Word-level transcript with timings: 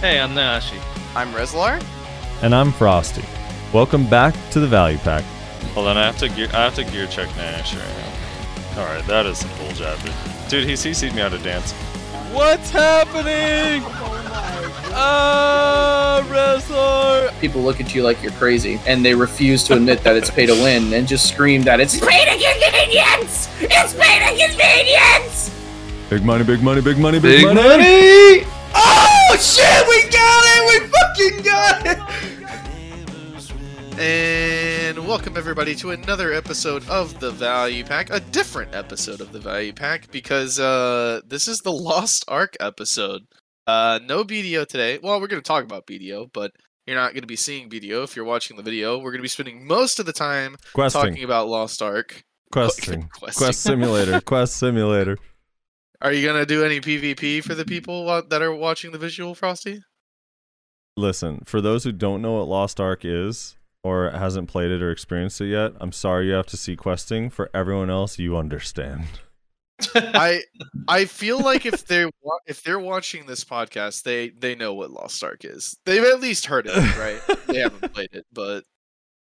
Hey, 0.00 0.20
I'm 0.20 0.34
Nashi. 0.34 0.76
I'm 1.14 1.32
Rezlar. 1.32 1.82
And 2.42 2.54
I'm 2.54 2.70
Frosty. 2.70 3.24
Welcome 3.72 4.06
back 4.06 4.34
to 4.50 4.60
the 4.60 4.66
Value 4.66 4.98
Pack. 4.98 5.24
Hold 5.72 5.88
on, 5.88 5.96
I 5.96 6.04
have 6.04 6.18
to 6.18 6.28
gear, 6.28 6.50
I 6.52 6.64
have 6.64 6.74
to 6.74 6.84
gear 6.84 7.06
check 7.06 7.34
Nash 7.38 7.74
right 7.74 7.82
now. 7.82 8.82
All 8.82 8.86
right, 8.86 9.02
that 9.06 9.24
is 9.24 9.38
some 9.38 9.48
bull 9.56 9.72
jabber. 9.72 10.12
Dude, 10.50 10.68
he 10.68 10.74
CC'd 10.74 11.14
me 11.14 11.22
out 11.22 11.32
of 11.32 11.42
dance. 11.42 11.72
What's 12.30 12.68
happening? 12.68 13.82
Oh 13.86 14.22
my! 14.28 14.92
Ah, 14.94 16.26
wrestler. 16.30 17.32
people 17.40 17.62
look 17.62 17.80
at 17.80 17.94
you 17.94 18.02
like 18.02 18.22
you're 18.22 18.32
crazy 18.32 18.78
and 18.86 19.02
they 19.02 19.14
refuse 19.14 19.64
to 19.64 19.76
admit 19.76 20.02
that 20.02 20.14
it's 20.14 20.30
pay 20.30 20.44
to 20.44 20.52
win 20.52 20.92
and 20.92 21.08
just 21.08 21.26
scream 21.26 21.62
that 21.62 21.80
it's 21.80 21.98
pay 21.98 22.26
to 22.26 22.32
convenience! 22.32 23.48
It's 23.62 23.94
pay 23.94 24.18
to 24.18 24.46
convenience! 24.46 25.50
Big 26.10 26.22
money, 26.22 26.44
big 26.44 26.62
money, 26.62 26.82
big 26.82 26.98
money, 26.98 27.18
big, 27.18 27.42
money. 27.46 28.46
Oh 29.36 29.38
shit, 29.38 29.86
we 29.86 30.00
got 30.10 30.44
it! 30.48 30.64
We 30.66 30.78
fucking 30.88 31.42
got 31.44 31.84
it! 33.92 34.00
And 34.00 35.06
welcome 35.06 35.36
everybody 35.36 35.74
to 35.74 35.90
another 35.90 36.32
episode 36.32 36.88
of 36.88 37.20
the 37.20 37.32
Value 37.32 37.84
Pack, 37.84 38.08
a 38.08 38.20
different 38.20 38.74
episode 38.74 39.20
of 39.20 39.32
the 39.32 39.38
Value 39.38 39.74
Pack 39.74 40.10
because 40.10 40.58
uh 40.58 41.20
this 41.26 41.48
is 41.48 41.60
the 41.60 41.70
Lost 41.70 42.24
Ark 42.28 42.56
episode. 42.60 43.26
Uh 43.66 44.00
no 44.02 44.24
BDO 44.24 44.68
today. 44.68 44.98
Well, 45.02 45.20
we're 45.20 45.26
going 45.26 45.42
to 45.42 45.46
talk 45.46 45.64
about 45.64 45.86
BDO, 45.86 46.30
but 46.32 46.52
you're 46.86 46.96
not 46.96 47.12
going 47.12 47.20
to 47.20 47.26
be 47.26 47.36
seeing 47.36 47.68
BDO 47.68 48.04
if 48.04 48.16
you're 48.16 48.24
watching 48.24 48.56
the 48.56 48.62
video. 48.62 48.96
We're 48.96 49.10
going 49.10 49.18
to 49.18 49.22
be 49.22 49.28
spending 49.28 49.66
most 49.66 49.98
of 49.98 50.06
the 50.06 50.14
time 50.14 50.56
Questing. 50.72 51.02
talking 51.02 51.24
about 51.24 51.48
Lost 51.48 51.82
Ark. 51.82 52.24
Questing. 52.52 53.02
Questing. 53.12 53.44
Quest 53.44 53.60
Simulator. 53.60 54.18
Quest 54.22 54.56
Simulator. 54.56 55.18
Are 56.02 56.12
you 56.12 56.26
going 56.26 56.40
to 56.40 56.46
do 56.46 56.64
any 56.64 56.80
PvP 56.80 57.42
for 57.42 57.54
the 57.54 57.64
people 57.64 58.04
that 58.28 58.42
are 58.42 58.54
watching 58.54 58.92
the 58.92 58.98
visual, 58.98 59.34
Frosty? 59.34 59.82
Listen, 60.96 61.42
for 61.44 61.60
those 61.60 61.84
who 61.84 61.92
don't 61.92 62.22
know 62.22 62.34
what 62.38 62.48
Lost 62.48 62.80
Ark 62.80 63.00
is 63.04 63.56
or 63.82 64.10
hasn't 64.10 64.48
played 64.48 64.70
it 64.70 64.82
or 64.82 64.90
experienced 64.90 65.40
it 65.40 65.48
yet, 65.48 65.72
I'm 65.80 65.92
sorry 65.92 66.26
you 66.28 66.32
have 66.32 66.46
to 66.46 66.56
see 66.56 66.76
questing. 66.76 67.30
For 67.30 67.50
everyone 67.54 67.90
else, 67.90 68.18
you 68.18 68.36
understand. 68.36 69.04
I 69.94 70.40
I 70.88 71.04
feel 71.04 71.38
like 71.38 71.66
if 71.66 71.84
they're 71.86 72.08
if 72.46 72.62
they're 72.62 72.78
watching 72.78 73.26
this 73.26 73.44
podcast, 73.44 74.04
they 74.04 74.30
they 74.30 74.54
know 74.54 74.72
what 74.72 74.90
Lost 74.90 75.22
Ark 75.22 75.44
is. 75.44 75.76
They've 75.84 76.02
at 76.04 76.20
least 76.20 76.46
heard 76.46 76.66
it, 76.66 76.96
right? 76.98 77.20
they 77.46 77.58
haven't 77.58 77.92
played 77.92 78.08
it, 78.12 78.24
but 78.32 78.64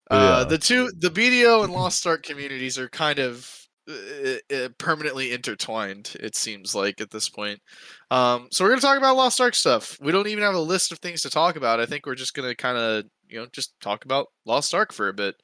uh, 0.09 0.39
Yeah. 0.41 0.49
the 0.49 0.57
two 0.57 0.91
the 0.97 1.09
BDO 1.11 1.63
and 1.63 1.71
Lost 1.73 2.07
Ark 2.07 2.23
communities 2.23 2.79
are 2.79 2.89
kind 2.89 3.19
of 3.19 3.60
permanently 4.77 5.31
intertwined. 5.31 6.15
It 6.19 6.35
seems 6.35 6.75
like 6.75 7.01
at 7.01 7.11
this 7.11 7.29
point. 7.29 7.59
Um, 8.09 8.47
so 8.51 8.63
we're 8.63 8.71
gonna 8.71 8.81
talk 8.81 8.97
about 8.97 9.15
Lost 9.15 9.41
Ark 9.41 9.55
stuff. 9.55 9.97
We 10.01 10.11
don't 10.11 10.27
even 10.27 10.43
have 10.43 10.55
a 10.55 10.59
list 10.59 10.91
of 10.91 10.99
things 10.99 11.21
to 11.21 11.29
talk 11.29 11.55
about. 11.55 11.79
I 11.79 11.85
think 11.85 12.05
we're 12.05 12.15
just 12.15 12.33
gonna 12.33 12.55
kind 12.55 12.77
of 12.77 13.05
you 13.29 13.39
know 13.39 13.47
just 13.51 13.73
talk 13.81 14.05
about 14.05 14.27
Lost 14.45 14.73
Ark 14.73 14.93
for 14.93 15.07
a 15.07 15.13
bit. 15.13 15.35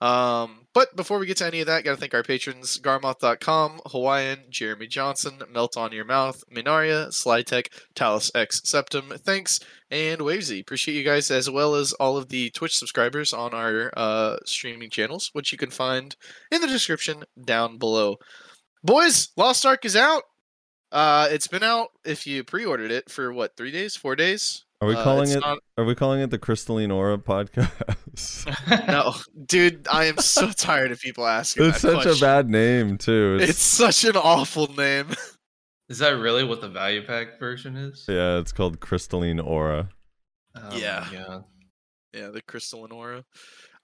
Um, 0.00 0.66
but 0.74 0.96
before 0.96 1.18
we 1.18 1.26
get 1.26 1.36
to 1.38 1.46
any 1.46 1.60
of 1.60 1.66
that, 1.66 1.84
gotta 1.84 1.96
thank 1.96 2.14
our 2.14 2.22
patrons 2.22 2.78
Garmoth.com, 2.78 3.80
Hawaiian, 3.86 4.40
Jeremy 4.50 4.86
Johnson, 4.86 5.42
Melt 5.50 5.76
on 5.76 5.92
Your 5.92 6.04
Mouth, 6.04 6.42
Minaria, 6.52 7.08
Slytech, 7.08 7.68
Talus 7.94 8.30
X 8.34 8.60
Septum, 8.64 9.12
thanks, 9.18 9.60
and 9.90 10.22
Wavesy. 10.22 10.60
Appreciate 10.60 10.96
you 10.96 11.04
guys 11.04 11.30
as 11.30 11.48
well 11.48 11.74
as 11.74 11.92
all 11.94 12.16
of 12.16 12.28
the 12.28 12.50
Twitch 12.50 12.76
subscribers 12.76 13.32
on 13.32 13.54
our 13.54 13.92
uh, 13.96 14.36
streaming 14.44 14.90
channels, 14.90 15.30
which 15.32 15.52
you 15.52 15.58
can 15.58 15.70
find 15.70 16.16
in 16.50 16.60
the 16.60 16.66
description 16.66 17.24
down 17.42 17.78
below. 17.78 18.16
Boys, 18.82 19.28
Lost 19.36 19.64
Ark 19.64 19.84
is 19.84 19.96
out. 19.96 20.24
Uh, 20.92 21.28
it's 21.30 21.48
been 21.48 21.62
out 21.62 21.88
if 22.04 22.26
you 22.26 22.44
pre-ordered 22.44 22.90
it 22.90 23.10
for 23.10 23.32
what 23.32 23.56
three 23.56 23.72
days, 23.72 23.96
four 23.96 24.14
days. 24.14 24.63
Are 24.84 24.88
we 24.88 24.96
Uh, 24.96 25.02
calling 25.02 25.22
it's 25.28 25.36
it 25.36 25.40
not- 25.40 25.60
are 25.78 25.84
we 25.84 25.94
calling 25.94 26.20
it 26.20 26.28
the 26.30 26.38
Crystalline 26.38 26.90
Aura 26.90 27.16
podcast? 27.16 27.66
No, 28.86 29.14
dude, 29.46 29.88
I 29.90 30.04
am 30.04 30.18
so 30.18 30.50
tired 30.56 30.92
of 30.92 31.00
people 31.00 31.26
asking. 31.26 31.64
it's 31.66 31.80
that 31.82 32.02
such 32.02 32.18
a 32.18 32.20
bad 32.20 32.50
name 32.50 32.98
too. 32.98 33.38
It's 33.40 33.62
such 33.62 34.04
an 34.04 34.16
awful 34.16 34.66
name. 34.74 35.08
Is 35.88 35.98
that 36.00 36.10
really 36.18 36.44
what 36.44 36.60
the 36.60 36.68
value 36.68 37.02
pack 37.02 37.38
version 37.38 37.76
is? 37.76 38.04
yeah, 38.08 38.38
it's 38.38 38.52
called 38.52 38.78
Crystalline 38.80 39.40
Aura. 39.40 39.88
Oh 40.54 40.60
my 40.70 40.76
Yeah. 40.76 41.40
Yeah, 42.12 42.28
the 42.28 42.42
crystalline 42.42 42.92
aura. 42.92 43.24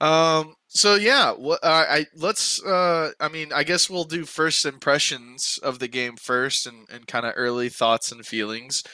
Um. 0.01 0.55
So 0.69 0.95
yeah, 0.97 1.33
what 1.33 1.65
uh, 1.65 1.85
I 1.89 2.07
let's. 2.15 2.63
Uh. 2.63 3.11
I 3.19 3.29
mean, 3.29 3.53
I 3.53 3.65
guess 3.65 3.91
we'll 3.91 4.05
do 4.05 4.25
first 4.25 4.65
impressions 4.65 5.59
of 5.63 5.79
the 5.81 5.89
game 5.89 6.17
first, 6.17 6.67
and 6.67 6.87
and 6.93 7.07
kind 7.09 7.27
of 7.27 7.33
early 7.37 7.69
thoughts 7.71 8.13
and 8.13 8.25
feelings, 8.25 8.85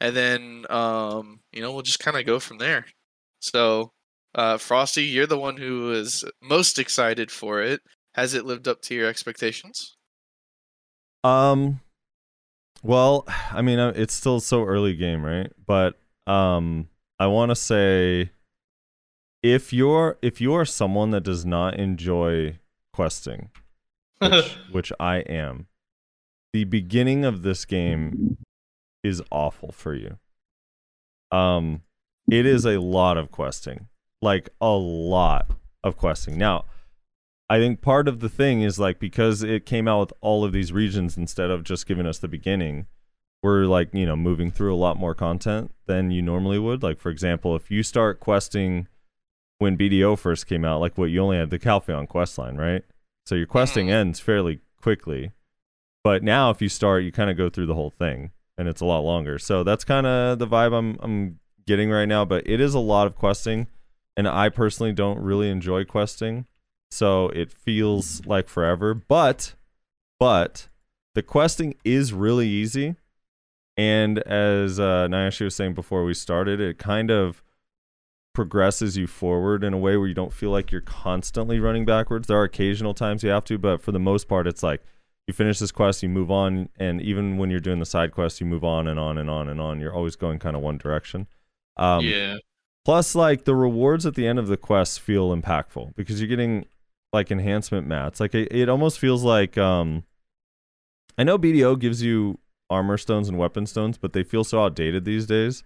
and 0.00 0.16
then 0.16 0.66
um. 0.70 1.40
You 1.56 1.62
know, 1.62 1.72
we'll 1.72 1.80
just 1.80 2.00
kind 2.00 2.18
of 2.18 2.26
go 2.26 2.38
from 2.38 2.58
there. 2.58 2.84
So, 3.40 3.92
uh, 4.34 4.58
Frosty, 4.58 5.04
you're 5.04 5.26
the 5.26 5.38
one 5.38 5.56
who 5.56 5.90
is 5.90 6.22
most 6.42 6.78
excited 6.78 7.30
for 7.30 7.62
it. 7.62 7.80
Has 8.14 8.34
it 8.34 8.44
lived 8.44 8.68
up 8.68 8.82
to 8.82 8.94
your 8.94 9.08
expectations? 9.08 9.96
Um, 11.24 11.80
well, 12.82 13.24
I 13.50 13.62
mean, 13.62 13.78
uh, 13.78 13.94
it's 13.96 14.12
still 14.12 14.38
so 14.40 14.64
early 14.64 14.94
game, 14.94 15.24
right? 15.24 15.50
But 15.66 15.98
um, 16.26 16.88
I 17.18 17.26
want 17.26 17.52
to 17.52 17.56
say, 17.56 18.32
if 19.42 19.72
you're 19.72 20.18
if 20.20 20.38
you 20.38 20.52
are 20.52 20.66
someone 20.66 21.10
that 21.12 21.22
does 21.22 21.46
not 21.46 21.78
enjoy 21.78 22.58
questing, 22.92 23.48
which, 24.18 24.58
which 24.70 24.92
I 25.00 25.20
am, 25.20 25.68
the 26.52 26.64
beginning 26.64 27.24
of 27.24 27.42
this 27.42 27.64
game 27.64 28.36
is 29.06 29.22
awful 29.30 29.72
for 29.72 29.94
you. 29.94 30.18
Um, 31.30 31.82
it 32.30 32.46
is 32.46 32.64
a 32.64 32.80
lot 32.80 33.16
of 33.16 33.30
questing, 33.30 33.88
like 34.20 34.48
a 34.60 34.70
lot 34.70 35.50
of 35.84 35.96
questing. 35.96 36.36
Now, 36.36 36.64
I 37.48 37.58
think 37.58 37.80
part 37.80 38.08
of 38.08 38.20
the 38.20 38.28
thing 38.28 38.62
is 38.62 38.78
like 38.78 38.98
because 38.98 39.42
it 39.42 39.66
came 39.66 39.86
out 39.86 40.00
with 40.00 40.12
all 40.20 40.44
of 40.44 40.52
these 40.52 40.72
regions 40.72 41.16
instead 41.16 41.50
of 41.50 41.62
just 41.64 41.86
giving 41.86 42.06
us 42.06 42.18
the 42.18 42.28
beginning, 42.28 42.86
we're 43.42 43.66
like, 43.66 43.90
you 43.92 44.06
know, 44.06 44.16
moving 44.16 44.50
through 44.50 44.74
a 44.74 44.76
lot 44.76 44.96
more 44.98 45.14
content 45.14 45.72
than 45.86 46.10
you 46.10 46.22
normally 46.22 46.58
would. 46.58 46.82
Like, 46.82 46.98
for 46.98 47.10
example, 47.10 47.54
if 47.54 47.70
you 47.70 47.82
start 47.84 48.18
questing 48.18 48.88
when 49.58 49.76
BDO 49.78 50.18
first 50.18 50.46
came 50.46 50.64
out, 50.64 50.80
like 50.80 50.98
what 50.98 51.10
you 51.10 51.20
only 51.20 51.36
had 51.38 51.50
the 51.50 51.58
Calpheon 51.58 52.08
quest 52.08 52.36
line, 52.38 52.56
right? 52.56 52.82
So 53.24 53.34
your 53.36 53.46
questing 53.46 53.86
Mhm. 53.86 53.92
ends 53.92 54.20
fairly 54.20 54.60
quickly. 54.80 55.32
But 56.02 56.22
now 56.22 56.50
if 56.50 56.60
you 56.60 56.68
start, 56.68 57.04
you 57.04 57.12
kind 57.12 57.30
of 57.30 57.36
go 57.36 57.48
through 57.48 57.66
the 57.66 57.74
whole 57.74 57.90
thing 57.90 58.32
and 58.58 58.68
it's 58.68 58.80
a 58.80 58.86
lot 58.86 59.00
longer. 59.00 59.38
So 59.38 59.62
that's 59.62 59.84
kind 59.84 60.06
of 60.06 60.38
the 60.38 60.46
vibe 60.46 60.76
I'm 60.76 60.98
I'm 61.00 61.38
getting 61.66 61.90
right 61.90 62.06
now, 62.06 62.24
but 62.24 62.46
it 62.46 62.60
is 62.60 62.74
a 62.74 62.78
lot 62.78 63.06
of 63.06 63.16
questing 63.16 63.66
and 64.16 64.26
I 64.26 64.48
personally 64.48 64.92
don't 64.92 65.20
really 65.20 65.50
enjoy 65.50 65.84
questing 65.84 66.46
so 66.90 67.28
it 67.30 67.52
feels 67.52 68.24
like 68.26 68.48
forever 68.48 68.94
but 68.94 69.54
but 70.18 70.68
the 71.14 71.22
questing 71.22 71.74
is 71.84 72.12
really 72.12 72.48
easy 72.48 72.96
and 73.76 74.18
as 74.20 74.80
uh 74.80 75.06
Nayashe 75.08 75.44
was 75.44 75.54
saying 75.54 75.74
before 75.74 76.04
we 76.04 76.14
started 76.14 76.60
it 76.60 76.78
kind 76.78 77.10
of 77.10 77.42
progresses 78.32 78.96
you 78.96 79.06
forward 79.06 79.64
in 79.64 79.72
a 79.72 79.78
way 79.78 79.96
where 79.96 80.08
you 80.08 80.14
don't 80.14 80.32
feel 80.32 80.50
like 80.50 80.70
you're 80.70 80.80
constantly 80.80 81.58
running 81.58 81.84
backwards 81.84 82.28
there 82.28 82.38
are 82.38 82.44
occasional 82.44 82.94
times 82.94 83.22
you 83.22 83.30
have 83.30 83.44
to 83.44 83.58
but 83.58 83.80
for 83.80 83.92
the 83.92 83.98
most 83.98 84.28
part 84.28 84.46
it's 84.46 84.62
like 84.62 84.82
you 85.26 85.34
finish 85.34 85.58
this 85.58 85.72
quest 85.72 86.02
you 86.02 86.08
move 86.08 86.30
on 86.30 86.68
and 86.78 87.00
even 87.02 87.36
when 87.36 87.50
you're 87.50 87.60
doing 87.60 87.80
the 87.80 87.86
side 87.86 88.12
quest 88.12 88.40
you 88.40 88.46
move 88.46 88.64
on 88.64 88.86
and 88.86 88.98
on 88.98 89.18
and 89.18 89.28
on 89.28 89.48
and 89.48 89.60
on 89.60 89.80
you're 89.80 89.94
always 89.94 90.16
going 90.16 90.38
kind 90.38 90.56
of 90.56 90.62
one 90.62 90.78
direction 90.78 91.26
um 91.76 92.04
yeah. 92.04 92.36
Plus, 92.86 93.16
like 93.16 93.46
the 93.46 93.54
rewards 93.56 94.06
at 94.06 94.14
the 94.14 94.28
end 94.28 94.38
of 94.38 94.46
the 94.46 94.56
quest 94.56 95.00
feel 95.00 95.36
impactful 95.36 95.96
because 95.96 96.20
you're 96.20 96.28
getting 96.28 96.66
like 97.12 97.32
enhancement 97.32 97.84
mats. 97.84 98.20
Like 98.20 98.32
it, 98.32 98.46
it 98.52 98.68
almost 98.68 99.00
feels 99.00 99.24
like 99.24 99.58
um 99.58 100.04
I 101.18 101.24
know 101.24 101.36
BDO 101.36 101.80
gives 101.80 102.00
you 102.00 102.38
armor 102.70 102.96
stones 102.96 103.28
and 103.28 103.38
weapon 103.38 103.66
stones, 103.66 103.98
but 103.98 104.12
they 104.12 104.22
feel 104.22 104.44
so 104.44 104.62
outdated 104.62 105.04
these 105.04 105.26
days. 105.26 105.64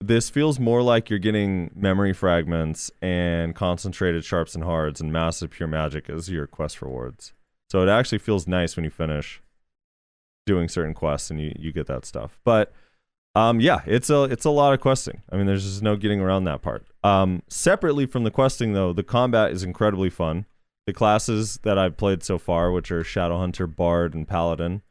This 0.00 0.28
feels 0.28 0.58
more 0.58 0.82
like 0.82 1.08
you're 1.08 1.20
getting 1.20 1.70
memory 1.72 2.12
fragments 2.12 2.90
and 3.00 3.54
concentrated 3.54 4.24
sharps 4.24 4.56
and 4.56 4.64
hards 4.64 5.00
and 5.00 5.12
massive 5.12 5.52
pure 5.52 5.68
magic 5.68 6.10
as 6.10 6.30
your 6.30 6.48
quest 6.48 6.82
rewards. 6.82 7.32
So 7.70 7.82
it 7.82 7.88
actually 7.88 8.18
feels 8.18 8.46
nice 8.48 8.76
when 8.76 8.84
you 8.84 8.90
finish 8.90 9.40
doing 10.46 10.68
certain 10.68 10.94
quests 10.94 11.30
and 11.30 11.40
you, 11.40 11.52
you 11.58 11.72
get 11.72 11.86
that 11.86 12.04
stuff. 12.04 12.40
But 12.44 12.72
um, 13.36 13.60
yeah, 13.60 13.82
it's 13.86 14.10
a 14.10 14.24
it's 14.24 14.44
a 14.44 14.50
lot 14.50 14.74
of 14.74 14.80
questing. 14.80 15.22
I 15.30 15.36
mean, 15.36 15.46
there's 15.46 15.64
just 15.64 15.82
no 15.82 15.94
getting 15.96 16.20
around 16.20 16.44
that 16.44 16.62
part. 16.62 16.84
Um, 17.04 17.42
separately 17.48 18.06
from 18.06 18.24
the 18.24 18.30
questing, 18.32 18.72
though, 18.72 18.92
the 18.92 19.04
combat 19.04 19.52
is 19.52 19.62
incredibly 19.62 20.10
fun. 20.10 20.46
The 20.86 20.92
classes 20.92 21.60
that 21.62 21.78
I've 21.78 21.96
played 21.96 22.24
so 22.24 22.38
far, 22.38 22.72
which 22.72 22.90
are 22.90 23.04
Shadowhunter, 23.04 23.72
Bard, 23.74 24.14
and 24.14 24.26
Paladin, 24.26 24.82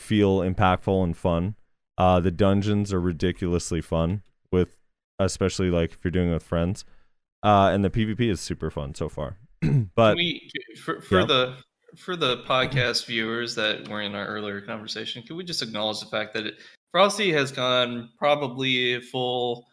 feel 0.00 0.38
impactful 0.38 1.04
and 1.04 1.14
fun. 1.14 1.56
Uh, 1.98 2.20
the 2.20 2.30
dungeons 2.30 2.92
are 2.92 3.00
ridiculously 3.00 3.82
fun, 3.82 4.22
with 4.50 4.76
especially 5.18 5.68
like 5.70 5.92
if 5.92 5.98
you're 6.02 6.10
doing 6.10 6.30
it 6.30 6.34
with 6.34 6.42
friends. 6.42 6.86
Uh, 7.42 7.68
and 7.70 7.84
the 7.84 7.90
PvP 7.90 8.30
is 8.30 8.40
super 8.40 8.70
fun 8.70 8.94
so 8.94 9.10
far. 9.10 9.36
but 9.94 10.12
Can 10.12 10.16
we 10.16 10.50
for, 10.82 11.02
for 11.02 11.20
Yeah. 11.20 11.26
the 11.26 11.56
for 11.96 12.16
the 12.16 12.38
podcast 12.44 13.06
viewers 13.06 13.54
that 13.54 13.88
were 13.88 14.02
in 14.02 14.14
our 14.14 14.26
earlier 14.26 14.60
conversation, 14.60 15.22
can 15.22 15.36
we 15.36 15.44
just 15.44 15.62
acknowledge 15.62 16.00
the 16.00 16.06
fact 16.06 16.34
that 16.34 16.46
it, 16.46 16.54
Frosty 16.92 17.32
has 17.32 17.50
gone 17.50 18.10
probably 18.18 18.94
a 18.94 19.00
full, 19.00 19.66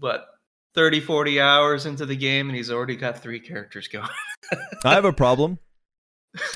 what, 0.00 0.26
30, 0.74 1.00
40 1.00 1.40
hours 1.40 1.86
into 1.86 2.04
the 2.04 2.16
game, 2.16 2.48
and 2.48 2.56
he's 2.56 2.70
already 2.70 2.96
got 2.96 3.22
three 3.22 3.40
characters 3.40 3.88
going. 3.88 4.08
I 4.84 4.94
have 4.94 5.04
a 5.04 5.12
problem. 5.12 5.58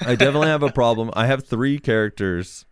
I 0.02 0.14
definitely 0.14 0.48
have 0.48 0.62
a 0.62 0.72
problem. 0.72 1.10
I 1.14 1.26
have 1.26 1.46
three 1.46 1.78
characters 1.78 2.66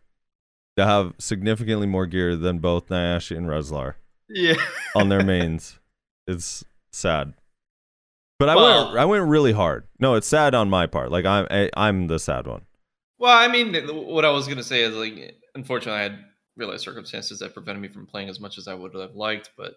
that 0.76 0.86
have 0.86 1.14
significantly 1.18 1.86
more 1.86 2.06
gear 2.06 2.36
than 2.36 2.58
both 2.58 2.88
Nayashe 2.88 3.36
and 3.36 3.46
Rezlar. 3.46 3.94
yeah. 4.28 4.54
on 4.94 5.08
their 5.08 5.24
mains. 5.24 5.78
It's 6.26 6.64
sad. 6.92 7.34
But 8.38 8.48
I 8.48 8.56
Well- 8.56 8.86
went 8.88 8.98
I 8.98 9.04
went 9.04 9.24
really 9.28 9.52
hard. 9.52 9.88
No, 9.98 10.14
it's 10.14 10.26
sad 10.26 10.54
on 10.54 10.70
my 10.70 10.86
part. 10.86 11.10
Like 11.10 11.24
I'm 11.24 11.46
I, 11.50 11.70
I'm 11.76 12.06
the 12.06 12.18
sad 12.18 12.46
one. 12.46 12.62
Well, 13.18 13.36
I 13.36 13.48
mean, 13.48 13.74
what 13.88 14.24
I 14.24 14.30
was 14.30 14.46
gonna 14.46 14.62
say 14.62 14.82
is 14.82 14.94
like, 14.94 15.34
unfortunately, 15.54 15.98
I 16.00 16.02
had 16.04 16.24
real 16.56 16.68
life 16.70 16.80
circumstances 16.80 17.40
that 17.40 17.52
prevented 17.54 17.82
me 17.82 17.88
from 17.88 18.06
playing 18.06 18.28
as 18.28 18.38
much 18.40 18.58
as 18.58 18.68
I 18.68 18.74
would 18.74 18.94
have 18.94 19.14
liked. 19.16 19.50
But 19.56 19.74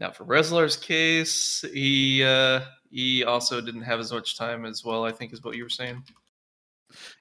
now, 0.00 0.10
for 0.10 0.24
Rezlar's 0.24 0.76
case, 0.76 1.64
he 1.72 2.24
uh, 2.24 2.60
he 2.90 3.22
also 3.24 3.60
didn't 3.60 3.82
have 3.82 4.00
as 4.00 4.12
much 4.12 4.36
time 4.36 4.64
as 4.64 4.84
well. 4.84 5.04
I 5.04 5.12
think 5.12 5.32
is 5.32 5.42
what 5.44 5.56
you 5.56 5.62
were 5.62 5.68
saying. 5.68 6.02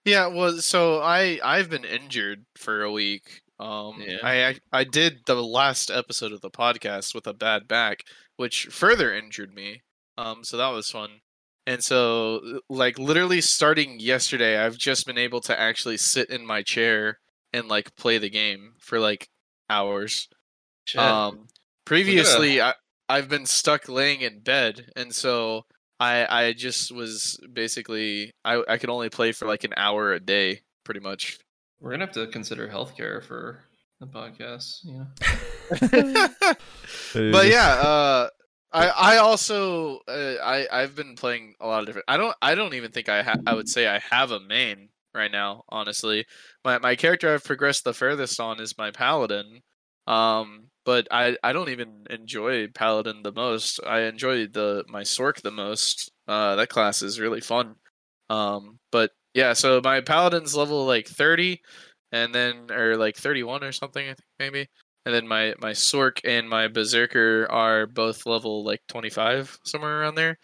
Yeah, 0.05 0.27
well, 0.27 0.53
so 0.57 1.01
I 1.01 1.39
I've 1.43 1.69
been 1.69 1.85
injured 1.85 2.45
for 2.55 2.81
a 2.81 2.91
week. 2.91 3.41
Um, 3.59 4.01
Yeah. 4.05 4.17
I 4.23 4.45
ac- 4.49 4.61
I 4.71 4.83
did 4.85 5.19
the 5.25 5.35
last 5.43 5.91
episode 5.91 6.31
of 6.31 6.41
the 6.41 6.49
podcast 6.51 7.13
with 7.13 7.27
a 7.27 7.33
bad 7.33 7.67
back, 7.67 8.03
which 8.37 8.67
further 8.67 9.13
injured 9.13 9.53
me. 9.53 9.81
Um, 10.17 10.43
so 10.43 10.57
that 10.57 10.69
was 10.69 10.89
fun. 10.89 11.21
And 11.65 11.83
so, 11.83 12.61
like 12.69 12.97
literally 12.97 13.41
starting 13.41 13.99
yesterday, 13.99 14.57
I've 14.57 14.77
just 14.77 15.05
been 15.05 15.17
able 15.17 15.41
to 15.41 15.59
actually 15.59 15.97
sit 15.97 16.29
in 16.29 16.45
my 16.45 16.63
chair 16.63 17.19
and 17.51 17.67
like 17.67 17.95
play 17.95 18.17
the 18.17 18.29
game 18.29 18.75
for 18.79 18.99
like 18.99 19.29
hours. 19.69 20.29
Shit. 20.85 21.01
Um, 21.01 21.47
previously, 21.85 22.61
I 22.61 22.73
I've 23.09 23.27
been 23.27 23.45
stuck 23.45 23.89
laying 23.89 24.21
in 24.21 24.39
bed, 24.39 24.91
and 24.95 25.13
so 25.13 25.65
I 25.99 26.45
I 26.47 26.53
just 26.53 26.91
was 26.91 27.37
basically 27.51 28.31
I 28.45 28.63
I 28.67 28.77
could 28.77 28.89
only 28.89 29.09
play 29.09 29.33
for 29.33 29.45
like 29.45 29.65
an 29.65 29.73
hour 29.75 30.13
a 30.13 30.19
day, 30.21 30.61
pretty 30.85 31.01
much. 31.01 31.37
We're 31.81 31.91
gonna 31.91 32.05
have 32.05 32.15
to 32.15 32.27
consider 32.27 32.69
healthcare 32.69 33.23
for 33.23 33.65
the 33.99 34.07
podcast. 34.07 34.85
You 34.85 34.99
know. 34.99 35.07
but 37.31 37.47
yeah, 37.47 37.69
uh, 37.81 38.29
I 38.71 38.87
I 38.87 39.17
also 39.17 39.99
uh, 40.07 40.35
I 40.43 40.67
I've 40.71 40.95
been 40.95 41.15
playing 41.15 41.55
a 41.59 41.67
lot 41.67 41.81
of 41.81 41.85
different. 41.85 42.05
I 42.07 42.17
don't 42.17 42.35
I 42.41 42.55
don't 42.55 42.73
even 42.73 42.91
think 42.91 43.09
I 43.09 43.23
ha- 43.23 43.39
I 43.45 43.53
would 43.53 43.69
say 43.69 43.87
I 43.87 43.99
have 44.11 44.31
a 44.31 44.39
main 44.39 44.89
right 45.13 45.31
now. 45.31 45.63
Honestly, 45.69 46.25
my 46.65 46.77
my 46.79 46.95
character 46.95 47.33
I've 47.33 47.43
progressed 47.43 47.83
the 47.83 47.93
furthest 47.93 48.39
on 48.39 48.59
is 48.59 48.77
my 48.77 48.91
paladin. 48.91 49.61
Um, 50.07 50.69
but 50.85 51.07
I 51.11 51.37
I 51.43 51.53
don't 51.53 51.69
even 51.69 52.05
enjoy 52.09 52.67
paladin 52.67 53.23
the 53.23 53.31
most. 53.31 53.79
I 53.85 54.01
enjoy 54.01 54.47
the 54.47 54.85
my 54.87 55.01
sork 55.03 55.41
the 55.41 55.51
most. 55.51 56.11
Uh, 56.27 56.55
that 56.55 56.69
class 56.69 57.01
is 57.01 57.19
really 57.19 57.41
fun. 57.41 57.75
Um, 58.29 58.79
but 58.91 59.11
yeah, 59.33 59.53
so 59.53 59.81
my 59.83 60.01
paladin's 60.01 60.55
level 60.55 60.85
like 60.85 61.07
thirty, 61.07 61.61
and 62.11 62.33
then 62.35 62.71
or 62.71 62.97
like 62.97 63.15
thirty 63.17 63.43
one 63.43 63.63
or 63.63 63.71
something. 63.71 64.03
I 64.05 64.13
think 64.13 64.19
maybe 64.39 64.67
and 65.07 65.15
then 65.15 65.25
my 65.27 65.55
my 65.59 65.71
sork 65.71 66.19
and 66.25 66.49
my 66.49 66.67
berserker 66.67 67.47
are 67.49 67.87
both 67.87 68.25
level 68.25 68.65
like 68.65 68.81
25 68.89 69.57
somewhere 69.63 70.01
around 70.01 70.15
there 70.15 70.37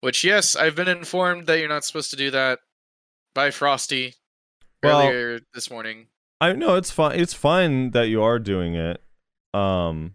which 0.00 0.24
yes 0.24 0.56
i've 0.56 0.74
been 0.74 0.88
informed 0.88 1.46
that 1.46 1.58
you're 1.58 1.68
not 1.68 1.84
supposed 1.84 2.08
to 2.08 2.16
do 2.16 2.30
that 2.30 2.58
by 3.34 3.50
frosty 3.50 4.14
Well- 4.82 5.02
earlier 5.06 5.40
this 5.54 5.70
morning 5.70 6.06
I 6.40 6.52
know 6.52 6.76
it's 6.76 6.92
fine. 6.92 7.18
It's 7.18 7.34
fine 7.34 7.90
that 7.90 8.04
you 8.04 8.22
are 8.22 8.38
doing 8.38 8.76
it. 8.76 9.02
Um. 9.52 10.14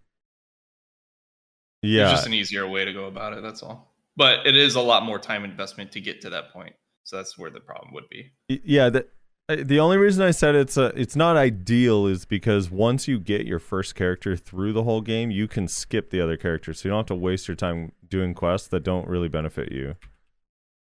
It's 1.82 1.92
Yeah, 1.92 2.12
just 2.12 2.26
an 2.26 2.34
easier 2.34 2.66
way 2.66 2.86
to 2.86 2.94
go 2.94 3.08
about 3.08 3.34
it. 3.34 3.42
That's 3.44 3.62
all. 3.62 3.94
But 4.16 4.48
it 4.48 4.56
is 4.56 4.76
a 4.76 4.80
lot 4.82 5.04
more 5.04 5.20
time 5.20 5.44
investment 5.44 5.92
to 5.92 6.00
get 6.00 6.22
to 6.22 6.30
that 6.30 6.54
point. 6.54 6.76
So 7.04 7.18
that's 7.18 7.38
where 7.38 7.50
the 7.50 7.60
problem 7.60 7.94
would 7.94 8.08
be. 8.10 8.32
Yeah. 8.48 8.90
The 8.90 9.00
I- 9.02 9.06
the 9.48 9.80
only 9.80 9.98
reason 9.98 10.24
I 10.24 10.32
said 10.32 10.56
it's 10.56 10.78
a 10.78 10.88
it's 10.96 11.16
not 11.16 11.36
ideal 11.36 12.08
is 12.08 12.26
because 12.26 12.72
once 12.72 13.08
you 13.08 13.20
get 13.20 13.46
your 13.46 13.60
first 13.60 13.94
character 13.94 14.38
through 14.38 14.74
the 14.74 14.84
whole 14.84 15.02
game, 15.02 15.32
you 15.32 15.48
can 15.48 15.68
skip 15.68 16.10
the 16.10 16.22
other 16.22 16.38
characters, 16.38 16.80
so 16.80 16.88
you 16.88 16.92
don't 16.92 17.00
have 17.00 17.06
to 17.08 17.16
waste 17.16 17.48
your 17.48 17.56
time 17.56 17.92
doing 18.08 18.34
quests 18.34 18.68
that 18.70 18.84
don't 18.84 19.08
really 19.08 19.28
benefit 19.28 19.72
you 19.72 19.96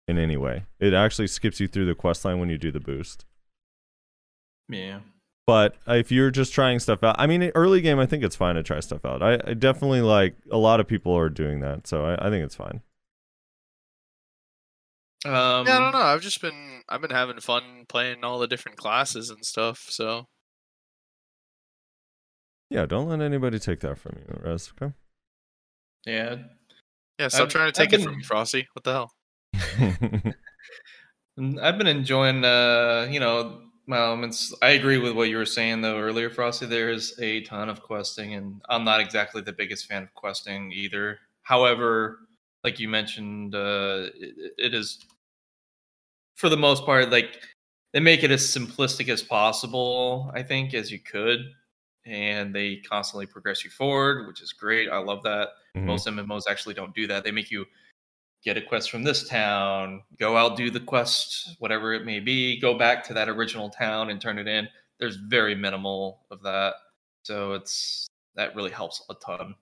in 0.08 0.18
any 0.18 0.36
way. 0.36 0.64
It 0.80 0.94
actually 0.94 1.28
skips 1.28 1.60
you 1.60 1.68
through 1.68 1.86
the 1.86 1.94
quest 1.94 2.24
line 2.24 2.40
when 2.40 2.48
you 2.48 2.58
do 2.58 2.72
the 2.72 2.80
boost. 2.80 3.24
Yeah. 4.68 5.00
But 5.46 5.76
if 5.86 6.12
you're 6.12 6.30
just 6.30 6.52
trying 6.52 6.78
stuff 6.78 7.02
out, 7.02 7.16
I 7.18 7.26
mean, 7.26 7.50
early 7.54 7.80
game, 7.80 7.98
I 7.98 8.06
think 8.06 8.22
it's 8.22 8.36
fine 8.36 8.54
to 8.54 8.62
try 8.62 8.80
stuff 8.80 9.04
out. 9.04 9.22
I, 9.22 9.34
I 9.44 9.54
definitely 9.54 10.00
like 10.00 10.36
a 10.50 10.58
lot 10.58 10.80
of 10.80 10.86
people 10.86 11.16
are 11.16 11.28
doing 11.28 11.60
that, 11.60 11.86
so 11.86 12.04
I, 12.04 12.26
I 12.26 12.30
think 12.30 12.44
it's 12.44 12.54
fine. 12.54 12.82
Um, 15.26 15.66
yeah 15.66 15.76
i 15.76 15.78
don't 15.80 15.92
know 15.92 15.98
i've 15.98 16.22
just 16.22 16.40
been 16.40 16.82
i've 16.88 17.02
been 17.02 17.10
having 17.10 17.40
fun 17.40 17.84
playing 17.88 18.24
all 18.24 18.38
the 18.38 18.46
different 18.46 18.78
classes 18.78 19.28
and 19.30 19.44
stuff 19.44 19.86
so 19.90 20.26
Yeah, 22.70 22.86
don't 22.86 23.08
let 23.08 23.20
anybody 23.20 23.58
take 23.58 23.80
that 23.80 23.98
from 23.98 24.16
you, 24.18 24.40
Rez. 24.42 24.72
Okay. 24.80 24.94
Yeah. 26.06 26.36
yeah 27.18 27.28
stop 27.28 27.42
I've- 27.42 27.50
trying 27.52 27.72
to 27.72 27.82
I've 27.82 27.88
take 27.88 27.98
it 27.98 28.02
from 28.04 28.16
me 28.16 28.22
frosty 28.22 28.66
what 28.74 28.84
the 28.84 28.92
hell 28.92 29.12
I've 31.62 31.78
been 31.78 31.86
enjoying, 31.86 32.44
uh, 32.44 33.08
you 33.10 33.18
know, 33.20 33.62
my 33.86 33.98
elements. 33.98 34.54
I 34.62 34.70
agree 34.70 34.98
with 34.98 35.14
what 35.14 35.28
you 35.28 35.36
were 35.38 35.46
saying 35.46 35.80
though 35.80 35.98
earlier, 35.98 36.28
Frosty. 36.30 36.66
There 36.66 36.90
is 36.90 37.18
a 37.18 37.40
ton 37.42 37.68
of 37.68 37.82
questing, 37.82 38.34
and 38.34 38.60
I'm 38.68 38.84
not 38.84 39.00
exactly 39.00 39.40
the 39.40 39.52
biggest 39.52 39.86
fan 39.86 40.02
of 40.02 40.12
questing 40.14 40.70
either. 40.72 41.18
However, 41.42 42.20
like 42.62 42.78
you 42.78 42.88
mentioned, 42.88 43.54
uh, 43.54 44.08
it, 44.14 44.52
it 44.58 44.74
is 44.74 44.98
for 46.40 46.48
the 46.48 46.56
most 46.56 46.84
part 46.84 47.10
like 47.10 47.42
they 47.92 48.00
make 48.00 48.22
it 48.22 48.30
as 48.30 48.42
simplistic 48.42 49.08
as 49.08 49.22
possible. 49.22 50.30
I 50.34 50.42
think 50.42 50.74
as 50.74 50.90
you 50.90 50.98
could, 51.00 51.40
and 52.06 52.54
they 52.54 52.76
constantly 52.76 53.26
progress 53.26 53.62
you 53.64 53.70
forward, 53.70 54.26
which 54.26 54.40
is 54.40 54.52
great. 54.52 54.88
I 54.88 54.98
love 54.98 55.22
that. 55.24 55.48
Mhm. 55.76 55.84
Most 55.84 56.06
MMOs 56.06 56.44
actually 56.48 56.74
don't 56.74 56.94
do 56.94 57.06
that. 57.08 57.24
They 57.24 57.30
make 57.30 57.50
you 57.50 57.66
get 58.42 58.56
a 58.56 58.62
quest 58.62 58.90
from 58.90 59.02
this 59.02 59.28
town, 59.28 60.02
go 60.18 60.36
out, 60.36 60.56
do 60.56 60.70
the 60.70 60.80
quest, 60.80 61.56
whatever 61.58 61.92
it 61.92 62.06
may 62.06 62.20
be, 62.20 62.58
go 62.58 62.72
back 62.78 63.04
to 63.04 63.12
that 63.14 63.28
original 63.28 63.68
town 63.68 64.08
and 64.10 64.18
turn 64.20 64.38
it 64.38 64.48
in. 64.48 64.66
There's 64.98 65.16
very 65.16 65.54
minimal 65.54 66.24
of 66.30 66.42
that. 66.42 66.74
So 67.24 67.52
it's 67.52 68.06
that 68.36 68.54
really 68.56 68.70
helps 68.70 69.04
a 69.10 69.14
ton. 69.14 69.54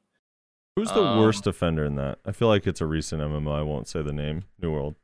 Who's 0.76 0.92
the 0.92 1.02
Um, 1.02 1.18
worst 1.18 1.46
offender 1.48 1.84
in 1.84 1.96
that? 1.96 2.20
I 2.24 2.30
feel 2.30 2.46
like 2.46 2.66
it's 2.68 2.80
a 2.80 2.86
recent 2.86 3.20
MMO. 3.20 3.52
I 3.52 3.62
won't 3.62 3.88
say 3.88 4.00
the 4.02 4.12
name. 4.12 4.44
New 4.60 4.70
World. 4.70 4.94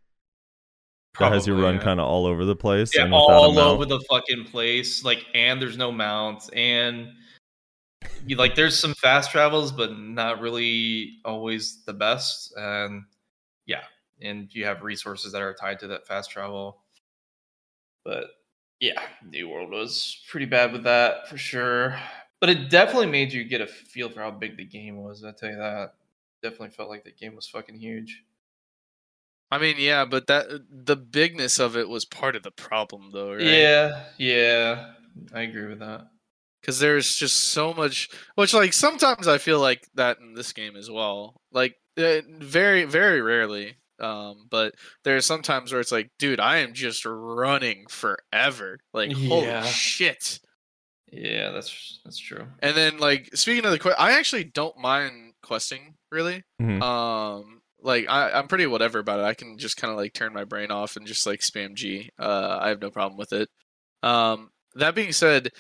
That 1.19 1.33
has 1.33 1.47
you 1.47 1.61
run 1.61 1.77
yeah. 1.77 1.83
kind 1.83 2.01
of 2.01 2.07
all 2.07 2.27
over 2.27 2.45
the 2.45 2.57
place. 2.57 2.95
yeah, 2.95 3.09
all 3.11 3.59
over 3.59 3.87
the 3.87 4.01
fucking 4.11 4.45
place. 4.47 5.05
Like, 5.05 5.25
and 5.35 5.63
there's 5.63 5.77
no 5.77 5.93
mounts, 5.93 6.49
and 6.51 7.09
you, 8.27 8.37
like 8.37 8.55
there's 8.55 8.79
some 8.79 8.95
fast 8.95 9.31
travels, 9.31 9.71
but 9.71 9.97
not 9.99 10.41
really 10.41 11.19
always 11.25 11.85
the 11.85 11.93
best. 11.93 12.53
And 12.57 13.05
yeah, 13.67 13.83
and 14.21 14.53
you 14.53 14.65
have 14.65 14.83
resources 14.83 15.33
that 15.33 15.43
are 15.43 15.55
tied 15.55 15.79
to 15.81 15.87
that 15.89 16.07
fast 16.07 16.31
travel. 16.31 16.83
But 18.05 18.27
yeah, 18.81 19.01
New 19.29 19.49
World 19.49 19.71
was 19.71 20.23
pretty 20.29 20.47
bad 20.47 20.73
with 20.73 20.85
that 20.85 21.29
for 21.29 21.39
sure. 21.39 21.99
But 22.41 22.51
it 22.51 22.69
definitely 22.71 23.07
made 23.07 23.33
you 23.33 23.45
get 23.45 23.61
a 23.61 23.67
feel 23.67 24.11
for 24.11 24.21
how 24.21 24.31
big 24.31 24.57
the 24.57 24.65
game 24.65 24.97
was. 24.97 25.25
I 25.25 25.33
tell 25.33 25.51
you 25.51 25.57
that. 25.57 25.95
Definitely 26.43 26.71
felt 26.71 26.91
like 26.91 27.05
the 27.05 27.13
game 27.13 27.37
was 27.37 27.49
fucking 27.49 27.79
huge. 27.79 28.23
I 29.55 29.59
mean 29.59 29.77
yeah 29.79 30.05
but 30.05 30.27
that 30.27 30.47
the 30.71 30.97
bigness 30.97 31.59
of 31.59 31.77
it 31.77 31.89
was 31.89 32.05
part 32.05 32.35
of 32.37 32.43
the 32.43 32.51
problem 32.51 33.11
though 33.13 33.33
right 33.33 33.41
Yeah, 33.43 34.05
yeah, 34.19 34.93
I 35.33 35.43
agree 35.43 35.67
with 35.67 35.79
that. 35.81 36.03
because 36.61 36.79
there's 36.81 37.15
just 37.15 37.37
so 37.53 37.73
much 37.75 38.09
which 38.35 38.53
like 38.55 38.73
sometimes 38.73 39.29
i 39.29 39.39
feel 39.39 39.61
like 39.61 39.87
that 39.95 40.19
in 40.19 40.35
this 40.35 40.53
game 40.53 40.77
as 40.77 40.91
well 40.91 41.35
like 41.53 41.75
uh, 41.99 42.21
very 42.41 42.85
very 42.85 43.21
rarely 43.21 43.77
um 44.01 44.47
but 44.51 44.75
there's 45.05 45.25
sometimes 45.27 45.71
where 45.71 45.81
it's 45.81 45.93
like 45.93 46.11
dude 46.19 46.41
i 46.41 46.57
am 46.59 46.73
just 46.73 47.05
running 47.05 47.85
forever 47.89 48.79
like 48.93 49.13
holy 49.13 49.47
shit 49.73 50.41
Yeah, 51.13 51.51
that's 51.53 52.01
that's 52.05 52.19
true. 52.19 52.47
and 52.61 52.77
then 52.77 52.99
like 52.99 53.31
speaking 53.37 53.65
of 53.65 53.71
the 53.71 53.79
quest 53.79 54.01
i 54.01 54.19
actually 54.19 54.45
don't 54.45 54.77
mind 54.79 55.35
questing 55.43 55.95
really 56.11 56.43
Mhm. 56.61 56.83
um 56.83 57.61
like 57.85 58.07
I, 58.09 58.33
i'm 58.33 58.49
pretty 58.49 58.67
whatever 58.67 58.99
about 58.99 59.21
it 59.21 59.25
i 59.25 59.35
can 59.35 59.59
just 59.59 59.77
kind 59.77 59.93
of 59.93 59.97
like 59.97 60.13
turn 60.13 60.33
my 60.33 60.45
brain 60.45 60.73
off 60.73 60.97
and 60.97 61.07
just 61.07 61.27
like 61.27 61.41
spam 61.41 61.75
g 61.75 62.11
uh 62.19 62.59
i 62.61 62.69
have 62.69 62.83
no 62.83 62.91
problem 62.91 63.19
with 63.19 63.33
it 63.33 63.49
um 64.03 64.51
that 64.75 64.97
being 64.97 65.13
said 65.13 65.51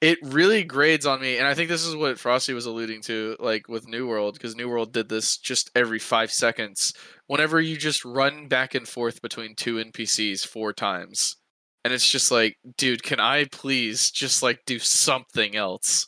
it 0.00 0.18
really 0.22 0.64
grades 0.64 1.04
on 1.04 1.20
me, 1.20 1.36
and 1.36 1.46
I 1.46 1.54
think 1.54 1.68
this 1.68 1.84
is 1.84 1.94
what 1.94 2.18
Frosty 2.18 2.54
was 2.54 2.64
alluding 2.66 3.02
to, 3.02 3.36
like 3.38 3.68
with 3.68 3.86
New 3.86 4.08
World, 4.08 4.34
because 4.34 4.56
New 4.56 4.68
World 4.68 4.92
did 4.92 5.08
this 5.10 5.36
just 5.36 5.70
every 5.74 5.98
five 5.98 6.32
seconds. 6.32 6.94
Whenever 7.26 7.60
you 7.60 7.76
just 7.76 8.04
run 8.04 8.48
back 8.48 8.74
and 8.74 8.88
forth 8.88 9.20
between 9.20 9.54
two 9.54 9.76
NPCs 9.76 10.46
four 10.46 10.72
times, 10.72 11.36
and 11.84 11.92
it's 11.92 12.08
just 12.08 12.30
like, 12.30 12.56
dude, 12.78 13.02
can 13.02 13.20
I 13.20 13.44
please 13.52 14.10
just 14.10 14.42
like 14.42 14.60
do 14.66 14.78
something 14.78 15.54
else? 15.54 16.06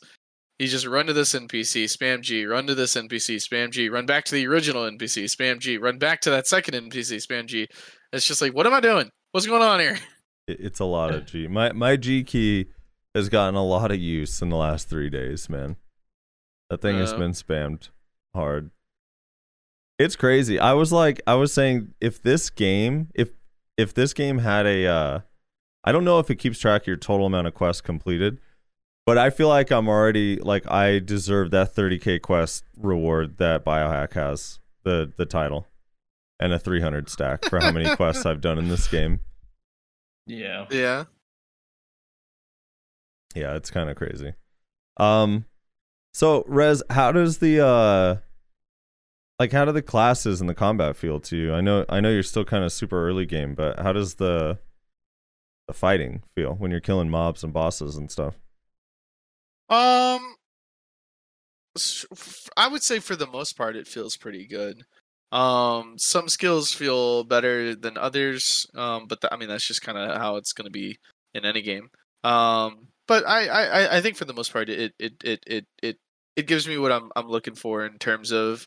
You 0.59 0.67
just 0.67 0.85
run 0.85 1.07
to 1.07 1.13
this 1.13 1.33
NPC, 1.33 1.85
spam 1.85 2.21
G, 2.21 2.45
run 2.45 2.67
to 2.67 2.75
this 2.75 2.95
NPC, 2.95 3.37
spam 3.37 3.71
G, 3.71 3.89
run 3.89 4.05
back 4.05 4.23
to 4.25 4.35
the 4.35 4.47
original 4.47 4.83
NPC, 4.83 5.25
spam 5.25 5.59
G, 5.59 5.77
run 5.77 5.97
back 5.97 6.21
to 6.21 6.29
that 6.29 6.47
second 6.47 6.75
NPC, 6.75 7.17
spam 7.25 7.47
G. 7.47 7.67
It's 8.11 8.27
just 8.27 8.41
like, 8.41 8.53
what 8.53 8.67
am 8.67 8.73
I 8.73 8.79
doing? 8.79 9.09
What's 9.31 9.47
going 9.47 9.63
on 9.63 9.79
here? 9.79 9.97
It's 10.45 10.81
a 10.81 10.85
lot 10.85 11.15
of 11.15 11.25
G. 11.25 11.47
My 11.47 11.71
my 11.71 11.95
G 11.95 12.21
key 12.21 12.65
has 13.15 13.29
gotten 13.29 13.55
a 13.55 13.63
lot 13.63 13.91
of 13.91 13.97
use 13.97 14.41
in 14.41 14.49
the 14.49 14.57
last 14.57 14.89
three 14.89 15.09
days, 15.09 15.49
man. 15.49 15.77
That 16.69 16.81
thing 16.81 16.97
has 16.97 17.13
been 17.13 17.31
spammed 17.31 17.87
hard. 18.35 18.71
It's 19.97 20.17
crazy. 20.17 20.59
I 20.59 20.73
was 20.73 20.91
like, 20.91 21.21
I 21.25 21.35
was 21.35 21.53
saying, 21.53 21.93
if 22.01 22.21
this 22.21 22.49
game, 22.49 23.07
if 23.15 23.29
if 23.77 23.93
this 23.93 24.13
game 24.13 24.39
had 24.39 24.65
a, 24.65 24.85
uh, 24.85 25.19
I 25.85 25.93
don't 25.93 26.03
know 26.03 26.19
if 26.19 26.29
it 26.29 26.35
keeps 26.35 26.59
track 26.59 26.81
of 26.81 26.87
your 26.87 26.97
total 26.97 27.25
amount 27.25 27.47
of 27.47 27.53
quests 27.53 27.79
completed, 27.81 28.39
but 29.05 29.17
I 29.17 29.29
feel 29.29 29.47
like 29.49 29.71
I'm 29.71 29.87
already 29.87 30.37
like 30.37 30.69
I 30.69 30.99
deserve 30.99 31.51
that 31.51 31.75
30k 31.75 32.21
quest 32.21 32.63
reward 32.77 33.37
that 33.37 33.65
Biohack 33.65 34.13
has 34.13 34.59
the 34.83 35.11
the 35.17 35.25
title, 35.25 35.67
and 36.39 36.53
a 36.53 36.59
300 36.59 37.09
stack 37.09 37.45
for 37.45 37.59
how 37.59 37.71
many 37.71 37.95
quests 37.95 38.25
I've 38.25 38.41
done 38.41 38.57
in 38.57 38.69
this 38.69 38.87
game. 38.87 39.19
Yeah. 40.25 40.65
Yeah. 40.71 41.05
Yeah, 43.35 43.55
it's 43.55 43.71
kind 43.71 43.89
of 43.89 43.95
crazy. 43.95 44.33
Um 44.97 45.45
so 46.13 46.43
Rez, 46.47 46.83
how 46.89 47.11
does 47.11 47.39
the 47.39 47.65
uh 47.65 48.15
like 49.39 49.51
how 49.51 49.65
do 49.65 49.71
the 49.71 49.81
classes 49.81 50.39
and 50.39 50.49
the 50.49 50.53
combat 50.53 50.95
feel 50.95 51.19
to 51.21 51.35
you? 51.35 51.53
I 51.53 51.61
know 51.61 51.85
I 51.89 51.99
know 51.99 52.09
you're 52.09 52.23
still 52.23 52.45
kind 52.45 52.63
of 52.63 52.71
super 52.71 53.07
early 53.07 53.25
game, 53.25 53.55
but 53.55 53.79
how 53.79 53.91
does 53.91 54.15
the 54.15 54.59
the 55.67 55.73
fighting 55.73 56.23
feel 56.35 56.53
when 56.53 56.71
you're 56.71 56.79
killing 56.79 57.09
mobs 57.09 57.43
and 57.43 57.51
bosses 57.51 57.97
and 57.97 58.11
stuff? 58.11 58.39
Um, 59.69 60.37
I 62.57 62.67
would 62.67 62.83
say 62.83 62.99
for 62.99 63.15
the 63.15 63.27
most 63.27 63.57
part, 63.57 63.75
it 63.75 63.87
feels 63.87 64.17
pretty 64.17 64.47
good. 64.47 64.83
Um, 65.31 65.95
some 65.97 66.29
skills 66.29 66.71
feel 66.71 67.23
better 67.23 67.75
than 67.75 67.97
others. 67.97 68.67
Um, 68.75 69.07
but 69.07 69.21
th- 69.21 69.31
I 69.33 69.37
mean 69.37 69.49
that's 69.49 69.67
just 69.67 69.81
kind 69.81 69.97
of 69.97 70.17
how 70.17 70.35
it's 70.35 70.53
going 70.53 70.65
to 70.65 70.71
be 70.71 70.99
in 71.33 71.45
any 71.45 71.61
game. 71.61 71.89
Um, 72.23 72.87
but 73.07 73.25
I, 73.27 73.47
I, 73.47 73.97
I- 73.97 74.01
think 74.01 74.15
for 74.15 74.25
the 74.25 74.33
most 74.33 74.53
part, 74.53 74.69
it, 74.69 74.93
it, 74.99 75.13
it, 75.23 75.43
it, 75.47 75.65
it, 75.81 75.97
it 76.35 76.47
gives 76.47 76.67
me 76.67 76.77
what 76.77 76.91
I'm, 76.91 77.11
I'm 77.15 77.27
looking 77.27 77.55
for 77.55 77.85
in 77.85 77.97
terms 77.97 78.31
of, 78.31 78.65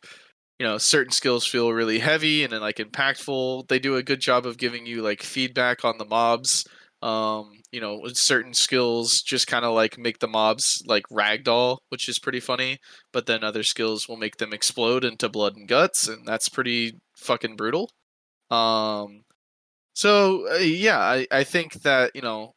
you 0.59 0.67
know, 0.67 0.79
certain 0.79 1.13
skills 1.13 1.47
feel 1.47 1.73
really 1.73 1.99
heavy 1.99 2.45
and 2.45 2.53
like 2.61 2.77
impactful. 2.77 3.69
They 3.69 3.79
do 3.79 3.97
a 3.97 4.03
good 4.03 4.21
job 4.21 4.47
of 4.47 4.59
giving 4.59 4.87
you 4.87 5.03
like 5.03 5.23
feedback 5.23 5.85
on 5.85 5.99
the 5.99 6.05
mobs 6.05 6.65
um 7.03 7.53
you 7.77 7.83
know 7.83 8.01
certain 8.15 8.55
skills 8.55 9.21
just 9.21 9.47
kind 9.47 9.67
of 9.67 9.75
like 9.75 9.99
make 9.99 10.19
the 10.21 10.27
mobs 10.39 10.83
like 10.87 11.05
ragdoll 11.13 11.77
which 11.91 12.09
is 12.09 12.19
pretty 12.19 12.41
funny 12.41 12.79
but 13.13 13.27
then 13.27 13.45
other 13.45 13.63
skills 13.63 14.09
will 14.09 14.17
make 14.17 14.39
them 14.39 14.55
explode 14.55 15.05
into 15.05 15.29
blood 15.29 15.55
and 15.57 15.69
guts 15.69 16.09
and 16.09 16.25
that's 16.27 16.49
pretty 16.49 16.99
fucking 17.19 17.55
brutal 17.55 17.91
um 18.51 19.21
so 19.95 20.49
uh, 20.51 20.57
yeah 20.57 20.99
i 20.99 21.27
i 21.31 21.45
think 21.45 21.75
that 21.83 22.11
you 22.15 22.23
know 22.23 22.55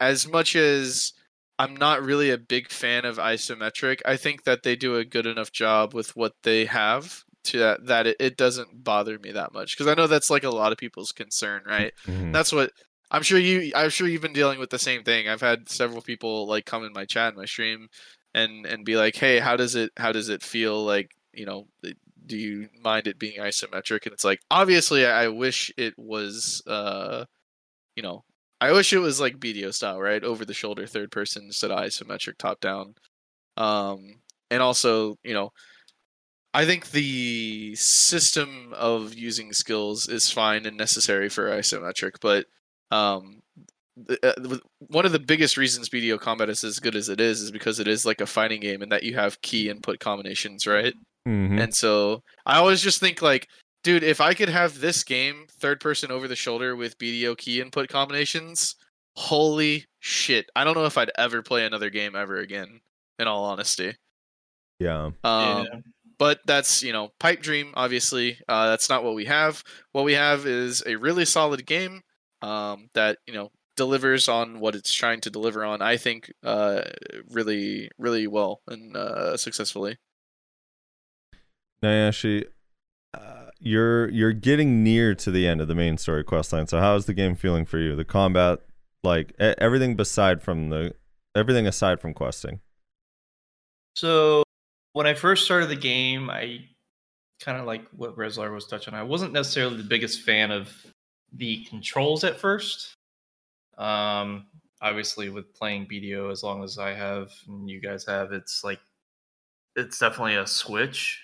as 0.00 0.28
much 0.28 0.54
as 0.54 1.14
i'm 1.58 1.74
not 1.74 2.02
really 2.02 2.28
a 2.30 2.36
big 2.36 2.68
fan 2.68 3.06
of 3.06 3.16
isometric 3.16 4.00
i 4.04 4.16
think 4.18 4.44
that 4.44 4.62
they 4.64 4.76
do 4.76 4.96
a 4.96 5.04
good 5.04 5.24
enough 5.24 5.50
job 5.50 5.94
with 5.94 6.14
what 6.14 6.32
they 6.42 6.66
have 6.66 7.22
to 7.42 7.58
that 7.58 7.86
that 7.86 8.06
it, 8.06 8.16
it 8.20 8.36
doesn't 8.36 8.84
bother 8.84 9.18
me 9.18 9.32
that 9.32 9.54
much 9.54 9.74
because 9.74 9.90
i 9.90 9.94
know 9.94 10.06
that's 10.06 10.28
like 10.28 10.44
a 10.44 10.50
lot 10.50 10.72
of 10.72 10.78
people's 10.78 11.12
concern 11.12 11.62
right 11.66 11.94
Mhm. 12.06 12.32
that's 12.34 12.52
what 12.52 12.70
I'm 13.10 13.22
sure 13.22 13.38
you 13.38 13.72
I'm 13.74 13.90
sure 13.90 14.08
you've 14.08 14.22
been 14.22 14.32
dealing 14.32 14.58
with 14.58 14.70
the 14.70 14.78
same 14.78 15.02
thing. 15.04 15.28
I've 15.28 15.40
had 15.40 15.68
several 15.68 16.02
people 16.02 16.46
like 16.46 16.66
come 16.66 16.84
in 16.84 16.92
my 16.92 17.04
chat 17.04 17.36
my 17.36 17.44
stream 17.44 17.88
and 18.34 18.66
and 18.66 18.84
be 18.84 18.96
like, 18.96 19.16
"Hey, 19.16 19.38
how 19.38 19.56
does 19.56 19.74
it 19.76 19.92
how 19.96 20.12
does 20.12 20.28
it 20.28 20.42
feel 20.42 20.84
like, 20.84 21.10
you 21.32 21.46
know, 21.46 21.68
do 22.26 22.36
you 22.36 22.68
mind 22.82 23.06
it 23.06 23.18
being 23.18 23.38
isometric?" 23.40 24.04
And 24.04 24.12
it's 24.12 24.24
like, 24.24 24.40
obviously 24.50 25.06
I 25.06 25.28
wish 25.28 25.70
it 25.76 25.94
was 25.98 26.62
uh 26.66 27.26
you 27.96 28.02
know, 28.04 28.24
I 28.60 28.72
wish 28.72 28.92
it 28.94 28.98
was 29.00 29.20
like 29.20 29.40
BDO 29.40 29.72
style, 29.72 30.00
right? 30.00 30.24
Over 30.24 30.44
the 30.46 30.54
shoulder 30.54 30.86
third 30.86 31.10
person 31.12 31.44
instead 31.46 31.70
of 31.72 31.80
isometric 31.80 32.38
top 32.38 32.60
down. 32.60 32.94
Um 33.58 34.20
and 34.50 34.62
also, 34.62 35.18
you 35.24 35.34
know, 35.34 35.52
I 36.54 36.64
think 36.64 36.90
the 36.90 37.74
system 37.76 38.72
of 38.74 39.14
using 39.14 39.52
skills 39.52 40.08
is 40.08 40.30
fine 40.30 40.64
and 40.66 40.76
necessary 40.76 41.28
for 41.28 41.50
isometric, 41.50 42.12
but 42.20 42.46
um, 42.90 43.40
th- 44.08 44.18
uh, 44.22 44.58
one 44.88 45.06
of 45.06 45.12
the 45.12 45.18
biggest 45.18 45.56
reasons 45.56 45.88
BDO 45.88 46.20
combat 46.20 46.48
is 46.48 46.64
as 46.64 46.78
good 46.78 46.94
as 46.96 47.08
it 47.08 47.20
is 47.20 47.40
is 47.40 47.50
because 47.50 47.80
it 47.80 47.88
is 47.88 48.04
like 48.06 48.20
a 48.20 48.26
fighting 48.26 48.60
game 48.60 48.82
and 48.82 48.92
that 48.92 49.02
you 49.02 49.14
have 49.14 49.40
key 49.42 49.68
input 49.68 49.98
combinations, 49.98 50.66
right? 50.66 50.94
Mhm. 51.26 51.60
And 51.60 51.74
so 51.74 52.22
I 52.44 52.58
always 52.58 52.80
just 52.80 53.00
think 53.00 53.22
like, 53.22 53.48
dude, 53.82 54.04
if 54.04 54.20
I 54.20 54.34
could 54.34 54.48
have 54.48 54.80
this 54.80 55.02
game 55.02 55.46
third 55.60 55.80
person 55.80 56.10
over 56.10 56.28
the 56.28 56.36
shoulder 56.36 56.76
with 56.76 56.98
BDO 56.98 57.36
key 57.36 57.60
input 57.60 57.88
combinations, 57.88 58.76
holy 59.16 59.86
shit! 60.00 60.46
I 60.54 60.64
don't 60.64 60.74
know 60.74 60.84
if 60.84 60.98
I'd 60.98 61.10
ever 61.18 61.42
play 61.42 61.64
another 61.66 61.90
game 61.90 62.14
ever 62.14 62.36
again. 62.38 62.80
In 63.18 63.26
all 63.26 63.44
honesty. 63.44 63.94
Yeah. 64.78 65.06
Um, 65.06 65.14
yeah. 65.24 65.64
but 66.18 66.40
that's 66.46 66.82
you 66.82 66.92
know 66.92 67.10
pipe 67.18 67.40
dream 67.40 67.72
obviously 67.74 68.38
uh, 68.48 68.68
that's 68.68 68.90
not 68.90 69.02
what 69.04 69.14
we 69.14 69.24
have 69.24 69.62
what 69.92 70.04
we 70.04 70.12
have 70.12 70.46
is 70.46 70.82
a 70.86 70.96
really 70.96 71.24
solid 71.24 71.64
game 71.66 72.02
um, 72.46 72.88
that 72.94 73.18
you 73.26 73.34
know 73.34 73.50
delivers 73.76 74.28
on 74.28 74.60
what 74.60 74.74
it's 74.74 74.94
trying 74.94 75.20
to 75.20 75.30
deliver 75.30 75.64
on 75.64 75.82
i 75.82 75.96
think 75.96 76.32
uh, 76.44 76.82
really 77.30 77.90
really 77.98 78.26
well 78.26 78.60
and 78.68 78.96
uh, 78.96 79.36
successfully 79.36 79.98
Nayashe, 81.82 82.44
uh, 83.14 83.46
you're 83.60 84.08
you're 84.10 84.32
getting 84.32 84.82
near 84.82 85.14
to 85.14 85.30
the 85.30 85.46
end 85.46 85.60
of 85.60 85.68
the 85.68 85.74
main 85.74 85.98
story 85.98 86.24
quest 86.24 86.52
line. 86.52 86.66
So 86.66 86.80
how 86.80 86.94
is 86.96 87.06
the 87.06 87.14
game 87.14 87.34
feeling 87.34 87.64
for 87.64 87.78
you? 87.78 87.94
The 87.96 88.04
combat, 88.04 88.60
like 89.02 89.30
e- 89.40 89.54
everything 89.58 89.96
beside 89.96 90.42
from 90.42 90.70
the 90.70 90.94
everything 91.34 91.66
aside 91.66 92.00
from 92.00 92.14
questing. 92.14 92.60
So 93.94 94.42
when 94.92 95.06
I 95.06 95.14
first 95.14 95.44
started 95.44 95.68
the 95.68 95.76
game, 95.76 96.30
I 96.30 96.60
kind 97.40 97.58
of 97.58 97.66
like 97.66 97.86
what 97.90 98.16
Rezlar 98.16 98.52
was 98.52 98.66
touching. 98.66 98.94
I 98.94 99.02
wasn't 99.02 99.32
necessarily 99.32 99.76
the 99.76 99.84
biggest 99.84 100.22
fan 100.22 100.50
of 100.50 100.74
the 101.32 101.64
controls 101.64 102.24
at 102.24 102.38
first. 102.38 102.94
Um, 103.78 104.46
obviously, 104.80 105.28
with 105.28 105.54
playing 105.54 105.86
BDO 105.86 106.30
as 106.30 106.42
long 106.42 106.62
as 106.62 106.78
I 106.78 106.94
have 106.94 107.30
and 107.48 107.68
you 107.68 107.80
guys 107.80 108.04
have, 108.06 108.32
it's 108.32 108.64
like 108.64 108.80
it's 109.74 109.98
definitely 109.98 110.36
a 110.36 110.46
switch. 110.46 111.20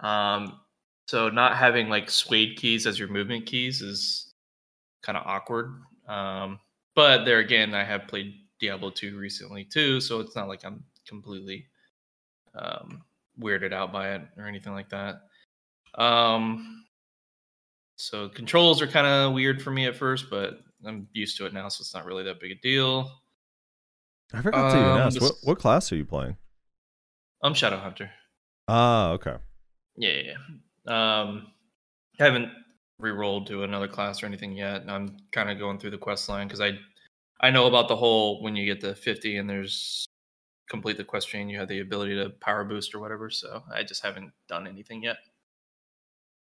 Um, 0.00 0.60
so 1.06 1.28
not 1.28 1.56
having 1.56 1.88
like 1.88 2.06
WASD 2.06 2.56
keys 2.56 2.86
as 2.86 2.98
your 2.98 3.08
movement 3.08 3.46
keys 3.46 3.82
is 3.82 4.32
kind 5.02 5.18
of 5.18 5.26
awkward. 5.26 5.82
Um, 6.08 6.58
but 6.94 7.24
there 7.24 7.38
again, 7.38 7.74
I 7.74 7.84
have 7.84 8.06
played 8.06 8.34
Diablo 8.60 8.90
2 8.90 9.18
recently 9.18 9.64
too, 9.64 10.00
so 10.00 10.20
it's 10.20 10.36
not 10.36 10.48
like 10.48 10.64
I'm 10.64 10.84
completely 11.06 11.66
um, 12.54 13.02
weirded 13.40 13.72
out 13.72 13.92
by 13.92 14.14
it 14.14 14.22
or 14.36 14.46
anything 14.46 14.72
like 14.72 14.88
that. 14.90 15.22
Um, 15.96 16.81
so 18.02 18.28
controls 18.28 18.82
are 18.82 18.86
kind 18.86 19.06
of 19.06 19.32
weird 19.32 19.62
for 19.62 19.70
me 19.70 19.86
at 19.86 19.96
first, 19.96 20.28
but 20.30 20.60
I'm 20.84 21.08
used 21.12 21.36
to 21.38 21.46
it 21.46 21.52
now, 21.54 21.68
so 21.68 21.82
it's 21.82 21.94
not 21.94 22.04
really 22.04 22.24
that 22.24 22.40
big 22.40 22.50
a 22.52 22.54
deal. 22.56 23.20
I 24.32 24.42
forgot 24.42 24.72
to 24.72 24.78
even 24.78 24.90
Um, 24.92 24.98
ask 24.98 25.14
this- 25.14 25.22
what 25.22 25.34
what 25.42 25.58
class 25.58 25.92
are 25.92 25.96
you 25.96 26.04
playing? 26.04 26.36
I'm 27.42 27.54
Shadow 27.54 27.78
Hunter. 27.78 28.10
Ah, 28.68 29.10
okay. 29.10 29.36
Yeah, 29.96 30.10
yeah. 30.12 30.36
yeah. 30.86 31.20
Um, 31.20 31.52
I 32.20 32.24
haven't 32.24 32.50
re-rolled 32.98 33.46
to 33.48 33.64
another 33.64 33.88
class 33.88 34.22
or 34.22 34.26
anything 34.26 34.56
yet. 34.56 34.88
I'm 34.88 35.16
kind 35.32 35.50
of 35.50 35.58
going 35.58 35.78
through 35.78 35.90
the 35.90 35.98
quest 35.98 36.28
line 36.28 36.46
because 36.46 36.60
I, 36.60 36.78
I 37.40 37.50
know 37.50 37.66
about 37.66 37.88
the 37.88 37.96
whole 37.96 38.42
when 38.42 38.54
you 38.56 38.64
get 38.64 38.80
to 38.82 38.94
50 38.94 39.36
and 39.38 39.50
there's 39.50 40.04
complete 40.68 40.96
the 40.96 41.04
quest 41.04 41.28
chain, 41.28 41.48
you 41.48 41.58
have 41.58 41.68
the 41.68 41.80
ability 41.80 42.14
to 42.14 42.30
power 42.30 42.64
boost 42.64 42.94
or 42.94 43.00
whatever. 43.00 43.28
So 43.28 43.62
I 43.74 43.82
just 43.82 44.02
haven't 44.04 44.32
done 44.48 44.66
anything 44.66 45.02
yet. 45.02 45.16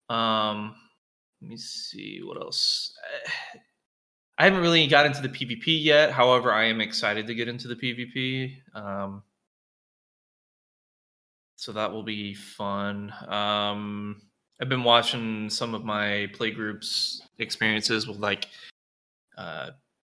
Um, 0.10 0.76
let 1.42 1.50
me 1.50 1.58
see 1.58 2.22
what 2.24 2.38
else. 2.38 2.94
I 4.38 4.46
haven't 4.46 4.62
really 4.62 4.88
got 4.88 5.06
into 5.06 5.22
the 5.22 5.30
PvP 5.30 5.84
yet. 5.84 6.12
However, 6.12 6.52
I 6.52 6.66
am 6.66 6.80
excited 6.80 7.28
to 7.28 7.36
get 7.36 7.48
into 7.48 7.68
the 7.68 7.76
PvP. 7.76 8.56
Um, 8.74 9.24
so 11.58 11.74
that 11.74 11.92
will 11.92 12.04
be 12.04 12.34
fun. 12.34 13.14
Um, 13.28 14.22
I've 14.62 14.70
been 14.70 14.84
watching 14.84 15.50
some 15.50 15.76
of 15.76 15.84
my 15.84 16.30
playgroups 16.34 17.20
experiences 17.38 18.08
with 18.08 18.18
like 18.18 18.48
uh, 19.38 19.72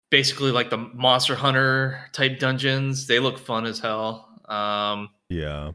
basically 0.10 0.51
like 0.51 0.70
the 0.70 0.77
Monster 0.77 1.36
Hunter 1.36 2.10
type 2.13 2.39
dungeons. 2.39 3.08
They 3.08 3.20
look 3.20 3.39
fun 3.39 3.65
as 3.65 3.80
hell. 3.80 4.30
Um, 4.48 5.10
Yeah. 5.30 5.72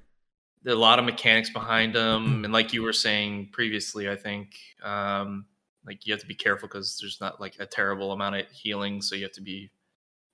A 0.67 0.75
lot 0.75 0.99
of 0.99 1.05
mechanics 1.05 1.51
behind 1.51 1.95
them, 1.95 2.45
and 2.45 2.53
like 2.53 2.73
you 2.73 2.83
were 2.83 2.93
saying 2.93 3.51
previously, 3.53 4.09
I 4.09 4.17
think 4.17 4.55
um, 4.83 5.47
like 5.87 6.07
you 6.07 6.13
have 6.13 6.21
to 6.21 6.27
be 6.27 6.35
careful 6.35 6.69
because 6.69 6.99
there's 7.01 7.21
not 7.21 7.41
like 7.41 7.55
a 7.59 7.67
terrible 7.67 8.13
amount 8.13 8.37
of 8.37 8.47
healing, 8.51 9.01
so 9.03 9.15
you 9.15 9.23
have 9.23 9.33
to 9.33 9.41
be 9.43 9.71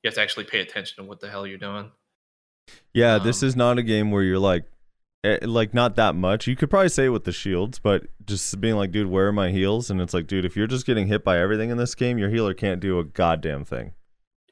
you 0.02 0.08
have 0.08 0.14
to 0.14 0.20
actually 0.20 0.44
pay 0.44 0.60
attention 0.60 1.02
to 1.02 1.08
what 1.08 1.20
the 1.20 1.28
hell 1.30 1.46
you're 1.46 1.58
doing. 1.58 1.90
Yeah, 2.92 3.18
this 3.18 3.42
Um, 3.42 3.48
is 3.48 3.56
not 3.56 3.78
a 3.78 3.82
game 3.82 4.10
where 4.10 4.22
you're 4.22 4.38
like, 4.38 4.64
eh, 5.24 5.38
like 5.42 5.74
not 5.74 5.96
that 5.96 6.14
much. 6.14 6.46
You 6.46 6.56
could 6.56 6.70
probably 6.70 6.88
say 6.88 7.06
it 7.06 7.10
with 7.10 7.24
the 7.24 7.32
shields, 7.32 7.78
but 7.78 8.06
just 8.24 8.60
being 8.60 8.76
like, 8.76 8.90
dude, 8.90 9.08
where 9.08 9.28
are 9.28 9.32
my 9.32 9.50
heals? 9.50 9.90
And 9.90 10.00
it's 10.00 10.14
like, 10.14 10.26
dude, 10.26 10.44
if 10.44 10.56
you're 10.56 10.66
just 10.66 10.86
getting 10.86 11.06
hit 11.08 11.24
by 11.24 11.38
everything 11.38 11.70
in 11.70 11.76
this 11.76 11.94
game, 11.94 12.18
your 12.18 12.30
healer 12.30 12.54
can't 12.54 12.80
do 12.80 12.98
a 12.98 13.04
goddamn 13.04 13.64
thing. 13.64 13.92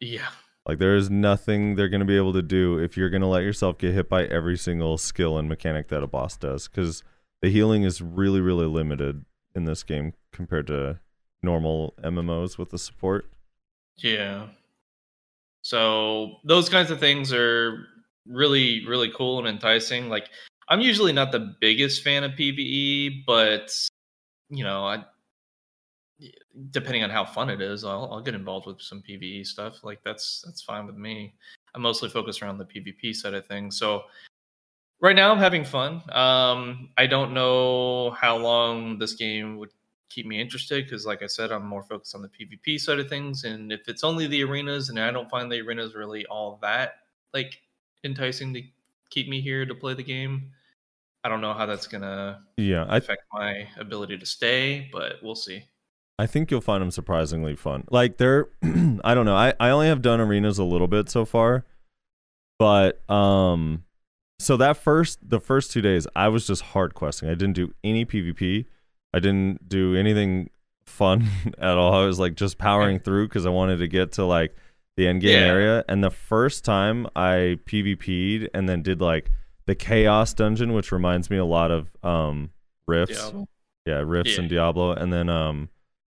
Yeah, 0.00 0.28
Like 0.66 0.78
there 0.78 0.94
is 0.94 1.10
nothing 1.10 1.74
they're 1.74 1.88
gonna 1.88 2.04
be 2.04 2.16
able 2.16 2.32
to 2.34 2.42
do 2.42 2.78
if 2.78 2.96
you're 2.96 3.10
gonna 3.10 3.28
let 3.28 3.42
yourself 3.42 3.78
get 3.78 3.94
hit 3.94 4.08
by 4.08 4.24
every 4.24 4.56
single 4.56 4.96
skill 4.98 5.38
and 5.38 5.48
mechanic 5.48 5.88
that 5.88 6.02
a 6.02 6.06
boss 6.06 6.36
does, 6.36 6.68
because 6.68 7.02
the 7.40 7.50
healing 7.50 7.82
is 7.82 8.00
really, 8.00 8.40
really 8.40 8.66
limited 8.66 9.24
in 9.54 9.64
this 9.64 9.82
game 9.82 10.14
compared 10.32 10.66
to 10.68 11.00
normal 11.42 11.94
MMOs 12.02 12.58
with 12.58 12.70
the 12.70 12.78
support. 12.78 13.26
yeah. 13.96 14.46
So 15.64 16.38
those 16.44 16.68
kinds 16.68 16.90
of 16.90 16.98
things 16.98 17.32
are 17.32 17.86
really 18.26 18.84
really 18.86 19.10
cool 19.16 19.38
and 19.38 19.48
enticing. 19.48 20.08
Like 20.08 20.28
I'm 20.68 20.80
usually 20.80 21.12
not 21.12 21.32
the 21.32 21.54
biggest 21.60 22.02
fan 22.02 22.24
of 22.24 22.32
PVE, 22.32 23.24
but 23.26 23.76
you 24.48 24.64
know, 24.64 24.84
I 24.84 25.04
depending 26.70 27.02
on 27.02 27.10
how 27.10 27.24
fun 27.24 27.50
it 27.50 27.60
is, 27.60 27.84
I'll, 27.84 28.08
I'll 28.12 28.20
get 28.20 28.34
involved 28.34 28.66
with 28.66 28.80
some 28.80 29.02
PVE 29.02 29.46
stuff. 29.46 29.82
Like 29.82 30.00
that's 30.04 30.42
that's 30.44 30.62
fine 30.62 30.86
with 30.86 30.96
me. 30.96 31.34
I'm 31.74 31.82
mostly 31.82 32.08
focused 32.08 32.42
around 32.42 32.58
the 32.58 32.64
PvP 32.64 33.14
side 33.14 33.34
of 33.34 33.46
things. 33.46 33.78
So 33.78 34.02
right 35.00 35.16
now 35.16 35.32
I'm 35.32 35.38
having 35.38 35.64
fun. 35.64 36.02
Um, 36.12 36.90
I 36.96 37.06
don't 37.06 37.34
know 37.34 38.10
how 38.10 38.36
long 38.36 38.98
this 38.98 39.14
game 39.14 39.58
would 39.58 39.70
keep 40.08 40.26
me 40.26 40.40
interested 40.40 40.84
because, 40.84 41.06
like 41.06 41.22
I 41.22 41.26
said, 41.26 41.50
I'm 41.50 41.66
more 41.66 41.82
focused 41.82 42.14
on 42.14 42.22
the 42.22 42.28
PvP 42.28 42.78
side 42.78 42.98
of 42.98 43.08
things. 43.08 43.44
And 43.44 43.72
if 43.72 43.88
it's 43.88 44.04
only 44.04 44.26
the 44.26 44.44
arenas, 44.44 44.90
and 44.90 44.98
I 44.98 45.10
don't 45.10 45.30
find 45.30 45.50
the 45.50 45.60
arenas 45.60 45.94
really 45.94 46.26
all 46.26 46.58
that 46.62 46.96
like 47.32 47.60
enticing 48.04 48.52
to 48.54 48.62
keep 49.10 49.28
me 49.28 49.40
here 49.40 49.64
to 49.64 49.74
play 49.74 49.94
the 49.94 50.02
game, 50.02 50.50
I 51.24 51.28
don't 51.28 51.40
know 51.40 51.54
how 51.54 51.66
that's 51.66 51.86
gonna 51.86 52.42
Yeah, 52.56 52.84
I 52.88 52.98
affect 52.98 53.22
my 53.32 53.68
ability 53.78 54.18
to 54.18 54.26
stay, 54.26 54.88
but 54.92 55.16
we'll 55.22 55.34
see. 55.34 55.64
I 56.18 56.26
think 56.26 56.50
you'll 56.50 56.60
find 56.60 56.82
them 56.82 56.90
surprisingly 56.90 57.56
fun. 57.56 57.84
Like 57.90 58.18
they're, 58.18 58.48
I 58.62 59.14
don't 59.14 59.24
know. 59.26 59.34
I, 59.34 59.54
I 59.58 59.70
only 59.70 59.88
have 59.88 60.02
done 60.02 60.20
arenas 60.20 60.58
a 60.58 60.64
little 60.64 60.86
bit 60.88 61.08
so 61.10 61.24
far, 61.24 61.64
but 62.58 63.08
um, 63.10 63.84
so 64.38 64.56
that 64.56 64.76
first 64.76 65.18
the 65.28 65.40
first 65.40 65.72
two 65.72 65.80
days 65.80 66.06
I 66.14 66.28
was 66.28 66.46
just 66.46 66.62
hard 66.62 66.94
questing. 66.94 67.28
I 67.28 67.34
didn't 67.34 67.54
do 67.54 67.72
any 67.82 68.04
PvP. 68.04 68.66
I 69.14 69.18
didn't 69.18 69.68
do 69.68 69.94
anything 69.96 70.50
fun 70.86 71.28
at 71.58 71.76
all. 71.76 71.94
I 71.94 72.04
was 72.04 72.18
like 72.18 72.34
just 72.34 72.58
powering 72.58 72.98
through 72.98 73.28
because 73.28 73.46
I 73.46 73.50
wanted 73.50 73.78
to 73.78 73.88
get 73.88 74.12
to 74.12 74.24
like 74.24 74.54
the 74.96 75.08
end 75.08 75.22
game 75.22 75.30
Yeah. 75.40 75.46
area. 75.46 75.84
And 75.88 76.04
the 76.04 76.10
first 76.10 76.64
time 76.64 77.06
I 77.16 77.58
PvP'd 77.64 78.50
and 78.54 78.68
then 78.68 78.82
did 78.82 79.00
like 79.00 79.30
the 79.66 79.74
chaos 79.74 80.34
dungeon, 80.34 80.72
which 80.72 80.92
reminds 80.92 81.30
me 81.30 81.36
a 81.38 81.44
lot 81.44 81.70
of 81.70 81.90
um 82.02 82.50
rifts 82.86 83.16
Diablo. 83.22 83.46
yeah 83.86 84.02
rifts 84.04 84.32
Yeah. 84.34 84.40
and 84.40 84.50
diablo 84.50 84.92
and 84.92 85.12
then 85.12 85.28
um 85.30 85.68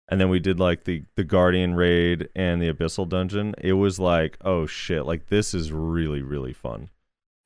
and 0.09 0.19
then 0.21 0.29
we 0.29 0.39
did 0.39 0.59
like 0.59 0.83
the 0.83 1.03
the 1.15 1.23
guardian 1.23 1.73
raid 1.75 2.29
and 2.35 2.61
the 2.61 2.71
abyssal 2.71 3.07
dungeon 3.09 3.53
it 3.59 3.73
was 3.73 3.99
like 3.99 4.37
oh 4.45 4.65
shit 4.65 5.05
like 5.05 5.27
this 5.27 5.53
is 5.53 5.71
really 5.71 6.21
really 6.21 6.53
fun 6.53 6.89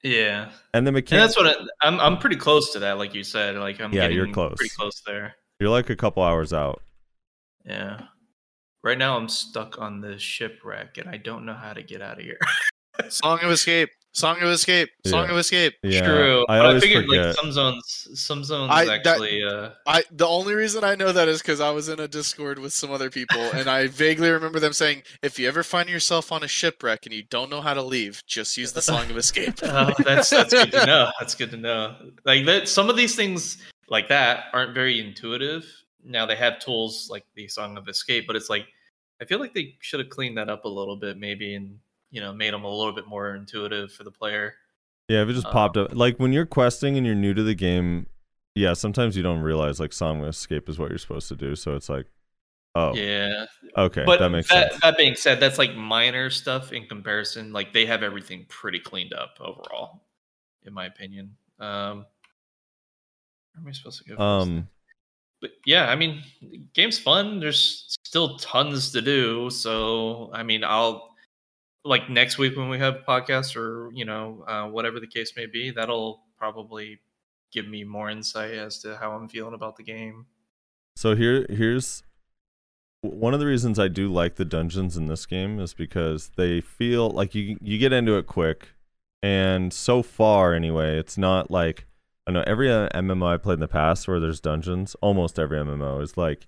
Yeah, 0.04 0.52
and 0.74 0.86
the 0.86 0.90
and 0.90 0.94
mechanics 0.96 1.36
that's 1.36 1.38
what 1.38 1.58
I, 1.82 1.88
I'm. 1.88 2.00
I'm 2.00 2.18
pretty 2.18 2.38
close 2.38 2.72
to 2.74 2.80
that, 2.80 2.98
like 2.98 3.14
you 3.14 3.24
said. 3.24 3.56
Like 3.58 3.82
I'm 3.82 3.92
Yeah, 3.94 4.02
getting 4.04 4.18
you're 4.18 4.32
close. 4.34 4.56
pretty 4.58 4.74
close 4.78 5.02
there. 5.06 5.36
you're 5.60 5.70
like 5.70 5.90
a 5.90 5.96
couple 5.96 6.24
hours 6.24 6.54
out 6.54 6.82
Yeah. 7.66 8.02
Right 8.82 8.98
now, 8.98 9.18
I'm 9.18 9.28
stuck 9.28 9.78
on 9.78 10.00
the 10.00 10.18
shipwreck, 10.18 10.98
and 10.98 11.10
I 11.10 11.18
don't 11.18 11.46
know 11.46 11.54
how 11.54 11.74
to 11.74 11.84
get 11.84 12.02
out 12.02 12.18
of 12.18 12.24
here. 12.24 12.40
Song 13.10 13.40
of 13.44 13.52
Escape. 13.52 13.90
Song 14.12 14.38
of 14.42 14.50
Escape. 14.50 14.90
Song 15.06 15.26
Yeah. 15.28 15.32
of 15.32 15.38
Escape. 15.38 15.74
yeah 15.84 16.02
True. 16.02 16.46
i 16.50 16.58
but 16.58 16.66
always 16.66 16.84
I 16.84 16.86
figured 16.88 17.06
forget 17.06 17.26
like 17.28 17.36
some 17.36 17.52
zones, 17.52 18.08
some 18.16 18.44
zones 18.44 18.72
I- 18.74 18.86
that- 18.86 19.06
actually. 19.08 19.44
uh, 19.44 19.70
I 19.86 20.04
the 20.12 20.28
only 20.28 20.56
reason 20.56 20.84
I 20.84 20.96
know 20.96 21.12
that 21.12 21.28
is 21.28 21.42
because 21.42 21.62
I 21.62 21.70
was 21.70 21.90
in 21.90 22.00
a 22.00 22.08
Discord 22.08 22.58
with 22.58 22.74
some 22.74 22.92
other 22.92 23.10
people, 23.12 23.40
and 23.54 23.70
I 23.70 23.88
vaguely 24.06 24.30
remember 24.32 24.60
them 24.60 24.74
saying, 24.74 25.04
"If 25.22 25.38
you 25.38 25.48
ever 25.48 25.62
find 25.64 25.88
yourself 25.88 26.32
on 26.32 26.44
a 26.44 26.48
shipwreck 26.48 27.06
and 27.06 27.14
you 27.14 27.24
don't 27.24 27.50
know 27.52 27.62
how 27.62 27.74
to 27.76 27.82
leave, 27.84 28.24
just 28.26 28.58
use 28.58 28.72
the 28.72 28.82
Song 28.82 29.10
of 29.12 29.18
Escape." 29.18 29.54
oh, 29.64 29.92
that's 30.04 30.30
that's 30.32 30.54
good 30.54 30.72
to 30.72 30.86
know. 30.88 31.12
That's 31.20 31.36
good 31.36 31.52
to 31.52 31.58
know. 31.58 31.96
Like 32.26 32.46
that, 32.48 32.68
some 32.68 32.90
of 32.90 32.98
these 32.98 33.16
things 33.16 33.58
like 33.90 34.08
that 34.10 34.46
aren't 34.54 34.74
very 34.74 35.00
intuitive. 35.00 35.66
Now 36.04 36.26
they 36.26 36.36
have 36.36 36.60
tools 36.60 37.10
like 37.12 37.26
the 37.36 37.48
Song 37.48 37.78
of 37.78 37.88
Escape, 37.88 38.26
but 38.26 38.36
it's 38.36 38.50
like 38.50 38.66
I 39.22 39.26
feel 39.26 39.40
like 39.40 39.54
they 39.54 39.76
should 39.82 40.00
have 40.00 40.10
cleaned 40.10 40.38
that 40.38 40.50
up 40.50 40.66
a 40.66 40.70
little 40.70 40.96
bit, 40.96 41.18
maybe, 41.18 41.54
and 41.54 41.78
you 42.12 42.22
know, 42.22 42.34
made 42.34 42.54
them 42.54 42.64
a 42.64 42.70
little 42.70 42.94
bit 42.94 43.08
more 43.08 43.36
intuitive 43.36 43.92
for 43.92 44.04
the 44.04 44.12
player. 44.12 44.56
yeah 45.10 45.22
if 45.22 45.30
it 45.30 45.34
just 45.34 45.48
uh, 45.48 45.52
popped 45.52 45.78
up 45.78 45.94
like 45.94 46.18
when 46.18 46.34
you're 46.34 46.46
questing 46.46 46.98
and 46.98 47.06
you're 47.06 47.16
new 47.16 47.34
to 47.34 47.44
the 47.44 47.56
game 47.56 48.06
yeah 48.56 48.74
sometimes 48.74 49.16
you 49.16 49.24
don't 49.24 49.42
realize 49.42 49.80
like 49.80 49.94
song 49.94 50.24
escape 50.24 50.68
is 50.70 50.78
what 50.78 50.90
you're 50.90 50.98
supposed 50.98 51.28
to 51.28 51.36
do 51.36 51.56
so 51.56 51.76
it's 51.76 51.90
like 51.90 52.06
oh 52.76 52.94
Yeah, 52.94 53.46
okay 53.78 54.04
but 54.06 54.20
that 54.20 54.30
makes 54.30 54.50
that, 54.50 54.72
sense 54.72 54.82
that 54.82 54.98
being 54.98 55.16
said, 55.16 55.40
that's 55.40 55.58
like 55.58 55.76
minor 55.76 56.30
stuff 56.30 56.72
in 56.72 56.86
comparison. 56.86 57.52
Like 57.54 57.74
they 57.74 57.86
have 57.86 58.04
everything 58.04 58.46
pretty 58.50 58.80
cleaned 58.80 59.14
up 59.14 59.38
overall, 59.40 60.02
in 60.64 60.74
my 60.74 60.86
opinion. 60.86 61.36
Um, 61.60 62.06
where 63.54 63.62
am 63.62 63.68
I 63.68 63.72
supposed 63.72 64.04
to 64.04 64.10
go? 64.10 64.16
first? 64.16 64.22
um 64.22 64.68
but 65.42 65.52
yeah, 65.66 65.90
I 65.90 65.96
mean, 65.96 66.22
game's 66.74 67.00
fun. 67.00 67.40
There's 67.40 67.98
still 68.04 68.38
tons 68.38 68.92
to 68.92 69.02
do. 69.02 69.50
So 69.50 70.30
I 70.34 70.44
mean, 70.44 70.64
I'll 70.64 71.09
like 71.86 72.10
next 72.10 72.38
week 72.38 72.58
when 72.58 72.70
we 72.70 72.80
have 72.80 72.96
a 72.96 73.00
podcast 73.00 73.56
or 73.56 73.90
you 73.94 74.06
know 74.06 74.44
uh, 74.48 74.68
whatever 74.68 75.00
the 75.00 75.08
case 75.08 75.34
may 75.36 75.46
be, 75.46 75.72
that'll 75.72 76.22
probably 76.38 77.00
give 77.52 77.68
me 77.68 77.84
more 77.84 78.10
insight 78.10 78.54
as 78.54 78.80
to 78.80 78.98
how 78.98 79.12
I'm 79.12 79.28
feeling 79.28 79.54
about 79.54 79.76
the 79.76 79.84
game. 79.84 80.26
So 80.96 81.16
here 81.16 81.46
here's 81.50 82.04
one 83.02 83.34
of 83.34 83.40
the 83.40 83.46
reasons 83.46 83.80
I 83.80 83.88
do 83.88 84.12
like 84.12 84.36
the 84.36 84.46
dungeons 84.46 84.98
in 84.98 85.08
this 85.08 85.26
game 85.26 85.60
is 85.60 85.74
because 85.74 86.32
they 86.36 86.62
feel 86.62 87.10
like 87.10 87.34
you 87.34 87.58
you 87.62 87.78
get 87.78 87.94
into 87.94 88.18
it 88.18 88.28
quick 88.28 88.70
and 89.24 89.74
so 89.74 90.02
far 90.02 90.54
anyway 90.54 90.98
it's 90.98 91.18
not 91.18 91.50
like 91.50 91.86
I 92.28 92.32
know 92.32 92.44
every 92.46 92.70
uh, 92.72 92.90
MMO 92.90 93.34
I 93.34 93.38
played 93.38 93.56
in 93.56 93.60
the 93.62 93.68
past 93.68 94.08
where 94.08 94.20
there's 94.20 94.42
dungeons 94.42 94.96
almost 95.02 95.40
every 95.40 95.60
MMO 95.60 96.02
is 96.02 96.18
like 96.18 96.48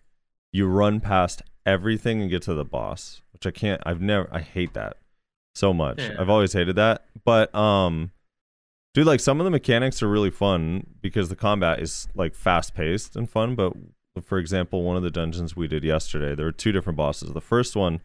you 0.51 0.67
run 0.67 0.99
past 0.99 1.41
everything 1.65 2.21
and 2.21 2.29
get 2.29 2.41
to 2.43 2.53
the 2.53 2.65
boss 2.65 3.21
which 3.31 3.47
I 3.47 3.51
can't 3.51 3.81
I've 3.85 4.01
never 4.01 4.27
I 4.31 4.41
hate 4.41 4.73
that 4.73 4.97
so 5.55 5.73
much. 5.73 5.99
Yeah. 5.99 6.15
I've 6.19 6.29
always 6.29 6.53
hated 6.53 6.75
that. 6.75 7.05
But 7.23 7.53
um 7.55 8.11
dude 8.93 9.07
like 9.07 9.19
some 9.19 9.39
of 9.39 9.45
the 9.45 9.51
mechanics 9.51 10.01
are 10.03 10.09
really 10.09 10.31
fun 10.31 10.85
because 11.01 11.29
the 11.29 11.35
combat 11.35 11.79
is 11.79 12.07
like 12.15 12.35
fast 12.35 12.73
paced 12.73 13.15
and 13.15 13.29
fun. 13.29 13.55
But 13.55 13.73
for 14.23 14.37
example 14.37 14.83
one 14.83 14.97
of 14.97 15.03
the 15.03 15.11
dungeons 15.11 15.55
we 15.55 15.67
did 15.67 15.83
yesterday 15.83 16.35
there 16.35 16.45
were 16.45 16.51
two 16.51 16.71
different 16.71 16.97
bosses. 16.97 17.33
The 17.33 17.41
first 17.41 17.75
one 17.75 18.01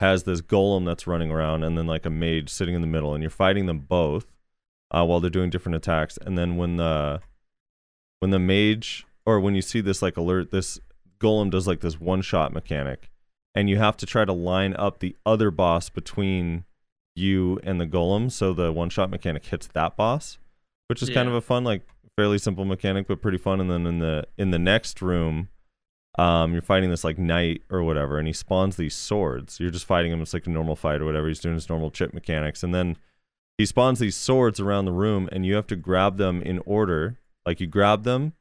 has 0.00 0.24
this 0.24 0.42
golem 0.42 0.84
that's 0.84 1.06
running 1.06 1.30
around 1.30 1.62
and 1.62 1.76
then 1.76 1.86
like 1.86 2.04
a 2.04 2.10
mage 2.10 2.50
sitting 2.50 2.74
in 2.74 2.82
the 2.82 2.86
middle 2.86 3.14
and 3.14 3.22
you're 3.22 3.30
fighting 3.30 3.66
them 3.66 3.80
both 3.80 4.26
uh, 4.90 5.04
while 5.04 5.20
they're 5.20 5.30
doing 5.30 5.50
different 5.50 5.76
attacks. 5.76 6.18
And 6.18 6.36
then 6.36 6.56
when 6.56 6.76
the 6.76 7.20
when 8.20 8.30
the 8.30 8.38
mage 8.38 9.06
or 9.24 9.40
when 9.40 9.54
you 9.54 9.62
see 9.62 9.80
this 9.80 10.02
like 10.02 10.16
alert 10.16 10.50
this 10.50 10.78
golem 11.18 11.50
does 11.50 11.66
like 11.66 11.80
this 11.80 12.00
one 12.00 12.22
shot 12.22 12.52
mechanic 12.52 13.10
and 13.54 13.70
you 13.70 13.78
have 13.78 13.96
to 13.96 14.06
try 14.06 14.24
to 14.24 14.32
line 14.32 14.74
up 14.74 14.98
the 15.00 15.16
other 15.24 15.50
boss 15.50 15.88
between 15.88 16.64
you 17.16 17.58
and 17.64 17.80
the 17.80 17.86
golem 17.86 18.30
so 18.30 18.52
the 18.52 18.72
one 18.72 18.90
shot 18.90 19.10
mechanic 19.10 19.44
hits 19.46 19.66
that 19.68 19.96
boss 19.96 20.38
which 20.88 21.02
is 21.02 21.10
kind 21.10 21.28
of 21.28 21.34
a 21.34 21.40
fun 21.40 21.64
like 21.64 21.82
fairly 22.16 22.38
simple 22.38 22.64
mechanic 22.64 23.06
but 23.06 23.20
pretty 23.20 23.38
fun. 23.38 23.60
And 23.60 23.70
then 23.70 23.86
in 23.86 23.98
the 23.98 24.26
in 24.38 24.50
the 24.50 24.58
next 24.58 25.02
room 25.02 25.48
um 26.18 26.52
you're 26.52 26.62
fighting 26.62 26.90
this 26.90 27.04
like 27.04 27.18
knight 27.18 27.62
or 27.70 27.82
whatever 27.82 28.18
and 28.18 28.26
he 28.26 28.32
spawns 28.32 28.76
these 28.76 28.94
swords. 28.94 29.60
You're 29.60 29.70
just 29.70 29.84
fighting 29.84 30.12
him. 30.12 30.22
It's 30.22 30.32
like 30.32 30.46
a 30.46 30.50
normal 30.50 30.76
fight 30.76 31.00
or 31.00 31.04
whatever. 31.04 31.28
He's 31.28 31.40
doing 31.40 31.54
his 31.54 31.68
normal 31.68 31.90
chip 31.90 32.14
mechanics. 32.14 32.62
And 32.62 32.74
then 32.74 32.96
he 33.58 33.66
spawns 33.66 33.98
these 33.98 34.16
swords 34.16 34.58
around 34.58 34.86
the 34.86 34.92
room 34.92 35.28
and 35.30 35.44
you 35.44 35.54
have 35.54 35.66
to 35.68 35.76
grab 35.76 36.16
them 36.16 36.42
in 36.42 36.60
order. 36.64 37.18
Like 37.44 37.60
you 37.60 37.66
grab 37.66 38.04
them 38.04 38.32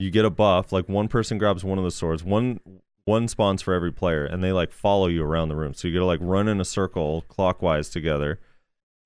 you 0.00 0.10
get 0.10 0.24
a 0.24 0.30
buff. 0.30 0.72
Like 0.72 0.88
one 0.88 1.06
person 1.06 1.38
grabs 1.38 1.62
one 1.62 1.78
of 1.78 1.84
the 1.84 1.90
swords. 1.90 2.24
One 2.24 2.60
one 3.06 3.28
spawns 3.28 3.60
for 3.62 3.74
every 3.74 3.92
player 3.92 4.24
and 4.24 4.42
they 4.42 4.52
like 4.52 4.72
follow 4.72 5.06
you 5.06 5.22
around 5.22 5.48
the 5.48 5.56
room 5.56 5.74
so 5.74 5.86
you 5.86 5.94
gotta 5.94 6.06
like 6.06 6.20
run 6.22 6.48
in 6.48 6.60
a 6.60 6.64
circle 6.64 7.22
clockwise 7.28 7.88
together 7.90 8.38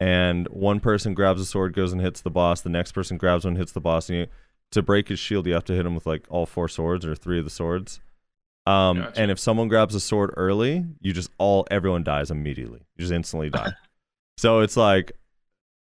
and 0.00 0.46
one 0.48 0.78
person 0.78 1.14
grabs 1.14 1.40
a 1.40 1.44
sword 1.44 1.72
goes 1.74 1.92
and 1.92 2.00
hits 2.00 2.20
the 2.20 2.30
boss 2.30 2.60
the 2.60 2.68
next 2.68 2.92
person 2.92 3.16
grabs 3.16 3.44
one 3.44 3.56
hits 3.56 3.72
the 3.72 3.80
boss 3.80 4.08
and 4.08 4.18
you 4.18 4.26
to 4.70 4.82
break 4.82 5.08
his 5.08 5.18
shield 5.18 5.46
you 5.46 5.52
have 5.54 5.64
to 5.64 5.72
hit 5.72 5.84
him 5.86 5.94
with 5.94 6.06
like 6.06 6.24
all 6.28 6.46
four 6.46 6.68
swords 6.68 7.04
or 7.04 7.14
three 7.14 7.38
of 7.38 7.44
the 7.44 7.50
swords 7.50 8.00
Um, 8.66 8.98
Gotcha. 8.98 9.20
and 9.20 9.30
if 9.30 9.38
someone 9.38 9.66
grabs 9.68 9.94
a 9.94 10.00
sword 10.00 10.30
early, 10.36 10.84
you 11.00 11.12
just 11.14 11.30
all 11.38 11.66
everyone 11.70 12.04
dies 12.04 12.30
immediately. 12.30 12.80
You 12.96 13.00
just 13.00 13.12
instantly 13.14 13.48
die. 13.48 13.72
so 14.36 14.60
it's 14.60 14.76
like 14.76 15.12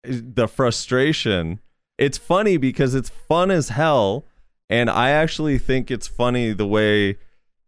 the 0.02 0.48
frustration. 0.48 1.60
It's 1.96 2.18
funny 2.18 2.56
because 2.56 2.96
it's 2.96 3.08
fun 3.08 3.52
as 3.52 3.68
hell, 3.68 4.24
and 4.68 4.90
I 4.90 5.10
actually 5.10 5.58
think 5.58 5.92
it's 5.92 6.08
funny 6.08 6.52
the 6.52 6.66
way 6.66 7.18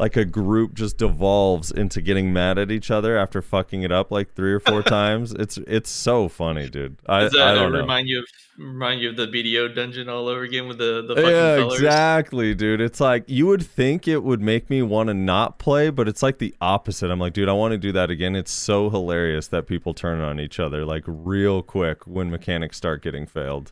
like 0.01 0.17
a 0.17 0.25
group 0.25 0.75
just 0.75 0.99
devolves 0.99 1.71
into 1.71 2.01
getting 2.01 2.33
mad 2.33 2.59
at 2.59 2.71
each 2.71 2.91
other 2.91 3.17
after 3.17 3.41
fucking 3.41 3.83
it 3.83 3.93
up 3.93 4.11
like 4.11 4.35
three 4.35 4.53
or 4.53 4.61
four 4.61 4.83
times. 4.99 5.33
It's 5.33 5.57
it's 5.59 5.91
so 5.91 6.29
funny, 6.29 6.69
dude. 6.69 6.97
I, 7.07 7.21
Does 7.21 7.33
that 7.33 7.49
I 7.49 7.55
don't 7.55 7.73
know. 7.73 7.79
remind 7.81 8.09
you 8.09 8.19
of 8.21 8.25
remind 8.59 9.01
you 9.01 9.11
of 9.11 9.17
the 9.17 9.27
BDO 9.29 9.75
dungeon 9.75 10.09
all 10.09 10.29
over 10.29 10.43
again 10.43 10.67
with 10.67 10.79
the 10.79 11.03
the 11.07 11.15
fucking 11.15 11.31
Yeah, 11.31 11.57
colors? 11.59 11.75
exactly, 11.75 12.55
dude. 12.55 12.81
It's 12.81 13.01
like 13.01 13.25
you 13.29 13.47
would 13.47 13.63
think 13.65 14.09
it 14.09 14.25
would 14.25 14.41
make 14.41 14.69
me 14.69 14.83
want 14.83 15.09
to 15.09 15.15
not 15.15 15.59
play, 15.59 15.91
but 15.91 16.09
it's 16.09 16.23
like 16.23 16.39
the 16.39 16.55
opposite. 16.61 17.11
I'm 17.11 17.21
like, 17.21 17.33
dude, 17.33 17.49
I 17.49 17.53
want 17.53 17.73
to 17.73 17.79
do 17.79 17.93
that 17.93 18.11
again. 18.11 18.35
It's 18.35 18.51
so 18.51 18.91
hilarious 18.91 19.47
that 19.49 19.67
people 19.69 19.95
turn 19.95 20.21
on 20.21 20.41
each 20.41 20.59
other 20.59 20.85
like 20.85 21.05
real 21.07 21.63
quick 21.63 22.05
when 22.07 22.31
mechanics 22.31 22.77
start 22.77 23.01
getting 23.03 23.27
failed. 23.27 23.71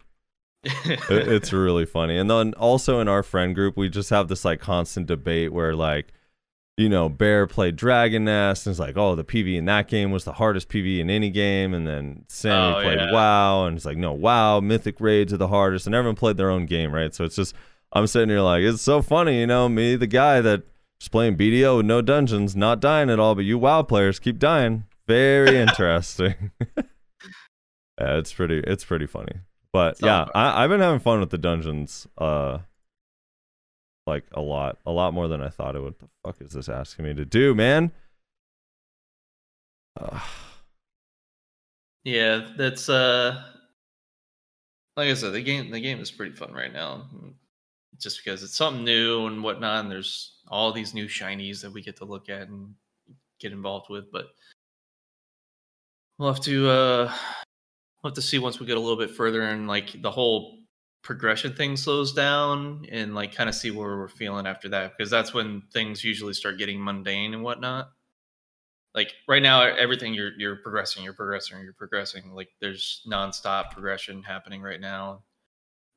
It- 0.65 1.29
it's 1.29 1.53
really 1.53 1.85
funny. 1.87 2.17
And 2.17 2.31
then 2.31 2.55
also 2.55 3.01
in 3.01 3.09
our 3.09 3.23
friend 3.23 3.55
group, 3.55 3.77
we 3.77 3.89
just 3.89 4.11
have 4.11 4.29
this 4.29 4.45
like 4.45 4.61
constant 4.61 5.07
debate 5.07 5.53
where 5.53 5.75
like, 5.75 6.13
you 6.79 6.89
know, 6.89 7.09
Bear 7.09 7.47
played 7.47 7.77
Dragon 7.77 8.25
Nest 8.25 8.67
and 8.67 8.73
it's 8.73 8.81
like, 8.81 8.97
oh, 8.97 9.15
the 9.15 9.25
PV 9.25 9.57
in 9.57 9.67
that 9.67 9.89
game 9.89 10.11
was 10.11 10.25
the 10.25 10.33
hardest 10.33 10.69
PV 10.69 11.01
in 11.01 11.11
any 11.11 11.31
game. 11.31 11.75
And 11.75 11.87
then 11.87 12.25
Sammy 12.29 12.75
Oh, 12.77 12.83
played 12.83 12.99
yeah. 12.99 13.13
WoW 13.13 13.67
and 13.67 13.77
it's 13.77 13.85
like, 13.85 13.99
no, 13.99 14.13
WoW, 14.13 14.61
Mythic 14.61 15.01
Raids 15.01 15.33
are 15.33 15.37
the 15.37 15.49
hardest. 15.49 15.87
And 15.87 15.95
everyone 15.95 16.17
played 16.17 16.37
their 16.39 16.51
own 16.51 16.67
game, 16.67 16.93
right? 16.95 17.15
So 17.15 17.25
it's 17.25 17.37
just, 17.37 17.55
I'm 17.93 18.07
sitting 18.07 18.31
here 18.31 18.41
like, 18.41 18.63
it's 18.63 18.81
so 18.83 19.03
funny, 19.03 19.41
you 19.41 19.47
know, 19.47 19.69
me, 19.69 19.97
the 19.97 20.07
guy 20.07 20.41
that 20.41 20.63
just 20.99 21.11
playing 21.13 21.37
BDO 21.37 21.79
with 21.79 21.87
no 21.87 22.01
dungeons, 22.01 22.57
not 22.57 22.81
dying 22.81 23.11
at 23.11 23.19
all, 23.21 23.35
but 23.35 23.45
you 23.45 23.59
WoW 23.59 23.83
players 23.83 24.19
keep 24.19 24.39
dying. 24.39 24.85
Very 25.07 25.57
interesting. 25.59 26.53
yeah, 26.77 28.17
it's 28.17 28.33
pretty, 28.33 28.61
it's 28.61 28.85
pretty 28.85 29.07
funny. 29.07 29.35
But 29.73 29.97
yeah. 30.03 30.27
I, 30.35 30.63
I've 30.63 30.71
been 30.71 30.81
having 30.81 31.01
fun 31.01 31.21
with 31.21 31.31
the 31.31 31.39
dungeons, 31.39 32.07
uh, 32.19 32.59
like 34.07 34.25
a 34.33 34.41
lot, 34.41 34.79
a 34.85 34.91
lot 34.91 35.15
more 35.15 35.29
than 35.29 35.41
I 35.43 35.49
thought 35.49 35.77
it 35.77 35.83
would. 35.83 35.99
The 35.99 36.09
fuck 36.25 36.41
is 36.41 36.53
this 36.53 36.69
asking 36.69 37.07
me 37.07 37.15
to 37.15 37.25
do, 37.25 37.55
man? 37.55 37.93
Yeah, 42.05 42.49
that's 42.57 42.89
uh 42.89 43.45
like 44.97 45.09
I 45.09 45.15
said, 45.15 45.33
the 45.33 45.41
game 45.41 45.71
the 45.71 45.81
game 45.81 46.01
is 46.01 46.11
pretty 46.11 46.35
fun 46.35 46.53
right 46.53 46.73
now. 46.73 47.07
Just 47.99 48.25
because 48.25 48.43
it's 48.43 48.57
something 48.57 48.85
new 48.85 49.27
and 49.27 49.43
whatnot, 49.43 49.83
and 49.83 49.91
there's 49.91 50.39
all 50.49 50.73
these 50.73 50.95
new 50.95 51.07
shinies 51.07 51.63
that 51.63 51.73
we 51.73 51.81
get 51.81 51.97
to 51.99 52.05
look 52.05 52.29
at 52.29 52.49
and 52.49 52.75
get 53.39 53.53
involved 53.53 53.87
with, 53.89 54.11
but 54.11 54.27
we'll 56.19 56.33
have 56.33 56.43
to 56.43 56.69
uh 56.69 57.15
we'll 58.03 58.11
have 58.11 58.15
to 58.15 58.23
see 58.23 58.39
once 58.39 58.59
we 58.59 58.67
get 58.67 58.77
a 58.77 58.81
little 58.81 58.97
bit 58.97 59.11
further 59.11 59.43
and 59.43 59.69
like 59.69 60.01
the 60.03 60.11
whole 60.11 60.59
progression 61.03 61.53
thing 61.55 61.77
slows 61.77 62.13
down 62.13 62.87
and 62.91 63.15
like 63.15 63.35
kind 63.35 63.49
of 63.49 63.55
see 63.55 63.71
where 63.71 63.97
we're 63.97 64.09
feeling 64.09 64.47
after 64.47 64.69
that 64.69 64.93
because 64.97 65.11
that's 65.11 65.35
when 65.35 65.63
things 65.73 66.05
usually 66.05 66.33
start 66.33 66.59
getting 66.59 66.83
mundane 66.83 67.35
and 67.35 67.43
whatnot. 67.43 67.91
Like 68.95 69.13
right 69.27 69.43
now 69.43 69.63
everything 69.63 70.15
you're 70.15 70.33
you're 70.39 70.57
progressing 70.57 71.03
you're 71.05 71.15
progressing 71.15 71.61
you're 71.63 71.73
progressing. 71.73 72.35
Like 72.35 72.49
there's 72.61 73.03
nonstop 73.11 73.71
progression 73.71 74.23
happening 74.23 74.63
right 74.63 74.81
now. 74.81 75.25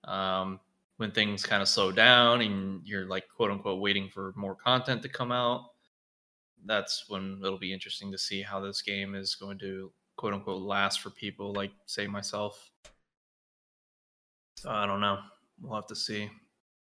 Um 0.06 0.60
when 0.98 1.12
things 1.12 1.46
kind 1.46 1.62
of 1.62 1.68
slow 1.68 1.92
down 1.92 2.42
and 2.42 2.82
you're 2.86 3.06
like 3.06 3.26
quote 3.36 3.52
unquote 3.52 3.82
waiting 3.82 4.10
for 4.10 4.34
more 4.36 4.56
content 4.56 5.02
to 5.02 5.10
come 5.10 5.32
out 5.32 5.66
that's 6.66 7.06
when 7.10 7.40
it'll 7.44 7.60
be 7.60 7.74
interesting 7.74 8.12
to 8.12 8.18
see 8.18 8.42
how 8.42 8.60
this 8.60 8.82
game 8.82 9.16
is 9.16 9.36
going 9.36 9.58
to 9.60 9.92
quote 10.18 10.34
unquote 10.34 10.62
last 10.62 11.02
for 11.02 11.10
people 11.10 11.54
like 11.54 11.72
say 11.86 12.08
myself 12.08 12.72
so 14.58 14.70
i 14.70 14.86
don't 14.86 15.02
know 15.02 15.20
we'll 15.62 15.76
have 15.76 15.88
to 15.88 15.96
see 15.96 16.30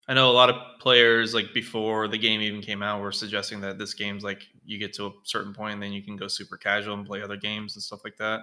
I 0.08 0.14
know 0.14 0.30
a 0.30 0.32
lot 0.32 0.50
of 0.50 0.78
players 0.78 1.34
like 1.34 1.52
before 1.52 2.06
the 2.06 2.18
game 2.18 2.40
even 2.40 2.60
came 2.60 2.80
out 2.80 3.00
were 3.00 3.10
suggesting 3.10 3.60
that 3.62 3.76
this 3.76 3.92
game's 3.92 4.22
like 4.22 4.42
you 4.64 4.78
get 4.78 4.92
to 4.94 5.06
a 5.06 5.12
certain 5.24 5.52
point 5.52 5.74
and 5.74 5.82
then 5.82 5.92
you 5.92 6.02
can 6.02 6.16
go 6.16 6.28
super 6.28 6.56
casual 6.56 6.94
and 6.94 7.04
play 7.04 7.22
other 7.22 7.36
games 7.36 7.74
and 7.74 7.82
stuff 7.82 8.04
like 8.04 8.16
that. 8.18 8.42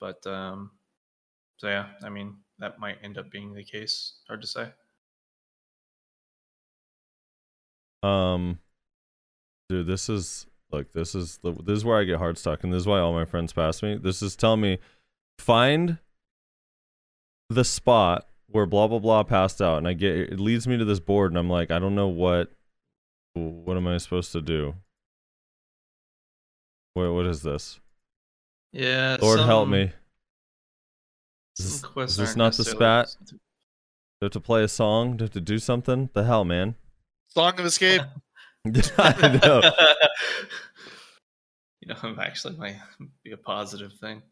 But 0.00 0.26
um 0.26 0.72
so 1.58 1.68
yeah, 1.68 1.90
I 2.02 2.08
mean 2.08 2.38
that 2.58 2.80
might 2.80 2.98
end 3.02 3.18
up 3.18 3.30
being 3.30 3.54
the 3.54 3.62
case. 3.62 4.14
Hard 4.26 4.40
to 4.40 4.48
say. 4.48 4.68
Um, 8.02 8.58
dude, 9.68 9.86
this 9.86 10.08
is 10.08 10.46
look. 10.74 10.92
This 10.92 11.14
is 11.14 11.38
the 11.42 11.52
this 11.52 11.78
is 11.78 11.84
where 11.84 11.98
I 11.98 12.04
get 12.04 12.18
hard 12.18 12.38
stuck, 12.38 12.64
and 12.64 12.72
this 12.72 12.80
is 12.80 12.86
why 12.86 13.00
all 13.00 13.12
my 13.12 13.24
friends 13.24 13.52
pass 13.52 13.82
me. 13.82 13.96
This 13.96 14.22
is 14.22 14.36
telling 14.36 14.60
me 14.60 14.78
find 15.38 15.98
the 17.48 17.64
spot 17.64 18.28
where 18.48 18.66
blah 18.66 18.88
blah 18.88 18.98
blah 18.98 19.22
passed 19.22 19.60
out, 19.62 19.78
and 19.78 19.88
I 19.88 19.92
get 19.92 20.16
it 20.16 20.40
leads 20.40 20.66
me 20.66 20.76
to 20.76 20.84
this 20.84 21.00
board, 21.00 21.32
and 21.32 21.38
I'm 21.38 21.50
like, 21.50 21.70
I 21.70 21.78
don't 21.78 21.94
know 21.94 22.08
what 22.08 22.50
what 23.34 23.76
am 23.76 23.86
I 23.86 23.98
supposed 23.98 24.32
to 24.32 24.40
do. 24.40 24.74
What 26.94 27.12
what 27.12 27.26
is 27.26 27.42
this? 27.42 27.80
Yeah. 28.72 29.16
Lord 29.20 29.40
help 29.40 29.68
me. 29.68 29.92
some 31.56 31.66
Is 31.66 31.82
this, 31.82 32.10
is 32.10 32.16
this 32.16 32.36
aren't 32.36 32.56
the 32.56 32.64
spat? 32.64 33.16
Do 33.30 33.36
I 34.22 34.24
have 34.26 34.32
to 34.32 34.40
play 34.40 34.62
a 34.62 34.68
song? 34.68 35.16
Do 35.16 35.24
I 35.24 35.26
have 35.26 35.32
to 35.32 35.40
do 35.40 35.58
something? 35.58 36.10
The 36.12 36.24
hell, 36.24 36.44
man! 36.44 36.76
Song 37.28 37.58
of 37.58 37.66
Escape. 37.66 38.02
I 38.98 39.40
know. 39.44 39.60
you 41.80 41.88
know, 41.88 42.16
actually 42.18 42.56
might 42.56 42.76
be 43.22 43.32
a 43.32 43.36
positive 43.36 43.92
thing. 44.00 44.22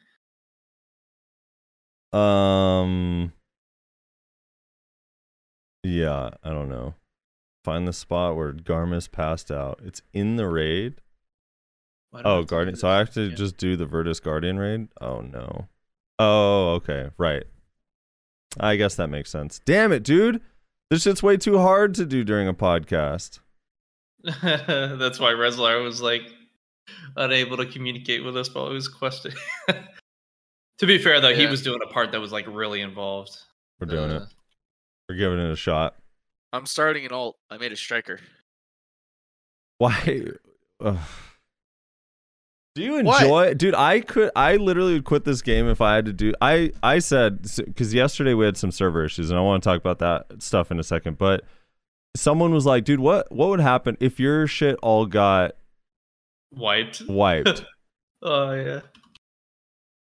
Um. 2.13 3.33
Yeah, 5.85 6.31
I 6.45 6.51
don't 6.51 6.69
know. 6.69 6.95
Find 7.65 7.87
the 7.87 7.93
spot 7.93 8.37
where 8.37 8.53
Garmus 8.53 9.11
passed 9.11 9.51
out. 9.51 9.81
It's 9.85 10.03
in 10.13 10.37
the 10.37 10.47
raid. 10.49 10.95
Why 12.11 12.23
do 12.23 12.29
I 12.29 12.33
Oh, 12.33 12.43
Guardian. 12.45 12.77
So 12.77 12.89
I 12.89 12.99
have 12.99 13.11
to 13.15 13.29
Yeah. 13.29 13.35
just 13.35 13.57
do 13.57 13.77
the 13.77 13.87
Vertus 13.87 14.21
Guardian 14.21 14.59
raid. 14.59 14.89
Oh 15.01 15.21
no. 15.21 15.69
Oh, 16.19 16.75
okay, 16.75 17.11
right. 17.19 17.45
I 18.61 18.77
guess 18.77 18.95
that 18.97 19.09
makes 19.09 19.31
sense. 19.31 19.61
Damn 19.65 19.93
it, 19.93 20.03
dude! 20.03 20.41
This 20.91 21.03
shit's 21.03 21.23
way 21.23 21.37
too 21.39 21.59
hard 21.59 21.95
to 21.95 22.05
do 22.05 22.23
during 22.23 22.47
a 22.49 22.55
podcast. 22.55 23.41
That's 24.43 25.19
why 25.19 25.33
Rezlar 25.33 25.83
was 25.83 26.01
like 26.01 26.23
unable 27.17 27.57
to 27.57 27.67
communicate 27.67 28.25
with 28.25 28.37
us 28.37 28.53
while 28.55 28.69
he 28.69 28.75
was 28.75 28.89
questing. 28.89 29.33
to 29.69 30.87
be 30.87 30.99
fair, 30.99 31.21
though, 31.21 31.35
he 31.35 31.47
was 31.47 31.63
doing 31.63 31.81
a 31.85 31.89
part 31.93 32.13
that 32.13 32.21
was 32.21 32.33
like 32.33 32.47
really 32.49 32.81
involved. 32.81 33.37
We're 33.81 33.87
doing 33.87 34.11
Uh, 34.13 34.17
it. 34.17 34.23
We're 35.09 35.17
giving 35.17 35.39
it 35.39 35.51
a 35.51 35.57
shot. 35.57 35.97
I'm 36.53 36.67
starting 36.67 37.05
an 37.07 37.13
alt. 37.13 37.37
I 37.51 37.59
made 37.59 37.73
a 37.73 37.77
striker. 37.77 38.21
Why? 39.79 40.23
Ugh. 40.81 40.99
Do 42.75 42.83
you 42.83 43.03
What? 43.03 43.23
enjoy, 43.23 43.55
dude? 43.55 43.75
I 43.75 44.01
could, 44.01 44.31
I 44.35 44.57
literally 44.57 44.95
would 44.95 45.05
quit 45.05 45.25
this 45.25 45.43
game 45.43 45.69
if 45.69 45.81
I 45.83 45.95
had 45.97 46.07
to 46.07 46.13
do. 46.13 46.33
I, 46.41 46.73
I 46.83 47.01
said 47.01 47.43
because 47.57 47.93
yesterday 47.93 48.33
we 48.33 48.47
had 48.47 48.57
some 48.57 48.71
server 48.71 49.05
issues, 49.05 49.29
and 49.31 49.39
I 49.39 49.43
want 49.43 49.63
to 49.63 49.69
talk 49.69 49.79
about 49.79 49.99
that 49.99 50.43
stuff 50.43 50.71
in 50.71 50.79
a 50.81 50.83
second. 50.83 51.19
But 51.19 51.45
someone 52.17 52.53
was 52.53 52.67
like, 52.67 52.85
"Dude, 52.85 53.01
what, 53.01 53.31
what 53.33 53.49
would 53.49 53.61
happen 53.61 53.97
if 54.01 54.19
your 54.21 54.47
shit 54.47 54.77
all 54.83 55.07
got 55.07 55.53
Wiped. 56.53 57.03
wiped? 57.09 57.65
Oh 58.25 58.53
yeah. 58.53 58.81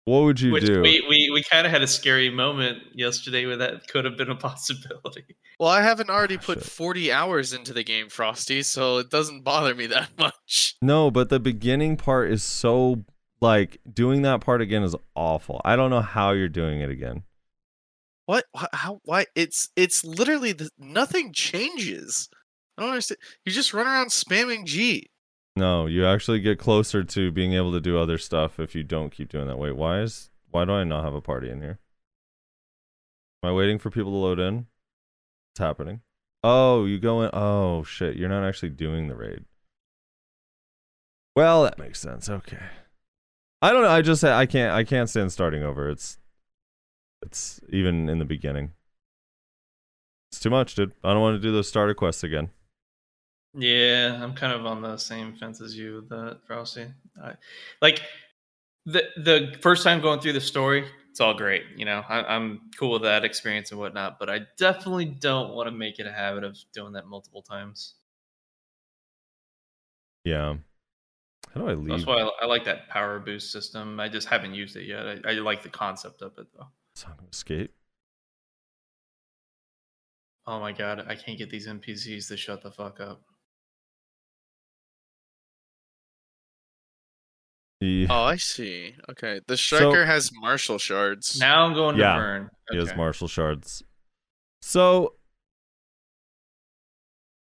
what 0.05 0.23
would 0.23 0.41
you 0.41 0.51
Which 0.53 0.65
do?" 0.67 0.81
we 0.83 1.05
we, 1.09 1.31
we 1.33 1.43
kind 1.45 1.65
of 1.67 1.73
had 1.73 1.83
a 1.83 1.87
scary 1.87 2.31
moment 2.31 2.79
yesterday 2.95 3.47
where 3.47 3.59
that 3.59 3.87
could 3.89 4.05
have 4.05 4.17
been 4.17 4.31
a 4.31 4.35
possibility. 4.49 5.37
Well, 5.61 5.69
I 5.71 5.83
haven't 5.83 6.11
already 6.11 6.37
Ah, 6.37 6.41
put 6.43 6.59
shit. 6.59 6.67
40 6.73 7.13
hours 7.13 7.53
into 7.53 7.73
the 7.73 7.85
game, 7.85 8.09
Frosty, 8.09 8.63
so 8.63 8.99
it 8.99 9.11
doesn't 9.11 9.43
bother 9.45 9.75
me 9.75 9.87
that 9.89 10.11
much. 10.19 10.75
No, 10.83 11.11
but 11.11 11.29
the 11.29 11.39
beginning 11.41 11.97
part 11.97 12.31
is 12.31 12.43
so 12.43 13.05
like 13.41 13.79
doing 13.93 14.23
that 14.23 14.41
part 14.41 14.61
again 14.63 14.83
is 14.83 14.97
awful. 15.15 15.61
I 15.65 15.77
don't 15.77 15.91
know 15.91 16.01
how 16.01 16.33
you're 16.33 16.49
doing 16.49 16.81
it 16.81 16.91
again. 16.91 17.23
What? 18.29 18.45
How? 18.75 19.01
Why? 19.05 19.25
It's 19.35 19.71
it's 19.75 20.05
literally 20.05 20.53
the, 20.53 20.69
nothing 20.79 21.33
changes. 21.33 22.29
I 22.77 22.83
don't 22.83 22.91
understand. 22.91 23.17
You 23.47 23.53
just 23.53 23.73
run 23.73 23.87
around 23.87 24.09
spamming 24.09 24.67
G. 24.67 25.09
No, 25.57 25.87
you 25.87 26.05
actually 26.05 26.41
get 26.41 26.59
closer 26.59 27.03
to 27.03 27.33
being 27.33 27.55
able 27.55 27.73
to 27.73 27.81
do 27.81 27.99
other 27.99 28.19
stuff 28.19 28.61
if 28.61 28.75
you 28.75 28.83
don't 28.83 29.09
keep 29.09 29.31
doing 29.31 29.47
that. 29.47 29.57
Wait, 29.57 29.75
why 29.75 30.03
is 30.03 30.29
why 30.51 30.67
do 30.67 30.73
I 30.73 30.85
not 30.85 31.05
have 31.05 31.15
a 31.15 31.23
party 31.23 31.49
in 31.49 31.63
here? 31.63 31.79
Am 33.43 33.49
I 33.49 33.53
waiting 33.55 33.79
for 33.79 33.89
people 33.89 34.13
to 34.13 34.19
load 34.19 34.39
in? 34.39 34.67
it's 35.55 35.61
happening? 35.61 36.03
Oh, 36.45 36.85
you 36.85 36.99
go 36.99 37.23
in. 37.23 37.31
Oh 37.33 37.83
shit, 37.83 38.17
you're 38.17 38.29
not 38.29 38.47
actually 38.47 38.71
doing 38.71 39.09
the 39.09 39.17
raid. 39.17 39.47
Well, 41.35 41.63
that 41.63 41.79
makes 41.79 41.99
sense. 41.99 42.29
Okay. 42.29 42.61
I 43.63 43.73
don't 43.73 43.85
know. 43.85 43.89
I 43.89 44.03
just 44.03 44.23
I 44.23 44.45
can't 44.45 44.75
I 44.75 44.85
can't 44.85 45.09
stand 45.09 45.33
starting 45.33 45.63
over. 45.63 45.89
It's 45.89 46.19
it's 47.23 47.61
even 47.71 48.09
in 48.09 48.19
the 48.19 48.25
beginning. 48.25 48.73
It's 50.31 50.41
too 50.41 50.51
much, 50.51 50.75
dude. 50.75 50.93
I 51.03 51.13
don't 51.13 51.23
want 51.23 51.37
to 51.37 51.47
do 51.47 51.53
those 51.53 51.69
starter 51.69 51.95
quests 51.95 52.23
again. 52.23 52.51
Yeah, 53.55 54.23
I'm 54.23 54.35
kind 54.35 54.53
of 54.53 54.67
on 54.67 54.83
the 54.83 54.97
same 54.99 55.35
fence 55.35 55.61
as 55.61 55.77
you 55.77 55.97
with 55.97 56.09
that, 56.11 56.41
Frosty. 56.47 56.87
I, 57.23 57.33
like 57.81 58.03
the 58.85 59.05
the 59.17 59.57
first 59.63 59.83
time 59.83 60.01
going 60.01 60.21
through 60.21 60.35
the 60.35 60.41
story, 60.41 60.85
it's 61.11 61.21
all 61.21 61.35
great. 61.35 61.65
You 61.77 61.87
know, 61.87 62.05
I, 62.09 62.23
I'm 62.23 62.71
cool 62.79 62.93
with 62.93 63.03
that 63.03 63.25
experience 63.25 63.71
and 63.71 63.81
whatnot, 63.81 64.19
but 64.19 64.29
I 64.29 64.41
definitely 64.59 65.07
don't 65.07 65.55
want 65.55 65.67
to 65.67 65.73
make 65.73 65.99
it 65.99 66.07
a 66.07 66.13
habit 66.13 66.45
of 66.45 66.57
doing 66.73 66.93
that 66.93 67.07
multiple 67.07 67.43
times. 67.43 67.95
Yeah. 70.25 70.57
How 71.55 71.61
do 71.63 71.69
I 71.69 71.75
leave? 71.75 71.89
That's 71.89 72.07
why 72.07 72.21
I, 72.21 72.31
I 72.43 72.47
like 72.47 72.65
that 72.65 72.89
power 72.89 73.19
boost 73.19 73.51
system. 73.51 73.99
I 73.99 74.09
just 74.09 74.29
haven't 74.29 74.55
used 74.55 74.77
it 74.77 74.85
yet. 74.85 75.07
I, 75.07 75.31
I 75.31 75.33
like 75.35 75.63
the 75.63 75.71
concept 75.71 76.21
of 76.21 76.37
it 76.39 76.47
though. 76.55 76.69
Song 76.99 77.15
of 77.21 77.33
Escape. 77.33 77.73
Oh 80.49 80.59
my 80.59 80.73
god, 80.73 81.05
I 81.07 81.15
can't 81.15 81.39
get 81.39 81.49
these 81.49 81.69
NPCs 81.69 82.27
to 82.29 82.37
shut 82.37 82.63
the 82.63 82.73
fuck 82.73 82.99
up. 82.99 83.23
He, 87.79 88.09
Oh, 88.11 88.25
I 88.25 88.35
see. 88.37 88.97
Okay, 89.11 89.41
the 89.47 89.57
striker 89.57 90.05
has 90.07 90.33
martial 90.35 90.79
shards. 90.79 91.39
Now 91.39 91.65
I'm 91.65 91.75
going 91.75 91.97
Yeah, 91.97 92.15
to 92.15 92.21
Vern. 92.21 92.51
he 92.73 92.79
has 92.79 92.89
Okay. 92.89 92.97
martial 92.97 93.29
shards. 93.29 93.85
So 94.61 95.15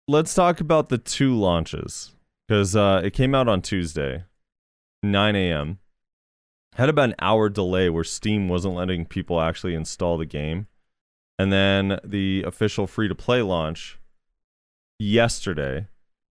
let's 0.08 0.36
talk 0.36 0.62
about 0.62 0.90
the 0.90 1.00
two 1.00 1.36
launches 1.36 2.14
because 2.48 2.76
uh, 2.76 3.02
it 3.04 3.12
came 3.14 3.34
out 3.34 3.48
on 3.48 3.64
Tuesday, 3.64 4.26
9 5.02 5.36
a.m. 5.36 5.80
Had 6.76 6.90
about 6.90 7.10
an 7.10 7.16
hour 7.20 7.50
delay 7.50 7.90
where 7.90 8.04
Steam 8.04 8.48
wasn't 8.48 8.76
letting 8.76 9.06
people 9.06 9.42
actually 9.42 9.76
install 9.76 10.18
the 10.18 10.26
game, 10.26 10.68
and 11.38 11.52
then 11.52 12.00
the 12.04 12.44
official 12.48 12.88
free 12.88 13.08
to 13.08 13.16
play 13.16 13.42
launch 13.42 14.00
yesterday 15.00 15.88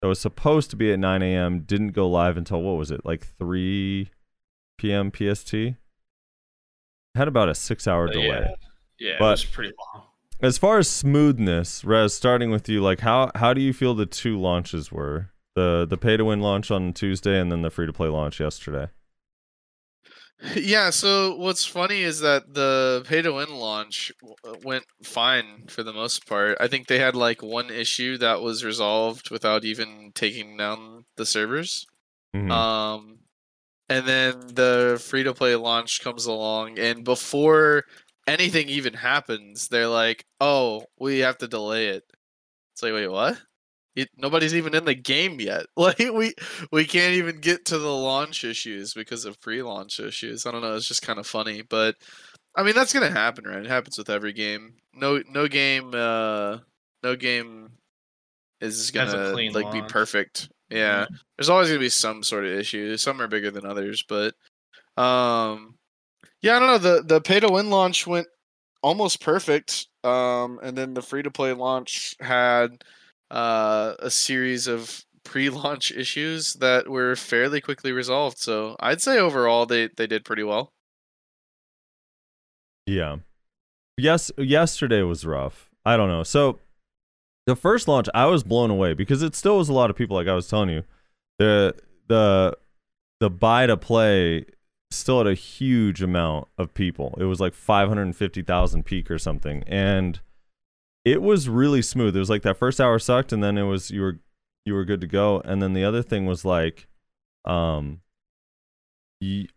that 0.00 0.08
was 0.08 0.18
supposed 0.20 0.70
to 0.70 0.76
be 0.76 0.92
at 0.92 0.98
9 0.98 1.22
a.m. 1.22 1.60
didn't 1.60 1.90
go 1.92 2.08
live 2.08 2.36
until 2.36 2.62
what 2.62 2.78
was 2.78 2.90
it 2.90 3.04
like 3.04 3.26
3 3.38 4.10
p.m. 4.78 5.12
PST. 5.12 5.54
Had 7.14 7.28
about 7.28 7.48
a 7.50 7.54
six 7.54 7.86
hour 7.86 8.08
delay 8.08 8.26
Yeah, 8.26 8.54
yeah 8.98 9.16
But- 9.18 9.26
it 9.26 9.30
was 9.32 9.44
pretty 9.44 9.72
long. 9.94 10.06
as 10.40 10.56
far 10.56 10.78
as 10.78 10.88
smoothness, 10.88 11.84
Rez, 11.84 12.14
starting 12.14 12.50
with 12.50 12.68
you, 12.70 12.80
like 12.80 13.00
how 13.00 13.30
how 13.34 13.52
do 13.52 13.60
you 13.60 13.72
feel 13.74 13.94
the 13.94 14.06
two 14.06 14.40
launches 14.40 14.90
were? 14.90 15.28
The 15.54 15.86
the 15.88 15.98
pay 15.98 16.16
to 16.16 16.24
win 16.24 16.40
launch 16.40 16.70
on 16.70 16.94
Tuesday 16.94 17.38
and 17.38 17.52
then 17.52 17.60
the 17.60 17.68
free 17.70 17.84
to 17.86 17.92
play 17.92 18.08
launch 18.08 18.40
yesterday. 18.40 18.88
Yeah, 20.56 20.90
so 20.90 21.36
what's 21.36 21.64
funny 21.64 22.02
is 22.02 22.20
that 22.20 22.52
the 22.54 23.04
pay 23.06 23.22
to 23.22 23.32
win 23.32 23.50
launch 23.50 24.10
w- 24.20 24.34
uh, 24.44 24.58
went 24.64 24.84
fine 25.04 25.66
for 25.68 25.82
the 25.84 25.92
most 25.92 26.26
part. 26.26 26.56
I 26.60 26.66
think 26.68 26.88
they 26.88 26.98
had 26.98 27.14
like 27.14 27.42
one 27.42 27.70
issue 27.70 28.18
that 28.18 28.40
was 28.42 28.64
resolved 28.64 29.30
without 29.30 29.64
even 29.64 30.10
taking 30.14 30.56
down 30.56 31.04
the 31.16 31.26
servers. 31.26 31.86
Mhm. 32.34 32.50
Um, 32.50 33.20
and 33.88 34.06
then 34.08 34.40
the 34.54 35.02
free 35.04 35.24
to 35.24 35.34
play 35.34 35.56
launch 35.56 36.02
comes 36.02 36.26
along, 36.26 36.78
and 36.78 37.04
before 37.04 37.84
anything 38.26 38.68
even 38.68 38.94
happens, 38.94 39.68
they're 39.68 39.88
like, 39.88 40.26
"Oh, 40.40 40.86
we 40.98 41.20
have 41.20 41.38
to 41.38 41.48
delay 41.48 41.88
it." 41.88 42.04
It's 42.74 42.82
like, 42.82 42.92
wait, 42.94 43.08
what? 43.08 43.40
It, 43.94 44.08
nobody's 44.16 44.54
even 44.54 44.74
in 44.74 44.84
the 44.84 44.94
game 44.94 45.40
yet. 45.40 45.66
Like 45.76 45.98
we 45.98 46.34
we 46.70 46.84
can't 46.86 47.14
even 47.14 47.40
get 47.40 47.64
to 47.66 47.78
the 47.78 47.94
launch 47.94 48.44
issues 48.44 48.94
because 48.94 49.24
of 49.24 49.40
pre-launch 49.40 50.00
issues. 50.00 50.46
I 50.46 50.52
don't 50.52 50.62
know. 50.62 50.74
It's 50.76 50.88
just 50.88 51.02
kind 51.02 51.18
of 51.18 51.26
funny, 51.26 51.62
but 51.62 51.96
I 52.56 52.62
mean 52.62 52.74
that's 52.74 52.92
gonna 52.92 53.10
happen, 53.10 53.44
right? 53.44 53.64
It 53.64 53.66
happens 53.66 53.98
with 53.98 54.10
every 54.10 54.32
game. 54.32 54.74
No 54.94 55.22
no 55.28 55.48
game 55.48 55.92
uh 55.94 56.58
no 57.02 57.16
game 57.16 57.70
is 58.60 58.90
gonna 58.90 59.32
like 59.52 59.72
be 59.72 59.80
launch. 59.80 59.92
perfect. 59.92 60.48
Yeah 60.70 61.06
there's 61.42 61.50
always 61.50 61.68
gonna 61.68 61.80
be 61.80 61.88
some 61.88 62.22
sort 62.22 62.44
of 62.44 62.52
issue. 62.52 62.96
Some 62.96 63.20
are 63.20 63.26
bigger 63.26 63.50
than 63.50 63.66
others, 63.66 64.04
but 64.08 64.34
um, 64.96 65.74
yeah, 66.40 66.56
I 66.56 66.58
don't 66.60 66.68
know. 66.68 66.78
The 66.78 67.02
the 67.02 67.20
pay 67.20 67.40
to 67.40 67.48
win 67.50 67.68
launch 67.70 68.06
went 68.06 68.28
almost 68.82 69.20
perfect, 69.20 69.88
um, 70.04 70.60
and 70.62 70.78
then 70.78 70.94
the 70.94 71.02
free 71.02 71.22
to 71.22 71.30
play 71.32 71.52
launch 71.52 72.14
had 72.20 72.84
uh, 73.32 73.94
a 73.98 74.10
series 74.10 74.66
of 74.66 75.04
pre-launch 75.24 75.90
issues 75.96 76.54
that 76.54 76.88
were 76.88 77.16
fairly 77.16 77.60
quickly 77.60 77.90
resolved. 77.90 78.38
So 78.38 78.76
I'd 78.78 79.02
say 79.02 79.18
overall 79.18 79.66
they 79.66 79.88
they 79.88 80.06
did 80.06 80.24
pretty 80.24 80.44
well. 80.44 80.72
Yeah. 82.86 83.16
Yes, 83.96 84.30
yesterday 84.36 85.02
was 85.02 85.24
rough. 85.24 85.70
I 85.84 85.96
don't 85.96 86.08
know. 86.08 86.22
So 86.22 86.58
the 87.46 87.56
first 87.56 87.88
launch, 87.88 88.08
I 88.14 88.26
was 88.26 88.42
blown 88.42 88.70
away 88.70 88.94
because 88.94 89.22
it 89.22 89.34
still 89.34 89.58
was 89.58 89.68
a 89.68 89.72
lot 89.72 89.90
of 89.90 89.96
people. 89.96 90.16
Like 90.16 90.28
I 90.28 90.34
was 90.34 90.48
telling 90.48 90.70
you, 90.70 90.84
the 91.38 91.74
the 92.08 92.56
the 93.20 93.30
buy 93.30 93.66
to 93.66 93.76
play 93.76 94.44
still 94.90 95.18
had 95.18 95.26
a 95.26 95.34
huge 95.34 96.02
amount 96.02 96.48
of 96.58 96.74
people. 96.74 97.16
It 97.18 97.24
was 97.24 97.40
like 97.40 97.54
five 97.54 97.88
hundred 97.88 98.02
and 98.02 98.16
fifty 98.16 98.42
thousand 98.42 98.84
peak 98.84 99.10
or 99.10 99.18
something, 99.18 99.64
and 99.66 100.20
it 101.04 101.22
was 101.22 101.48
really 101.48 101.82
smooth. 101.82 102.16
It 102.16 102.20
was 102.20 102.30
like 102.30 102.42
that 102.42 102.58
first 102.58 102.80
hour 102.80 102.98
sucked, 102.98 103.32
and 103.32 103.42
then 103.42 103.58
it 103.58 103.64
was 103.64 103.90
you 103.90 104.00
were 104.02 104.20
you 104.64 104.74
were 104.74 104.84
good 104.84 105.00
to 105.00 105.06
go. 105.06 105.40
And 105.44 105.62
then 105.62 105.72
the 105.72 105.84
other 105.84 106.02
thing 106.02 106.26
was 106.26 106.44
like, 106.44 106.86
um, 107.44 108.00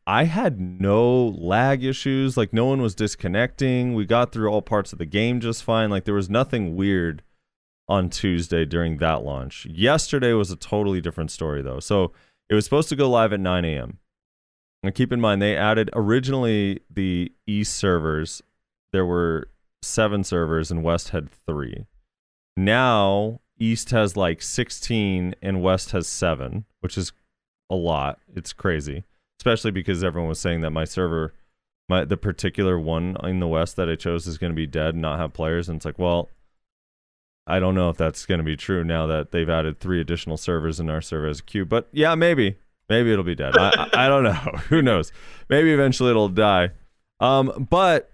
I 0.06 0.26
had 0.26 0.60
no 0.60 1.28
lag 1.28 1.84
issues. 1.84 2.38
Like 2.38 2.54
no 2.54 2.66
one 2.66 2.82
was 2.82 2.96
disconnecting. 2.96 3.94
We 3.94 4.06
got 4.06 4.32
through 4.32 4.50
all 4.50 4.62
parts 4.62 4.94
of 4.94 5.00
the 5.00 5.06
game 5.06 5.40
just 5.40 5.64
fine. 5.64 5.90
Like 5.90 6.06
there 6.06 6.14
was 6.14 6.30
nothing 6.30 6.76
weird 6.76 7.24
on 7.88 8.10
Tuesday 8.10 8.66
during 8.66 8.98
that 8.98 9.24
launch. 9.24 9.66
Yesterday 9.66 10.34
was 10.34 10.52
a 10.52 10.56
totally 10.56 11.02
different 11.02 11.32
story 11.32 11.62
though. 11.62 11.80
So 11.80 12.12
it 12.50 12.56
was 12.56 12.64
supposed 12.64 12.90
to 12.90 12.96
go 12.96 13.10
live 13.10 13.34
at 13.34 13.40
9 13.40 13.66
a.m. 13.66 14.00
And 14.84 14.94
keep 14.94 15.12
in 15.12 15.22
mind 15.22 15.42
they 15.42 15.58
added 15.58 15.90
originally 15.94 16.82
the 16.90 17.32
East 17.48 17.76
servers. 17.76 18.44
There 18.94 19.06
were 19.06 19.50
seven 19.86 20.24
servers 20.24 20.72
and 20.72 20.84
West 20.84 21.10
had 21.10 21.30
three. 21.30 21.86
Now 22.58 23.42
East 23.58 23.92
has 23.92 24.18
like 24.18 24.42
16 24.42 25.36
and 25.42 25.62
West 25.62 25.92
has 25.92 26.08
seven, 26.08 26.66
which 26.82 26.98
is 26.98 27.12
a 27.70 27.76
lot. 27.76 28.20
It's 28.36 28.54
crazy. 28.54 29.04
Especially 29.40 29.72
because 29.72 30.04
everyone 30.04 30.30
was 30.30 30.40
saying 30.40 30.62
that 30.62 30.72
my 30.72 30.86
server 30.86 31.34
my 31.88 32.04
the 32.04 32.18
particular 32.18 32.80
one 32.80 33.16
in 33.24 33.40
the 33.40 33.48
west 33.48 33.76
that 33.76 33.88
i 33.88 33.96
chose 33.96 34.26
is 34.26 34.40
going 34.40 34.52
to 34.52 34.56
be 34.56 34.66
dead 34.66 34.96
and 34.96 35.04
not 35.04 35.20
have 35.20 35.34
players 35.34 35.70
and 35.70 35.76
it's 35.76 35.86
like 35.86 36.00
well 36.00 36.30
i 37.46 37.60
don't 37.60 37.76
know 37.76 37.90
if 37.90 37.98
that's 37.98 38.26
going 38.26 38.40
to 38.40 38.44
be 38.44 38.56
true 38.56 38.84
now 38.84 39.06
that 39.06 39.32
they've 39.32 39.52
added 39.52 39.80
three 39.80 40.02
additional 40.02 40.36
servers 40.36 40.80
in 40.80 40.90
our 40.90 41.00
server 41.00 41.28
as 41.28 41.42
a 41.42 41.44
queue 41.44 41.64
but 41.64 41.88
yeah 41.92 42.16
maybe. 42.16 42.58
Maybe 42.90 43.12
it'll 43.12 43.24
be 43.24 43.36
dead. 43.36 43.58
I, 43.58 43.70
I, 43.70 44.06
I 44.06 44.08
don't 44.08 44.24
know. 44.24 44.32
Who 44.70 44.82
knows? 44.82 45.12
Maybe 45.50 45.74
eventually 45.74 46.12
it'll 46.12 46.30
die. 46.30 46.72
Um 47.20 47.68
but 47.70 48.12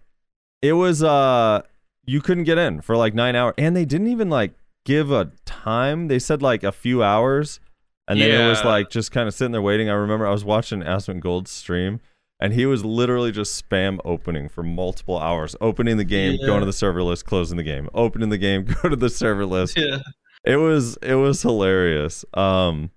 it 0.61 0.73
was 0.73 1.01
uh 1.03 1.61
you 2.05 2.21
couldn't 2.21 2.43
get 2.45 2.57
in 2.57 2.81
for 2.81 2.95
like 2.97 3.13
nine 3.13 3.35
hours 3.35 3.53
and 3.57 3.75
they 3.75 3.85
didn't 3.85 4.07
even 4.07 4.29
like 4.29 4.53
give 4.85 5.11
a 5.11 5.31
time 5.45 6.07
they 6.07 6.19
said 6.19 6.41
like 6.41 6.63
a 6.63 6.71
few 6.71 7.03
hours 7.03 7.59
and 8.07 8.19
then 8.19 8.31
it 8.45 8.49
was 8.49 8.63
like 8.65 8.89
just 8.89 9.11
kind 9.11 9.27
of 9.27 9.33
sitting 9.33 9.51
there 9.53 9.61
waiting. 9.61 9.89
I 9.89 9.93
remember 9.93 10.27
I 10.27 10.31
was 10.31 10.43
watching 10.43 10.81
Asmongold's 10.81 11.49
stream, 11.51 12.01
and 12.41 12.51
he 12.51 12.65
was 12.65 12.83
literally 12.83 13.31
just 13.31 13.63
spam 13.69 13.99
opening 14.03 14.49
for 14.49 14.63
multiple 14.63 15.17
hours, 15.17 15.55
opening 15.61 15.95
the 15.95 16.03
game, 16.03 16.35
Yeah. 16.37 16.47
going 16.47 16.59
to 16.59 16.65
the 16.65 16.73
server 16.73 17.03
list, 17.03 17.25
closing 17.25 17.55
the 17.55 17.63
game, 17.63 17.87
opening 17.93 18.27
the 18.27 18.37
game, 18.39 18.65
go 18.83 18.89
to 18.89 18.97
the 18.97 19.09
server 19.09 19.45
list. 19.45 19.77
Yeah. 19.77 19.99
It 20.43 20.57
was 20.57 20.97
it 21.01 21.15
was 21.15 21.41
hilarious. 21.41 22.25
Um. 22.33 22.89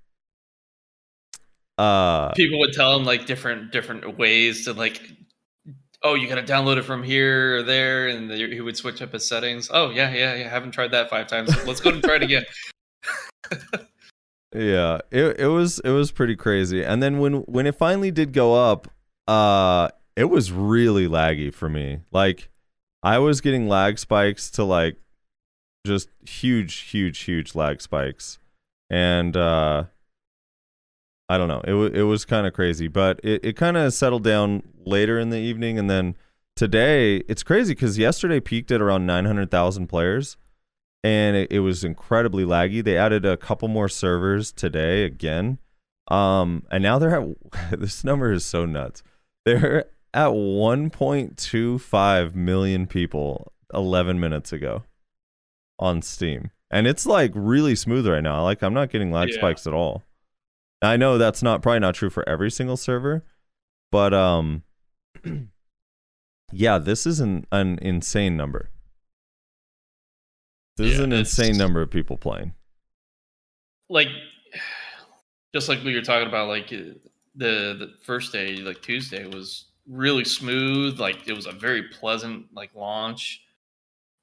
Uh. 1.78 2.32
People 2.32 2.58
would 2.60 2.72
tell 2.72 2.96
him 2.98 3.04
like 3.04 3.26
different 3.26 3.70
different 3.72 4.18
ways 4.18 4.64
to 4.64 4.72
like 4.72 5.00
oh, 6.04 6.14
you 6.14 6.28
got 6.28 6.36
to 6.36 6.52
download 6.52 6.76
it 6.76 6.82
from 6.82 7.02
here 7.02 7.56
or 7.56 7.62
there, 7.62 8.08
and 8.08 8.30
he 8.30 8.60
would 8.60 8.76
switch 8.76 9.02
up 9.02 9.12
his 9.12 9.26
settings. 9.26 9.68
Oh, 9.72 9.90
yeah, 9.90 10.12
yeah, 10.12 10.34
yeah. 10.34 10.48
Haven't 10.48 10.70
tried 10.72 10.92
that 10.92 11.10
five 11.10 11.26
times. 11.26 11.50
Let's 11.66 11.80
go 11.80 11.90
and 11.90 12.02
try 12.02 12.16
it 12.16 12.22
again. 12.22 12.44
Yeah, 14.54 15.00
it 15.10 15.40
it 15.40 15.48
was 15.48 15.80
it 15.80 15.90
was 15.90 16.12
pretty 16.12 16.36
crazy. 16.36 16.84
And 16.84 17.02
then 17.02 17.18
when 17.18 17.34
when 17.42 17.66
it 17.66 17.74
finally 17.74 18.12
did 18.12 18.32
go 18.32 18.54
up, 18.54 18.86
uh 19.26 19.88
it 20.14 20.26
was 20.26 20.52
really 20.52 21.08
laggy 21.08 21.52
for 21.52 21.68
me. 21.68 22.00
Like 22.12 22.50
I 23.02 23.18
was 23.18 23.40
getting 23.40 23.68
lag 23.68 23.98
spikes 23.98 24.50
to 24.52 24.64
like 24.64 24.96
just 25.84 26.08
huge 26.24 26.76
huge 26.76 27.18
huge 27.20 27.56
lag 27.56 27.80
spikes. 27.80 28.38
And 28.88 29.36
uh 29.36 29.86
I 31.28 31.38
don't 31.38 31.48
know. 31.48 31.62
It 31.64 31.74
it 31.96 32.02
was 32.02 32.24
kind 32.24 32.46
of 32.46 32.52
crazy, 32.52 32.88
but 32.88 33.20
it 33.22 33.44
it 33.44 33.52
kind 33.56 33.76
of 33.76 33.92
settled 33.94 34.24
down 34.24 34.62
later 34.84 35.18
in 35.18 35.30
the 35.30 35.38
evening 35.38 35.78
and 35.78 35.88
then 35.88 36.16
today 36.56 37.16
it's 37.28 37.42
crazy 37.42 37.74
cuz 37.74 37.96
yesterday 37.98 38.40
peaked 38.40 38.70
at 38.70 38.80
around 38.82 39.06
900,000 39.06 39.86
players 39.86 40.36
and 41.02 41.36
it, 41.36 41.50
it 41.52 41.60
was 41.60 41.84
incredibly 41.84 42.44
laggy. 42.44 42.82
They 42.84 42.96
added 42.98 43.24
a 43.24 43.36
couple 43.36 43.68
more 43.68 43.88
servers 43.88 44.52
today 44.52 45.04
again. 45.04 45.58
Um, 46.08 46.64
and 46.70 46.82
now 46.82 46.98
they're 46.98 47.18
at 47.18 47.28
this 47.80 48.04
number 48.04 48.30
is 48.32 48.44
so 48.44 48.66
nuts. 48.66 49.02
They're 49.46 49.86
at 50.12 50.28
1.25 50.28 52.34
million 52.34 52.86
people 52.86 53.52
11 53.72 54.20
minutes 54.20 54.52
ago 54.52 54.82
on 55.78 56.02
Steam. 56.02 56.50
and 56.70 56.86
it's 56.86 57.06
like 57.06 57.32
really 57.34 57.74
smooth 57.74 58.06
right 58.06 58.22
now. 58.22 58.42
Like 58.42 58.62
I'm 58.62 58.74
not 58.74 58.90
getting 58.90 59.10
lag 59.10 59.30
Yeah. 59.30 59.36
spikes 59.36 59.66
at 59.66 59.72
all. 59.72 60.02
I 60.84 60.96
know 60.96 61.18
that's 61.18 61.42
not 61.42 61.62
probably 61.62 61.80
not 61.80 61.94
true 61.94 62.10
for 62.10 62.28
every 62.28 62.50
single 62.50 62.76
server, 62.76 63.24
but 63.92 64.12
um, 64.14 64.62
yeah, 66.52 66.78
this 66.78 67.06
is 67.06 67.20
an 67.20 67.46
an 67.52 67.78
insane 67.80 68.36
number. 68.36 68.70
This 70.76 70.92
is 70.94 70.98
an 71.00 71.12
insane 71.12 71.56
number 71.56 71.80
of 71.82 71.90
people 71.90 72.16
playing. 72.16 72.54
like 73.88 74.08
just 75.54 75.68
like 75.68 75.82
we 75.84 75.94
were 75.94 76.02
talking 76.02 76.28
about 76.28 76.48
like 76.48 76.72
uh, 76.72 76.94
the 77.36 77.76
the 77.78 77.94
first 78.02 78.32
day 78.32 78.56
like 78.56 78.80
tuesday 78.82 79.26
was 79.26 79.66
really 79.88 80.24
smooth 80.24 80.98
like 80.98 81.28
it 81.28 81.32
was 81.34 81.46
a 81.46 81.52
very 81.52 81.82
pleasant 81.84 82.46
like 82.54 82.70
launch 82.74 83.42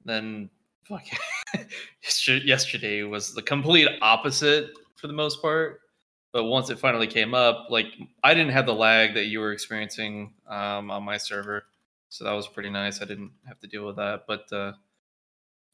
then 0.06 0.50
fuck 0.86 1.04
yesterday 2.46 3.04
was 3.04 3.34
the 3.34 3.42
complete 3.42 3.88
opposite 4.02 4.72
for 4.96 5.08
the 5.08 5.14
most 5.14 5.42
part 5.42 5.81
but 6.32 6.46
once 6.46 6.70
it 6.70 6.80
finally 6.80 7.08
came 7.08 7.34
up 7.34 7.68
like 7.70 7.88
i 8.24 8.34
didn't 8.34 8.52
have 8.52 8.66
the 8.66 8.74
lag 8.74 9.14
that 9.14 9.26
you 9.26 9.40
were 9.40 9.52
experiencing 9.52 10.34
um, 10.48 10.90
on 10.92 11.04
my 11.04 11.18
server 11.18 11.64
so 12.10 12.24
that 12.24 12.34
was 12.34 12.48
pretty 12.48 12.70
nice 12.70 13.02
i 13.02 13.06
didn't 13.06 13.32
have 13.48 13.60
to 13.60 13.68
deal 13.68 13.86
with 13.86 13.96
that 13.96 14.24
but 14.28 14.52
uh 14.54 14.74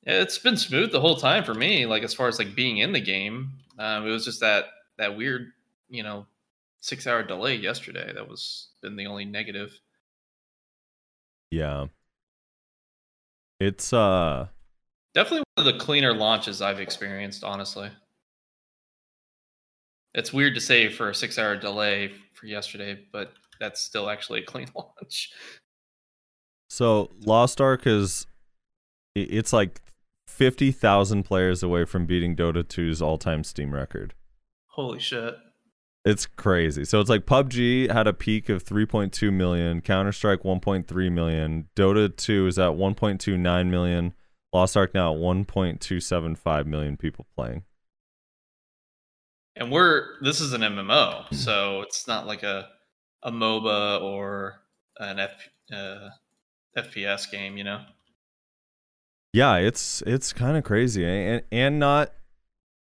yeah, 0.06 0.22
it's 0.22 0.38
been 0.38 0.56
smooth 0.56 0.92
the 0.92 1.02
whole 1.02 1.18
time 1.18 1.44
for 1.44 1.54
me. 1.54 1.86
Like 1.86 2.04
as 2.04 2.14
far 2.14 2.30
as 2.30 2.40
like 2.40 2.56
being 2.56 2.78
in 2.78 2.94
the 2.94 3.00
game, 3.02 3.52
um, 3.78 4.08
it 4.08 4.12
was 4.12 4.24
just 4.24 4.40
that 4.40 4.66
that 4.98 5.18
weird, 5.18 5.52
you 5.90 6.02
know, 6.02 6.26
six 6.80 7.06
hour 7.08 7.24
delay 7.24 7.56
yesterday. 7.56 8.12
That 8.14 8.28
was 8.28 8.70
been 8.82 8.96
the 8.96 9.08
only 9.08 9.26
negative. 9.26 9.78
Yeah, 11.52 11.88
it's 13.60 13.92
uh, 13.92 14.48
Definitely 15.14 15.44
one 15.56 15.68
of 15.68 15.74
the 15.74 15.80
cleaner 15.80 16.14
launches 16.14 16.62
I've 16.62 16.80
experienced. 16.80 17.44
Honestly, 17.44 17.90
it's 20.18 20.34
weird 20.34 20.56
to 20.56 20.62
say 20.62 20.90
for 20.90 21.10
a 21.10 21.16
six 21.16 21.38
hour 21.38 21.56
delay 21.56 22.12
for 22.34 22.48
yesterday, 22.48 23.00
but 23.14 23.32
that's 23.60 23.80
still 23.80 24.10
actually 24.10 24.42
a 24.42 24.46
clean 24.46 24.68
launch. 24.76 25.32
so 26.70 27.12
Lost 27.22 27.62
Ark 27.62 27.86
is 27.86 28.26
it's 29.16 29.54
like 29.54 29.80
fifty 30.28 30.72
thousand 30.72 31.24
players 31.24 31.64
away 31.64 31.86
from 31.86 32.06
beating 32.06 32.36
Dota 32.36 32.64
2's 32.64 33.02
all-time 33.02 33.44
Steam 33.44 33.74
record. 33.74 34.16
Holy 34.72 35.00
shit! 35.00 35.36
It's 36.04 36.26
crazy. 36.26 36.84
So 36.84 37.00
it's 37.00 37.10
like 37.10 37.26
PUBG 37.26 37.92
had 37.92 38.08
a 38.08 38.14
peak 38.14 38.48
of 38.50 38.64
3.2 38.64 39.32
million, 39.34 39.82
Counter 39.82 40.14
Strike 40.14 40.44
1.3 40.44 41.12
million, 41.12 41.68
Dota 41.76 42.16
2 42.16 42.48
is 42.48 42.58
at 42.58 42.72
1.29 42.72 43.70
million, 43.70 44.14
Lost 44.54 44.78
Ark 44.78 44.94
now 44.94 45.14
at 45.14 45.20
1.275 45.20 46.66
million 46.66 46.96
people 46.96 47.26
playing. 47.36 47.64
And 49.60 49.72
we're 49.72 50.22
this 50.22 50.40
is 50.42 50.54
an 50.54 50.62
MMO, 50.62 51.34
so 51.34 51.82
it's 51.82 52.08
not 52.08 52.28
like 52.28 52.44
a 52.44 52.70
a 53.24 53.32
MOBA 53.32 54.02
or 54.02 54.62
an 55.00 55.20
F, 55.20 55.32
uh, 55.74 56.10
FPS 56.78 57.30
game, 57.30 57.58
you 57.58 57.64
know. 57.64 57.82
Yeah, 59.34 59.56
it's 59.58 60.02
it's 60.06 60.34
kind 60.34 60.58
of 60.58 60.64
crazy, 60.64 61.06
and 61.06 61.44
and 61.52 61.80
not 61.80 62.14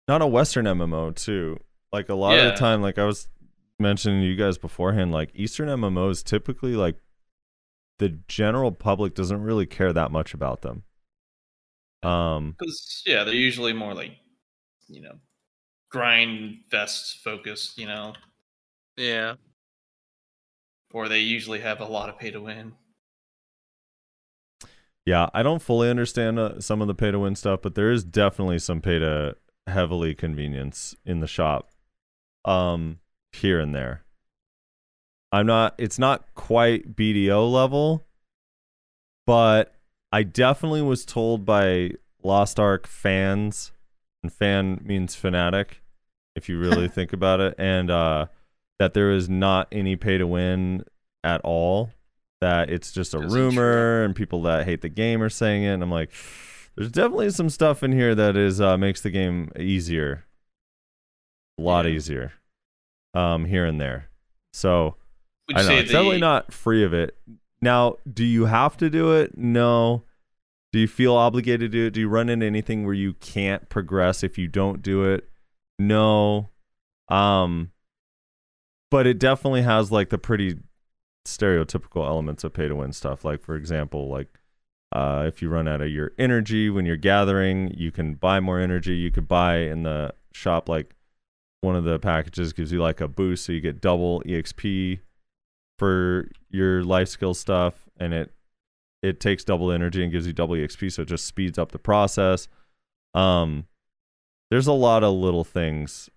not 0.07 0.21
a 0.21 0.27
Western 0.27 0.65
MMO 0.65 1.15
too. 1.15 1.59
Like 1.91 2.09
a 2.09 2.15
lot 2.15 2.37
of 2.37 2.45
the 2.45 2.59
time, 2.59 2.81
like 2.81 2.97
I 2.97 3.05
was 3.05 3.29
mentioning 3.79 4.21
to 4.21 4.27
you 4.27 4.35
guys 4.35 4.57
beforehand, 4.57 5.11
like 5.11 5.31
Eastern 5.33 5.69
MMOs 5.69 6.23
typically 6.23 6.75
like 6.75 6.97
the 7.99 8.09
general 8.27 8.71
public 8.71 9.13
doesn't 9.15 9.41
really 9.41 9.65
care 9.65 9.93
that 9.93 10.11
much 10.11 10.33
about 10.33 10.61
them. 10.61 10.83
Um, 12.03 12.55
Because 12.57 13.03
yeah, 13.05 13.23
they're 13.23 13.33
usually 13.33 13.73
more 13.73 13.93
like, 13.93 14.11
you 14.87 15.01
know, 15.01 15.15
grind 15.95 16.57
fest 16.69 17.19
focused, 17.23 17.77
you 17.77 17.87
know, 17.87 18.13
Yeah. 18.97 19.35
or 20.91 21.07
they 21.07 21.21
usually 21.21 21.61
have 21.61 21.79
a 21.79 21.85
lot 21.85 22.09
of 22.09 22.19
pay 22.19 22.31
to 22.31 22.41
win. 22.41 22.73
Yeah, 25.05 25.29
I 25.33 25.41
don't 25.41 25.61
fully 25.61 25.89
understand 25.89 26.37
uh, 26.37 26.59
some 26.59 26.81
of 26.81 26.87
the 26.87 26.95
pay 26.95 27.11
to 27.11 27.19
win 27.19 27.35
stuff, 27.35 27.61
but 27.61 27.75
there 27.75 27.91
is 27.91 28.03
definitely 28.03 28.59
some 28.59 28.81
pay 28.81 28.99
to 28.99 29.37
heavily 29.67 30.13
convenience 30.15 30.95
in 31.05 31.21
the 31.21 31.27
shop, 31.27 31.71
um, 32.43 32.99
here 33.31 33.59
and 33.61 33.73
there. 33.73 34.03
I'm 35.31 35.45
not. 35.45 35.75
It's 35.77 35.99
not 35.99 36.33
quite 36.33 36.95
BDO 36.95 37.49
level, 37.49 38.05
but 39.25 39.75
I 40.11 40.23
definitely 40.23 40.81
was 40.81 41.05
told 41.05 41.45
by 41.45 41.91
Lost 42.23 42.59
Ark 42.59 42.85
fans, 42.85 43.71
and 44.23 44.33
fan 44.33 44.81
means 44.83 45.13
fanatic, 45.15 45.81
if 46.35 46.49
you 46.49 46.59
really 46.59 46.87
think 46.89 47.13
about 47.13 47.39
it, 47.39 47.55
and 47.57 47.89
uh, 47.89 48.27
that 48.79 48.93
there 48.93 49.11
is 49.11 49.29
not 49.29 49.67
any 49.71 49.95
pay 49.95 50.17
to 50.17 50.27
win 50.27 50.83
at 51.23 51.41
all 51.43 51.91
that 52.41 52.69
it's 52.69 52.91
just 52.91 53.13
a 53.15 53.19
rumor 53.19 54.03
and 54.03 54.15
people 54.15 54.41
that 54.43 54.65
hate 54.65 54.81
the 54.81 54.89
game 54.89 55.23
are 55.23 55.29
saying 55.29 55.63
it 55.63 55.69
and 55.69 55.81
i'm 55.81 55.89
like 55.89 56.11
there's 56.75 56.91
definitely 56.91 57.29
some 57.31 57.49
stuff 57.49 57.81
in 57.81 57.93
here 57.93 58.13
that 58.13 58.35
is 58.35 58.59
uh, 58.59 58.77
makes 58.77 58.99
the 59.01 59.09
game 59.09 59.49
easier. 59.57 60.25
A 61.57 61.61
lot 61.61 61.85
Yeah. 61.85 61.91
easier 61.91 62.33
um 63.13 63.45
here 63.45 63.65
and 63.65 63.79
there. 63.79 64.09
So 64.53 64.97
Would 65.47 65.57
i 65.57 65.63
know 65.63 65.77
it's 65.77 65.87
the, 65.87 65.93
definitely 65.93 66.19
not 66.19 66.51
free 66.51 66.83
of 66.83 66.93
it. 66.93 67.17
Now 67.61 67.95
do 68.11 68.25
you 68.25 68.45
have 68.45 68.75
to 68.77 68.89
do 68.89 69.13
it? 69.13 69.37
No. 69.37 70.03
Do 70.73 70.79
you 70.79 70.87
feel 70.89 71.15
obligated 71.15 71.71
to 71.71 71.77
do 71.77 71.85
it? 71.87 71.91
Do 71.91 72.01
you 72.01 72.09
run 72.09 72.27
into 72.27 72.45
anything 72.45 72.83
where 72.83 72.93
you 72.93 73.13
can't 73.13 73.69
progress 73.69 74.21
if 74.21 74.37
you 74.37 74.49
don't 74.49 74.81
do 74.81 75.05
it 75.05 75.29
no 75.77 76.49
um 77.09 77.71
but 78.91 79.05
it 79.05 79.19
definitely 79.19 79.61
has 79.61 79.91
like 79.91 80.09
the 80.09 80.17
pretty 80.17 80.57
stereotypical 81.25 82.05
elements 82.05 82.43
of 82.43 82.53
pay 82.53 82.67
to 82.67 82.75
win 82.75 82.93
stuff. 82.93 83.25
Like 83.25 83.41
for 83.41 83.55
example, 83.55 84.09
like 84.09 84.39
uh, 84.91 85.25
if 85.27 85.41
you 85.41 85.49
run 85.49 85.67
out 85.67 85.81
of 85.81 85.89
your 85.89 86.13
energy 86.17 86.69
when 86.69 86.85
you're 86.85 86.95
gathering, 86.95 87.73
you 87.75 87.91
can 87.91 88.13
buy 88.13 88.39
more 88.39 88.59
energy. 88.59 88.95
You 88.95 89.11
could 89.11 89.27
buy 89.27 89.57
in 89.57 89.83
the 89.83 90.13
shop 90.31 90.69
like 90.69 90.95
one 91.61 91.75
of 91.75 91.83
the 91.83 91.99
packages 91.99 92.53
gives 92.53 92.71
you 92.71 92.81
like 92.81 93.01
a 93.01 93.07
boost, 93.07 93.45
so 93.45 93.51
you 93.51 93.59
get 93.59 93.81
double 93.81 94.21
exp 94.21 94.99
for 95.79 96.29
your 96.49 96.83
life 96.83 97.09
skill 97.09 97.33
stuff, 97.33 97.89
and 97.99 98.13
it 98.13 98.31
it 99.01 99.19
takes 99.19 99.43
double 99.43 99.71
energy 99.71 100.03
and 100.03 100.11
gives 100.11 100.27
you 100.27 100.33
double 100.33 100.55
exp, 100.55 100.91
so 100.91 101.01
it 101.01 101.07
just 101.07 101.25
speeds 101.25 101.57
up 101.57 101.71
the 101.71 101.79
process. 101.79 102.47
Um, 103.13 103.65
there's 104.49 104.67
a 104.67 104.73
lot 104.73 105.03
of 105.03 105.13
little 105.13 105.43
things 105.43 106.09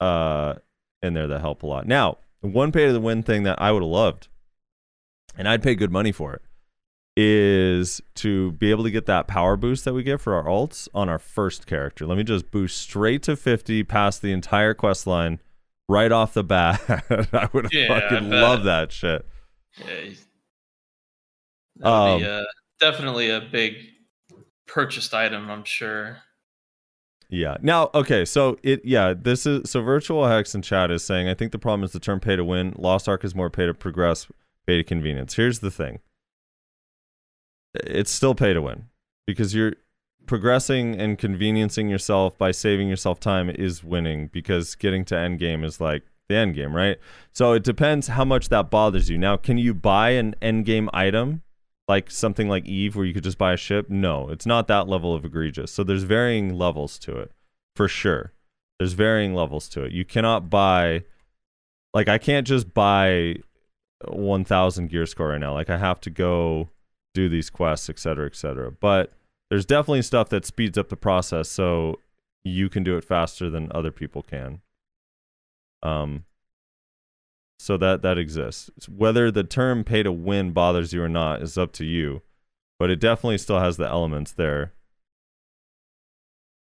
uh 0.00 0.54
in 1.02 1.14
there 1.14 1.26
that 1.26 1.40
help 1.40 1.62
a 1.62 1.66
lot. 1.66 1.86
Now, 1.86 2.18
one 2.40 2.72
pay 2.72 2.86
to 2.86 2.92
the 2.92 3.00
win 3.00 3.22
thing 3.22 3.42
that 3.44 3.60
I 3.60 3.72
would 3.72 3.82
have 3.82 3.90
loved, 3.90 4.28
and 5.36 5.48
I'd 5.48 5.62
pay 5.62 5.74
good 5.74 5.90
money 5.90 6.12
for 6.12 6.34
it, 6.34 6.42
is 7.16 8.00
to 8.16 8.52
be 8.52 8.70
able 8.70 8.84
to 8.84 8.90
get 8.90 9.06
that 9.06 9.26
power 9.26 9.56
boost 9.56 9.84
that 9.86 9.94
we 9.94 10.02
get 10.02 10.20
for 10.20 10.34
our 10.34 10.44
alts 10.44 10.88
on 10.94 11.08
our 11.08 11.18
first 11.18 11.66
character. 11.66 12.06
Let 12.06 12.18
me 12.18 12.24
just 12.24 12.50
boost 12.50 12.78
straight 12.78 13.22
to 13.24 13.36
50 13.36 13.82
past 13.84 14.20
the 14.22 14.32
entire 14.32 14.74
quest 14.74 15.06
line 15.06 15.40
right 15.88 16.12
off 16.12 16.34
the 16.34 16.44
bat. 16.44 16.80
I 17.32 17.48
would 17.52 17.64
have 17.64 17.72
Yeah, 17.72 17.88
fucking 17.88 18.28
bet. 18.30 18.42
loved 18.42 18.64
that 18.64 18.92
shit. 18.92 19.26
Yeah, 19.78 19.86
would 21.78 22.18
be 22.18 22.24
Um, 22.24 22.24
uh, 22.24 22.42
definitely 22.78 23.30
a 23.30 23.40
big 23.40 23.74
purchased 24.66 25.14
item, 25.14 25.50
I'm 25.50 25.64
sure. 25.64 26.18
Yeah. 27.30 27.56
Now, 27.62 27.90
okay, 27.94 28.24
so 28.24 28.58
it 28.62 28.84
yeah, 28.84 29.14
this 29.16 29.46
is 29.46 29.70
so 29.70 29.80
virtual 29.82 30.26
hex 30.26 30.54
in 30.54 30.62
chat 30.62 30.90
is 30.90 31.04
saying 31.04 31.28
I 31.28 31.34
think 31.34 31.52
the 31.52 31.58
problem 31.58 31.84
is 31.84 31.92
the 31.92 32.00
term 32.00 32.20
pay 32.20 32.36
to 32.36 32.44
win. 32.44 32.74
Lost 32.76 33.08
Ark 33.08 33.24
is 33.24 33.34
more 33.34 33.48
pay 33.48 33.66
to 33.66 33.74
progress, 33.74 34.26
pay 34.66 34.76
to 34.78 34.84
convenience. 34.84 35.34
Here's 35.34 35.60
the 35.60 35.70
thing. 35.70 36.00
It's 37.74 38.10
still 38.10 38.34
pay 38.34 38.52
to 38.52 38.60
win 38.60 38.86
because 39.28 39.54
you're 39.54 39.74
progressing 40.26 40.96
and 41.00 41.18
conveniencing 41.18 41.88
yourself 41.88 42.36
by 42.36 42.50
saving 42.50 42.88
yourself 42.88 43.20
time 43.20 43.48
is 43.48 43.84
winning 43.84 44.28
because 44.28 44.74
getting 44.74 45.04
to 45.04 45.16
end 45.16 45.38
game 45.38 45.62
is 45.62 45.80
like 45.80 46.02
the 46.28 46.36
end 46.36 46.54
game, 46.54 46.74
right? 46.74 46.98
So 47.32 47.52
it 47.52 47.62
depends 47.62 48.08
how 48.08 48.24
much 48.24 48.48
that 48.48 48.70
bothers 48.70 49.08
you. 49.08 49.18
Now, 49.18 49.36
can 49.36 49.56
you 49.56 49.72
buy 49.72 50.10
an 50.10 50.34
end 50.42 50.66
game 50.66 50.90
item 50.92 51.42
like 51.90 52.08
something 52.08 52.48
like 52.48 52.66
Eve 52.66 52.94
where 52.94 53.04
you 53.04 53.12
could 53.12 53.24
just 53.24 53.36
buy 53.36 53.52
a 53.52 53.56
ship? 53.56 53.90
No, 53.90 54.28
it's 54.28 54.46
not 54.46 54.68
that 54.68 54.86
level 54.86 55.12
of 55.12 55.24
egregious. 55.24 55.72
So 55.72 55.82
there's 55.82 56.04
varying 56.04 56.56
levels 56.56 57.00
to 57.00 57.16
it 57.18 57.32
for 57.74 57.88
sure. 57.88 58.32
There's 58.78 58.92
varying 58.92 59.34
levels 59.34 59.68
to 59.70 59.82
it. 59.82 59.92
You 59.92 60.04
cannot 60.04 60.48
buy 60.48 61.02
like 61.92 62.08
I 62.08 62.16
can't 62.16 62.46
just 62.46 62.72
buy 62.72 63.38
1000 64.06 64.88
gear 64.88 65.04
score 65.04 65.30
right 65.30 65.40
now. 65.40 65.52
Like 65.52 65.68
I 65.68 65.78
have 65.78 66.00
to 66.02 66.10
go 66.10 66.68
do 67.12 67.28
these 67.28 67.50
quests, 67.50 67.90
etc., 67.90 68.14
cetera, 68.14 68.26
et 68.26 68.36
cetera. 68.36 68.70
But 68.70 69.12
there's 69.50 69.66
definitely 69.66 70.02
stuff 70.02 70.28
that 70.28 70.46
speeds 70.46 70.78
up 70.78 70.90
the 70.90 70.96
process 70.96 71.48
so 71.48 71.98
you 72.44 72.68
can 72.68 72.84
do 72.84 72.96
it 72.96 73.02
faster 73.02 73.50
than 73.50 73.68
other 73.74 73.90
people 73.90 74.22
can. 74.22 74.60
Um 75.82 76.24
so 77.60 77.76
that 77.76 78.00
that 78.00 78.16
exists. 78.16 78.70
Whether 78.88 79.30
the 79.30 79.44
term 79.44 79.84
pay 79.84 80.02
to 80.02 80.10
win 80.10 80.52
bothers 80.52 80.94
you 80.94 81.02
or 81.02 81.10
not 81.10 81.42
is 81.42 81.58
up 81.58 81.72
to 81.72 81.84
you, 81.84 82.22
but 82.78 82.88
it 82.88 82.98
definitely 82.98 83.36
still 83.36 83.60
has 83.60 83.76
the 83.76 83.86
elements 83.86 84.32
there. 84.32 84.72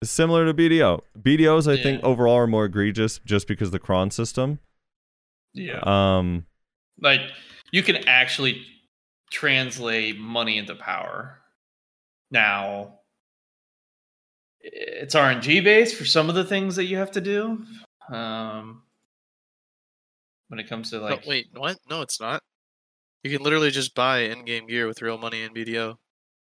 It's 0.01 0.09
similar 0.09 0.45
to 0.45 0.55
BDO. 0.55 1.01
BDOs, 1.21 1.71
I 1.71 1.81
think, 1.81 2.03
overall 2.03 2.37
are 2.37 2.47
more 2.47 2.65
egregious 2.65 3.19
just 3.25 3.47
because 3.47 3.69
the 3.69 3.79
cron 3.79 4.09
system. 4.09 4.59
Yeah. 5.53 5.81
Um, 5.83 6.47
like 6.99 7.21
you 7.71 7.83
can 7.83 7.97
actually 8.07 8.65
translate 9.31 10.17
money 10.17 10.57
into 10.57 10.73
power. 10.73 11.37
Now, 12.31 12.99
it's 14.61 15.13
RNG 15.13 15.63
based 15.63 15.95
for 15.95 16.05
some 16.05 16.27
of 16.27 16.35
the 16.35 16.45
things 16.45 16.75
that 16.75 16.85
you 16.85 16.97
have 16.97 17.11
to 17.11 17.21
do. 17.21 17.63
Um, 18.09 18.81
when 20.49 20.59
it 20.59 20.67
comes 20.69 20.89
to 20.91 20.97
No, 20.97 21.03
like, 21.03 21.25
wait, 21.25 21.47
what? 21.53 21.77
No, 21.89 22.01
it's 22.01 22.19
not. 22.19 22.41
You 23.23 23.31
can 23.35 23.43
literally 23.43 23.71
just 23.71 23.93
buy 23.95 24.19
in-game 24.19 24.67
gear 24.67 24.87
with 24.87 25.01
real 25.01 25.17
money 25.17 25.43
in 25.43 25.53
BDO. 25.53 25.95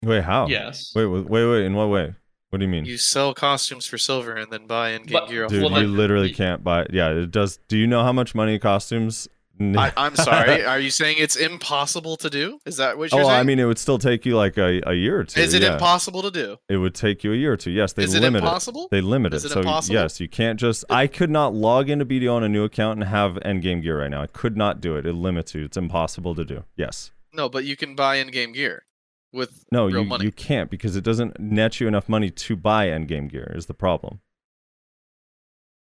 wait, 0.03 0.25
how? 0.25 0.47
yes, 0.49 0.93
Wait, 0.95 1.07
wait, 1.07 1.27
wait, 1.29 1.47
wait. 1.47 1.65
In 1.65 1.75
what 1.75 1.89
way? 1.89 2.15
What 2.51 2.59
do 2.59 2.65
you 2.65 2.71
mean? 2.71 2.85
You 2.85 2.99
sell 2.99 3.35
costumes 3.35 3.85
for 3.87 3.99
silver 3.99 4.35
and 4.37 4.51
then 4.53 4.67
buy 4.67 4.91
in-game 4.91 5.13
But- 5.21 5.29
gear. 5.29 5.45
Off 5.45 5.51
Dude, 5.51 5.63
Well, 5.63 5.81
you 5.83 5.89
like- 5.89 5.97
literally 5.97 6.33
can't 6.33 6.63
buy. 6.63 6.87
Yeah, 6.93 7.11
it 7.11 7.31
does. 7.31 7.59
Do 7.69 7.77
you 7.77 7.87
know 7.87 8.03
how 8.05 8.13
much 8.13 8.35
money 8.35 8.59
costumes? 8.59 9.29
I, 9.61 9.93
I'm 9.97 10.17
sorry. 10.17 10.65
Are 10.67 10.79
you 10.79 10.91
saying 10.91 11.17
it's 11.19 11.37
impossible 11.37 12.17
to 12.17 12.31
do? 12.31 12.59
Is 12.67 12.79
that 12.79 12.99
what 12.99 13.13
oh, 13.13 13.17
you're 13.17 13.25
saying? 13.25 13.25
oh, 13.25 13.29
saying? 13.29 13.41
I 13.41 13.43
mean, 13.45 13.59
it 13.59 13.65
would 13.65 13.79
still 13.79 13.99
take 13.99 14.27
you 14.27 14.37
like 14.37 14.57
a, 14.59 14.81
a 14.87 14.95
year 14.95 15.21
or 15.21 15.25
two. 15.25 15.41
is 15.41 15.55
it 15.55 15.63
yeah. 15.63 15.75
impossible 15.75 16.23
to 16.23 16.31
do? 16.31 16.57
It 16.69 16.79
would 16.79 16.95
take 16.95 17.23
you 17.23 17.33
a 17.33 17.37
year 17.37 17.53
or 17.53 17.57
two. 17.57 17.71
Yes, 17.71 17.93
they 17.93 18.05
is 18.05 18.15
it 18.15 18.21
limit 18.21 18.43
it. 18.43 18.47
impossible? 18.47 18.89
They 18.91 19.01
limit 19.01 19.33
Is 19.35 19.45
it. 19.45 19.49
it 19.49 19.55
so 19.55 19.61
impossible? 19.61 19.95
yes, 19.95 20.21
you 20.21 20.29
can't 20.29 20.59
just. 20.59 20.85
I 20.91 21.07
could 21.07 21.31
not 21.31 21.55
log 21.55 21.89
into 21.89 22.05
BDO 22.05 22.33
on 22.33 22.43
a 22.43 22.49
new 22.49 22.65
account 22.65 22.99
and 23.01 23.09
have 23.09 23.35
endgame 23.45 23.83
gear 23.83 24.01
right 24.01 24.11
now. 24.11 24.23
I 24.23 24.27
could 24.27 24.57
not 24.57 24.81
do 24.81 24.97
it. 24.97 25.07
It 25.07 25.15
limits 25.15 25.55
you. 25.55 25.65
It's 25.65 25.77
impossible 25.77 26.35
to 26.35 26.45
do. 26.45 26.65
Yes. 26.77 27.13
No, 27.33 27.49
but 27.49 27.65
you 27.65 27.77
can 27.77 27.95
buy 27.95 28.17
in-game 28.17 28.53
gear 28.53 28.85
with 29.33 29.65
No, 29.73 29.87
real 29.87 30.03
you 30.03 30.05
money. 30.05 30.25
you 30.25 30.33
can't 30.33 30.71
because 30.71 30.95
it 30.97 31.03
doesn't 31.03 31.39
net 31.41 31.81
you 31.81 31.89
enough 31.89 32.09
money 32.09 32.31
to 32.31 32.57
buy 32.57 32.87
endgame 32.89 33.31
gear. 33.31 33.53
Is 33.55 33.67
the 33.67 33.75
problem. 33.75 34.21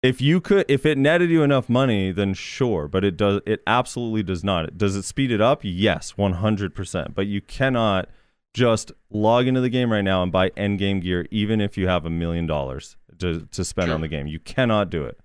If 0.04 0.20
you 0.20 0.42
could, 0.42 0.66
if 0.68 0.86
it 0.86 0.98
netted 0.98 1.30
you 1.30 1.44
enough 1.44 1.70
money, 1.70 2.12
then 2.12 2.34
sure. 2.34 2.88
But 2.88 3.04
it 3.04 3.18
does. 3.18 3.42
It 3.46 3.62
absolutely 3.68 4.24
does 4.24 4.44
not. 4.44 4.78
Does 4.78 4.96
it 4.96 5.04
speed 5.04 5.32
it 5.32 5.42
up? 5.42 5.62
Yes, 5.64 6.18
one 6.18 6.34
hundred 6.34 6.74
percent. 6.74 7.14
But 7.14 7.28
you 7.28 7.40
cannot 7.42 8.10
just 8.54 8.92
log 9.12 9.46
into 9.48 9.62
the 9.62 9.70
game 9.70 9.92
right 9.92 10.02
now 10.02 10.24
and 10.24 10.32
buy 10.32 10.50
endgame 10.52 11.02
gear, 11.02 11.28
even 11.30 11.62
if 11.62 11.78
you 11.78 11.88
have 11.88 12.06
a 12.06 12.10
million 12.10 12.48
dollars 12.48 12.98
to 13.20 13.48
to 13.52 13.64
spend 13.64 13.92
on 13.92 14.02
the 14.02 14.08
game. 14.08 14.26
You 14.26 14.40
cannot 14.40 14.90
do 14.90 15.04
it. 15.04 15.20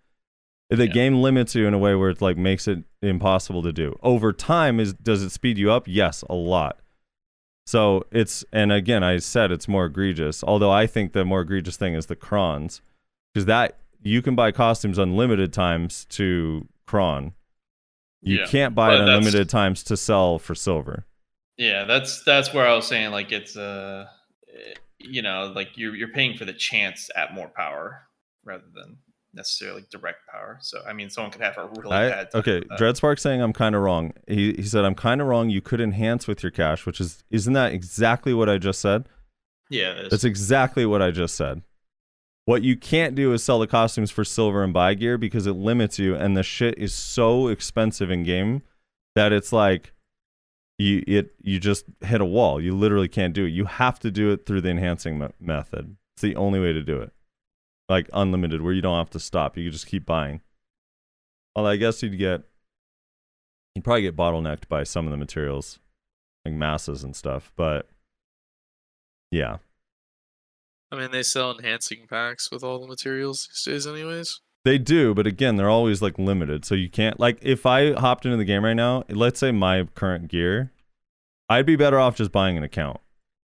The 0.69 0.87
Yeah. 0.87 0.93
game 0.93 1.23
limits 1.23 1.55
you 1.55 1.67
in 1.67 1.73
a 1.75 1.79
way 1.79 1.95
where 1.95 2.11
it 2.11 2.21
like 2.21 2.37
makes 2.37 2.69
it 2.69 2.85
impossible 3.01 3.63
to 3.63 3.73
do. 3.73 3.99
Over 4.03 4.33
time, 4.33 4.79
is 4.79 4.93
does 4.93 5.23
it 5.23 5.31
speed 5.31 5.57
you 5.57 5.73
up? 5.73 5.85
Yes, 5.89 6.23
a 6.29 6.35
lot. 6.35 6.81
So 7.67 8.05
it's 8.13 8.45
and 8.53 8.71
again, 8.71 9.03
I 9.03 9.19
said 9.19 9.51
it's 9.51 9.69
more 9.69 9.87
egregious. 9.87 10.45
Although 10.45 10.71
I 10.71 10.87
think 10.87 11.15
the 11.15 11.25
more 11.25 11.41
egregious 11.41 11.79
thing 11.79 11.95
is 11.95 12.07
the 12.07 12.15
crons, 12.17 12.83
because 13.33 13.47
that 13.47 13.79
you 14.07 14.23
can 14.23 14.35
buy 14.35 14.53
costumes 14.53 14.99
unlimited 14.99 15.53
times 15.53 16.05
to 16.11 16.67
cron. 16.87 17.33
You 18.23 18.39
Yeah, 18.39 18.47
can't 18.47 18.75
buy 18.75 18.95
it 18.95 19.01
unlimited 19.01 19.49
times 19.49 19.83
to 19.85 19.97
sell 19.97 20.39
for 20.39 20.55
silver. 20.55 21.05
yeah, 21.57 21.85
that's 21.85 22.23
that's 22.25 22.53
where 22.55 22.67
I 22.67 22.75
was 22.75 22.87
saying 22.87 23.11
like 23.11 23.33
it's 23.33 23.57
uh, 23.57 24.07
you 24.99 25.23
know, 25.23 25.53
like 25.55 25.71
you're 25.77 25.95
you're 25.95 26.09
paying 26.13 26.37
for 26.37 26.45
the 26.45 26.53
chance 26.53 27.11
at 27.17 27.35
more 27.35 27.49
power 27.49 28.03
rather 28.45 28.65
than 28.75 28.99
necessarily 29.35 29.85
direct 29.91 30.21
power. 30.33 30.59
So 30.61 30.83
I 30.89 30.93
mean, 30.93 31.11
someone 31.11 31.31
could 31.31 31.43
have 31.43 31.59
a 31.59 31.67
really 31.77 31.95
I- 31.95 32.09
bad 32.09 32.31
time 32.31 32.41
okay. 32.41 32.61
Dreadspark 32.79 33.19
saying 33.19 33.41
I'm 33.43 33.53
kind 33.53 33.75
of 33.75 33.83
wrong. 33.83 34.13
He 34.27 34.55
he 34.55 34.63
said 34.63 34.85
I'm 34.85 34.95
kind 34.95 35.21
of 35.21 35.27
wrong. 35.27 35.51
You 35.51 35.61
could 35.61 35.81
enhance 35.81 36.27
with 36.27 36.43
your 36.43 36.51
cash, 36.53 36.87
which 36.87 37.01
is 37.01 37.23
isn't 37.31 37.53
that 37.53 37.73
exactly 37.73 38.33
what 38.35 38.49
I 38.49 38.59
just 38.59 38.81
said? 38.81 39.09
yeah. 39.71 40.07
That's 40.11 40.25
exactly 40.25 40.87
what 40.87 41.03
I 41.03 41.11
just 41.11 41.35
said. 41.35 41.63
What 42.47 42.63
you 42.63 42.77
can't 42.77 43.17
do 43.17 43.33
is 43.33 43.43
sell 43.43 43.59
the 43.59 43.67
costumes 43.67 44.13
for 44.13 44.25
silver 44.25 44.63
and 44.63 44.73
buy 44.73 44.95
gear 44.95 45.19
because 45.19 45.49
it 45.49 45.55
limits 45.55 45.99
you, 45.99 46.15
and 46.15 46.37
the 46.37 46.45
shit 46.45 46.79
is 46.79 46.95
so 46.95 47.49
expensive 47.49 48.09
in 48.09 48.23
game 48.23 48.63
that 49.17 49.33
it's 49.33 49.53
like 49.53 49.93
you 50.79 51.03
it 51.09 51.35
you 51.43 51.59
just 51.59 51.87
hit 52.03 52.21
a 52.21 52.25
wall. 52.25 52.61
You 52.61 52.77
literally 52.77 53.09
can't 53.09 53.35
do 53.35 53.47
it. 53.47 53.51
You 53.51 53.65
have 53.65 53.99
to 54.01 54.13
do 54.13 54.31
it 54.31 54.47
through 54.47 54.61
the 54.61 54.71
enhancing 54.71 55.19
me- 55.19 55.29
method. 55.41 55.97
It's 56.15 56.23
the 56.23 56.37
only 56.37 56.61
way 56.61 56.73
to 56.73 56.83
do 56.83 57.01
it, 57.01 57.13
like 57.89 58.09
unlimited, 58.13 58.63
where 58.63 58.73
you 58.73 58.81
don't 58.81 58.97
have 58.97 59.11
to 59.11 59.21
stop. 59.21 59.57
You 59.57 59.65
can 59.65 59.73
just 59.73 59.89
keep 59.89 60.07
buying. 60.07 60.41
Well, 61.57 61.67
I 61.67 61.75
guess 61.75 62.01
you'd 62.01 62.17
get 62.17 62.43
you'd 63.75 63.83
probably 63.83 64.03
get 64.03 64.17
bottlenecked 64.17 64.69
by 64.69 64.85
some 64.85 65.05
of 65.07 65.11
the 65.11 65.17
materials, 65.17 65.81
like 66.45 66.55
masses 66.55 67.03
and 67.03 67.17
stuff. 67.17 67.51
But 67.57 67.89
yeah, 69.33 69.57
I 70.97 71.01
mean, 71.01 71.11
they 71.11 71.23
sell 71.23 71.51
enhancing 71.53 72.07
packs 72.09 72.51
with 72.51 72.65
all 72.65 72.81
the 72.81 72.87
materials 72.87 73.49
these 73.49 73.63
days, 73.63 73.87
anyways. 73.87 74.41
They 74.65 74.79
do, 74.79 75.15
but 75.15 75.27
again, 75.27 75.57
they're 75.57 75.69
always 75.69 76.03
like 76.03 76.19
limited. 76.19 76.65
So 76.65 76.75
you 76.75 76.89
can't 76.89 77.21
like 77.21 77.39
if 77.43 77.67
I 77.67 77.93
hopped 77.93 78.25
into 78.25 78.37
the 78.37 78.45
game 78.45 78.65
right 78.65 78.75
now, 78.75 79.05
let's 79.09 79.39
say 79.39 79.53
my 79.53 79.85
current 79.95 80.29
gear, 80.29 80.73
I'd 81.49 81.67
be 81.67 81.77
better 81.77 82.01
off 82.01 82.17
just 82.17 82.33
buying 82.33 82.57
an 82.57 82.65
account. 82.65 82.99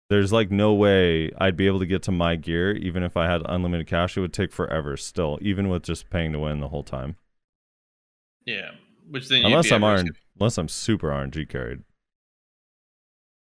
There's 0.09 0.33
like 0.33 0.51
no 0.51 0.73
way 0.73 1.31
I'd 1.39 1.57
be 1.57 1.67
able 1.67 1.81
to 1.81 1.87
get 1.87 2.03
to 2.05 2.13
my 2.13 2.37
gear 2.37 2.73
even 2.73 3.03
if 3.03 3.17
I 3.17 3.31
had 3.31 3.43
unlimited 3.45 3.87
cash. 3.87 4.17
It 4.17 4.21
would 4.21 4.33
take 4.33 4.53
forever 4.53 4.97
still, 4.97 5.39
even 5.43 5.69
with 5.69 5.83
just 5.83 6.09
paying 6.09 6.33
to 6.33 6.39
win 6.39 6.61
the 6.61 6.69
whole 6.69 6.85
time. 6.85 7.17
yeah, 8.47 8.71
which 9.11 9.29
then 9.29 9.39
you'd 9.39 9.47
Unless 9.47 9.69
be 9.69 9.75
I'm 9.75 9.83
RNG, 9.83 10.11
unless 10.39 10.57
I'm 10.59 10.69
super 10.69 11.09
RNG 11.09 11.49
carried. 11.49 11.83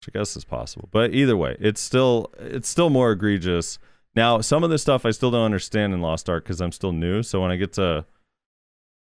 Which 0.01 0.15
I 0.15 0.19
guess 0.19 0.37
is 0.37 0.45
possible. 0.45 0.89
But 0.93 1.13
either 1.15 1.37
way, 1.37 1.57
it's 1.59 1.81
still 1.81 2.33
it's 2.39 2.69
still 2.69 2.91
more 2.91 3.13
egregious. 3.13 3.79
Now, 4.15 4.41
some 4.41 4.65
of 4.65 4.71
this 4.71 4.83
stuff 4.83 5.07
I 5.07 5.11
still 5.11 5.31
don't 5.31 5.45
understand 5.45 5.93
in 5.95 6.01
Lost 6.01 6.29
Ark 6.29 6.45
because 6.45 6.61
I'm 6.61 6.73
still 6.73 6.93
new. 6.93 7.23
So 7.23 7.41
when 7.41 7.51
I 7.51 7.57
get 7.57 7.73
to 7.75 8.05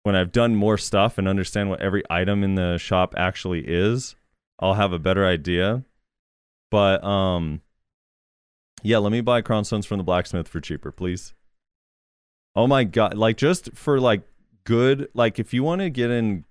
when 0.02 0.14
I've 0.14 0.32
done 0.32 0.54
more 0.54 0.78
stuff 0.78 1.18
and 1.18 1.26
understand 1.26 1.68
what 1.68 1.80
every 1.80 2.02
item 2.08 2.44
in 2.44 2.54
the 2.54 2.78
shop 2.78 3.14
actually 3.16 3.64
is, 3.66 4.14
I'll 4.60 4.74
have 4.74 4.92
a 4.92 4.98
better 4.98 5.26
idea. 5.26 5.84
But 6.70 7.02
um 7.04 7.62
yeah, 8.82 8.98
let 8.98 9.10
me 9.10 9.20
buy 9.20 9.40
cron 9.40 9.64
stones 9.64 9.86
from 9.86 9.98
the 9.98 10.04
blacksmith 10.04 10.48
for 10.48 10.60
cheaper, 10.60 10.92
please. 10.92 11.34
Oh 12.54 12.66
my 12.66 12.84
god, 12.84 13.14
like 13.14 13.36
just 13.36 13.74
for 13.74 14.00
like 14.00 14.22
good 14.64 15.08
like 15.14 15.38
if 15.38 15.54
you 15.54 15.62
want 15.62 15.80
to 15.80 15.90
get 15.90 16.10
in 16.10 16.44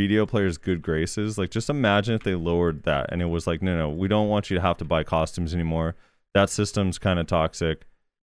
BDO 0.00 0.28
players 0.28 0.56
good 0.56 0.80
graces. 0.80 1.36
Like 1.36 1.50
just 1.50 1.68
imagine 1.68 2.14
if 2.14 2.22
they 2.22 2.34
lowered 2.34 2.84
that 2.84 3.10
and 3.12 3.20
it 3.20 3.26
was 3.26 3.46
like 3.46 3.60
no 3.60 3.76
no 3.76 3.90
we 3.90 4.08
don't 4.08 4.28
want 4.28 4.48
you 4.48 4.54
to 4.54 4.60
have 4.62 4.78
to 4.78 4.84
buy 4.84 5.04
costumes 5.04 5.52
anymore. 5.52 5.94
That 6.32 6.48
system's 6.48 6.98
kind 6.98 7.18
of 7.18 7.26
toxic. 7.26 7.82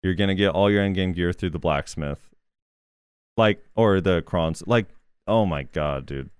You're 0.01 0.15
gonna 0.15 0.35
get 0.35 0.49
all 0.49 0.69
your 0.69 0.83
endgame 0.83 1.15
gear 1.15 1.31
through 1.31 1.51
the 1.51 1.59
blacksmith. 1.59 2.29
Like 3.37 3.63
or 3.75 4.01
the 4.01 4.21
crons 4.23 4.63
like 4.67 4.87
oh 5.25 5.45
my 5.45 5.63
god 5.63 6.05
dude. 6.05 6.31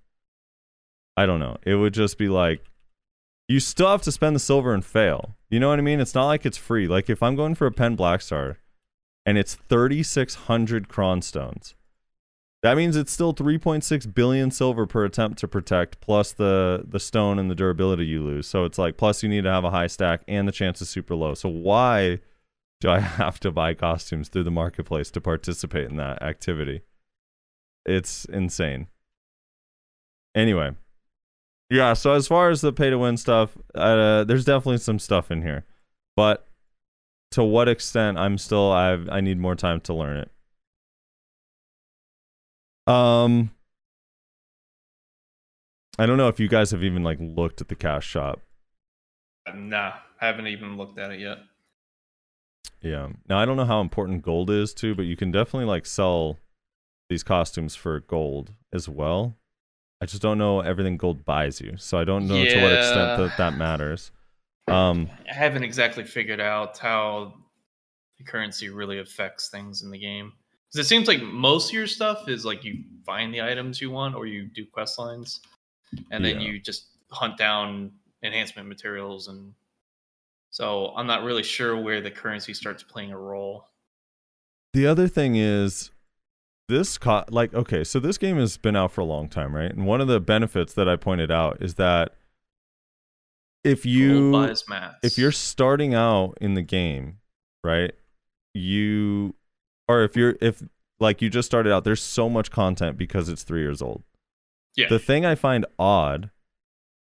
I 1.16 1.24
don't 1.24 1.40
know. 1.40 1.56
It 1.62 1.76
would 1.76 1.94
just 1.94 2.18
be 2.18 2.28
like 2.28 2.62
you 3.48 3.60
still 3.60 3.88
have 3.88 4.02
to 4.02 4.12
spend 4.12 4.36
the 4.36 4.40
silver 4.40 4.74
and 4.74 4.84
fail. 4.84 5.36
You 5.48 5.58
know 5.58 5.70
what 5.70 5.78
i 5.78 5.82
mean? 5.82 6.00
It's 6.00 6.14
not 6.14 6.26
like 6.26 6.44
it's 6.44 6.58
free. 6.58 6.86
Like 6.86 7.08
if 7.08 7.22
i'm 7.22 7.34
going 7.34 7.54
for 7.54 7.66
a 7.66 7.72
pen 7.72 7.96
black 7.96 8.20
star 8.20 8.58
and 9.24 9.38
it's 9.38 9.54
3600 9.54 10.88
cron 10.88 11.22
stones 11.22 11.74
that 12.64 12.78
means 12.78 12.96
it's 12.96 13.12
still 13.12 13.34
3.6 13.34 14.14
billion 14.14 14.50
silver 14.50 14.86
per 14.86 15.04
attempt 15.04 15.38
to 15.40 15.46
protect, 15.46 16.00
plus 16.00 16.32
the 16.32 16.82
the 16.88 16.98
stone 16.98 17.38
and 17.38 17.50
the 17.50 17.54
durability 17.54 18.06
you 18.06 18.24
lose. 18.24 18.46
So 18.46 18.64
it's 18.64 18.78
like 18.78 18.96
plus 18.96 19.22
you 19.22 19.28
need 19.28 19.44
to 19.44 19.50
have 19.50 19.64
a 19.64 19.70
high 19.70 19.86
stack 19.86 20.22
and 20.26 20.48
the 20.48 20.52
chance 20.52 20.80
is 20.80 20.88
super 20.88 21.14
low. 21.14 21.34
So 21.34 21.46
why 21.50 22.20
do 22.80 22.88
I 22.88 23.00
have 23.20 23.38
to 23.40 23.52
buy 23.52 23.74
costumes 23.74 24.30
through 24.30 24.44
the 24.44 24.50
marketplace 24.50 25.10
to 25.10 25.20
participate 25.20 25.90
in 25.90 25.96
that 25.96 26.22
activity? 26.22 26.80
It's 27.84 28.24
insane. 28.24 28.86
Anyway, 30.34 30.70
yeah. 31.68 31.92
So 31.92 32.14
as 32.14 32.26
far 32.26 32.48
as 32.48 32.62
the 32.62 32.72
pay 32.72 32.88
to 32.88 32.96
win 32.96 33.18
stuff, 33.18 33.58
uh, 33.74 34.24
there's 34.24 34.46
definitely 34.46 34.78
some 34.78 34.98
stuff 34.98 35.30
in 35.30 35.42
here, 35.42 35.66
but 36.16 36.48
to 37.32 37.44
what 37.44 37.68
extent, 37.68 38.16
I'm 38.16 38.38
still 38.38 38.72
I 38.72 38.94
I 39.10 39.20
need 39.20 39.38
more 39.38 39.54
time 39.54 39.82
to 39.82 39.92
learn 39.92 40.16
it. 40.16 40.30
Um, 42.86 43.50
I 45.98 46.06
don't 46.06 46.16
know 46.16 46.28
if 46.28 46.40
you 46.40 46.48
guys 46.48 46.70
have 46.72 46.82
even 46.82 47.02
like 47.02 47.18
looked 47.20 47.60
at 47.60 47.68
the 47.68 47.74
cash 47.74 48.06
shop. 48.06 48.40
Nah, 49.54 49.92
haven't 50.18 50.46
even 50.48 50.76
looked 50.76 50.98
at 50.98 51.10
it 51.10 51.20
yet. 51.20 51.38
Yeah. 52.80 53.08
Now 53.28 53.38
I 53.38 53.44
don't 53.44 53.56
know 53.56 53.64
how 53.64 53.80
important 53.80 54.22
gold 54.22 54.50
is 54.50 54.74
too, 54.74 54.94
but 54.94 55.02
you 55.02 55.16
can 55.16 55.30
definitely 55.30 55.66
like 55.66 55.86
sell 55.86 56.38
these 57.08 57.22
costumes 57.22 57.74
for 57.74 58.00
gold 58.00 58.52
as 58.72 58.88
well. 58.88 59.34
I 60.00 60.06
just 60.06 60.20
don't 60.20 60.38
know 60.38 60.60
everything 60.60 60.96
gold 60.96 61.24
buys 61.24 61.60
you, 61.60 61.76
so 61.78 61.98
I 61.98 62.04
don't 62.04 62.26
know 62.26 62.44
to 62.44 62.62
what 62.62 62.72
extent 62.72 63.18
that 63.18 63.32
that 63.38 63.56
matters. 63.56 64.10
Um, 64.68 65.08
I 65.30 65.32
haven't 65.32 65.62
exactly 65.62 66.04
figured 66.04 66.40
out 66.40 66.76
how 66.78 67.34
the 68.18 68.24
currency 68.24 68.68
really 68.68 68.98
affects 68.98 69.48
things 69.48 69.82
in 69.82 69.90
the 69.90 69.98
game. 69.98 70.32
Because 70.74 70.86
it 70.86 70.88
seems 70.88 71.06
like 71.06 71.22
most 71.22 71.68
of 71.70 71.74
your 71.74 71.86
stuff 71.86 72.28
is 72.28 72.44
like 72.44 72.64
you 72.64 72.82
find 73.06 73.32
the 73.32 73.40
items 73.40 73.80
you 73.80 73.92
want 73.92 74.16
or 74.16 74.26
you 74.26 74.46
do 74.46 74.66
quest 74.66 74.98
lines, 74.98 75.40
and 76.10 76.24
then 76.24 76.40
Yeah. 76.40 76.48
you 76.48 76.58
just 76.58 76.86
hunt 77.12 77.38
down 77.38 77.92
enhancement 78.24 78.68
materials. 78.68 79.28
And 79.28 79.54
so 80.50 80.92
I'm 80.96 81.06
not 81.06 81.22
really 81.22 81.44
sure 81.44 81.80
where 81.80 82.00
the 82.00 82.10
currency 82.10 82.54
starts 82.54 82.82
playing 82.82 83.12
a 83.12 83.18
role. 83.18 83.68
The 84.72 84.84
other 84.84 85.06
thing 85.06 85.36
is 85.36 85.92
this 86.68 86.98
co- 86.98 87.24
like 87.28 87.54
okay, 87.54 87.84
so 87.84 88.00
this 88.00 88.18
game 88.18 88.38
has 88.38 88.56
been 88.56 88.74
out 88.74 88.90
for 88.90 89.00
a 89.02 89.04
long 89.04 89.28
time, 89.28 89.54
right? 89.54 89.70
And 89.70 89.86
one 89.86 90.00
of 90.00 90.08
the 90.08 90.18
benefits 90.18 90.74
that 90.74 90.88
I 90.88 90.96
pointed 90.96 91.30
out 91.30 91.62
is 91.62 91.74
that 91.74 92.16
if 93.62 93.86
you 93.86 94.34
if 95.04 95.18
you're 95.18 95.30
starting 95.30 95.94
out 95.94 96.36
in 96.40 96.54
the 96.54 96.62
game, 96.62 97.18
right? 97.62 97.92
You 98.54 99.36
or 99.88 100.02
if 100.02 100.16
you're 100.16 100.36
if 100.40 100.62
like 101.00 101.20
you 101.20 101.28
just 101.30 101.46
started 101.46 101.72
out, 101.72 101.84
there's 101.84 102.02
so 102.02 102.28
much 102.28 102.50
content 102.50 102.96
because 102.96 103.28
it's 103.28 103.42
3 103.42 103.60
years 103.60 103.82
old. 103.82 104.02
yeah, 104.76 104.88
The 104.88 104.98
thing 104.98 105.24
I 105.26 105.34
find 105.34 105.66
odd 105.78 106.30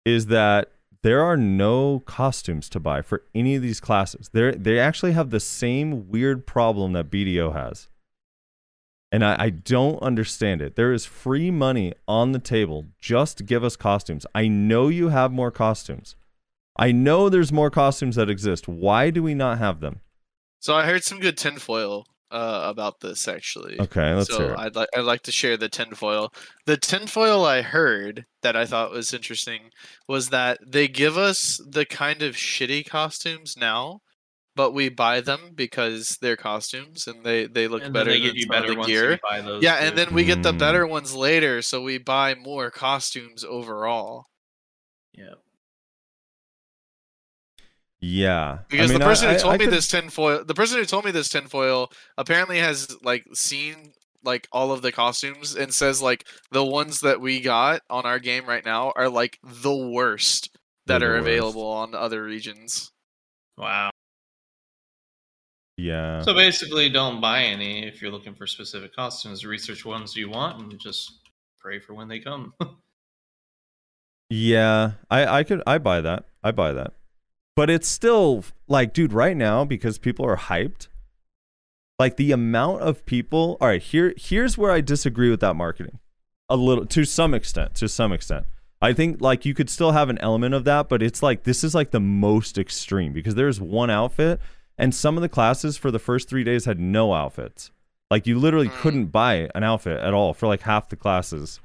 is 0.04 0.26
that 0.26 0.70
there 1.02 1.22
are 1.22 1.36
no 1.36 2.00
costumes 2.00 2.68
to 2.70 2.80
buy 2.80 3.00
for 3.02 3.22
any 3.34 3.56
of 3.56 3.62
these 3.62 3.80
classes. 3.80 4.30
They 4.32 4.52
they 4.52 4.78
actually 4.78 5.12
have 5.12 5.30
the 5.30 5.40
same 5.40 6.08
weird 6.08 6.46
problem 6.46 6.92
that 6.92 7.10
BDO 7.10 7.52
has. 7.54 7.88
And 9.12 9.24
I, 9.24 9.36
I 9.46 9.50
don't 9.50 10.00
understand 10.02 10.62
it. 10.62 10.76
There 10.76 10.92
is 10.92 11.04
free 11.04 11.50
money 11.50 11.94
on 12.06 12.30
the 12.30 12.38
table. 12.38 12.86
Just 13.00 13.44
give 13.44 13.64
us 13.64 13.74
costumes. 13.74 14.24
I 14.36 14.46
know 14.46 14.86
you 14.86 15.08
have 15.08 15.32
more 15.32 15.50
costumes. 15.50 16.14
I 16.78 16.92
know 16.92 17.28
there's 17.28 17.50
more 17.52 17.70
costumes 17.70 18.14
that 18.14 18.30
exist. 18.30 18.68
Why 18.68 19.10
do 19.10 19.20
we 19.22 19.34
not 19.34 19.58
have 19.58 19.80
them? 19.80 20.00
So 20.60 20.76
I 20.76 20.84
heard 20.86 21.02
some 21.02 21.18
good 21.18 21.36
tinfoil 21.36 22.06
uh, 22.30 22.62
about 22.64 23.00
this 23.00 23.28
actually. 23.28 23.80
Okay, 23.80 24.14
let's 24.14 24.28
so 24.30 24.38
hear 24.38 24.52
it. 24.52 24.58
I'd 24.58 24.76
like 24.76 24.88
I'd 24.96 25.00
like 25.04 25.22
to 25.22 25.32
share 25.32 25.56
the 25.56 25.68
tinfoil. 25.68 26.32
The 26.66 26.76
tinfoil 26.76 27.44
I 27.44 27.62
heard 27.62 28.26
that 28.42 28.56
I 28.56 28.66
thought 28.66 28.90
was 28.92 29.12
interesting 29.14 29.70
was 30.08 30.28
that 30.30 30.58
they 30.66 30.88
give 30.88 31.16
us 31.18 31.60
the 31.68 31.84
kind 31.86 32.22
of 32.22 32.34
shitty 32.36 32.86
costumes 32.88 33.56
now, 33.56 34.00
but 34.56 34.72
we 34.72 34.88
buy 34.88 35.20
them 35.20 35.52
because 35.54 36.18
they're 36.20 36.36
costumes 36.36 37.06
and 37.06 37.24
they 37.24 37.46
they 37.46 37.68
look 37.68 37.82
and 37.82 37.94
then 37.94 38.04
better 38.04 38.10
they 38.12 38.18
than 38.18 38.26
give 38.28 38.36
you 38.36 38.42
some 38.42 38.50
better 38.50 38.74
ones. 38.74 38.86
gear. 38.86 39.10
You 39.12 39.18
buy 39.28 39.40
those 39.40 39.62
Yeah, 39.62 39.76
and 39.76 39.96
then 39.98 40.14
we 40.14 40.24
get 40.24 40.42
the 40.42 40.52
Mm. 40.52 40.58
better 40.58 40.86
ones 40.86 41.14
later, 41.14 41.62
so 41.62 41.82
we 41.82 41.98
buy 41.98 42.34
more 42.34 42.70
costumes 42.70 43.44
overall. 43.44 44.26
yeah. 45.12 45.34
Yeah. 48.00 48.50
I 48.52 48.64
Because 48.70 48.90
mean, 48.90 48.98
the 48.98 49.04
person 49.04 49.28
I- 49.28 49.34
who 49.34 49.38
told 49.40 49.54
I 49.54 49.58
me 49.58 49.64
could- 49.66 49.74
this 49.74 49.88
tinfoil, 49.88 50.44
the 50.44 50.54
person 50.54 50.78
who 50.78 50.84
told 50.86 51.04
me 51.04 51.10
this 51.10 51.28
tinfoil 51.28 51.90
apparently 52.16 52.58
has 52.58 52.96
like 53.02 53.26
seen 53.34 53.92
like 54.22 54.48
all 54.52 54.70
of 54.72 54.82
the 54.82 54.92
costumes 54.92 55.54
and 55.54 55.72
says 55.72 56.00
like 56.02 56.26
the 56.50 56.64
ones 56.64 57.00
that 57.00 57.20
we 57.20 57.40
got 57.40 57.82
on 57.90 58.04
our 58.04 58.18
game 58.18 58.46
right 58.46 58.64
now 58.64 58.92
are 58.96 59.08
like 59.08 59.38
the 59.42 59.74
worst 59.74 60.50
that 60.86 60.98
They're 60.98 61.12
are 61.16 61.16
the 61.16 61.20
worst. 61.22 61.28
available 61.28 61.66
on 61.66 61.94
other 61.94 62.22
regions. 62.24 62.90
Wow. 63.56 63.90
Yeah. 65.78 66.20
So 66.22 66.34
basically, 66.34 66.90
don't 66.90 67.20
buy 67.22 67.44
any 67.44 67.86
if 67.86 68.02
you're 68.02 68.10
looking 68.10 68.34
for 68.34 68.46
specific 68.46 68.94
costumes. 68.94 69.46
Research 69.46 69.84
ones 69.86 70.14
you 70.14 70.28
want 70.28 70.60
and 70.60 70.78
just 70.78 71.10
pray 71.58 71.78
for 71.80 71.94
when 71.94 72.08
they 72.08 72.20
come. 72.20 72.52
Yeah, 74.32 74.92
I 75.10 75.38
I 75.40 75.42
could 75.42 75.60
I 75.66 75.78
buy 75.78 76.00
that. 76.02 76.24
I 76.44 76.52
buy 76.52 76.70
that. 76.72 76.92
But 77.60 77.68
it's 77.68 77.88
still 77.88 78.42
like 78.68 78.94
dude 78.94 79.12
right 79.12 79.36
now 79.36 79.66
because 79.66 79.98
people 79.98 80.24
are 80.24 80.38
hyped. 80.38 80.88
Like 81.98 82.16
the 82.16 82.32
amount 82.32 82.80
of 82.80 83.04
people 83.04 83.58
All 83.60 83.68
right, 83.68 83.82
here 83.82 84.14
here's 84.16 84.56
where 84.56 84.70
I 84.70 84.80
disagree 84.80 85.28
with 85.28 85.40
that 85.40 85.56
marketing. 85.56 85.98
A 86.48 86.56
little 86.56 86.86
to 86.86 87.04
some 87.04 87.34
extent, 87.34 87.74
to 87.74 87.86
some 87.86 88.14
extent. 88.14 88.46
I 88.80 88.94
think 88.94 89.20
like 89.20 89.44
you 89.44 89.52
could 89.52 89.68
still 89.68 89.92
have 89.92 90.08
an 90.08 90.16
element 90.20 90.54
of 90.54 90.64
that, 90.64 90.88
but 90.88 91.02
it's 91.02 91.22
like 91.22 91.42
this 91.42 91.62
is 91.62 91.74
like 91.74 91.90
the 91.90 92.00
most 92.00 92.56
extreme 92.56 93.12
because 93.12 93.34
there's 93.34 93.60
one 93.60 93.90
outfit 93.90 94.40
and 94.78 94.94
some 94.94 95.18
of 95.18 95.20
the 95.20 95.28
classes 95.28 95.76
for 95.76 95.90
the 95.90 95.98
first 95.98 96.30
3 96.30 96.42
days 96.42 96.64
had 96.64 96.80
no 96.80 97.12
outfits. 97.12 97.70
Like 98.10 98.26
you 98.26 98.38
literally 98.38 98.70
Mm. 98.70 98.80
couldn't 98.80 99.06
buy 99.08 99.50
an 99.54 99.64
outfit 99.64 100.00
at 100.00 100.14
all 100.14 100.32
for 100.32 100.46
like 100.46 100.62
half 100.62 100.88
the 100.88 100.96
classes. 100.96 101.60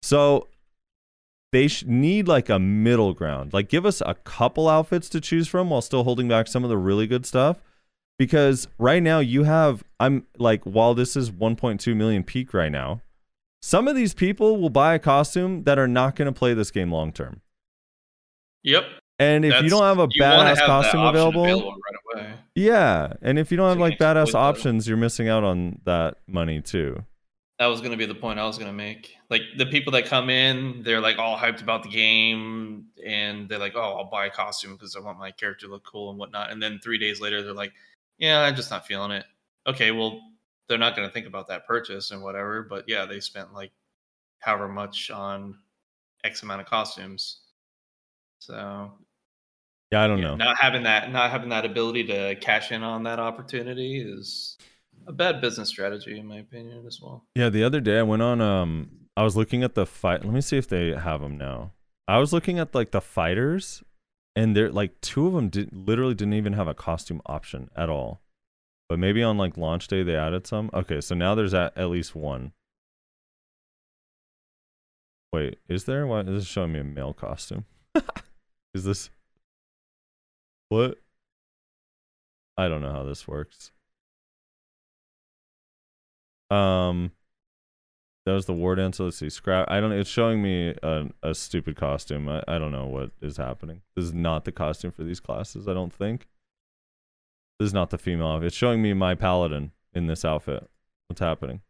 So 0.00 0.46
they 1.52 1.68
sh- 1.68 1.84
need 1.86 2.28
like 2.28 2.48
a 2.48 2.58
middle 2.58 3.12
ground. 3.12 3.52
Like 3.52 3.68
give 3.68 3.84
us 3.84 4.02
a 4.04 4.14
couple 4.14 4.68
outfits 4.68 5.08
to 5.10 5.20
choose 5.20 5.48
from 5.48 5.70
while 5.70 5.82
still 5.82 6.04
holding 6.04 6.28
back 6.28 6.46
some 6.46 6.64
of 6.64 6.70
the 6.70 6.78
really 6.78 7.06
good 7.06 7.26
stuff. 7.26 7.58
Because 8.18 8.68
right 8.78 9.02
now 9.02 9.18
you 9.18 9.44
have 9.44 9.82
I'm 9.98 10.26
like 10.38 10.62
while 10.64 10.94
this 10.94 11.16
is 11.16 11.30
1.2 11.30 11.96
million 11.96 12.22
peak 12.22 12.52
right 12.52 12.70
now, 12.70 13.00
some 13.62 13.88
of 13.88 13.96
these 13.96 14.14
people 14.14 14.60
will 14.60 14.70
buy 14.70 14.94
a 14.94 14.98
costume 14.98 15.64
that 15.64 15.78
are 15.78 15.88
not 15.88 16.16
going 16.16 16.26
to 16.26 16.38
play 16.38 16.54
this 16.54 16.70
game 16.70 16.92
long 16.92 17.12
term. 17.12 17.40
yep. 18.62 18.84
And 19.18 19.44
if 19.44 19.62
you 19.62 19.68
don't 19.68 19.82
have 19.82 19.98
a 19.98 20.08
badass 20.08 20.56
have 20.56 20.66
costume 20.66 21.00
option 21.00 21.20
available, 21.20 21.44
right 21.44 22.22
away. 22.24 22.34
yeah, 22.54 23.12
and 23.20 23.38
if 23.38 23.50
you 23.50 23.58
don't 23.58 23.68
have 23.68 23.78
like 23.78 23.98
badass 23.98 24.34
options, 24.34 24.88
you're 24.88 24.96
missing 24.96 25.28
out 25.28 25.44
on 25.44 25.78
that 25.84 26.16
money 26.26 26.62
too. 26.62 27.04
That 27.60 27.66
was 27.66 27.80
going 27.80 27.92
to 27.92 27.96
be 27.98 28.06
the 28.06 28.14
point 28.16 28.40
I 28.40 28.46
was 28.46 28.58
going 28.58 28.70
to 28.70 28.76
make. 28.76 29.16
Like 29.30 29.42
the 29.58 29.66
people 29.66 29.92
that 29.92 30.06
come 30.06 30.30
in, 30.30 30.82
they're 30.82 31.00
like 31.00 31.18
all 31.18 31.36
hyped 31.38 31.62
about 31.62 31.84
the 31.84 31.90
game, 31.90 32.86
and 33.06 33.48
they're 33.48 33.58
like, 33.60 33.74
"Oh, 33.76 33.98
I'll 33.98 34.10
buy 34.10 34.26
a 34.26 34.30
costume 34.30 34.72
because 34.74 34.96
I 34.96 35.00
want 35.00 35.18
my 35.18 35.30
character 35.30 35.66
to 35.66 35.72
look 35.72 35.84
cool 35.84 36.10
and 36.10 36.18
whatnot." 36.18 36.50
And 36.50 36.62
then 36.62 36.80
three 36.82 36.98
days 36.98 37.20
later, 37.20 37.42
they're 37.42 37.52
like, 37.54 37.74
"Yeah, 38.18 38.40
I'm 38.42 38.56
just 38.56 38.70
not 38.72 38.86
feeling 38.86 39.12
it." 39.12 39.26
Okay, 39.68 39.92
well, 39.92 40.20
they're 40.68 40.78
not 40.78 40.96
going 40.96 41.06
to 41.08 41.12
think 41.14 41.26
about 41.26 41.48
that 41.48 41.66
purchase 41.66 42.12
and 42.12 42.22
whatever. 42.22 42.62
But 42.62 42.86
yeah, 42.88 43.04
they 43.06 43.20
spent 43.20 43.52
like 43.54 43.72
however 44.40 44.68
much 44.68 45.10
on 45.10 45.58
X 46.24 46.42
amount 46.42 46.62
of 46.62 46.66
costumes. 46.68 47.42
So 48.40 48.92
Yeah, 49.92 50.02
I 50.02 50.06
don't 50.06 50.18
yeah, 50.18 50.28
know. 50.28 50.36
not 50.36 50.56
having 50.58 50.82
that, 50.84 51.12
not 51.12 51.30
having 51.30 51.48
that 51.50 51.64
ability 51.64 52.04
to 52.08 52.36
cash 52.36 52.72
in 52.72 52.82
on 52.82 53.02
that 53.04 53.18
opportunity 53.20 54.00
is 54.00 54.56
a 55.06 55.12
bad 55.12 55.40
business 55.40 55.68
strategy, 55.68 56.18
in 56.18 56.26
my 56.26 56.38
opinion, 56.38 56.86
as 56.86 57.00
well. 57.00 57.24
Yeah, 57.34 57.48
the 57.48 57.64
other 57.64 57.80
day 57.80 57.98
I 57.98 58.02
went 58.02 58.22
on 58.22 58.40
um 58.40 58.90
I 59.16 59.22
was 59.22 59.36
looking 59.36 59.62
at 59.62 59.74
the 59.74 59.86
fight. 59.86 60.24
Let 60.24 60.32
me 60.32 60.40
see 60.40 60.56
if 60.56 60.68
they 60.68 60.94
have 60.94 61.20
them 61.20 61.36
now. 61.36 61.72
I 62.08 62.18
was 62.18 62.32
looking 62.32 62.58
at 62.58 62.74
like 62.74 62.90
the 62.90 63.00
fighters 63.00 63.82
and 64.36 64.56
they're 64.56 64.70
like 64.70 65.00
two 65.00 65.26
of 65.26 65.34
them 65.34 65.48
did 65.48 65.70
literally 65.72 66.14
didn't 66.14 66.34
even 66.34 66.54
have 66.54 66.68
a 66.68 66.74
costume 66.74 67.20
option 67.26 67.70
at 67.76 67.88
all. 67.88 68.20
But 68.88 68.98
maybe 68.98 69.22
on 69.22 69.38
like 69.38 69.56
launch 69.56 69.88
day 69.88 70.02
they 70.02 70.16
added 70.16 70.46
some. 70.46 70.70
Okay, 70.72 71.00
so 71.00 71.14
now 71.14 71.34
there's 71.34 71.54
at, 71.54 71.76
at 71.76 71.90
least 71.90 72.14
one. 72.14 72.52
Wait, 75.32 75.58
is 75.68 75.84
there? 75.84 76.06
Why 76.06 76.20
is 76.20 76.26
this 76.26 76.46
showing 76.46 76.72
me 76.72 76.80
a 76.80 76.84
male 76.84 77.12
costume? 77.12 77.64
is 78.74 78.84
this 78.84 79.10
what? 80.68 80.98
I 82.56 82.68
don't 82.68 82.82
know 82.82 82.92
how 82.92 83.04
this 83.04 83.28
works. 83.28 83.70
Um, 86.50 87.12
that 88.26 88.32
was 88.32 88.46
the 88.46 88.52
war 88.52 88.74
dancer. 88.74 89.04
Let's 89.04 89.16
see. 89.18 89.30
Scrap. 89.30 89.70
I 89.70 89.80
don't. 89.80 89.92
It's 89.92 90.10
showing 90.10 90.42
me 90.42 90.74
a, 90.82 91.06
a 91.22 91.34
stupid 91.34 91.76
costume. 91.76 92.28
I, 92.28 92.42
I 92.46 92.58
don't 92.58 92.72
know 92.72 92.86
what 92.86 93.10
is 93.22 93.36
happening. 93.36 93.82
This 93.96 94.04
is 94.06 94.12
not 94.14 94.44
the 94.44 94.52
costume 94.52 94.90
for 94.92 95.04
these 95.04 95.20
classes. 95.20 95.66
I 95.68 95.74
don't 95.74 95.92
think. 95.92 96.26
This 97.58 97.68
is 97.68 97.74
not 97.74 97.90
the 97.90 97.98
female. 97.98 98.42
It's 98.42 98.56
showing 98.56 98.82
me 98.82 98.92
my 98.94 99.14
paladin 99.14 99.72
in 99.94 100.06
this 100.06 100.24
outfit. 100.24 100.68
What's 101.08 101.20
happening? 101.20 101.60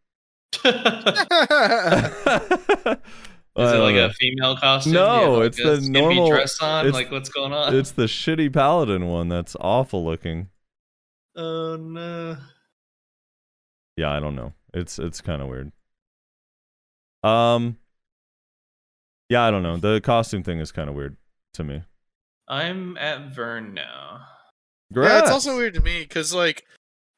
Is 3.56 3.72
it 3.72 3.78
like 3.78 3.96
a 3.96 4.12
female 4.12 4.56
costume? 4.56 4.92
No, 4.94 5.34
like, 5.38 5.46
it's 5.48 5.56
the 5.56 5.80
normal- 5.90 6.28
dress 6.28 6.60
on. 6.60 6.86
it's- 6.86 6.94
like, 6.94 7.10
what's 7.10 7.28
going 7.28 7.52
on? 7.52 7.74
It's 7.74 7.90
the 7.90 8.04
shitty 8.04 8.52
paladin 8.52 9.06
one 9.08 9.28
that's 9.28 9.56
awful 9.60 10.04
looking. 10.04 10.48
oh 11.36 11.76
no. 11.76 12.36
Yeah, 13.96 14.10
I 14.12 14.20
don't 14.20 14.36
know. 14.36 14.52
It's 14.74 14.98
it's 14.98 15.20
kind 15.20 15.42
of 15.42 15.48
weird. 15.48 15.72
Um. 17.22 17.78
Yeah, 19.28 19.42
I 19.42 19.50
don't 19.50 19.62
know. 19.62 19.76
The 19.76 20.00
costume 20.00 20.42
thing 20.42 20.58
is 20.58 20.72
kind 20.72 20.88
of 20.88 20.96
weird 20.96 21.16
to 21.54 21.64
me. 21.64 21.82
I'm 22.48 22.96
at 22.96 23.32
Vern 23.32 23.74
now. 23.74 24.26
Yeah, 24.92 25.20
it's 25.20 25.30
also 25.30 25.56
weird 25.56 25.74
to 25.74 25.80
me 25.80 26.00
because 26.00 26.34
like, 26.34 26.64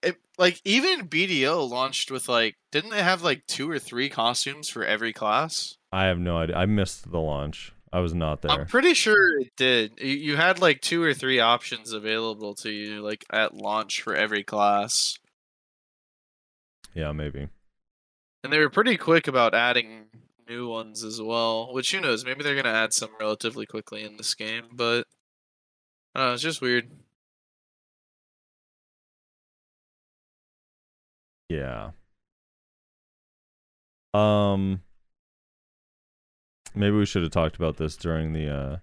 it, 0.03 0.17
like 0.37 0.61
even 0.63 1.09
BDO 1.09 1.69
launched 1.71 2.11
with 2.11 2.29
like, 2.29 2.57
didn't 2.71 2.91
they 2.91 3.03
have 3.03 3.23
like 3.23 3.47
two 3.47 3.71
or 3.71 3.79
three 3.79 4.11
costumes 4.11 4.69
for 4.69 4.85
every 4.85 5.15
class? 5.15 5.79
I 5.91 6.05
have 6.05 6.19
no 6.19 6.37
idea. 6.37 6.57
I 6.57 6.67
missed 6.67 7.11
the 7.11 7.21
launch. 7.21 7.73
I 7.95 8.01
was 8.01 8.15
not 8.15 8.43
there. 8.43 8.51
I'm 8.51 8.67
pretty 8.67 8.93
sure 8.95 9.39
it 9.41 9.53
did. 9.57 9.93
You, 9.99 10.15
you 10.15 10.37
had 10.37 10.61
like 10.61 10.83
two 10.83 11.03
or 11.03 11.15
three 11.15 11.41
options 11.41 11.93
available 11.93 12.55
to 12.57 12.71
you 12.71 13.01
like 13.01 13.25
at 13.31 13.55
launch 13.55 14.03
for 14.03 14.15
every 14.15 14.43
class, 14.43 15.19
yeah, 16.95 17.12
maybe. 17.12 17.49
and 18.45 18.53
they 18.53 18.59
were 18.59 18.70
pretty 18.70 18.97
quick 18.97 19.26
about 19.28 19.55
adding 19.55 20.07
new 20.49 20.68
ones 20.68 21.05
as 21.05 21.20
well. 21.22 21.72
Which 21.72 21.93
who 21.93 22.01
knows? 22.01 22.24
Maybe 22.24 22.43
they're 22.43 22.57
gonna 22.57 22.68
add 22.76 22.93
some 22.93 23.11
relatively 23.20 23.66
quickly 23.66 24.03
in 24.05 24.16
this 24.16 24.34
game, 24.34 24.64
but 24.72 25.07
I 26.14 26.20
don't 26.20 26.28
know. 26.28 26.34
It's 26.34 26.43
just 26.43 26.61
weird. 26.61 26.90
Yeah. 31.49 31.90
Um. 34.14 34.82
Maybe 36.74 36.97
we 36.97 37.05
should 37.07 37.22
have 37.22 37.30
talked 37.32 37.57
about 37.57 37.76
this 37.76 37.97
during 37.97 38.32
the 38.32 38.49
uh 38.49 38.76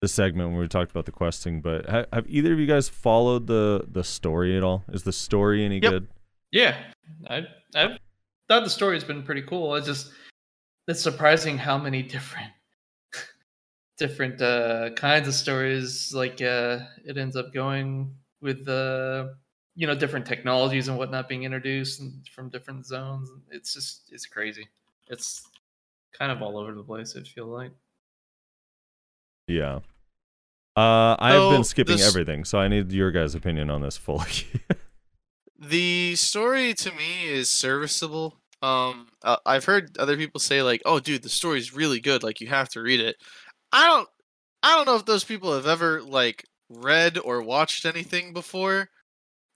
the 0.00 0.06
segment 0.08 0.50
when 0.50 0.58
we 0.60 0.68
talked 0.68 0.90
about 0.92 1.06
the 1.06 1.12
questing. 1.12 1.60
But 1.60 1.88
ha- 1.88 2.04
have 2.12 2.26
either 2.28 2.52
of 2.52 2.58
you 2.60 2.66
guys 2.66 2.88
followed 2.88 3.46
the 3.48 3.84
the 3.90 4.04
story 4.04 4.56
at 4.56 4.62
all? 4.62 4.84
Is 4.88 5.02
the 5.02 5.12
story 5.12 5.64
any 5.64 5.80
Yep. 5.80 5.90
good? 5.90 6.08
Yeah, 6.54 6.76
I 7.26 7.48
I 7.74 7.98
thought 8.48 8.62
the 8.62 8.70
story 8.70 8.94
has 8.94 9.02
been 9.02 9.24
pretty 9.24 9.42
cool. 9.42 9.74
It's 9.74 9.88
just 9.88 10.12
it's 10.86 11.00
surprising 11.02 11.58
how 11.58 11.76
many 11.76 12.00
different 12.00 12.52
different 13.98 14.40
uh 14.40 14.90
kinds 14.90 15.26
of 15.26 15.34
stories 15.34 16.14
like 16.14 16.40
uh 16.40 16.78
it 17.04 17.18
ends 17.18 17.34
up 17.34 17.52
going 17.52 18.14
with 18.40 18.64
the 18.64 19.30
uh, 19.30 19.34
you 19.74 19.88
know 19.88 19.96
different 19.96 20.26
technologies 20.26 20.86
and 20.86 20.96
whatnot 20.96 21.28
being 21.28 21.42
introduced 21.42 21.98
and 22.00 22.12
from 22.28 22.50
different 22.50 22.86
zones. 22.86 23.28
It's 23.50 23.74
just 23.74 24.12
it's 24.12 24.26
crazy. 24.26 24.68
It's 25.08 25.42
kind 26.16 26.30
of 26.30 26.40
all 26.40 26.56
over 26.56 26.72
the 26.72 26.84
place. 26.84 27.16
I 27.16 27.22
feel 27.24 27.46
like. 27.48 27.72
Yeah. 29.48 29.80
Uh, 30.76 31.16
I've 31.18 31.50
been 31.50 31.64
skipping 31.64 31.96
this- 31.96 32.06
everything, 32.06 32.44
so 32.44 32.58
I 32.58 32.68
need 32.68 32.92
your 32.92 33.10
guys' 33.10 33.34
opinion 33.34 33.70
on 33.70 33.82
this 33.82 33.96
fully. 33.96 34.30
The 35.68 36.16
story 36.16 36.74
to 36.74 36.92
me 36.92 37.26
is 37.26 37.50
serviceable. 37.50 38.40
Um, 38.62 39.08
uh, 39.22 39.36
I've 39.46 39.64
heard 39.64 39.96
other 39.98 40.16
people 40.16 40.40
say 40.40 40.62
like, 40.62 40.82
"Oh, 40.84 41.00
dude, 41.00 41.22
the 41.22 41.28
story's 41.28 41.74
really 41.74 42.00
good. 42.00 42.22
Like, 42.22 42.40
you 42.40 42.48
have 42.48 42.68
to 42.70 42.82
read 42.82 43.00
it." 43.00 43.16
I 43.72 43.86
don't, 43.86 44.08
I 44.62 44.76
don't 44.76 44.86
know 44.86 44.96
if 44.96 45.06
those 45.06 45.24
people 45.24 45.54
have 45.54 45.66
ever 45.66 46.02
like 46.02 46.44
read 46.70 47.18
or 47.18 47.42
watched 47.42 47.84
anything 47.86 48.32
before. 48.32 48.88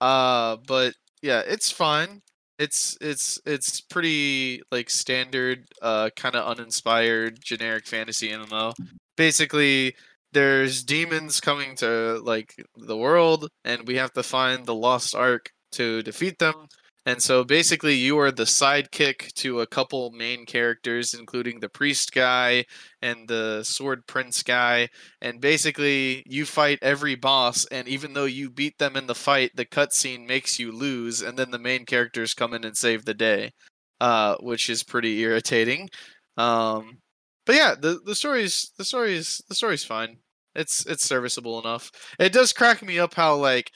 Uh, 0.00 0.56
but 0.66 0.94
yeah, 1.22 1.42
it's 1.46 1.70
fine. 1.72 2.22
It's 2.58 2.96
it's 3.00 3.40
it's 3.46 3.80
pretty 3.80 4.62
like 4.72 4.90
standard, 4.90 5.66
uh, 5.82 6.10
kind 6.16 6.36
of 6.36 6.46
uninspired, 6.46 7.40
generic 7.42 7.86
fantasy 7.86 8.30
MMO. 8.30 8.74
Basically, 9.16 9.94
there's 10.32 10.84
demons 10.84 11.40
coming 11.40 11.76
to 11.76 12.20
like 12.24 12.54
the 12.76 12.96
world, 12.96 13.48
and 13.64 13.86
we 13.88 13.96
have 13.96 14.12
to 14.14 14.22
find 14.22 14.66
the 14.66 14.74
lost 14.74 15.14
ark 15.14 15.52
to 15.72 16.02
defeat 16.02 16.38
them. 16.38 16.68
And 17.06 17.22
so 17.22 17.42
basically, 17.42 17.94
you 17.94 18.18
are 18.18 18.30
the 18.30 18.44
sidekick 18.44 19.32
to 19.34 19.60
a 19.60 19.66
couple 19.66 20.10
main 20.10 20.44
characters, 20.44 21.14
including 21.14 21.58
the 21.60 21.68
priest 21.68 22.12
guy 22.12 22.66
and 23.00 23.26
the 23.28 23.62
sword 23.64 24.06
prince 24.06 24.42
guy. 24.42 24.88
And 25.22 25.40
basically, 25.40 26.22
you 26.26 26.44
fight 26.44 26.78
every 26.82 27.14
boss, 27.14 27.64
and 27.66 27.88
even 27.88 28.12
though 28.12 28.26
you 28.26 28.50
beat 28.50 28.76
them 28.78 28.94
in 28.96 29.06
the 29.06 29.14
fight, 29.14 29.52
the 29.54 29.64
cutscene 29.64 30.26
makes 30.26 30.58
you 30.58 30.70
lose, 30.70 31.22
and 31.22 31.38
then 31.38 31.50
the 31.50 31.58
main 31.58 31.86
characters 31.86 32.34
come 32.34 32.52
in 32.52 32.64
and 32.64 32.76
save 32.76 33.04
the 33.06 33.14
day, 33.14 33.52
uh, 34.00 34.36
which 34.40 34.68
is 34.68 34.82
pretty 34.84 35.20
irritating. 35.20 35.88
Um, 36.36 36.98
but 37.46 37.56
yeah, 37.56 37.74
the 37.80 38.00
the 38.04 38.14
story's 38.14 38.72
the 38.76 38.84
story's 38.84 39.40
the 39.48 39.54
story's 39.54 39.84
fine. 39.84 40.18
It's 40.54 40.84
it's 40.86 41.04
serviceable 41.04 41.58
enough. 41.60 41.90
It 42.18 42.32
does 42.32 42.52
crack 42.52 42.82
me 42.82 42.98
up 42.98 43.14
how 43.14 43.36
like 43.36 43.70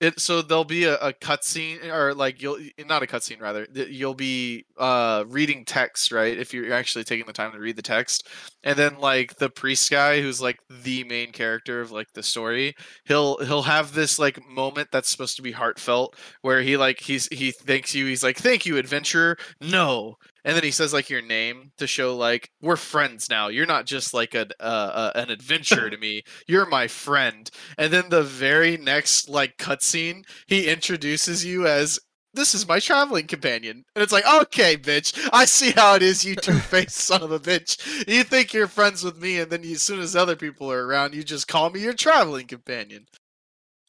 it 0.00 0.20
so 0.20 0.42
there'll 0.42 0.64
be 0.64 0.84
a, 0.84 0.96
a 0.96 1.12
cutscene 1.12 1.84
or 1.84 2.14
like 2.14 2.40
you'll 2.40 2.58
not 2.86 3.02
a 3.02 3.06
cutscene 3.06 3.40
rather 3.40 3.66
you'll 3.72 4.14
be 4.14 4.64
uh 4.76 5.24
reading 5.26 5.64
text 5.64 6.12
right 6.12 6.38
if 6.38 6.54
you're 6.54 6.72
actually 6.72 7.04
taking 7.04 7.26
the 7.26 7.32
time 7.32 7.52
to 7.52 7.58
read 7.58 7.76
the 7.76 7.82
text. 7.82 8.28
And 8.62 8.78
then 8.78 8.98
like 8.98 9.36
the 9.36 9.50
priest 9.50 9.90
guy 9.90 10.20
who's 10.20 10.40
like 10.40 10.58
the 10.82 11.04
main 11.04 11.32
character 11.32 11.80
of 11.80 11.90
like 11.90 12.12
the 12.14 12.22
story 12.22 12.74
he'll 13.06 13.38
he'll 13.38 13.62
have 13.62 13.92
this 13.92 14.18
like 14.18 14.46
moment 14.48 14.88
that's 14.92 15.10
supposed 15.10 15.36
to 15.36 15.42
be 15.42 15.52
heartfelt 15.52 16.16
where 16.42 16.62
he 16.62 16.76
like 16.76 17.00
he's 17.00 17.28
he 17.32 17.50
thanks 17.50 17.94
you 17.94 18.06
he's 18.06 18.22
like 18.22 18.36
thank 18.36 18.66
you 18.66 18.76
adventurer. 18.76 19.36
No 19.60 20.16
and 20.48 20.56
then 20.56 20.64
he 20.64 20.70
says 20.70 20.94
like 20.94 21.10
your 21.10 21.20
name 21.20 21.72
to 21.76 21.86
show 21.86 22.16
like 22.16 22.50
we're 22.62 22.74
friends 22.74 23.28
now 23.28 23.48
you're 23.48 23.66
not 23.66 23.84
just 23.84 24.14
like 24.14 24.34
an 24.34 24.50
uh, 24.58 24.62
uh, 24.62 25.12
an 25.14 25.30
adventurer 25.30 25.90
to 25.90 25.98
me 25.98 26.22
you're 26.46 26.66
my 26.66 26.88
friend 26.88 27.50
and 27.76 27.92
then 27.92 28.08
the 28.08 28.22
very 28.22 28.76
next 28.76 29.28
like 29.28 29.58
cutscene, 29.58 30.24
he 30.46 30.68
introduces 30.68 31.44
you 31.44 31.66
as 31.66 31.98
this 32.34 32.54
is 32.54 32.68
my 32.68 32.78
traveling 32.78 33.26
companion. 33.26 33.84
And 33.94 34.02
it's 34.02 34.12
like, 34.12 34.24
okay, 34.42 34.76
bitch, 34.76 35.28
I 35.32 35.44
see 35.44 35.72
how 35.72 35.94
it 35.94 36.02
is, 36.02 36.24
you 36.24 36.34
two 36.36 36.52
faced 36.52 36.96
son 36.96 37.22
of 37.22 37.32
a 37.32 37.40
bitch. 37.40 38.06
You 38.06 38.22
think 38.22 38.52
you're 38.52 38.68
friends 38.68 39.02
with 39.02 39.20
me, 39.20 39.40
and 39.40 39.50
then 39.50 39.64
you, 39.64 39.72
as 39.72 39.82
soon 39.82 39.98
as 39.98 40.14
other 40.14 40.36
people 40.36 40.70
are 40.70 40.86
around, 40.86 41.14
you 41.14 41.24
just 41.24 41.48
call 41.48 41.70
me 41.70 41.80
your 41.80 41.94
traveling 41.94 42.46
companion. 42.46 43.06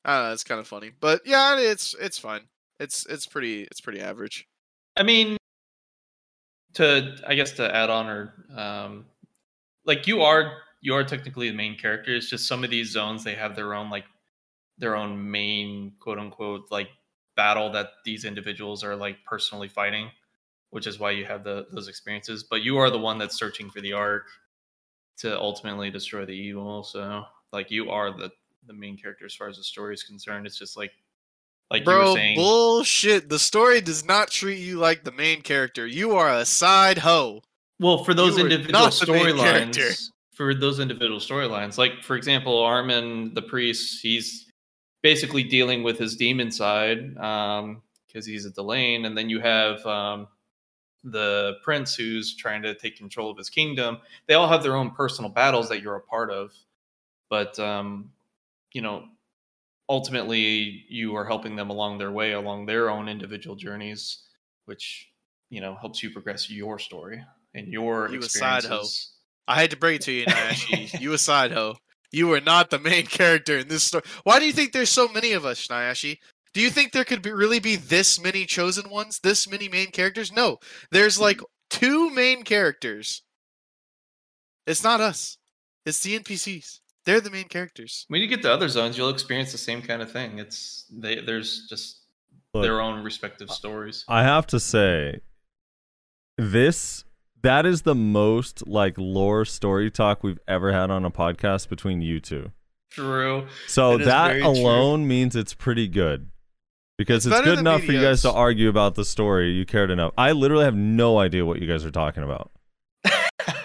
I 0.06 0.18
don't 0.18 0.28
know, 0.28 0.34
it's 0.34 0.44
kind 0.44 0.60
of 0.60 0.68
funny. 0.68 0.92
But 1.00 1.22
yeah, 1.26 1.60
it's 1.60 1.94
it's 2.00 2.18
fine. 2.18 2.42
It's 2.80 3.06
it's 3.08 3.28
pretty 3.28 3.64
it's 3.64 3.82
pretty 3.82 4.00
average. 4.00 4.48
I 4.96 5.04
mean, 5.04 5.38
to 6.76 7.18
I 7.28 7.36
guess 7.36 7.52
to 7.54 7.76
add 7.76 7.90
on 7.90 8.08
or 8.08 8.34
um, 8.56 9.06
like 9.86 10.08
you 10.08 10.22
are 10.22 10.58
you 10.82 10.94
are 10.94 11.04
technically 11.04 11.50
the 11.50 11.56
main 11.56 11.78
character. 11.78 12.16
It's 12.16 12.30
just 12.30 12.48
some 12.48 12.64
of 12.64 12.70
these 12.70 12.92
zones 12.92 13.24
they 13.24 13.36
have 13.36 13.56
their 13.56 13.74
own 13.74 13.90
like 13.90 14.06
their 14.78 14.96
own 14.96 15.30
main 15.30 15.94
quote 16.00 16.20
unquote 16.20 16.66
like 16.72 16.90
battle 17.36 17.72
that 17.72 17.88
these 18.06 18.26
individuals 18.26 18.84
are 18.84 18.96
like 18.96 19.18
personally 19.26 19.68
fighting, 19.68 20.10
which 20.70 20.88
is 20.88 21.00
why 21.00 21.12
you 21.12 21.26
have 21.26 21.44
the 21.44 21.68
those 21.72 21.88
experiences. 21.88 22.44
But 22.44 22.62
you 22.64 22.78
are 22.78 22.90
the 22.90 23.00
one 23.00 23.18
that's 23.18 23.38
searching 23.38 23.70
for 23.70 23.82
the 23.82 23.94
ark 23.94 24.26
to 25.18 25.38
ultimately 25.38 25.90
destroy 25.92 26.26
the 26.26 26.34
evil. 26.34 26.84
So 26.84 27.24
like 27.52 27.72
you 27.72 27.90
are 27.90 28.12
the 28.12 28.32
the 28.68 28.74
main 28.74 28.98
character 28.98 29.26
as 29.26 29.36
far 29.36 29.50
as 29.50 29.58
the 29.58 29.64
story 29.64 29.94
is 29.94 30.04
concerned. 30.04 30.46
It's 30.46 30.60
just 30.60 30.78
like 30.78 30.92
like 31.72 31.86
you 31.86 31.92
were 31.92 32.00
Bro, 32.00 32.16
saying. 32.16 32.36
bullshit. 32.36 33.30
The 33.30 33.40
story 33.40 33.82
does 33.82 34.04
not 34.06 34.30
treat 34.32 34.60
you 34.60 34.78
like 34.80 35.04
the 35.04 35.12
main 35.12 35.42
character. 35.42 35.86
You 35.86 36.16
are 36.16 36.34
a 36.34 36.46
side 36.46 37.00
hoe. 37.00 37.42
Well, 37.80 38.04
for 38.04 38.14
those 38.14 38.38
You 38.38 38.44
individual 38.46 38.74
not 38.74 38.94
the 38.94 39.12
main 39.14 39.38
character. 39.38 39.82
storylines, 39.82 40.10
for 40.34 40.54
those 40.54 40.80
individual 40.80 41.20
storylines, 41.20 41.78
like 41.78 42.04
for 42.04 42.16
example, 42.16 42.62
Armen 42.62 43.34
the 43.34 43.42
priest, 43.42 44.02
he's 44.02 44.52
basically 45.02 45.44
dealing 45.44 45.82
with 45.84 45.98
his 45.98 46.16
demon 46.18 46.52
side 46.52 47.14
because 47.16 48.26
he's 48.26 48.46
a 48.46 48.52
Delane, 48.52 49.06
and 49.06 49.18
then 49.18 49.30
you 49.30 49.40
have 49.40 49.86
um, 49.86 50.28
the 51.06 51.54
prince 51.64 51.96
who's 51.96 52.36
trying 52.36 52.62
to 52.64 52.76
take 52.76 52.98
control 52.98 53.32
of 53.32 53.38
his 53.38 53.50
kingdom. 53.50 54.00
They 54.28 54.34
all 54.34 54.50
have 54.50 54.62
their 54.64 54.76
own 54.76 54.92
personal 54.92 55.30
battles 55.30 55.70
that 55.70 55.82
you're 55.82 55.96
a 55.96 56.02
part 56.02 56.32
of, 56.32 56.52
but 57.30 57.58
um, 57.60 58.12
you 58.74 58.82
know, 58.82 59.06
ultimately, 59.90 60.86
you 60.88 61.16
are 61.16 61.26
helping 61.26 61.56
them 61.56 61.70
along 61.70 61.98
their 61.98 62.12
way, 62.12 62.34
along 62.34 62.66
their 62.68 62.90
own 62.90 63.10
individual 63.10 63.56
journeys, 63.56 64.24
which 64.66 65.10
you 65.50 65.60
know 65.60 65.76
helps 65.76 66.04
you 66.04 66.12
progress 66.12 66.50
your 66.50 66.80
story 66.80 67.24
and 67.56 67.68
your 67.68 68.06
experience. 68.06 68.24
You 68.24 68.28
a 68.28 68.30
side 68.30 68.58
experiences. 68.60 69.12
hoe. 69.48 69.54
I 69.54 69.62
had 69.62 69.72
to 69.72 69.78
break 69.78 69.96
it 69.96 70.04
to 70.04 70.12
you, 70.12 70.26
Nayashe. 70.26 71.00
you 71.02 71.14
a 71.14 71.18
side 71.18 71.52
hoe. 71.52 71.76
You 72.12 72.32
are 72.34 72.42
not 72.42 72.70
the 72.70 72.80
main 72.80 73.06
character 73.06 73.58
in 73.58 73.68
this 73.68 73.84
story. 73.84 74.04
Why 74.24 74.40
do 74.40 74.46
you 74.46 74.54
think 74.54 74.72
there's 74.72 74.92
so 74.92 75.08
many 75.08 75.34
of 75.34 75.46
us, 75.46 75.68
Nayashe? 75.68 76.18
Do 76.54 76.62
you 76.62 76.70
think 76.70 76.92
there 76.92 77.06
could 77.06 77.22
be, 77.22 77.32
really 77.32 77.60
be 77.60 77.76
this 77.76 78.22
many 78.22 78.46
chosen 78.46 78.90
ones? 78.90 79.20
This 79.20 79.50
many 79.50 79.70
main 79.70 79.92
characters? 79.92 80.32
No. 80.32 80.58
There's 80.92 81.18
hmm. 81.18 81.24
like 81.24 81.42
two 81.70 82.10
main 82.10 82.44
characters. 82.44 83.24
It's 84.66 84.84
not 84.84 85.02
us. 85.02 85.38
It's 85.86 86.02
the 86.02 86.18
NPCs. 86.20 86.80
They're 87.06 87.22
the 87.22 87.30
main 87.32 87.48
characters. 87.48 88.06
When 88.10 88.22
you 88.22 88.28
get 88.28 88.42
to 88.44 88.52
other 88.52 88.68
zones, 88.70 88.98
you'll 88.98 89.10
experience 89.10 89.52
the 89.52 89.58
same 89.58 89.82
kind 89.82 90.02
of 90.02 90.12
thing. 90.12 90.40
It's 90.40 90.86
they 90.92 91.22
there's 91.22 91.68
just 91.70 92.02
Look, 92.54 92.64
their 92.64 92.82
own 92.82 93.04
respective 93.04 93.50
stories. 93.52 94.06
I 94.08 94.24
have 94.24 94.48
to 94.48 94.60
say, 94.60 95.22
this 96.38 97.04
that 97.42 97.66
is 97.66 97.84
the 97.84 97.96
most 97.96 98.68
like 98.68 98.96
lore 98.98 99.46
story 99.46 99.90
talk 99.90 100.24
we've 100.24 100.40
ever 100.48 100.72
had 100.74 100.92
on 100.92 101.06
a 101.06 101.12
podcast 101.12 101.70
between 101.70 102.02
you 102.02 102.20
two. 102.20 102.52
True. 102.92 103.48
So 103.68 103.94
It 103.94 104.02
is 104.02 104.08
that 104.08 104.28
very 104.28 104.42
true. 104.42 104.50
alone 104.50 105.08
means 105.08 105.36
it's 105.36 105.54
pretty 105.54 105.88
good. 105.88 106.30
Because 106.98 107.26
It's 107.26 107.34
it's, 107.34 107.46
good 107.46 107.60
than 107.60 107.68
enough 107.68 107.84
for 107.84 107.94
you 107.94 108.02
guys 108.02 108.24
to 108.24 108.32
argue 108.32 108.68
about 108.68 108.96
the 108.96 109.06
story. 109.06 109.52
You 109.52 109.66
cared 109.66 109.90
enough. 109.90 110.12
I 110.18 110.34
literally 110.34 110.66
have 110.66 110.76
no 110.76 111.18
idea 111.18 111.46
what 111.46 111.62
you 111.62 111.68
guys 111.68 111.86
are 111.86 111.92
talking 111.92 112.24
about. 112.24 112.52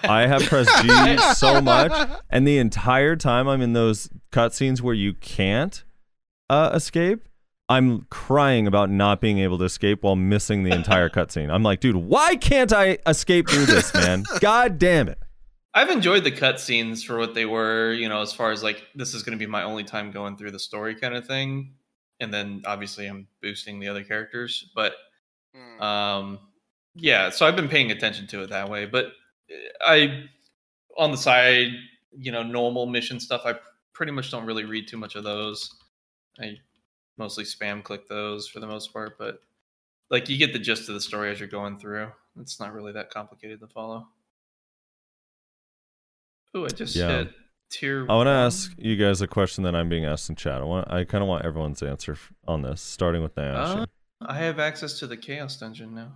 I 0.03 0.27
have 0.27 0.43
pressed 0.43 0.69
G 0.83 1.17
so 1.35 1.61
much, 1.61 1.91
and 2.29 2.47
the 2.47 2.57
entire 2.57 3.15
time 3.15 3.47
I'm 3.47 3.61
in 3.61 3.73
those 3.73 4.09
cutscenes 4.31 4.81
where 4.81 4.93
you 4.93 5.13
can't 5.13 5.83
uh, 6.49 6.71
escape, 6.73 7.27
I'm 7.67 8.05
crying 8.11 8.67
about 8.67 8.89
not 8.89 9.19
being 9.21 9.39
able 9.39 9.57
to 9.57 9.63
escape 9.63 10.03
while 10.03 10.15
missing 10.15 10.63
the 10.63 10.71
entire 10.71 11.09
cutscene. 11.17 11.51
I'm 11.51 11.63
like, 11.63 11.79
dude, 11.79 11.95
why 11.95 12.35
can't 12.35 12.71
I 12.71 12.99
escape 13.07 13.49
through 13.49 13.65
this, 13.65 13.93
man? 13.93 14.23
God 14.39 14.77
damn 14.77 15.07
it! 15.09 15.19
I've 15.73 15.89
enjoyed 15.89 16.23
the 16.23 16.31
cutscenes 16.31 17.03
for 17.03 17.17
what 17.17 17.33
they 17.33 17.45
were, 17.45 17.91
you 17.91 18.07
know, 18.07 18.21
as 18.21 18.31
far 18.31 18.51
as 18.51 18.63
like 18.63 18.83
this 18.95 19.13
is 19.13 19.23
going 19.23 19.37
to 19.37 19.43
be 19.43 19.49
my 19.49 19.63
only 19.63 19.83
time 19.83 20.11
going 20.11 20.37
through 20.37 20.51
the 20.51 20.59
story 20.59 20.95
kind 20.95 21.15
of 21.15 21.25
thing. 21.27 21.73
And 22.21 22.33
then 22.33 22.61
obviously 22.65 23.07
I'm 23.07 23.27
boosting 23.41 23.79
the 23.81 23.89
other 23.89 24.03
characters, 24.03 24.69
but 24.75 24.93
Hmm. 25.53 25.81
um 25.81 26.39
yeah, 26.95 27.29
so 27.29 27.45
I've 27.45 27.55
been 27.57 27.67
paying 27.67 27.91
attention 27.91 28.27
to 28.27 28.41
it 28.43 28.49
that 28.51 28.69
way, 28.69 28.85
but 28.85 29.07
I 29.85 30.23
on 30.97 31.11
the 31.11 31.17
side, 31.17 31.67
you 32.17 32.31
know, 32.31 32.43
normal 32.43 32.85
mission 32.85 33.19
stuff, 33.19 33.41
I 33.45 33.55
pretty 33.93 34.11
much 34.11 34.31
don't 34.31 34.45
really 34.45 34.65
read 34.65 34.87
too 34.87 34.97
much 34.97 35.15
of 35.15 35.23
those. 35.23 35.73
I 36.39 36.57
mostly 37.17 37.43
spam 37.43 37.83
click 37.83 38.07
those 38.07 38.47
for 38.47 38.59
the 38.59 38.67
most 38.67 38.91
part, 38.93 39.17
but 39.17 39.39
like 40.09 40.29
you 40.29 40.37
get 40.37 40.53
the 40.53 40.59
gist 40.59 40.89
of 40.89 40.95
the 40.95 41.01
story 41.01 41.31
as 41.31 41.39
you're 41.39 41.49
going 41.49 41.77
through. 41.77 42.11
It's 42.39 42.59
not 42.59 42.73
really 42.73 42.91
that 42.93 43.09
complicated 43.09 43.59
to 43.61 43.67
follow. 43.67 44.07
Oh, 46.53 46.65
I 46.65 46.69
just 46.69 46.95
Yeah. 46.95 47.07
hit 47.07 47.33
tier. 47.69 48.05
I 48.09 48.15
want 48.15 48.27
to 48.27 48.31
ask 48.31 48.73
you 48.77 48.95
guys 48.95 49.21
a 49.21 49.27
question 49.27 49.63
that 49.63 49.75
I'm 49.75 49.89
being 49.89 50.05
asked 50.05 50.29
in 50.29 50.35
chat. 50.35 50.61
I 50.61 50.65
want, 50.65 50.89
I 50.91 51.03
kind 51.03 51.21
of 51.21 51.27
want 51.27 51.45
everyone's 51.45 51.81
answer 51.83 52.17
on 52.47 52.61
this, 52.61 52.81
starting 52.81 53.21
with 53.23 53.35
Nayashe. 53.35 53.83
Uh, 53.83 53.85
I 54.21 54.35
have 54.37 54.59
access 54.59 54.99
to 54.99 55.07
the 55.07 55.17
Chaos 55.17 55.57
Dungeon 55.57 55.93
now. 55.93 56.13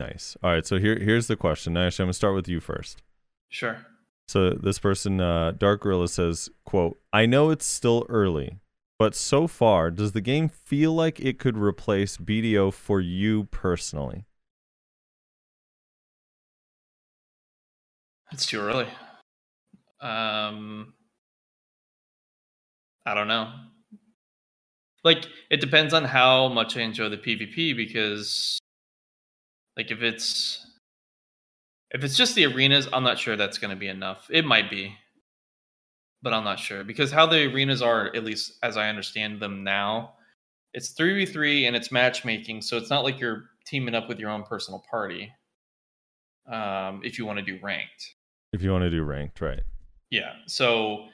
Nice. 0.00 0.34
All 0.42 0.50
right, 0.50 0.66
so 0.66 0.78
here 0.78 0.98
here's 0.98 1.26
the 1.26 1.36
question. 1.36 1.76
Actually, 1.76 2.04
I'm 2.04 2.06
gonna 2.06 2.14
start 2.14 2.34
with 2.34 2.48
you 2.48 2.58
first. 2.58 3.02
Sure. 3.50 3.84
So 4.28 4.50
this 4.50 4.78
person, 4.78 5.20
uh, 5.20 5.50
Dark 5.52 5.82
Gorilla 5.82 6.08
says, 6.08 6.48
"quote 6.64 6.98
I 7.12 7.26
know 7.26 7.50
it's 7.50 7.66
still 7.66 8.06
early, 8.08 8.60
but 8.98 9.14
so 9.14 9.46
far, 9.46 9.90
does 9.90 10.12
the 10.12 10.22
game 10.22 10.48
feel 10.48 10.94
like 10.94 11.20
it 11.20 11.38
could 11.38 11.58
replace 11.58 12.16
BDO 12.16 12.70
for 12.70 13.00
you 13.02 13.44
personally?" 13.44 14.24
It's 18.32 18.46
too 18.46 18.60
early. 18.60 18.86
Um, 20.00 20.94
I 23.04 23.12
don't 23.14 23.28
know. 23.28 23.52
Like, 25.02 25.26
it 25.50 25.60
depends 25.60 25.92
on 25.92 26.04
how 26.04 26.48
much 26.48 26.76
I 26.76 26.82
enjoy 26.82 27.08
the 27.08 27.18
PvP 27.18 27.76
because, 27.76 28.59
like, 29.76 29.90
if 29.90 30.02
it's 30.02 30.66
if 31.90 32.04
it's 32.04 32.16
just 32.16 32.34
the 32.34 32.46
arenas, 32.46 32.88
I'm 32.92 33.02
not 33.02 33.18
sure 33.18 33.36
that's 33.36 33.58
going 33.58 33.74
to 33.74 33.76
be 33.76 33.88
enough. 33.88 34.28
It 34.30 34.44
might 34.44 34.70
be, 34.70 34.94
but 36.22 36.32
I'm 36.32 36.44
not 36.44 36.58
sure 36.58 36.84
because 36.84 37.10
how 37.10 37.26
the 37.26 37.52
arenas 37.52 37.82
are, 37.82 38.14
at 38.14 38.24
least 38.24 38.52
as 38.62 38.76
I 38.76 38.88
understand 38.88 39.40
them 39.40 39.64
now, 39.64 40.14
it's 40.72 40.90
three 40.90 41.14
v 41.14 41.26
three 41.26 41.66
and 41.66 41.74
it's 41.74 41.90
matchmaking, 41.90 42.62
so 42.62 42.76
it's 42.76 42.90
not 42.90 43.02
like 43.02 43.18
you're 43.18 43.46
teaming 43.66 43.94
up 43.94 44.08
with 44.08 44.18
your 44.18 44.30
own 44.30 44.44
personal 44.44 44.84
party. 44.90 45.32
Um, 46.50 47.00
if 47.04 47.18
you 47.18 47.26
want 47.26 47.38
to 47.38 47.44
do 47.44 47.58
ranked. 47.62 48.14
If 48.52 48.62
you 48.62 48.72
want 48.72 48.82
to 48.82 48.90
do 48.90 49.02
ranked, 49.02 49.40
right? 49.40 49.62
Yeah. 50.10 50.32
So 50.46 51.06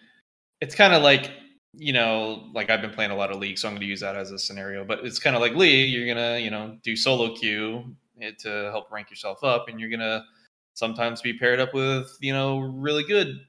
it's 0.60 0.74
kind 0.74 0.94
of 0.94 1.02
like, 1.02 1.30
you 1.74 1.92
know, 1.92 2.48
like 2.54 2.70
I've 2.70 2.80
been 2.80 2.92
playing 2.92 3.10
a 3.10 3.16
lot 3.16 3.30
of 3.30 3.38
League, 3.38 3.58
so 3.58 3.68
I'm 3.68 3.74
going 3.74 3.82
to 3.82 3.86
use 3.86 4.00
that 4.00 4.16
as 4.16 4.30
a 4.30 4.38
scenario. 4.38 4.84
But 4.84 5.00
it's 5.04 5.18
kind 5.18 5.36
of 5.36 5.42
like 5.42 5.54
League, 5.54 5.90
you're 5.90 6.06
going 6.06 6.16
to, 6.16 6.40
you 6.40 6.50
know, 6.50 6.78
do 6.82 6.96
solo 6.96 7.34
queue 7.34 7.94
to 8.20 8.70
help 8.70 8.90
rank 8.90 9.10
yourself 9.10 9.44
up, 9.44 9.68
and 9.68 9.78
you're 9.78 9.90
going 9.90 10.00
to 10.00 10.24
sometimes 10.74 11.22
be 11.22 11.32
paired 11.32 11.58
up 11.58 11.74
with, 11.74 12.16
you 12.20 12.32
know, 12.32 12.58
really 12.58 13.02
good, 13.02 13.40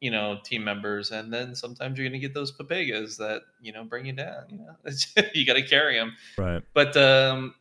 you 0.00 0.10
know, 0.10 0.38
team 0.44 0.62
members. 0.62 1.10
And 1.10 1.32
then 1.32 1.54
sometimes 1.54 1.98
you're 1.98 2.08
going 2.08 2.20
to 2.20 2.24
get 2.24 2.34
those 2.34 2.52
papegas 2.56 3.16
that, 3.16 3.42
you 3.60 3.72
know, 3.72 3.82
bring 3.84 4.06
you 4.06 4.12
down. 4.12 4.44
You 4.50 4.58
know, 4.58 5.24
you 5.34 5.46
got 5.46 5.54
to 5.54 5.66
carry 5.66 5.96
them. 5.96 6.14
Right. 6.38 6.62
But, 6.74 6.96
um, 6.96 7.54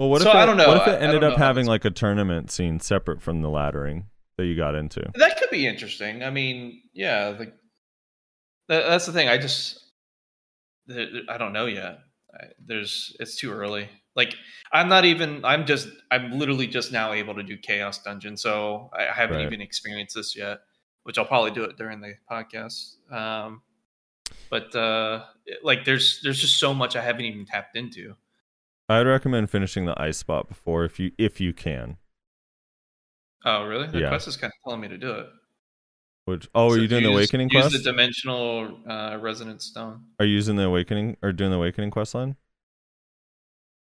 Well, 0.00 0.08
what 0.08 0.22
So, 0.22 0.30
if 0.30 0.34
it, 0.34 0.38
I 0.38 0.46
don't 0.46 0.56
know. 0.56 0.68
What 0.68 0.88
if 0.88 0.88
it 0.88 1.02
ended 1.02 1.22
up 1.22 1.38
having 1.38 1.66
like 1.66 1.84
a 1.84 1.90
tournament 1.90 2.50
scene 2.50 2.80
separate 2.80 3.22
from 3.22 3.42
the 3.42 3.48
laddering 3.48 4.04
that 4.38 4.46
you 4.46 4.56
got 4.56 4.74
into? 4.74 5.04
That 5.14 5.38
could 5.38 5.50
be 5.50 5.66
interesting. 5.66 6.24
I 6.24 6.30
mean, 6.30 6.82
yeah, 6.94 7.34
like 7.38 7.54
that, 8.68 8.86
that's 8.88 9.06
the 9.06 9.12
thing. 9.12 9.28
I 9.28 9.38
just 9.38 9.78
I 11.28 11.36
don't 11.38 11.52
know 11.52 11.66
yet. 11.66 11.98
I, 12.34 12.46
there's 12.64 13.14
it's 13.20 13.36
too 13.36 13.52
early. 13.52 13.88
Like 14.14 14.34
I'm 14.72 14.88
not 14.88 15.04
even. 15.04 15.44
I'm 15.44 15.64
just. 15.66 15.88
I'm 16.10 16.38
literally 16.38 16.66
just 16.66 16.92
now 16.92 17.12
able 17.12 17.34
to 17.34 17.42
do 17.42 17.56
chaos 17.56 18.02
dungeon, 18.02 18.36
so 18.36 18.90
I, 18.92 19.04
haven't 19.04 19.36
Right. 19.38 19.46
even 19.46 19.60
experienced 19.60 20.14
this 20.14 20.36
yet. 20.36 20.60
Which 21.04 21.18
I'll 21.18 21.24
probably 21.24 21.50
do 21.50 21.64
it 21.64 21.76
during 21.76 22.00
the 22.00 22.14
podcast. 22.30 22.96
Um, 23.10 23.62
but 24.50 24.74
uh, 24.76 25.24
like 25.62 25.84
there's 25.84 26.20
there's 26.22 26.40
just 26.40 26.58
so 26.58 26.72
much 26.74 26.94
I 26.94 27.02
haven't 27.02 27.24
even 27.24 27.44
tapped 27.46 27.76
into. 27.76 28.14
I'd 28.88 29.06
recommend 29.06 29.48
finishing 29.50 29.86
the 29.86 30.00
ice 30.00 30.18
spot 30.18 30.48
before 30.48 30.84
if 30.84 31.00
you 31.00 31.12
if 31.18 31.40
you 31.40 31.52
can. 31.54 31.96
Oh, 33.44 33.64
really? 33.64 33.88
The 33.88 34.00
Yeah. 34.00 34.08
quest 34.08 34.28
is 34.28 34.36
kind 34.36 34.52
of 34.52 34.62
telling 34.64 34.80
me 34.80 34.88
to 34.88 34.98
do 34.98 35.10
it. 35.12 35.26
Which 36.26 36.48
oh, 36.54 36.70
are 36.70 36.78
you 36.78 36.86
doing 36.86 37.02
the 37.02 37.08
use- 37.08 37.16
awakening 37.18 37.50
use 37.50 37.62
quest? 37.64 37.76
the 37.76 37.82
dimensional 37.90 38.78
uh, 38.88 39.18
resonance 39.20 39.64
stone. 39.64 40.04
Are 40.20 40.24
you 40.24 40.34
using 40.34 40.54
the 40.56 40.64
awakening 40.64 41.16
or 41.22 41.32
doing 41.32 41.50
the 41.50 41.56
awakening 41.56 41.90
quest 41.90 42.14
line? 42.14 42.36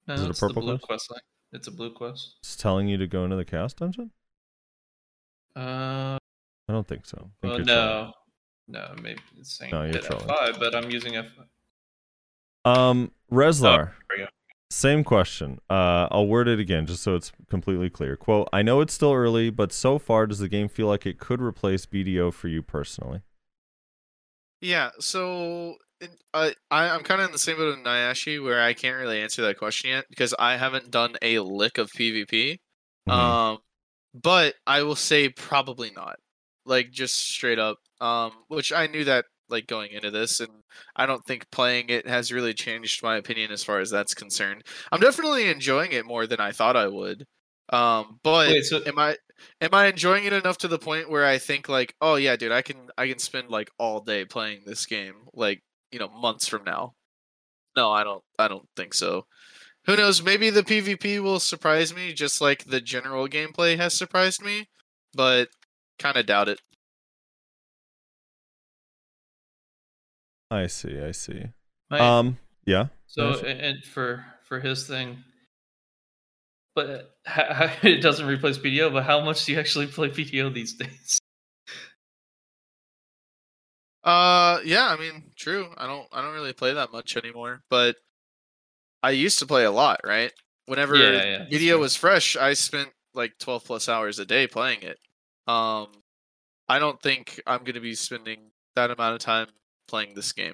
No, 0.09 0.15
Is 0.15 0.21
it 0.23 0.31
a 0.31 0.33
purple 0.33 0.63
quest? 0.63 0.81
quest 0.81 1.11
line. 1.11 1.21
It's 1.53 1.67
a 1.67 1.71
blue 1.71 1.91
quest. 1.93 2.37
It's 2.39 2.55
telling 2.55 2.87
you 2.87 2.97
to 2.97 3.05
go 3.07 3.23
into 3.23 3.35
the 3.35 3.45
chaos 3.45 3.73
dungeon? 3.73 4.09
Uh, 5.55 6.17
I 6.67 6.73
don't 6.73 6.87
think 6.87 7.05
so. 7.05 7.29
Think 7.41 7.51
well, 7.51 7.57
you're 7.57 7.65
no, 7.65 8.13
no, 8.67 8.95
maybe 9.01 9.19
it's 9.37 9.55
saying 9.57 9.71
No, 9.71 9.83
you're 9.83 9.99
trolling. 9.99 10.27
F5, 10.27 10.59
but 10.59 10.75
I'm 10.75 10.89
using 10.89 11.15
F. 11.15 11.27
Um, 12.65 13.11
Rezlar. 13.31 13.61
there 13.61 13.93
we 14.09 14.17
go. 14.23 14.27
Same 14.71 15.03
question. 15.03 15.59
Uh, 15.69 16.07
I'll 16.11 16.27
word 16.27 16.47
it 16.47 16.59
again 16.59 16.85
just 16.85 17.01
so 17.03 17.15
it's 17.15 17.31
completely 17.49 17.89
clear. 17.89 18.15
Quote: 18.15 18.47
I 18.53 18.61
know 18.61 18.81
it's 18.81 18.93
still 18.93 19.13
early, 19.13 19.49
but 19.49 19.71
so 19.71 19.97
far, 19.97 20.27
does 20.27 20.39
the 20.39 20.49
game 20.49 20.69
feel 20.69 20.87
like 20.87 21.05
it 21.07 21.19
could 21.19 21.41
replace 21.41 21.85
BDO 21.87 22.33
for 22.33 22.47
you 22.47 22.61
personally? 22.61 23.21
Yeah, 24.61 24.89
so 24.99 25.69
in- 25.71 25.77
I, 26.33 26.53
I'm 26.71 27.03
kind 27.03 27.21
of 27.21 27.27
in 27.27 27.31
the 27.33 27.39
same 27.39 27.57
boat 27.57 27.77
as 27.77 27.83
Nayashe, 27.83 28.43
where 28.43 28.61
I 28.61 28.73
can't 28.73 28.97
really 28.97 29.19
answer 29.21 29.41
that 29.43 29.57
question 29.57 29.89
yet 29.91 30.05
because 30.09 30.33
I 30.39 30.57
haven't 30.57 30.91
done 30.91 31.15
a 31.21 31.39
lick 31.39 31.77
of 31.77 31.89
PvP. 31.91 32.57
Mhm. 33.07 33.13
Um, 33.13 33.57
but 34.13 34.55
I 34.67 34.83
will 34.83 34.95
say 34.95 35.29
probably 35.29 35.91
not. 35.91 36.17
Like 36.65 36.91
just 36.91 37.15
straight 37.17 37.59
up. 37.59 37.77
Um, 38.01 38.31
which 38.47 38.71
I 38.73 38.87
knew 38.87 39.03
that 39.05 39.25
like 39.49 39.67
going 39.67 39.91
into 39.91 40.11
this, 40.11 40.39
and 40.39 40.51
I 40.95 41.05
don't 41.05 41.25
think 41.25 41.49
playing 41.51 41.89
it 41.89 42.07
has 42.07 42.31
really 42.31 42.53
changed 42.53 43.03
my 43.03 43.17
opinion 43.17 43.51
as 43.51 43.63
far 43.63 43.79
as 43.79 43.89
that's 43.89 44.13
concerned. 44.13 44.63
I'm 44.91 44.99
definitely 45.01 45.49
enjoying 45.49 45.91
it 45.93 46.05
more 46.05 46.27
than 46.27 46.39
I 46.39 46.51
thought 46.51 46.75
I 46.77 46.87
would. 46.87 47.25
Um, 47.71 48.19
but 48.23 48.49
Wait, 48.49 48.63
so 48.65 48.81
am 48.85 48.97
I 48.99 49.17
am 49.61 49.73
I 49.73 49.87
enjoying 49.87 50.25
it 50.25 50.33
enough 50.33 50.57
to 50.59 50.67
the 50.67 50.79
point 50.79 51.09
where 51.09 51.25
I 51.25 51.37
think 51.37 51.69
like, 51.69 51.93
oh 52.01 52.15
yeah, 52.15 52.35
dude, 52.35 52.51
I 52.51 52.61
can 52.61 52.89
I 52.97 53.07
can 53.07 53.19
spend 53.19 53.49
like 53.49 53.69
all 53.79 54.01
day 54.01 54.25
playing 54.25 54.61
this 54.65 54.85
game, 54.85 55.15
like 55.33 55.61
you 55.91 55.99
know, 55.99 56.09
months 56.09 56.47
from 56.47 56.63
now. 56.63 56.93
No, 57.75 57.91
I 57.91 58.03
don't. 58.03 58.23
I 58.37 58.47
don't 58.47 58.67
think 58.75 58.93
so. 58.93 59.25
Who 59.85 59.95
knows? 59.95 60.21
Maybe 60.21 60.49
the 60.49 60.63
PvP 60.63 61.21
will 61.21 61.39
surprise 61.39 61.93
me, 61.95 62.13
just 62.13 62.41
like 62.41 62.65
the 62.65 62.81
general 62.81 63.27
gameplay 63.27 63.77
has 63.77 63.93
surprised 63.93 64.43
me, 64.43 64.67
but 65.13 65.49
kind 65.97 66.17
of 66.17 66.25
doubt 66.25 66.49
it. 66.49 66.59
I 70.51 70.67
see. 70.67 70.99
I 70.99 71.11
see. 71.11 71.45
my- 71.89 71.99
Um, 71.99 72.37
yeah. 72.65 72.87
so 73.07 73.39
and 73.39 73.59
and 73.59 73.83
for 73.83 74.25
for 74.43 74.59
his 74.59 74.87
thing, 74.87 75.23
but 76.75 77.15
ha- 77.25 77.77
it 77.83 78.01
doesn't 78.01 78.25
replace 78.25 78.57
BDO. 78.57 78.91
But 78.91 79.03
how 79.03 79.21
much 79.23 79.45
do 79.45 79.53
you 79.53 79.59
actually 79.59 79.87
play 79.87 80.09
BDO 80.09 80.53
these 80.53 80.73
days? 80.73 81.18
Uh, 84.03 84.59
yeah, 84.63 84.87
I 84.87 84.97
mean, 84.97 85.31
true. 85.35 85.67
I 85.77 85.85
don't. 85.85 86.07
I 86.11 86.21
don't 86.21 86.33
really 86.33 86.53
play 86.53 86.73
that 86.73 86.91
much 86.91 87.17
anymore, 87.17 87.61
but 87.69 87.95
I 89.03 89.11
used 89.11 89.39
to 89.39 89.45
play 89.45 89.65
a 89.65 89.71
lot. 89.71 90.01
Right? 90.05 90.31
Whenever 90.65 90.95
Yeah, 90.95 91.23
yeah, 91.23 91.45
BDO 91.51 91.79
was 91.79 91.95
fresh, 91.95 92.37
I 92.37 92.53
spent 92.53 92.89
like 93.13 93.33
twelve 93.39 93.65
plus 93.65 93.89
hours 93.89 94.19
a 94.19 94.25
day 94.25 94.47
playing 94.47 94.83
it. 94.83 94.99
Um, 95.47 95.87
I 96.69 96.79
don't 96.79 97.01
think 97.01 97.41
I'm 97.45 97.63
gonna 97.63 97.81
be 97.81 97.95
spending 97.95 98.51
that 98.75 98.91
amount 98.91 99.15
of 99.15 99.19
time 99.19 99.47
playing 99.87 100.13
this 100.15 100.31
game. 100.31 100.53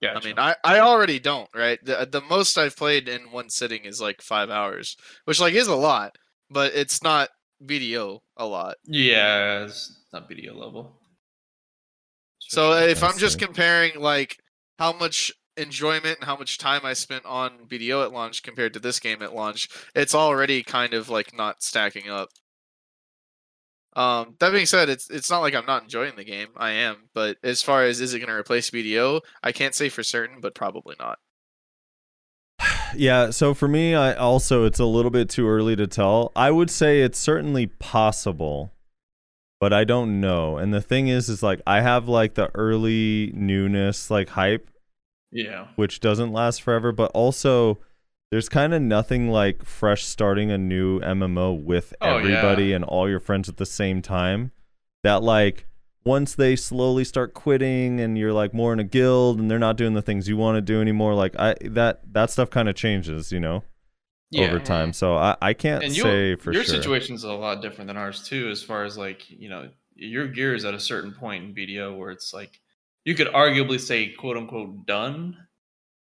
Yeah, 0.00 0.14
I 0.16 0.24
mean, 0.24 0.36
I, 0.36 0.56
I 0.64 0.80
already 0.80 1.20
don't, 1.20 1.48
right? 1.54 1.78
The, 1.84 2.08
the 2.10 2.22
most 2.22 2.58
I've 2.58 2.76
played 2.76 3.08
in 3.08 3.30
one 3.30 3.48
sitting 3.48 3.84
is 3.84 4.00
like 4.00 4.20
five 4.20 4.50
hours, 4.50 4.96
which 5.26 5.40
like 5.40 5.54
is 5.54 5.68
a 5.68 5.76
lot, 5.76 6.16
but 6.50 6.74
it's 6.74 7.04
not 7.04 7.28
BDO 7.64 8.18
a 8.36 8.44
lot. 8.44 8.78
yeah, 8.84 9.62
it's 9.64 10.00
not 10.12 10.28
BDO 10.28 10.56
level. 10.56 10.98
So 12.52 12.74
if 12.74 13.02
I'm 13.02 13.16
just 13.16 13.38
comparing 13.38 13.98
like 13.98 14.36
how 14.78 14.92
much 14.92 15.32
enjoyment 15.56 16.18
and 16.18 16.24
how 16.24 16.36
much 16.36 16.58
time 16.58 16.82
I 16.84 16.92
spent 16.92 17.24
on 17.24 17.66
BDO 17.66 18.04
at 18.04 18.12
launch 18.12 18.42
compared 18.42 18.74
to 18.74 18.78
this 18.78 19.00
game 19.00 19.22
at 19.22 19.34
launch, 19.34 19.70
it's 19.94 20.14
already 20.14 20.62
kind 20.62 20.92
of 20.92 21.08
like 21.08 21.34
not 21.34 21.62
stacking 21.62 22.10
up. 22.10 22.28
Um, 23.96 24.34
that 24.38 24.52
being 24.52 24.66
said, 24.66 24.90
it's 24.90 25.08
it's 25.08 25.30
not 25.30 25.40
like 25.40 25.54
I'm 25.54 25.64
not 25.64 25.84
enjoying 25.84 26.16
the 26.16 26.24
game. 26.24 26.48
I 26.54 26.72
am, 26.72 27.08
but 27.14 27.38
as 27.42 27.62
far 27.62 27.84
as 27.84 28.02
is 28.02 28.12
it 28.12 28.18
going 28.18 28.28
to 28.28 28.34
replace 28.34 28.68
BDO, 28.68 29.22
I 29.42 29.52
can't 29.52 29.74
say 29.74 29.88
for 29.88 30.02
certain, 30.02 30.42
but 30.42 30.54
probably 30.54 30.96
not. 31.00 31.18
Yeah, 32.94 33.30
so 33.30 33.54
for 33.54 33.66
me, 33.66 33.94
I 33.94 34.12
also 34.12 34.66
it's 34.66 34.78
a 34.78 34.84
little 34.84 35.10
bit 35.10 35.30
too 35.30 35.48
early 35.48 35.74
to 35.76 35.86
tell. 35.86 36.30
I 36.36 36.50
would 36.50 36.68
say 36.68 37.00
it's 37.00 37.18
certainly 37.18 37.66
possible, 37.66 38.74
but 39.62 39.72
I 39.72 39.84
don't 39.84 40.20
know. 40.20 40.56
And 40.56 40.74
the 40.74 40.80
thing 40.80 41.06
is, 41.06 41.28
is 41.28 41.40
like 41.40 41.60
I 41.64 41.82
have 41.82 42.08
like 42.08 42.34
the 42.34 42.50
early 42.52 43.30
newness, 43.32 44.10
like 44.10 44.30
hype, 44.30 44.68
yeah, 45.30 45.68
which 45.76 46.00
doesn't 46.00 46.32
last 46.32 46.60
forever, 46.62 46.90
but 46.90 47.12
also 47.14 47.78
there's 48.32 48.48
kind 48.48 48.74
of 48.74 48.82
nothing 48.82 49.30
like 49.30 49.64
fresh 49.64 50.02
starting 50.04 50.50
a 50.50 50.58
new 50.58 50.98
MMO 50.98 51.62
with 51.64 51.94
Oh, 52.00 52.18
yeah. 52.18 52.22
everybody 52.24 52.72
and 52.72 52.84
all 52.84 53.08
your 53.08 53.20
friends 53.20 53.48
at 53.48 53.58
the 53.58 53.64
same 53.64 54.02
time. 54.02 54.50
That 55.04 55.22
like 55.22 55.68
once 56.04 56.34
they 56.34 56.56
slowly 56.56 57.04
start 57.04 57.32
quitting 57.32 58.00
and 58.00 58.18
you're 58.18 58.32
like 58.32 58.52
more 58.52 58.72
in 58.72 58.80
a 58.80 58.84
guild 58.84 59.38
and 59.38 59.48
they're 59.48 59.60
not 59.60 59.76
doing 59.76 59.94
the 59.94 60.02
things 60.02 60.28
you 60.28 60.36
want 60.36 60.56
to 60.56 60.60
do 60.60 60.80
anymore, 60.80 61.14
like 61.14 61.36
I 61.38 61.54
that 61.62 62.00
that 62.12 62.30
stuff 62.30 62.50
kind 62.50 62.68
of 62.68 62.74
changes, 62.74 63.30
you 63.30 63.38
know, 63.38 63.62
yeah. 64.32 64.46
over 64.46 64.58
time. 64.58 64.92
So 64.92 65.16
I 65.16 65.36
I 65.40 65.52
can't 65.54 65.84
and 65.84 65.94
say 65.94 66.36
for 66.36 66.52
your 66.52 66.64
sure. 66.64 66.74
situation's 66.74 67.24
a 67.24 67.32
lot 67.32 67.62
different 67.62 67.88
than 67.88 67.96
ours 67.96 68.22
too 68.22 68.48
as 68.50 68.62
far 68.62 68.84
as 68.84 68.98
like 68.98 69.28
you 69.30 69.48
know 69.48 69.68
your 69.94 70.26
gear 70.26 70.54
is 70.54 70.64
at 70.64 70.74
a 70.74 70.80
certain 70.80 71.12
point 71.12 71.44
in 71.44 71.54
bdo 71.54 71.96
where 71.96 72.10
it's 72.10 72.32
like 72.32 72.58
you 73.04 73.14
could 73.14 73.28
arguably 73.28 73.78
say 73.78 74.08
quote 74.08 74.36
unquote 74.36 74.86
done 74.86 75.36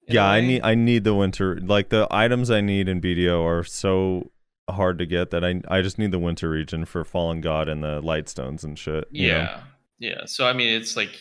yeah, 0.07 0.25
I 0.25 0.41
need 0.41 0.61
I 0.63 0.75
need 0.75 1.03
the 1.03 1.13
winter 1.13 1.59
like 1.61 1.89
the 1.89 2.07
items 2.11 2.51
I 2.51 2.61
need 2.61 2.89
in 2.89 2.99
BDO 2.99 3.43
are 3.43 3.63
so 3.63 4.31
hard 4.69 4.97
to 4.99 5.05
get 5.05 5.31
that 5.31 5.43
I 5.43 5.61
I 5.67 5.81
just 5.81 5.97
need 5.97 6.11
the 6.11 6.19
winter 6.19 6.49
region 6.49 6.85
for 6.85 7.03
Fallen 7.03 7.41
God 7.41 7.69
and 7.69 7.83
the 7.83 8.01
light 8.01 8.27
stones 8.29 8.63
and 8.63 8.77
shit. 8.77 9.07
you 9.11 9.29
know? 9.29 9.33
Yeah, 9.33 9.61
yeah. 9.99 10.21
So 10.25 10.45
I 10.45 10.53
mean, 10.53 10.73
it's 10.73 10.97
like 10.97 11.19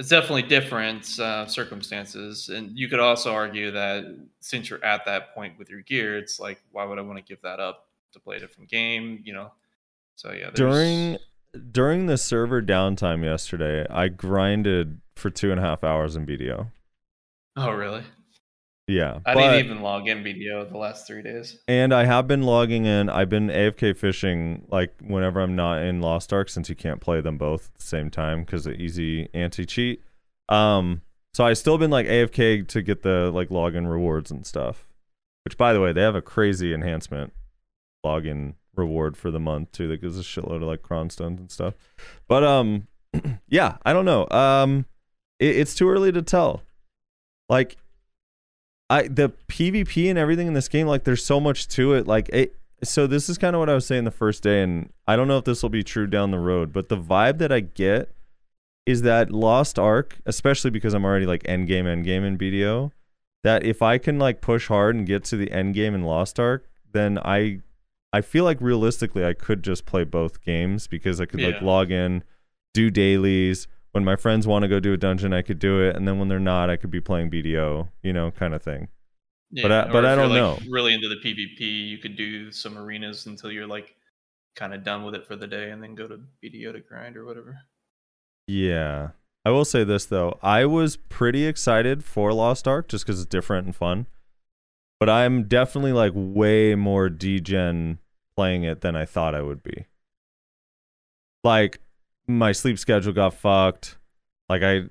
it's 0.00 0.08
definitely 0.08 0.42
different 0.42 1.20
uh, 1.20 1.46
circumstances, 1.46 2.48
and 2.48 2.76
you 2.76 2.88
could 2.88 2.98
also 3.00 3.32
argue 3.32 3.70
that 3.70 4.04
since 4.40 4.68
you're 4.70 4.84
at 4.84 5.04
that 5.04 5.34
point 5.34 5.58
with 5.58 5.68
your 5.70 5.82
gear, 5.82 6.16
it's 6.18 6.40
like, 6.40 6.60
why 6.72 6.84
would 6.84 6.98
I 6.98 7.02
want 7.02 7.18
to 7.18 7.24
give 7.24 7.40
that 7.42 7.60
up 7.60 7.86
to 8.14 8.18
play 8.18 8.36
a 8.36 8.40
different 8.40 8.70
game? 8.70 9.20
You 9.24 9.34
know. 9.34 9.52
So 10.16 10.32
yeah, 10.32 10.50
there's- 10.50 10.56
during 10.56 11.18
during 11.70 12.06
the 12.06 12.16
server 12.16 12.62
downtime 12.62 13.24
yesterday, 13.24 13.86
I 13.90 14.08
grinded 14.08 15.00
for 15.16 15.30
two 15.30 15.50
and 15.50 15.60
a 15.60 15.62
half 15.62 15.84
hours 15.84 16.16
in 16.16 16.24
BDO. 16.26 16.70
Oh 17.56 17.70
really? 17.70 18.02
Yeah, 18.90 19.20
I 19.24 19.34
but- 19.34 19.40
didn't 19.52 19.64
even 19.66 19.82
log 19.82 20.08
in 20.08 20.24
BDO 20.24 20.70
the 20.70 20.76
last 20.78 21.06
three 21.06 21.22
days. 21.22 21.58
and 21.68 21.94
I 21.94 22.04
have 22.04 22.26
been 22.26 22.42
logging 22.42 22.86
in. 22.86 23.08
I've 23.08 23.28
been 23.28 23.48
AFK 23.48 23.96
fishing 23.96 24.66
like 24.70 24.92
whenever 25.00 25.40
I'm 25.40 25.54
not 25.54 25.82
in 25.82 26.00
Lost 26.00 26.32
Ark, 26.32 26.48
since 26.48 26.68
you 26.68 26.74
can't 26.74 27.00
play 27.00 27.20
them 27.20 27.38
both 27.38 27.68
at 27.68 27.78
the 27.78 27.86
same 27.86 28.10
time 28.10 28.40
because 28.44 28.66
of 28.66 28.74
easy 28.74 29.28
anti 29.32 29.64
cheat. 29.64 30.02
Um, 30.48 31.02
so 31.34 31.44
I 31.46 31.52
still 31.52 31.78
been 31.78 31.90
like 31.92 32.06
AFK 32.06 32.66
to 32.68 32.82
get 32.82 33.02
the 33.02 33.30
like 33.32 33.50
login 33.50 33.88
rewards 33.88 34.30
and 34.32 34.44
stuff. 34.44 34.86
Which, 35.44 35.56
by 35.56 35.72
the 35.72 35.80
way, 35.80 35.92
they 35.92 36.02
have 36.02 36.16
a 36.16 36.20
crazy 36.22 36.74
enhancement 36.74 37.32
login 38.04 38.54
reward 38.76 39.16
for 39.16 39.30
the 39.30 39.40
month 39.40 39.72
too 39.72 39.88
that 39.88 40.00
gives 40.00 40.18
a 40.18 40.22
shitload 40.22 40.56
of 40.56 40.62
like 40.62 40.82
cron 40.82 41.10
stones 41.10 41.38
and 41.38 41.50
stuff. 41.50 41.74
But 42.28 42.42
um, 42.44 42.88
yeah, 43.48 43.76
I 43.84 43.92
don't 43.92 44.04
know. 44.04 44.26
Um, 44.30 44.86
it, 45.38 45.56
it's 45.56 45.74
too 45.74 45.88
early 45.88 46.10
to 46.12 46.22
tell. 46.22 46.62
Like 47.48 47.76
I 48.90 49.02
the 49.04 49.30
PvP 49.48 50.10
and 50.10 50.18
everything 50.18 50.48
in 50.48 50.52
this 50.52 50.68
game, 50.68 50.86
like 50.86 51.04
there's 51.04 51.24
so 51.24 51.40
much 51.40 51.68
to 51.68 51.94
it. 51.94 52.06
Like 52.06 52.28
it 52.30 52.56
so 52.82 53.06
this 53.06 53.28
is 53.28 53.38
kind 53.38 53.54
of 53.54 53.60
what 53.60 53.70
I 53.70 53.74
was 53.74 53.86
saying 53.86 54.04
the 54.04 54.10
first 54.10 54.42
day, 54.42 54.62
and 54.62 54.92
I 55.06 55.16
don't 55.16 55.28
know 55.28 55.38
if 55.38 55.44
this 55.44 55.62
will 55.62 55.70
be 55.70 55.84
true 55.84 56.06
down 56.06 56.32
the 56.32 56.38
road, 56.38 56.72
but 56.72 56.88
the 56.88 56.96
vibe 56.96 57.38
that 57.38 57.52
I 57.52 57.60
get 57.60 58.12
is 58.84 59.02
that 59.02 59.30
Lost 59.30 59.78
Ark, 59.78 60.18
especially 60.26 60.70
because 60.70 60.92
I'm 60.92 61.04
already 61.04 61.26
like 61.26 61.42
end 61.48 61.68
game, 61.68 61.86
end 61.86 62.04
game 62.04 62.24
in 62.24 62.36
BDO, 62.36 62.90
that 63.44 63.64
if 63.64 63.82
I 63.82 63.98
can 63.98 64.18
like 64.18 64.40
push 64.40 64.68
hard 64.68 64.96
and 64.96 65.06
get 65.06 65.24
to 65.24 65.36
the 65.36 65.52
end 65.52 65.74
game 65.74 65.94
in 65.94 66.02
Lost 66.02 66.40
Ark, 66.40 66.66
then 66.92 67.18
I 67.18 67.60
I 68.12 68.22
feel 68.22 68.44
like 68.44 68.60
realistically 68.60 69.24
I 69.24 69.34
could 69.34 69.62
just 69.62 69.86
play 69.86 70.02
both 70.02 70.42
games 70.42 70.88
because 70.88 71.20
I 71.20 71.26
could 71.26 71.40
like 71.40 71.62
log 71.62 71.92
in, 71.92 72.24
do 72.74 72.90
dailies. 72.90 73.68
When 73.92 74.04
my 74.04 74.14
friends 74.16 74.46
want 74.46 74.62
to 74.62 74.68
go 74.68 74.78
do 74.78 74.92
a 74.92 74.96
dungeon, 74.96 75.32
I 75.32 75.42
could 75.42 75.58
do 75.58 75.80
it, 75.82 75.96
and 75.96 76.06
then 76.06 76.18
when 76.18 76.28
they're 76.28 76.38
not, 76.38 76.70
I 76.70 76.76
could 76.76 76.90
be 76.90 77.00
playing 77.00 77.30
BDO, 77.30 77.88
you 78.02 78.12
know, 78.12 78.30
kind 78.30 78.54
of 78.54 78.62
thing. 78.62 78.88
Yeah, 79.50 79.62
But 79.64 79.72
I- 79.72 79.92
but 79.92 80.06
I 80.06 80.14
don't 80.14 80.30
like, 80.30 80.36
know. 80.36 80.58
Really 80.70 80.94
into 80.94 81.08
the 81.08 81.16
PvP, 81.16 81.88
you 81.88 81.98
could 81.98 82.16
do 82.16 82.52
some 82.52 82.78
arenas 82.78 83.26
until 83.26 83.50
you're 83.50 83.66
like 83.66 83.96
kind 84.54 84.72
of 84.74 84.84
done 84.84 85.02
with 85.04 85.14
it 85.16 85.26
for 85.26 85.34
the 85.36 85.46
day, 85.48 85.70
and 85.70 85.82
then 85.82 85.94
go 85.96 86.06
to 86.06 86.20
BDO 86.42 86.72
to 86.72 86.80
grind 86.80 87.16
or 87.16 87.24
whatever. 87.24 87.58
Yeah. 88.46 89.10
I 89.44 89.50
will 89.50 89.64
say 89.64 89.84
this 89.84 90.04
though. 90.04 90.38
I 90.42 90.66
was 90.66 90.96
pretty 90.96 91.46
excited 91.46 92.04
for 92.04 92.32
Lost 92.32 92.68
Ark 92.68 92.88
just 92.88 93.04
because 93.06 93.20
it's 93.20 93.28
different 93.28 93.66
and 93.66 93.74
fun. 93.74 94.06
But 95.00 95.08
I'm 95.08 95.44
definitely 95.44 95.92
like 95.92 96.12
way 96.14 96.74
more 96.74 97.08
degen 97.08 97.98
playing 98.36 98.64
it 98.64 98.82
than 98.82 98.94
I 98.94 99.04
thought 99.06 99.34
I 99.34 99.40
would 99.40 99.62
be. 99.62 99.86
Like 101.42 101.80
my 102.38 102.52
sleep 102.52 102.78
schedule 102.78 103.12
got 103.12 103.34
fucked. 103.34 103.96
Like 104.48 104.62
I 104.62 104.82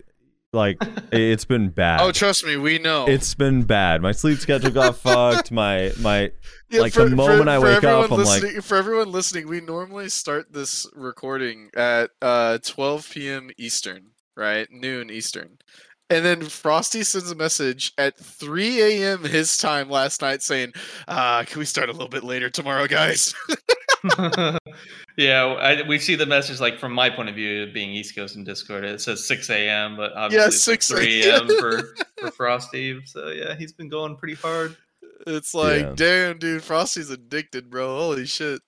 like 0.54 0.78
it's 1.12 1.46
been 1.46 1.70
bad. 1.70 2.02
Oh, 2.02 2.12
trust 2.12 2.46
me, 2.46 2.58
we 2.58 2.80
know. 2.80 3.06
it's 3.08 3.36
been 3.36 3.64
bad. 3.64 4.02
My 4.02 4.12
sleep 4.12 4.40
schedule 4.40 4.72
got 4.72 4.96
fucked. 4.98 5.52
My 5.52 5.92
my 6.00 6.32
Yeah, 6.70 6.82
like, 6.82 6.94
the 6.94 7.10
moment 7.10 7.50
I 7.50 7.60
wake 7.60 7.84
up, 7.84 8.12
I'm 8.12 8.24
like- 8.24 8.62
for 8.62 8.76
everyone 8.78 9.12
listening, 9.12 9.48
we 9.48 9.62
normally 9.62 10.10
start 10.10 10.54
this 10.54 10.88
recording 10.96 11.70
at 11.76 12.12
uh, 12.22 12.58
12 12.64 13.10
p.m. 13.12 13.50
Eastern, 13.58 14.12
right? 14.36 14.68
Noon 14.72 15.10
Eastern. 15.10 15.58
And 16.12 16.26
then 16.26 16.42
Frosty 16.42 17.04
sends 17.04 17.30
a 17.30 17.36
message 17.36 17.94
at 18.00 18.18
3 18.18 18.82
a.m. 18.82 19.24
his 19.24 19.58
time 19.58 19.92
last 19.92 20.24
night 20.24 20.42
saying, 20.42 20.74
uh, 21.08 21.44
can 21.44 21.60
we 21.60 21.66
start 21.66 21.88
a 21.88 21.92
little 21.92 22.08
bit 22.08 22.24
later 22.24 22.50
tomorrow, 22.50 22.88
guys? 22.88 23.36
yeah, 25.18 25.44
I, 25.46 25.82
we 25.88 26.00
see 26.00 26.16
the 26.16 26.26
message 26.26 26.60
like 26.60 26.80
from 26.80 26.94
my 26.94 27.10
point 27.10 27.30
of 27.30 27.36
view, 27.36 27.72
being 27.74 27.92
East 27.92 28.16
Coast 28.16 28.36
in 28.36 28.44
Discord, 28.44 28.84
it 28.86 29.02
says 29.02 29.26
6 29.26 29.50
a.m., 29.50 29.98
but 29.98 30.14
obviously 30.14 30.48
it's 30.48 30.68
like 30.68 30.82
6 30.82 30.88
3 30.88 31.24
a.m. 31.30 31.48
for, 31.60 31.82
for 32.20 32.32
Frosty. 32.32 33.00
So 33.06 33.30
yeah, 33.30 33.56
he's 33.56 33.74
been 33.74 33.90
going 33.90 34.16
pretty 34.16 34.36
hard. 34.36 34.76
it's 35.28 35.54
like, 35.54 35.82
Yeah. 35.82 35.94
damn, 35.96 36.38
dude, 36.40 36.64
Frosty's 36.64 37.10
addicted, 37.10 37.70
bro. 37.70 37.88
Holy 38.00 38.26
shit. 38.26 38.62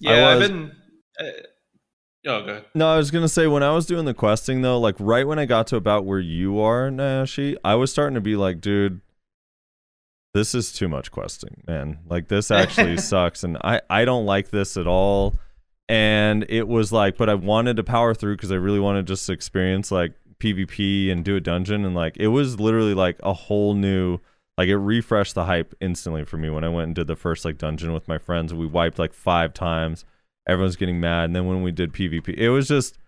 Yeah, 0.00 0.28
I've 0.28 0.40
been. 0.40 0.72
Uh, 1.18 1.24
oh, 2.26 2.42
go 2.44 2.50
ahead. 2.50 2.64
No, 2.74 2.88
I 2.92 2.96
was 2.96 3.10
gonna 3.10 3.28
say 3.28 3.46
when 3.46 3.62
I 3.62 3.72
was 3.72 3.86
doing 3.86 4.04
the 4.04 4.14
questing 4.14 4.62
though, 4.62 4.78
like 4.78 4.94
right 4.98 5.26
when 5.26 5.38
I 5.38 5.46
got 5.46 5.66
to 5.68 5.76
about 5.76 6.04
where 6.04 6.18
you 6.20 6.60
are, 6.60 6.90
Nayashe, 6.90 7.56
I 7.64 7.74
was 7.76 7.90
starting 7.90 8.14
to 8.14 8.20
be 8.20 8.36
like, 8.36 8.60
dude, 8.60 9.00
this 10.36 10.54
is 10.54 10.72
too 10.72 10.88
much 10.88 11.10
questing, 11.10 11.62
man. 11.66 11.98
Like 12.08 12.28
this 12.28 12.50
actually 12.62 12.98
sucks, 12.98 13.44
and 13.44 13.56
I 13.58 13.80
I 13.88 14.04
don't 14.04 14.26
like 14.26 14.50
this 14.50 14.76
at 14.76 14.86
all. 14.86 15.38
And 15.88 16.44
it 16.48 16.66
was 16.66 16.90
like, 16.90 17.16
but 17.16 17.28
I 17.28 17.34
wanted 17.34 17.76
to 17.76 17.84
power 17.84 18.12
through 18.12 18.36
because 18.36 18.50
I 18.50 18.56
really 18.56 18.80
wanted 18.80 19.06
to 19.06 19.12
just 19.12 19.26
to 19.26 19.32
experience 19.32 19.92
like 19.92 20.14
PvP 20.40 21.10
and 21.10 21.24
do 21.24 21.36
a 21.36 21.40
dungeon, 21.40 21.84
and 21.84 21.94
like 21.94 22.16
it 22.16 22.28
was 22.28 22.60
literally 22.60 22.94
like 22.94 23.18
a 23.22 23.32
whole 23.32 23.74
new. 23.74 24.18
Like 24.58 24.68
it 24.68 24.78
refreshed 24.78 25.34
the 25.34 25.44
hype 25.44 25.74
instantly 25.80 26.24
for 26.24 26.38
me 26.38 26.48
when 26.48 26.64
I 26.64 26.70
went 26.70 26.86
and 26.86 26.94
did 26.94 27.08
the 27.08 27.16
first 27.16 27.44
like 27.44 27.58
dungeon 27.58 27.92
with 27.92 28.08
my 28.08 28.16
friends. 28.16 28.54
We 28.54 28.66
wiped 28.66 28.98
like 28.98 29.12
five 29.12 29.52
times 29.52 30.06
everyone's 30.46 30.76
getting 30.76 31.00
mad 31.00 31.24
and 31.24 31.36
then 31.36 31.46
when 31.46 31.62
we 31.62 31.72
did 31.72 31.92
pvp 31.92 32.28
it 32.36 32.50
was 32.50 32.68
just 32.68 32.98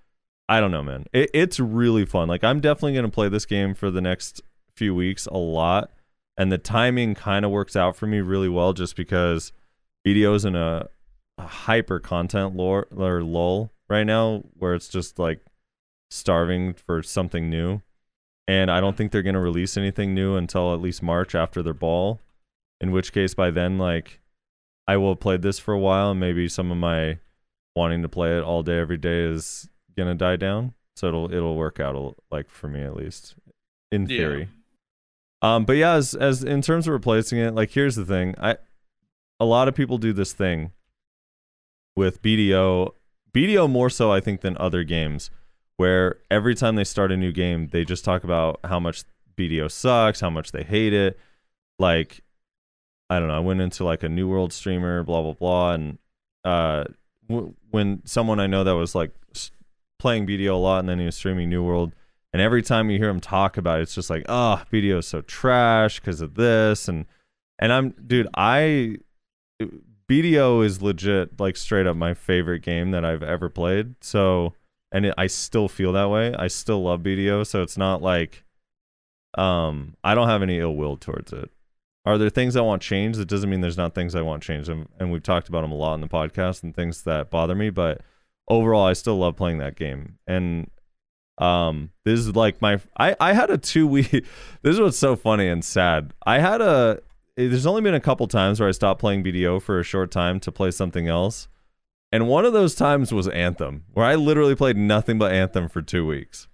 i 0.49 0.61
don't 0.61 0.71
know 0.71 0.83
man 0.83 1.05
it, 1.13 1.31
it's 1.33 1.61
really 1.61 2.05
fun 2.05 2.29
like 2.29 2.43
i'm 2.43 2.61
definitely 2.61 2.93
going 2.93 3.05
to 3.05 3.11
play 3.11 3.29
this 3.29 3.47
game 3.47 3.75
for 3.75 3.91
the 3.91 4.01
next 4.01 4.41
few 4.75 4.95
weeks 4.95 5.27
a 5.27 5.37
lot 5.37 5.91
and 6.39 6.51
the 6.51 6.57
timing 6.57 7.15
kind 7.15 7.45
of 7.45 7.51
works 7.51 7.77
out 7.77 7.97
for 7.97 8.07
me 8.07 8.21
really 8.21 8.49
well 8.49 8.73
just 8.73 8.97
because 8.97 9.53
BDO's 10.07 10.47
in 10.47 10.57
a, 10.57 10.89
a 11.37 11.47
hyper 11.47 12.01
content 12.01 12.57
lore 12.57 12.87
or 12.97 13.23
lull 13.23 13.71
right 13.91 14.05
now 14.05 14.43
where 14.55 14.75
it's 14.75 14.89
just 14.89 15.19
like 15.19 15.41
starving 16.11 16.73
for 16.73 17.03
something 17.03 17.51
new. 17.51 17.83
And 18.47 18.71
i 18.71 18.81
don't 18.81 18.97
think 18.97 19.13
they're 19.13 19.23
going 19.23 19.35
to 19.35 19.41
release 19.41 19.77
anything 19.77 20.15
new 20.15 20.35
until 20.35 20.73
at 20.73 20.81
least 20.81 21.03
march 21.03 21.35
after 21.35 21.63
their 21.63 21.75
ball 21.75 22.19
in 22.81 22.93
which 22.93 23.13
case 23.13 23.35
by 23.35 23.51
then 23.51 23.77
like 23.77 24.21
i 24.87 24.97
will 24.97 25.11
have 25.11 25.21
played 25.21 25.43
this 25.43 25.59
for 25.59 25.75
a 25.75 25.79
while 25.79 26.13
and 26.13 26.21
maybe 26.21 26.49
some 26.49 26.71
of 26.71 26.79
my 26.79 27.19
wanting 27.79 28.03
to 28.03 28.09
play 28.09 28.37
it 28.37 28.43
all 28.43 28.63
day 28.63 28.79
every 28.79 28.97
day 28.97 29.21
is 29.21 29.69
gonna 29.97 30.15
die 30.15 30.37
down. 30.37 30.75
So 30.97 31.09
it'll 31.09 31.33
it'll 31.33 31.57
work 31.57 31.79
out 31.81 32.17
like 32.31 32.51
for 32.51 32.69
me 32.69 32.83
at 32.83 32.97
least 32.97 33.37
in 33.93 34.07
Yeah. 34.09 34.47
Um 35.43 35.65
but 35.65 35.77
yeah 35.77 35.95
as 35.95 36.15
as 36.15 36.43
in 36.43 36.63
terms 36.63 36.87
of 36.87 36.93
replacing 36.93 37.39
it 37.39 37.55
like 37.55 37.71
here's 37.71 37.97
the 37.97 38.05
thing. 38.05 38.35
I 38.39 38.57
a 39.41 39.45
lot 39.45 39.69
of 39.69 39.75
people 39.75 39.99
do 39.99 40.13
this 40.13 40.33
thing 40.33 40.73
with 41.95 42.23
bdo 42.23 42.93
bdo 43.33 43.71
more 43.71 43.91
so 43.91 44.11
i 44.11 44.21
think 44.21 44.41
than 44.41 44.57
other 44.59 44.85
games 44.85 45.31
where 45.77 46.19
every 46.31 46.55
time 46.55 46.75
they 46.77 46.85
start 46.85 47.13
a 47.13 47.17
new 47.17 47.33
game 47.33 47.69
they 47.69 47.85
just 47.85 48.05
talk 48.05 48.25
about 48.25 48.59
how 48.65 48.81
much 48.81 49.05
bdo 49.37 49.71
sucks 49.71 50.21
how 50.21 50.31
much 50.31 50.53
they 50.53 50.63
hate 50.65 50.93
it. 50.93 51.19
Like 51.79 52.23
i 53.11 53.19
don't 53.19 53.29
know 53.29 53.37
i 53.37 53.41
went 53.41 53.61
into 53.61 53.85
like 53.85 54.03
a 54.03 54.09
new 54.09 54.29
world 54.29 54.53
streamer 54.53 55.03
blah 55.05 55.23
blah 55.23 55.33
blah 55.33 55.73
and 55.73 55.99
uh 56.45 56.85
w- 57.29 57.55
when 57.71 58.03
someone 58.05 58.41
I 58.41 58.47
know 58.47 58.65
that 58.65 58.75
was 58.75 58.95
like 58.95 59.13
playing 59.99 60.27
BDO 60.27 60.53
a 60.53 60.55
lot 60.55 60.81
and 60.81 60.89
then 60.89 60.99
he 60.99 61.07
was 61.07 61.17
streaming 61.17 61.51
New 61.51 61.63
World, 61.63 61.93
and 62.33 62.43
every 62.43 62.63
time 62.63 62.91
you 62.91 62.99
hear 62.99 63.09
him 63.09 63.21
talk 63.21 63.57
about 63.57 63.79
it, 63.79 63.83
it's 63.83 63.95
just 63.95 64.11
like, 64.11 64.25
oh, 64.29 64.63
BDO 64.73 64.99
is 64.99 65.07
so 65.07 65.23
trash 65.23 66.01
because 66.01 66.21
of 66.21 66.35
this, 66.35 66.89
and 66.89 67.07
and 67.59 67.73
I'm 67.73 67.91
dude, 68.07 68.29
I 68.35 68.97
BDO 70.09 70.65
is 70.65 70.83
legit 70.83 71.39
like 71.41 71.57
straight 71.57 71.87
up 71.87 71.97
my 71.97 72.15
favorite 72.15 72.61
game 72.61 72.91
that 72.93 73.05
I've 73.05 73.23
ever 73.23 73.49
played. 73.49 73.95
So 74.01 74.55
and 74.93 75.07
it, 75.07 75.15
I 75.19 75.27
still 75.27 75.69
feel 75.69 75.93
that 75.93 76.11
way. 76.11 76.35
I 76.35 76.49
still 76.49 76.83
love 76.83 77.01
BDO, 77.01 77.47
so 77.47 77.63
it's 77.63 77.77
not 77.77 78.03
like 78.03 78.45
um 79.37 79.95
I 80.05 80.15
don't 80.15 80.29
have 80.29 80.43
any 80.43 80.59
ill 80.59 80.77
will 80.77 80.97
towards 80.97 81.33
it. 81.33 81.51
Are 82.05 82.17
there 82.17 82.31
things 82.31 82.57
I 82.57 82.63
want 82.63 82.81
changed? 82.81 83.19
That 83.19 83.29
doesn't 83.29 83.51
mean 83.51 83.61
there's 83.61 83.77
not 83.77 83.95
things 83.95 84.15
I 84.15 84.23
want 84.23 84.43
changed, 84.43 84.69
and, 84.71 84.89
and 84.99 85.13
we've 85.13 85.23
talked 85.23 85.49
about 85.49 85.63
them 85.63 85.73
a 85.73 85.77
lot 85.77 85.95
in 85.95 86.01
the 86.01 86.09
podcast 86.09 86.63
and 86.63 86.75
things 86.75 87.03
that 87.03 87.31
bother 87.31 87.55
me. 87.55 87.69
But 87.69 88.01
overall, 88.49 88.87
I 88.87 88.95
still 88.95 89.19
love 89.19 89.37
playing 89.37 89.59
that 89.59 89.77
game. 89.77 90.19
And 90.27 90.71
um, 91.39 91.91
this 92.05 92.21
is 92.21 92.35
like 92.35 92.61
my 92.61 92.81
I 92.99 93.17
I 93.21 93.33
had 93.33 93.51
a 93.51 93.59
two 93.59 93.87
week. 93.87 94.11
this 94.63 94.75
is 94.75 94.81
what's 94.81 94.99
so 94.99 95.17
funny 95.17 95.49
and 95.49 95.65
sad. 95.65 96.13
I 96.27 96.39
had 96.39 96.61
a. 96.61 97.01
There's 97.37 97.67
only 97.67 97.83
been 97.83 97.95
a 97.95 98.01
couple 98.01 98.27
times 98.27 98.59
where 98.59 98.69
I 98.69 98.73
stopped 98.73 99.01
playing 99.01 99.23
BDO 99.23 99.63
for 99.63 99.79
a 99.79 99.85
short 99.85 100.11
time 100.11 100.41
to 100.41 100.51
play 100.51 100.73
something 100.73 101.07
else, 101.07 101.47
and 102.11 102.27
one 102.27 102.45
of 102.45 102.53
those 102.53 102.75
times 102.75 103.13
was 103.13 103.29
Anthem, 103.29 103.85
where 103.93 104.05
I 104.05 104.17
literally 104.17 104.57
played 104.57 104.77
nothing 104.77 105.19
but 105.19 105.33
Anthem 105.33 105.69
for 105.69 105.81
two 105.81 106.05
weeks. 106.05 106.49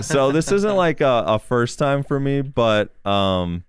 so 0.00 0.32
this 0.32 0.50
isn't 0.50 0.76
like 0.76 1.00
a, 1.00 1.24
a 1.26 1.38
first 1.38 1.78
time 1.78 2.02
for 2.02 2.18
me, 2.18 2.40
but 2.40 2.94
um, 3.06 3.64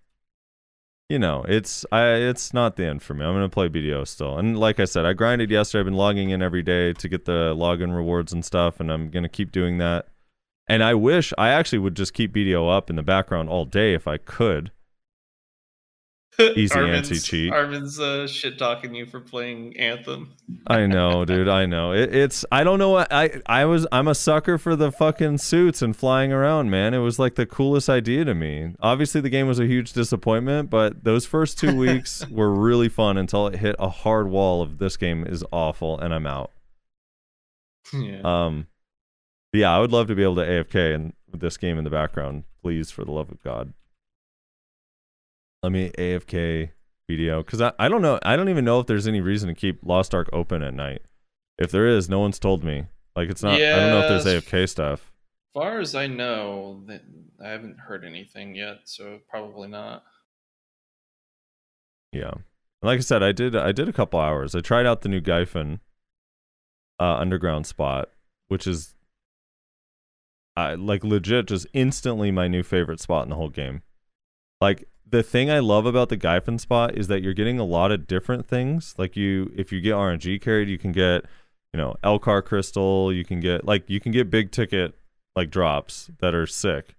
you 1.10 1.18
know, 1.18 1.44
it's 1.48 1.86
I 1.92 2.12
it's 2.12 2.54
not 2.54 2.76
the 2.76 2.86
end 2.86 3.02
for 3.02 3.16
me. 3.16 3.26
I'm 3.26 3.34
gonna 3.34 3.50
play 3.50 3.68
BDO 3.68 4.08
still, 4.08 4.38
and 4.38 4.58
like 4.58 4.80
I 4.80 4.86
said, 4.86 5.06
I 5.06 5.14
grinded 5.14 5.50
yesterday. 5.50 5.80
I've 5.80 5.86
been 5.86 5.96
logging 5.96 6.30
in 6.30 6.44
every 6.44 6.62
day 6.62 6.94
to 6.94 7.10
get 7.10 7.26
the 7.26 7.56
login 7.58 7.96
rewards 7.96 8.32
and 8.32 8.46
stuff, 8.46 8.80
and 8.80 8.92
I'm 8.92 9.10
gonna 9.10 9.28
keep 9.28 9.52
doing 9.52 9.80
that. 9.80 10.08
And 10.68 10.84
I 10.84 10.94
wish 10.94 11.34
I 11.36 11.50
actually 11.50 11.80
would 11.80 11.96
just 11.96 12.14
keep 12.14 12.32
BDO 12.34 12.72
up 12.76 12.92
in 12.92 12.96
the 12.96 13.02
background 13.02 13.50
all 13.50 13.66
day 13.66 13.96
if 13.96 14.08
I 14.08 14.18
could. 14.18 14.72
Easy 16.56 16.74
Armin's- 16.74 17.12
anti-cheat. 17.12 17.52
Armin's 17.52 18.00
uh, 18.00 18.26
shit 18.28 18.58
talking 18.58 18.96
you 18.96 19.06
for 19.06 19.20
playing 19.20 19.78
Anthem. 19.78 20.34
I 20.68 20.86
know, 20.86 21.26
dude. 21.26 21.48
I 21.48 21.66
know. 21.66 21.92
It, 21.92 22.16
it's. 22.16 22.46
I 22.52 22.64
don't 22.64 22.80
know 22.80 22.90
what 22.90 23.12
I. 23.12 23.42
I 23.46 23.66
was. 23.66 23.86
I'm 23.92 24.08
a 24.08 24.16
sucker 24.16 24.58
for 24.58 24.76
the 24.76 24.92
fucking 24.92 25.40
suits 25.40 25.82
and 25.82 25.96
flying 25.96 26.32
around, 26.32 26.70
man. 26.70 26.94
It 26.94 27.00
was 27.00 27.20
like 27.20 27.36
the 27.36 27.46
coolest 27.46 27.90
idea 27.90 28.26
to 28.26 28.34
me. 28.34 28.74
Obviously, 28.80 29.22
the 29.22 29.30
game 29.30 29.48
was 29.48 29.60
a 29.60 29.66
huge 29.66 29.94
disappointment, 29.94 30.70
but 30.70 31.04
those 31.04 31.26
first 31.26 31.60
two 31.60 31.76
weeks 31.78 32.28
were 32.30 32.50
really 32.52 32.90
fun 32.90 33.18
until 33.18 33.48
it 33.48 33.56
hit 33.58 33.76
a 33.78 33.90
hard 33.90 34.30
wall 34.30 34.62
of 34.62 34.78
this 34.78 34.98
game 34.98 35.26
is 35.26 35.44
awful 35.52 36.00
and 36.00 36.14
I'm 36.14 36.26
out. 36.26 36.52
Yeah. 37.94 38.22
Um, 38.24 38.68
yeah, 39.54 39.76
I 39.76 39.80
would 39.80 39.92
love 39.92 40.08
to 40.08 40.16
be 40.16 40.24
able 40.24 40.36
to 40.36 40.42
AFK 40.46 40.94
and 40.96 41.14
with 41.32 41.42
this 41.42 41.58
game 41.58 41.78
in 41.78 41.84
the 41.84 41.90
background, 41.90 42.44
please, 42.62 42.92
for 42.92 43.04
the 43.04 43.12
love 43.12 43.32
of 43.32 43.42
God. 43.44 43.74
Let 45.64 45.72
me 45.72 45.92
AFK 45.98 46.72
video 47.10 47.44
because 47.44 47.62
I, 47.62 47.74
I 47.80 47.90
don't 47.90 48.02
know 48.02 48.20
I 48.24 48.36
don't 48.36 48.50
even 48.50 48.64
know 48.66 48.80
if 48.80 48.88
there's 48.88 49.08
any 49.08 49.20
reason 49.20 49.50
to 49.50 49.56
keep 49.56 49.80
Lost 49.84 50.14
Ark 50.14 50.30
open 50.32 50.62
at 50.62 50.74
night. 50.74 51.02
If 51.58 51.72
there 51.72 51.88
is, 51.88 52.10
no 52.10 52.20
one's 52.20 52.40
told 52.40 52.64
me. 52.64 52.86
Like 53.16 53.30
it's 53.30 53.44
not. 53.44 53.60
Yeah, 53.60 53.76
I 53.76 53.80
don't 53.80 53.90
know 53.90 54.02
if 54.02 54.24
there's 54.24 54.44
AFK 54.44 54.70
stuff. 54.70 55.12
As 55.50 55.62
far 55.62 55.80
as 55.80 55.96
I 55.96 56.08
know, 56.08 56.82
I 57.44 57.50
haven't 57.50 57.80
heard 57.80 58.06
anything 58.06 58.56
yet, 58.56 58.82
so 58.86 59.20
probably 59.30 59.68
not. 59.68 60.04
Yeah. 62.14 62.34
Like 62.82 63.00
I 63.00 63.02
said, 63.02 63.24
I 63.24 63.34
did 63.34 63.56
I 63.56 63.72
did 63.72 63.90
a 63.90 63.94
couple 63.94 64.20
hours. 64.20 64.56
I 64.56 64.62
tried 64.62 64.86
out 64.86 65.02
the 65.02 65.10
new 65.10 65.20
Gyfin 65.20 65.80
uh, 67.00 67.16
underground 67.16 67.68
spot, 67.68 68.10
which 68.48 68.66
is 68.66 68.96
I 70.56 70.76
like 70.76 71.04
legit 71.04 71.48
just 71.48 71.68
instantly 71.74 72.32
my 72.32 72.48
new 72.48 72.64
favorite 72.64 73.00
spot 73.00 73.24
in 73.24 73.30
the 73.30 73.36
whole 73.36 73.50
game. 73.50 73.82
Like 74.62 74.88
the 75.12 75.24
thing 75.24 75.50
I 75.50 75.60
love 75.60 75.86
about 75.86 76.10
the 76.10 76.18
Gyfin 76.18 76.60
spot 76.60 76.98
is 76.98 77.08
that 77.08 77.22
you're 77.22 77.34
getting 77.34 77.60
a 77.60 77.64
lot 77.64 77.92
of 77.92 78.08
different 78.08 78.48
things. 78.48 78.96
Like 78.98 79.16
you 79.16 79.52
if 79.56 79.72
you 79.72 79.82
get 79.82 79.94
RNG 79.94 80.42
carried, 80.42 80.70
you 80.70 80.78
can 80.78 80.92
get, 80.92 81.26
you 81.74 81.78
know, 81.78 81.96
Elcar 82.04 82.44
crystal, 82.44 83.12
you 83.14 83.26
can 83.26 83.40
get 83.40 83.66
like 83.66 83.90
you 83.90 84.00
can 84.00 84.12
get 84.12 84.30
big 84.30 84.52
ticket 84.52 84.96
like 85.36 85.50
drops 85.50 86.10
that 86.20 86.34
are 86.34 86.48
sick 86.48 86.96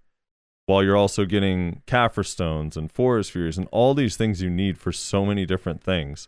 while 0.65 0.83
you're 0.83 0.97
also 0.97 1.25
getting 1.25 1.81
Caphras 1.85 2.29
stones 2.29 2.77
and 2.77 2.91
forest 2.91 3.31
furies 3.31 3.57
and 3.57 3.67
all 3.71 3.93
these 3.93 4.15
things 4.15 4.41
you 4.41 4.49
need 4.49 4.77
for 4.77 4.91
so 4.91 5.25
many 5.25 5.45
different 5.45 5.83
things. 5.83 6.27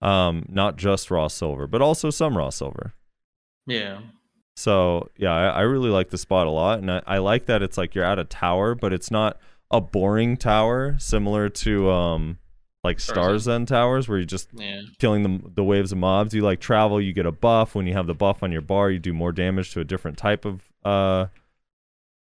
Um, 0.00 0.44
not 0.48 0.76
just 0.76 1.10
raw 1.10 1.28
silver, 1.28 1.66
but 1.66 1.82
also 1.82 2.10
some 2.10 2.36
raw 2.36 2.50
silver. 2.50 2.94
Yeah. 3.66 4.00
So 4.56 5.10
yeah, 5.16 5.32
I, 5.32 5.46
I 5.46 5.60
really 5.62 5.90
like 5.90 6.10
the 6.10 6.18
spot 6.18 6.46
a 6.46 6.50
lot, 6.50 6.78
and 6.78 6.90
I, 6.90 7.02
I 7.06 7.18
like 7.18 7.46
that 7.46 7.62
it's 7.62 7.78
like 7.78 7.94
you're 7.94 8.04
at 8.04 8.18
a 8.18 8.24
tower, 8.24 8.74
but 8.74 8.92
it's 8.92 9.10
not 9.10 9.38
a 9.76 9.80
boring 9.80 10.36
tower 10.36 10.96
similar 10.98 11.48
to 11.48 11.90
um 11.90 12.38
like. 12.82 13.00
Stars 13.00 13.48
End 13.48 13.66
towers 13.68 14.08
where 14.08 14.18
you're 14.18 14.24
just 14.26 14.48
Yeah. 14.54 14.82
killing 14.98 15.22
the 15.22 15.50
the 15.54 15.64
waves 15.64 15.92
of 15.92 15.98
mobs. 15.98 16.34
You 16.34 16.42
like 16.42 16.60
travel, 16.60 17.00
you 17.00 17.12
get 17.12 17.26
a 17.26 17.32
buff. 17.32 17.74
When 17.74 17.86
you 17.86 17.92
have 17.94 18.06
the 18.06 18.14
buff 18.14 18.42
on 18.42 18.52
your 18.52 18.60
bar, 18.62 18.90
you 18.90 18.98
do 18.98 19.12
more 19.12 19.32
damage 19.32 19.72
to 19.72 19.80
a 19.80 19.84
different 19.84 20.18
type 20.18 20.44
of 20.44 20.62
uh 20.84 21.26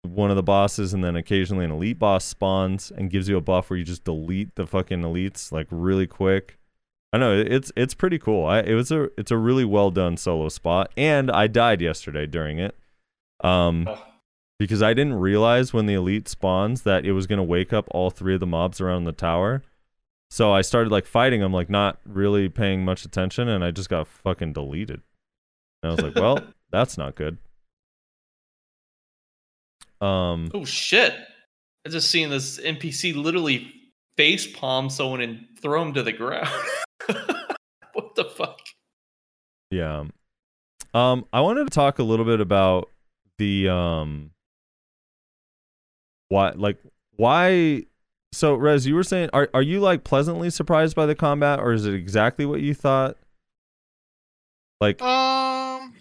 one 0.03 0.31
of 0.31 0.35
the 0.35 0.43
bosses, 0.43 0.93
and 0.95 1.03
then 1.03 1.15
occasionally 1.15 1.63
an 1.65 1.71
elite 1.71 1.99
boss 1.99 2.25
spawns 2.25 2.91
and 2.91 3.11
gives 3.11 3.29
you 3.29 3.37
a 3.37 3.41
buff 3.41 3.69
where 3.69 3.77
you 3.77 3.85
just 3.85 4.03
delete 4.03 4.55
the 4.55 4.65
fucking 4.65 5.01
elites 5.01 5.51
like 5.51 5.67
really 5.69 6.07
quick. 6.07 6.57
I 7.13 7.17
know 7.17 7.37
it- 7.37 7.51
it's 7.51 7.71
it's 7.75 7.93
pretty 7.93 8.17
cool. 8.17 8.45
I 8.45 8.59
it 8.61 8.73
was 8.73 8.91
a 8.91 9.09
it's 9.19 9.31
a 9.31 9.37
really 9.37 9.65
well 9.65 9.91
done 9.91 10.17
solo 10.17 10.49
spot, 10.49 10.91
and 10.97 11.29
I 11.29 11.47
died 11.47 11.81
yesterday 11.81 12.25
during 12.25 12.57
it. 12.59 12.75
Um, 13.43 13.87
Oh. 13.87 14.03
Because 14.61 14.83
I 14.83 14.93
didn't 14.93 15.15
realize 15.15 15.73
when 15.73 15.87
the 15.87 15.95
elite 15.95 16.27
spawns 16.27 16.83
that 16.83 17.03
it 17.03 17.13
was 17.13 17.25
gonna 17.25 17.43
wake 17.43 17.73
up 17.73 17.87
all 17.89 18.11
three 18.11 18.35
of 18.35 18.39
the 18.39 18.45
mobs 18.45 18.79
around 18.79 19.05
the 19.05 19.11
tower. 19.11 19.63
So 20.29 20.51
I 20.51 20.61
started 20.61 20.91
like 20.91 21.07
fighting 21.07 21.41
them, 21.41 21.51
like 21.51 21.67
not 21.67 21.99
really 22.05 22.47
paying 22.47 22.85
much 22.85 23.03
attention, 23.03 23.49
and 23.49 23.63
I 23.63 23.71
just 23.71 23.89
got 23.89 24.07
fucking 24.07 24.53
deleted. 24.53 25.01
And 25.81 25.91
I 25.91 25.95
was 25.95 26.03
like, 26.03 26.15
well, 26.15 26.39
that's 26.71 26.95
not 26.95 27.15
good. 27.15 27.39
Um, 29.99 30.51
Oh 30.53 30.63
shit! 30.63 31.15
I 31.83 31.89
just 31.89 32.11
seen 32.11 32.29
this 32.29 32.59
NPC 32.59 33.15
literally 33.15 33.73
face 34.15 34.45
palm 34.45 34.91
someone 34.91 35.21
and 35.21 35.47
throw 35.59 35.81
him 35.81 35.95
to 35.95 36.03
the 36.03 36.13
ground. 36.13 36.49
what 37.93 38.13
the 38.15 38.25
fuck? 38.25 38.59
yeah. 39.71 40.03
Um, 40.93 41.25
I 41.33 41.41
wanted 41.41 41.63
to 41.63 41.71
talk 41.71 41.97
a 41.97 42.03
little 42.03 42.25
bit 42.25 42.41
about 42.41 42.89
the 43.37 43.69
um, 43.69 44.31
why, 46.31 46.51
like, 46.55 46.77
why. 47.17 47.83
So, 48.33 48.55
Rez, 48.55 48.87
you 48.87 48.95
were 48.95 49.03
saying, 49.03 49.29
are 49.33 49.49
are 49.53 49.61
you 49.61 49.81
like 49.81 50.05
pleasantly 50.05 50.49
surprised 50.49 50.95
by 50.95 51.05
the 51.05 51.15
combat, 51.15 51.59
or 51.59 51.73
is 51.73 51.85
it 51.85 51.93
exactly 51.93 52.45
what 52.45 52.61
you 52.61 52.73
thought? 52.73 53.17
Like, 54.79 55.01
Um, 55.01 55.93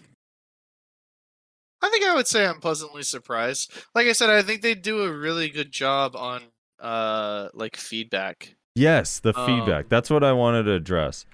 I 1.83 1.89
think 1.89 2.05
I 2.05 2.15
would 2.15 2.27
say 2.27 2.45
I'm 2.45 2.59
pleasantly 2.61 3.03
surprised. 3.03 3.71
Like 3.93 4.07
I 4.07 4.13
said, 4.13 4.29
I 4.29 4.41
think 4.41 4.61
they 4.61 4.73
do 4.75 5.03
a 5.03 5.11
really 5.11 5.49
good 5.49 5.71
job 5.71 6.15
on 6.15 6.41
uh 6.79 7.49
like 7.53 7.75
feedback. 7.75 8.55
Yes, 8.75 9.19
the 9.19 9.37
Um, 9.37 9.45
feedback. 9.45 9.89
That's 9.89 10.09
what 10.09 10.23
I 10.23 10.31
wanted 10.31 10.63
to 10.63 10.71
address. 10.71 11.25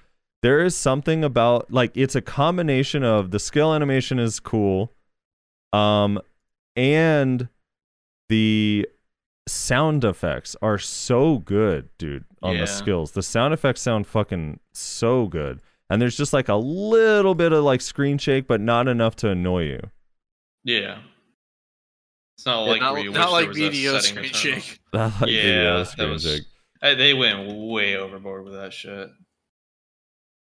There 0.42 0.64
is 0.64 0.76
something 0.76 1.22
about 1.24 1.70
like 1.70 1.92
it's 1.96 2.16
a 2.16 2.20
combination 2.20 3.04
of 3.04 3.30
the 3.30 3.38
skill 3.38 3.72
animation 3.72 4.18
is 4.18 4.40
cool, 4.40 4.92
um, 5.72 6.20
and 6.76 7.48
the 8.28 8.88
sound 9.46 10.04
effects 10.04 10.54
are 10.60 10.78
so 10.78 11.38
good, 11.38 11.88
dude. 11.98 12.24
On 12.42 12.54
Yeah. 12.54 12.60
the 12.62 12.66
skills, 12.66 13.12
the 13.12 13.22
sound 13.22 13.52
effects 13.54 13.80
sound 13.80 14.06
fucking 14.06 14.60
so 14.72 15.26
good, 15.26 15.60
and 15.90 16.00
there's 16.00 16.16
just 16.16 16.32
like 16.32 16.48
a 16.48 16.54
little 16.56 17.34
bit 17.34 17.52
of 17.52 17.64
like 17.64 17.80
screen 17.80 18.18
shake, 18.18 18.46
but 18.46 18.60
not 18.60 18.86
enough 18.88 19.16
to 19.16 19.30
annoy 19.30 19.64
you. 19.64 19.80
Yeah. 20.64 21.00
It's 22.36 22.46
not 22.46 22.64
Yeah, 22.64 22.70
like 22.70 22.80
not, 22.80 22.92
where 22.92 23.02
you 23.02 23.10
not 23.10 23.32
wish 23.32 23.46
like 23.46 23.56
there 23.56 23.66
was 23.68 23.74
BDO 23.76 24.00
screen 24.00 24.32
shake. 24.32 24.80
I 24.92 25.04
like 25.06 25.12
Yeah, 25.22 25.42
video 25.42 25.78
that 25.78 25.86
screen 25.88 26.10
was- 26.10 26.22
shake. 26.22 26.42
They 26.80 27.14
went 27.14 27.48
way 27.72 27.96
overboard 27.96 28.44
with 28.44 28.52
that 28.52 28.72
shit. 28.72 29.08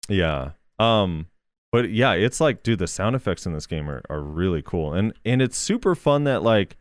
Yeah. 0.09 0.51
Um 0.79 1.27
but 1.71 1.89
yeah, 1.91 2.13
it's 2.13 2.39
like 2.39 2.61
dude, 2.63 2.79
the 2.79 2.87
sound 2.87 3.15
effects 3.15 3.45
in 3.45 3.53
this 3.53 3.65
game 3.67 3.89
are, 3.89 4.01
are 4.09 4.21
really 4.21 4.61
cool. 4.61 4.93
And 4.93 5.13
and 5.25 5.41
it's 5.41 5.57
super 5.57 5.95
fun 5.95 6.23
that 6.25 6.43
like 6.43 6.77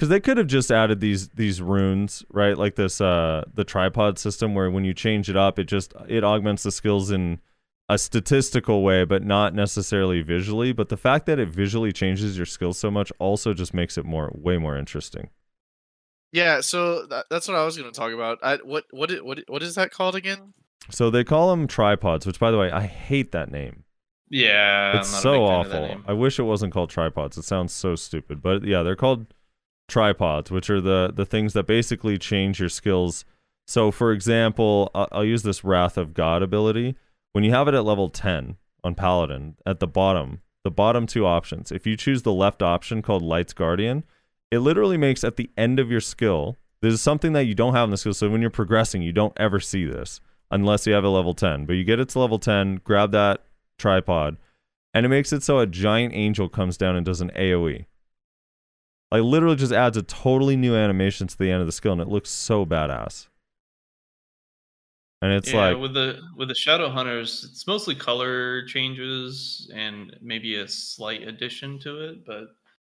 cuz 0.00 0.08
they 0.08 0.18
could 0.18 0.38
have 0.38 0.46
just 0.46 0.72
added 0.72 1.00
these 1.00 1.28
these 1.28 1.60
runes, 1.60 2.24
right? 2.30 2.56
Like 2.56 2.74
this 2.74 3.00
uh 3.00 3.44
the 3.54 3.64
tripod 3.64 4.18
system 4.18 4.54
where 4.54 4.70
when 4.70 4.84
you 4.84 4.94
change 4.94 5.28
it 5.28 5.36
up, 5.36 5.58
it 5.58 5.64
just 5.64 5.92
it 6.08 6.24
augments 6.24 6.62
the 6.62 6.72
skills 6.72 7.10
in 7.10 7.40
a 7.88 7.98
statistical 7.98 8.82
way 8.82 9.04
but 9.04 9.22
not 9.22 9.54
necessarily 9.54 10.22
visually, 10.22 10.72
but 10.72 10.88
the 10.88 10.96
fact 10.96 11.26
that 11.26 11.38
it 11.38 11.48
visually 11.48 11.92
changes 11.92 12.36
your 12.36 12.46
skills 12.46 12.78
so 12.78 12.90
much 12.90 13.12
also 13.18 13.52
just 13.52 13.74
makes 13.74 13.98
it 13.98 14.04
more 14.04 14.32
way 14.34 14.56
more 14.58 14.76
interesting. 14.76 15.28
Yeah, 16.32 16.60
so 16.60 17.06
that, 17.06 17.26
that's 17.28 17.48
what 17.48 17.56
I 17.56 17.64
was 17.64 17.76
going 17.76 17.90
to 17.90 17.98
talk 17.98 18.12
about. 18.12 18.38
I, 18.42 18.56
what 18.58 18.84
what 18.90 19.10
what 19.24 19.40
what 19.48 19.62
is 19.62 19.74
that 19.74 19.90
called 19.90 20.14
again? 20.14 20.54
So 20.90 21.10
they 21.10 21.24
call 21.24 21.50
them 21.50 21.66
tripods, 21.66 22.26
which 22.26 22.38
by 22.38 22.50
the 22.50 22.58
way, 22.58 22.70
I 22.70 22.86
hate 22.86 23.32
that 23.32 23.50
name. 23.50 23.84
Yeah, 24.28 24.98
it's 24.98 25.08
I'm 25.08 25.12
not 25.12 25.18
a 25.18 25.22
so 25.22 25.32
big 25.32 25.48
fan 25.48 25.60
of 25.60 25.70
that 25.70 25.82
awful. 25.82 26.04
I 26.06 26.12
wish 26.12 26.38
it 26.38 26.44
wasn't 26.44 26.72
called 26.72 26.90
tripods. 26.90 27.36
It 27.36 27.44
sounds 27.44 27.72
so 27.72 27.96
stupid. 27.96 28.40
But 28.40 28.64
yeah, 28.64 28.84
they're 28.84 28.96
called 28.96 29.26
tripods, 29.90 30.50
which 30.50 30.70
are 30.70 30.80
the 30.80 31.12
the 31.14 31.26
things 31.26 31.52
that 31.52 31.66
basically 31.66 32.16
change 32.16 32.60
your 32.60 32.68
skills. 32.68 33.24
So, 33.66 33.90
for 33.90 34.12
example, 34.12 34.90
I'll, 34.94 35.24
use 35.24 35.42
this 35.42 35.62
Wrath 35.62 35.96
of 35.96 36.14
God 36.14 36.42
ability. 36.42 36.96
When 37.32 37.44
you 37.44 37.52
have 37.52 37.68
it 37.68 37.74
at 37.74 37.84
level 37.84 38.08
10 38.08 38.56
on 38.82 38.94
Paladin, 38.96 39.56
at 39.64 39.78
the 39.78 39.86
bottom, 39.86 40.40
the 40.64 40.72
bottom 40.72 41.06
two 41.06 41.24
options, 41.24 41.70
if 41.70 41.86
you 41.86 41.96
choose 41.96 42.22
the 42.22 42.32
left 42.32 42.62
option 42.62 43.00
called 43.00 43.22
Light's 43.22 43.52
Guardian, 43.52 44.02
it 44.50 44.58
literally 44.58 44.96
makes 44.96 45.22
at 45.22 45.36
the 45.36 45.50
end 45.56 45.78
of 45.78 45.88
your 45.88 46.00
skill, 46.00 46.56
this 46.82 46.92
is 46.92 47.00
something 47.00 47.32
that 47.34 47.44
you 47.44 47.54
don't 47.54 47.74
have 47.74 47.84
in 47.84 47.90
the 47.90 47.96
skill. 47.96 48.14
So 48.14 48.28
when 48.28 48.40
you're 48.40 48.50
progressing, 48.50 49.02
you 49.02 49.12
don't 49.12 49.36
ever 49.36 49.60
see 49.60 49.84
this 49.84 50.20
unless 50.50 50.86
you 50.86 50.92
have 50.94 51.04
a 51.04 51.08
level 51.08 51.34
10. 51.34 51.66
But 51.66 51.74
you 51.74 51.84
get 51.84 52.00
it 52.00 52.08
to 52.08 52.18
level 52.18 52.40
10, 52.40 52.80
grab 52.82 53.12
that 53.12 53.44
tripod, 53.78 54.36
and 54.92 55.06
it 55.06 55.10
makes 55.10 55.32
it 55.32 55.44
so 55.44 55.60
a 55.60 55.66
giant 55.66 56.12
angel 56.12 56.48
comes 56.48 56.76
down 56.76 56.96
and 56.96 57.06
does 57.06 57.20
an 57.20 57.30
AoE. 57.36 57.86
Like 59.10 59.22
literally 59.22 59.56
just 59.56 59.72
adds 59.72 59.96
a 59.96 60.02
totally 60.02 60.56
new 60.56 60.76
animation 60.76 61.26
to 61.26 61.36
the 61.36 61.50
end 61.50 61.60
of 61.60 61.66
the 61.66 61.72
skill, 61.72 61.92
and 61.92 62.00
it 62.00 62.08
looks 62.08 62.30
so 62.30 62.64
badass. 62.64 63.26
And 65.22 65.32
it's 65.32 65.52
yeah, 65.52 65.70
like, 65.70 65.78
with 65.78 65.94
the 65.94 66.20
with 66.36 66.48
the 66.48 66.54
shadow 66.54 66.88
hunters, 66.88 67.46
it's 67.50 67.66
mostly 67.66 67.94
color 67.94 68.64
changes 68.66 69.70
and 69.74 70.16
maybe 70.22 70.54
a 70.56 70.66
slight 70.66 71.26
addition 71.26 71.78
to 71.80 72.04
it, 72.04 72.24
but 72.24 72.44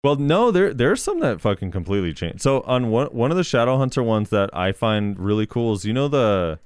Well, 0.03 0.17
no, 0.17 0.51
there 0.51 0.73
there's 0.73 1.03
some 1.03 1.21
that 1.21 1.41
fucking 1.41 1.71
completely 1.71 2.15
change. 2.15 2.41
So 2.41 2.63
on 2.63 2.91
one 2.91 3.09
one 3.09 3.31
of 3.31 3.37
the 3.37 3.45
Shadow 3.45 3.77
Hunter 3.77 4.03
ones 4.03 4.31
that 4.31 4.49
I 4.57 4.73
find 4.73 5.19
really 5.19 5.47
cool 5.47 5.75
is 5.75 5.85
you 5.85 5.93
know 5.93 6.09
the 6.09 6.61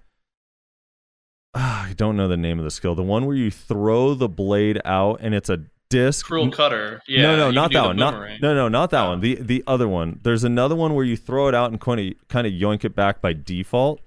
ah, 1.55 1.86
I 1.88 1.92
don't 1.94 2.16
know 2.16 2.28
the 2.28 2.36
name 2.36 2.59
of 2.59 2.64
the 2.64 2.70
skill. 2.70 2.94
The 2.94 3.03
one 3.03 3.26
where 3.26 3.36
you 3.36 3.51
throw 3.51 4.14
the 4.14 4.28
blade 4.28 4.80
out 4.84 5.18
and 5.22 5.34
it's 5.34 5.49
a 5.49 5.64
disc. 5.91 6.26
Cruel 6.26 6.51
cutter. 6.51 7.01
Yeah. 7.07 7.22
no, 7.22 7.36
no, 7.36 7.51
not 7.51 7.72
that 7.72 7.84
one. 7.86 7.97
Not, 7.97 8.41
no, 8.41 8.55
no, 8.55 8.68
not 8.68 8.91
that 8.91 9.05
Oh. 9.05 9.11
one. 9.11 9.20
The 9.20 9.36
the 9.36 9.64
other 9.66 9.89
one. 9.89 10.20
There's 10.22 10.45
another 10.45 10.74
one 10.76 10.95
where 10.95 11.05
you 11.05 11.16
throw 11.16 11.49
it 11.49 11.55
out 11.55 11.70
and 11.70 11.80
kind 11.80 12.01
of 12.01 12.28
kind 12.28 12.47
of 12.47 12.53
yoink 12.53 12.84
it 12.84 12.95
back 12.95 13.20
by 13.20 13.32
default. 13.32 14.01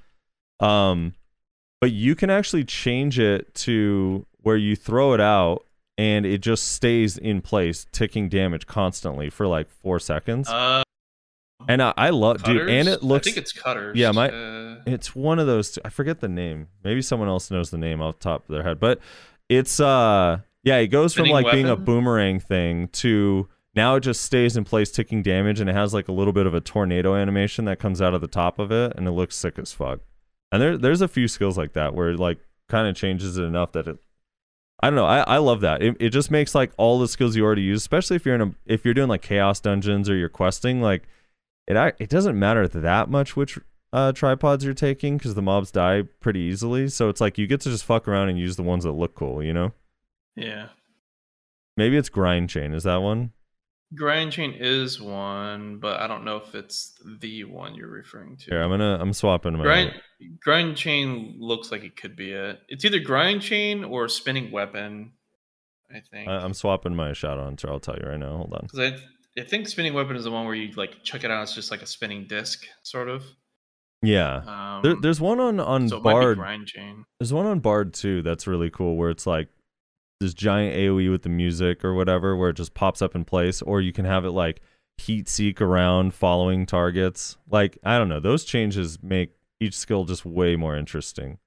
Um, 0.60 1.14
but 1.80 1.92
you 1.92 2.14
can 2.16 2.30
actually 2.30 2.64
change 2.64 3.18
it 3.20 3.54
to 3.56 4.26
where 4.42 4.58
you 4.58 4.76
throw 4.76 5.14
it 5.14 5.22
out 5.22 5.66
and 5.98 6.26
it 6.26 6.40
just 6.42 6.72
stays 6.72 7.18
in 7.18 7.42
place, 7.42 7.86
ticking 7.92 8.30
damage 8.30 8.68
constantly 8.68 9.30
for 9.30 9.48
like 9.48 9.70
four 9.70 10.00
seconds. 10.00 10.48
Uh, 10.50 10.84
and 11.68 11.82
I, 11.82 11.94
I 11.96 12.10
love, 12.10 12.42
dude, 12.44 12.70
and 12.70 12.88
it 12.88 13.04
looks. 13.04 13.28
I 13.28 13.32
think 13.32 13.38
it's 13.38 13.52
cutters. 13.52 13.96
Yeah, 13.98 14.12
my- 14.12 14.30
Uh, 14.30 14.62
it's 14.88 15.16
one 15.16 15.38
of 15.38 15.46
those 15.46 15.78
i 15.86 15.90
forget 15.90 16.22
the 16.22 16.28
name 16.28 16.68
maybe 16.84 17.04
someone 17.04 17.28
else 17.30 17.52
knows 17.52 17.70
the 17.70 17.78
name 17.78 18.02
off 18.02 18.18
the 18.18 18.24
top 18.24 18.42
of 18.50 18.52
their 18.52 18.64
head 18.64 18.80
but 18.80 19.00
it's 19.48 19.80
uh 19.80 20.40
yeah 20.64 20.78
it 20.78 20.88
goes 20.88 21.14
from 21.14 21.30
like 21.30 21.52
being 21.52 21.70
a 21.70 21.76
boomerang 21.76 22.40
thing 22.40 22.88
to 22.90 23.48
now 23.76 23.96
it 23.96 24.02
just 24.02 24.22
stays 24.22 24.58
in 24.58 24.64
place 24.64 24.92
ticking 24.92 25.24
damage 25.24 25.60
and 25.60 25.70
it 25.70 25.74
has 25.74 25.94
like 25.94 26.08
a 26.08 26.12
little 26.12 26.34
bit 26.34 26.46
of 26.46 26.54
a 26.54 26.62
tornado 26.62 27.16
animation 27.16 27.66
that 27.66 27.80
comes 27.80 28.02
out 28.02 28.14
of 28.14 28.22
the 28.22 28.28
top 28.28 28.60
of 28.60 28.72
it 28.72 28.94
and 28.96 29.08
it 29.08 29.12
looks 29.12 29.36
sick 29.36 29.58
as 29.58 29.72
fuck 29.72 30.00
and 30.52 30.62
there 30.62 30.78
there's 30.78 31.02
a 31.02 31.08
few 31.08 31.28
skills 31.28 31.58
like 31.58 31.74
that 31.74 31.94
where 31.94 32.10
it 32.10 32.20
like 32.20 32.40
kind 32.68 32.88
of 32.88 32.96
changes 32.96 33.38
it 33.38 33.44
enough 33.44 33.72
that 33.72 33.88
it 33.88 33.98
I 34.84 34.90
don't 34.90 34.96
know. 34.96 35.06
I, 35.06 35.20
I 35.20 35.38
love 35.38 35.62
that. 35.62 35.84
It, 35.84 35.96
it 36.00 36.10
just 36.10 36.32
makes 36.32 36.56
like 36.56 36.72
all 36.76 37.00
the 37.00 37.08
skills 37.08 37.36
you 37.36 37.46
already 37.46 37.62
use, 37.62 37.82
especially 37.82 38.16
if 38.16 38.26
you're 38.26 38.36
in 38.36 38.42
a 38.42 38.56
if 38.66 38.84
you're 38.84 38.96
doing 38.96 39.10
like 39.10 39.22
chaos 39.22 39.60
dungeons 39.60 40.10
or 40.10 40.16
you're 40.16 40.30
questing, 40.30 40.82
like 40.82 41.04
it 41.68 41.96
it 42.00 42.10
doesn't 42.10 42.38
matter 42.38 42.68
that 42.68 43.10
much 43.10 43.36
which 43.36 43.60
uh, 43.94 44.12
tripods 44.12 44.64
you're 44.64 44.74
taking 44.74 45.18
because 45.18 45.36
the 45.36 45.42
mobs 45.42 45.72
die 45.72 46.04
pretty 46.20 46.40
easily. 46.40 46.88
So 46.88 47.10
it's 47.10 47.22
like 47.22 47.38
you 47.38 47.46
get 47.46 47.62
to 47.62 47.70
just 47.70 47.86
fuck 47.86 48.08
around 48.08 48.30
and 48.30 48.40
use 48.40 48.56
the 48.56 48.64
ones 48.64 48.84
that 48.84 48.94
look 48.94 49.14
cool. 49.14 49.44
You 49.44 49.54
know, 49.54 49.74
yeah. 50.36 50.68
maybe 51.78 51.98
it's 51.98 52.10
grind 52.10 52.50
chain. 52.50 52.74
Is 52.74 52.84
that 52.84 53.02
one? 53.02 53.32
Grind 53.94 54.32
chain 54.32 54.54
is 54.58 55.02
one, 55.02 55.78
but 55.80 56.00
I 56.00 56.08
don't 56.08 56.24
know 56.24 56.38
if 56.38 56.56
it's 56.56 56.94
the 57.20 57.44
one 57.44 57.76
you're 57.76 57.90
referring 57.90 58.38
to. 58.38 58.46
Here, 58.52 58.62
I'm 58.62 58.70
gonna 58.70 58.98
I'm 59.02 59.12
swapping 59.12 59.58
my. 59.58 59.64
grind 59.64 59.94
grind 60.40 60.78
chain 60.78 61.36
looks 61.40 61.72
like 61.74 61.84
it 61.84 61.98
could 61.98 62.16
be 62.16 62.32
it. 62.32 62.60
It's 62.70 62.86
either 62.86 63.00
grind 63.00 63.42
chain 63.42 63.84
or 63.84 64.08
spinning 64.08 64.50
weapon. 64.52 65.12
I 65.94 66.00
think. 66.00 66.30
I, 66.30 66.38
I'm 66.38 66.54
swapping 66.54 66.96
my 66.96 67.12
shot 67.12 67.38
on. 67.38 67.44
hunter. 67.46 67.70
I'll 67.70 67.82
tell 67.82 67.98
you 68.02 68.08
right 68.10 68.18
now. 68.20 68.38
Hold 68.38 68.54
on. 68.54 68.62
Because 68.62 68.80
I, 68.80 69.42
I 69.42 69.44
think 69.44 69.68
spinning 69.68 69.94
weapon 69.94 70.16
is 70.16 70.24
the 70.24 70.32
one 70.32 70.46
where 70.46 70.56
you 70.56 70.72
like 70.76 71.04
chuck 71.04 71.26
it 71.26 71.32
out. 71.32 71.44
It's 71.44 71.54
just 71.54 71.70
like 71.70 71.82
a 71.82 71.86
spinning 71.88 72.28
disc, 72.28 72.64
sort 72.84 73.10
of. 73.10 73.26
Yeah, 74.04 74.38
Um, 74.48 74.82
there, 74.84 74.96
there's 75.00 75.22
one 75.22 75.40
on 75.40 75.60
on 75.60 75.88
so 75.90 75.98
it 75.98 76.04
might 76.04 76.14
be 76.14 76.20
Bard. 76.20 76.38
grind 76.38 76.66
chain. 76.68 77.06
There's 77.20 77.34
one 77.34 77.46
on 77.46 77.60
Bard 77.60 77.94
too 77.94 78.22
that's 78.24 78.48
really 78.48 78.70
cool 78.72 78.96
where 78.96 79.10
it's 79.12 79.28
like 79.28 79.50
this 80.22 80.34
giant 80.34 80.76
AoE 80.76 81.12
with 81.12 81.24
the 81.24 81.30
music 81.30 81.84
or 81.84 81.94
whatever 81.94 82.36
where 82.38 82.52
it 82.52 82.56
just 82.56 82.74
pops 82.74 83.02
up 83.02 83.16
in 83.16 83.26
place, 83.26 83.62
or 83.62 83.82
you 83.82 83.92
can 83.92 84.06
have 84.06 84.24
it 84.24 84.32
like 84.32 84.62
heat 84.98 85.28
seek 85.28 85.60
around 85.60 86.14
following 86.14 86.66
targets. 86.66 87.38
Like, 87.50 87.78
I 87.84 87.98
don't 87.98 88.08
know, 88.10 88.20
those 88.20 88.46
changes 88.46 89.00
make 89.02 89.32
each 89.60 89.76
skill 89.76 90.06
just 90.06 90.26
way 90.26 90.56
more 90.56 90.76
interesting. 90.78 91.40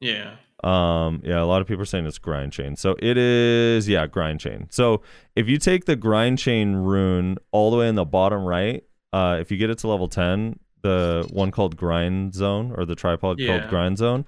Yeah. 0.00 0.36
Um, 0.64 1.20
yeah, 1.24 1.42
a 1.42 1.44
lot 1.44 1.60
of 1.60 1.68
people 1.68 1.82
are 1.82 1.86
saying 1.86 2.06
it's 2.06 2.18
grind 2.18 2.52
chain. 2.52 2.76
So 2.76 2.96
it 2.98 3.16
is, 3.18 3.88
yeah, 3.88 4.06
grind 4.06 4.40
chain. 4.40 4.68
So 4.70 5.02
if 5.34 5.48
you 5.48 5.58
take 5.58 5.84
the 5.84 5.96
grind 5.96 6.38
chain 6.38 6.74
rune 6.76 7.38
all 7.52 7.70
the 7.70 7.76
way 7.76 7.88
in 7.88 7.94
the 7.94 8.04
bottom 8.04 8.44
right, 8.44 8.82
uh, 9.12 9.36
if 9.40 9.50
you 9.50 9.56
get 9.58 9.70
it 9.70 9.78
to 9.78 9.88
level 9.88 10.08
10, 10.08 10.58
the 10.82 11.26
one 11.32 11.50
called 11.50 11.76
grind 11.76 12.34
zone 12.34 12.72
or 12.76 12.84
the 12.84 12.94
tripod 12.94 13.38
Yeah. 13.38 13.58
called 13.58 13.70
grind 13.70 13.98
zone, 13.98 14.24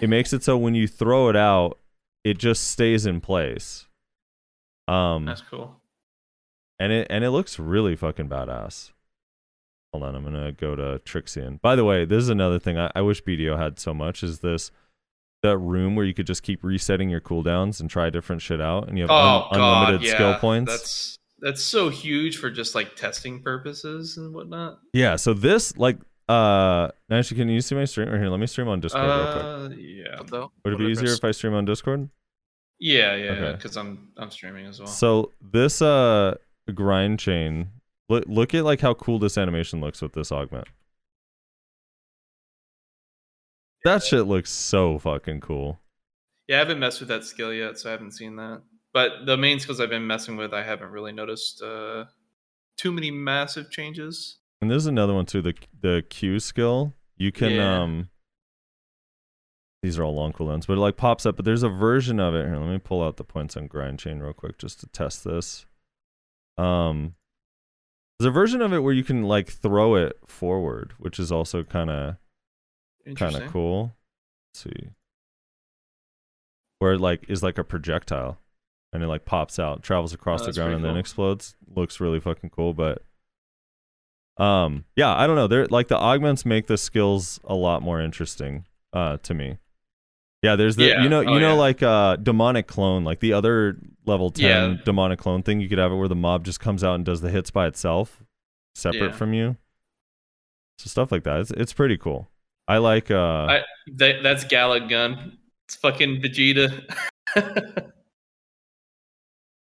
it 0.00 0.08
makes 0.08 0.32
it 0.32 0.42
so 0.42 0.58
when 0.58 0.74
you 0.74 0.86
throw 0.88 1.28
it 1.28 1.36
out, 1.36 1.78
it 2.24 2.38
just 2.38 2.70
stays 2.70 3.06
in 3.06 3.20
place. 3.20 3.86
Um, 4.88 5.24
That's 5.26 5.42
cool. 5.42 5.76
and 6.78 6.92
it 6.92 7.06
and 7.10 7.24
it 7.24 7.30
looks 7.30 7.58
really 7.58 7.96
fucking 7.96 8.28
badass. 8.28 8.90
Hold 9.92 10.04
on, 10.04 10.14
I'm 10.14 10.24
gonna 10.24 10.52
go 10.52 10.74
to 10.74 11.00
Trixion. 11.04 11.60
By 11.60 11.76
the 11.76 11.84
way, 11.84 12.04
this 12.04 12.22
is 12.22 12.28
another 12.28 12.58
thing 12.58 12.78
I, 12.78 12.90
I 12.94 13.02
wish 13.02 13.22
BDO 13.22 13.58
had 13.58 13.78
so 13.78 13.92
much 13.94 14.22
is 14.22 14.40
this 14.40 14.70
that 15.42 15.58
room 15.58 15.96
where 15.96 16.04
you 16.06 16.14
could 16.14 16.26
just 16.26 16.42
keep 16.44 16.62
resetting 16.62 17.10
your 17.10 17.20
cooldowns 17.20 17.80
and 17.80 17.90
try 17.90 18.08
different 18.10 18.42
shit 18.42 18.60
out, 18.60 18.88
and 18.88 18.96
you 18.96 19.02
have 19.04 19.10
Oh 19.10 19.48
un- 19.50 19.58
god, 19.58 19.82
unlimited 19.82 20.08
yeah. 20.08 20.14
skill 20.14 20.34
points. 20.38 20.70
That's 20.72 21.18
that's 21.40 21.62
so 21.62 21.88
huge 21.88 22.38
for 22.38 22.50
just 22.50 22.74
like 22.74 22.94
testing 22.96 23.42
purposes 23.42 24.16
and 24.16 24.32
whatnot. 24.34 24.78
Yeah, 24.92 25.16
so 25.16 25.34
this 25.34 25.76
like 25.76 25.98
uh 26.32 26.90
actually 27.10 27.36
can 27.38 27.48
you 27.48 27.60
see 27.60 27.74
my 27.74 27.84
stream 27.84 28.08
or 28.08 28.18
here, 28.18 28.28
let 28.28 28.40
me 28.40 28.46
stream 28.46 28.68
on 28.68 28.80
Discord 28.80 29.04
real 29.04 29.32
quick. 29.32 29.44
Uh, 29.44 29.68
yeah, 29.76 30.22
Though, 30.26 30.52
Would 30.64 30.74
it 30.74 30.78
be 30.78 30.86
easier 30.86 31.12
if 31.12 31.24
I 31.24 31.30
stream 31.32 31.54
on 31.54 31.64
Discord? 31.64 32.08
yeah, 32.78 33.14
yeah, 33.14 33.30
Okay. 33.32 33.52
because 33.56 33.76
I'm 33.76 34.12
I'm 34.16 34.30
streaming 34.30 34.66
as 34.66 34.78
well. 34.78 34.86
So 34.88 35.32
this 35.40 35.80
uh 35.82 36.36
grind 36.74 37.18
chain 37.18 37.68
look 38.08 38.24
look 38.26 38.54
at 38.54 38.64
like 38.64 38.80
how 38.80 38.94
cool 38.94 39.18
this 39.18 39.36
animation 39.38 39.80
looks 39.80 40.00
with 40.02 40.12
this 40.12 40.30
augment. 40.32 40.68
That 43.84 44.02
shit 44.02 44.26
looks 44.26 44.50
so 44.50 44.98
fucking 44.98 45.40
cool. 45.40 45.80
Yeah, 46.48 46.56
I 46.56 46.58
haven't 46.60 46.78
messed 46.78 47.00
with 47.00 47.08
that 47.08 47.24
skill 47.24 47.52
yet, 47.52 47.78
so 47.78 47.88
I 47.88 47.92
haven't 47.92 48.12
seen 48.12 48.36
that. 48.36 48.62
But 48.92 49.26
the 49.26 49.36
main 49.36 49.58
skills 49.58 49.80
I've 49.80 49.90
been 49.90 50.06
messing 50.06 50.36
with, 50.36 50.52
I 50.52 50.62
haven't 50.62 50.90
really 50.90 51.12
noticed 51.12 51.62
uh, 51.62 52.04
too 52.76 52.92
many 52.92 53.10
massive 53.10 53.70
changes. 53.70 54.38
And 54.62 54.70
there's 54.70 54.86
another 54.86 55.12
one 55.12 55.26
too, 55.26 55.42
the 55.42 55.54
the 55.80 56.04
Q 56.08 56.38
skill. 56.40 56.94
You 57.18 57.32
can 57.32 57.50
Yeah. 57.52 57.82
um 57.82 58.08
these 59.82 59.98
are 59.98 60.04
all 60.04 60.14
long 60.14 60.32
cooldowns, 60.32 60.68
but 60.68 60.74
it 60.74 60.80
like 60.80 60.96
pops 60.96 61.26
up, 61.26 61.34
but 61.34 61.44
there's 61.44 61.64
a 61.64 61.68
version 61.68 62.20
of 62.20 62.36
it. 62.36 62.46
Here, 62.46 62.56
let 62.56 62.68
me 62.70 62.78
pull 62.78 63.02
out 63.02 63.16
the 63.16 63.24
points 63.24 63.56
on 63.56 63.66
grind 63.66 63.98
chain 63.98 64.20
real 64.20 64.32
quick 64.32 64.56
just 64.58 64.78
to 64.80 64.86
test 64.86 65.24
this. 65.24 65.66
Um 66.56 67.16
there's 68.18 68.28
a 68.28 68.30
version 68.30 68.62
of 68.62 68.72
it 68.72 68.78
where 68.78 68.92
you 68.92 69.02
can 69.02 69.24
like 69.24 69.48
throw 69.50 69.96
it 69.96 70.16
forward, 70.26 70.92
which 70.98 71.18
is 71.18 71.32
also 71.32 71.64
kind 71.64 71.90
of 71.90 72.16
kind 73.16 73.34
of 73.34 73.50
cool. 73.50 73.96
Let's 74.54 74.62
see. 74.62 74.90
Where 76.78 76.92
it 76.92 77.00
like 77.00 77.24
is 77.28 77.42
like 77.42 77.58
a 77.58 77.64
projectile 77.64 78.38
and 78.92 79.02
it 79.02 79.08
like 79.08 79.24
pops 79.24 79.58
out, 79.58 79.82
travels 79.82 80.12
across 80.12 80.42
Oh, 80.42 80.46
the 80.46 80.52
ground 80.52 80.74
and 80.74 80.82
pretty 80.82 80.92
then 80.94 81.00
explodes. 81.00 81.56
Looks 81.66 81.98
really 81.98 82.20
fucking 82.20 82.50
cool, 82.50 82.74
but 82.74 83.02
um 84.38 84.84
yeah, 84.96 85.14
I 85.14 85.26
don't 85.26 85.36
know. 85.36 85.46
They're 85.46 85.66
like 85.66 85.88
the 85.88 85.96
augments 85.98 86.44
make 86.46 86.66
the 86.66 86.78
skills 86.78 87.38
a 87.44 87.54
lot 87.54 87.82
more 87.82 88.00
interesting 88.00 88.64
uh 88.92 89.18
to 89.24 89.34
me. 89.34 89.58
Yeah, 90.42 90.56
there's 90.56 90.76
the 90.76 90.86
Yeah. 90.86 91.02
you 91.02 91.08
know 91.08 91.18
Oh, 91.20 91.34
you 91.34 91.40
know 91.40 91.52
yeah. 91.54 91.60
like 91.60 91.82
uh 91.82 92.16
demonic 92.16 92.66
clone, 92.66 93.04
like 93.04 93.20
the 93.20 93.32
other 93.32 93.76
level 94.06 94.30
10 94.30 94.44
Yeah. 94.44 94.76
demonic 94.84 95.18
clone 95.18 95.42
thing, 95.42 95.60
you 95.60 95.68
could 95.68 95.78
have 95.78 95.92
it 95.92 95.96
where 95.96 96.08
the 96.08 96.16
mob 96.16 96.44
just 96.44 96.60
comes 96.60 96.82
out 96.82 96.94
and 96.96 97.04
does 97.04 97.20
the 97.20 97.30
hits 97.30 97.50
by 97.50 97.66
itself 97.66 98.22
separate 98.74 99.14
from 99.14 99.32
you. 99.34 99.56
So 100.78 100.88
stuff 100.88 101.12
like 101.12 101.24
that. 101.24 101.40
It's 101.40 101.50
it's 101.52 101.72
pretty 101.72 101.96
cool. 101.98 102.28
I 102.66 102.78
like 102.78 103.10
uh 103.10 103.46
I, 103.48 103.62
that, 103.96 104.22
that's 104.22 104.44
Galick 104.44 104.88
Gun. 104.88 105.38
It's 105.68 105.76
fucking 105.76 106.22
Vegeta. 106.22 106.82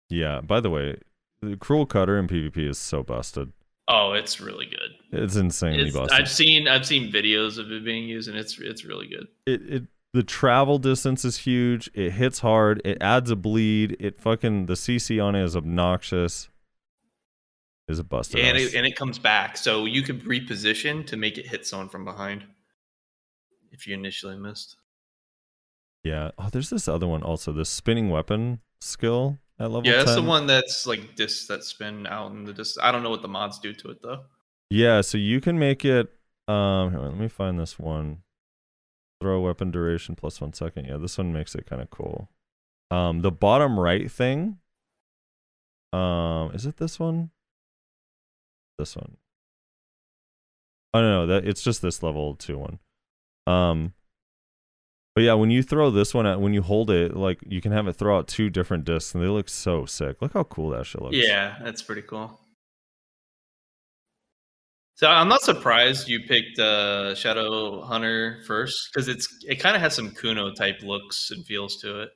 Yeah. 0.08 0.40
By 0.40 0.60
the 0.60 0.70
way, 0.70 0.96
the 1.40 1.56
Cruel 1.56 1.86
Cutter 1.86 2.18
in 2.18 2.26
PvP 2.26 2.58
is 2.68 2.78
so 2.78 3.02
busted. 3.02 3.52
Oh, 3.90 4.12
it's 4.12 4.40
really 4.40 4.66
good. 4.66 5.20
It's 5.20 5.36
insanely 5.36 5.82
It's, 5.82 5.96
busted. 5.96 6.18
I've 6.18 6.30
seen 6.30 6.68
I've 6.68 6.86
seen 6.86 7.12
videos 7.12 7.58
of 7.58 7.70
it 7.70 7.84
being 7.84 8.04
used, 8.08 8.28
and 8.28 8.38
it's 8.38 8.58
it's 8.58 8.84
really 8.84 9.08
good. 9.08 9.26
It 9.46 9.62
it 9.62 9.82
the 10.12 10.22
travel 10.22 10.78
distance 10.78 11.24
is 11.24 11.38
huge. 11.38 11.90
It 11.94 12.12
hits 12.12 12.40
hard. 12.40 12.80
It 12.84 12.98
adds 13.00 13.30
a 13.30 13.36
bleed. 13.36 13.96
It 14.00 14.20
fucking 14.20 14.66
the 14.66 14.74
CC 14.74 15.22
on 15.22 15.34
it 15.34 15.44
is 15.44 15.56
obnoxious. 15.56 16.48
Is 17.88 17.98
a 17.98 18.04
busted. 18.04 18.38
and 18.40 18.56
it, 18.56 18.74
and 18.74 18.86
it 18.86 18.94
comes 18.94 19.18
back, 19.18 19.56
so 19.56 19.84
you 19.84 20.02
could 20.02 20.22
reposition 20.24 21.04
to 21.06 21.16
make 21.16 21.38
it 21.38 21.46
hit 21.48 21.66
someone 21.66 21.88
from 21.88 22.04
behind 22.04 22.44
if 23.72 23.86
you 23.86 23.94
initially 23.94 24.36
missed. 24.36 24.76
yeah. 26.04 26.30
Oh, 26.38 26.48
there's 26.52 26.70
this 26.70 26.86
other 26.86 27.08
one 27.08 27.22
also. 27.24 27.52
The 27.52 27.64
spinning 27.64 28.08
weapon 28.08 28.60
skill 28.80 29.38
at 29.60 29.70
level 29.70 29.86
yeah, 29.86 29.98
that's 29.98 30.14
the 30.14 30.22
one 30.22 30.46
that's 30.46 30.86
like 30.86 31.14
discs 31.14 31.46
that 31.46 31.62
spin 31.62 32.06
out 32.06 32.32
in 32.32 32.44
the 32.44 32.52
disc. 32.54 32.78
I 32.82 32.90
don't 32.90 33.02
know 33.02 33.10
what 33.10 33.22
the 33.22 33.28
mods 33.28 33.58
do 33.58 33.74
to 33.74 33.90
it 33.90 34.02
though. 34.02 34.22
Yeah, 34.70 35.02
so 35.02 35.18
you 35.18 35.40
can 35.40 35.58
make 35.58 35.84
it. 35.84 36.08
Um, 36.48 36.96
on, 36.96 37.02
let 37.02 37.16
me 37.16 37.28
find 37.28 37.60
this 37.60 37.78
one. 37.78 38.22
Throw 39.20 39.40
weapon 39.40 39.70
duration 39.70 40.16
plus 40.16 40.40
one 40.40 40.54
second. 40.54 40.86
Yeah, 40.86 40.96
this 40.96 41.18
one 41.18 41.32
makes 41.32 41.54
it 41.54 41.66
kind 41.66 41.82
of 41.82 41.90
cool. 41.90 42.30
Um, 42.90 43.20
the 43.20 43.30
bottom 43.30 43.78
right 43.78 44.10
thing. 44.10 44.58
Um, 45.92 46.52
is 46.54 46.64
it 46.64 46.78
this 46.78 46.98
one? 46.98 47.30
This 48.78 48.96
one. 48.96 49.18
Oh 50.94 51.00
no, 51.00 51.20
no, 51.20 51.26
that 51.26 51.46
it's 51.46 51.62
just 51.62 51.82
this 51.82 52.02
level 52.02 52.34
two 52.34 52.56
one. 52.56 52.78
Um, 53.46 53.92
but 55.20 55.24
yeah, 55.26 55.34
when 55.34 55.50
you 55.50 55.62
throw 55.62 55.90
this 55.90 56.14
one 56.14 56.24
at 56.26 56.40
when 56.40 56.54
you 56.54 56.62
hold 56.62 56.88
it, 56.90 57.14
like 57.14 57.40
you 57.46 57.60
can 57.60 57.72
have 57.72 57.86
it 57.86 57.92
throw 57.92 58.16
out 58.16 58.26
two 58.26 58.48
different 58.48 58.86
discs, 58.86 59.14
and 59.14 59.22
they 59.22 59.28
look 59.28 59.50
so 59.50 59.84
sick. 59.84 60.22
Look 60.22 60.32
how 60.32 60.44
cool 60.44 60.70
that 60.70 60.86
shit 60.86 61.02
looks. 61.02 61.14
Yeah, 61.14 61.56
that's 61.62 61.82
pretty 61.82 62.00
cool. 62.00 62.40
So 64.94 65.08
I'm 65.08 65.28
not 65.28 65.42
surprised 65.42 66.08
you 66.08 66.20
picked 66.20 66.58
uh, 66.58 67.14
Shadow 67.14 67.82
Hunter 67.82 68.38
first 68.46 68.88
because 68.94 69.08
it's 69.08 69.28
it 69.46 69.56
kind 69.56 69.76
of 69.76 69.82
has 69.82 69.94
some 69.94 70.10
Kuno 70.12 70.54
type 70.54 70.80
looks 70.82 71.30
and 71.30 71.44
feels 71.44 71.76
to 71.82 72.00
it. 72.00 72.08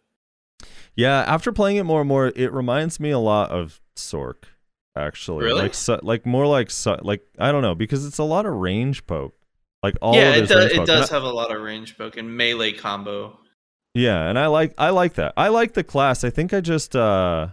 Yeah, 0.97 1.25
after 1.27 1.53
playing 1.53 1.77
it 1.77 1.85
more 1.85 2.01
and 2.01 2.09
more, 2.09 2.33
it 2.35 2.55
reminds 2.55 2.99
me 2.99 3.11
a 3.11 3.19
lot 3.19 3.51
of 3.51 3.83
Sorc. 3.97 4.45
Actually, 4.97 5.45
Really? 5.45 5.61
like 5.61 5.75
su- 5.75 6.01
like 6.03 6.25
more 6.25 6.47
like 6.47 6.71
su- 6.71 6.97
like 7.03 7.21
I 7.39 7.53
don't 7.53 7.61
know 7.61 7.75
because 7.75 8.07
it's 8.07 8.17
a 8.19 8.25
lot 8.25 8.47
of 8.47 8.55
range 8.55 9.07
poke. 9.07 9.35
Like 9.85 9.98
all 10.01 10.15
yeah, 10.15 10.31
of 10.36 10.44
it, 10.44 10.48
does, 10.48 10.73
it 10.73 10.86
does 10.86 11.11
I- 11.11 11.15
have 11.15 11.24
a 11.24 11.31
lot 11.31 11.55
of 11.55 11.61
range 11.61 11.98
poke 11.98 12.16
and 12.16 12.35
melee 12.35 12.73
combo. 12.73 13.39
Yeah, 13.93 14.31
and 14.31 14.39
I 14.39 14.47
like 14.47 14.73
I 14.78 14.89
like 14.89 15.12
that. 15.15 15.35
I 15.36 15.48
like 15.48 15.74
the 15.74 15.85
class. 15.85 16.24
I 16.24 16.31
think 16.31 16.55
I 16.55 16.62
just 16.62 16.97
uh 16.97 17.48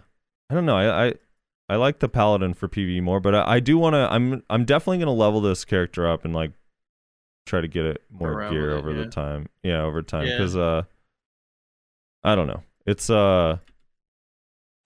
I 0.48 0.54
don't 0.54 0.64
know. 0.64 0.74
I 0.78 1.08
I, 1.08 1.14
I 1.68 1.76
like 1.76 1.98
the 1.98 2.08
paladin 2.08 2.54
for 2.54 2.68
PvE 2.68 3.02
more, 3.02 3.20
but 3.20 3.34
I, 3.34 3.56
I 3.56 3.60
do 3.60 3.76
want 3.76 3.92
to 3.92 4.10
I'm 4.10 4.42
I'm 4.48 4.64
definitely 4.64 4.96
going 4.96 5.08
to 5.08 5.12
level 5.12 5.42
this 5.42 5.66
character 5.66 6.08
up 6.08 6.24
and 6.24 6.34
like 6.34 6.52
try 7.44 7.60
to 7.60 7.68
get 7.68 7.84
it 7.84 8.02
more 8.10 8.32
Around 8.32 8.52
gear 8.54 8.70
it, 8.70 8.78
over 8.78 8.92
yeah. 8.92 9.04
the 9.04 9.06
time. 9.10 9.48
Yeah, 9.62 9.82
over 9.82 10.00
time 10.00 10.26
Yeah. 10.26 10.38
cuz 10.38 10.56
uh 10.56 10.84
I 12.24 12.34
don't 12.34 12.46
know. 12.46 12.62
It's 12.86 13.10
uh 13.10 13.58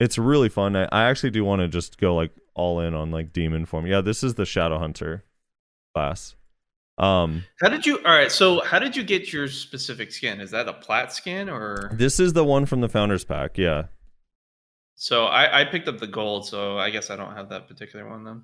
it's 0.01 0.17
really 0.17 0.49
fun. 0.49 0.75
I, 0.75 0.83
I 0.91 1.03
actually 1.05 1.29
do 1.31 1.45
want 1.45 1.61
to 1.61 1.69
just 1.69 1.97
go 1.97 2.13
like 2.13 2.31
all 2.55 2.81
in 2.81 2.93
on 2.93 3.09
like 3.09 3.31
demon 3.31 3.65
form. 3.65 3.87
Yeah, 3.87 4.01
this 4.01 4.21
is 4.21 4.35
the 4.35 4.45
shadow 4.45 4.79
hunter 4.79 5.23
class. 5.95 6.35
Um 6.97 7.43
How 7.61 7.69
did 7.69 7.85
you? 7.85 7.97
All 7.99 8.15
right, 8.15 8.31
so 8.31 8.61
how 8.63 8.79
did 8.79 8.95
you 8.95 9.03
get 9.03 9.31
your 9.31 9.47
specific 9.47 10.11
skin? 10.11 10.41
Is 10.41 10.51
that 10.51 10.67
a 10.67 10.73
plat 10.73 11.13
skin 11.13 11.49
or? 11.49 11.91
this 11.93 12.19
is 12.19 12.33
the 12.33 12.43
one 12.43 12.65
from 12.65 12.81
the 12.81 12.89
founders 12.89 13.23
pack. 13.23 13.57
Yeah. 13.57 13.83
So 14.95 15.25
I, 15.25 15.61
I 15.61 15.65
picked 15.65 15.87
up 15.87 15.99
the 15.99 16.07
gold, 16.07 16.47
so 16.47 16.79
I 16.79 16.89
guess 16.89 17.11
I 17.11 17.15
don't 17.15 17.35
have 17.35 17.49
that 17.49 17.67
particular 17.67 18.09
one 18.09 18.23
then. 18.23 18.43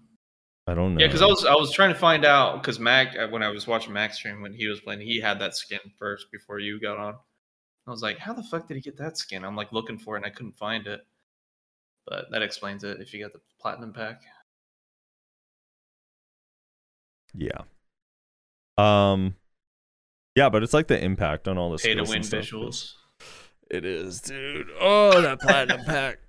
I 0.67 0.75
don't 0.75 0.93
know. 0.93 1.01
Yeah, 1.01 1.07
because 1.07 1.23
I 1.23 1.25
was 1.25 1.45
I 1.45 1.55
was 1.55 1.73
trying 1.73 1.91
to 1.91 1.99
find 1.99 2.23
out 2.23 2.61
because 2.61 2.79
Mac 2.79 3.17
uh, 3.17 3.27
when 3.27 3.41
I 3.41 3.49
was 3.49 3.65
watching 3.65 3.91
Mac 3.91 4.13
stream 4.13 4.41
when 4.41 4.53
he 4.53 4.67
was 4.67 4.79
playing, 4.79 5.01
he 5.01 5.19
had 5.19 5.39
that 5.39 5.55
skin 5.55 5.79
first 5.97 6.27
before 6.31 6.59
you 6.59 6.79
got 6.79 6.97
on. 6.97 7.15
I 7.85 7.91
was 7.91 8.01
like, 8.01 8.17
how 8.17 8.33
the 8.33 8.43
fuck 8.43 8.67
did 8.67 8.75
he 8.75 8.81
get 8.81 8.97
that 8.97 9.17
skin? 9.17 9.43
I'm 9.43 9.55
like 9.55 9.73
looking 9.73 9.97
for 9.97 10.15
it 10.15 10.19
and 10.19 10.25
I 10.25 10.29
couldn't 10.29 10.55
find 10.55 10.87
it. 10.87 11.01
But 12.05 12.25
that 12.31 12.41
explains 12.41 12.83
it 12.83 13.01
if 13.01 13.13
you 13.13 13.21
got 13.21 13.33
the 13.33 13.41
platinum 13.59 13.93
pack. 13.93 14.21
Yeah. 17.33 17.61
Um 18.77 19.35
Yeah, 20.35 20.49
but 20.49 20.63
it's 20.63 20.73
like 20.73 20.87
the 20.87 21.01
impact 21.03 21.47
on 21.47 21.57
all 21.57 21.71
the 21.71 21.77
Pay 21.77 21.95
to 21.95 22.03
win 22.03 22.21
visuals. 22.21 22.93
It 23.69 23.85
is, 23.85 24.21
dude. 24.21 24.67
Oh, 24.79 25.21
that 25.21 25.39
platinum 25.39 25.83
pack. 25.85 26.19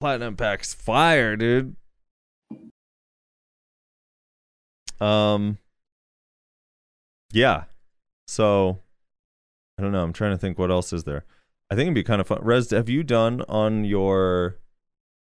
Platinum 0.00 0.36
pack's 0.36 0.74
fire, 0.74 1.36
dude. 1.36 1.76
Um 5.00 5.58
Yeah. 7.32 7.64
So 8.26 8.80
I 9.78 9.82
don't 9.82 9.92
know. 9.92 10.02
I'm 10.02 10.12
trying 10.12 10.32
to 10.32 10.38
think 10.38 10.58
what 10.58 10.70
else 10.70 10.92
is 10.92 11.04
there. 11.04 11.24
I 11.70 11.74
think 11.74 11.86
it'd 11.86 11.94
be 11.94 12.02
kind 12.02 12.20
of 12.20 12.26
fun. 12.28 12.38
Rez, 12.42 12.70
have 12.70 12.88
you 12.88 13.02
done 13.02 13.42
on 13.48 13.84
your 13.84 14.56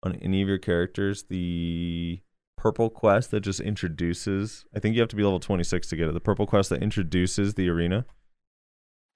on 0.01 0.15
any 0.17 0.41
of 0.41 0.47
your 0.47 0.57
characters 0.57 1.23
the 1.23 2.19
purple 2.63 2.89
quest 2.89 3.29
that 3.29 3.41
just 3.41 3.59
introduces 3.59 4.63
I 4.73 4.79
think 4.79 4.95
you 4.95 5.01
have 5.01 5.09
to 5.09 5.17
be 5.17 5.23
level 5.23 5.41
26 5.41 5.85
to 5.89 5.97
get 5.97 6.07
it. 6.07 6.13
The 6.13 6.21
purple 6.21 6.47
quest 6.47 6.69
that 6.69 6.81
introduces 6.81 7.55
the 7.55 7.67
arena. 7.67 8.05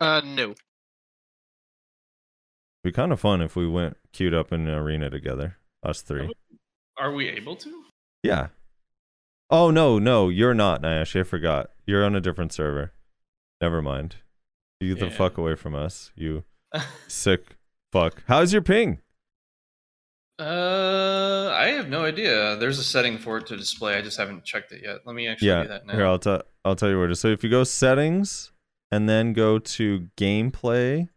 Uh, 0.02 0.20
no. 0.26 0.50
It'd 0.50 0.58
be 2.84 2.92
kind 2.92 3.14
of 3.14 3.22
fun 3.22 3.42
if 3.42 3.56
we 3.56 3.66
went 3.66 3.96
queued 4.12 4.34
up 4.34 4.52
in 4.52 4.68
an 4.68 4.76
arena 4.76 5.10
together, 5.10 5.60
us 5.82 6.02
three. 6.02 6.30
Are 7.00 7.14
we 7.14 7.30
able 7.30 7.56
to? 7.56 7.86
Yeah. 8.22 8.48
Oh 9.50 9.72
no, 9.72 9.98
no, 9.98 10.28
you're 10.28 10.54
not, 10.54 10.82
Nyash. 10.82 11.18
I 11.18 11.24
forgot. 11.24 11.72
You're 11.86 12.04
on 12.04 12.16
a 12.16 12.22
different 12.22 12.52
server. 12.52 12.92
Never 13.62 13.82
mind. 13.82 14.18
You 14.82 14.94
get 14.94 15.00
the 15.00 15.10
fuck 15.10 15.38
away 15.38 15.56
from 15.56 15.74
us, 15.74 16.12
you 16.18 16.44
sick 17.08 17.56
fuck. 17.94 18.24
How's 18.28 18.52
your 18.52 18.62
ping? 18.62 19.00
Uh, 20.40 21.52
I 21.58 21.70
have 21.70 21.90
no 21.90 22.04
idea. 22.04 22.56
There's 22.58 22.78
a 22.78 22.84
setting 22.84 23.18
for 23.18 23.38
it 23.38 23.48
to 23.48 23.58
display. 23.58 23.96
I 23.96 24.02
just 24.02 24.18
haven't 24.18 24.44
checked 24.44 24.72
it 24.72 24.82
yet. 24.84 25.00
Let 25.06 25.16
me 25.16 25.28
actually 25.28 25.48
yeah. 25.48 25.64
do 25.64 25.70
that 25.70 25.86
now. 25.88 25.94
Here, 25.94 26.06
I'll 26.06 26.20
tell 26.20 26.44
I'll 26.64 26.76
tell 26.76 26.90
you 26.90 26.98
where 27.00 27.08
to. 27.08 27.16
So 27.16 27.30
if 27.30 27.44
you 27.44 27.50
go 27.50 27.64
settings 27.64 28.52
and 28.92 29.10
then 29.10 29.34
go 29.34 29.58
to 29.58 30.08
gameplay 30.16 31.10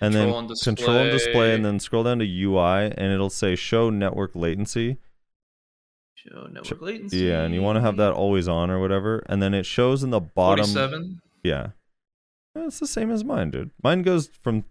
and 0.00 0.12
then 0.12 0.28
Control 0.28 0.38
and 0.38 0.60
control 0.60 0.96
and 0.96 1.10
display 1.12 1.54
and 1.54 1.64
then 1.64 1.78
scroll 1.78 2.02
down 2.02 2.18
to 2.18 2.24
UI 2.24 2.92
and 2.96 3.12
it'll 3.12 3.30
say 3.30 3.54
show 3.54 3.90
network 3.90 4.34
latency. 4.34 4.98
Show 6.14 6.48
network 6.50 6.80
latency. 6.80 7.18
Yeah, 7.18 7.42
and 7.42 7.54
you 7.54 7.62
want 7.62 7.76
to 7.76 7.80
have 7.80 7.96
that 7.98 8.12
always 8.12 8.48
on 8.48 8.70
or 8.70 8.80
whatever, 8.80 9.22
and 9.26 9.40
then 9.40 9.54
it 9.54 9.66
shows 9.66 10.02
in 10.02 10.10
the 10.10 10.20
bottom. 10.20 10.64
Forty-seven. 10.64 11.20
Yeah. 11.44 11.68
Yeah, 12.56 12.66
It's 12.66 12.80
the 12.80 12.86
same 12.86 13.10
as 13.10 13.24
mine, 13.24 13.50
dude. 13.50 13.70
Mine 13.82 14.02
goes 14.02 14.30
from 14.42 14.64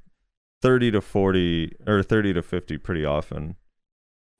30 0.63 0.91
to 0.91 1.01
40 1.01 1.75
or 1.85 2.01
30 2.01 2.33
to 2.33 2.41
50 2.41 2.77
pretty 2.77 3.03
often. 3.03 3.57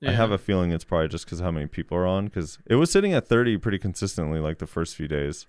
I 0.05 0.11
have 0.11 0.31
a 0.31 0.37
feeling 0.37 0.71
it's 0.71 0.83
probably 0.83 1.07
just 1.07 1.25
because 1.25 1.39
how 1.39 1.51
many 1.51 1.65
people 1.65 1.97
are 1.97 2.07
on 2.07 2.25
because 2.25 2.59
it 2.65 2.75
was 2.75 2.91
sitting 2.91 3.13
at 3.13 3.27
30 3.27 3.57
pretty 3.57 3.77
consistently 3.77 4.39
like 4.39 4.57
the 4.57 4.67
first 4.67 4.95
few 4.95 5.07
days. 5.07 5.47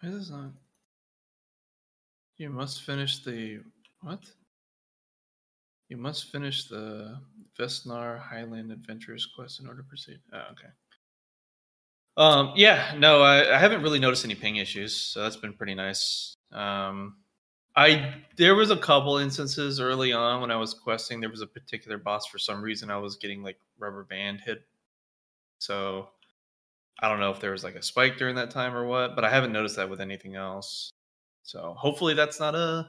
Why 0.00 0.10
is 0.10 0.18
this 0.18 0.30
not? 0.30 0.52
You 2.36 2.50
must 2.50 2.82
finish 2.82 3.24
the 3.24 3.60
what? 4.02 4.20
You 5.88 5.96
must 5.96 6.30
finish 6.30 6.68
the 6.68 7.18
Vesnar 7.58 8.20
Highland 8.20 8.70
Adventurers 8.70 9.26
quest 9.34 9.60
in 9.60 9.66
order 9.66 9.82
to 9.82 9.88
proceed. 9.88 10.18
Oh, 10.32 10.44
okay. 10.52 10.68
Um, 12.18 12.52
yeah, 12.56 12.94
no, 12.98 13.22
I, 13.22 13.54
I 13.54 13.58
haven't 13.58 13.82
really 13.82 13.98
noticed 13.98 14.24
any 14.24 14.34
ping 14.34 14.56
issues, 14.56 14.94
so 14.94 15.22
that's 15.22 15.36
been 15.36 15.54
pretty 15.54 15.74
nice. 15.74 16.34
Um, 16.52 17.16
I 17.78 18.12
there 18.36 18.56
was 18.56 18.72
a 18.72 18.76
couple 18.76 19.18
instances 19.18 19.78
early 19.78 20.12
on 20.12 20.40
when 20.40 20.50
I 20.50 20.56
was 20.56 20.74
questing. 20.74 21.20
There 21.20 21.30
was 21.30 21.42
a 21.42 21.46
particular 21.46 21.96
boss 21.96 22.26
for 22.26 22.36
some 22.36 22.60
reason 22.60 22.90
I 22.90 22.98
was 22.98 23.16
getting 23.16 23.42
like 23.44 23.56
rubber 23.78 24.02
band 24.02 24.40
hit, 24.44 24.62
so 25.60 26.08
I 27.00 27.08
don't 27.08 27.20
know 27.20 27.30
if 27.30 27.40
there 27.40 27.52
was 27.52 27.62
like 27.62 27.76
a 27.76 27.82
spike 27.82 28.16
during 28.16 28.34
that 28.34 28.50
time 28.50 28.74
or 28.74 28.84
what, 28.84 29.14
but 29.14 29.24
I 29.24 29.30
haven't 29.30 29.52
noticed 29.52 29.76
that 29.76 29.88
with 29.88 30.00
anything 30.00 30.34
else. 30.34 30.90
So 31.44 31.76
hopefully 31.78 32.14
that's 32.14 32.40
not 32.40 32.56
a 32.56 32.88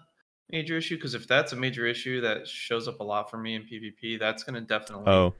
major 0.49 0.75
issue 0.75 0.95
because 0.95 1.13
if 1.13 1.27
that's 1.27 1.53
a 1.53 1.55
major 1.55 1.85
issue 1.85 2.21
that 2.21 2.47
shows 2.47 2.87
up 2.87 2.99
a 2.99 3.03
lot 3.03 3.29
for 3.29 3.37
me 3.37 3.53
in 3.53 3.63
PvP, 3.63 4.19
that's 4.19 4.41
going 4.41 4.55
to 4.55 4.61
definitely. 4.61 5.05
Oh, 5.07 5.35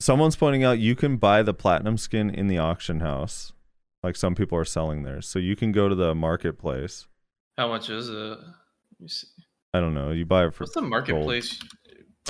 someone's 0.00 0.36
pointing 0.36 0.64
out 0.64 0.78
you 0.78 0.96
can 0.96 1.18
buy 1.18 1.42
the 1.42 1.52
platinum 1.52 1.98
skin 1.98 2.30
in 2.30 2.46
the 2.46 2.56
auction 2.56 3.00
house. 3.00 3.52
Like 4.02 4.16
some 4.16 4.34
people 4.34 4.56
are 4.56 4.64
selling 4.64 5.02
theirs. 5.02 5.28
So 5.28 5.38
you 5.38 5.54
can 5.54 5.70
go 5.70 5.86
to 5.86 5.94
the 5.94 6.14
marketplace. 6.14 7.06
How 7.58 7.68
much 7.68 7.90
is 7.90 8.08
it? 8.08 8.38
Me 9.00 9.08
see. 9.08 9.26
I 9.72 9.80
don't 9.80 9.94
know. 9.94 10.10
You 10.10 10.26
buy 10.26 10.46
it 10.46 10.54
for 10.54 10.64
What's 10.64 10.74
the 10.74 10.82
marketplace? 10.82 11.58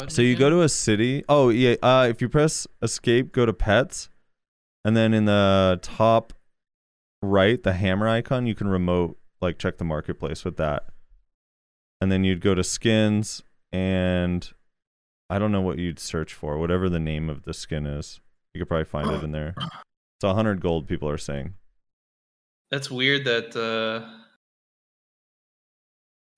So 0.08 0.22
you 0.22 0.36
go 0.36 0.48
to 0.48 0.62
a 0.62 0.68
city. 0.68 1.24
Oh 1.28 1.48
yeah. 1.48 1.74
Uh, 1.82 2.06
if 2.08 2.22
you 2.22 2.28
press 2.28 2.66
escape, 2.80 3.32
go 3.32 3.44
to 3.44 3.52
pets, 3.52 4.08
and 4.84 4.96
then 4.96 5.12
in 5.12 5.24
the 5.24 5.78
top 5.82 6.32
right, 7.22 7.62
the 7.62 7.72
hammer 7.74 8.08
icon, 8.08 8.46
you 8.46 8.54
can 8.54 8.68
remote 8.68 9.18
like 9.40 9.58
check 9.58 9.78
the 9.78 9.84
marketplace 9.84 10.44
with 10.44 10.56
that. 10.58 10.84
And 12.00 12.10
then 12.10 12.24
you'd 12.24 12.40
go 12.40 12.54
to 12.54 12.64
skins, 12.64 13.42
and 13.72 14.50
I 15.28 15.38
don't 15.38 15.52
know 15.52 15.60
what 15.60 15.78
you'd 15.78 15.98
search 15.98 16.32
for. 16.32 16.56
Whatever 16.56 16.88
the 16.88 17.00
name 17.00 17.28
of 17.28 17.42
the 17.42 17.52
skin 17.52 17.84
is, 17.84 18.20
you 18.54 18.60
could 18.60 18.68
probably 18.68 18.84
find 18.84 19.10
it 19.10 19.22
in 19.22 19.32
there. 19.32 19.54
It's 19.58 20.24
a 20.24 20.34
hundred 20.34 20.60
gold. 20.60 20.86
People 20.86 21.08
are 21.08 21.18
saying. 21.18 21.54
That's 22.70 22.90
weird 22.90 23.24
that 23.24 23.56
uh, 23.56 24.08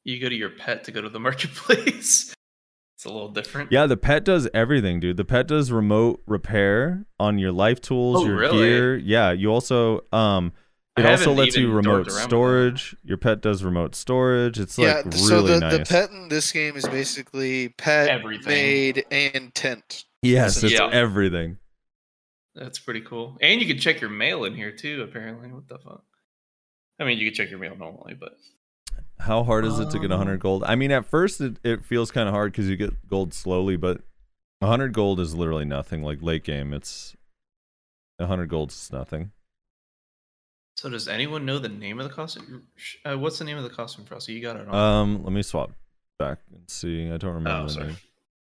you 0.05 0.21
go 0.21 0.29
to 0.29 0.35
your 0.35 0.51
pet 0.51 0.85
to 0.85 0.93
go 0.93 1.01
to 1.01 1.09
the 1.09 1.21
marketplace. 1.29 2.35
it's 2.97 3.05
a 3.05 3.09
little 3.11 3.29
different. 3.31 3.73
Yeah, 3.73 3.87
the 3.87 3.97
pet 3.97 4.25
does 4.25 4.49
everything, 4.55 5.01
dude. 5.01 5.17
The 5.17 5.25
pet 5.25 5.47
does 5.49 5.71
remote 5.73 6.23
repair 6.27 7.05
on 7.21 7.39
your 7.39 7.53
life 7.53 7.81
tools, 7.81 8.19
Oh, 8.23 8.27
your 8.27 8.37
really? 8.37 8.59
gear. 8.59 8.97
Yeah, 8.97 9.33
you 9.33 9.49
also 9.51 10.05
um 10.13 10.53
I 10.97 11.01
it 11.01 11.07
also 11.07 11.33
lets 11.33 11.57
you 11.57 11.73
remote 11.73 11.83
dorked 11.83 11.91
around 11.91 12.05
with 12.07 12.15
that. 12.17 12.23
storage. 12.29 12.97
Your 13.03 13.17
pet 13.17 13.41
does 13.41 13.65
remote 13.65 13.95
storage. 13.95 14.61
It's 14.61 14.77
yeah, 14.79 14.97
like 14.97 15.11
th- 15.11 15.15
so 15.23 15.37
really 15.37 15.49
the, 15.55 15.61
nice. 15.61 15.79
the 15.79 15.85
pet 15.87 16.11
in 16.11 16.29
this 16.29 16.53
game 16.53 16.77
is 16.77 16.87
basically 16.87 17.71
pet, 17.71 18.09
Everything. 18.11 18.47
maid, 18.49 19.05
and 19.11 19.55
tent. 19.55 20.05
yes, 20.21 20.63
it's 20.63 20.75
Yeah. 20.75 20.91
everything. 20.93 21.57
That's 22.55 22.79
pretty 22.79 23.01
cool. 23.01 23.39
And 23.41 23.59
you 23.63 23.67
can 23.67 23.79
check 23.79 24.03
your 24.03 24.11
mail 24.11 24.45
in 24.45 24.55
here 24.55 24.71
too, 24.71 25.01
apparently. 25.09 25.49
What 25.51 25.67
the 25.67 25.79
fuck? 25.79 26.05
I 27.01 27.05
mean, 27.05 27.17
you 27.17 27.25
can 27.25 27.35
check 27.35 27.49
your 27.49 27.59
mail 27.59 27.75
normally, 27.75 28.13
but 28.13 28.33
How 29.23 29.45
hard 29.45 29.65
is 29.65 29.79
it 29.79 29.91
to 29.91 29.99
get 29.99 30.11
Um, 30.13 30.19
100 30.19 30.41
gold? 30.41 30.65
I 30.65 30.75
mean, 30.75 30.91
at 30.91 31.05
first 31.07 31.41
it, 31.41 31.57
it 31.65 31.85
feels 31.85 32.11
kind 32.11 32.29
of 32.29 32.35
hard 32.35 32.53
because 32.53 32.69
you 32.69 32.77
get 32.77 33.09
gold 33.09 33.33
slowly, 33.35 33.77
but 33.77 34.01
100 34.61 34.93
gold 34.93 35.21
is 35.21 35.35
literally 35.35 35.65
nothing. 35.65 36.03
Like 36.03 36.23
late 36.23 36.45
game, 36.45 36.73
it's 36.73 37.17
100 38.19 38.47
gold 38.49 38.71
is 38.71 38.91
nothing. 38.93 39.33
so 40.77 40.89
does 40.89 41.07
anyone 41.09 41.45
know 41.45 41.59
the 41.59 41.69
name 41.69 42.01
of 42.01 42.09
the 42.09 42.15
costume? 42.15 42.65
Uh, 43.05 43.17
what's 43.19 43.39
the 43.39 43.45
name 43.45 43.57
of 43.57 43.65
the 43.65 43.71
costume, 43.71 44.05
Frosty? 44.05 44.33
You 44.33 44.43
got 44.43 44.57
it 44.57 44.69
on. 44.69 44.75
Um, 44.75 45.25
let 45.25 45.33
me 45.33 45.43
swap 45.43 45.71
back 46.19 46.39
and 46.53 46.69
see. 46.69 47.11
I 47.11 47.17
don't 47.17 47.35
remember 47.35 47.63
oh, 47.63 47.67
the 47.67 47.73
sorry. 47.73 47.87
name. 47.89 47.97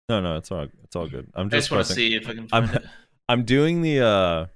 No, 0.08 0.20
no, 0.20 0.36
it's 0.36 0.50
all 0.50 0.66
it's 0.84 0.96
all 0.96 1.08
good. 1.08 1.28
I'm 1.34 1.46
I 1.46 1.50
just 1.50 1.68
just 1.68 1.70
want 1.70 1.86
to 1.86 1.92
see 1.92 2.14
if 2.16 2.28
I 2.28 2.34
can 2.34 2.48
I'm- 2.52 2.70
it. 2.70 2.84
I'm 3.28 3.44
doing 3.44 3.82
the 3.82 4.00
uh 4.00 4.46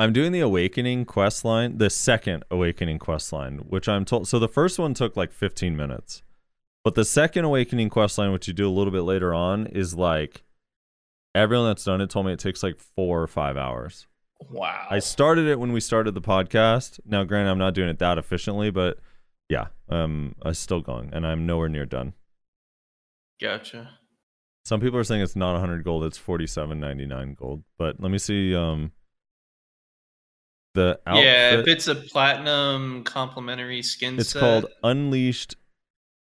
I'm 0.00 0.14
doing 0.14 0.32
the 0.32 0.40
Awakening 0.40 1.04
quest 1.04 1.44
line, 1.44 1.76
the 1.76 1.90
second 1.90 2.42
Awakening 2.50 2.98
quest 2.98 3.34
line, 3.34 3.58
which 3.58 3.86
I'm 3.86 4.06
told. 4.06 4.26
So 4.26 4.38
the 4.38 4.48
first 4.48 4.78
one 4.78 4.94
took 4.94 5.14
like 5.14 5.30
15 5.30 5.76
minutes, 5.76 6.22
but 6.82 6.94
the 6.94 7.04
second 7.04 7.44
Awakening 7.44 7.90
quest 7.90 8.16
line, 8.16 8.32
which 8.32 8.48
you 8.48 8.54
do 8.54 8.66
a 8.66 8.72
little 8.72 8.94
bit 8.94 9.02
later 9.02 9.34
on, 9.34 9.66
is 9.66 9.94
like 9.94 10.42
everyone 11.34 11.66
that's 11.66 11.84
done 11.84 12.00
it 12.00 12.08
told 12.08 12.24
me 12.24 12.32
it 12.32 12.38
takes 12.38 12.62
like 12.62 12.78
four 12.78 13.20
or 13.20 13.26
five 13.26 13.58
hours. 13.58 14.06
Wow. 14.50 14.86
I 14.88 15.00
started 15.00 15.46
it 15.46 15.60
when 15.60 15.70
we 15.72 15.80
started 15.80 16.14
the 16.14 16.22
podcast. 16.22 16.98
Now, 17.04 17.22
granted, 17.24 17.50
I'm 17.50 17.58
not 17.58 17.74
doing 17.74 17.90
it 17.90 17.98
that 17.98 18.16
efficiently, 18.16 18.70
but 18.70 18.98
yeah, 19.50 19.66
um, 19.90 20.34
I'm 20.40 20.54
still 20.54 20.80
going, 20.80 21.10
and 21.12 21.26
I'm 21.26 21.44
nowhere 21.44 21.68
near 21.68 21.84
done. 21.84 22.14
Gotcha. 23.38 23.90
Some 24.64 24.80
people 24.80 24.98
are 24.98 25.04
saying 25.04 25.20
it's 25.20 25.36
not 25.36 25.52
100 25.52 25.84
gold; 25.84 26.04
it's 26.04 26.18
47.99 26.18 27.36
gold. 27.36 27.64
But 27.76 28.00
let 28.00 28.10
me 28.10 28.16
see. 28.16 28.54
Um, 28.54 28.92
the 30.74 31.00
outfit. 31.06 31.24
Yeah, 31.24 31.58
if 31.58 31.66
it's 31.66 31.88
a 31.88 31.94
platinum 31.94 33.04
complimentary 33.04 33.82
skin 33.82 34.18
it's 34.18 34.30
set. 34.30 34.40
called 34.40 34.66
Unleashed 34.82 35.56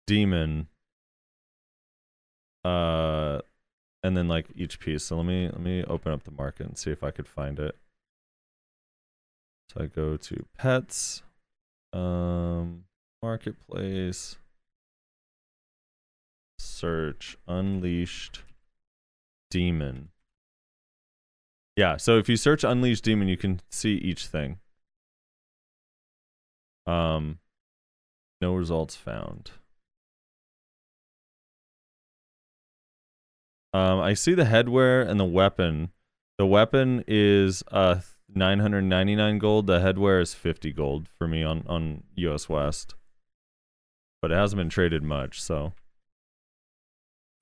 Demon. 0.07 0.69
Uh, 2.65 3.41
and 4.03 4.17
then 4.17 4.29
like 4.29 4.47
each 4.55 4.81
piece. 4.81 5.05
So 5.05 5.17
let 5.17 5.27
me 5.27 5.47
let 5.47 5.61
me 5.61 5.85
open 5.85 6.13
up 6.13 6.25
the 6.25 6.31
market 6.31 6.67
and 6.67 6.79
see 6.79 6.91
if 6.91 7.03
I 7.03 7.11
could 7.11 7.29
find 7.29 7.59
it. 7.59 7.77
So 9.73 9.83
I 9.83 9.87
go 9.87 10.17
to 10.17 10.47
pets, 10.59 11.23
um, 11.93 12.85
marketplace, 13.23 14.37
search 16.59 17.37
Unleashed 17.47 18.43
Demon. 19.51 20.09
Yeah, 21.77 21.97
so 21.97 22.19
if 22.19 22.29
you 22.29 22.37
search 22.37 22.65
Unleashed 22.65 23.05
Demon, 23.05 23.29
you 23.29 23.37
can 23.37 23.61
see 23.71 23.95
each 23.95 24.27
thing. 24.27 24.59
Um, 26.87 27.39
no 28.41 28.55
results 28.55 28.97
found. 28.97 29.53
Um, 33.73 34.01
I 34.01 34.15
see 34.15 34.35
the 34.35 34.45
headwear 34.45 35.07
and 35.09 35.21
the 35.21 35.25
weapon. 35.25 35.91
The 36.39 36.47
weapon 36.47 37.05
is 37.07 37.63
uh 37.71 38.01
999 38.35 39.39
gold. 39.39 39.67
The 39.67 39.79
headwear 39.79 40.21
is 40.21 40.35
50 40.35 40.73
gold 40.73 41.09
for 41.19 41.29
me 41.29 41.45
on 41.45 41.65
on 41.69 42.03
US 42.17 42.49
West. 42.49 42.95
But 44.23 44.33
it 44.33 44.35
hasn't 44.37 44.59
been 44.59 44.69
traded 44.69 45.03
much, 45.03 45.41
so 45.41 45.73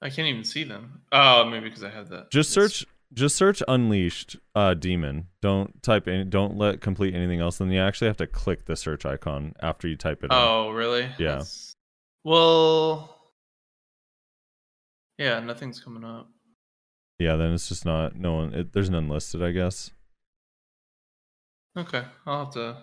I 0.03 0.11
can't 0.11 0.29
even 0.29 0.45
see 0.45 0.65
them. 0.65 1.03
Oh, 1.11 1.45
maybe 1.45 1.69
because 1.69 1.83
I 1.83 1.91
have 1.91 2.09
that. 2.11 2.31
just 2.31 2.51
search 2.51 2.85
just 3.15 3.37
search 3.37 3.63
unleashed 3.69 4.37
uh 4.55 4.75
demon. 4.75 5.29
Don't 5.41 5.83
type 5.83 6.07
any 6.09 6.25
don't 6.25 6.57
let 6.59 6.81
complete 6.81 7.15
anything 7.15 7.41
else. 7.41 7.59
Then 7.59 7.71
you 7.71 7.81
actually 7.81 8.09
have 8.09 8.17
to 8.19 8.27
click 8.27 8.67
the 8.67 8.77
search 8.77 9.07
icon 9.07 9.55
after 9.61 9.89
you 9.89 9.97
type 9.97 10.19
it 10.23 10.27
in. 10.27 10.31
Oh, 10.33 10.71
really? 10.71 11.03
Yeah. 11.19 11.33
That's- 11.39 11.75
Well. 12.25 13.15
Yeah, 15.17 15.41
nothing's 15.41 15.81
coming 15.81 16.05
up. 16.05 16.29
Yeah, 17.19 17.35
then 17.37 17.53
it's 17.53 17.69
just 17.69 17.85
not 17.85 18.15
no 18.15 18.35
one 18.35 18.55
it, 18.55 18.73
there's 18.73 18.91
none 18.91 19.09
listed, 19.09 19.43
I 19.43 19.51
guess. 19.51 19.91
Okay, 21.77 22.05
I'll 22.27 22.45
have 22.45 22.55
to 22.55 22.77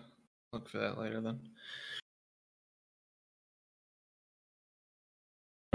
look 0.54 0.70
for 0.70 0.80
that 0.80 0.98
later 0.98 1.22
then. 1.22 1.40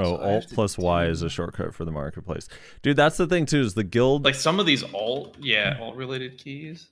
Oh, 0.00 0.16
So 0.16 0.22
Alt 0.22 0.48
to 0.48 0.54
plus 0.54 0.78
Y 0.78 1.06
is 1.06 1.22
a 1.22 1.28
shortcut 1.30 1.74
for 1.74 1.84
the 1.84 1.90
marketplace. 1.92 2.48
Dude, 2.82 2.96
that's 2.96 3.16
the 3.16 3.26
thing 3.26 3.46
too, 3.46 3.60
is 3.60 3.74
the 3.74 3.84
guild 3.84 4.24
Like 4.24 4.34
some 4.34 4.58
of 4.60 4.66
these 4.66 4.82
alt, 4.94 5.36
yeah, 5.40 5.78
alt 5.80 5.96
related 5.96 6.38
keys. 6.38 6.88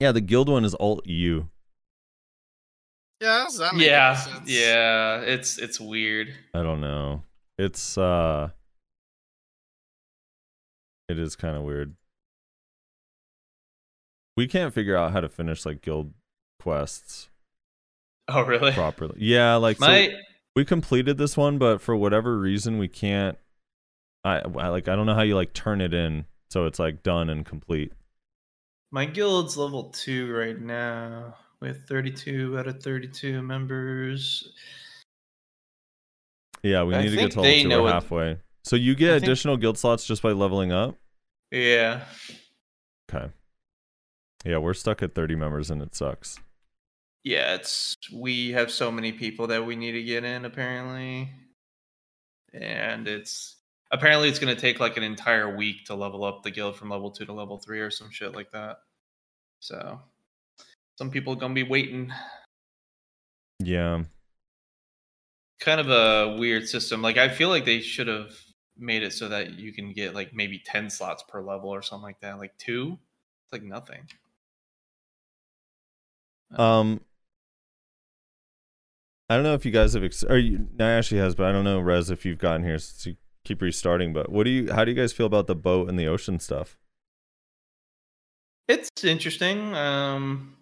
Yeah, 0.00 0.12
the 0.12 0.20
guild 0.20 0.48
one 0.48 0.64
is 0.64 0.74
Alt 0.74 1.06
U. 1.06 1.48
Yeah, 3.20 3.46
that 3.58 3.74
make 3.74 3.86
Yeah, 3.86 4.14
sense? 4.16 4.50
yeah, 4.50 5.20
it's 5.20 5.58
it's 5.58 5.80
weird. 5.80 6.34
I 6.52 6.62
don't 6.62 6.80
know. 6.80 7.22
It's 7.58 7.96
uh 7.96 8.50
it 11.08 11.18
is 11.18 11.36
kind 11.36 11.56
of 11.56 11.62
weird. 11.62 11.94
We 14.36 14.46
can't 14.48 14.74
figure 14.74 14.96
out 14.96 15.12
how 15.12 15.20
to 15.20 15.28
finish 15.28 15.64
like 15.64 15.80
guild 15.80 16.12
quests 16.60 17.28
Oh, 18.26 18.42
really? 18.42 18.72
properly. 18.72 19.16
Yeah, 19.18 19.54
like 19.56 19.78
so 19.78 19.86
My 19.86 20.12
we 20.54 20.64
completed 20.64 21.18
this 21.18 21.36
one, 21.36 21.58
but 21.58 21.80
for 21.80 21.96
whatever 21.96 22.38
reason 22.38 22.78
we 22.78 22.88
can't 22.88 23.36
I, 24.24 24.38
I 24.38 24.68
like 24.68 24.88
I 24.88 24.96
don't 24.96 25.06
know 25.06 25.14
how 25.14 25.22
you 25.22 25.34
like 25.34 25.52
turn 25.52 25.80
it 25.80 25.92
in 25.92 26.24
so 26.50 26.66
it's 26.66 26.78
like 26.78 27.02
done 27.02 27.28
and 27.30 27.44
complete. 27.44 27.92
my 28.92 29.04
guild's 29.04 29.56
level 29.56 29.90
two 29.90 30.32
right 30.32 30.58
now 30.60 31.34
with 31.60 31.86
32 31.88 32.58
out 32.58 32.66
of 32.66 32.82
32 32.82 33.42
members. 33.42 34.52
Yeah, 36.62 36.82
we 36.84 36.94
I 36.94 37.02
need 37.02 37.10
to 37.10 37.16
get 37.16 37.32
to 37.32 37.40
level 37.40 37.62
two. 37.62 37.68
know 37.68 37.82
We're 37.82 37.88
it- 37.88 37.92
halfway. 37.92 38.38
So 38.64 38.76
you 38.76 38.94
get 38.94 39.10
I 39.10 39.12
think- 39.14 39.24
additional 39.24 39.56
guild 39.56 39.76
slots 39.78 40.06
just 40.06 40.22
by 40.22 40.32
leveling 40.32 40.72
up? 40.72 40.96
Yeah. 41.50 42.04
Okay. 43.12 43.30
Yeah, 44.44 44.58
we're 44.58 44.74
stuck 44.74 45.02
at 45.02 45.14
30 45.14 45.34
members 45.36 45.70
and 45.70 45.82
it 45.82 45.94
sucks. 45.94 46.38
Yeah, 47.24 47.54
it's 47.54 47.96
we 48.12 48.52
have 48.52 48.70
so 48.70 48.92
many 48.92 49.10
people 49.10 49.46
that 49.46 49.64
we 49.64 49.76
need 49.76 49.92
to 49.92 50.02
get 50.02 50.24
in 50.24 50.44
apparently. 50.44 51.30
And 52.52 53.08
it's 53.08 53.56
apparently 53.90 54.28
it's 54.28 54.38
going 54.38 54.54
to 54.54 54.60
take 54.60 54.78
like 54.78 54.96
an 54.98 55.02
entire 55.02 55.56
week 55.56 55.86
to 55.86 55.94
level 55.94 56.22
up 56.22 56.42
the 56.42 56.50
guild 56.50 56.76
from 56.76 56.90
level 56.90 57.10
2 57.10 57.24
to 57.24 57.32
level 57.32 57.58
3 57.58 57.80
or 57.80 57.90
some 57.90 58.10
shit 58.10 58.34
like 58.34 58.52
that. 58.52 58.76
So 59.60 60.00
some 60.96 61.10
people 61.10 61.32
are 61.32 61.36
going 61.36 61.54
to 61.54 61.64
be 61.64 61.68
waiting. 61.68 62.12
Yeah. 63.58 64.04
Kind 65.60 65.80
of 65.80 65.88
a 65.88 66.36
weird 66.38 66.68
system. 66.68 67.00
Like 67.00 67.16
I 67.16 67.30
feel 67.30 67.48
like 67.48 67.64
they 67.64 67.80
should 67.80 68.08
have 68.08 68.32
made 68.76 69.02
it 69.02 69.14
so 69.14 69.28
that 69.28 69.58
you 69.58 69.72
can 69.72 69.92
get 69.92 70.14
like 70.14 70.34
maybe 70.34 70.62
10 70.64 70.90
slots 70.90 71.24
per 71.26 71.40
level 71.40 71.70
or 71.70 71.80
something 71.80 72.02
like 72.04 72.20
that. 72.20 72.38
Like 72.38 72.56
2? 72.58 72.98
It's 73.46 73.52
like 73.52 73.62
nothing. 73.62 74.06
Um, 76.56 77.00
I 79.28 79.36
don't 79.36 79.44
know 79.44 79.54
if 79.54 79.64
you 79.64 79.72
guys 79.72 79.94
have, 79.94 80.04
ex- 80.04 80.24
or 80.24 80.36
you, 80.36 80.68
Nayashe 80.76 81.16
has, 81.16 81.34
but 81.34 81.46
I 81.46 81.52
don't 81.52 81.64
know, 81.64 81.80
Rez, 81.80 82.10
if 82.10 82.24
you've 82.26 82.38
gotten 82.38 82.62
here 82.62 82.78
since 82.78 83.06
you 83.06 83.16
keep 83.44 83.62
restarting. 83.62 84.12
But 84.12 84.30
what 84.30 84.44
do 84.44 84.50
you, 84.50 84.72
how 84.72 84.84
do 84.84 84.90
you 84.90 84.96
guys 84.96 85.12
feel 85.12 85.26
about 85.26 85.46
the 85.46 85.54
boat 85.54 85.88
and 85.88 85.98
the 85.98 86.06
ocean 86.06 86.38
stuff? 86.38 86.76
It's 88.68 88.90
interesting. 89.02 89.74
Um, 89.74 90.56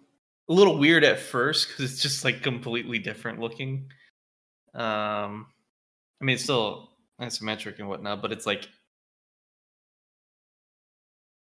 a 0.49 0.53
little 0.53 0.77
weird 0.77 1.03
at 1.03 1.19
first 1.19 1.67
because 1.67 1.91
it's 1.91 2.01
just 2.01 2.23
like 2.25 2.41
completely 2.41 2.99
different 2.99 3.39
looking. 3.39 3.89
Um, 4.73 5.47
I 6.21 6.25
mean, 6.25 6.35
it's 6.35 6.43
still 6.43 6.89
isometric 7.21 7.79
and 7.79 7.87
whatnot, 7.87 8.21
but 8.21 8.31
it's 8.31 8.45
like 8.45 8.67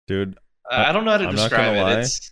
Dude, 0.07 0.37
I 0.69 0.89
I 0.89 0.91
don't 0.93 1.03
know 1.03 1.11
how 1.11 1.17
to 1.17 1.27
I'm 1.27 1.35
describe 1.35 1.75
it. 1.75 1.81
lie. 1.81 1.99
It's 1.99 2.31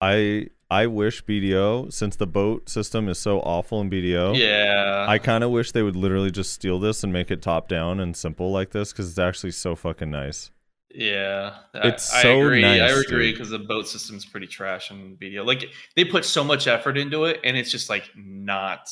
I, 0.00 0.48
I 0.72 0.86
wish 0.86 1.22
BDO, 1.24 1.92
since 1.92 2.16
the 2.16 2.26
boat 2.26 2.68
system 2.68 3.08
is 3.08 3.18
so 3.18 3.40
awful 3.40 3.80
in 3.82 3.90
BDO, 3.90 4.36
yeah. 4.38 5.04
I 5.06 5.18
kind 5.18 5.44
of 5.44 5.50
wish 5.50 5.72
they 5.72 5.82
would 5.82 5.96
literally 5.96 6.30
just 6.30 6.52
steal 6.52 6.78
this 6.78 7.04
and 7.04 7.12
make 7.12 7.30
it 7.30 7.42
top 7.42 7.68
down 7.68 8.00
and 8.00 8.16
simple 8.16 8.50
like 8.50 8.70
this 8.70 8.90
because 8.90 9.10
it's 9.10 9.18
actually 9.18 9.50
so 9.52 9.76
fucking 9.76 10.10
nice. 10.10 10.50
Yeah, 10.94 11.56
I- 11.74 11.88
It's 11.88 12.12
I, 12.12 12.22
so 12.22 12.40
agree. 12.40 12.64
I 12.64 12.88
agree 12.88 13.32
because 13.32 13.50
the 13.50 13.58
boat 13.58 13.86
system's 13.86 14.24
pretty 14.24 14.46
trash 14.46 14.90
in 14.90 15.16
BDO. 15.16 15.44
Like 15.44 15.64
they 15.96 16.04
put 16.04 16.24
so 16.24 16.42
much 16.42 16.66
effort 16.66 16.96
into 16.96 17.24
it, 17.24 17.40
and 17.44 17.56
it's 17.56 17.70
just 17.70 17.90
like 17.90 18.08
not 18.16 18.88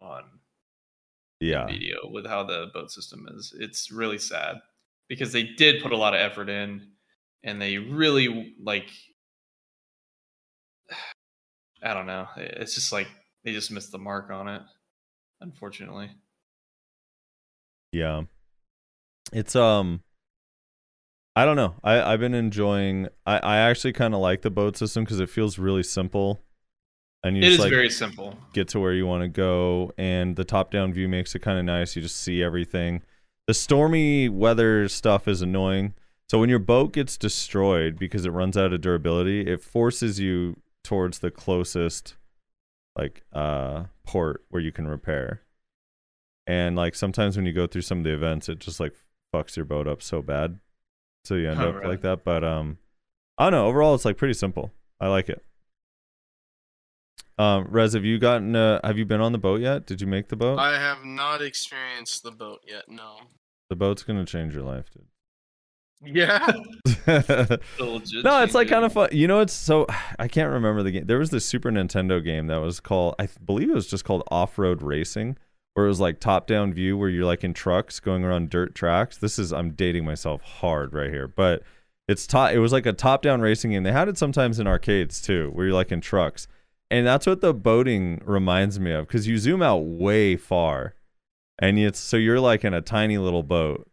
fun. 0.00 0.24
Yeah. 1.40 1.66
video 1.66 1.96
with 2.10 2.26
how 2.26 2.44
the 2.44 2.70
boat 2.72 2.90
system 2.90 3.26
is. 3.34 3.54
It's 3.58 3.90
really 3.92 4.18
sad 4.18 4.56
because 5.08 5.32
they 5.32 5.42
did 5.42 5.82
put 5.82 5.92
a 5.92 5.96
lot 5.96 6.14
of 6.14 6.20
effort 6.20 6.48
in 6.48 6.88
and 7.44 7.60
they 7.60 7.76
really 7.76 8.54
like 8.62 8.88
I 11.86 11.94
don't 11.94 12.06
know. 12.06 12.26
It's 12.36 12.74
just 12.74 12.92
like 12.92 13.06
they 13.44 13.52
just 13.52 13.70
missed 13.70 13.92
the 13.92 13.98
mark 13.98 14.30
on 14.30 14.48
it, 14.48 14.62
unfortunately. 15.40 16.10
Yeah. 17.92 18.22
It's 19.32 19.54
um 19.56 20.02
I 21.34 21.44
don't 21.44 21.56
know. 21.56 21.74
I 21.84 22.00
I've 22.12 22.20
been 22.20 22.34
enjoying 22.34 23.08
I 23.26 23.38
I 23.38 23.56
actually 23.58 23.92
kind 23.92 24.14
of 24.14 24.20
like 24.20 24.42
the 24.42 24.50
boat 24.50 24.76
system 24.76 25.06
cuz 25.06 25.20
it 25.20 25.30
feels 25.30 25.58
really 25.58 25.82
simple. 25.82 26.42
And 27.22 27.36
you 27.36 27.42
It 27.42 27.46
just 27.46 27.54
is 27.54 27.60
like 27.60 27.70
very 27.70 27.90
simple. 27.90 28.36
get 28.52 28.68
to 28.68 28.80
where 28.80 28.92
you 28.92 29.06
want 29.06 29.22
to 29.22 29.28
go 29.28 29.92
and 29.98 30.36
the 30.36 30.44
top-down 30.44 30.92
view 30.92 31.08
makes 31.08 31.34
it 31.34 31.40
kind 31.40 31.58
of 31.58 31.64
nice. 31.64 31.96
You 31.96 32.02
just 32.02 32.16
see 32.16 32.42
everything. 32.42 33.02
The 33.46 33.54
stormy 33.54 34.28
weather 34.28 34.88
stuff 34.88 35.28
is 35.28 35.42
annoying. 35.42 35.94
So 36.28 36.38
when 36.40 36.48
your 36.50 36.58
boat 36.58 36.92
gets 36.92 37.16
destroyed 37.16 37.96
because 37.98 38.24
it 38.24 38.30
runs 38.30 38.56
out 38.56 38.72
of 38.72 38.80
durability, 38.80 39.40
it 39.46 39.60
forces 39.62 40.18
you 40.18 40.56
towards 40.86 41.18
the 41.18 41.30
closest 41.30 42.14
like 42.96 43.24
uh 43.32 43.84
port 44.06 44.44
where 44.48 44.62
you 44.62 44.72
can 44.72 44.86
repair. 44.88 45.42
And 46.46 46.76
like 46.76 46.94
sometimes 46.94 47.36
when 47.36 47.44
you 47.44 47.52
go 47.52 47.66
through 47.66 47.82
some 47.82 47.98
of 47.98 48.04
the 48.04 48.14
events, 48.14 48.48
it 48.48 48.58
just 48.60 48.78
like 48.80 48.94
fucks 49.34 49.56
your 49.56 49.64
boat 49.66 49.86
up 49.88 50.00
so 50.02 50.22
bad. 50.22 50.60
So 51.24 51.34
you 51.34 51.50
end 51.50 51.60
Oh, 51.60 51.68
up 51.70 51.74
really? 51.74 51.88
like 51.88 52.00
that. 52.02 52.24
But 52.24 52.44
um 52.44 52.78
I 53.36 53.44
don't 53.44 53.52
know, 53.52 53.66
overall 53.66 53.94
it's 53.94 54.04
like 54.04 54.16
pretty 54.16 54.34
simple. 54.34 54.72
I 55.00 55.08
like 55.08 55.28
it. 55.28 55.42
Um, 57.38 57.66
Rez, 57.68 57.92
have 57.92 58.04
you 58.04 58.18
gotten? 58.18 58.56
Uh, 58.56 58.80
have 58.82 58.96
you 58.96 59.04
been 59.04 59.20
on 59.20 59.32
the 59.32 59.38
boat 59.38 59.60
yet? 59.60 59.84
Did 59.84 60.00
you 60.00 60.06
make 60.06 60.28
the 60.28 60.36
boat? 60.36 60.58
I 60.58 60.78
have 60.78 61.04
not 61.04 61.42
experienced 61.42 62.22
the 62.22 62.30
boat 62.30 62.60
yet. 62.66 62.84
No. 62.88 63.16
the 63.68 63.76
boat's 63.76 64.02
gonna 64.04 64.24
change 64.24 64.54
your 64.54 64.62
life, 64.62 64.86
dude. 64.90 65.04
The 66.02 66.60
legit 67.78 68.24
no, 68.24 68.42
it's 68.42 68.54
like 68.54 68.68
kind 68.68 68.84
of 68.84 68.92
fun. 68.92 69.08
You 69.12 69.26
know, 69.26 69.40
it's 69.40 69.52
so 69.52 69.86
I 70.18 70.28
can't 70.28 70.52
remember 70.52 70.82
the 70.82 70.90
game. 70.90 71.06
There 71.06 71.18
was 71.18 71.30
this 71.30 71.46
Super 71.46 71.70
Nintendo 71.70 72.22
game 72.22 72.46
that 72.48 72.58
was 72.58 72.80
called, 72.80 73.14
I 73.18 73.28
believe 73.44 73.70
it 73.70 73.74
was 73.74 73.86
just 73.86 74.04
called 74.04 74.22
Off 74.30 74.58
Road 74.58 74.82
Racing, 74.82 75.36
where 75.74 75.86
it 75.86 75.88
was 75.88 76.00
like 76.00 76.20
top 76.20 76.46
down 76.46 76.72
view, 76.72 76.96
where 76.98 77.08
you're 77.08 77.24
like 77.24 77.44
in 77.44 77.54
trucks 77.54 78.00
going 78.00 78.24
around 78.24 78.50
dirt 78.50 78.74
tracks. 78.74 79.16
This 79.18 79.38
is 79.38 79.52
I'm 79.52 79.70
dating 79.70 80.04
myself 80.04 80.42
hard 80.42 80.92
right 80.92 81.10
here, 81.10 81.28
but 81.28 81.62
it's 82.08 82.26
top. 82.26 82.52
It 82.52 82.58
was 82.58 82.72
like 82.72 82.86
a 82.86 82.92
top 82.92 83.22
down 83.22 83.40
racing 83.40 83.72
game. 83.72 83.82
They 83.82 83.92
had 83.92 84.08
it 84.08 84.18
sometimes 84.18 84.58
in 84.58 84.66
arcades 84.66 85.20
too, 85.20 85.50
where 85.52 85.66
you're 85.66 85.74
like 85.74 85.92
in 85.92 86.00
trucks, 86.00 86.46
and 86.90 87.06
that's 87.06 87.26
what 87.26 87.40
the 87.40 87.54
boating 87.54 88.20
reminds 88.24 88.78
me 88.78 88.92
of 88.92 89.06
because 89.06 89.26
you 89.26 89.38
zoom 89.38 89.62
out 89.62 89.78
way 89.78 90.36
far, 90.36 90.94
and 91.58 91.78
it's 91.78 91.98
so 91.98 92.16
you're 92.16 92.40
like 92.40 92.64
in 92.64 92.74
a 92.74 92.82
tiny 92.82 93.18
little 93.18 93.42
boat, 93.42 93.88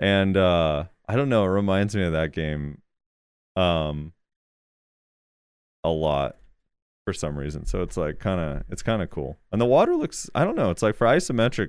and 0.00 0.36
uh 0.36 0.84
I 1.08 1.16
don't 1.16 1.28
know. 1.28 1.44
It 1.44 1.48
reminds 1.48 1.94
me 1.94 2.02
of 2.02 2.12
that 2.12 2.32
game 2.32 2.82
um 3.56 4.12
a 5.84 5.88
lot 5.88 6.36
for 7.06 7.12
some 7.14 7.38
reason 7.38 7.64
so 7.64 7.80
it's 7.82 7.96
like 7.96 8.18
kind 8.18 8.40
of 8.40 8.64
it's 8.68 8.82
kind 8.82 9.00
of 9.00 9.08
cool 9.08 9.38
and 9.52 9.60
the 9.60 9.64
water 9.64 9.94
looks 9.94 10.28
i 10.34 10.44
don't 10.44 10.56
know 10.56 10.70
it's 10.70 10.82
like 10.82 10.96
for 10.96 11.06
isometric 11.06 11.68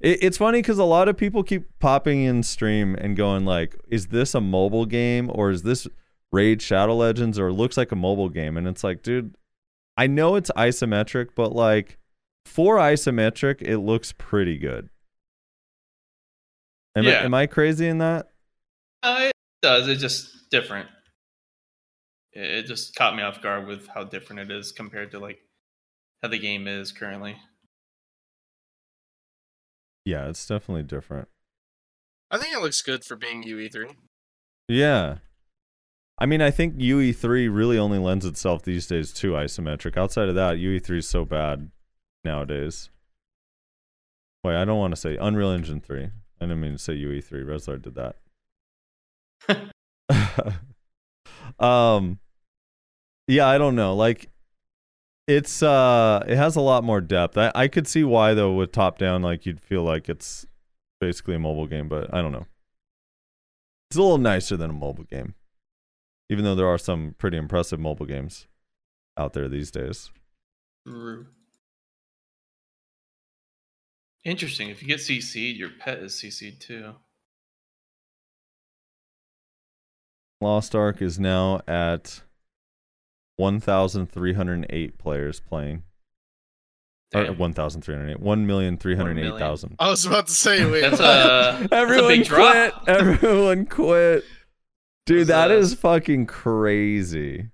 it, 0.00 0.18
it's 0.22 0.36
funny 0.36 0.58
because 0.58 0.78
a 0.78 0.84
lot 0.84 1.08
of 1.08 1.16
people 1.16 1.42
keep 1.44 1.66
popping 1.78 2.22
in 2.24 2.42
stream 2.42 2.96
and 2.96 3.16
going 3.16 3.44
like 3.46 3.76
is 3.88 4.08
this 4.08 4.34
a 4.34 4.40
mobile 4.40 4.84
game 4.84 5.30
or 5.32 5.50
is 5.50 5.62
this 5.62 5.86
raid 6.32 6.60
shadow 6.60 6.96
legends 6.96 7.38
or 7.38 7.48
it 7.48 7.52
looks 7.54 7.76
like 7.76 7.92
a 7.92 7.96
mobile 7.96 8.28
game 8.28 8.56
and 8.56 8.66
it's 8.66 8.82
like 8.82 9.02
dude 9.02 9.36
i 9.96 10.06
know 10.06 10.34
it's 10.34 10.50
isometric 10.56 11.28
but 11.36 11.52
like 11.54 11.96
for 12.44 12.76
isometric 12.76 13.62
it 13.62 13.78
looks 13.78 14.12
pretty 14.18 14.58
good 14.58 14.90
am, 16.96 17.06
I, 17.06 17.10
Yeah. 17.10 17.22
am 17.24 17.32
i 17.32 17.46
crazy 17.46 17.86
in 17.86 17.98
that 17.98 18.28
Uh, 19.06 19.20
it 19.26 19.32
does. 19.62 19.86
It's 19.86 20.00
just 20.00 20.50
different. 20.50 20.88
It, 22.32 22.40
it 22.40 22.66
just 22.66 22.96
caught 22.96 23.14
me 23.14 23.22
off 23.22 23.40
guard 23.40 23.68
with 23.68 23.86
how 23.86 24.02
different 24.02 24.40
it 24.40 24.50
is 24.50 24.72
compared 24.72 25.12
to 25.12 25.20
like 25.20 25.38
how 26.22 26.28
the 26.28 26.38
game 26.38 26.66
is 26.66 26.90
currently. 26.90 27.36
yeah 30.04 30.28
it's 30.28 30.46
definitely 30.46 30.82
different 30.82 31.28
I 32.30 32.38
think 32.38 32.54
it 32.54 32.60
looks 32.60 32.82
good 32.82 33.04
for 33.04 33.14
being 33.16 33.44
E 33.44 33.52
UE3. 33.52 33.94
Yeah. 34.68 35.18
I 36.18 36.26
mean, 36.26 36.42
I 36.42 36.50
think 36.50 36.74
UE3 36.76 37.54
really 37.54 37.78
only 37.78 37.98
lends 37.98 38.24
itself 38.24 38.64
these 38.64 38.88
days 38.88 39.12
to 39.12 39.32
isometric. 39.32 39.96
Outside 39.96 40.28
of 40.28 40.34
that, 40.34 40.56
UE3 40.56 40.98
is 40.98 41.08
so 41.08 41.24
bad 41.24 41.70
nowadays. 42.24 42.90
Wait, 44.42 44.56
I 44.56 44.64
don't 44.64 44.78
want 44.78 44.92
to 44.92 45.00
say 45.00 45.16
Unreal 45.16 45.50
Engine 45.50 45.80
3. 45.80 46.04
I 46.04 46.10
didn't 46.40 46.60
mean 46.60 46.72
to 46.72 46.78
say 46.78 46.94
UE3. 46.94 47.44
Rezlar 47.44 47.80
did 47.80 47.94
that. 47.94 48.16
um 51.58 52.18
Yeah, 53.28 53.46
I 53.46 53.58
don't 53.58 53.76
know. 53.76 53.94
Like 53.94 54.30
it's 55.26 55.62
uh 55.62 56.24
it 56.26 56.36
has 56.36 56.56
a 56.56 56.60
lot 56.60 56.84
more 56.84 57.00
depth. 57.00 57.36
I, 57.36 57.50
I 57.54 57.68
could 57.68 57.88
see 57.88 58.04
why 58.04 58.34
though 58.34 58.52
with 58.52 58.72
top 58.72 58.98
down 58.98 59.22
like 59.22 59.46
you'd 59.46 59.60
feel 59.60 59.82
like 59.82 60.08
it's 60.08 60.46
basically 61.00 61.34
a 61.34 61.38
mobile 61.38 61.66
game, 61.66 61.88
but 61.88 62.12
I 62.14 62.22
don't 62.22 62.32
know. 62.32 62.46
It's 63.90 63.96
a 63.96 64.02
little 64.02 64.18
nicer 64.18 64.56
than 64.56 64.70
a 64.70 64.74
mobile 64.74 65.04
game. 65.04 65.34
Even 66.28 66.44
though 66.44 66.56
there 66.56 66.66
are 66.66 66.78
some 66.78 67.14
pretty 67.18 67.36
impressive 67.36 67.78
mobile 67.78 68.06
games 68.06 68.48
out 69.16 69.32
there 69.32 69.48
these 69.48 69.70
days. 69.70 70.10
Interesting. 74.24 74.70
If 74.70 74.82
you 74.82 74.88
get 74.88 75.00
CC'd, 75.00 75.56
your 75.56 75.70
pet 75.70 75.98
is 75.98 76.14
CC'd 76.14 76.60
too. 76.60 76.94
Lost 80.40 80.74
Ark 80.74 81.00
is 81.00 81.18
now 81.18 81.60
at 81.66 82.22
1,308 83.36 84.98
players 84.98 85.40
playing. 85.40 85.82
Or 87.14 87.32
1,308. 87.32 88.20
1,308,000. 88.20 89.76
I 89.78 89.88
was 89.88 90.04
about 90.04 90.26
to 90.26 90.32
say, 90.32 90.64
wait. 90.70 90.80
That's 90.82 91.00
a 91.00 91.68
Everyone 91.72 92.08
big 92.08 92.28
quit. 92.28 92.72
drop. 92.72 92.88
Everyone 92.88 93.66
quit. 93.66 94.24
Dude, 95.06 95.28
That's, 95.28 95.48
that 95.48 95.50
is 95.52 95.74
fucking 95.74 96.26
crazy. 96.26 97.50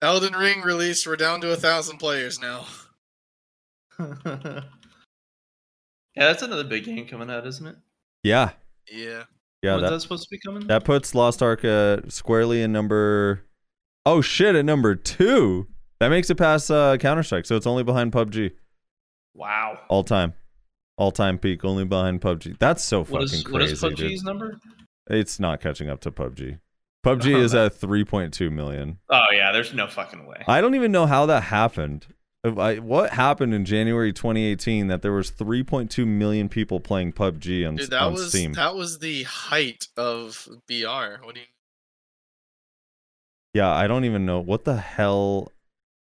Elden 0.00 0.34
Ring 0.34 0.62
released. 0.62 1.06
We're 1.06 1.16
down 1.16 1.40
to 1.40 1.50
a 1.52 1.56
thousand 1.56 1.98
players 1.98 2.38
now. 2.40 2.66
yeah, 3.98 4.60
that's 6.14 6.42
another 6.42 6.64
big 6.64 6.84
game 6.84 7.06
coming 7.06 7.30
out, 7.30 7.46
isn't 7.46 7.66
it? 7.66 7.76
Yeah. 8.22 8.50
Yeah. 8.90 9.24
Yeah, 9.64 9.78
that, 9.78 9.90
that 9.90 10.00
supposed 10.00 10.24
to 10.24 10.28
be 10.30 10.38
coming? 10.38 10.66
that 10.68 10.84
puts 10.84 11.14
Lost 11.14 11.42
Ark 11.42 11.64
uh, 11.64 11.98
squarely 12.08 12.62
in 12.62 12.70
number. 12.72 13.42
Oh 14.06 14.20
shit, 14.20 14.54
at 14.54 14.64
number 14.64 14.94
two. 14.94 15.66
That 16.00 16.08
makes 16.08 16.28
it 16.28 16.34
past 16.34 16.70
uh, 16.70 16.96
Counter 16.98 17.22
Strike, 17.22 17.46
so 17.46 17.56
it's 17.56 17.66
only 17.66 17.82
behind 17.82 18.12
PUBG. 18.12 18.50
wow. 19.34 19.78
All 19.88 20.04
time. 20.04 20.34
All 20.96 21.10
time 21.10 21.38
peak, 21.38 21.64
only 21.64 21.84
behind 21.84 22.20
PUBG. 22.20 22.58
That's 22.58 22.84
so 22.84 23.02
fucking 23.04 23.14
What 23.14 23.22
is 23.24 23.42
crazy. 23.42 23.52
what 23.52 23.62
is 23.62 23.80
dude. 23.80 24.10
PUBG's 24.10 24.22
number? 24.22 24.58
It's 25.08 25.40
not 25.40 25.60
catching 25.60 25.88
up 25.88 26.00
to 26.02 26.10
PUBG. 26.10 26.58
PUBG 27.04 27.36
is 27.36 27.54
at 27.54 27.74
3.2 27.74 28.50
million. 28.52 28.98
Oh 29.10 29.24
yeah, 29.32 29.52
there's 29.52 29.74
no 29.74 29.86
fucking 29.88 30.26
way. 30.26 30.42
I 30.46 30.60
don't 30.60 30.74
even 30.74 30.92
know 30.92 31.06
how 31.06 31.26
that 31.26 31.44
happened. 31.44 32.06
I, 32.44 32.78
what 32.78 33.10
happened 33.10 33.54
in 33.54 33.64
January 33.64 34.12
2018 34.12 34.88
that 34.88 35.00
there 35.00 35.12
was 35.12 35.30
3.2 35.30 36.06
million 36.06 36.50
people 36.50 36.78
playing 36.78 37.14
PUBG 37.14 37.66
on, 37.66 37.76
Dude, 37.76 37.90
that 37.90 38.02
on 38.02 38.12
was 38.12 38.28
Steam? 38.28 38.52
that 38.52 38.74
was 38.74 38.98
the 38.98 39.22
height 39.22 39.88
of 39.96 40.46
BR. 40.68 41.24
What 41.24 41.34
do 41.34 41.40
you 41.40 41.46
Yeah, 43.54 43.70
I 43.70 43.86
don't 43.86 44.04
even 44.04 44.26
know 44.26 44.40
what 44.40 44.64
the 44.64 44.76
hell 44.76 45.52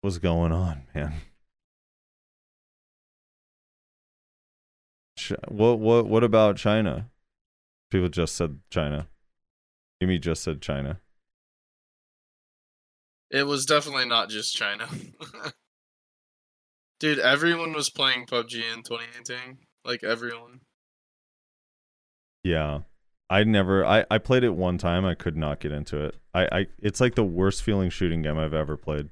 was 0.02 0.18
going 0.18 0.52
on, 0.52 0.84
man. 0.96 1.14
What 5.48 5.80
what 5.80 6.08
what 6.08 6.24
about 6.24 6.58
China? 6.58 7.10
People 7.92 8.10
just 8.10 8.36
said 8.36 8.60
China. 8.70 9.08
Jimmy 10.02 10.20
just 10.20 10.44
said 10.44 10.62
China. 10.62 11.00
It 13.32 13.44
was 13.44 13.66
definitely 13.66 14.06
not 14.06 14.30
just 14.30 14.56
China. 14.56 14.88
Dude, 17.00 17.20
everyone 17.20 17.74
was 17.74 17.90
playing 17.90 18.26
PUBG 18.26 18.56
in 18.74 18.84
2018. 18.84 19.58
Like 19.84 20.04
everyone. 20.04 20.62
Yeah. 22.44 22.80
I 23.30 23.44
never 23.44 23.84
I, 23.86 24.06
I 24.10 24.18
played 24.20 24.44
it 24.44 24.56
one 24.56 24.78
time, 24.78 25.04
I 25.04 25.16
could 25.16 25.36
not 25.36 25.60
get 25.60 25.72
into 25.72 26.00
it. 26.04 26.16
I, 26.34 26.48
I 26.52 26.68
it's 26.80 27.02
like 27.02 27.16
the 27.16 27.24
worst 27.24 27.64
feeling 27.64 27.90
shooting 27.90 28.22
game 28.22 28.38
I've 28.38 28.54
ever 28.54 28.78
played. 28.78 29.10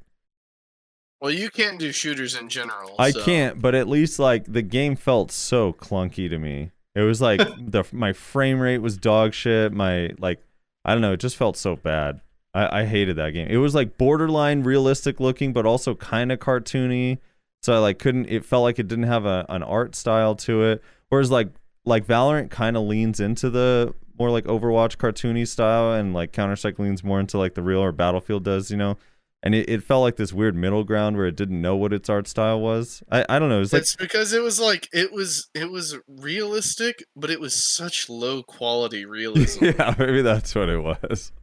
Well, 1.19 1.31
you 1.31 1.49
can't 1.49 1.79
do 1.79 1.91
shooters 1.91 2.35
in 2.35 2.49
general. 2.49 2.95
I 2.99 3.11
so- 3.11 3.23
can't, 3.23 3.61
but 3.61 3.75
at 3.75 3.87
least 3.87 4.19
like 4.19 4.51
the 4.51 4.61
game 4.61 4.95
felt 4.95 5.31
so 5.31 5.73
clunky 5.73 6.29
to 6.29 6.37
me. 6.37 6.71
It 6.95 7.01
was 7.01 7.21
like 7.21 7.39
the 7.59 7.85
my 7.91 8.13
frame 8.13 8.59
rate 8.59 8.79
was 8.79 8.97
dog 8.97 9.33
shit. 9.33 9.73
My 9.73 10.11
like 10.19 10.43
I 10.85 10.93
don't 10.93 11.01
know, 11.01 11.13
it 11.13 11.19
just 11.19 11.37
felt 11.37 11.57
so 11.57 11.75
bad. 11.75 12.21
I, 12.53 12.81
I 12.81 12.85
hated 12.85 13.15
that 13.15 13.31
game. 13.31 13.47
It 13.49 13.57
was 13.57 13.73
like 13.73 13.97
borderline 13.97 14.61
realistic 14.61 15.19
looking, 15.19 15.53
but 15.53 15.65
also 15.65 15.95
kind 15.95 16.31
of 16.31 16.39
cartoony. 16.39 17.17
So 17.63 17.73
I 17.73 17.77
like 17.77 17.97
couldn't. 17.97 18.25
It 18.25 18.43
felt 18.43 18.63
like 18.63 18.77
it 18.77 18.87
didn't 18.89 19.05
have 19.05 19.25
a, 19.25 19.45
an 19.47 19.63
art 19.63 19.95
style 19.95 20.35
to 20.35 20.63
it. 20.63 20.83
Whereas 21.09 21.31
like 21.31 21.47
like 21.85 22.05
Valorant 22.05 22.49
kind 22.49 22.75
of 22.75 22.83
leans 22.83 23.19
into 23.19 23.49
the 23.49 23.93
more 24.19 24.29
like 24.29 24.43
Overwatch 24.43 24.97
cartoony 24.97 25.47
style, 25.47 25.93
and 25.93 26.13
like 26.13 26.33
Counter 26.33 26.57
Strike 26.57 26.77
leans 26.77 27.03
more 27.03 27.19
into 27.19 27.37
like 27.37 27.55
the 27.55 27.63
real 27.63 27.79
or 27.79 27.93
Battlefield 27.93 28.43
does. 28.43 28.69
You 28.69 28.77
know. 28.77 28.97
And 29.45 29.53
it, 29.53 29.67
it 29.67 29.83
felt 29.83 30.03
like 30.03 30.15
this 30.15 30.31
weird 30.31 30.55
middle 30.55 30.85
ground 30.85 31.17
where 31.17 31.25
it 31.25 31.35
didn't 31.35 31.61
know 31.61 31.75
what 31.75 31.91
its 31.91 32.09
art 32.09 32.29
style 32.29 32.61
was. 32.61 33.03
I, 33.11 33.25
I 33.27 33.39
don't 33.39 33.49
know. 33.49 33.57
It 33.57 33.59
was 33.59 33.73
like 33.73 33.81
It's 33.81 33.95
because 33.97 34.31
it 34.31 34.41
was 34.41 34.57
like 34.57 34.87
it 34.93 35.11
was 35.11 35.49
it 35.53 35.69
was 35.69 35.97
realistic, 36.07 37.03
but 37.13 37.29
it 37.29 37.41
was 37.41 37.73
such 37.75 38.09
low 38.09 38.41
quality 38.43 39.05
realism. 39.19 39.65
yeah, 39.65 39.95
maybe 39.99 40.21
that's 40.21 40.55
what 40.55 40.69
it 40.69 40.79
was. 40.79 41.33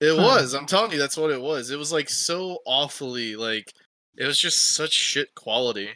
It 0.00 0.16
was. 0.16 0.54
I'm 0.54 0.66
telling 0.66 0.92
you, 0.92 0.98
that's 0.98 1.16
what 1.16 1.30
it 1.30 1.40
was. 1.40 1.70
It 1.70 1.78
was 1.78 1.92
like 1.92 2.08
so 2.10 2.58
awfully 2.66 3.36
like 3.36 3.72
it 4.16 4.26
was 4.26 4.38
just 4.38 4.74
such 4.74 4.92
shit 4.92 5.34
quality. 5.34 5.90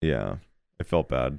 Yeah, 0.00 0.36
it 0.78 0.86
felt 0.86 1.08
bad. 1.08 1.38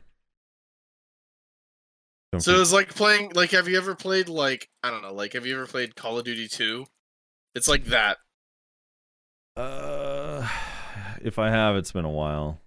Don't 2.31 2.41
So 2.41 2.53
it 2.55 2.59
was 2.59 2.73
like 2.73 2.93
playing 2.93 3.31
like 3.33 3.51
have 3.51 3.67
you 3.67 3.77
ever 3.77 3.95
played 3.95 4.29
like 4.29 4.69
I 4.83 4.91
don't 4.91 5.01
know, 5.01 5.13
like 5.13 5.33
have 5.33 5.45
you 5.45 5.55
ever 5.55 5.65
played 5.65 5.95
Call 5.95 6.17
of 6.19 6.25
Duty 6.25 6.47
2? 6.47 6.85
It's 7.55 7.67
like 7.67 7.85
that. 7.85 8.17
uh, 9.57 10.47
if 11.21 11.39
I 11.39 11.49
have, 11.49 11.75
it's 11.75 11.91
been 11.91 12.05
a 12.05 12.09
while. 12.09 12.61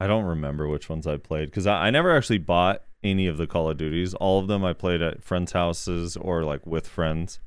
I 0.00 0.06
don't 0.06 0.24
remember 0.24 0.68
which 0.68 0.88
ones 0.88 1.06
I 1.06 1.16
played 1.16 1.46
because 1.46 1.66
I, 1.66 1.86
I 1.86 1.90
never 1.90 2.14
actually 2.14 2.38
bought 2.38 2.82
any 3.02 3.26
of 3.26 3.38
the 3.38 3.46
Call 3.46 3.70
of 3.70 3.76
Duties. 3.78 4.12
All 4.14 4.38
of 4.40 4.48
them 4.48 4.64
I 4.64 4.72
played 4.72 5.00
at 5.00 5.22
friends' 5.24 5.52
houses 5.52 6.16
or 6.16 6.42
like 6.42 6.66
with 6.66 6.86
friends. 6.86 7.40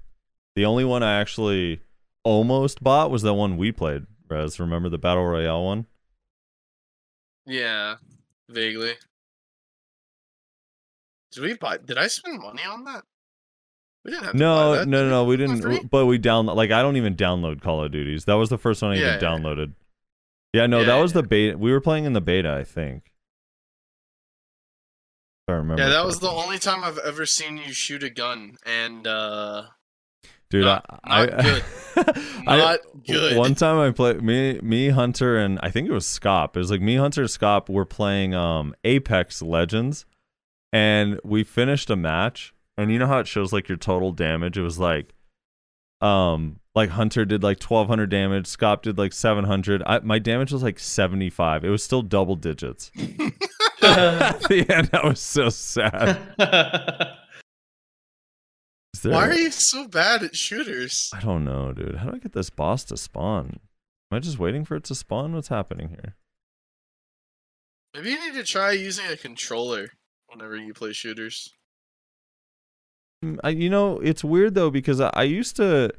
The 0.56 0.66
only 0.66 0.86
one 0.86 1.04
I 1.04 1.20
actually 1.20 1.82
almost 2.24 2.84
bought 2.84 3.12
was 3.12 3.22
that 3.24 3.34
one 3.34 3.58
we 3.58 3.72
played. 3.72 4.06
Rez, 4.30 4.60
remember 4.60 4.90
the 4.90 4.98
battle 4.98 5.26
royale 5.26 5.64
one? 5.66 5.86
Yeah, 7.46 7.96
vaguely. 8.50 8.94
Did 11.32 11.44
we 11.44 11.54
buy? 11.54 11.78
Did 11.78 11.98
I 11.98 12.08
spend 12.08 12.40
money 12.42 12.64
on 12.64 12.84
that? 12.86 13.04
We 14.04 14.12
didn't 14.12 14.26
have 14.26 14.36
No, 14.36 14.72
that, 14.74 14.88
no, 14.88 15.04
no, 15.04 15.10
no. 15.10 15.24
We 15.26 15.38
didn't. 15.38 15.62
free? 15.62 15.80
But 15.90 16.06
we 16.06 16.20
download. 16.20 16.56
Like 16.56 16.72
I 16.72 16.82
don't 16.82 16.98
even 16.98 17.16
download 17.16 17.62
Call 17.62 17.84
of 17.84 17.92
Duties. 17.92 18.26
That 18.26 18.36
was 18.36 18.50
the 18.50 18.58
first 18.58 18.82
one 18.82 18.92
I 18.92 18.96
Yeah, 18.96 19.02
even 19.02 19.22
yeah, 19.22 19.28
downloaded. 19.30 19.74
Yeah, 20.54 20.66
no, 20.68 20.80
Yeah, 20.80 20.86
that 20.88 20.96
yeah, 20.96 21.02
was 21.02 21.14
the 21.14 21.24
beta. 21.24 21.58
We 21.58 21.72
were 21.72 21.82
playing 21.82 22.06
in 22.06 22.14
the 22.14 22.22
beta, 22.22 22.52
I 22.54 22.64
think. 22.64 23.12
If 25.48 25.54
I 25.54 25.58
remember. 25.58 25.84
Yeah, 25.84 25.90
that 25.90 26.06
was 26.06 26.20
the 26.20 26.28
correctly. 26.28 26.44
only 26.44 26.60
time 26.60 26.84
I've 26.84 26.98
ever 27.00 27.26
seen 27.26 27.58
you 27.58 27.74
shoot 27.74 28.04
a 28.04 28.10
gun, 28.10 28.58
and 28.66 29.06
uh, 29.06 29.64
dude. 30.50 30.66
not- 30.66 30.86
I, 31.04 31.26
not 31.26 31.34
I, 31.34 31.42
good. 31.44 31.64
I- 32.48 32.58
not 32.58 32.80
good. 33.06 33.38
One 33.38 33.56
time 33.56 33.80
I 33.80 33.92
played 33.92 34.22
me, 34.22 34.60
me 34.62 34.90
Hunter, 34.90 35.38
and 35.38 35.60
I 35.64 35.70
think 35.72 35.88
it 35.90 35.94
was 35.94 36.06
Scop. 36.06 36.56
It 36.56 36.60
was 36.60 36.72
like 36.72 36.82
me 36.82 36.96
Hunter, 36.96 37.22
and 37.22 37.30
Scop. 37.30 37.70
Were 37.70 37.86
playing 37.86 38.34
um 38.36 38.76
Apex 38.84 39.42
Legends, 39.42 40.06
and 40.72 41.20
we 41.24 41.44
finished 41.44 41.90
a 41.90 41.96
match. 41.96 42.54
And 42.78 42.92
you 42.92 43.00
know 43.00 43.08
how 43.08 43.18
it 43.20 43.28
shows 43.28 43.52
like 43.52 43.68
your 43.68 43.78
total 43.78 44.12
damage? 44.12 44.56
It 44.56 44.62
was 44.62 44.78
like, 44.78 45.16
um, 46.00 46.60
like 46.76 46.92
Hunter 46.92 47.26
did 47.26 47.42
like 47.42 47.58
twelve 47.58 47.88
hundred 47.88 48.12
damage. 48.12 48.46
Scop 48.46 48.84
did 48.84 49.00
like 49.00 49.14
seven 49.14 49.46
hundred. 49.46 49.82
My 50.04 50.20
damage 50.20 50.52
was 50.52 50.62
like 50.62 50.78
seventy 50.78 51.32
five. 51.32 51.66
It 51.66 51.70
was 51.70 51.84
still 51.84 52.04
double 52.04 52.36
digits. 52.36 52.92
At 53.82 54.42
the 54.44 54.66
end, 54.70 54.92
I 54.94 55.08
was 55.08 55.20
so 55.20 55.50
sad. 55.50 56.20
There- 59.08 59.16
why 59.16 59.30
are 59.30 59.34
you 59.34 59.52
so 59.52 59.88
bad 59.88 60.24
at 60.24 60.36
shooters? 60.36 61.10
I 61.14 61.20
don't 61.20 61.46
know, 61.46 61.74
dude. 61.74 61.96
How 61.96 62.10
do 62.10 62.16
I 62.16 62.20
get 62.20 62.34
this 62.34 62.50
boss 62.50 62.84
to 62.86 62.98
spawn? 62.98 63.60
Am 64.12 64.16
I 64.16 64.20
just 64.20 64.40
waiting 64.40 64.66
for 64.66 64.76
it 64.76 64.84
to 64.86 64.96
spawn? 64.96 65.34
What's 65.34 65.48
happening 65.50 65.90
here? 65.90 66.16
Maybe 67.94 68.12
you 68.12 68.20
need 68.26 68.38
to 68.38 68.44
try 68.44 68.72
using 68.72 69.06
a 69.08 69.18
controller 69.18 69.90
whenever 70.28 70.56
you 70.56 70.74
play 70.74 70.94
shooters. 70.94 71.54
Mm, 73.24 73.40
I, 73.44 73.50
you 73.50 73.70
know, 73.70 74.00
it's 74.00 74.24
weird 74.24 74.54
though 74.56 74.70
because 74.70 75.02
I, 75.02 75.10
I 75.14 75.24
used 75.24 75.56
to. 75.56 75.92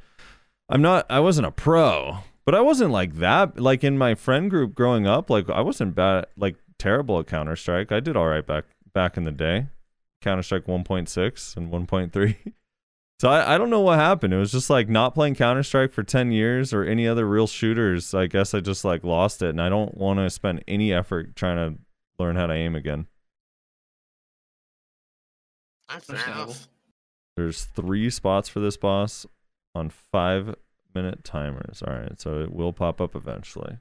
I'm 0.69 0.83
not. 0.83 1.07
I 1.11 1.21
wasn't 1.21 1.47
a 1.47 1.51
pro, 1.51 2.19
but 2.45 2.55
I 2.55 2.61
wasn't 2.61 2.93
like 2.93 3.15
that. 3.17 3.59
Like 3.59 3.83
in 3.83 3.99
my 3.99 4.15
friend 4.15 4.51
group 4.51 4.75
growing 4.75 5.07
up, 5.07 5.29
like 5.31 5.49
I 5.51 5.61
wasn't 5.61 5.95
bad, 5.95 6.27
like 6.37 6.57
terrible 6.79 7.19
at 7.19 7.27
Counter 7.27 7.57
Strike. 7.57 7.91
I 7.91 8.01
did 8.01 8.17
all 8.17 8.27
right 8.29 8.47
back 8.47 8.65
back 8.93 9.17
in 9.17 9.25
the 9.25 9.33
day. 9.33 9.67
Counter 10.21 10.43
Strike 10.43 10.67
1.6 10.67 11.57
and 11.57 11.71
1.3. 11.71 12.37
So 13.21 13.29
I, 13.29 13.55
I 13.55 13.59
don't 13.59 13.71
know 13.71 13.81
what 13.81 13.99
happened. 13.99 14.33
It 14.33 14.39
was 14.39 14.53
just 14.53 14.71
like 14.71 14.89
not 14.89 15.13
playing 15.15 15.35
Counter 15.35 15.65
Strike 15.65 15.93
for 15.93 16.05
10 16.05 16.31
years 16.31 16.73
or 16.73 16.85
any 16.85 17.09
other 17.09 17.27
real 17.27 17.49
shooters. 17.49 18.15
I 18.15 18.27
guess 18.27 18.55
I 18.55 18.61
just 18.61 18.85
like 18.85 19.03
lost 19.03 19.43
it, 19.43 19.49
and 19.51 19.61
I 19.61 19.69
don't 19.69 19.97
want 19.97 20.21
to 20.21 20.31
spend 20.31 20.63
any 20.69 20.93
effort 20.93 21.35
trying 21.35 21.57
to 21.57 21.79
learn 22.23 22.37
how 22.37 22.47
to 22.47 22.55
aim 22.55 22.77
again. 22.77 23.07
Fair 25.89 25.97
Understandable. 25.97 26.45
enough. 26.53 26.69
There's 27.37 27.65
three 27.65 28.11
spots 28.11 28.49
for 28.49 28.61
this 28.61 28.77
boss 28.77 29.27
on 29.75 29.91
five 29.91 30.55
minute 30.95 31.25
timers. 31.25 31.83
All 31.87 31.95
right, 31.95 32.21
so 32.21 32.41
it 32.41 32.53
will 32.53 32.73
pop 32.73 33.01
up 33.01 33.17
eventually. 33.17 33.79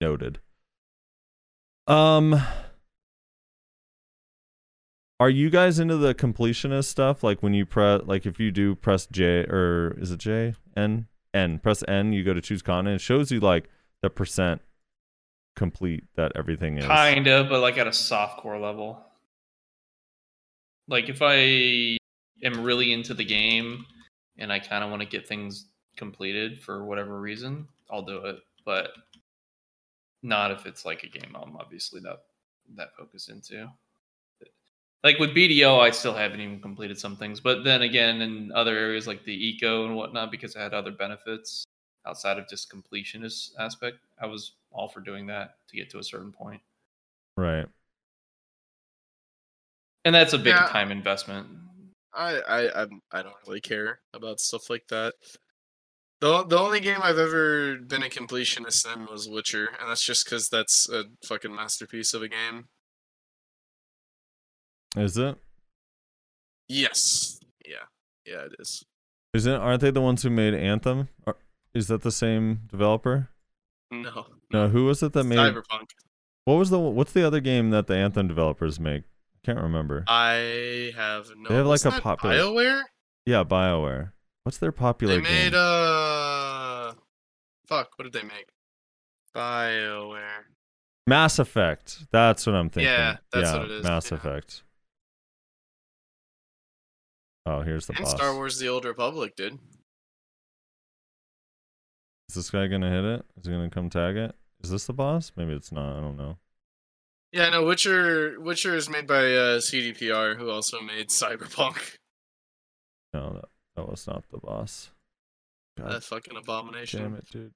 Noted. 0.00 0.38
Um, 1.86 2.40
are 5.20 5.30
you 5.30 5.50
guys 5.50 5.78
into 5.78 5.98
the 5.98 6.14
completionist 6.14 6.86
stuff? 6.86 7.22
Like 7.22 7.42
when 7.42 7.52
you 7.52 7.66
press, 7.66 8.00
like 8.06 8.24
if 8.24 8.40
you 8.40 8.50
do 8.50 8.74
press 8.74 9.06
J 9.06 9.44
or 9.44 9.96
is 10.00 10.10
it 10.10 10.18
J 10.18 10.54
N 10.74 11.06
N? 11.34 11.58
Press 11.58 11.84
N, 11.86 12.14
you 12.14 12.24
go 12.24 12.32
to 12.32 12.40
choose 12.40 12.62
continent. 12.62 12.96
It 12.96 13.04
shows 13.04 13.30
you 13.30 13.38
like 13.38 13.68
the 14.00 14.08
percent 14.08 14.62
complete 15.54 16.04
that 16.16 16.32
everything 16.34 16.78
is. 16.78 16.86
kind 16.86 17.26
of, 17.26 17.50
but 17.50 17.60
like 17.60 17.76
at 17.76 17.86
a 17.86 17.92
soft 17.92 18.40
core 18.40 18.58
level. 18.58 19.04
Like 20.88 21.10
if 21.10 21.20
I 21.20 21.98
am 22.42 22.64
really 22.64 22.92
into 22.92 23.12
the 23.12 23.24
game 23.24 23.84
and 24.38 24.50
I 24.50 24.58
kind 24.58 24.82
of 24.82 24.88
want 24.88 25.02
to 25.02 25.08
get 25.08 25.28
things 25.28 25.66
completed 25.96 26.62
for 26.62 26.84
whatever 26.86 27.20
reason, 27.20 27.68
I'll 27.90 28.02
do 28.02 28.24
it. 28.24 28.36
But 28.64 28.88
not 30.22 30.50
if 30.50 30.64
it's 30.64 30.86
like 30.86 31.02
a 31.02 31.08
game 31.08 31.34
I'm 31.34 31.56
obviously 31.56 32.00
not 32.00 32.20
that 32.76 32.96
focused 32.98 33.28
into. 33.28 33.68
Like 35.02 35.18
with 35.18 35.30
BDO, 35.30 35.80
I 35.80 35.90
still 35.90 36.14
haven't 36.14 36.40
even 36.40 36.60
completed 36.60 36.98
some 36.98 37.16
things, 37.16 37.40
but 37.40 37.64
then 37.64 37.82
again, 37.82 38.20
in 38.20 38.52
other 38.52 38.76
areas 38.76 39.06
like 39.06 39.24
the 39.24 39.32
eco 39.48 39.86
and 39.86 39.96
whatnot, 39.96 40.30
because 40.30 40.56
I 40.56 40.62
had 40.62 40.74
other 40.74 40.92
benefits 40.92 41.64
outside 42.06 42.38
of 42.38 42.48
just 42.48 42.70
completionist 42.70 43.50
aspect, 43.58 43.98
I 44.20 44.26
was 44.26 44.52
all 44.70 44.88
for 44.88 45.00
doing 45.00 45.26
that 45.28 45.54
to 45.68 45.76
get 45.76 45.88
to 45.90 45.98
a 45.98 46.04
certain 46.04 46.32
point. 46.32 46.60
Right. 47.36 47.66
And 50.04 50.14
that's 50.14 50.32
a 50.32 50.38
big 50.38 50.54
Yeah. 50.54 50.66
time 50.66 50.90
investment. 50.90 51.46
I 52.12 52.40
I 52.40 52.82
I'm, 52.82 53.00
I 53.12 53.22
don't 53.22 53.36
really 53.46 53.60
care 53.60 54.00
about 54.14 54.40
stuff 54.40 54.68
like 54.70 54.88
that. 54.88 55.14
The 56.20 56.44
the 56.44 56.58
only 56.58 56.80
game 56.80 56.98
I've 57.02 57.18
ever 57.18 57.76
been 57.76 58.02
a 58.02 58.08
completionist 58.08 58.92
in 58.92 59.06
was 59.06 59.28
Witcher, 59.28 59.68
and 59.80 59.88
that's 59.90 60.04
just 60.04 60.24
because 60.24 60.48
that's 60.48 60.88
a 60.90 61.04
fucking 61.24 61.54
masterpiece 61.54 62.12
of 62.14 62.22
a 62.22 62.28
game. 62.28 62.68
Is 64.96 65.16
it? 65.16 65.36
Yes. 66.68 67.38
Yeah. 67.66 67.84
Yeah, 68.26 68.44
it 68.44 68.52
is. 68.58 68.84
Isn't? 69.34 69.52
Aren't 69.52 69.80
they 69.80 69.90
the 69.90 70.00
ones 70.00 70.22
who 70.22 70.30
made 70.30 70.54
Anthem? 70.54 71.08
Or, 71.26 71.36
is 71.74 71.86
that 71.88 72.02
the 72.02 72.10
same 72.10 72.62
developer? 72.70 73.28
No. 73.90 74.26
No. 74.52 74.68
Who 74.68 74.86
was 74.86 75.02
it 75.02 75.12
that 75.12 75.24
made? 75.24 75.38
Cyberpunk. 75.38 75.90
What 76.44 76.54
was 76.54 76.70
the 76.70 76.78
what's 76.78 77.12
the 77.12 77.24
other 77.26 77.40
game 77.40 77.70
that 77.70 77.86
the 77.86 77.94
Anthem 77.94 78.26
developers 78.26 78.80
make? 78.80 79.02
I 79.02 79.38
can't 79.46 79.60
remember. 79.60 80.04
I 80.08 80.92
have 80.96 81.30
no. 81.36 81.48
They 81.48 81.54
have, 81.56 81.66
like, 81.66 81.84
a 81.84 81.90
popular- 82.00 82.34
BioWare. 82.36 82.82
yeah, 83.26 83.44
BioWare. 83.44 84.12
What's 84.42 84.58
their 84.58 84.72
popular 84.72 85.16
game? 85.16 85.24
They 85.24 85.30
made 85.30 85.52
game? 85.52 85.60
uh. 85.60 86.92
Fuck. 87.68 87.90
What 87.96 88.04
did 88.04 88.12
they 88.12 88.22
make? 88.22 88.48
BioWare. 89.36 90.44
Mass 91.06 91.38
Effect. 91.38 92.06
That's 92.10 92.46
what 92.46 92.54
I'm 92.54 92.68
thinking. 92.70 92.92
Yeah, 92.92 93.16
that's 93.32 93.50
yeah, 93.52 93.58
what 93.58 93.64
it 93.66 93.70
is, 93.70 93.84
Mass 93.84 94.10
yeah. 94.10 94.16
Effect. 94.18 94.62
Oh, 97.46 97.62
here's 97.62 97.86
the 97.86 97.94
And 97.94 98.04
boss. 98.04 98.12
Star 98.14 98.34
Wars: 98.34 98.58
The 98.58 98.68
Old 98.68 98.84
Republic, 98.84 99.34
dude. 99.36 99.58
Is 102.28 102.34
this 102.36 102.50
guy 102.50 102.66
gonna 102.68 102.90
hit 102.90 103.04
it? 103.04 103.24
Is 103.38 103.46
he 103.46 103.52
gonna 103.52 103.70
come 103.70 103.90
tag 103.90 104.16
it? 104.16 104.34
Is 104.62 104.70
this 104.70 104.86
the 104.86 104.92
boss? 104.92 105.32
Maybe 105.36 105.52
it's 105.52 105.72
not. 105.72 105.96
I 105.96 106.00
don't 106.00 106.16
know. 106.16 106.36
Yeah, 107.32 107.48
no. 107.50 107.64
Witcher. 107.64 108.38
Witcher 108.40 108.74
is 108.76 108.88
made 108.88 109.06
by 109.06 109.24
uh, 109.34 109.58
CDPR, 109.58 110.36
who 110.36 110.50
also 110.50 110.80
made 110.80 111.08
Cyberpunk. 111.10 111.96
No, 113.14 113.32
that, 113.34 113.44
that 113.76 113.88
was 113.88 114.06
not 114.06 114.28
the 114.30 114.38
boss. 114.38 114.90
God 115.78 115.92
That 115.92 116.04
fucking 116.04 116.36
abomination. 116.36 117.02
damn 117.02 117.14
it, 117.14 117.24
dude. 117.30 117.52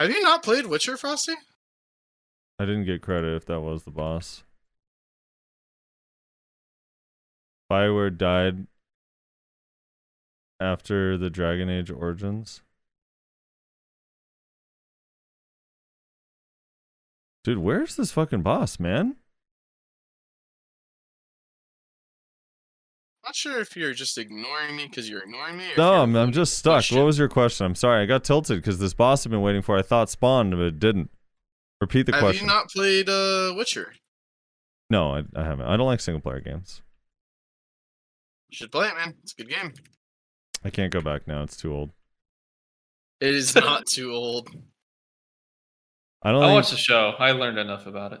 Have 0.00 0.10
you 0.10 0.22
not 0.22 0.42
played 0.42 0.66
Witcher, 0.66 0.96
Frosty? 0.96 1.34
I 2.58 2.64
didn't 2.64 2.84
get 2.86 3.02
credit 3.02 3.34
if 3.36 3.44
that 3.46 3.60
was 3.60 3.84
the 3.84 3.90
boss. 3.90 4.42
Bioware 7.70 8.16
died 8.16 8.66
after 10.60 11.16
the 11.16 11.30
Dragon 11.30 11.68
Age 11.68 11.90
Origins. 11.90 12.62
Dude, 17.44 17.58
where's 17.58 17.94
this 17.96 18.10
fucking 18.10 18.42
boss, 18.42 18.80
man? 18.80 19.16
Not 23.24 23.34
sure 23.34 23.60
if 23.60 23.76
you're 23.76 23.92
just 23.92 24.18
ignoring 24.18 24.76
me 24.76 24.86
because 24.86 25.08
you're 25.10 25.22
ignoring 25.22 25.56
me. 25.58 25.72
Or 25.72 25.76
No, 25.76 25.94
I'm, 26.02 26.14
I'm 26.14 26.32
just 26.32 26.56
stuck. 26.58 26.74
question. 26.74 26.98
What 26.98 27.06
was 27.06 27.18
your 27.18 27.28
question? 27.28 27.66
I'm 27.66 27.74
sorry. 27.74 28.02
I 28.02 28.06
got 28.06 28.24
tilted 28.24 28.58
because 28.58 28.78
this 28.78 28.94
boss 28.94 29.26
I've 29.26 29.30
been 29.30 29.42
waiting 29.42 29.62
for. 29.62 29.76
I 29.76 29.82
thought 29.82 30.10
spawned, 30.10 30.52
but 30.52 30.60
it 30.60 30.78
didn't. 30.78 31.10
Repeat 31.80 32.06
the 32.06 32.12
Have 32.12 32.20
question. 32.22 32.48
Have 32.48 32.54
you 32.54 32.60
not 32.60 32.70
played 32.70 33.08
uh, 33.08 33.52
Witcher? 33.56 33.94
No, 34.88 35.14
I, 35.14 35.22
I 35.34 35.42
haven't. 35.44 35.66
I 35.66 35.76
don't 35.76 35.86
like 35.86 36.00
single 36.00 36.20
player 36.20 36.40
games. 36.40 36.82
You 38.48 38.56
should 38.56 38.72
play 38.72 38.88
it, 38.88 38.94
man. 38.94 39.14
It's 39.22 39.34
a 39.38 39.42
good 39.42 39.50
game. 39.50 39.72
I 40.64 40.70
can't 40.70 40.92
go 40.92 41.00
back 41.00 41.26
now. 41.26 41.42
It's 41.42 41.56
too 41.56 41.72
old. 41.74 41.90
It 43.20 43.34
is 43.34 43.54
not 43.54 43.86
too 43.90 44.12
old. 44.12 44.48
I 46.22 46.32
don't 46.32 46.42
I 46.42 46.46
think. 46.48 46.54
watched 46.56 46.70
the 46.70 46.76
show. 46.76 47.14
I 47.18 47.32
learned 47.32 47.58
enough 47.58 47.86
about 47.86 48.12
it. 48.12 48.20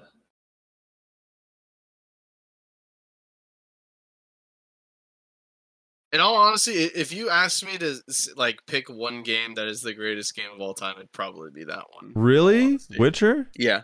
In 6.12 6.20
all 6.20 6.36
honesty, 6.36 6.72
if 6.72 7.12
you 7.12 7.28
asked 7.28 7.64
me 7.66 7.76
to 7.78 7.96
like 8.36 8.60
pick 8.66 8.88
one 8.88 9.22
game 9.22 9.54
that 9.54 9.66
is 9.66 9.80
the 9.82 9.92
greatest 9.92 10.34
game 10.34 10.46
of 10.54 10.60
all 10.60 10.72
time, 10.72 10.94
it'd 10.96 11.12
probably 11.12 11.50
be 11.52 11.64
that 11.64 11.84
one. 12.00 12.12
Really? 12.14 12.78
Witcher? 12.98 13.50
Yeah. 13.58 13.82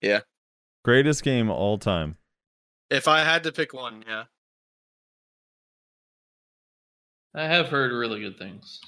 Yeah. 0.00 0.20
Greatest 0.84 1.22
game 1.24 1.50
all 1.50 1.76
time. 1.76 2.16
If 2.88 3.08
I 3.08 3.24
had 3.24 3.42
to 3.42 3.52
pick 3.52 3.74
one, 3.74 4.04
yeah. 4.06 4.24
I 7.36 7.44
have 7.44 7.68
heard 7.68 7.92
really 7.92 8.20
good 8.20 8.38
things. 8.38 8.80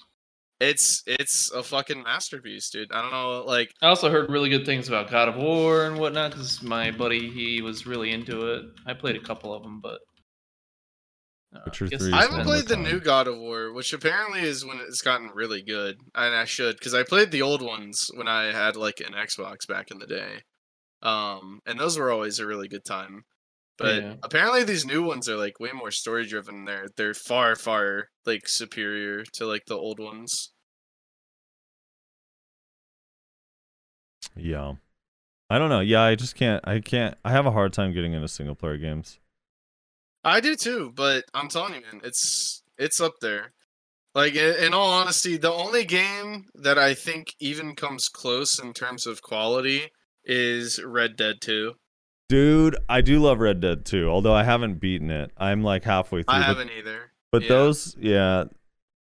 it's 0.61 1.03
it's 1.07 1.53
a 1.53 1.63
fucking 1.63 2.03
masterpiece, 2.03 2.71
dude. 2.71 2.91
I 2.91 3.03
don't 3.03 3.13
know, 3.13 3.45
like 3.47 3.71
I 3.83 3.87
also 3.89 4.11
heard 4.11 4.31
really 4.31 4.49
good 4.49 4.67
things 4.67 4.89
about 4.89 5.11
God 5.11 5.29
of 5.29 5.37
War 5.37 5.85
and 5.85 5.99
whatnot 5.99 6.33
because 6.33 6.63
my 6.63 6.91
buddy 6.91 7.31
he 7.31 7.63
was 7.63 7.87
really 7.87 8.11
into 8.11 8.53
it. 8.55 8.63
I 8.87 8.95
played 8.95 9.17
a 9.17 9.21
couple 9.23 9.55
of 9.55 9.63
them, 9.63 9.81
but 9.83 10.01
uh, 11.55 11.61
Witcher 11.67 11.87
guess 11.87 12.01
3 12.01 12.09
it's 12.09 12.17
I 12.17 12.23
haven't 12.23 12.39
one 12.39 12.39
been- 12.41 12.47
more 12.47 12.55
played 12.57 12.69
the 12.69 12.75
time. 12.75 12.85
new 12.85 13.01
God 13.01 13.29
of 13.29 13.39
War, 13.39 13.73
which 13.73 13.93
apparently 13.93 14.41
is 14.41 14.65
when 14.65 14.79
it's 14.81 15.01
gotten 15.03 15.31
really 15.35 15.63
good, 15.63 15.97
and 16.15 16.35
I 16.35 16.45
should 16.45 16.77
because 16.79 16.95
I 16.95 17.03
played 17.05 17.31
the 17.31 17.43
old 17.43 17.63
ones 17.63 18.11
when 18.15 18.29
I 18.29 18.45
had 18.53 18.77
like 18.77 19.01
an 19.01 19.13
Xbox 19.15 19.67
back 19.69 19.91
in 19.91 19.99
the 19.99 20.07
day, 20.07 20.41
um, 21.03 21.61
and 21.67 21.79
those 21.79 21.99
were 21.99 22.11
always 22.11 22.39
a 22.39 22.47
really 22.47 22.69
good 22.69 22.85
time. 22.85 23.23
But 23.79 24.03
Yeah. 24.03 24.15
apparently 24.25 24.65
these 24.65 24.85
new 24.85 25.03
ones 25.05 25.29
are 25.29 25.37
like 25.37 25.61
way 25.61 25.71
more 25.73 25.93
story 25.93 26.27
driven. 26.27 26.65
They're 26.65 26.89
they're 26.97 27.15
far 27.15 27.55
far 27.57 28.09
like 28.27 28.49
superior 28.49 29.23
to 29.35 29.47
like 29.47 29.67
the 29.67 29.77
old 29.77 30.01
ones. 30.01 30.51
Yeah. 34.37 34.75
I 35.51 35.59
don't 35.59 35.71
know. 35.71 35.81
Yeah, 35.81 36.03
I 36.03 36.15
just 36.15 36.35
can't. 36.35 36.67
I 36.67 36.81
can't. 36.81 37.17
I 37.25 37.31
have 37.31 37.47
a 37.47 37.51
hard 37.51 37.73
time 37.73 37.93
getting 37.95 38.13
into 38.13 38.29
single 38.29 38.55
player 38.55 38.77
games. 38.77 39.19
I 40.25 40.41
do 40.41 40.57
too, 40.57 40.93
but 40.95 41.25
I'm 41.33 41.49
telling 41.49 41.75
you, 41.75 41.81
man, 41.81 42.01
it's 42.05 42.63
it's 42.77 43.01
up 43.01 43.15
there. 43.21 43.53
Like 44.15 44.35
in, 44.35 44.57
in 44.67 44.75
all 44.75 44.91
honesty, 44.91 45.37
the 45.37 45.53
only 45.53 45.85
game 45.85 46.47
that 46.55 46.79
I 46.79 46.93
think 46.95 47.29
even 47.41 47.75
comes 47.75 48.09
close 48.09 48.59
in 48.59 48.73
terms 48.75 49.07
of 49.07 49.23
quality 49.23 49.89
is 50.25 50.83
Red 50.85 51.17
Dead 51.17 51.37
2. 51.41 51.75
Dude, 52.29 52.77
I 52.89 53.01
do 53.01 53.21
love 53.21 53.41
Red 53.41 53.61
Dead 53.61 53.85
2, 53.87 54.09
although 54.09 54.35
I 54.35 54.45
haven't 54.45 54.75
beaten 54.81 55.11
it. 55.11 55.31
I'm 55.37 55.63
like 55.63 55.85
halfway 55.85 56.23
through. 56.23 56.35
I 56.35 56.39
but- 56.41 56.47
haven't 56.47 56.71
either. 56.71 57.13
But 57.31 57.43
yeah. 57.43 57.49
those, 57.49 57.97
yeah, 58.01 58.45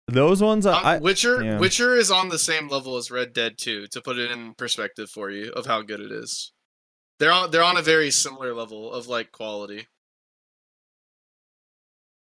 those 0.07 0.41
ones, 0.43 0.65
Um, 0.67 0.75
I, 0.83 0.99
Witcher 0.99 1.43
yeah. 1.43 1.57
Witcher 1.59 1.95
is 1.95 2.11
on 2.11 2.29
the 2.29 2.37
same 2.37 2.67
level 2.67 2.97
as 2.97 3.09
Red 3.09 3.33
Dead 3.33 3.57
2 3.57 3.87
to 3.87 4.01
put 4.01 4.19
it 4.19 4.29
in 4.29 4.53
perspective 4.53 5.09
for 5.09 5.31
you 5.31 5.51
of 5.53 5.65
how 5.65 5.81
good 5.81 5.99
it 5.99 6.11
is. 6.11 6.51
They're 7.19 7.31
on 7.31 7.49
they're 7.51 7.63
on 7.63 7.77
a 7.77 7.81
very 7.81 8.11
similar 8.11 8.53
level 8.53 8.91
of 8.91 9.07
like 9.07 9.31
quality. 9.31 9.87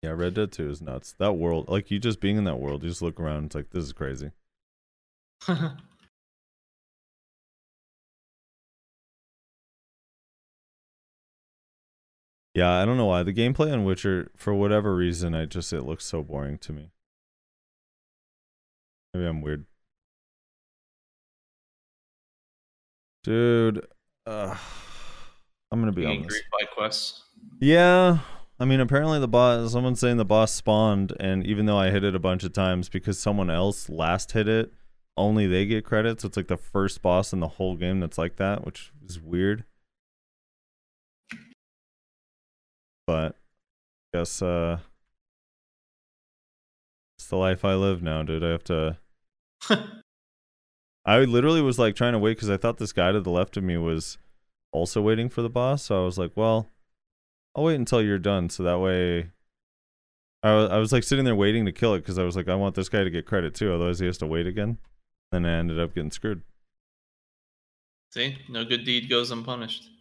yeah, 0.02 0.10
Red 0.10 0.34
Dead 0.34 0.50
2 0.52 0.70
is 0.70 0.80
nuts. 0.82 1.14
That 1.18 1.34
world, 1.34 1.68
like 1.68 1.90
you 1.90 1.98
just 1.98 2.20
being 2.20 2.36
in 2.38 2.44
that 2.44 2.58
world, 2.58 2.82
you 2.82 2.88
just 2.88 3.02
look 3.02 3.20
around, 3.20 3.46
it's 3.46 3.54
like 3.54 3.70
this 3.70 3.84
is 3.84 3.92
crazy. 3.92 4.30
Yeah, 12.54 12.70
I 12.70 12.84
don't 12.84 12.96
know 12.98 13.06
why 13.06 13.22
the 13.22 13.32
gameplay 13.32 13.72
on 13.72 13.84
Witcher, 13.84 14.30
for 14.36 14.52
whatever 14.52 14.94
reason, 14.94 15.34
I 15.34 15.46
just 15.46 15.72
it 15.72 15.82
looks 15.82 16.04
so 16.04 16.22
boring 16.22 16.58
to 16.58 16.72
me. 16.72 16.90
Maybe 19.14 19.26
I'm 19.26 19.40
weird, 19.40 19.66
dude. 23.24 23.86
Uh, 24.26 24.56
I'm 25.70 25.80
gonna 25.80 25.92
be 25.92 26.04
honest. 26.06 26.42
by 26.52 26.66
quests. 26.74 27.22
Yeah. 27.60 28.18
I 28.60 28.64
mean, 28.64 28.78
apparently 28.80 29.18
the 29.18 29.26
boss, 29.26 29.72
someone's 29.72 29.98
saying 29.98 30.18
the 30.18 30.24
boss 30.24 30.52
spawned, 30.52 31.12
and 31.18 31.44
even 31.44 31.66
though 31.66 31.78
I 31.78 31.90
hit 31.90 32.04
it 32.04 32.14
a 32.14 32.20
bunch 32.20 32.44
of 32.44 32.52
times 32.52 32.88
because 32.88 33.18
someone 33.18 33.50
else 33.50 33.88
last 33.88 34.32
hit 34.32 34.46
it, 34.46 34.72
only 35.16 35.46
they 35.46 35.66
get 35.66 35.84
credits. 35.84 36.24
It's 36.24 36.36
like 36.36 36.46
the 36.46 36.56
first 36.56 37.02
boss 37.02 37.32
in 37.32 37.40
the 37.40 37.48
whole 37.48 37.76
game 37.76 37.98
that's 37.98 38.18
like 38.18 38.36
that, 38.36 38.64
which 38.64 38.92
is 39.04 39.20
weird. 39.20 39.64
But, 43.12 43.36
I 44.14 44.18
guess, 44.20 44.40
uh, 44.40 44.78
it's 47.18 47.26
the 47.26 47.36
life 47.36 47.62
I 47.62 47.74
live 47.74 48.02
now, 48.02 48.22
dude. 48.22 48.42
I 48.42 48.48
have 48.48 48.64
to. 48.64 48.96
I 51.04 51.18
literally 51.18 51.60
was 51.60 51.78
like 51.78 51.94
trying 51.94 52.14
to 52.14 52.18
wait 52.18 52.38
because 52.38 52.48
I 52.48 52.56
thought 52.56 52.78
this 52.78 52.94
guy 52.94 53.12
to 53.12 53.20
the 53.20 53.28
left 53.28 53.58
of 53.58 53.64
me 53.64 53.76
was 53.76 54.16
also 54.72 55.02
waiting 55.02 55.28
for 55.28 55.42
the 55.42 55.50
boss. 55.50 55.82
So 55.82 56.00
I 56.00 56.06
was 56.06 56.16
like, 56.16 56.30
well, 56.36 56.70
I'll 57.54 57.64
wait 57.64 57.74
until 57.74 58.00
you're 58.00 58.18
done. 58.18 58.48
So 58.48 58.62
that 58.62 58.78
way, 58.78 59.28
I 60.42 60.54
was, 60.54 60.70
I 60.70 60.78
was 60.78 60.90
like 60.90 61.04
sitting 61.04 61.26
there 61.26 61.36
waiting 61.36 61.66
to 61.66 61.72
kill 61.72 61.92
it 61.92 61.98
because 61.98 62.18
I 62.18 62.24
was 62.24 62.34
like, 62.34 62.48
I 62.48 62.54
want 62.54 62.76
this 62.76 62.88
guy 62.88 63.04
to 63.04 63.10
get 63.10 63.26
credit 63.26 63.54
too. 63.54 63.74
Otherwise, 63.74 63.98
he 63.98 64.06
has 64.06 64.16
to 64.18 64.26
wait 64.26 64.46
again. 64.46 64.78
And 65.32 65.46
I 65.46 65.50
ended 65.50 65.78
up 65.78 65.94
getting 65.94 66.12
screwed. 66.12 66.40
See, 68.08 68.38
no 68.48 68.64
good 68.64 68.86
deed 68.86 69.10
goes 69.10 69.30
unpunished. 69.30 69.91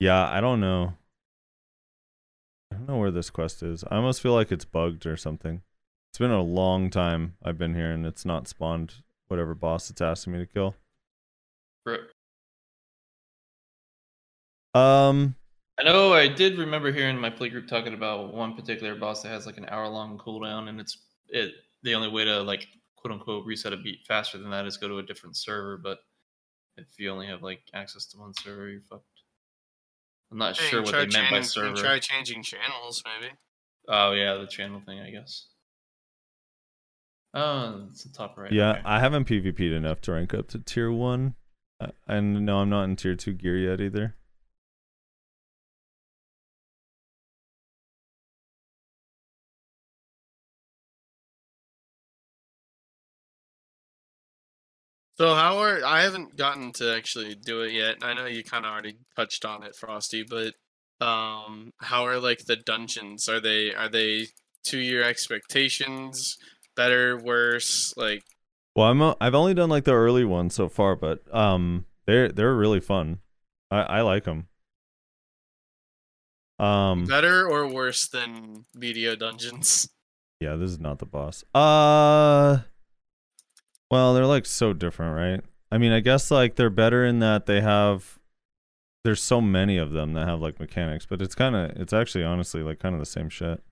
Yeah, 0.00 0.28
I 0.28 0.40
don't 0.40 0.60
know. 0.60 0.94
I 2.70 2.76
don't 2.76 2.88
know 2.88 2.98
where 2.98 3.10
this 3.10 3.30
quest 3.30 3.62
is. 3.62 3.84
I 3.90 3.96
almost 3.96 4.20
feel 4.20 4.34
like 4.34 4.52
it's 4.52 4.64
bugged 4.64 5.06
or 5.06 5.16
something. 5.16 5.62
It's 6.10 6.18
been 6.18 6.30
a 6.30 6.42
long 6.42 6.90
time 6.90 7.36
I've 7.42 7.58
been 7.58 7.74
here 7.74 7.90
and 7.90 8.06
it's 8.06 8.24
not 8.24 8.48
spawned 8.48 8.94
whatever 9.28 9.54
boss 9.54 9.90
it's 9.90 10.00
asking 10.00 10.32
me 10.34 10.38
to 10.40 10.46
kill. 10.46 10.74
Right. 11.84 12.00
Um, 14.74 15.34
I 15.78 15.84
know 15.84 16.12
I 16.12 16.28
did 16.28 16.58
remember 16.58 16.92
hearing 16.92 17.18
my 17.18 17.30
play 17.30 17.48
group 17.48 17.68
talking 17.68 17.94
about 17.94 18.34
one 18.34 18.54
particular 18.54 18.94
boss 18.94 19.22
that 19.22 19.28
has 19.28 19.46
like 19.46 19.58
an 19.58 19.66
hour 19.68 19.88
long 19.88 20.18
cooldown, 20.18 20.68
and 20.68 20.80
it's 20.80 20.98
it. 21.28 21.52
The 21.82 21.94
only 21.94 22.08
way 22.08 22.24
to 22.24 22.42
like 22.42 22.66
quote 22.96 23.12
unquote 23.12 23.46
reset 23.46 23.72
a 23.72 23.76
beat 23.76 24.00
faster 24.06 24.38
than 24.38 24.50
that 24.50 24.66
is 24.66 24.76
go 24.76 24.88
to 24.88 24.98
a 24.98 25.02
different 25.02 25.36
server. 25.36 25.78
But 25.78 25.98
if 26.76 26.86
you 26.98 27.10
only 27.10 27.26
have 27.26 27.42
like 27.42 27.60
access 27.74 28.06
to 28.06 28.18
one 28.18 28.34
server, 28.34 28.68
you're 28.68 28.82
fucked. 28.82 29.04
I'm 30.30 30.38
not 30.38 30.56
Hey, 30.58 30.68
sure 30.68 30.82
what 30.82 30.90
try 30.90 31.00
they 31.00 31.06
meant 31.06 31.30
by 31.30 31.36
changing- 31.36 31.42
server. 31.44 31.76
Try 31.76 31.98
changing 31.98 32.42
channels, 32.42 33.02
maybe. 33.04 33.32
Oh 33.88 34.12
yeah, 34.12 34.34
the 34.34 34.46
channel 34.46 34.80
thing, 34.84 35.00
I 35.00 35.10
guess. 35.10 35.46
Oh, 37.34 37.86
it's 37.90 38.04
the 38.04 38.12
top 38.12 38.36
right. 38.38 38.52
yeah, 38.52 38.72
okay. 38.72 38.82
I 38.84 39.00
haven't 39.00 39.26
PvP'd 39.26 39.72
enough 39.72 40.00
to 40.02 40.12
rank 40.12 40.32
up 40.34 40.48
to 40.48 40.58
tier 40.58 40.90
one. 40.90 41.34
Uh, 41.80 41.88
and 42.06 42.44
no, 42.44 42.58
I'm 42.58 42.70
not 42.70 42.84
in 42.84 42.96
tier 42.96 43.14
two 43.14 43.32
gear 43.34 43.56
yet 43.56 43.80
either. 43.80 44.16
So 55.18 55.34
how 55.34 55.58
are 55.58 55.84
I 55.84 56.02
haven't 56.02 56.36
gotten 56.36 56.72
to 56.74 56.94
actually 56.94 57.34
do 57.34 57.62
it 57.62 57.72
yet. 57.72 57.96
I 58.02 58.14
know 58.14 58.26
you 58.26 58.44
kind 58.44 58.64
of 58.64 58.70
already 58.70 58.98
touched 59.16 59.44
on 59.44 59.64
it, 59.64 59.74
Frosty, 59.74 60.22
but 60.22 60.54
um, 61.04 61.72
how 61.78 62.06
are 62.06 62.20
like 62.20 62.44
the 62.46 62.54
dungeons? 62.54 63.28
Are 63.28 63.40
they 63.40 63.74
are 63.74 63.88
they 63.88 64.28
to 64.66 64.78
your 64.78 65.02
expectations? 65.02 66.38
Better, 66.76 67.18
worse? 67.18 67.92
Like 67.96 68.22
Well, 68.76 68.86
I'm 68.86 69.02
i 69.02 69.16
I've 69.20 69.34
only 69.34 69.54
done 69.54 69.70
like 69.70 69.84
the 69.84 69.94
early 69.94 70.24
ones 70.24 70.54
so 70.54 70.68
far, 70.68 70.94
but 70.94 71.22
um, 71.34 71.86
they're 72.06 72.28
they're 72.28 72.54
really 72.54 72.80
fun. 72.80 73.18
I 73.72 73.80
I 73.80 74.00
like 74.02 74.22
them. 74.22 74.46
Um, 76.60 77.06
better 77.06 77.48
or 77.48 77.68
worse 77.68 78.06
than 78.06 78.66
BDO 78.76 79.18
dungeons? 79.18 79.88
yeah, 80.40 80.54
this 80.54 80.70
is 80.70 80.78
not 80.78 81.00
the 81.00 81.06
boss. 81.06 81.44
Uh, 81.54 82.58
well, 83.90 84.14
they're 84.14 84.26
like 84.26 84.46
so 84.46 84.72
different, 84.72 85.16
right? 85.16 85.44
I 85.70 85.78
mean, 85.78 85.92
I 85.92 86.00
guess 86.00 86.30
like 86.30 86.56
they're 86.56 86.70
better 86.70 87.04
in 87.04 87.18
that 87.20 87.46
they 87.46 87.60
have. 87.60 88.18
There's 89.04 89.22
so 89.22 89.40
many 89.40 89.78
of 89.78 89.92
them 89.92 90.12
that 90.14 90.26
have 90.26 90.40
like 90.40 90.60
mechanics, 90.60 91.06
but 91.06 91.22
it's 91.22 91.34
kind 91.34 91.54
of 91.56 91.70
it's 91.80 91.92
actually 91.92 92.24
honestly 92.24 92.62
like 92.62 92.78
kind 92.78 92.94
of 92.94 93.00
the 93.00 93.06
same 93.06 93.28
shit. 93.28 93.62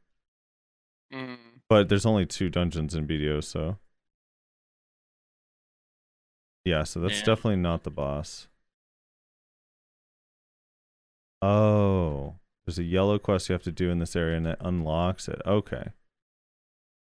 Mm. 1.12 1.38
But 1.68 1.88
there's 1.88 2.06
only 2.06 2.26
two 2.26 2.48
dungeons 2.48 2.94
in 2.94 3.06
BDO, 3.06 3.40
so 3.42 3.78
yeah, 6.64 6.82
so 6.84 7.00
that's 7.00 7.18
Yeah. 7.20 7.24
definitely 7.24 7.56
not 7.56 7.84
the 7.84 7.90
boss. 7.90 8.48
Oh, 11.42 12.36
there's 12.64 12.78
a 12.78 12.82
yellow 12.84 13.18
quest 13.18 13.48
you 13.48 13.52
have 13.52 13.62
to 13.64 13.72
do 13.72 13.90
in 13.90 13.98
this 13.98 14.16
area, 14.16 14.36
and 14.36 14.46
it 14.46 14.56
unlocks 14.60 15.28
it. 15.28 15.40
Okay, 15.46 15.88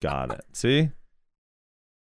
got 0.02 0.32
it. 0.32 0.42
See, 0.54 0.92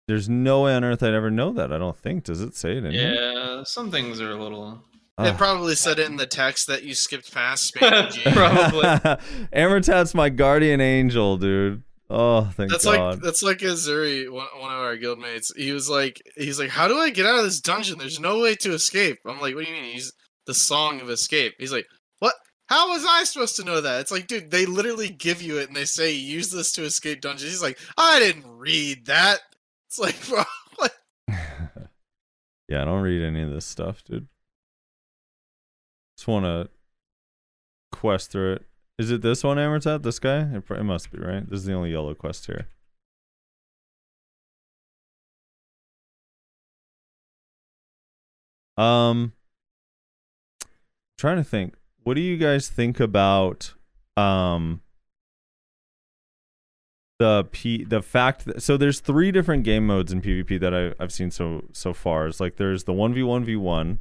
there's 0.08 0.28
no 0.28 0.62
way 0.62 0.74
on 0.74 0.84
earth 0.84 1.02
I'd 1.02 1.14
ever 1.14 1.30
know 1.30 1.52
that. 1.52 1.72
I 1.72 1.78
don't 1.78 1.96
think. 1.96 2.24
Does 2.24 2.40
it 2.40 2.54
say 2.54 2.76
it 2.78 2.84
in 2.84 2.92
here? 2.92 3.14
yeah, 3.14 3.62
some 3.64 3.90
things 3.90 4.20
are 4.20 4.30
a 4.30 4.42
little. 4.42 4.82
It 5.18 5.28
Ah. 5.28 5.36
probably 5.36 5.74
said 5.74 5.98
it 5.98 6.08
in 6.08 6.16
the 6.16 6.26
text 6.26 6.66
that 6.68 6.82
you 6.84 6.94
skipped 6.94 7.32
past. 7.32 7.74
spamming 7.74 8.32
Probably. 8.32 9.46
Amritat's 9.52 10.14
my 10.14 10.28
guardian 10.30 10.80
angel, 10.80 11.36
dude. 11.36 11.82
Oh, 12.10 12.42
thank 12.56 12.70
That's 12.70 12.84
God. 12.84 13.14
like 13.14 13.20
that's 13.20 13.42
like 13.42 13.58
Azuri, 13.58 14.30
one, 14.30 14.46
one 14.58 14.72
of 14.72 14.78
our 14.80 14.96
guild 14.96 15.18
mates. 15.18 15.50
He 15.56 15.72
was 15.72 15.88
like, 15.88 16.20
he's 16.36 16.58
like, 16.58 16.68
how 16.68 16.86
do 16.88 16.98
I 16.98 17.08
get 17.10 17.24
out 17.24 17.38
of 17.38 17.44
this 17.44 17.60
dungeon? 17.60 17.98
There's 17.98 18.20
no 18.20 18.40
way 18.40 18.54
to 18.56 18.72
escape. 18.74 19.18
I'm 19.24 19.40
like, 19.40 19.54
what 19.54 19.64
do 19.64 19.70
you 19.70 19.80
mean? 19.80 19.92
He's 19.94 20.12
the 20.46 20.52
song 20.52 21.00
of 21.00 21.08
escape. 21.08 21.54
He's 21.58 21.72
like, 21.72 21.86
what? 22.18 22.34
How 22.66 22.90
was 22.90 23.04
I 23.08 23.24
supposed 23.24 23.56
to 23.56 23.64
know 23.64 23.80
that? 23.80 24.00
It's 24.00 24.10
like, 24.10 24.26
dude, 24.26 24.50
they 24.50 24.66
literally 24.66 25.08
give 25.08 25.40
you 25.40 25.58
it 25.58 25.68
and 25.68 25.76
they 25.76 25.84
say 25.86 26.12
use 26.12 26.50
this 26.50 26.72
to 26.72 26.84
escape 26.84 27.20
dungeons. 27.22 27.50
He's 27.50 27.62
like, 27.62 27.78
I 27.96 28.18
didn't 28.18 28.44
read 28.46 29.06
that. 29.06 29.40
It's 29.93 29.98
like, 29.98 30.27
bro, 30.28 30.43
what? 30.77 30.94
yeah, 32.66 32.81
I 32.81 32.85
don't 32.86 33.02
read 33.02 33.23
any 33.23 33.43
of 33.43 33.51
this 33.51 33.66
stuff, 33.66 34.02
dude. 34.05 34.27
Just 36.16 36.27
want 36.27 36.47
to 36.47 36.70
quest 37.90 38.31
through 38.31 38.55
it. 38.55 38.62
Is 38.98 39.10
it 39.10 39.20
this 39.20 39.44
one, 39.44 39.59
Amertat? 39.59 40.02
This 40.02 40.19
guy? 40.19 40.48
It, 40.55 40.64
it 40.70 40.85
must 40.85 41.12
be 41.12 41.19
right. 41.19 41.47
This 41.47 41.60
is 41.60 41.66
the 41.66 41.74
only 41.74 41.93
yellow 41.93 42.14
quest 42.14 42.47
here. 42.47 42.69
Um, 48.78 49.35
trying 51.19 51.36
to 51.36 51.44
think. 51.44 51.74
What 52.02 52.14
do 52.14 52.23
you 52.23 52.39
guys 52.39 52.70
think 52.70 52.98
about 52.98 53.74
um 54.16 54.81
the 57.23 57.44
p 57.53 57.85
the 57.85 58.03
fact 58.03 58.47
that 58.47 58.61
so 58.61 58.77
there's 58.77 58.99
three 58.99 59.31
different 59.31 59.62
game 59.62 59.86
modes 59.86 60.11
in 60.12 60.20
PvP 60.20 60.59
that 60.59 60.74
I 60.74 60.93
I've 61.01 61.12
seen 61.12 61.31
so 61.31 61.65
so 61.73 61.93
far. 61.93 62.27
It's 62.27 62.40
like 62.40 62.57
there's 62.57 62.82
the 62.82 62.93
one 62.93 63.15
v 63.15 63.23
one 63.23 63.44
v 63.44 63.55
one, 63.55 64.01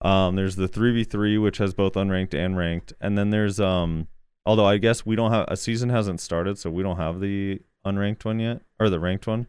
um 0.00 0.36
there's 0.36 0.54
the 0.54 0.68
three 0.68 0.92
v 0.92 1.02
three 1.02 1.38
which 1.38 1.58
has 1.58 1.74
both 1.74 1.94
unranked 1.94 2.34
and 2.34 2.56
ranked, 2.56 2.92
and 3.00 3.18
then 3.18 3.30
there's 3.30 3.58
um 3.58 4.06
although 4.44 4.64
I 4.64 4.78
guess 4.78 5.04
we 5.04 5.16
don't 5.16 5.32
have 5.32 5.46
a 5.48 5.56
season 5.56 5.88
hasn't 5.88 6.20
started, 6.20 6.56
so 6.56 6.70
we 6.70 6.84
don't 6.84 6.98
have 6.98 7.18
the 7.18 7.62
unranked 7.84 8.24
one 8.24 8.38
yet 8.38 8.60
or 8.78 8.88
the 8.90 9.00
ranked 9.00 9.26
one. 9.26 9.48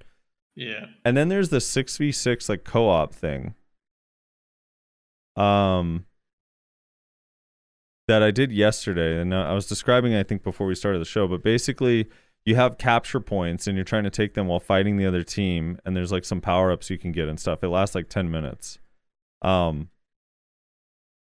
Yeah. 0.55 0.87
And 1.05 1.15
then 1.15 1.29
there's 1.29 1.49
the 1.49 1.59
6v6 1.59 2.49
like 2.49 2.63
co-op 2.63 3.13
thing. 3.13 3.53
Um 5.35 6.05
that 8.07 8.23
I 8.23 8.31
did 8.31 8.51
yesterday 8.51 9.19
and 9.21 9.35
I 9.35 9.53
was 9.53 9.67
describing 9.67 10.15
I 10.15 10.23
think 10.23 10.41
before 10.41 10.65
we 10.65 10.73
started 10.73 10.99
the 10.99 11.05
show, 11.05 11.27
but 11.27 11.43
basically 11.43 12.07
you 12.47 12.55
have 12.55 12.77
capture 12.77 13.19
points 13.19 13.67
and 13.67 13.75
you're 13.75 13.83
trying 13.83 14.05
to 14.05 14.09
take 14.09 14.33
them 14.33 14.47
while 14.47 14.59
fighting 14.59 14.97
the 14.97 15.05
other 15.05 15.23
team 15.23 15.79
and 15.85 15.95
there's 15.95 16.11
like 16.11 16.25
some 16.25 16.41
power-ups 16.41 16.89
you 16.89 16.97
can 16.97 17.11
get 17.11 17.27
and 17.27 17.39
stuff. 17.39 17.63
It 17.63 17.67
lasts 17.67 17.93
like 17.93 18.09
10 18.09 18.31
minutes. 18.31 18.79
Um 19.41 19.89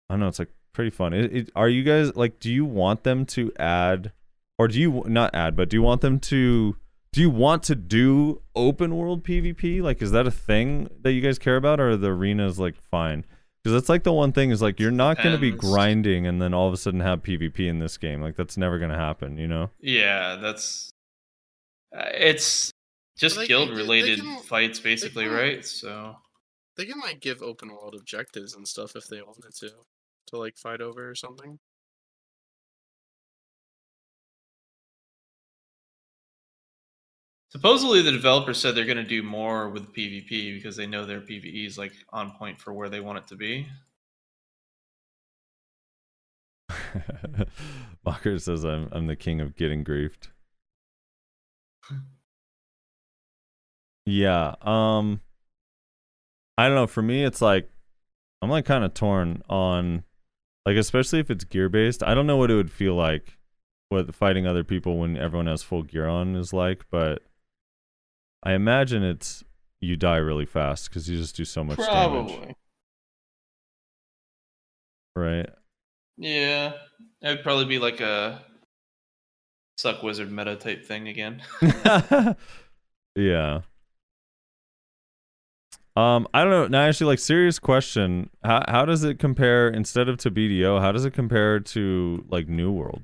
I 0.09 0.13
don't 0.13 0.21
know, 0.21 0.27
it's 0.27 0.39
like 0.39 0.53
pretty 0.73 0.89
fun. 0.89 1.13
It, 1.13 1.35
it, 1.35 1.51
are 1.55 1.69
you 1.69 1.83
guys 1.83 2.15
like 2.15 2.39
do 2.39 2.51
you 2.51 2.65
want 2.65 3.03
them 3.03 3.25
to 3.27 3.51
add 3.57 4.11
or 4.57 4.67
do 4.67 4.79
you 4.79 5.03
not 5.07 5.35
add, 5.35 5.55
but 5.55 5.69
do 5.69 5.77
you 5.77 5.81
want 5.81 6.01
them 6.01 6.19
to 6.19 6.77
do 7.13 7.19
you 7.19 7.29
want 7.29 7.63
to 7.63 7.75
do 7.75 8.41
open 8.55 8.95
world 8.95 9.23
PvP? 9.23 9.81
Like, 9.81 10.01
is 10.01 10.11
that 10.11 10.25
a 10.25 10.31
thing 10.31 10.87
that 11.01 11.11
you 11.11 11.19
guys 11.19 11.37
care 11.37 11.57
about, 11.57 11.81
or 11.81 11.97
the 11.97 12.07
arena 12.07 12.47
is 12.47 12.57
like 12.57 12.81
fine? 12.81 13.25
Because 13.61 13.73
that's 13.73 13.89
like 13.89 14.03
the 14.03 14.13
one 14.13 14.31
thing 14.31 14.49
is 14.49 14.61
like 14.61 14.79
you're 14.79 14.91
not 14.91 15.17
going 15.17 15.35
to 15.35 15.41
be 15.41 15.51
grinding 15.51 16.25
and 16.25 16.41
then 16.41 16.53
all 16.53 16.67
of 16.67 16.73
a 16.73 16.77
sudden 16.77 16.99
have 17.01 17.21
PvP 17.21 17.67
in 17.67 17.79
this 17.79 17.97
game. 17.97 18.21
Like 18.21 18.35
that's 18.35 18.57
never 18.57 18.79
going 18.79 18.89
to 18.89 18.97
happen, 18.97 19.37
you 19.37 19.47
know? 19.47 19.69
Yeah, 19.79 20.37
that's 20.37 20.90
uh, 21.95 22.09
it's 22.13 22.71
just 23.17 23.37
They- 23.37 23.47
guild 23.47 23.69
they- 23.69 23.73
they 23.73 23.77
related 23.81 24.19
can- 24.19 24.41
fights 24.43 24.79
basically, 24.79 25.25
can- 25.25 25.33
right? 25.33 25.65
So 25.65 26.17
They 26.77 26.85
can 26.85 26.99
like 26.99 27.19
give 27.19 27.41
open 27.43 27.69
world 27.71 27.95
objectives 27.95 28.55
and 28.55 28.67
stuff 28.67 28.95
if 28.95 29.07
they 29.07 29.21
wanted 29.21 29.53
to, 29.59 29.71
to 30.27 30.37
like 30.37 30.57
fight 30.57 30.81
over 30.81 31.09
or 31.09 31.15
something. 31.15 31.59
supposedly 37.49 38.01
the 38.01 38.11
developer 38.11 38.53
said 38.53 38.75
they're 38.75 38.85
going 38.85 38.97
to 38.97 39.03
do 39.03 39.23
more 39.23 39.69
with 39.69 39.93
PvP 39.93 40.53
because 40.55 40.75
they 40.75 40.87
know 40.87 41.05
their 41.05 41.21
PvE 41.21 41.65
is 41.67 41.77
like 41.77 41.93
on 42.09 42.31
point 42.31 42.59
for 42.59 42.73
where 42.73 42.89
they 42.89 42.99
want 43.01 43.19
it 43.19 43.27
to 43.27 43.35
be. 43.35 43.67
Mocker 48.05 48.37
says 48.39 48.63
I'm 48.65 48.87
I'm 48.91 49.07
the 49.07 49.15
king 49.15 49.41
of 49.41 49.55
getting 49.55 49.83
griefed. 49.83 50.29
Yeah. 54.05 54.55
Um. 54.61 55.21
I 56.57 56.67
don't 56.67 56.75
know. 56.75 56.87
For 56.87 57.01
me, 57.01 57.23
it's 57.23 57.41
like 57.41 57.69
I'm 58.41 58.49
like 58.49 58.65
kind 58.65 58.83
of 58.83 58.93
torn 58.93 59.41
on, 59.49 60.03
like 60.65 60.77
especially 60.77 61.19
if 61.19 61.29
it's 61.31 61.43
gear 61.43 61.69
based. 61.69 62.03
I 62.03 62.13
don't 62.13 62.27
know 62.27 62.37
what 62.37 62.51
it 62.51 62.55
would 62.55 62.71
feel 62.71 62.95
like, 62.95 63.37
what 63.89 64.13
fighting 64.13 64.47
other 64.47 64.63
people 64.63 64.97
when 64.97 65.17
everyone 65.17 65.47
has 65.47 65.63
full 65.63 65.83
gear 65.83 66.07
on 66.07 66.35
is 66.35 66.53
like, 66.53 66.85
but 66.91 67.23
I 68.43 68.53
imagine 68.53 69.03
it's 69.03 69.43
you 69.79 69.95
die 69.95 70.17
really 70.17 70.45
fast 70.45 70.89
because 70.89 71.09
you 71.09 71.17
just 71.17 71.35
do 71.35 71.45
so 71.45 71.63
much 71.63 71.77
damage, 71.77 72.55
right? 75.15 75.49
Yeah, 76.17 76.73
it 77.21 77.27
would 77.27 77.43
probably 77.43 77.65
be 77.65 77.79
like 77.79 78.01
a 78.01 78.43
suck 79.81 80.03
wizard 80.03 80.31
meta 80.31 80.55
type 80.55 80.85
thing 80.85 81.07
again. 81.07 81.41
yeah. 83.15 83.61
Um, 85.95 86.25
I 86.33 86.43
don't 86.43 86.51
know. 86.51 86.67
Now, 86.67 86.87
actually, 86.87 87.07
like, 87.07 87.19
serious 87.19 87.59
question. 87.59 88.29
How 88.43 88.63
how 88.67 88.85
does 88.85 89.03
it 89.03 89.19
compare 89.19 89.67
instead 89.67 90.07
of 90.07 90.17
to 90.19 90.31
BDO? 90.31 90.79
How 90.79 90.91
does 90.91 91.03
it 91.03 91.11
compare 91.11 91.59
to 91.59 92.23
like 92.29 92.47
New 92.47 92.71
World 92.71 93.03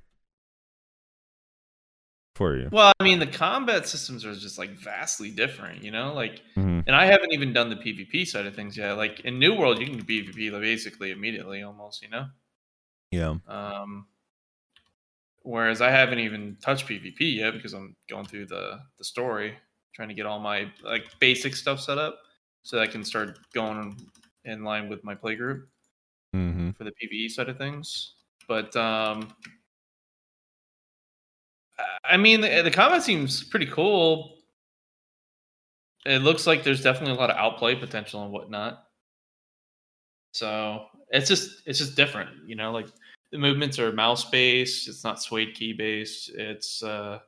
for 2.36 2.56
you? 2.56 2.70
well, 2.72 2.94
I 3.00 3.04
mean, 3.04 3.20
the 3.20 3.28
combat 3.28 3.88
systems 3.88 4.24
are 4.24 4.34
just 4.36 4.58
like 4.58 4.70
vastly 4.72 5.32
different, 5.32 5.84
you 5.84 5.92
know. 5.92 6.14
Like, 6.14 6.42
hmm 6.56 6.80
and 6.88 6.96
I 6.96 7.08
haven't 7.08 7.34
even 7.34 7.52
done 7.52 7.70
the 7.70 7.76
PvP 7.76 8.26
side 8.26 8.46
of 8.46 8.56
things 8.56 8.78
yet. 8.78 8.94
Like 8.94 9.20
in 9.22 9.38
New 9.40 9.56
World, 9.56 9.80
you 9.80 9.88
can 9.88 10.06
PvP 10.06 10.52
like, 10.54 10.62
basically 10.62 11.12
immediately, 11.12 11.64
almost, 11.64 12.02
you 12.02 12.10
know. 12.10 12.28
Yeah. 13.12 13.36
Um, 13.48 14.08
whereas 15.48 15.82
I 15.82 15.90
haven't 15.92 16.20
even 16.20 16.58
touched 16.62 16.88
PvP 16.88 17.36
yet 17.38 17.52
because 17.54 17.74
I'm 17.74 17.96
going 18.10 18.26
through 18.26 18.48
the 18.48 18.80
the 18.98 19.04
story, 19.04 19.58
trying 19.96 20.10
to 20.10 20.16
get 20.16 20.26
all 20.26 20.40
my 20.40 20.72
like 20.84 21.06
basic 21.20 21.56
stuff 21.56 21.80
set 21.80 21.98
up 21.98 22.20
so 22.64 22.78
that 22.78 22.84
I 22.84 22.92
can 22.92 23.04
start 23.04 23.40
going 23.54 23.98
in 24.46 24.64
line 24.64 24.90
with 24.90 25.04
my 25.04 25.16
play 25.16 25.36
group 25.36 25.70
hmm 26.34 26.74
for 26.78 26.84
the 26.84 26.92
PvE 26.92 27.30
side 27.30 27.50
of 27.50 27.58
things. 27.58 28.16
But 28.48 28.76
um, 28.76 29.34
I- 31.78 31.98
I 32.14 32.18
mean, 32.18 32.42
the, 32.42 32.62
the 32.64 32.72
combat 32.72 33.04
seems 33.04 33.44
pretty 33.44 33.66
cool. 33.68 34.38
It 36.08 36.24
looks 36.24 36.48
like 36.48 36.64
there's 36.64 36.82
definitely 36.82 37.14
a 37.16 37.20
lot 37.20 37.30
of 37.30 37.38
outplay 37.38 37.76
potential 37.76 38.24
and 38.24 38.32
whatnot. 38.32 38.88
So 40.32 40.86
it's 41.10 41.28
just 41.28 41.62
it's 41.66 41.80
just 41.80 41.96
different, 41.96 42.48
you 42.48 42.56
know. 42.56 42.72
Like 42.72 42.88
the 43.32 43.38
movements 43.38 43.80
are 43.80 43.92
mouse 43.92 44.30
based. 44.30 44.88
It's 44.88 45.04
not 45.04 45.18
WASD 45.18 45.54
key 45.54 45.74
based. 45.74 46.30
It's 46.34 46.82
uh, 46.82 47.20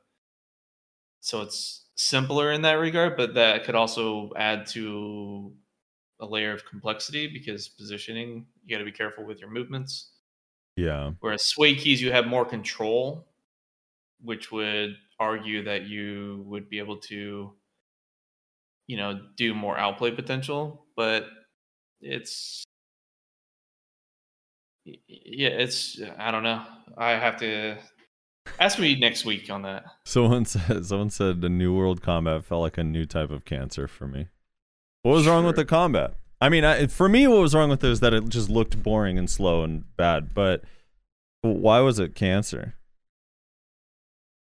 so 1.20 1.42
it's 1.42 1.86
simpler 1.96 2.52
in 2.52 2.62
that 2.62 2.74
regard, 2.74 3.16
but 3.16 3.34
that 3.34 3.64
could 3.64 3.74
also 3.74 4.30
add 4.36 4.66
to 4.68 5.52
a 6.20 6.26
layer 6.26 6.52
of 6.52 6.64
complexity 6.64 7.26
because 7.26 7.68
positioning 7.68 8.46
you 8.64 8.74
got 8.74 8.78
to 8.78 8.84
be 8.84 8.92
careful 8.92 9.24
with 9.24 9.40
your 9.40 9.50
movements. 9.50 10.12
Yeah. 10.76 11.12
Whereas 11.20 11.42
WASD 11.58 11.78
keys, 11.78 12.02
you 12.02 12.12
have 12.12 12.26
more 12.26 12.44
control, 12.44 13.26
which 14.22 14.50
would 14.50 14.96
argue 15.18 15.64
that 15.64 15.82
you 15.86 16.42
would 16.46 16.70
be 16.70 16.78
able 16.78 16.96
to, 16.96 17.52
you 18.86 18.96
know, 18.96 19.20
do 19.36 19.54
more 19.54 19.78
outplay 19.78 20.10
potential. 20.10 20.86
But 20.96 21.26
it's, 22.00 22.64
yeah, 24.84 25.48
it's, 25.48 26.00
I 26.18 26.30
don't 26.30 26.42
know. 26.42 26.62
I 26.96 27.10
have 27.12 27.38
to 27.40 27.76
ask 28.58 28.78
me 28.78 28.98
next 28.98 29.24
week 29.24 29.50
on 29.50 29.62
that. 29.62 29.84
Someone 30.04 30.44
said 30.46 30.86
someone 30.86 31.10
said 31.10 31.40
the 31.40 31.48
New 31.48 31.74
World 31.74 32.02
combat 32.02 32.44
felt 32.44 32.62
like 32.62 32.78
a 32.78 32.84
new 32.84 33.06
type 33.06 33.30
of 33.30 33.44
cancer 33.44 33.86
for 33.86 34.06
me. 34.06 34.28
What 35.02 35.12
was 35.12 35.26
wrong 35.26 35.44
with 35.44 35.56
the 35.56 35.64
combat? 35.64 36.14
I 36.42 36.48
mean, 36.48 36.64
I, 36.64 36.86
for 36.86 37.08
me, 37.08 37.26
what 37.26 37.40
was 37.40 37.54
wrong 37.54 37.70
with 37.70 37.84
it 37.84 37.90
is 37.90 38.00
that 38.00 38.14
it 38.14 38.28
just 38.28 38.48
looked 38.48 38.82
boring 38.82 39.18
and 39.18 39.28
slow 39.28 39.62
and 39.62 39.84
bad. 39.96 40.34
But 40.34 40.62
why 41.42 41.80
was 41.80 41.98
it 41.98 42.14
cancer? 42.14 42.74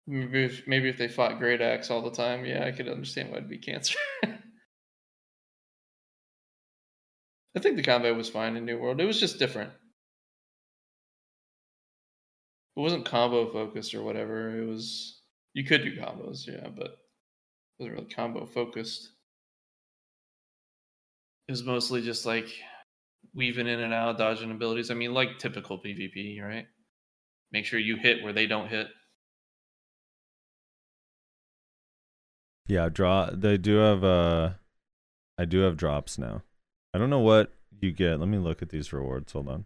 Maybe 0.07 0.45
if, 0.45 0.67
maybe 0.67 0.89
if 0.89 0.97
they 0.97 1.07
fought 1.07 1.39
Great 1.39 1.61
Axe 1.61 1.89
all 1.91 2.01
the 2.01 2.11
time, 2.11 2.45
yeah, 2.45 2.65
I 2.65 2.71
could 2.71 2.89
understand 2.89 3.29
why 3.29 3.37
it'd 3.37 3.49
be 3.49 3.57
cancer. 3.57 3.97
I 7.55 7.59
think 7.59 7.75
the 7.75 7.83
combat 7.83 8.15
was 8.15 8.29
fine 8.29 8.55
in 8.55 8.65
New 8.65 8.79
World. 8.79 9.01
It 9.01 9.05
was 9.05 9.19
just 9.19 9.37
different. 9.37 9.71
Wasn't 12.81 13.05
combo 13.05 13.51
focused 13.51 13.93
or 13.93 14.03
whatever. 14.03 14.57
It 14.57 14.65
was 14.65 15.21
you 15.53 15.63
could 15.63 15.83
do 15.83 15.95
combos, 15.95 16.47
yeah, 16.47 16.67
but 16.75 16.87
it 16.87 16.97
wasn't 17.79 17.95
really 17.95 18.09
combo 18.09 18.45
focused. 18.45 19.09
It 21.47 21.51
was 21.51 21.63
mostly 21.63 22.01
just 22.01 22.25
like 22.25 22.47
weaving 23.33 23.67
in 23.67 23.79
and 23.79 23.93
out, 23.93 24.17
dodging 24.17 24.51
abilities. 24.51 24.91
I 24.91 24.93
mean, 24.93 25.13
like 25.13 25.39
typical 25.39 25.77
PvP, 25.79 26.41
right? 26.41 26.67
Make 27.51 27.65
sure 27.65 27.79
you 27.79 27.97
hit 27.97 28.23
where 28.23 28.33
they 28.33 28.47
don't 28.47 28.69
hit. 28.69 28.87
Yeah, 32.67 32.87
draw. 32.87 33.29
They 33.33 33.57
do 33.57 33.75
have 33.77 34.03
uh, 34.03 34.51
I 35.37 35.45
do 35.45 35.59
have 35.59 35.75
drops 35.75 36.17
now. 36.17 36.43
I 36.93 36.97
don't 36.97 37.09
know 37.09 37.19
what 37.19 37.51
you 37.81 37.91
get. 37.91 38.19
Let 38.19 38.29
me 38.29 38.37
look 38.37 38.61
at 38.61 38.69
these 38.69 38.93
rewards. 38.93 39.33
Hold 39.33 39.49
on. 39.49 39.65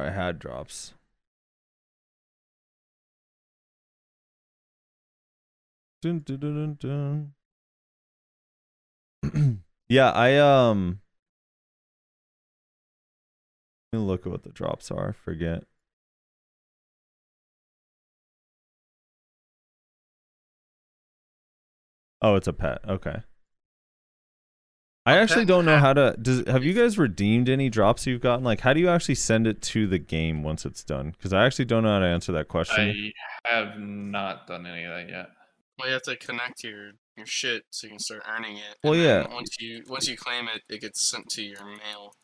I 0.00 0.10
had 0.10 0.38
drops. 0.38 0.94
Dun, 6.02 6.20
dun, 6.20 6.76
dun, 6.80 7.32
yeah, 9.88 10.10
I 10.12 10.36
um. 10.38 11.00
Let 13.92 14.00
me 14.00 14.06
look 14.06 14.24
at 14.24 14.32
what 14.32 14.44
the 14.44 14.50
drops 14.50 14.90
are. 14.90 15.10
I 15.10 15.12
forget. 15.12 15.64
Oh, 22.22 22.36
it's 22.36 22.48
a 22.48 22.52
pet. 22.52 22.78
Okay. 22.88 23.22
I 25.06 25.16
A 25.16 25.22
actually 25.22 25.46
don't 25.46 25.64
know 25.64 25.78
how 25.78 25.92
to. 25.94 26.14
Does 26.20 26.46
have 26.46 26.62
you 26.62 26.74
guys 26.74 26.98
redeemed 26.98 27.48
any 27.48 27.70
drops 27.70 28.06
you've 28.06 28.20
gotten? 28.20 28.44
Like, 28.44 28.60
how 28.60 28.72
do 28.72 28.80
you 28.80 28.88
actually 28.88 29.14
send 29.14 29.46
it 29.46 29.62
to 29.62 29.86
the 29.86 29.98
game 29.98 30.42
once 30.42 30.66
it's 30.66 30.84
done? 30.84 31.12
Because 31.12 31.32
I 31.32 31.46
actually 31.46 31.64
don't 31.64 31.84
know 31.84 31.92
how 31.92 32.00
to 32.00 32.06
answer 32.06 32.32
that 32.32 32.48
question. 32.48 33.12
I 33.46 33.48
have 33.48 33.78
not 33.78 34.46
done 34.46 34.66
any 34.66 34.84
of 34.84 34.90
that 34.90 35.08
yet. 35.08 35.26
Well, 35.78 35.88
you 35.88 35.94
have 35.94 36.02
to 36.02 36.16
connect 36.16 36.62
your 36.62 36.90
your 37.16 37.26
shit 37.26 37.64
so 37.70 37.86
you 37.86 37.92
can 37.92 37.98
start 37.98 38.22
earning 38.28 38.58
it. 38.58 38.76
Well, 38.84 38.92
and 38.92 39.02
yeah. 39.02 39.26
Once 39.32 39.56
you 39.58 39.82
once 39.88 40.08
you 40.08 40.16
claim 40.16 40.48
it, 40.48 40.62
it 40.68 40.82
gets 40.82 41.08
sent 41.10 41.28
to 41.30 41.42
your 41.42 41.64
mail. 41.64 42.14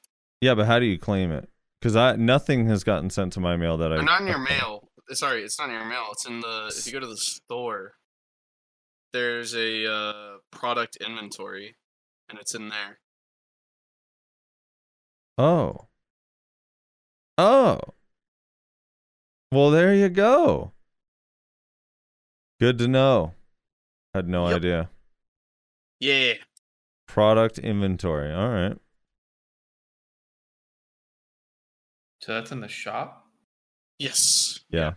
Yeah, 0.42 0.54
but 0.54 0.66
how 0.66 0.78
do 0.78 0.84
you 0.84 0.98
claim 0.98 1.32
it? 1.32 1.48
Because 1.80 1.96
I 1.96 2.16
nothing 2.16 2.66
has 2.68 2.84
gotten 2.84 3.08
sent 3.08 3.32
to 3.34 3.40
my 3.40 3.56
mail 3.56 3.78
that 3.78 3.92
I. 3.92 3.96
Or 3.96 4.02
not 4.02 4.20
in 4.20 4.26
your 4.26 4.38
mail. 4.50 4.90
Sorry, 5.12 5.42
it's 5.42 5.58
not 5.58 5.68
in 5.70 5.74
your 5.76 5.86
mail. 5.86 6.08
It's 6.12 6.26
in 6.26 6.40
the 6.40 6.72
if 6.76 6.86
you 6.86 6.92
go 6.92 7.00
to 7.00 7.06
the 7.06 7.16
store. 7.16 7.92
There's 9.12 9.54
a 9.54 9.90
uh, 9.90 10.36
product 10.50 10.96
inventory, 10.96 11.74
and 12.28 12.38
it's 12.38 12.54
in 12.54 12.68
there. 12.68 12.98
Oh. 15.38 15.86
Oh. 17.38 17.80
Well, 19.52 19.70
there 19.70 19.94
you 19.94 20.08
go. 20.08 20.72
Good 22.58 22.78
to 22.78 22.88
know. 22.88 23.34
Had 24.14 24.28
no 24.28 24.48
Yep. 24.48 24.56
idea. 24.56 24.90
Yeah. 26.00 26.34
Product 27.06 27.58
inventory. 27.58 28.32
All 28.32 28.48
right. 28.48 28.78
So 32.22 32.34
that's 32.34 32.50
in 32.50 32.60
the 32.60 32.68
shop. 32.68 33.26
Yes. 33.98 34.60
Yeah. 34.70 34.94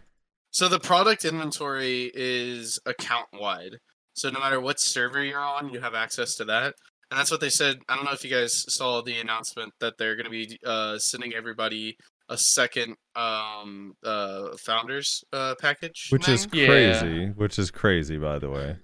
So 0.51 0.67
the 0.67 0.79
product 0.79 1.25
inventory 1.25 2.11
is 2.13 2.79
account 2.85 3.27
wide. 3.33 3.79
So 4.13 4.29
no 4.29 4.39
matter 4.39 4.59
what 4.59 4.79
server 4.79 5.23
you're 5.23 5.39
on, 5.39 5.69
you 5.69 5.79
have 5.81 5.93
access 5.93 6.35
to 6.35 6.45
that. 6.45 6.75
And 7.11 7.19
that's 7.19 7.31
what 7.31 7.41
they 7.41 7.49
said. 7.49 7.79
I 7.89 7.95
don't 7.95 8.05
know 8.05 8.11
if 8.11 8.23
you 8.23 8.29
guys 8.29 8.65
saw 8.67 9.01
the 9.01 9.17
announcement 9.19 9.73
that 9.79 9.97
they're 9.97 10.15
going 10.15 10.25
to 10.25 10.31
be 10.31 10.59
uh, 10.65 10.99
sending 10.99 11.33
everybody 11.33 11.97
a 12.29 12.37
second 12.37 12.95
um, 13.15 13.95
uh, 14.05 14.49
founders 14.57 15.23
uh, 15.33 15.55
package. 15.59 16.09
Which 16.11 16.29
is 16.29 16.45
thing. 16.45 16.59
Yeah. 16.61 16.67
crazy. 16.67 17.25
Which 17.35 17.57
is 17.57 17.71
crazy, 17.71 18.17
by 18.17 18.37
the 18.37 18.49
way. 18.51 18.77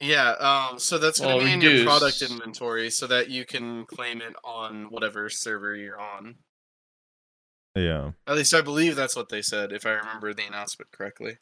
Yeah, 0.00 0.30
um, 0.30 0.80
so 0.80 0.98
that's 0.98 1.20
going 1.20 1.30
to 1.30 1.36
Well, 1.36 1.46
be 1.46 1.52
in 1.52 1.60
your 1.60 1.84
product 1.84 2.20
inventory 2.22 2.90
so 2.90 3.06
that 3.06 3.30
you 3.30 3.44
can 3.44 3.86
claim 3.86 4.20
it 4.20 4.34
on 4.42 4.86
whatever 4.90 5.28
server 5.30 5.76
you're 5.76 6.00
on. 6.00 6.38
Yeah. 7.76 8.10
At 8.26 8.34
least 8.34 8.52
I 8.52 8.62
believe 8.62 8.96
that's 8.96 9.14
what 9.14 9.28
they 9.28 9.42
said, 9.42 9.70
if 9.70 9.86
I 9.86 9.90
remember 9.90 10.34
the 10.34 10.44
announcement 10.44 10.90
correctly. 10.90 11.38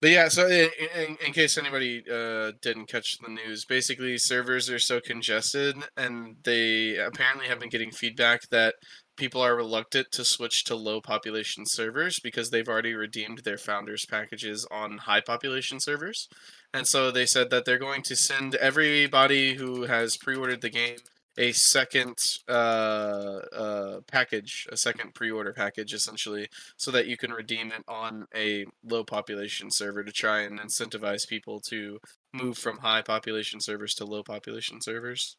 But 0.00 0.10
yeah, 0.10 0.28
so 0.28 0.46
in, 0.46 0.70
in, 0.96 1.16
in 1.26 1.32
case 1.32 1.58
anybody 1.58 2.04
uh, 2.08 2.52
didn't 2.62 2.86
catch 2.86 3.18
the 3.18 3.30
news, 3.30 3.64
basically 3.64 4.16
servers 4.16 4.70
are 4.70 4.78
so 4.78 5.00
congested, 5.00 5.76
and 5.96 6.36
they 6.44 6.96
apparently 6.96 7.48
have 7.48 7.58
been 7.58 7.68
getting 7.68 7.90
feedback 7.90 8.42
that 8.50 8.74
people 9.16 9.40
are 9.40 9.56
reluctant 9.56 10.06
to 10.12 10.24
switch 10.24 10.62
to 10.64 10.76
low 10.76 11.00
population 11.00 11.64
servers 11.66 12.20
because 12.20 12.50
they've 12.50 12.68
already 12.68 12.94
redeemed 12.94 13.38
their 13.38 13.58
founders 13.58 14.06
packages 14.06 14.64
on 14.70 14.98
high 14.98 15.20
population 15.20 15.80
servers. 15.80 16.28
And 16.72 16.86
so 16.86 17.10
they 17.10 17.26
said 17.26 17.50
that 17.50 17.64
they're 17.64 17.78
going 17.78 18.02
to 18.02 18.14
send 18.14 18.54
everybody 18.54 19.54
who 19.54 19.82
has 19.82 20.16
pre-ordered 20.16 20.60
the 20.60 20.70
game 20.70 20.98
a 21.38 21.52
second 21.52 22.18
uh, 22.48 23.38
uh, 23.52 24.00
package, 24.08 24.66
a 24.70 24.76
second 24.76 25.14
pre-order 25.14 25.52
package, 25.52 25.94
essentially, 25.94 26.48
so 26.76 26.90
that 26.90 27.06
you 27.06 27.16
can 27.16 27.32
redeem 27.32 27.68
it 27.68 27.84
on 27.86 28.26
a 28.34 28.66
low 28.84 29.04
population 29.04 29.70
server 29.70 30.02
to 30.02 30.12
try 30.12 30.40
and 30.40 30.58
incentivize 30.58 31.26
people 31.26 31.60
to 31.60 32.00
move 32.34 32.58
from 32.58 32.78
high 32.78 33.02
population 33.02 33.60
servers 33.60 33.94
to 33.94 34.04
low 34.04 34.22
population 34.22 34.80
servers. 34.82 35.36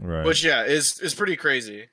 Right. 0.00 0.24
Which 0.24 0.42
yeah, 0.44 0.64
is 0.64 0.98
is 1.00 1.14
pretty 1.14 1.36
crazy. 1.36 1.88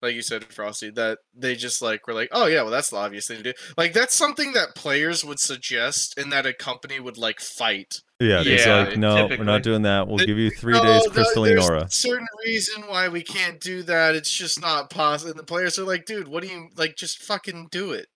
Like 0.00 0.14
you 0.14 0.22
said, 0.22 0.44
Frosty, 0.44 0.90
that 0.90 1.18
they 1.34 1.56
just 1.56 1.82
like 1.82 2.06
were 2.06 2.14
like, 2.14 2.28
oh 2.30 2.46
yeah, 2.46 2.62
well 2.62 2.70
that's 2.70 2.90
the 2.90 2.96
obvious 2.96 3.26
thing 3.26 3.38
to 3.38 3.42
do. 3.42 3.52
Like 3.76 3.92
that's 3.92 4.14
something 4.14 4.52
that 4.52 4.74
players 4.74 5.24
would 5.24 5.40
suggest, 5.40 6.16
and 6.16 6.30
that 6.32 6.46
a 6.46 6.54
company 6.54 7.00
would 7.00 7.18
like 7.18 7.40
fight. 7.40 7.96
Yeah. 8.24 8.42
It's 8.44 8.66
Yeah, 8.66 8.84
like, 8.84 8.96
no, 8.98 9.26
we're 9.26 9.44
not 9.44 9.62
doing 9.62 9.82
that. 9.82 10.08
We'll 10.08 10.18
The- 10.18 10.26
give 10.26 10.38
you 10.38 10.50
three 10.50 10.72
No, 10.74 10.82
days 10.82 11.02
the- 11.04 11.10
crystalline 11.10 11.54
there's 11.54 11.68
aura. 11.68 11.90
Certain 11.90 12.26
reason 12.44 12.82
why 12.88 13.08
we 13.08 13.22
can't 13.22 13.60
do 13.60 13.82
that. 13.84 14.14
It's 14.14 14.30
just 14.30 14.60
not 14.60 14.90
possible. 14.90 15.30
And 15.30 15.38
the 15.38 15.44
players 15.44 15.78
are 15.78 15.84
like, 15.84 16.06
dude, 16.06 16.28
what 16.28 16.42
do 16.42 16.48
you 16.48 16.68
like? 16.76 16.96
Just 16.96 17.22
fucking 17.22 17.68
do 17.70 17.92
it. 17.92 18.08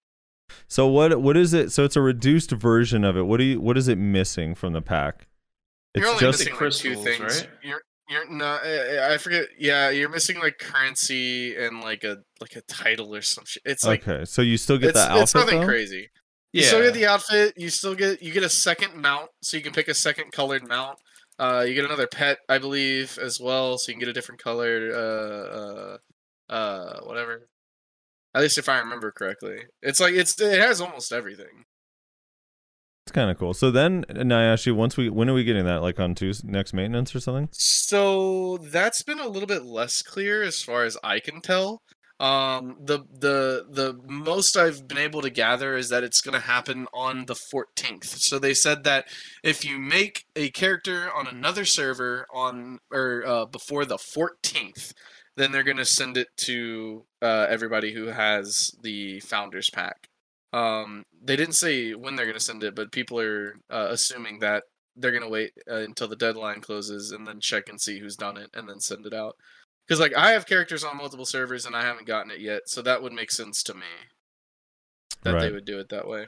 So 0.67 0.87
what? 0.87 1.21
What 1.21 1.37
is 1.37 1.53
it? 1.53 1.73
So 1.73 1.85
it's 1.85 1.97
a 1.97 2.01
reduced 2.01 2.51
version 2.53 3.05
of 3.05 3.17
it. 3.17 3.23
What 3.23 3.37
do 3.39 3.45
you? 3.45 3.61
What 3.61 3.77
is 3.77 3.87
it 3.89 3.99
missing 3.99 4.55
from 4.55 4.73
the 4.73 4.81
pack? 4.83 5.27
It's 5.95 6.03
you're 6.03 6.09
only 6.11 6.21
just 6.21 6.39
missing 6.41 6.53
like 6.53 6.59
two 6.59 6.59
crystals, 6.59 7.05
things. 7.05 7.21
right? 7.21 7.49
You're 7.63 7.83
you're 8.09 8.31
not. 8.31 8.65
Eh, 8.65 8.97
eh, 8.97 9.13
I 9.15 9.19
forget. 9.19 9.49
Yeah, 9.59 9.91
you're 9.91 10.09
missing 10.09 10.39
like 10.39 10.59
currency 10.59 11.55
and 11.57 11.81
like 11.83 12.05
a 12.05 12.19
like 12.41 12.57
a 12.57 12.63
title 12.63 13.15
or 13.15 13.21
some 13.23 13.45
shit. 13.47 13.63
It's 13.67 13.85
like 13.85 14.09
okay. 14.09 14.25
So 14.25 14.41
you 14.41 14.57
still 14.57 14.79
get 14.79 14.91
it's, 14.91 14.99
the 14.99 15.11
outfit 15.11 15.23
it's 15.23 15.35
nothing 15.35 15.61
though? 15.61 15.67
crazy. 15.67 16.09
You 16.59 16.65
Yeah. 16.65 16.71
still 16.71 16.83
get 16.83 16.95
the 16.95 17.07
outfit. 17.07 17.55
You 17.57 17.71
still 17.71 17.95
get 17.95 18.21
you 18.21 18.33
get 18.33 18.43
a 18.43 18.49
second 18.49 18.97
mount, 18.97 19.31
so 19.43 19.57
you 19.57 19.63
can 19.63 19.73
pick 19.73 19.87
a 19.87 19.95
second 19.95 20.33
colored 20.33 20.67
mount. 20.67 20.99
Uh, 21.39 21.65
you 21.65 21.73
get 21.73 21.85
another 21.85 22.09
pet, 22.09 22.39
I 22.49 22.59
believe, 22.59 23.17
as 23.23 23.39
well, 23.39 23.79
so 23.79 23.91
you 23.91 23.95
can 23.95 24.01
get 24.01 24.09
a 24.09 24.13
different 24.13 24.43
colored 24.43 24.91
uh 24.93 25.99
uh 26.51 26.53
uh 26.53 27.01
whatever. 27.05 27.47
At 28.35 28.43
least 28.43 28.59
if 28.59 28.69
I 28.69 28.81
remember 28.81 29.13
correctly, 29.13 29.67
it's 29.83 30.01
like 30.01 30.15
it's 30.15 30.41
it 30.41 30.61
has 30.61 30.81
almost 30.81 31.13
everything. 31.13 31.65
It's 33.07 33.13
kind 33.13 33.31
of 33.31 33.39
cool. 33.39 33.55
So 33.55 33.71
then, 33.71 34.05
Nayashe, 34.11 34.75
once 34.75 34.97
we 34.97 35.09
when 35.11 35.31
are 35.31 35.35
we 35.35 35.45
getting 35.45 35.65
that? 35.65 35.81
Like 35.81 36.01
on 36.01 36.17
Tuesday, 36.17 36.49
next 36.51 36.73
maintenance 36.75 37.15
or 37.15 37.21
something? 37.21 37.49
So 37.53 38.59
that's 38.59 39.03
been 39.03 39.21
a 39.21 39.29
little 39.29 39.47
bit 39.47 39.65
less 39.65 40.03
clear 40.03 40.43
as 40.43 40.61
far 40.61 40.83
as 40.83 40.97
I 41.05 41.21
can 41.21 41.41
tell. 41.41 41.83
Um, 42.21 42.77
the 42.81 43.05
the 43.13 43.67
the 43.71 44.01
most 44.07 44.57
I've 44.57 44.89
been 44.89 44.99
able 44.99 45.23
to 45.23 45.31
gather 45.31 45.77
is 45.77 45.89
that 45.91 46.03
it's 46.03 46.21
going 46.21 46.35
to 46.35 46.47
happen 46.47 46.89
on 46.93 47.27
the 47.27 47.35
14th. 47.35 48.05
So 48.05 48.39
they 48.39 48.55
said 48.55 48.83
that 48.85 49.07
if 49.45 49.65
you 49.65 49.79
make 49.79 50.25
a 50.35 50.51
character 50.51 51.11
on 51.15 51.29
another 51.29 51.65
server 51.65 52.27
on 52.35 52.81
or 52.91 53.25
uh, 53.25 53.45
before 53.47 53.85
the 53.85 53.99
14th, 53.99 54.95
then 55.37 55.53
they're 55.53 55.63
going 55.63 55.77
to 55.77 55.85
send 55.85 56.17
it 56.17 56.29
to 56.39 57.05
uh, 57.23 57.47
everybody 57.49 57.95
who 57.95 58.07
has 58.07 58.75
the 58.83 59.21
founders 59.21 59.71
pack. 59.71 60.09
Um, 60.53 61.05
they 61.23 61.37
didn't 61.37 61.55
say 61.55 61.95
when 61.95 62.17
they're 62.17 62.27
going 62.27 62.39
to 62.39 62.45
send 62.45 62.65
it, 62.65 62.75
but 62.75 62.91
people 62.91 63.21
are 63.21 63.61
uh, 63.71 63.89
assuming 63.91 64.41
that 64.41 64.65
they're 64.99 65.13
gonna 65.13 65.29
wait 65.29 65.53
uh, 65.71 65.77
until 65.77 66.09
the 66.09 66.17
deadline 66.17 66.61
closes 66.61 67.13
and 67.13 67.27
then 67.27 67.41
check 67.41 67.69
and 67.69 67.81
see 67.81 68.01
who's 68.01 68.17
done 68.17 68.37
it 68.37 68.51
and 68.53 68.69
then 68.69 68.81
send 68.81 69.07
it 69.07 69.15
out. 69.15 69.37
Because 69.89 70.01
like 70.01 70.15
I 70.15 70.33
have 70.33 70.47
characters 70.47 70.85
on 70.85 70.99
multiple 70.99 71.25
servers 71.25 71.65
and 71.65 71.75
I 71.75 71.83
haven't 71.83 72.07
gotten 72.07 72.31
it 72.31 72.41
yet, 72.41 72.69
so 72.69 72.83
that 72.83 73.03
would 73.03 73.13
make 73.15 73.31
sense 73.31 73.63
to 73.65 73.75
me 73.75 73.87
that 75.23 75.41
they 75.41 75.51
would 75.51 75.65
do 75.65 75.79
it 75.79 75.89
that 75.89 76.07
way. 76.07 76.27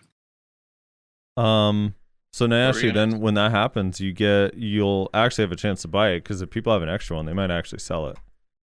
Um. 1.36 1.94
So 2.32 2.46
Nayashe, 2.46 2.82
gonna- 2.82 2.92
then 2.94 3.20
when 3.20 3.34
that 3.34 3.50
happens, 3.50 4.00
you 4.00 4.12
get 4.12 4.54
you'll 4.54 5.10
actually 5.12 5.42
have 5.42 5.52
a 5.52 5.56
chance 5.56 5.82
to 5.82 5.88
buy 5.88 6.10
it 6.10 6.20
because 6.20 6.40
if 6.40 6.50
people 6.50 6.72
have 6.72 6.82
an 6.82 6.88
extra 6.88 7.16
one, 7.16 7.26
they 7.26 7.32
might 7.32 7.50
actually 7.50 7.80
sell 7.80 8.06
it. 8.06 8.16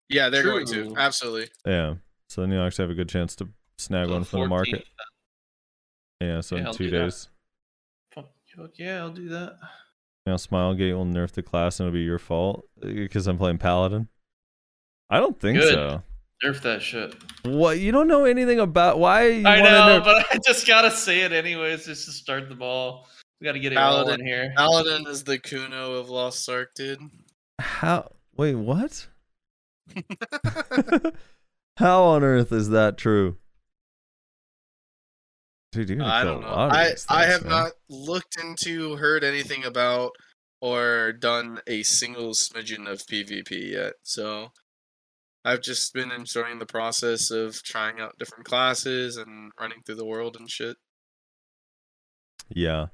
Yeah, 0.09 0.29
they're 0.29 0.43
going 0.43 0.65
to 0.67 0.93
absolutely. 0.95 1.49
Yeah. 1.65 1.95
So 2.29 2.41
then 2.41 2.51
you'll 2.51 2.65
actually 2.65 2.83
have 2.83 2.91
a 2.91 2.95
good 2.95 3.09
chance 3.09 3.35
to 3.37 3.49
snag 3.77 4.09
one 4.09 4.23
from 4.23 4.41
the 4.41 4.47
market. 4.47 4.85
Yeah. 6.21 6.41
So 6.41 6.55
Yeah, 6.55 6.61
in 6.61 6.67
I'll 6.67 6.73
two 6.73 6.89
days. 6.89 7.29
Fuck, 8.13 8.29
fuck 8.55 8.71
yeah, 8.77 8.99
I'll 8.99 9.11
do 9.11 9.27
that. 9.29 9.57
Now 10.25 10.35
Smilegate 10.35 10.93
will 10.93 11.05
nerf 11.05 11.31
the 11.31 11.43
class 11.43 11.79
and 11.79 11.87
it'll 11.87 11.95
be 11.95 12.03
your 12.03 12.19
fault 12.19 12.67
because 12.79 13.27
I'm 13.27 13.37
playing 13.37 13.57
Paladin. 13.57 14.07
I 15.09 15.19
don't 15.19 15.39
think 15.39 15.59
Good. 15.59 15.73
so. 15.73 16.03
Nerf 16.43 16.61
that 16.61 16.81
shit. 16.81 17.15
What 17.45 17.79
you 17.79 17.91
don't 17.91 18.07
know 18.07 18.25
anything 18.25 18.59
about 18.59 18.99
why 18.99 19.27
you 19.27 19.47
I 19.47 19.59
know, 19.61 19.99
nerf- 20.01 20.03
but 20.03 20.25
I 20.31 20.37
just 20.45 20.67
gotta 20.67 20.91
say 20.91 21.21
it 21.21 21.31
anyways, 21.31 21.85
just 21.85 22.05
to 22.05 22.11
start 22.11 22.49
the 22.49 22.55
ball. 22.55 23.07
We 23.41 23.45
gotta 23.45 23.59
get 23.59 23.71
it 23.71 23.75
Paladin. 23.75 24.07
rolling 24.19 24.25
here. 24.25 24.53
Paladin 24.55 25.07
is 25.07 25.23
the 25.23 25.39
Kuno 25.39 25.93
of 25.93 26.09
Lost 26.09 26.47
Ark, 26.49 26.71
dude. 26.75 26.99
how 27.59 28.11
wait 28.35 28.55
what? 28.55 29.07
how 31.77 32.03
on 32.03 32.23
earth 32.23 32.51
is 32.51 32.69
that 32.69 32.97
true? 32.97 33.37
Dude, 35.71 35.89
you're 35.89 36.03
I 36.03 36.23
don't 36.23 36.41
know. 36.41 36.47
I 36.47 36.89
these 36.89 37.05
I 37.09 37.25
have 37.25 37.43
man. 37.43 37.51
not 37.51 37.71
looked 37.89 38.37
into, 38.39 38.95
heard 38.95 39.23
anything 39.23 39.65
about, 39.65 40.11
or 40.61 41.13
done 41.13 41.59
a 41.67 41.83
single 41.83 42.31
smidgen 42.31 42.87
of 42.87 42.99
PvP 42.99 43.71
yet. 43.71 43.93
So 44.03 44.51
I've 45.47 45.61
just 45.61 45.93
been 45.93 46.11
enjoying 46.11 46.59
the 46.59 46.65
process 46.65 47.31
of 47.31 47.63
trying 47.63 48.01
out 48.01 48.19
different 48.19 48.43
classes 48.43 49.15
and 49.15 49.53
running 49.57 49.77
through 49.85 49.95
the 49.95 50.05
world 50.05 50.35
and 50.37 50.51
shit. 50.51 50.75
Yeah. 52.49 52.87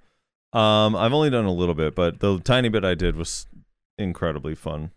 Um, 0.53 0.95
I've 0.95 1.13
only 1.13 1.31
done 1.31 1.45
a 1.45 1.51
little 1.51 1.73
bit, 1.73 1.95
but 1.95 2.19
the 2.19 2.39
tiny 2.39 2.69
bit 2.69 2.85
I 2.85 2.93
did 2.93 3.15
was 3.15 3.47
incredibly 3.97 4.53
fun. 4.53 4.91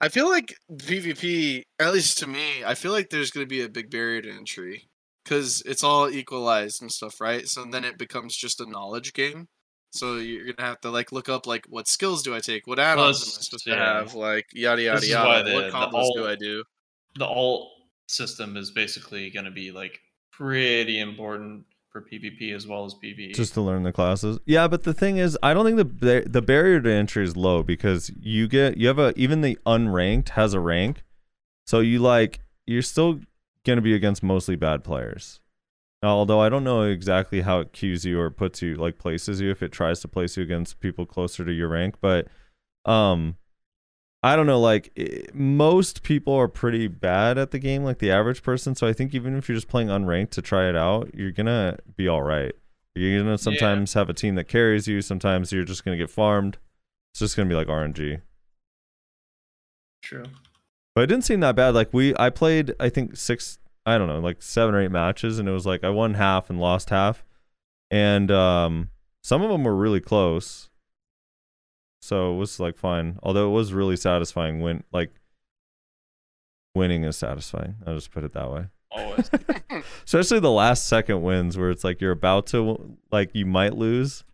I 0.00 0.08
feel 0.08 0.30
like 0.30 0.54
PvP, 0.72 1.60
at 1.78 1.92
least 1.92 2.16
to 2.20 2.26
me, 2.26 2.64
I 2.64 2.74
feel 2.74 2.92
like 2.92 3.10
there's 3.10 3.30
going 3.30 3.44
to 3.44 3.50
be 3.50 3.60
a 3.60 3.68
big 3.68 3.90
barrier 3.90 4.22
to 4.22 4.30
entry 4.30 4.88
because 5.22 5.62
it's 5.66 5.84
all 5.84 6.08
equalized 6.08 6.80
and 6.80 6.90
stuff, 6.90 7.20
right? 7.20 7.46
So 7.46 7.66
then 7.70 7.84
it 7.84 7.98
becomes 7.98 8.34
just 8.34 8.62
a 8.62 8.70
knowledge 8.70 9.12
game. 9.12 9.48
So 9.92 10.16
you're 10.16 10.52
gonna 10.52 10.68
have 10.68 10.80
to 10.82 10.90
like 10.90 11.10
look 11.12 11.28
up 11.28 11.46
like 11.46 11.66
what 11.68 11.88
skills 11.88 12.22
do 12.22 12.34
I 12.34 12.40
take, 12.40 12.66
what 12.66 12.78
add-ons 12.78 12.98
am 13.22 13.26
I 13.28 13.32
Plus, 13.34 13.46
supposed 13.46 13.64
to 13.66 13.74
have, 13.76 14.14
like 14.14 14.46
yada 14.52 14.82
yada 14.82 15.00
This 15.00 15.08
is 15.10 15.14
why 15.16 15.38
yada. 15.38 15.52
what 15.52 15.60
the- 15.64 15.70
the 15.70 15.76
combos 15.76 16.14
do 16.14 16.26
I 16.26 16.36
do? 16.36 16.64
The 17.16 17.26
alt 17.26 17.68
system 18.06 18.56
is 18.56 18.70
basically 18.70 19.30
going 19.30 19.44
to 19.46 19.50
be 19.50 19.72
like 19.72 19.98
pretty 20.32 21.00
important 21.00 21.64
for 21.90 22.00
PvP 22.02 22.54
as 22.54 22.68
well 22.68 22.84
as 22.84 22.94
PvE. 22.94 23.34
just 23.34 23.52
to 23.54 23.60
learn 23.60 23.82
the 23.82 23.92
classes. 23.92 24.38
Yeah, 24.46 24.68
but 24.68 24.84
the 24.84 24.94
thing 24.94 25.16
is, 25.16 25.36
I 25.42 25.52
don't 25.54 25.64
think 25.66 26.00
the 26.00 26.24
the 26.24 26.40
barrier 26.40 26.80
to 26.80 26.88
entry 26.90 27.24
is 27.24 27.36
low 27.36 27.64
because 27.64 28.12
you 28.20 28.46
get 28.46 28.76
you 28.76 28.86
have 28.86 29.00
a 29.00 29.12
even 29.16 29.40
the 29.40 29.58
unranked 29.66 30.30
has 30.30 30.54
a 30.54 30.60
rank, 30.60 31.02
so 31.66 31.80
you 31.80 31.98
like 31.98 32.40
you're 32.64 32.82
still 32.82 33.20
gonna 33.66 33.80
be 33.80 33.92
against 33.94 34.22
mostly 34.22 34.54
bad 34.54 34.84
players. 34.84 35.40
Now, 36.02 36.10
although 36.10 36.40
I 36.40 36.48
don't 36.48 36.64
know 36.64 36.82
exactly 36.82 37.42
how 37.42 37.60
it 37.60 37.72
cues 37.72 38.04
you 38.04 38.20
or 38.20 38.30
puts 38.30 38.62
you 38.62 38.74
like 38.74 38.98
places 38.98 39.40
you 39.40 39.50
if 39.50 39.62
it 39.62 39.72
tries 39.72 40.00
to 40.00 40.08
place 40.08 40.36
you 40.36 40.42
against 40.42 40.80
people 40.80 41.04
closer 41.06 41.44
to 41.44 41.52
your 41.52 41.68
rank, 41.68 41.96
but 42.00 42.28
um. 42.84 43.36
I 44.22 44.36
don't 44.36 44.46
know, 44.46 44.60
like 44.60 44.92
i 44.98 45.22
most 45.32 46.02
people 46.02 46.34
are 46.34 46.46
pretty 46.46 46.88
bad 46.88 47.38
at 47.38 47.52
the 47.52 47.58
game, 47.58 47.84
like 47.84 48.00
the 48.00 48.10
average 48.10 48.42
person. 48.42 48.74
So 48.74 48.86
I 48.86 48.92
think 48.92 49.14
even 49.14 49.34
if 49.34 49.48
you're 49.48 49.56
just 49.56 49.68
playing 49.68 49.88
unranked 49.88 50.32
to 50.32 50.42
try 50.42 50.68
it 50.68 50.76
out, 50.76 51.14
you're 51.14 51.30
gonna 51.32 51.78
be 51.96 52.06
all 52.06 52.22
right. 52.22 52.52
You're 52.94 53.22
gonna 53.22 53.38
sometimes 53.38 53.94
have 53.94 54.10
a 54.10 54.12
team 54.12 54.34
that 54.34 54.44
carries 54.44 54.86
you. 54.86 55.00
Sometimes 55.00 55.52
you're 55.52 55.64
just 55.64 55.86
gonna 55.86 55.96
get 55.96 56.10
farmed. 56.10 56.58
It's 57.14 57.20
just 57.20 57.34
gonna 57.34 57.48
be 57.48 57.54
like 57.54 57.68
RNG. 57.68 58.20
True. 60.02 60.24
But 60.94 61.04
it 61.04 61.06
didn't 61.06 61.24
seem 61.24 61.40
that 61.40 61.56
bad. 61.56 61.74
Like 61.74 61.88
we, 61.94 62.14
I 62.18 62.28
played, 62.28 62.74
I 62.78 62.90
think 62.90 63.16
six, 63.16 63.58
I 63.86 63.98
don't 63.98 64.08
know, 64.08 64.18
like 64.20 64.42
seven 64.42 64.74
or 64.74 64.80
eight 64.80 64.90
matches, 64.90 65.38
and 65.38 65.48
it 65.48 65.52
was 65.52 65.66
like 65.66 65.84
I 65.84 65.90
won 65.90 66.14
half 66.14 66.50
and 66.50 66.60
lost 66.60 66.90
half, 66.90 67.24
and 67.90 68.30
um, 68.30 68.90
some 69.22 69.42
of 69.42 69.50
them 69.50 69.64
were 69.64 69.76
really 69.76 70.00
close. 70.00 70.68
So 72.02 72.32
it 72.32 72.36
was 72.36 72.60
like 72.60 72.76
fine. 72.76 73.18
Although 73.22 73.48
it 73.48 73.54
was 73.54 73.72
really 73.72 73.96
satisfying 73.96 74.60
when 74.60 74.84
like 74.92 75.12
winning 76.74 77.04
is 77.04 77.16
satisfying. 77.16 77.76
I'll 77.86 77.94
just 77.94 78.10
put 78.10 78.24
it 78.24 78.32
that 78.32 78.50
way. 78.50 78.66
Always. 78.90 79.30
especially 80.04 80.40
the 80.40 80.50
last 80.50 80.86
second 80.86 81.22
wins 81.22 81.56
where 81.56 81.70
it's 81.70 81.84
like 81.84 82.00
you're 82.00 82.10
about 82.10 82.46
to 82.48 82.96
like 83.12 83.30
you 83.34 83.46
might 83.46 83.76
lose 83.76 84.24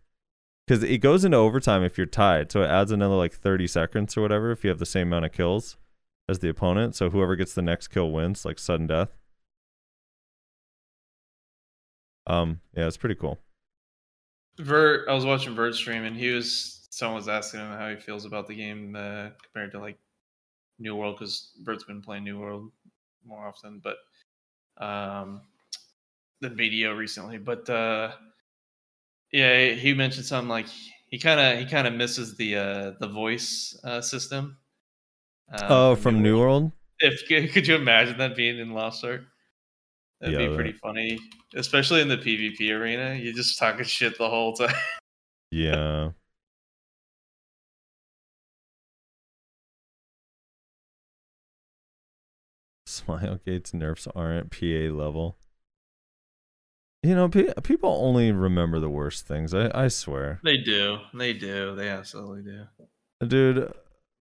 because 0.66 0.82
it 0.82 0.98
goes 0.98 1.24
into 1.24 1.36
overtime 1.36 1.82
if 1.82 1.98
you're 1.98 2.06
tied 2.06 2.50
so 2.50 2.62
it 2.62 2.68
adds 2.68 2.90
another 2.90 3.14
like 3.14 3.32
30 3.32 3.66
seconds 3.66 4.16
or 4.16 4.22
whatever 4.22 4.50
if 4.50 4.64
you 4.64 4.70
have 4.70 4.78
the 4.78 4.86
same 4.86 5.08
amount 5.08 5.24
of 5.24 5.32
kills 5.32 5.76
as 6.28 6.38
the 6.38 6.48
opponent 6.48 6.94
so 6.94 7.10
whoever 7.10 7.36
gets 7.36 7.54
the 7.54 7.62
next 7.62 7.88
kill 7.88 8.10
wins 8.10 8.44
like 8.44 8.58
sudden 8.58 8.86
death 8.86 9.10
um 12.26 12.60
yeah 12.74 12.86
it's 12.86 12.96
pretty 12.96 13.14
cool 13.14 13.38
Vert, 14.58 15.08
I 15.08 15.14
was 15.14 15.26
watching 15.26 15.54
Vert 15.54 15.74
stream, 15.74 16.04
and 16.04 16.16
he 16.16 16.30
was 16.30 16.86
someone 16.90 17.16
was 17.16 17.28
asking 17.28 17.60
him 17.60 17.72
how 17.72 17.90
he 17.90 17.96
feels 17.96 18.24
about 18.24 18.46
the 18.46 18.54
game 18.54 18.96
uh, 18.96 19.28
compared 19.42 19.72
to 19.72 19.80
like 19.80 19.98
New 20.78 20.96
World 20.96 21.16
because 21.18 21.52
Vert's 21.62 21.84
been 21.84 22.02
playing 22.02 22.24
New 22.24 22.38
World 22.38 22.72
more 23.24 23.46
often, 23.46 23.82
but 23.82 23.96
um, 24.84 25.42
than 26.40 26.56
BDO 26.56 26.96
recently. 26.96 27.38
But 27.38 27.68
uh, 27.68 28.12
yeah, 29.32 29.70
he 29.70 29.94
mentioned 29.94 30.26
something 30.26 30.48
like 30.48 30.66
he 31.10 31.18
kind 31.18 31.40
of 31.40 31.58
he 31.58 31.66
kind 31.70 31.86
of 31.86 31.94
misses 31.94 32.36
the 32.36 32.56
uh, 32.56 32.92
the 33.00 33.08
voice 33.08 33.78
uh, 33.84 34.00
system. 34.00 34.58
uh, 35.52 35.90
oh 35.90 35.94
from 35.96 36.22
new 36.22 36.38
world 36.38 36.72
If 37.00 37.52
could 37.52 37.66
you 37.66 37.76
imagine 37.76 38.18
that 38.18 38.36
being 38.36 38.58
in 38.58 38.72
Lost 38.72 39.04
Ark? 39.04 39.22
That'd 40.20 40.40
Yeah, 40.40 40.48
be 40.48 40.54
pretty 40.54 40.72
funny, 40.72 41.18
especially 41.54 42.00
in 42.00 42.08
the 42.08 42.16
PvP 42.16 42.70
arena. 42.70 43.14
You're 43.14 43.34
just 43.34 43.58
talking 43.58 43.84
shit 43.84 44.16
the 44.18 44.28
whole 44.28 44.54
time. 44.54 44.74
yeah 45.50 46.10
Smilegate's 52.86 53.74
nerfs 53.74 54.06
aren't 54.14 54.50
PA 54.50 54.94
level. 54.94 55.36
You 57.02 57.14
know, 57.14 57.28
pe- 57.28 57.52
people 57.62 57.90
only 57.90 58.32
remember 58.32 58.80
the 58.80 58.88
worst 58.88 59.26
things. 59.26 59.54
I, 59.54 59.70
I 59.74 59.88
swear, 59.88 60.40
They 60.44 60.56
do. 60.56 60.98
They 61.14 61.32
do. 61.32 61.74
They 61.76 61.88
absolutely 61.88 62.42
do. 62.42 63.26
dude. 63.26 63.72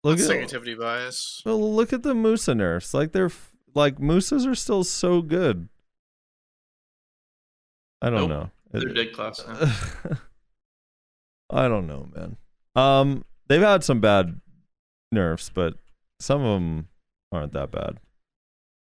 Look 0.04 0.18
That's 0.18 0.30
at 0.30 0.38
negativity 0.50 0.80
bias. 0.80 1.44
well, 1.46 1.74
look 1.76 1.94
at 1.94 2.02
the 2.02 2.16
Musa 2.16 2.56
nerfs. 2.56 2.94
Like 2.94 3.12
they're 3.12 3.30
like 3.76 4.00
Musas 4.00 4.48
are 4.48 4.56
still 4.56 4.84
so 4.84 5.22
good. 5.22 5.70
I 8.02 8.10
don't 8.10 8.28
Nope. 8.28 8.30
know. 8.30 8.50
They're 8.72 8.94
dead 8.94 9.14
class 9.14 9.44
now. 9.48 10.18
I 11.50 11.68
don't 11.68 11.88
know, 11.88 12.10
man. 12.16 12.38
Um, 12.76 13.26
they've 13.48 13.62
had 13.62 13.84
some 13.84 14.00
bad 14.00 14.40
nerfs, 15.12 15.50
but 15.50 15.76
some 16.20 16.42
of 16.42 16.54
them 16.60 16.88
aren't 17.32 17.52
that 17.54 17.72
bad. 17.72 17.98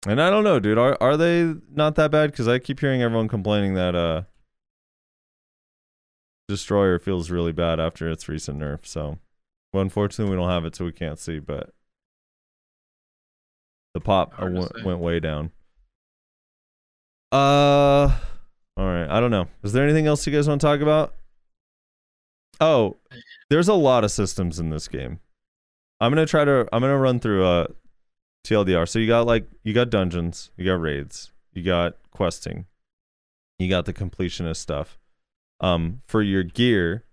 And 0.08 0.22
I 0.22 0.30
don't 0.30 0.44
know, 0.44 0.60
dude. 0.60 0.78
Are 0.78 0.98
are 1.02 1.18
they 1.18 1.54
not 1.72 1.96
that 1.96 2.12
bad? 2.12 2.32
Because 2.32 2.48
I 2.48 2.60
keep 2.60 2.80
hearing 2.80 3.02
everyone 3.02 3.28
complaining 3.28 3.74
that 3.76 3.96
uh, 3.96 4.24
Destroyer 6.48 7.00
feels 7.00 7.30
really 7.30 7.52
bad 7.52 7.80
after 7.80 8.10
its 8.10 8.28
recent 8.28 8.60
nerf. 8.60 8.86
So, 8.86 9.18
well, 9.74 9.82
unfortunately, 9.82 10.34
we 10.34 10.42
don't 10.42 10.50
have 10.50 10.66
it, 10.66 10.76
so 10.76 10.86
we 10.86 10.92
can't 10.92 11.20
see. 11.20 11.40
But 11.40 11.70
the 13.94 14.02
pop 14.02 14.40
went, 14.42 14.84
went 14.86 15.00
way 15.00 15.20
down. 15.20 15.52
Uh, 17.32 18.18
all 18.78 18.86
right. 18.86 19.08
I 19.10 19.20
don't 19.20 19.32
know. 19.32 19.48
Is 19.64 19.74
there 19.74 19.84
anything 19.84 20.08
else 20.08 20.26
you 20.26 20.34
guys 20.34 20.48
want 20.48 20.62
to 20.62 20.68
talk 20.68 20.82
about? 20.82 21.14
Oh, 22.60 22.98
there's 23.50 23.68
a 23.68 23.74
lot 23.74 24.04
of 24.04 24.12
systems 24.12 24.60
in 24.60 24.70
this 24.70 24.88
game. 24.88 25.20
I'm 26.00 26.12
gonna 26.12 26.26
try 26.26 26.44
to. 26.44 26.68
I'm 26.72 26.82
gonna 26.82 26.98
run 26.98 27.20
through 27.20 27.46
uh 27.46 27.68
TLDR. 28.46 28.88
So 28.88 29.00
you 29.00 29.08
got 29.08 29.26
like 29.26 29.48
you 29.64 29.74
got 29.74 29.90
dungeons, 29.90 30.52
you 30.58 30.66
got 30.66 30.82
raids, 30.82 31.32
you 31.54 31.64
got 31.64 31.98
questing, 32.12 32.66
you 33.60 33.70
got 33.70 33.86
the 33.86 33.94
completionist 33.94 34.58
stuff. 34.58 35.00
Um, 35.60 36.02
for 36.08 36.22
your 36.22 36.44
gear, 36.44 37.06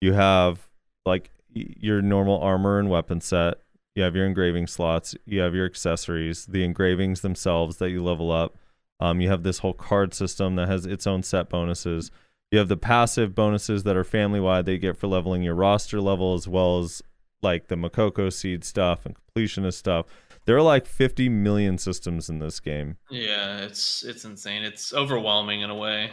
you 0.00 0.14
have 0.14 0.68
like 1.06 1.30
your 1.48 2.02
normal 2.02 2.40
armor 2.40 2.78
and 2.78 2.90
weapon 2.90 3.20
set. 3.20 3.58
You 3.94 4.02
have 4.02 4.16
your 4.16 4.26
engraving 4.26 4.66
slots. 4.66 5.14
You 5.26 5.40
have 5.40 5.54
your 5.54 5.66
accessories, 5.66 6.46
the 6.46 6.64
engravings 6.64 7.20
themselves 7.20 7.76
that 7.76 7.90
you 7.90 8.02
level 8.02 8.32
up. 8.32 8.56
Um, 9.02 9.20
you 9.20 9.28
have 9.30 9.42
this 9.42 9.58
whole 9.58 9.72
card 9.72 10.14
system 10.14 10.54
that 10.54 10.68
has 10.68 10.86
its 10.86 11.08
own 11.08 11.24
set 11.24 11.48
bonuses. 11.48 12.12
You 12.52 12.60
have 12.60 12.68
the 12.68 12.76
passive 12.76 13.34
bonuses 13.34 13.82
that 13.82 13.96
are 13.96 14.04
family 14.04 14.38
wide 14.38 14.64
that 14.66 14.72
you 14.72 14.78
get 14.78 14.96
for 14.96 15.08
leveling 15.08 15.42
your 15.42 15.56
roster 15.56 16.00
level, 16.00 16.34
as 16.34 16.46
well 16.46 16.78
as 16.78 17.02
like 17.42 17.66
the 17.66 17.74
Mokoko 17.74 18.32
seed 18.32 18.62
stuff 18.62 19.04
and 19.04 19.16
completionist 19.16 19.74
stuff. 19.74 20.06
There 20.44 20.56
are 20.56 20.62
like 20.62 20.86
50 20.86 21.28
million 21.30 21.78
systems 21.78 22.28
in 22.28 22.38
this 22.38 22.60
game. 22.60 22.96
Yeah, 23.10 23.62
it's 23.62 24.04
it's 24.04 24.24
insane. 24.24 24.62
It's 24.62 24.94
overwhelming 24.94 25.62
in 25.62 25.70
a 25.70 25.74
way. 25.74 26.12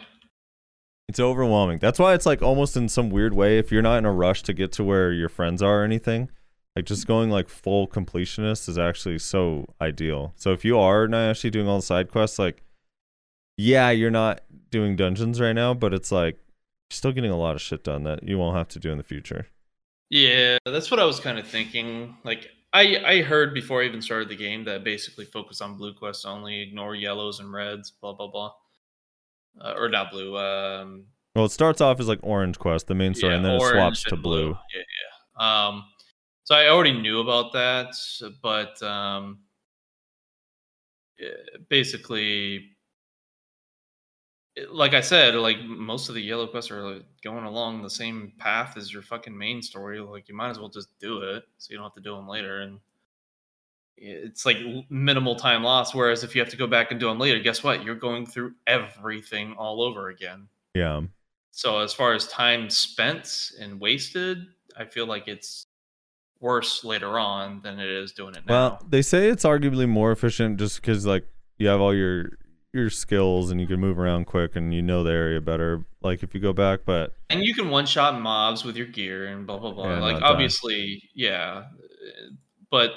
It's 1.08 1.20
overwhelming. 1.20 1.78
That's 1.78 2.00
why 2.00 2.16
it's 2.16 2.26
like 2.26 2.42
almost 2.42 2.76
in 2.76 2.90
some 2.90 3.12
weird 3.12 3.36
way, 3.36 3.60
if 3.60 3.72
you're 3.72 3.84
not 3.84 4.00
in 4.00 4.06
a 4.06 4.12
rush 4.12 4.42
to 4.44 4.54
get 4.54 4.72
to 4.74 4.84
where 4.84 5.14
your 5.14 5.30
friends 5.30 5.62
are 5.62 5.82
or 5.82 5.84
anything, 5.84 6.32
like 6.76 6.86
just 6.86 7.06
going 7.06 7.30
like 7.30 7.50
full 7.50 7.88
completionist 7.88 8.68
is 8.68 8.80
actually 8.80 9.20
so 9.20 9.68
ideal. 9.80 10.34
So 10.38 10.54
if 10.54 10.66
you 10.66 10.80
are 10.80 11.08
not 11.08 11.30
actually 11.30 11.52
doing 11.52 11.68
all 11.68 11.78
the 11.78 11.86
side 11.86 12.10
quests, 12.10 12.40
like, 12.40 12.64
yeah, 13.60 13.90
you're 13.90 14.10
not 14.10 14.40
doing 14.72 14.96
dungeons 14.96 15.42
right 15.42 15.52
now, 15.52 15.74
but 15.74 15.94
it's 15.94 16.14
like 16.14 16.36
you're 16.36 16.96
still 16.96 17.12
getting 17.12 17.30
a 17.32 17.38
lot 17.38 17.56
of 17.56 17.62
shit 17.62 17.84
done 17.84 18.04
that 18.04 18.24
you 18.24 18.38
won't 18.38 18.56
have 18.56 18.70
to 18.70 18.80
do 18.80 18.90
in 18.90 18.98
the 18.98 19.04
future. 19.04 19.48
Yeah, 20.10 20.58
that's 20.66 20.90
what 20.90 21.00
I 21.00 21.04
was 21.04 21.20
kind 21.20 21.38
of 21.38 21.46
thinking. 21.46 22.16
Like 22.24 22.48
I 22.72 22.98
I 23.06 23.22
heard 23.22 23.54
before 23.54 23.82
I 23.82 23.86
even 23.86 24.02
started 24.02 24.30
the 24.30 24.38
game 24.38 24.64
that 24.64 24.86
basically 24.86 25.26
focus 25.26 25.60
on 25.60 25.76
blue 25.76 25.94
quests 25.94 26.24
only, 26.24 26.62
ignore 26.62 26.96
yellows 26.96 27.42
and 27.42 27.52
reds, 27.52 27.92
blah 27.92 28.14
blah 28.14 28.28
blah. 28.32 28.54
Uh, 29.60 29.74
or 29.76 29.90
not 29.90 30.10
blue. 30.10 30.38
Um, 30.38 31.08
Well, 31.36 31.46
it 31.46 31.52
starts 31.52 31.82
off 31.82 32.00
as 32.00 32.08
like 32.08 32.20
orange 32.24 32.58
quest, 32.58 32.88
the 32.88 32.96
main 32.96 33.14
story, 33.14 33.34
yeah, 33.34 33.38
and 33.38 33.46
then 33.46 33.56
it 33.56 33.62
swaps 33.62 34.04
to 34.06 34.14
and 34.14 34.24
blue. 34.24 34.58
Yeah, 34.74 34.84
yeah. 35.38 35.68
Um, 35.68 35.84
so 36.46 36.56
I 36.56 36.70
already 36.70 36.94
knew 36.94 37.20
about 37.20 37.52
that, 37.54 37.94
but 38.42 38.82
um, 38.82 39.40
basically, 41.68 42.70
like 44.72 44.94
I 44.94 45.02
said, 45.02 45.36
like 45.36 45.62
most 45.64 46.10
of 46.10 46.16
the 46.16 46.22
yellow 46.22 46.48
quests 46.48 46.72
are 46.72 46.96
like, 46.96 47.06
going 47.24 47.46
along 47.46 47.82
the 47.82 47.90
same 47.90 48.34
path 48.38 48.78
as 48.78 48.92
your 48.92 49.02
fucking 49.02 49.38
main 49.38 49.62
story. 49.62 50.00
Like 50.00 50.28
you 50.28 50.36
might 50.36 50.50
as 50.50 50.60
well 50.60 50.70
just 50.70 50.90
do 51.00 51.22
it, 51.22 51.44
so 51.58 51.72
you 51.72 51.78
don't 51.78 51.86
have 51.86 51.94
to 51.94 52.02
do 52.02 52.16
them 52.16 52.28
later. 52.28 52.62
And 52.62 52.80
it's 53.98 54.46
like 54.46 54.58
minimal 54.90 55.36
time 55.36 55.64
loss. 55.64 55.94
Whereas 55.94 56.24
if 56.24 56.36
you 56.36 56.42
have 56.42 56.50
to 56.52 56.58
go 56.58 56.68
back 56.68 56.92
and 56.92 57.00
do 57.00 57.08
them 57.08 57.20
later, 57.20 57.40
guess 57.40 57.64
what? 57.64 57.84
You're 57.84 57.96
going 57.96 58.26
through 58.26 58.54
everything 58.66 59.54
all 59.58 59.82
over 59.82 60.10
again. 60.10 60.48
Yeah. 60.74 61.02
So 61.52 61.80
as 61.80 61.94
far 61.94 62.14
as 62.14 62.28
time 62.28 62.70
spent 62.70 63.52
and 63.60 63.80
wasted, 63.80 64.46
I 64.78 64.86
feel 64.86 65.06
like 65.06 65.28
it's 65.28 65.66
worse 66.40 66.86
later 66.86 67.20
on 67.20 67.62
than 67.62 67.80
it 67.80 67.90
is 67.90 68.14
doing 68.14 68.36
it 68.36 68.46
now. 68.48 68.54
Well, 68.54 68.86
they 68.88 69.02
say 69.02 69.30
it's 69.30 69.44
arguably 69.44 69.88
more 69.88 70.12
efficient 70.12 70.58
just 70.58 70.78
because 70.82 71.06
like 71.06 71.28
you 71.58 71.68
have 71.68 71.82
all 71.82 71.94
your 71.94 72.39
your 72.74 72.90
skills 72.90 73.52
and 73.52 73.60
you 73.60 73.68
can 73.68 73.80
move 73.80 73.98
around 74.00 74.26
quick 74.26 74.56
and 74.56 74.74
you 74.74 74.82
know 74.82 75.04
the 75.04 75.12
area 75.12 75.42
better. 75.42 75.86
Like 76.02 76.24
if 76.24 76.34
you 76.34 76.40
go 76.40 76.54
back, 76.54 76.82
but 76.86 77.14
and 77.30 77.44
you 77.44 77.54
can 77.54 77.70
one 77.70 77.86
shot 77.86 78.20
mobs 78.20 78.64
with 78.64 78.76
your 78.76 78.88
gear 78.88 79.28
and 79.28 79.46
blah 79.46 79.58
blah 79.58 79.72
blah. 79.72 79.96
Yeah, 79.96 80.00
like 80.00 80.22
obviously, 80.22 81.04
yeah, 81.14 81.66
but 82.72 82.92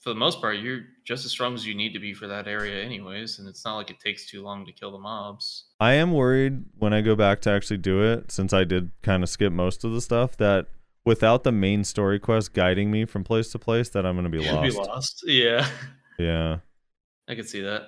for 0.00 0.10
the 0.10 0.14
most 0.14 0.40
part, 0.40 0.56
you're 0.58 0.80
just 1.04 1.26
as 1.26 1.30
strong 1.30 1.52
as 1.54 1.66
you 1.66 1.74
need 1.74 1.92
to 1.92 1.98
be 1.98 2.14
for 2.14 2.26
that 2.26 2.48
area, 2.48 2.82
anyways. 2.82 3.38
And 3.38 3.46
it's 3.46 3.64
not 3.64 3.76
like 3.76 3.90
it 3.90 4.00
takes 4.00 4.30
too 4.30 4.42
long 4.42 4.64
to 4.64 4.72
kill 4.72 4.92
the 4.92 4.98
mobs. 4.98 5.64
I 5.78 5.92
am 5.92 6.12
worried 6.12 6.64
when 6.78 6.94
I 6.94 7.02
go 7.02 7.14
back 7.14 7.40
to 7.42 7.50
actually 7.50 7.78
do 7.78 8.02
it, 8.02 8.32
since 8.32 8.52
I 8.54 8.64
did 8.64 8.92
kind 9.02 9.22
of 9.22 9.28
skip 9.28 9.52
most 9.52 9.84
of 9.84 9.92
the 9.92 10.00
stuff, 10.00 10.36
that 10.38 10.68
without 11.04 11.44
the 11.44 11.52
main 11.52 11.84
story 11.84 12.18
quest 12.18 12.54
guiding 12.54 12.90
me 12.90 13.04
from 13.04 13.24
place 13.24 13.52
to 13.52 13.58
place, 13.58 13.90
that 13.90 14.06
I'm 14.06 14.14
going 14.14 14.24
to 14.30 14.30
be 14.30 14.48
lost. 14.50 14.70
Be 14.70 14.76
lost. 14.76 15.24
Yeah, 15.26 15.68
Yeah. 16.18 16.58
I 17.28 17.34
could 17.34 17.48
see 17.48 17.60
that. 17.60 17.82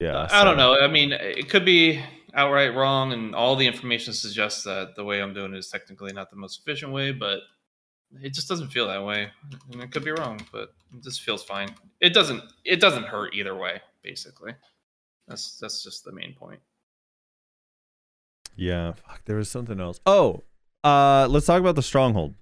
Yeah. 0.00 0.28
I 0.30 0.44
don't 0.44 0.56
know. 0.56 0.78
I 0.78 0.88
mean, 0.88 1.12
it 1.12 1.48
could 1.48 1.64
be 1.64 2.02
outright 2.34 2.74
wrong, 2.74 3.12
and 3.12 3.34
all 3.34 3.56
the 3.56 3.66
information 3.66 4.12
suggests 4.12 4.64
that 4.64 4.94
the 4.94 5.04
way 5.04 5.22
I'm 5.22 5.32
doing 5.32 5.54
it 5.54 5.58
is 5.58 5.68
technically 5.68 6.12
not 6.12 6.30
the 6.30 6.36
most 6.36 6.60
efficient 6.60 6.92
way, 6.92 7.12
but 7.12 7.40
it 8.22 8.34
just 8.34 8.48
doesn't 8.48 8.68
feel 8.68 8.86
that 8.88 9.04
way. 9.04 9.30
And 9.72 9.82
it 9.82 9.90
could 9.90 10.04
be 10.04 10.10
wrong, 10.10 10.40
but 10.52 10.74
it 10.94 11.02
just 11.02 11.22
feels 11.22 11.42
fine. 11.42 11.74
It 12.00 12.12
doesn't. 12.12 12.42
It 12.64 12.80
doesn't 12.80 13.04
hurt 13.04 13.34
either 13.34 13.54
way. 13.56 13.80
Basically, 14.02 14.54
that's 15.26 15.58
that's 15.58 15.82
just 15.82 16.04
the 16.04 16.12
main 16.12 16.34
point. 16.34 16.60
Yeah. 18.54 18.92
Fuck, 18.92 19.22
there 19.24 19.36
was 19.36 19.50
something 19.50 19.80
else. 19.80 20.00
Oh, 20.06 20.44
uh, 20.84 21.26
let's 21.28 21.46
talk 21.46 21.60
about 21.60 21.74
the 21.74 21.82
stronghold. 21.82 22.34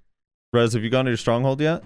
Rez, 0.53 0.75
have 0.75 0.85
you 0.85 0.91
gone 0.91 1.05
to 1.07 1.11
your 1.11 1.19
stronghold 1.19 1.61
yet? 1.61 1.83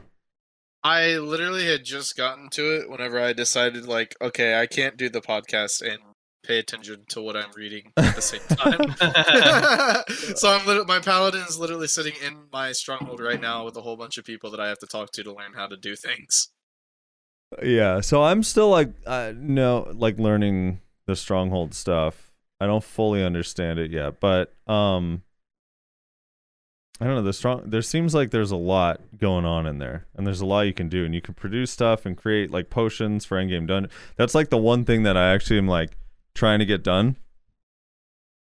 I 0.88 1.18
literally 1.18 1.66
had 1.66 1.84
just 1.84 2.16
gotten 2.16 2.48
to 2.52 2.80
it 2.80 2.88
whenever 2.88 3.20
I 3.20 3.34
decided, 3.34 3.86
like, 3.86 4.16
okay, 4.22 4.58
I 4.58 4.64
can't 4.64 4.96
do 4.96 5.10
the 5.10 5.20
podcast 5.20 5.82
and 5.82 5.98
pay 6.42 6.58
attention 6.58 7.04
to 7.10 7.20
what 7.20 7.36
I'm 7.36 7.50
reading 7.54 7.92
at 7.98 8.16
the 8.16 8.22
same 8.22 8.40
time. 8.48 8.94
so 10.36 10.48
I'm 10.48 10.66
literally, 10.66 10.86
my 10.86 11.00
paladin 11.00 11.42
is 11.42 11.58
literally 11.58 11.88
sitting 11.88 12.14
in 12.26 12.44
my 12.50 12.72
stronghold 12.72 13.20
right 13.20 13.38
now 13.38 13.66
with 13.66 13.76
a 13.76 13.82
whole 13.82 13.98
bunch 13.98 14.16
of 14.16 14.24
people 14.24 14.50
that 14.50 14.60
I 14.60 14.68
have 14.68 14.78
to 14.78 14.86
talk 14.86 15.12
to 15.12 15.22
to 15.22 15.30
learn 15.30 15.52
how 15.54 15.66
to 15.66 15.76
do 15.76 15.94
things. 15.94 16.48
Yeah, 17.62 18.00
so 18.00 18.22
I'm 18.22 18.42
still 18.42 18.70
like 18.70 18.88
uh, 19.06 19.34
no 19.36 19.92
like 19.94 20.18
learning 20.18 20.80
the 21.06 21.16
stronghold 21.16 21.74
stuff. 21.74 22.32
I 22.60 22.66
don't 22.66 22.84
fully 22.84 23.22
understand 23.22 23.78
it 23.78 23.90
yet, 23.90 24.20
but 24.20 24.54
um 24.66 25.22
I 27.00 27.04
don't 27.04 27.14
know, 27.14 27.22
the 27.22 27.32
strong 27.32 27.62
there 27.64 27.82
seems 27.82 28.12
like 28.14 28.30
there's 28.30 28.50
a 28.50 28.56
lot 28.56 29.00
going 29.16 29.44
on 29.44 29.66
in 29.66 29.78
there 29.78 30.06
and 30.16 30.26
there's 30.26 30.40
a 30.40 30.46
lot 30.46 30.62
you 30.62 30.72
can 30.74 30.88
do 30.88 31.04
and 31.04 31.14
you 31.14 31.20
can 31.20 31.34
produce 31.34 31.70
stuff 31.70 32.04
and 32.04 32.16
create 32.16 32.50
like 32.50 32.70
potions 32.70 33.24
for 33.24 33.36
endgame 33.36 33.66
done. 33.68 33.88
That's 34.16 34.34
like 34.34 34.50
the 34.50 34.58
one 34.58 34.84
thing 34.84 35.04
that 35.04 35.16
I 35.16 35.32
actually 35.32 35.58
am 35.58 35.68
like 35.68 35.96
trying 36.34 36.58
to 36.58 36.66
get 36.66 36.82
done 36.82 37.16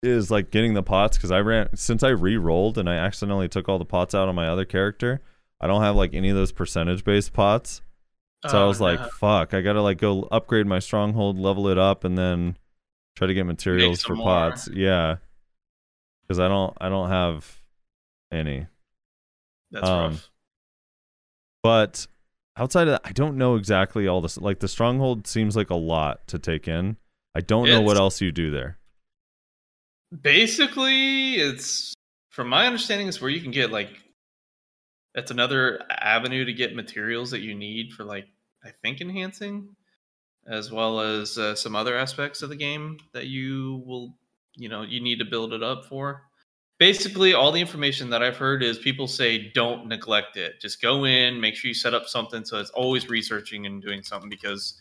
is 0.01 0.31
like 0.31 0.51
getting 0.51 0.73
the 0.73 0.83
pots 0.83 1.17
cuz 1.17 1.31
I 1.31 1.39
ran 1.41 1.75
since 1.75 2.01
I 2.03 2.09
re-rolled 2.09 2.77
and 2.77 2.89
I 2.89 2.95
accidentally 2.95 3.49
took 3.49 3.67
all 3.67 3.77
the 3.77 3.85
pots 3.85 4.15
out 4.15 4.29
on 4.29 4.35
my 4.35 4.47
other 4.47 4.63
character. 4.65 5.21
I 5.59 5.67
don't 5.67 5.81
have 5.81 5.97
like 5.97 6.13
any 6.13 6.29
of 6.29 6.37
those 6.37 6.53
percentage 6.53 7.03
based 7.03 7.33
pots. 7.33 7.81
So 8.47 8.57
I 8.57 8.61
Oh, 8.61 8.67
was 8.67 8.79
like, 8.79 9.01
fuck, 9.11 9.53
I 9.53 9.59
gotta 9.59 9.81
like 9.81 9.97
go 9.97 10.23
upgrade 10.31 10.65
my 10.65 10.79
stronghold, 10.79 11.37
level 11.37 11.67
it 11.67 11.77
up, 11.77 12.05
and 12.05 12.17
then 12.17 12.55
try 13.17 13.27
to 13.27 13.33
get 13.33 13.45
materials 13.45 14.01
for 14.01 14.15
more. 14.15 14.25
pots. 14.25 14.69
Yeah. 14.73 15.17
Cause 16.29 16.39
I 16.39 16.47
don't 16.47 16.77
I 16.79 16.87
don't 16.87 17.09
have 17.09 17.58
any. 18.31 18.67
that's 19.71 19.87
um, 19.87 20.11
rough. 20.11 20.29
But 21.63 22.07
outside 22.57 22.87
of 22.87 22.91
that, 22.93 23.01
I 23.03 23.11
don't 23.11 23.37
know 23.37 23.55
exactly 23.55 24.07
all 24.07 24.21
this 24.21 24.37
like 24.37 24.59
the 24.59 24.67
stronghold 24.67 25.27
seems 25.27 25.55
like 25.55 25.69
a 25.69 25.75
lot 25.75 26.27
to 26.27 26.39
take 26.39 26.67
in. 26.67 26.97
I 27.35 27.41
don't 27.41 27.67
know 27.67 27.81
what 27.81 27.97
else 27.97 28.21
you 28.21 28.31
do 28.31 28.51
there. 28.51 28.77
Basically, 30.21 31.35
it's 31.35 31.93
from 32.29 32.49
my 32.49 32.65
understanding, 32.65 33.07
it's 33.07 33.21
where 33.21 33.29
you 33.29 33.41
can 33.41 33.51
get 33.51 33.71
like 33.71 33.89
it's 35.15 35.31
another 35.31 35.81
avenue 35.89 36.45
to 36.45 36.53
get 36.53 36.75
materials 36.75 37.31
that 37.31 37.41
you 37.41 37.55
need 37.55 37.93
for 37.93 38.03
like 38.03 38.27
I 38.63 38.71
think 38.81 39.01
enhancing, 39.01 39.75
as 40.47 40.71
well 40.71 40.99
as 40.99 41.37
uh, 41.37 41.55
some 41.55 41.75
other 41.75 41.97
aspects 41.97 42.41
of 42.41 42.49
the 42.49 42.55
game 42.55 42.97
that 43.13 43.27
you 43.27 43.83
will 43.85 44.15
you 44.55 44.69
know 44.69 44.81
you 44.81 45.01
need 45.01 45.19
to 45.19 45.25
build 45.25 45.53
it 45.53 45.63
up 45.63 45.85
for. 45.85 46.23
Basically, 46.79 47.33
all 47.33 47.51
the 47.51 47.59
information 47.59 48.09
that 48.09 48.23
I've 48.23 48.37
heard 48.37 48.63
is 48.63 48.79
people 48.79 49.05
say 49.07 49.51
don't 49.53 49.87
neglect 49.87 50.37
it. 50.37 50.61
Just 50.61 50.81
go 50.81 51.05
in, 51.05 51.39
make 51.39 51.55
sure 51.55 51.67
you 51.67 51.73
set 51.73 51.93
up 51.93 52.07
something 52.07 52.45
so 52.45 52.57
it's 52.57 52.69
always 52.71 53.09
researching 53.09 53.65
and 53.65 53.81
doing 53.81 54.01
something 54.01 54.29
because 54.29 54.79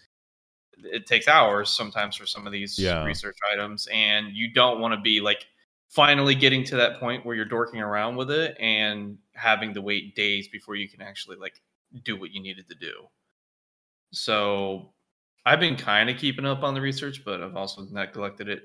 it 0.85 1.07
takes 1.07 1.27
hours 1.27 1.71
sometimes 1.71 2.15
for 2.17 2.25
some 2.27 2.47
of 2.47 2.53
these 2.53 2.79
Yeah. 2.79 3.03
research 3.05 3.37
items 3.53 3.89
and 3.93 4.29
you 4.33 4.53
don't 4.53 4.81
want 4.81 4.95
to 4.95 5.01
be 5.01 5.21
like 5.21 5.47
finally 5.89 6.35
getting 6.37 6.63
to 6.65 6.77
that 6.77 7.01
point 7.01 7.27
where 7.27 7.35
you're 7.35 7.45
dorking 7.45 7.81
around 7.81 8.15
with 8.17 8.31
it 8.31 8.57
and 8.61 9.19
having 9.35 9.75
to 9.75 9.81
wait 9.83 10.15
days 10.15 10.47
before 10.49 10.77
you 10.77 10.89
can 10.89 11.01
actually 11.03 11.37
like 11.37 11.61
do 12.05 12.17
what 12.19 12.31
you 12.31 12.41
needed 12.41 12.69
to 12.69 12.75
do 12.77 12.93
so 14.13 14.93
i've 15.47 15.61
been 15.61 15.77
kind 15.77 16.09
of 16.11 16.17
keeping 16.17 16.47
up 16.47 16.63
on 16.63 16.75
the 16.75 16.81
research 16.81 17.25
but 17.25 17.43
i've 17.43 17.57
also 17.57 17.83
neglected 17.91 18.49
it 18.49 18.63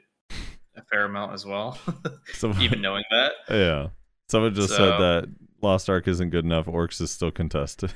a 0.76 0.82
fair 0.92 1.06
amount 1.06 1.34
as 1.34 1.46
well 1.46 1.78
So 2.34 2.54
even 2.60 2.82
knowing 2.82 3.04
that 3.12 3.32
yeah. 3.50 3.88
Someone 4.30 4.54
just 4.56 4.70
said 4.70 4.98
that 5.00 5.30
Lost 5.62 5.90
Ark 5.90 6.08
isn't 6.08 6.30
good 6.32 6.46
enough. 6.46 6.66
Orcs 6.66 7.00
is 7.02 7.12
still 7.12 7.32
contested. 7.32 7.94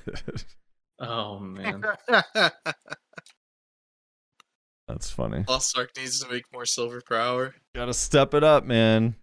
oh 0.99 1.39
man 1.39 1.83
That's 4.87 5.09
funny. 5.09 5.43
Lost 5.47 5.77
Ark 5.77 5.91
needs 5.97 6.19
to 6.21 6.31
make 6.31 6.43
more 6.53 6.65
silver 6.65 7.01
per 7.05 7.17
hour. 7.17 7.55
Gotta 7.75 7.93
step 7.93 8.33
it 8.33 8.43
up, 8.43 8.63
man. 8.63 9.15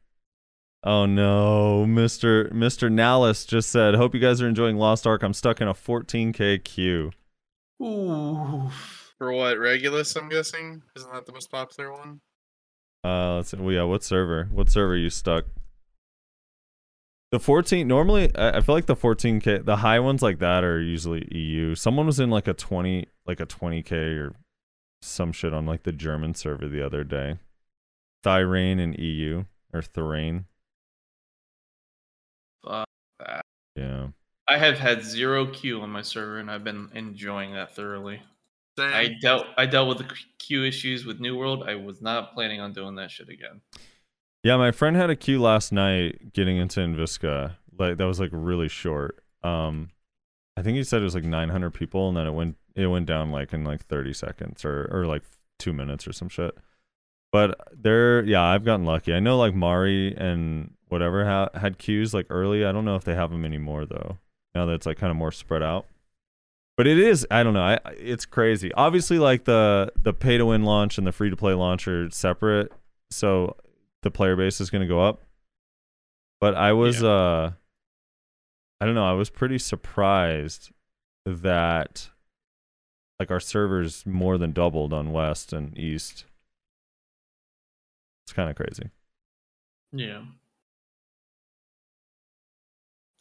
Oh 0.83 1.07
no, 1.07 1.87
Mr. 1.89 2.53
Mr. 2.53 2.93
Nalis 2.93 3.49
just 3.49 3.71
said, 3.71 3.95
"Hope 3.95 4.15
you 4.15 4.21
guys 4.21 4.43
are 4.43 4.49
enjoying 4.49 4.77
Lost 4.77 5.07
Ark. 5.07 5.23
I'm 5.23 5.33
stuck 5.33 5.63
in 5.63 5.69
a 5.69 5.73
14k 5.73 6.63
queue." 6.63 7.13
Ooh. 7.83 8.71
For 9.17 9.33
what? 9.33 9.59
Regulus, 9.59 10.15
I'm 10.17 10.29
guessing? 10.29 10.83
Isn't 10.97 11.13
that 11.13 11.25
the 11.25 11.33
most 11.33 11.51
popular 11.51 11.93
one? 11.93 12.21
Uh, 13.05 13.37
let's 13.37 13.51
see. 13.51 13.57
Well, 13.59 13.75
yeah, 13.75 13.83
what 13.83 14.03
server? 14.03 14.49
What 14.51 14.71
server 14.71 14.95
are 14.95 14.97
you 14.97 15.11
stuck? 15.11 15.45
The 17.31 17.39
14 17.41 17.87
normally, 17.87 18.35
I 18.37 18.59
I 18.59 18.61
feel 18.61 18.75
like 18.75 18.87
the 18.87 18.97
14k, 18.97 19.65
the 19.65 19.77
high 19.77 19.99
ones 20.01 20.23
like 20.23 20.39
that 20.39 20.65
are 20.65 20.81
usually 20.81 21.27
EU. 21.33 21.75
Someone 21.75 22.07
was 22.07 22.21
in 22.21 22.31
like 22.31 22.47
a 22.49 22.55
20, 22.55 23.07
like 23.27 23.41
a 23.41 23.47
20k 23.47 23.93
or 24.19 24.35
some 25.03 25.33
shit 25.33 25.53
on 25.53 25.67
like 25.67 25.83
the 25.83 25.93
German 25.93 26.35
server 26.35 26.69
the 26.69 26.85
other 26.85 27.05
day. 27.05 27.39
Thirain 28.25 28.81
in 28.81 28.95
EU 28.95 29.45
or 29.73 29.83
Thorane. 29.83 30.45
Fuck 32.65 32.89
that. 33.19 33.45
Yeah. 33.77 34.09
i 34.49 34.57
have 34.57 34.79
had 34.79 35.03
zero 35.03 35.47
queue 35.47 35.81
on 35.81 35.91
my 35.91 36.03
server 36.03 36.39
and 36.39 36.49
i've 36.51 36.63
been 36.63 36.89
enjoying 36.95 37.53
that 37.55 37.75
thoroughly 37.75 38.23
Same. 38.79 38.93
I 38.93 39.17
dealt 39.21 39.47
I 39.57 39.67
dealt 39.67 39.89
with 39.89 39.99
the 39.99 40.15
queue 40.39 40.65
issues 40.65 41.05
with 41.05 41.21
New 41.21 41.37
World. 41.37 41.65
I 41.67 41.77
was 41.77 42.03
not 42.03 42.35
planning 42.35 42.61
on 42.61 42.73
doing 42.73 42.97
that 42.97 43.11
shit 43.11 43.29
again. 43.29 43.61
Yeah, 44.43 44.57
my 44.57 44.73
friend 44.73 44.97
had 44.97 45.11
a 45.11 45.17
queue 45.17 45.41
last 45.41 45.73
night 45.73 46.33
getting 46.33 46.57
into 46.57 46.81
Enviska. 46.81 47.57
Like 47.79 47.97
that 47.97 48.05
was 48.05 48.21
like 48.21 48.31
really 48.33 48.69
short. 48.69 49.23
Um 49.43 49.91
I 50.57 50.63
think 50.63 50.77
he 50.77 50.85
said 50.85 51.01
it 51.01 51.05
was 51.05 51.15
like 51.15 51.25
900 51.25 51.71
people 51.71 52.09
and 52.09 52.17
then 52.17 52.27
it 52.27 52.33
went 52.33 52.57
it 52.75 52.87
went 52.87 53.07
down 53.07 53.31
like 53.31 53.53
in 53.53 53.65
like 53.65 53.85
30 53.87 54.13
seconds 54.13 54.65
or 54.65 54.89
or 54.91 55.07
like 55.07 55.23
2 55.61 55.73
minutes 55.73 56.07
or 56.09 56.13
some 56.13 56.29
shit. 56.29 56.57
But 57.33 57.59
there 57.73 58.25
yeah, 58.25 58.43
I've 58.43 58.65
gotten 58.65 58.85
lucky. 58.85 59.15
I 59.15 59.21
know 59.21 59.39
like 59.39 59.55
Mari 59.55 60.17
and 60.17 60.75
whatever 60.89 61.25
ha- 61.25 61.51
had 61.55 61.79
queues 61.79 62.13
like 62.13 62.27
early. 62.29 62.65
I 62.65 62.73
don't 62.73 62.85
know 62.85 62.97
if 62.97 63.05
they 63.05 63.15
have 63.15 63.31
them 63.31 63.45
anymore 63.45 63.87
though. 63.87 64.19
Now 64.55 64.67
that 64.67 64.75
it's 64.75 64.87
like 64.87 64.99
kind 64.99 65.11
of 65.11 65.17
more 65.17 65.33
spread 65.33 65.63
out. 65.63 65.87
But 66.77 66.87
it 66.87 66.99
is 66.99 67.27
I 67.31 67.43
don't 67.43 67.55
know. 67.55 67.63
I 67.63 67.79
it's 67.97 68.27
crazy. 68.27 68.73
Obviously 68.75 69.19
like 69.19 69.45
the 69.45 69.93
the 70.01 70.13
pay 70.13 70.39
to 70.39 70.47
win 70.47 70.65
launch 70.65 70.99
and 70.99 71.07
the 71.07 71.13
free 71.13 71.31
to 71.31 71.37
play 71.37 71.55
launch 71.55 71.87
are 71.87 72.11
separate. 72.11 72.73
So 73.11 73.57
the 74.03 74.11
player 74.11 74.37
base 74.37 74.61
is 74.61 74.71
going 74.71 74.83
to 74.83 74.89
go 74.89 75.01
up. 75.01 75.23
But 76.41 76.55
I 76.55 76.73
was 76.73 77.03
uh 77.03 77.53
I 78.81 78.87
don't 78.87 78.95
know, 78.97 79.09
I 79.09 79.13
was 79.13 79.31
pretty 79.31 79.59
surprised 79.59 80.71
that 81.25 82.11
like 83.21 83.31
our 83.31 83.41
servers 83.41 84.05
more 84.05 84.37
than 84.37 84.53
doubled 84.53 84.93
on 84.93 85.13
west 85.13 85.53
and 85.53 85.77
east. 85.79 86.25
It's 88.27 88.33
kind 88.33 88.51
of 88.51 88.57
crazy. 88.57 88.91
Yeah. 89.93 90.23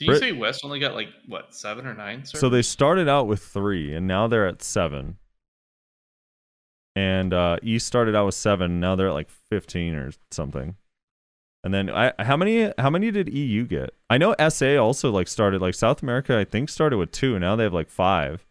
Do 0.05 0.11
you 0.13 0.19
say 0.19 0.31
West 0.31 0.63
only 0.63 0.79
got 0.79 0.93
like 0.93 1.09
what 1.27 1.53
seven 1.55 1.85
or 1.85 1.93
nine? 1.93 2.25
So 2.25 2.49
they 2.49 2.61
started 2.61 3.07
out 3.07 3.27
with 3.27 3.41
3 3.41 3.93
and 3.95 4.07
now 4.07 4.27
they're 4.27 4.47
at 4.47 4.61
7. 4.61 5.17
and 6.95 7.33
uh, 7.33 7.57
East 7.63 7.87
started 7.87 8.15
out 8.15 8.25
with 8.27 8.35
seven. 8.35 8.79
Now 8.79 8.95
they're 8.95 9.07
at 9.09 9.13
like 9.13 9.29
fifteen 9.29 9.95
or 9.95 10.11
something. 10.31 10.75
And 11.63 11.73
then 11.73 11.89
I 11.89 12.13
how 12.19 12.37
many 12.37 12.71
how 12.77 12.89
many 12.89 13.09
did 13.09 13.33
EU 13.33 13.65
get? 13.65 13.91
I 14.09 14.17
know 14.17 14.35
SA 14.49 14.77
also 14.77 15.09
like 15.11 15.27
started 15.27 15.61
like 15.61 15.73
South 15.75 16.03
America. 16.03 16.37
I 16.37 16.43
think 16.45 16.69
started 16.69 16.97
with 16.97 17.11
two. 17.11 17.39
Now 17.39 17.55
they 17.55 17.63
have 17.63 17.73
like 17.73 17.89
five 17.89 18.45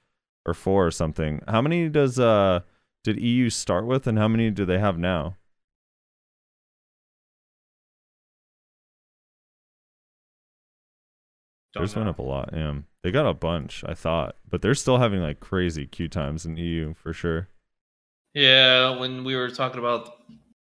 or 0.45 0.55
four 0.55 0.87
or 0.87 0.91
something. 0.91 1.41
How 1.47 1.61
many 1.63 1.89
does 1.89 2.19
uh 2.19 2.61
did 3.05 3.21
EU 3.21 3.51
start 3.51 3.87
with, 3.87 4.07
and 4.07 4.19
how 4.19 4.29
many 4.29 4.51
do 4.51 4.65
they 4.65 4.79
have 4.79 4.99
now? 4.99 5.37
Don't 11.73 11.83
Theirs 11.83 11.97
went 11.97 12.09
up 12.09 12.19
a 12.19 12.23
lot. 12.23 12.51
Yeah, 12.53 12.75
they 13.03 13.11
got 13.11 13.27
a 13.27 13.35
bunch. 13.35 13.83
I 13.87 13.95
thought, 13.95 14.37
but 14.49 14.61
they're 14.61 14.75
still 14.75 14.99
having 14.99 15.21
like 15.21 15.41
crazy 15.41 15.87
queue 15.87 16.09
times 16.09 16.45
in 16.45 16.57
EU 16.57 16.95
for 16.95 17.13
sure. 17.13 17.49
Yeah, 18.35 18.99
when 18.99 19.25
we 19.25 19.37
were 19.37 19.51
talking 19.51 19.79
about 19.79 20.19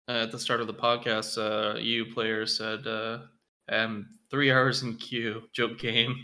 uh, 0.08 0.22
at 0.22 0.32
the 0.32 0.38
start 0.38 0.60
of 0.60 0.66
the 0.66 0.74
podcast, 0.74 1.38
uh, 1.38 1.78
EU 1.78 2.12
player 2.12 2.46
said, 2.46 2.86
uh, 2.86 3.18
"I'm 3.68 4.08
three 4.30 4.52
hours 4.52 4.82
in 4.82 4.96
queue." 4.96 5.42
Joke 5.52 5.78
game, 5.78 6.14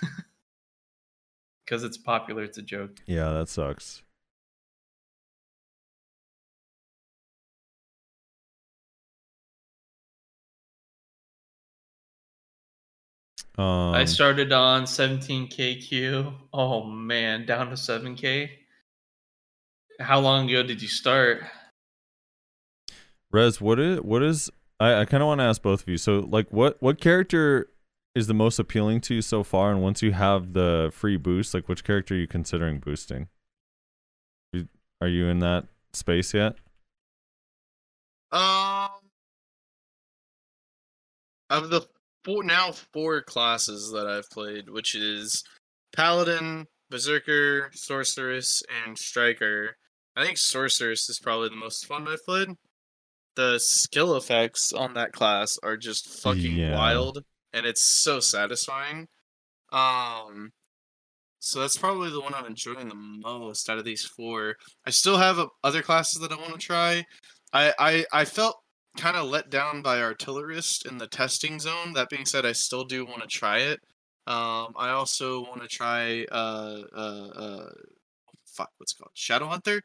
because 1.64 1.82
it's 1.82 1.98
popular. 1.98 2.44
It's 2.44 2.58
a 2.58 2.62
joke. 2.62 2.98
Yeah, 3.06 3.30
that 3.32 3.48
sucks. 3.48 4.02
Um, 13.58 13.94
I 13.94 14.04
started 14.06 14.52
on 14.52 14.84
17k 14.84 15.86
queue. 15.86 16.32
Oh 16.52 16.84
man, 16.84 17.44
down 17.44 17.68
to 17.68 17.74
7k. 17.74 18.48
How 20.00 20.20
long 20.20 20.48
ago 20.48 20.62
did 20.62 20.80
you 20.80 20.88
start? 20.88 21.42
Rez, 23.30 23.60
what 23.60 23.78
is 23.78 24.00
what 24.00 24.22
is 24.22 24.50
I, 24.82 25.02
I 25.02 25.04
kind 25.04 25.22
of 25.22 25.28
want 25.28 25.40
to 25.40 25.44
ask 25.44 25.62
both 25.62 25.82
of 25.82 25.88
you. 25.88 25.96
So, 25.96 26.18
like, 26.20 26.48
what 26.50 26.76
what 26.82 27.00
character 27.00 27.68
is 28.14 28.26
the 28.26 28.34
most 28.34 28.58
appealing 28.58 29.00
to 29.02 29.14
you 29.14 29.22
so 29.22 29.44
far? 29.44 29.70
And 29.70 29.80
once 29.80 30.02
you 30.02 30.12
have 30.12 30.54
the 30.54 30.90
free 30.92 31.16
boost, 31.16 31.54
like, 31.54 31.68
which 31.68 31.84
character 31.84 32.14
are 32.14 32.18
you 32.18 32.26
considering 32.26 32.80
boosting? 32.80 33.28
Are 35.00 35.08
you 35.08 35.26
in 35.26 35.38
that 35.40 35.66
space 35.92 36.34
yet? 36.34 36.56
Um, 38.30 38.90
of 41.50 41.70
the 41.70 41.86
four 42.24 42.42
now 42.44 42.72
four 42.92 43.22
classes 43.22 43.90
that 43.92 44.06
I've 44.06 44.28
played, 44.30 44.68
which 44.68 44.94
is 44.94 45.42
Paladin, 45.94 46.66
Berserker, 46.90 47.70
Sorceress, 47.74 48.62
and 48.84 48.98
Striker. 48.98 49.76
I 50.16 50.24
think 50.24 50.38
Sorceress 50.38 51.08
is 51.08 51.18
probably 51.18 51.48
the 51.48 51.56
most 51.56 51.86
fun 51.86 52.06
I've 52.08 52.24
played. 52.24 52.48
The 53.34 53.58
skill 53.58 54.16
effects 54.16 54.72
on 54.72 54.94
that 54.94 55.12
class 55.12 55.58
are 55.62 55.76
just 55.76 56.20
fucking 56.22 56.56
Yeah. 56.56 56.76
wild, 56.76 57.24
and 57.54 57.64
it's 57.64 57.80
so 57.82 58.20
satisfying. 58.20 59.08
Um, 59.72 60.52
so 61.38 61.60
that's 61.60 61.78
probably 61.78 62.10
the 62.10 62.20
one 62.20 62.34
I'm 62.34 62.44
enjoying 62.46 62.88
the 62.88 62.94
most 62.94 63.68
out 63.70 63.78
of 63.78 63.84
these 63.84 64.04
four. 64.04 64.56
I 64.86 64.90
still 64.90 65.16
have 65.16 65.38
uh, 65.38 65.46
other 65.64 65.82
classes 65.82 66.20
that 66.20 66.30
I 66.30 66.36
want 66.36 66.52
to 66.52 66.58
try. 66.58 67.06
I 67.54 67.72
I, 67.78 68.04
I 68.12 68.24
felt 68.26 68.61
kind 68.96 69.16
of 69.16 69.28
let 69.28 69.50
down 69.50 69.82
by 69.82 70.00
artillerist 70.00 70.86
in 70.86 70.98
the 70.98 71.06
testing 71.06 71.58
zone. 71.58 71.94
That 71.94 72.10
being 72.10 72.26
said, 72.26 72.44
I 72.44 72.52
still 72.52 72.84
do 72.84 73.04
want 73.04 73.22
to 73.22 73.28
try 73.28 73.58
it. 73.58 73.80
Um, 74.26 74.74
I 74.76 74.90
also 74.90 75.42
want 75.42 75.62
to 75.62 75.68
try 75.68 76.24
uh 76.30 76.82
uh 76.94 77.28
uh 77.34 77.70
fuck 78.46 78.70
what's 78.78 78.92
it 78.92 78.98
called 78.98 79.10
Shadow 79.14 79.46
Hunter. 79.46 79.82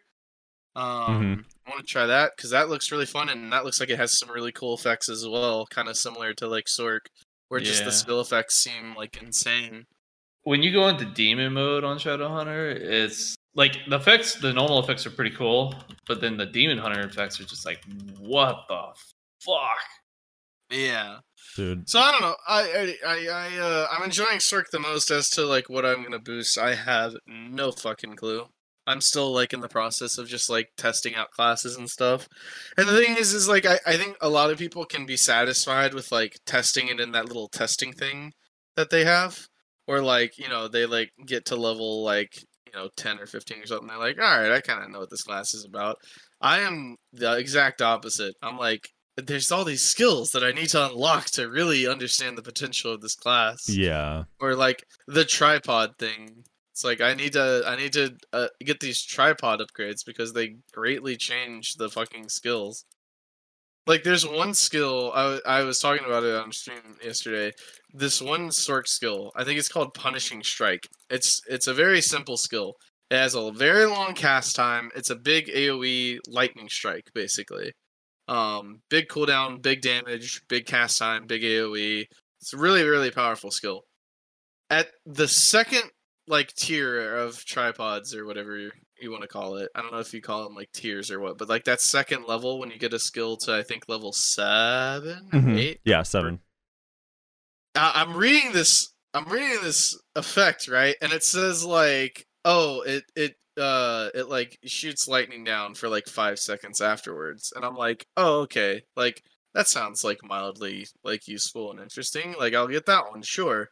Um, 0.76 1.46
I 1.66 1.72
want 1.72 1.88
to 1.88 1.92
try 1.92 2.06
that 2.06 2.34
because 2.36 2.52
that 2.52 2.70
looks 2.70 2.92
really 2.92 3.08
fun 3.08 3.30
and 3.30 3.52
that 3.52 3.66
looks 3.66 3.80
like 3.80 3.90
it 3.90 3.98
has 3.98 4.18
some 4.18 4.30
really 4.30 4.52
cool 4.52 4.76
effects 4.76 5.10
as 5.10 5.28
well, 5.28 5.66
kind 5.66 5.88
of 5.88 5.98
similar 5.98 6.36
to 6.36 6.48
like 6.48 6.66
Sorc, 6.66 7.08
where 7.48 7.60
just 7.60 7.84
the 7.84 7.92
skill 7.92 8.22
effects 8.22 8.62
seem 8.62 8.94
like 8.96 9.20
insane. 9.20 9.88
When 10.48 10.64
you 10.64 10.72
go 10.72 10.88
into 10.88 11.04
demon 11.04 11.52
mode 11.52 11.84
on 11.84 11.98
Shadowhunter, 11.98 12.74
it's 12.74 13.36
like 13.54 13.76
the 13.90 13.98
effects, 13.98 14.36
the 14.36 14.54
normal 14.54 14.80
effects 14.80 15.06
are 15.06 15.10
pretty 15.10 15.36
cool, 15.36 15.76
but 16.08 16.22
then 16.22 16.38
the 16.38 16.46
demon 16.46 16.78
hunter 16.78 17.02
effects 17.02 17.38
are 17.42 17.44
just 17.44 17.66
like, 17.66 17.84
what 18.18 18.64
the 18.70 18.84
fuck? 19.42 19.78
Yeah. 20.70 21.18
Dude, 21.58 21.90
So 21.90 22.00
I 22.00 22.12
don't 22.14 22.22
know. 22.22 22.36
I 22.48 22.96
I 23.06 23.10
I, 23.10 23.28
I 23.28 23.58
uh, 23.58 23.88
I'm 23.92 24.04
enjoying 24.06 24.38
Sorc 24.38 24.70
the 24.72 24.80
most 24.80 25.12
as 25.12 25.30
to 25.32 25.46
like 25.46 25.70
what 25.70 25.86
I'm 25.86 26.02
gonna 26.02 26.18
boost. 26.18 26.58
I 26.58 26.76
have 26.76 27.16
no 27.28 27.74
fucking 27.74 28.16
clue. 28.16 28.46
I'm 28.86 29.02
still 29.02 29.34
like 29.34 29.52
in 29.52 29.60
the 29.60 29.68
process 29.68 30.18
of 30.18 30.30
just 30.30 30.50
like 30.50 30.70
testing 30.78 31.14
out 31.14 31.32
classes 31.32 31.76
and 31.76 31.90
stuff. 31.90 32.30
And 32.78 32.88
the 32.88 32.98
thing 32.98 33.18
is, 33.18 33.34
is 33.34 33.50
like 33.50 33.66
I, 33.66 33.80
I 33.86 33.98
think 33.98 34.16
a 34.22 34.30
lot 34.30 34.50
of 34.50 34.58
people 34.58 34.86
can 34.86 35.06
be 35.06 35.18
satisfied 35.18 35.94
with 35.94 36.10
like 36.10 36.40
testing 36.46 36.88
it 36.88 37.02
in 37.02 37.12
that 37.12 37.28
little 37.28 37.50
testing 37.50 37.92
thing 37.92 38.32
that 38.78 38.92
they 38.92 39.04
have, 39.04 39.50
or 39.88 40.02
like 40.02 40.38
you 40.38 40.50
know 40.50 40.68
they 40.68 40.86
like 40.86 41.12
get 41.26 41.46
to 41.46 41.56
level 41.56 42.04
like 42.04 42.38
you 42.66 42.74
know 42.74 42.90
ten 42.96 43.20
or 43.20 43.26
fifteen 43.26 43.62
or 43.62 43.66
something. 43.66 43.88
They're 43.88 43.98
like, 43.98 44.20
all 44.22 44.40
right, 44.40 44.52
I 44.52 44.62
kind 44.62 44.84
of 44.84 44.90
know 44.90 45.00
what 45.00 45.10
this 45.10 45.24
class 45.24 45.54
is 45.54 45.66
about. 45.66 45.98
I 46.42 46.60
am 46.60 46.98
the 47.14 47.38
exact 47.38 47.82
opposite. 47.82 48.36
I'm 48.44 48.58
like, 48.58 48.90
there's 49.18 49.52
all 49.52 49.66
these 49.66 49.82
skills 49.82 50.32
that 50.32 50.44
I 50.44 50.52
need 50.52 50.70
to 50.70 50.86
unlock 50.86 51.26
to 51.32 51.50
really 51.50 51.88
understand 51.88 52.38
the 52.38 52.44
potential 52.44 52.94
of 52.94 53.02
this 53.02 53.16
class. 53.16 53.68
yeah. 53.68 54.24
Or 54.40 54.56
like 54.56 54.86
the 55.08 55.26
tripod 55.26 55.98
thing. 55.98 56.44
It's 56.72 56.84
like 56.84 57.02
I 57.02 57.16
need 57.16 57.34
to 57.34 57.64
I 57.66 57.76
need 57.76 57.94
to 57.94 58.16
uh, 58.32 58.48
get 58.60 58.80
these 58.80 59.02
tripod 59.04 59.60
upgrades 59.62 60.06
because 60.06 60.34
they 60.34 60.58
greatly 60.72 61.16
change 61.16 61.76
the 61.76 61.90
fucking 61.90 62.30
skills. 62.30 62.86
Like 63.88 64.04
there's 64.04 64.28
one 64.28 64.54
skill 64.54 65.12
I, 65.16 65.40
I 65.46 65.64
was 65.64 65.80
talking 65.80 66.06
about 66.06 66.24
it 66.24 66.36
on 66.36 66.52
stream 66.52 66.98
yesterday. 67.04 67.54
This 67.94 68.22
one 68.22 68.50
Sorc 68.50 68.86
skill, 68.88 69.32
I 69.36 69.46
think 69.46 69.58
it's 69.58 69.70
called 69.70 69.94
Punishing 69.94 70.44
Strike. 70.44 70.88
It's 71.10 71.42
it's 71.48 71.68
a 71.68 71.74
very 71.74 72.02
simple 72.02 72.36
skill. 72.36 72.74
It 73.10 73.16
has 73.16 73.34
a 73.34 73.52
very 73.52 73.86
long 73.86 74.14
cast 74.14 74.58
time. 74.58 74.92
It's 74.94 75.10
a 75.10 75.16
big 75.16 75.48
AoE 75.48 76.20
lightning 76.28 76.68
strike 76.68 77.10
basically. 77.16 77.72
Um, 78.28 78.82
big 78.90 79.08
cooldown, 79.08 79.62
big 79.62 79.82
damage, 79.82 80.42
big 80.50 80.66
cast 80.66 81.00
time, 81.00 81.26
big 81.26 81.44
AoE. 81.44 82.06
It's 82.42 82.54
a 82.54 82.58
really 82.58 82.84
really 82.84 83.12
powerful 83.12 83.52
skill. 83.52 83.84
At 84.70 84.90
the 85.06 85.30
second 85.30 85.84
like 86.28 86.54
tier 86.54 87.16
of 87.16 87.46
tripods 87.46 88.14
or 88.14 88.26
whatever 88.26 88.70
you, 89.02 89.12
want 89.12 89.22
to 89.24 89.28
call 89.28 89.58
it. 89.58 89.70
I 89.76 89.82
don't 89.82 89.92
know 89.92 90.00
if 90.00 90.14
you 90.14 90.22
call 90.22 90.44
them 90.44 90.56
like 90.56 90.72
tiers 90.72 91.12
or 91.12 91.20
what, 91.20 91.38
but 91.38 91.50
like 91.50 91.66
that 91.66 91.82
second 91.82 92.26
level 92.28 92.60
when 92.60 92.72
you 92.72 92.78
get 92.78 92.94
a 92.94 93.00
skill 93.00 93.38
to 93.38 93.56
I 93.56 93.64
think 93.64 93.84
level 93.88 94.12
7 94.14 95.30
or 95.34 95.40
Mhm. 95.40 95.58
8. 95.60 95.82
Yeah, 95.84 96.04
seven. 96.04 96.40
I- 97.76 97.94
I'm 97.96 98.16
reading 98.16 98.52
this 98.52 98.94
I'm 99.14 99.26
reading 99.32 99.62
this 99.64 100.00
effect, 100.16 100.68
right? 100.68 100.96
And 101.02 101.12
it 101.12 101.24
says 101.24 101.64
like, 101.64 102.28
oh, 102.46 102.82
it 102.82 103.04
it 103.16 103.36
uh 103.58 104.10
it 104.14 104.28
like 104.30 104.60
shoots 104.66 105.08
lightning 105.08 105.44
down 105.44 105.74
for 105.74 105.90
like 105.90 106.08
5 106.08 106.38
seconds 106.40 106.82
afterwards. 106.82 107.52
And 107.56 107.66
I'm 107.66 107.76
like, 107.76 108.06
"Oh, 108.16 108.42
okay. 108.42 108.84
Like 108.96 109.24
that 109.56 109.68
sounds 109.68 110.04
like 110.04 110.20
mildly 110.24 110.88
like 111.04 111.28
useful 111.28 111.72
and 111.72 111.80
interesting. 111.80 112.36
Like 112.38 112.54
I'll 112.54 112.68
get 112.68 112.86
that 112.88 113.10
one, 113.10 113.22
sure." 113.24 113.70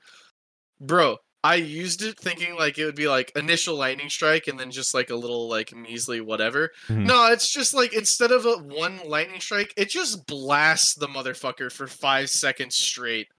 Bro, 0.80 1.18
I 1.46 1.56
used 1.56 2.02
it 2.02 2.20
thinking 2.20 2.56
like 2.56 2.78
it 2.78 2.86
would 2.86 2.96
be 2.96 3.08
like 3.08 3.32
initial 3.36 3.76
lightning 3.76 4.10
strike 4.10 4.48
and 4.48 4.60
then 4.60 4.72
just 4.72 4.94
like 4.94 5.10
a 5.12 5.16
little 5.16 5.48
like 5.48 5.76
measly 5.76 6.22
whatever. 6.22 6.72
Mhm. 6.88 7.06
No, 7.06 7.32
it's 7.32 7.50
just 7.52 7.74
like 7.74 7.94
instead 7.94 8.32
of 8.32 8.46
a 8.46 8.54
one 8.58 9.00
lightning 9.06 9.40
strike, 9.42 9.74
it 9.78 9.90
just 9.90 10.26
blasts 10.26 10.96
the 10.96 11.08
motherfucker 11.08 11.72
for 11.72 11.88
5 11.88 12.30
seconds 12.30 12.76
straight. 12.76 13.28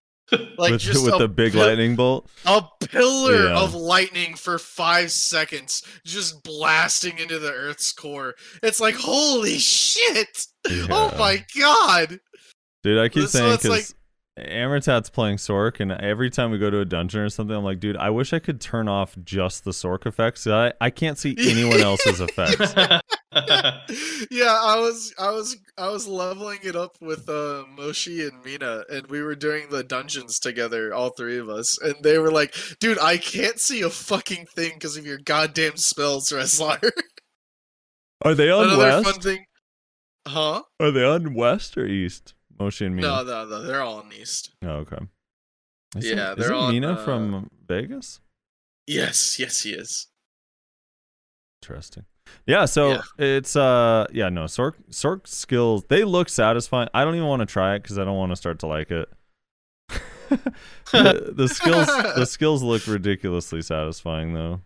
Like 0.58 0.72
with 0.72 0.80
just 0.80 1.04
with 1.04 1.14
a 1.14 1.18
the 1.18 1.28
big 1.28 1.52
pil- 1.52 1.66
lightning 1.66 1.94
bolt. 1.94 2.28
a 2.46 2.60
pillar 2.80 3.44
Yeah. 3.48 3.60
of 3.60 3.74
lightning 3.74 4.34
for 4.34 4.58
five 4.58 5.12
seconds, 5.12 5.82
just 6.04 6.42
blasting 6.42 7.18
into 7.18 7.38
the 7.38 7.52
Earth's 7.52 7.92
core. 7.92 8.34
It's 8.62 8.80
like, 8.80 8.96
holy 8.96 9.58
shit! 9.58 10.46
Oh 10.90 11.12
my 11.16 11.44
god! 11.56 12.18
Dude, 12.82 12.98
I 12.98 13.08
keep 13.08 13.22
So 13.28 13.38
saying 13.38 13.52
it's 13.54 13.64
like- 13.66 13.80
because 13.82 13.94
Amritat's 14.38 15.08
playing 15.08 15.38
Sorc, 15.38 15.80
and 15.80 15.90
every 15.90 16.28
time 16.28 16.50
we 16.50 16.58
go 16.58 16.68
to 16.68 16.80
a 16.80 16.84
dungeon 16.84 17.20
or 17.22 17.28
something, 17.30 17.56
I'm 17.56 17.64
like, 17.64 17.80
dude, 17.80 17.96
I 17.96 18.10
wish 18.10 18.34
I 18.34 18.38
could 18.38 18.60
turn 18.60 18.86
off 18.86 19.16
just 19.24 19.64
the 19.64 19.70
Sorc 19.70 20.04
effects. 20.04 20.46
I, 20.46 20.74
I 20.78 20.90
can't 20.90 21.18
see 21.18 21.34
anyone 21.38 21.80
else's 21.80 22.20
effects. 22.20 22.74
yeah, 24.30 24.60
I 24.60 24.78
was, 24.78 25.14
I 25.18 25.30
was, 25.30 25.56
I 25.78 25.88
was 25.88 26.06
leveling 26.06 26.58
it 26.64 26.76
up 26.76 26.98
with 27.00 27.28
uh, 27.30 27.64
Moshi 27.74 28.26
and 28.26 28.44
Mina, 28.44 28.84
and 28.90 29.06
we 29.06 29.22
were 29.22 29.34
doing 29.34 29.70
the 29.70 29.82
dungeons 29.82 30.38
together, 30.38 30.92
all 30.92 31.10
three 31.10 31.38
of 31.38 31.48
us, 31.48 31.80
and 31.80 31.94
they 32.02 32.18
were 32.18 32.30
like, 32.30 32.54
"Dude, 32.78 32.98
I 32.98 33.16
can't 33.16 33.58
see 33.58 33.80
a 33.80 33.90
fucking 33.90 34.46
thing 34.54 34.72
because 34.74 34.98
of 34.98 35.06
your 35.06 35.18
goddamn 35.18 35.78
spells, 35.78 36.28
Rezlar." 36.28 36.90
Are 38.22 38.34
they 38.34 38.50
on 38.50 38.64
Another 38.64 38.82
west? 38.82 39.10
fun 39.10 39.20
thing, 39.20 39.44
huh? 40.28 40.62
Are 40.78 40.90
they 40.90 41.04
on 41.04 41.32
west 41.32 41.78
or 41.78 41.86
east? 41.86 42.34
Moshi 42.58 42.86
and 42.86 42.96
Mina. 42.96 43.08
No, 43.08 43.22
no, 43.22 43.44
no, 43.46 43.62
they're 43.62 43.82
all 43.82 44.00
in 44.00 44.12
East. 44.12 44.50
Oh, 44.62 44.68
okay. 44.68 44.98
Isn't- 45.96 46.16
Yeah, 46.18 46.34
they're 46.34 46.46
isn't 46.46 46.54
on, 46.56 46.72
Mina 46.72 46.92
uh, 46.92 47.04
from 47.04 47.50
Vegas? 47.66 48.20
Yes, 48.86 49.38
yes, 49.38 49.62
he 49.62 49.70
is. 49.72 50.06
Interesting. 51.62 52.04
Yeah, 52.46 52.64
so 52.64 52.92
Yeah. 52.92 53.02
it's 53.18 53.56
uh 53.56 54.06
yeah, 54.12 54.28
no, 54.28 54.44
Sorc 54.44 54.74
Sorc 54.90 55.26
skills 55.26 55.84
they 55.88 56.04
look 56.04 56.28
satisfying. 56.28 56.88
I 56.94 57.04
don't 57.04 57.14
even 57.14 57.26
want 57.28 57.40
to 57.40 57.46
try 57.46 57.74
it 57.74 57.84
cuz 57.84 57.98
I 57.98 58.04
don't 58.04 58.16
want 58.16 58.32
to 58.32 58.36
start 58.36 58.58
to 58.60 58.66
like 58.66 58.90
it. 58.90 59.08
the, 60.92 61.32
the 61.34 61.48
skills 61.48 61.86
the 61.86 62.24
skills 62.28 62.62
look 62.62 62.86
ridiculously 62.86 63.62
satisfying 63.62 64.32
though. 64.34 64.60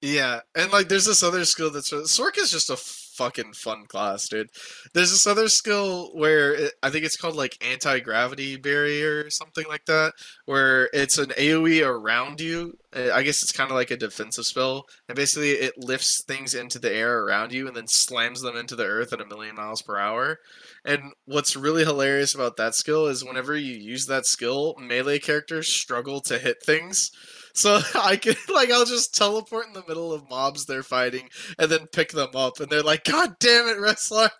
Yeah, 0.00 0.40
and 0.54 0.70
like 0.72 0.88
there's 0.88 1.06
this 1.06 1.22
other 1.22 1.44
skill 1.44 1.70
that's 1.70 1.90
Sorc 1.90 2.36
is 2.38 2.50
just 2.50 2.70
a 2.70 2.76
fucking 3.18 3.52
fun 3.52 3.84
class, 3.86 4.28
dude. 4.28 4.48
There's 4.94 5.10
this 5.10 5.26
other 5.26 5.48
skill 5.48 6.10
where 6.14 6.54
it, 6.54 6.72
I 6.82 6.90
think 6.90 7.04
it's 7.04 7.16
called 7.16 7.34
like 7.34 7.58
anti 7.60 7.98
gravity 8.00 8.56
barrier 8.56 9.24
or 9.24 9.30
something 9.30 9.66
like 9.68 9.84
that, 9.86 10.12
where 10.46 10.88
it's 10.94 11.18
an 11.18 11.30
AOE 11.30 11.84
around 11.84 12.40
you. 12.40 12.78
Uh, 12.96 13.10
I 13.12 13.22
guess 13.22 13.42
it's 13.42 13.52
kind 13.52 13.70
of 13.70 13.76
like 13.76 13.90
a 13.90 13.96
defensive 13.96 14.46
spell, 14.46 14.84
and 15.08 15.16
basically 15.16 15.50
it 15.50 15.74
lifts 15.76 16.24
things 16.24 16.54
into 16.54 16.78
the 16.78 16.94
air 16.94 17.18
around 17.24 17.52
you 17.52 17.66
and 17.66 17.76
then 17.76 17.88
slams 17.88 18.40
them 18.40 18.56
into 18.56 18.76
the 18.76 18.86
earth 18.86 19.12
at 19.12 19.20
a 19.20 19.26
million 19.26 19.56
miles 19.56 19.82
per 19.82 19.98
hour. 19.98 20.38
And 20.84 21.12
what's 21.26 21.56
really 21.56 21.84
hilarious 21.84 22.34
about 22.34 22.56
that 22.56 22.74
skill 22.74 23.06
is 23.06 23.24
whenever 23.24 23.56
you 23.56 23.74
use 23.74 24.06
that 24.06 24.26
skill, 24.26 24.74
melee 24.78 25.18
characters 25.18 25.68
struggle 25.68 26.20
to 26.22 26.38
hit 26.38 26.62
things. 26.64 27.10
So 27.54 27.80
I 27.94 28.16
can 28.16 28.34
like 28.52 28.70
I'll 28.70 28.84
just 28.84 29.14
teleport 29.14 29.66
in 29.66 29.72
the 29.72 29.84
middle 29.86 30.12
of 30.12 30.28
mobs 30.28 30.66
they're 30.66 30.82
fighting 30.82 31.28
and 31.58 31.70
then 31.70 31.86
pick 31.88 32.12
them 32.12 32.30
up 32.34 32.60
and 32.60 32.68
they're 32.70 32.82
like, 32.82 33.04
God 33.04 33.36
damn 33.40 33.68
it, 33.68 33.78
Rezlar. 33.78 34.30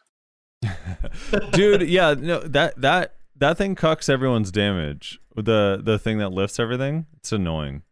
Dude, 1.53 1.83
yeah, 1.83 2.15
no 2.19 2.41
that 2.41 2.81
that 2.81 3.15
that 3.37 3.59
thing 3.59 3.77
cucks 3.77 4.09
everyone's 4.09 4.51
damage. 4.51 5.19
The 5.37 5.81
the 5.83 5.99
thing 5.99 6.19
that 6.19 6.31
lifts 6.31 6.59
everything, 6.59 7.07
it's 7.17 7.33
annoying. 7.33 7.83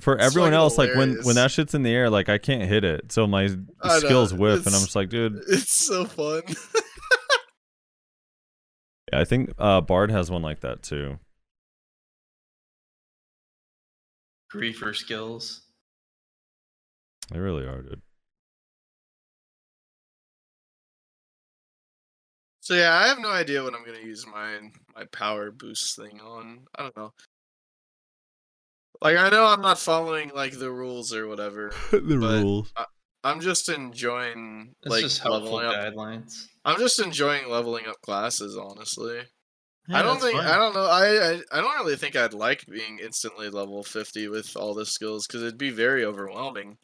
For 0.00 0.16
It's 0.16 0.26
everyone 0.26 0.54
else, 0.54 0.76
like 0.76 0.94
when 0.94 1.18
when 1.22 1.36
that 1.36 1.52
shit's 1.52 1.72
in 1.72 1.84
the 1.84 1.92
air, 1.92 2.10
like 2.10 2.28
I 2.28 2.36
can't 2.36 2.68
hit 2.68 2.82
it, 2.84 3.12
so 3.12 3.26
my 3.28 3.44
I 3.80 3.88
know, 3.88 3.98
skills 4.00 4.34
whiff, 4.34 4.66
and 4.66 4.74
I'm 4.74 4.82
just 4.82 4.96
like, 4.96 5.08
dude. 5.08 5.40
It's 5.48 5.72
so 5.72 6.04
fun. 6.04 6.42
Yeah, 9.12 9.20
I 9.20 9.24
think 9.24 9.52
uh, 9.58 9.80
Bard 9.80 10.10
has 10.10 10.30
one 10.30 10.42
like 10.42 10.60
that 10.60 10.82
too. 10.82 11.18
Griefer 14.54 14.94
skills. 14.94 15.62
They 17.30 17.38
really 17.38 17.66
are, 17.66 17.82
dude. 17.82 18.00
so 22.60 22.74
yeah, 22.74 22.94
I 22.94 23.08
have 23.08 23.18
no 23.18 23.30
idea 23.30 23.62
what 23.62 23.74
I'm 23.74 23.84
gonna 23.84 23.98
use 23.98 24.26
my 24.26 24.58
my 24.94 25.04
power 25.12 25.50
boost 25.50 25.96
thing 25.96 26.20
on. 26.20 26.60
I 26.78 26.82
don't 26.84 26.96
know. 26.96 27.12
Like 29.02 29.16
I 29.16 29.28
know 29.28 29.44
I'm 29.46 29.60
not 29.60 29.78
following 29.78 30.30
like 30.34 30.58
the 30.58 30.70
rules 30.70 31.12
or 31.12 31.26
whatever. 31.28 31.72
the 31.90 32.00
But- 32.20 32.42
rules. 32.42 32.72
I'm 33.26 33.40
just 33.40 33.70
enjoying 33.70 34.74
It's 34.82 34.90
like 34.92 35.00
just 35.02 35.22
helpful 35.22 35.54
leveling 35.56 35.66
up. 35.86 35.94
guidelines. 35.94 36.44
I'm 36.66 36.78
just 36.78 37.00
enjoying 37.00 37.48
leveling 37.48 37.86
up 37.86 37.96
classes, 38.02 38.54
honestly. 38.54 39.20
Yeah, 39.88 39.98
I 39.98 40.02
don't 40.02 40.20
think 40.20 40.38
fine. 40.38 40.46
I 40.46 40.56
don't 40.56 40.74
know. 40.74 40.86
I, 40.86 41.06
I 41.06 41.40
I 41.52 41.60
don't 41.60 41.76
really 41.84 41.96
think 41.96 42.16
I'd 42.16 42.32
like 42.34 42.64
being 42.66 42.98
instantly 43.02 43.50
level 43.50 43.82
50 43.82 44.28
with 44.28 44.56
all 44.56 44.74
the 44.74 44.86
skills 44.86 45.26
because 45.26 45.42
it'd 45.42 45.58
be 45.58 45.70
very 45.70 46.04
overwhelming. 46.04 46.78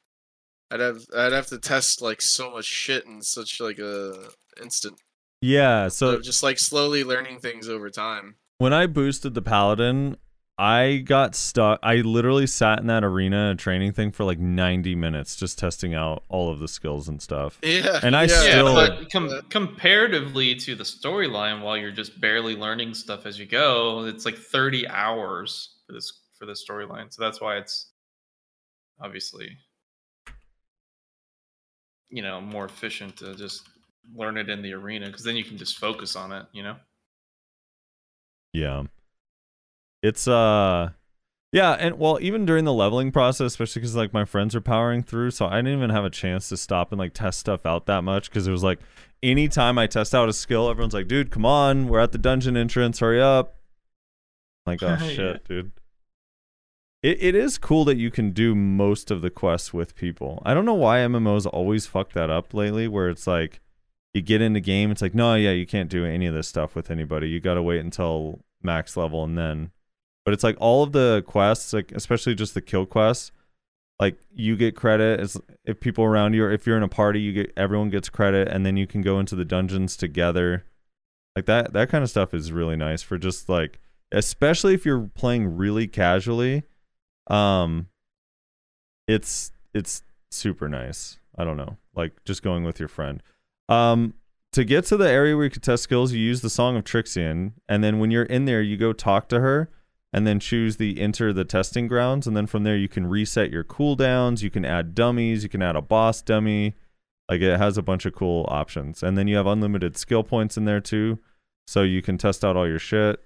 I'd 0.71 0.81
have 0.81 1.03
I'd 1.17 1.33
have 1.33 1.47
to 1.49 1.59
test 1.59 2.03
like 2.03 2.21
so 2.21 2.51
much 2.53 2.67
shit 2.67 3.07
in 3.07 3.23
such 3.23 3.61
like 3.61 3.79
a 3.79 4.29
instant. 4.61 5.01
Yeah, 5.41 5.89
So 5.89 6.17
so 6.17 6.21
just 6.21 6.43
like 6.43 6.59
slowly 6.59 7.03
learning 7.03 7.41
things 7.41 7.69
over 7.69 7.89
time. 7.91 8.37
when 8.59 8.75
I 8.75 8.87
boosted 8.87 9.33
the 9.35 9.41
paladin, 9.43 10.17
I 10.63 10.99
got 10.99 11.35
stuck. 11.35 11.81
I 11.83 11.97
literally 11.97 12.47
sat 12.47 12.81
in 12.81 12.87
that 12.89 13.03
arena 13.03 13.55
training 13.55 13.93
thing 13.93 14.11
for 14.13 14.25
like 14.25 14.39
90 14.39 14.95
minutes 14.95 15.35
just 15.37 15.59
testing 15.59 15.95
out 15.95 16.23
all 16.29 16.53
of 16.53 16.59
the 16.59 16.69
skills 16.69 17.09
and 17.09 17.21
stuff. 17.23 17.59
Yeah, 17.63 17.99
And 18.03 18.15
I 18.15 18.25
yeah, 18.25 18.43
Yeah, 18.45 18.51
still- 18.51 18.75
but 18.75 19.11
com- 19.11 19.41
comparatively 19.49 20.55
to 20.57 20.75
the 20.75 20.85
storyline, 20.85 21.63
while 21.63 21.79
you're 21.79 21.91
just 21.91 22.21
barely 22.21 22.57
learning 22.57 22.93
stuff 22.93 23.25
as 23.25 23.39
you 23.39 23.47
go, 23.47 24.05
it's 24.05 24.27
like 24.27 24.37
30 24.37 24.87
hours 24.89 25.79
for 25.87 25.95
this 25.95 26.13
for 26.39 26.45
this 26.45 26.63
storyline. 26.69 27.11
So 27.13 27.23
that's 27.23 27.41
why 27.41 27.57
it's 27.57 27.91
obviously 29.01 29.57
you 32.11 32.23
know 32.23 32.41
more 32.41 32.67
efficient 32.67 33.17
to 33.19 33.35
just 33.35 33.63
learn 34.15 34.37
it 34.37 34.51
in 34.51 34.61
the 34.63 34.73
arena 34.75 35.07
because 35.07 35.23
then 35.25 35.37
you 35.37 35.45
can 35.45 35.57
just 35.57 35.79
focus 35.79 36.17
on 36.17 36.33
it. 36.33 36.45
You 36.53 36.65
know. 36.65 36.77
Yeah. 38.53 38.83
It's 40.03 40.27
uh 40.29 40.91
yeah, 41.53 41.73
and 41.73 41.99
well, 41.99 42.19
even 42.21 42.47
during 42.47 42.65
the 42.65 42.73
leveling 42.73 43.11
process, 43.11 43.47
especially 43.47 43.81
because 43.81 43.97
like 43.97 44.13
my 44.13 44.25
friends 44.25 44.55
are 44.55 44.61
powering 44.61 45.03
through, 45.03 45.33
so 45.33 45.47
I 45.47 45.57
didn't 45.57 45.79
even 45.79 45.91
have 45.91 46.05
a 46.05 46.11
chance 46.11 46.49
to 46.51 46.57
stop 46.57 46.93
and 46.93 46.99
like 46.99 47.13
test 47.13 47.41
stuff 47.41 47.67
out 47.67 47.87
that 47.87 48.03
much 48.05 48.31
because 48.31 48.47
it 48.47 48.53
was 48.53 48.63
like 48.63 48.79
anytime 49.23 49.77
I 49.77 49.89
test 49.89 50.15
out 50.15 50.29
a 50.29 50.33
skill, 50.33 50.71
everyone's 50.71 50.95
like, 50.95 51.09
"Dude, 51.09 51.31
come 51.33 51.45
on, 51.45 51.89
we're 51.89 51.99
at 51.99 52.13
the 52.13 52.19
dungeon 52.19 52.57
entrance, 52.57 53.01
hurry 53.01 53.21
up!" 53.21 53.57
Like, 54.65 54.81
oh 54.83 54.87
Yeah. 55.01 55.09
shit, 55.09 55.45
dude. 55.49 55.73
It 57.03 57.21
it 57.21 57.35
is 57.35 57.59
cool 57.59 57.85
that 57.87 57.97
you 57.97 58.13
can 58.13 58.31
do 58.31 58.55
most 58.55 59.11
of 59.11 59.21
the 59.21 59.31
quests 59.31 59.73
with 59.75 59.97
people. 59.97 60.43
I 60.45 60.55
don't 60.55 60.67
know 60.67 60.75
why 60.75 60.99
MMOs 60.99 61.47
always 61.53 61.87
fuck 61.87 62.13
that 62.13 62.31
up 62.31 62.55
lately, 62.55 62.87
where 62.87 63.09
it's 63.09 63.27
like 63.27 63.61
you 64.15 64.23
get 64.23 64.41
in 64.41 64.53
the 64.53 64.61
game, 64.61 64.93
it's 64.93 65.03
like, 65.03 65.15
no, 65.15 65.35
yeah, 65.35 65.53
you 65.53 65.67
can't 65.67 65.89
do 65.91 66.05
any 66.05 66.27
of 66.27 66.35
this 66.35 66.47
stuff 66.47 66.77
with 66.77 66.91
anybody. 66.93 67.29
You 67.29 67.41
got 67.41 67.55
to 67.55 67.63
wait 67.63 67.81
until 67.81 68.45
max 68.63 68.97
level 68.97 69.25
and 69.25 69.37
then. 69.37 69.71
But 70.25 70.35
it's 70.35 70.45
like 70.45 70.57
all 70.61 70.83
of 70.83 70.93
the 70.93 71.25
quests, 71.27 71.73
like 71.73 71.93
especially 71.93 72.35
just 72.35 72.55
the 72.55 72.61
kill 72.61 72.87
quests, 72.87 73.33
like 73.99 74.19
you 74.35 74.57
get 74.57 74.77
credit 74.77 75.21
as 75.21 75.37
if 75.65 75.81
people 75.81 76.05
around 76.05 76.35
you, 76.35 76.45
or 76.45 76.51
if 76.51 76.67
you're 76.67 76.77
in 76.77 76.83
a 76.83 76.89
party, 76.89 77.21
you 77.21 77.33
get 77.33 77.53
everyone 77.57 77.91
gets 77.91 78.09
credit, 78.09 78.49
and 78.49 78.65
then 78.65 78.77
you 78.77 78.87
can 78.87 79.03
go 79.03 79.19
into 79.21 79.35
the 79.35 79.45
dungeons 79.45 79.97
together. 79.97 80.65
Like 81.37 81.47
that, 81.47 81.73
that 81.75 81.91
kind 81.91 82.03
of 82.03 82.11
stuff 82.11 82.35
is 82.35 82.51
really 82.51 82.77
nice 82.77 83.03
for 83.03 83.19
just 83.19 83.49
like, 83.49 83.79
especially 84.11 84.75
if 84.75 84.85
you're 84.85 85.11
playing 85.15 85.57
really 85.57 85.87
casually. 85.87 86.65
Um, 87.29 87.89
it's 89.07 89.53
it's 89.75 90.03
super 90.31 90.69
nice. 90.69 91.19
I 91.37 91.45
don't 91.45 91.57
know, 91.57 91.77
like 91.95 92.25
just 92.25 92.43
going 92.43 92.65
with 92.65 92.79
your 92.79 92.89
friend. 92.89 93.23
Um, 93.69 94.15
to 94.53 94.65
get 94.65 94.85
to 94.87 94.97
the 94.97 95.09
area 95.09 95.37
where 95.37 95.45
you 95.45 95.51
can 95.51 95.63
test 95.63 95.85
skills, 95.85 96.13
you 96.13 96.21
use 96.21 96.41
the 96.41 96.51
Song 96.51 96.77
of 96.77 96.85
Trixion, 96.85 97.53
and 97.69 97.85
then 97.85 97.99
when 97.99 98.11
you're 98.11 98.25
in 98.25 98.47
there, 98.47 98.63
you 98.63 98.77
go 98.77 98.93
talk 98.93 99.29
to 99.29 99.41
her, 99.41 99.71
and 100.13 100.27
then 100.27 100.41
choose 100.41 100.77
the 100.77 101.01
enter 101.01 101.33
the 101.33 101.45
testing 101.45 101.87
grounds, 101.87 102.27
and 102.27 102.37
then 102.37 102.47
from 102.47 102.65
there 102.65 102.77
you 102.77 102.89
can 102.89 103.07
reset 103.07 103.51
your 103.51 103.65
cooldowns. 103.65 104.43
You 104.43 104.51
can 104.51 104.65
add 104.65 104.95
dummies. 104.95 105.43
You 105.43 105.49
can 105.49 105.63
add 105.63 105.77
a 105.77 105.83
boss 105.83 106.23
dummy. 106.23 106.77
Like 107.29 107.41
it 107.43 107.59
has 107.59 107.79
a 107.79 107.83
bunch 107.83 108.07
of 108.07 108.15
cool 108.15 108.45
options, 108.49 109.03
and 109.03 109.17
then 109.17 109.29
you 109.29 109.37
have 109.37 109.47
unlimited 109.47 109.97
skill 109.97 110.25
points 110.25 110.57
in 110.57 110.65
there 110.65 110.81
too, 110.81 111.19
so 111.67 111.83
you 111.83 112.03
can 112.03 112.19
test 112.19 112.45
out 112.45 112.57
all 112.57 112.67
your 112.67 112.81
shit. 112.81 113.21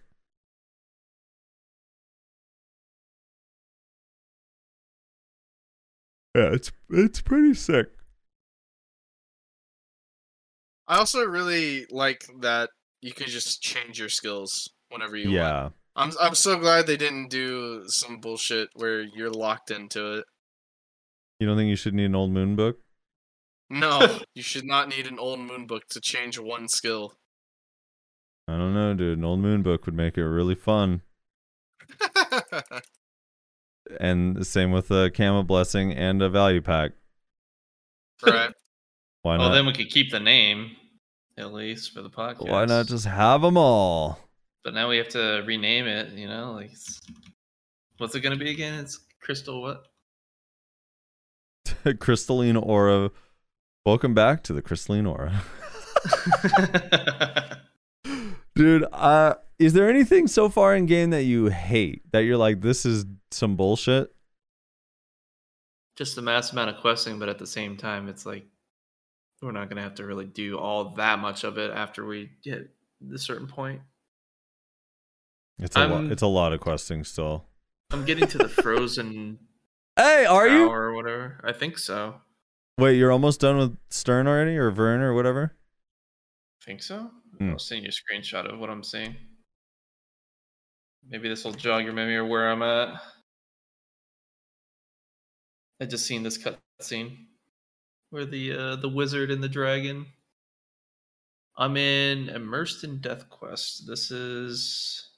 Yeah, 6.35 6.51
it's 6.53 6.71
it's 6.91 7.21
pretty 7.23 7.55
sick. 7.55 7.87
I 10.87 10.99
also 10.99 11.25
really 11.25 11.87
like 11.91 12.27
that 12.41 12.71
you 13.01 13.13
can 13.13 13.29
just 13.29 13.63
change 13.63 13.99
your 13.99 14.09
skills 14.11 14.69
whenever 14.91 15.17
you 15.17 15.31
want. 15.63 15.75
Yeah. 15.97 16.03
I'm 16.03 16.13
I'm 16.21 16.35
so 16.35 16.59
glad 16.59 16.87
they 16.87 16.97
didn't 16.97 17.29
do 17.29 17.85
some 17.89 18.21
bullshit 18.21 18.69
where 18.75 19.03
you're 19.03 19.31
locked 19.31 19.71
into 19.71 20.19
it. 20.19 20.25
You 21.41 21.47
don't 21.47 21.57
think 21.57 21.69
you 21.69 21.77
should 21.77 21.95
need 21.95 22.07
an 22.07 22.15
old 22.15 22.31
moon 22.31 22.57
book? 22.57 22.79
No, 23.71 24.21
you 24.35 24.43
should 24.43 24.65
not 24.65 24.89
need 24.89 25.07
an 25.07 25.19
old 25.19 25.41
moon 25.41 25.67
book 25.67 25.89
to 25.91 26.01
change 26.01 26.39
one 26.39 26.69
skill. 26.69 27.15
I 28.47 28.57
don't 28.57 28.75
know, 28.75 28.95
dude. 28.95 29.19
An 29.19 29.25
old 29.25 29.41
moon 29.41 29.63
book 29.63 29.87
would 29.87 29.95
make 29.95 30.19
it 30.19 30.25
really 30.25 30.55
fun. 30.55 31.03
And 34.01 34.37
the 34.37 34.45
same 34.45 34.73
with 34.73 34.91
a 34.91 35.11
Kama 35.11 35.45
blessing 35.45 35.93
and 35.93 36.23
a 36.23 36.31
value 36.31 36.63
pack. 36.63 36.93
right. 38.25 38.53
Why 39.23 39.37
not? 39.37 39.43
Well, 39.45 39.53
then 39.53 39.67
we 39.67 39.73
could 39.73 39.91
keep 39.91 40.11
the 40.11 40.21
name 40.21 40.77
at 41.37 41.53
least 41.53 41.93
for 41.93 42.03
the 42.03 42.11
podcast. 42.11 42.49
Why 42.49 42.65
not 42.65 42.87
just 42.87 43.07
have 43.07 43.43
them 43.43 43.57
all? 43.57 44.19
But 44.65 44.75
now 44.75 44.89
we 44.89 44.97
have 44.97 45.11
to 45.11 45.45
rename 45.47 45.87
it. 45.87 46.13
You 46.13 46.27
know, 46.27 46.53
like 46.53 46.73
it's, 46.73 47.01
what's 47.99 48.15
it 48.15 48.21
gonna 48.21 48.37
be 48.37 48.51
again? 48.51 48.81
It's 48.81 48.99
Crystal 49.21 49.63
what? 49.63 49.85
Crystalline 52.01 52.57
aura. 52.57 53.11
Welcome 53.85 54.15
back 54.15 54.43
to 54.45 54.55
the 54.55 54.63
crystalline 54.63 55.05
aura, 55.05 55.43
dude. 58.55 58.87
Uh, 58.91 59.35
is 59.59 59.75
there 59.75 59.91
anything 59.91 60.27
so 60.27 60.49
far 60.49 60.75
in 60.75 60.87
game 60.87 61.11
that 61.11 61.25
you 61.25 61.49
hate 61.49 62.11
that 62.13 62.21
you're 62.21 62.39
like, 62.39 62.63
this 62.63 62.87
is 62.87 63.05
some 63.31 63.57
bullshit? 63.57 64.15
just 65.97 66.19
a 66.19 66.23
mass 66.23 66.53
amount 66.53 66.71
of 66.71 66.81
questing, 66.81 67.19
but 67.19 67.29
at 67.29 67.39
the 67.39 67.47
same 67.47 67.77
time, 67.77 68.09
it's 68.09 68.27
like 68.27 68.45
we're 69.43 69.53
not 69.53 69.69
gonna 69.69 69.83
have 69.83 69.97
to 69.97 70.07
really 70.07 70.25
do 70.25 70.59
all 70.59 70.95
that 70.95 71.19
much 71.19 71.45
of 71.45 71.59
it 71.59 71.71
after 71.71 72.05
we 72.07 72.31
get 72.43 72.71
a 73.13 73.19
certain 73.19 73.47
point. 73.47 73.81
It's 75.59 75.77
a 75.77 75.87
lot. 75.87 76.05
It's 76.07 76.23
a 76.23 76.27
lot 76.27 76.53
of 76.53 76.61
questing 76.61 77.05
still. 77.05 77.45
I'm 77.93 78.05
getting 78.05 78.27
to 78.29 78.39
the 78.39 78.49
frozen 78.63 79.39
Hey, 79.97 80.25
are 80.27 80.49
you? 80.49 80.69
or 80.69 80.93
whatever. 80.95 81.41
I 81.45 81.53
think 81.53 81.79
so. 81.79 82.17
Wait, 82.79 82.97
you're 82.97 83.13
almost 83.13 83.41
done 83.41 83.57
with 83.57 83.77
Stern 83.91 84.27
already, 84.27 84.57
or 84.57 84.71
Vern, 84.73 85.01
or 85.01 85.15
whatever? 85.15 85.53
Think 86.65 86.83
so? 86.83 87.11
Hmm. 87.39 87.51
I'll 87.51 87.59
send 87.59 87.85
you 87.85 87.91
a 87.91 87.93
screenshot 87.93 88.53
of 88.53 88.59
what 88.59 88.71
I'm 88.71 88.83
seeing. 88.83 89.15
Maybe 91.09 91.29
this 91.29 91.45
will 91.45 91.53
jog 91.53 91.85
your 91.85 91.93
memory 91.93 92.17
of 92.17 92.27
where 92.27 92.51
I'm 92.51 92.63
at. 92.63 93.01
I 95.81 95.85
just 95.85 96.07
seen 96.07 96.23
this 96.23 96.39
cutscene 96.39 97.17
where 98.11 98.25
the 98.25 98.53
uh, 98.53 98.77
the 98.77 98.89
wizard 98.89 99.31
and 99.31 99.43
the 99.43 99.49
dragon. 99.49 100.07
I'm 101.57 101.77
in 101.77 102.29
immersed 102.31 102.83
in 102.83 102.99
Death 103.01 103.29
Quest. 103.29 103.87
This 103.87 104.11
is 104.11 105.11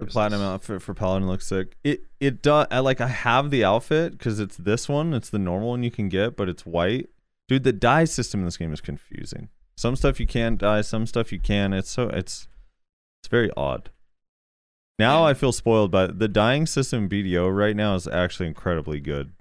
The 0.00 0.06
platinum 0.06 0.40
this? 0.40 0.48
outfit 0.48 0.82
for 0.82 0.94
Paladin 0.94 1.28
looks 1.28 1.46
sick. 1.46 1.76
It 1.84 2.06
it 2.20 2.42
does. 2.42 2.66
I 2.70 2.78
like. 2.78 3.00
I 3.00 3.08
have 3.08 3.50
the 3.50 3.64
outfit 3.64 4.12
because 4.12 4.40
it's 4.40 4.56
this 4.56 4.88
one. 4.88 5.12
It's 5.12 5.28
the 5.30 5.38
normal 5.38 5.70
one 5.70 5.82
you 5.82 5.90
can 5.90 6.08
get, 6.08 6.36
but 6.36 6.48
it's 6.48 6.64
white. 6.64 7.10
Dude, 7.48 7.64
the 7.64 7.72
dye 7.72 8.04
system 8.04 8.40
in 8.40 8.46
this 8.46 8.56
game 8.56 8.72
is 8.72 8.80
confusing. 8.80 9.48
Some 9.76 9.96
stuff 9.96 10.18
you 10.20 10.26
can't 10.26 10.58
dye, 10.58 10.80
some 10.80 11.06
stuff 11.06 11.32
you 11.32 11.38
can. 11.40 11.72
It's 11.72 11.90
so 11.90 12.08
it's 12.08 12.48
it's 13.20 13.28
very 13.28 13.50
odd. 13.56 13.90
Now 14.98 15.22
Yeah. 15.22 15.30
I 15.30 15.34
feel 15.34 15.52
spoiled 15.52 15.90
by 15.90 16.06
the 16.06 16.28
dyeing 16.28 16.66
system 16.66 17.04
in 17.04 17.08
BDO 17.08 17.54
right 17.54 17.76
now 17.76 17.94
is 17.94 18.06
actually 18.08 18.46
incredibly 18.46 19.00
good, 19.00 19.32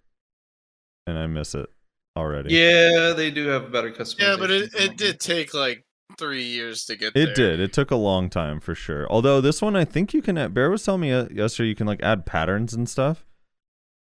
and 1.07 1.18
I 1.18 1.28
miss 1.28 1.56
it 1.56 1.69
already. 2.18 2.53
Yeah, 2.53 3.14
they 3.15 3.32
do 3.32 3.48
have 3.48 3.65
a 3.65 3.69
better 3.69 3.91
customization. 3.91 4.19
Yeah, 4.19 4.36
but 4.38 4.52
it, 4.52 4.73
it 4.73 4.98
did 4.98 5.19
take 5.19 5.53
like 5.53 5.86
three 6.18 6.44
years 6.44 6.86
to 6.86 6.96
get 6.96 7.16
It 7.16 7.28
there. 7.28 7.34
did. 7.34 7.60
It 7.60 7.74
took 7.74 7.92
a 7.92 7.96
long 7.96 8.30
time 8.30 8.60
for 8.60 8.76
sure. 8.76 9.08
Although 9.10 9.42
this 9.42 9.62
one, 9.62 9.76
I 9.76 9.86
think 9.86 10.14
you 10.14 10.22
can. 10.22 10.38
add- 10.38 10.54
Bear 10.54 10.70
was 10.70 10.84
telling 10.84 11.02
me 11.02 11.12
uh, 11.12 11.28
yesterday 11.32 11.70
you 11.70 11.76
can 11.76 11.88
like 11.88 12.02
add 12.04 12.26
patterns 12.26 12.74
and 12.74 12.88
stuff, 12.90 13.26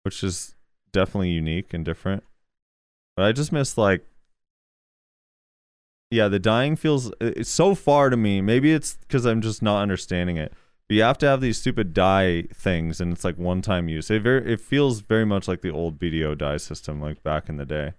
which 0.03 0.23
is 0.23 0.55
definitely 0.91 1.29
unique 1.31 1.73
and 1.73 1.83
different. 1.85 2.23
But 3.15 3.25
I 3.25 3.31
just 3.31 3.51
miss 3.51 3.77
like, 3.77 4.05
yeah, 6.09 6.27
the 6.29 6.39
dying 6.39 6.75
feels 6.75 7.11
it's 7.19 7.49
so 7.49 7.75
far 7.75 8.09
to 8.09 8.17
me. 8.17 8.39
Maybe 8.41 8.71
it's 8.73 8.95
because 8.95 9.25
I'm 9.25 9.41
just 9.41 9.61
not 9.61 9.81
understanding 9.81 10.37
it. 10.37 10.53
But 10.87 10.95
you 10.95 11.01
have 11.03 11.17
to 11.17 11.25
have 11.25 11.41
these 11.41 11.57
stupid 11.57 11.93
dye 11.93 12.43
things, 12.53 13.01
and 13.01 13.11
it's 13.11 13.25
like 13.25 13.37
one 13.37 13.61
time 13.61 13.89
use. 13.89 14.09
It 14.09 14.21
very 14.21 14.53
it 14.53 14.61
feels 14.61 15.01
very 15.01 15.25
much 15.25 15.47
like 15.47 15.61
the 15.61 15.69
old 15.71 15.99
BDO 15.99 16.37
dye 16.37 16.57
system, 16.57 17.01
like 17.01 17.23
back 17.23 17.49
in 17.49 17.57
the 17.57 17.65
day. 17.65 17.93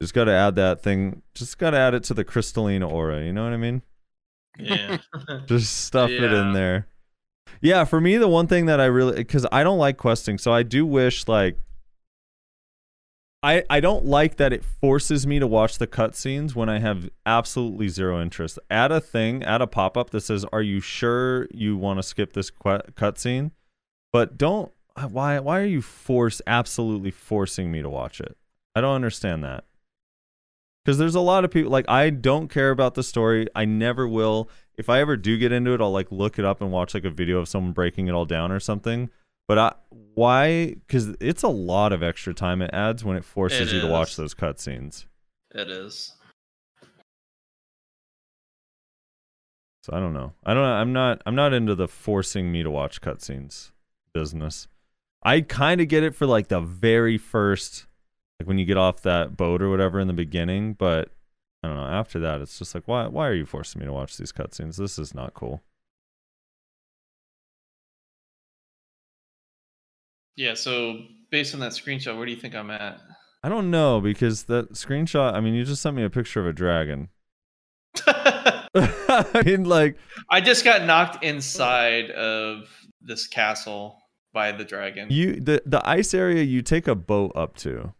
Just 0.00 0.14
got 0.14 0.24
to 0.24 0.32
add 0.32 0.56
that 0.56 0.82
thing. 0.82 1.22
Just 1.34 1.58
got 1.58 1.70
to 1.70 1.78
add 1.78 1.94
it 1.94 2.04
to 2.04 2.14
the 2.14 2.24
crystalline 2.24 2.82
aura. 2.82 3.22
You 3.22 3.32
know 3.32 3.44
what 3.44 3.52
I 3.52 3.58
mean? 3.58 3.82
Yeah. 4.58 4.98
Just 5.46 5.84
stuff 5.84 6.10
it 6.10 6.32
in 6.32 6.52
there. 6.52 6.86
Yeah, 7.60 7.84
for 7.84 8.00
me, 8.00 8.16
the 8.16 8.28
one 8.28 8.46
thing 8.46 8.66
that 8.66 8.80
I 8.80 8.86
really 8.86 9.16
because 9.16 9.46
I 9.52 9.62
don't 9.62 9.78
like 9.78 9.96
questing, 9.96 10.38
so 10.38 10.52
I 10.52 10.62
do 10.62 10.86
wish 10.86 11.28
like 11.28 11.58
I 13.42 13.64
I 13.68 13.80
don't 13.80 14.04
like 14.06 14.36
that 14.36 14.52
it 14.52 14.64
forces 14.64 15.26
me 15.26 15.38
to 15.38 15.46
watch 15.46 15.78
the 15.78 15.86
cutscenes 15.86 16.54
when 16.54 16.68
I 16.68 16.78
have 16.78 17.10
absolutely 17.26 17.88
zero 17.88 18.20
interest. 18.20 18.58
Add 18.70 18.92
a 18.92 19.00
thing, 19.00 19.42
add 19.42 19.60
a 19.60 19.66
pop 19.66 19.96
up 19.96 20.10
that 20.10 20.22
says, 20.22 20.44
"Are 20.52 20.62
you 20.62 20.80
sure 20.80 21.46
you 21.52 21.76
want 21.76 21.98
to 21.98 22.02
skip 22.02 22.32
this 22.32 22.50
que- 22.50 22.82
cutscene?" 22.94 23.50
But 24.12 24.38
don't. 24.38 24.72
Uh, 24.96 25.08
why 25.08 25.38
why 25.38 25.60
are 25.60 25.66
you 25.66 25.82
force 25.82 26.42
absolutely 26.46 27.10
forcing 27.10 27.70
me 27.70 27.82
to 27.82 27.88
watch 27.88 28.20
it? 28.20 28.36
I 28.74 28.80
don't 28.80 28.94
understand 28.94 29.42
that. 29.44 29.64
Because 30.84 30.98
there's 30.98 31.14
a 31.14 31.20
lot 31.20 31.44
of 31.44 31.50
people 31.50 31.70
like 31.70 31.88
I 31.88 32.10
don't 32.10 32.48
care 32.48 32.70
about 32.70 32.94
the 32.94 33.02
story. 33.02 33.46
I 33.54 33.64
never 33.64 34.08
will. 34.08 34.48
If 34.76 34.88
I 34.88 35.00
ever 35.00 35.16
do 35.16 35.36
get 35.36 35.52
into 35.52 35.74
it, 35.74 35.80
I'll 35.80 35.92
like 35.92 36.10
look 36.10 36.38
it 36.38 36.44
up 36.44 36.60
and 36.62 36.72
watch 36.72 36.94
like 36.94 37.04
a 37.04 37.10
video 37.10 37.38
of 37.38 37.48
someone 37.48 37.72
breaking 37.72 38.08
it 38.08 38.12
all 38.12 38.24
down 38.24 38.50
or 38.50 38.60
something. 38.60 39.10
But 39.46 39.58
I 39.58 39.74
why? 39.90 40.74
Because 40.86 41.14
it's 41.20 41.42
a 41.42 41.48
lot 41.48 41.92
of 41.92 42.02
extra 42.02 42.32
time 42.32 42.62
it 42.62 42.70
adds 42.72 43.04
when 43.04 43.16
it 43.16 43.24
forces 43.24 43.72
It 43.72 43.76
you 43.76 43.80
to 43.82 43.88
watch 43.88 44.16
those 44.16 44.34
cutscenes. 44.34 45.06
it 45.54 45.68
is. 45.68 46.14
So 49.82 49.94
I 49.94 50.00
don't 50.00 50.12
know. 50.12 50.32
I 50.44 50.54
don't. 50.54 50.64
I'm 50.64 50.92
not. 50.92 51.22
I'm 51.26 51.34
not 51.34 51.52
into 51.52 51.74
the 51.74 51.88
forcing 51.88 52.52
me 52.52 52.62
to 52.62 52.70
watch 52.70 53.00
cutscenes 53.00 53.72
business. 54.12 54.68
I 55.22 55.40
kind 55.42 55.80
of 55.80 55.88
get 55.88 56.02
it 56.02 56.14
for 56.14 56.26
like 56.26 56.48
the 56.48 56.60
very 56.60 57.18
first, 57.18 57.86
like 58.40 58.48
when 58.48 58.58
you 58.58 58.64
get 58.64 58.78
off 58.78 59.02
that 59.02 59.36
boat 59.36 59.60
or 59.60 59.68
whatever 59.68 60.00
in 60.00 60.06
the 60.06 60.14
beginning. 60.14 60.72
But 60.72 61.10
I 61.62 61.68
don't 61.68 61.76
know. 61.76 61.86
After 61.86 62.18
that, 62.20 62.40
it's 62.40 62.58
just 62.58 62.74
like, 62.74 62.88
why? 62.88 63.06
Why 63.06 63.28
are 63.28 63.34
you 63.34 63.44
forcing 63.44 63.80
me 63.80 63.86
to 63.86 63.92
watch 63.92 64.16
these 64.16 64.32
cutscenes? 64.32 64.76
This 64.76 64.98
is 64.98 65.14
not 65.14 65.34
cool. 65.34 65.62
Yeah, 70.36 70.54
so 70.54 71.00
based 71.30 71.52
on 71.52 71.60
that 71.60 71.72
screenshot, 71.72 72.16
where 72.16 72.24
do 72.24 72.32
you 72.32 72.40
think 72.40 72.54
I'm 72.54 72.70
at? 72.70 72.98
I 73.42 73.50
don't 73.50 73.70
know 73.70 74.00
because 74.00 74.44
that 74.44 74.72
screenshot. 74.72 75.34
I 75.34 75.40
mean, 75.40 75.52
you 75.52 75.64
just 75.64 75.82
sent 75.82 75.94
me 75.94 76.02
a 76.02 76.10
picture 76.10 76.40
of 76.40 76.46
a 76.46 76.52
dragon. 76.54 77.10
I 78.06 79.42
mean, 79.44 79.64
like, 79.64 79.98
I 80.30 80.40
just 80.40 80.64
got 80.64 80.86
knocked 80.86 81.22
inside 81.22 82.10
of 82.12 82.70
this 83.02 83.26
castle 83.26 83.98
by 84.32 84.52
the 84.52 84.64
dragon. 84.64 85.08
you 85.10 85.40
the 85.40 85.62
the 85.66 85.86
ice 85.86 86.14
area 86.14 86.42
you 86.42 86.62
take 86.62 86.88
a 86.88 86.94
boat 86.94 87.32
up 87.34 87.56
to. 87.58 87.92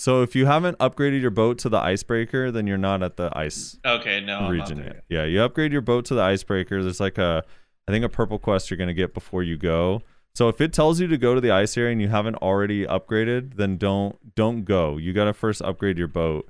So 0.00 0.22
if 0.22 0.34
you 0.34 0.46
haven't 0.46 0.78
upgraded 0.78 1.20
your 1.20 1.30
boat 1.30 1.58
to 1.58 1.68
the 1.68 1.76
icebreaker, 1.76 2.50
then 2.50 2.66
you're 2.66 2.78
not 2.78 3.02
at 3.02 3.18
the 3.18 3.30
ice 3.36 3.76
okay, 3.84 4.22
no, 4.22 4.48
region 4.48 4.78
yet. 4.78 5.04
Yeah, 5.10 5.24
you 5.24 5.42
upgrade 5.42 5.72
your 5.72 5.82
boat 5.82 6.06
to 6.06 6.14
the 6.14 6.22
icebreaker. 6.22 6.82
There's 6.82 7.00
like 7.00 7.18
a, 7.18 7.44
I 7.86 7.92
think 7.92 8.02
a 8.02 8.08
purple 8.08 8.38
quest 8.38 8.70
you're 8.70 8.78
gonna 8.78 8.94
get 8.94 9.12
before 9.12 9.42
you 9.42 9.58
go. 9.58 10.00
So 10.34 10.48
if 10.48 10.58
it 10.62 10.72
tells 10.72 11.00
you 11.00 11.06
to 11.08 11.18
go 11.18 11.34
to 11.34 11.40
the 11.42 11.50
ice 11.50 11.76
area 11.76 11.92
and 11.92 12.00
you 12.00 12.08
haven't 12.08 12.36
already 12.36 12.86
upgraded, 12.86 13.56
then 13.56 13.76
don't 13.76 14.34
don't 14.34 14.64
go. 14.64 14.96
You 14.96 15.12
gotta 15.12 15.34
first 15.34 15.60
upgrade 15.60 15.98
your 15.98 16.08
boat, 16.08 16.48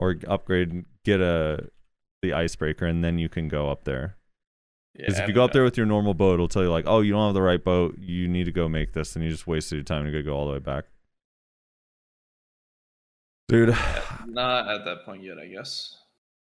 or 0.00 0.16
upgrade 0.26 0.84
get 1.04 1.20
a 1.20 1.68
the 2.20 2.32
icebreaker, 2.32 2.84
and 2.84 3.04
then 3.04 3.16
you 3.16 3.28
can 3.28 3.46
go 3.46 3.70
up 3.70 3.84
there. 3.84 4.16
Because 4.96 5.20
I 5.20 5.22
if 5.22 5.28
you 5.28 5.34
go 5.36 5.44
up 5.44 5.52
there 5.52 5.62
with 5.62 5.76
your 5.76 5.86
normal 5.86 6.14
boat, 6.14 6.34
it'll 6.34 6.48
tell 6.48 6.64
you 6.64 6.70
like, 6.70 6.86
oh, 6.88 7.02
you 7.02 7.12
don't 7.12 7.26
have 7.26 7.34
the 7.34 7.42
right 7.42 7.62
boat. 7.62 7.96
You 8.00 8.26
need 8.26 8.46
to 8.46 8.52
go 8.52 8.68
make 8.68 8.92
this, 8.92 9.14
and 9.14 9.24
you 9.24 9.30
just 9.30 9.46
wasted 9.46 9.76
your 9.76 9.84
time 9.84 10.04
to 10.04 10.22
go 10.24 10.32
all 10.32 10.46
the 10.46 10.54
way 10.54 10.58
back. 10.58 10.86
Dude, 13.48 13.74
Not 14.26 14.68
at 14.68 14.84
that 14.84 15.04
point 15.06 15.22
yet, 15.22 15.38
I 15.38 15.46
guess. 15.46 15.96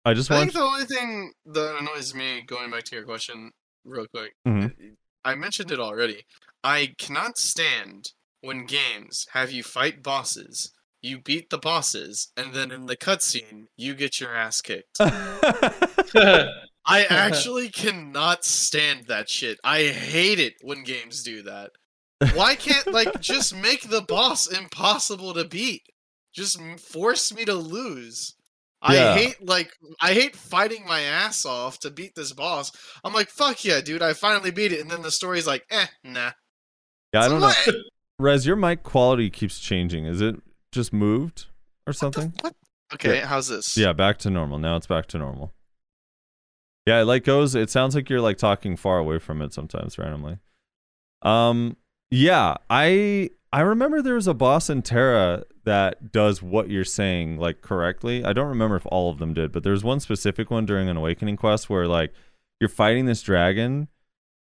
I 0.06 0.14
just 0.14 0.30
I 0.30 0.36
want. 0.36 0.52
think 0.52 0.54
the 0.54 0.62
only 0.64 0.84
thing 0.86 1.32
that 1.46 1.76
annoys 1.80 2.14
me, 2.14 2.42
going 2.46 2.70
back 2.70 2.84
to 2.84 2.96
your 2.96 3.04
question 3.04 3.52
real 3.84 4.06
quick, 4.06 4.32
Mhm. 4.46 4.96
I 5.24 5.34
mentioned 5.34 5.70
it 5.70 5.80
already. 5.80 6.24
I 6.62 6.94
cannot 6.98 7.36
stand 7.38 8.12
when 8.40 8.64
games 8.66 9.26
have 9.32 9.50
you 9.52 9.62
fight 9.62 10.02
bosses, 10.02 10.72
you 11.02 11.18
beat 11.20 11.50
the 11.50 11.58
bosses, 11.58 12.32
and 12.36 12.54
then 12.54 12.70
in 12.70 12.86
the 12.86 12.96
cutscene 12.96 13.66
you 13.76 13.94
get 13.94 14.20
your 14.20 14.34
ass 14.34 14.60
kicked. 14.62 14.96
I 16.86 17.04
actually 17.08 17.70
cannot 17.70 18.44
stand 18.44 19.06
that 19.06 19.28
shit. 19.28 19.58
I 19.64 19.84
hate 19.84 20.38
it 20.38 20.54
when 20.62 20.84
games 20.84 21.22
do 21.22 21.42
that. 21.42 21.72
Why 22.34 22.54
can't 22.56 22.86
like 22.92 23.20
just 23.20 23.54
make 23.54 23.88
the 23.88 24.02
boss 24.02 24.46
impossible 24.46 25.32
to 25.34 25.44
beat? 25.44 25.82
Just 26.34 26.60
force 26.80 27.32
me 27.34 27.44
to 27.44 27.54
lose. 27.54 28.34
Yeah. 28.88 29.12
I 29.12 29.18
hate 29.18 29.46
like 29.46 29.72
I 30.00 30.12
hate 30.12 30.36
fighting 30.36 30.84
my 30.86 31.00
ass 31.00 31.46
off 31.46 31.78
to 31.80 31.90
beat 31.90 32.14
this 32.14 32.32
boss. 32.32 32.70
I'm 33.02 33.14
like, 33.14 33.30
fuck 33.30 33.64
yeah, 33.64 33.80
dude, 33.80 34.02
I 34.02 34.12
finally 34.12 34.50
beat 34.50 34.72
it, 34.72 34.80
and 34.80 34.90
then 34.90 35.02
the 35.02 35.10
story's 35.10 35.46
like, 35.46 35.64
eh, 35.70 35.86
nah. 36.02 36.32
yeah, 37.12 37.22
I 37.22 37.28
don't 37.28 37.40
know. 37.40 37.46
what? 37.46 37.74
Rez, 38.18 38.46
your 38.46 38.56
mic 38.56 38.82
quality 38.82 39.30
keeps 39.30 39.58
changing. 39.58 40.04
Is 40.04 40.20
it 40.20 40.36
just 40.70 40.92
moved 40.92 41.46
or 41.86 41.90
What 41.90 41.96
something? 41.96 42.34
What? 42.40 42.54
Okay, 42.92 43.20
how's 43.20 43.48
this? 43.48 43.76
Yeah, 43.76 43.92
back 43.92 44.18
to 44.18 44.30
normal. 44.30 44.58
Now 44.58 44.76
it's 44.76 44.86
back 44.86 45.06
to 45.06 45.18
normal. 45.18 45.52
Yeah, 46.86 47.00
it 47.00 47.04
like 47.06 47.24
goes. 47.24 47.54
It 47.54 47.70
sounds 47.70 47.94
like 47.94 48.10
you're 48.10 48.20
like 48.20 48.36
talking 48.36 48.76
far 48.76 48.98
away 48.98 49.18
from 49.18 49.40
it 49.40 49.54
sometimes 49.54 49.98
randomly. 49.98 50.38
Um, 51.22 51.76
yeah, 52.10 52.56
I 52.68 53.30
I 53.54 53.60
remember 53.60 54.02
there 54.02 54.16
was 54.16 54.26
a 54.26 54.34
boss 54.34 54.68
in 54.68 54.82
TERA 54.82 55.44
that 55.62 56.10
does 56.10 56.42
what 56.42 56.70
you're 56.70 56.84
saying 56.84 57.36
like 57.38 57.62
correctly. 57.62 58.24
I 58.24 58.32
don't 58.32 58.48
remember 58.48 58.74
if 58.74 58.84
all 58.86 59.12
of 59.12 59.18
them 59.18 59.32
did, 59.32 59.52
but 59.52 59.62
there's 59.62 59.84
one 59.84 60.00
specific 60.00 60.50
one 60.50 60.66
during 60.66 60.88
an 60.88 60.96
awakening 60.96 61.36
quest 61.36 61.70
where 61.70 61.86
like 61.86 62.12
you're 62.58 62.68
fighting 62.68 63.06
this 63.06 63.22
dragon 63.22 63.86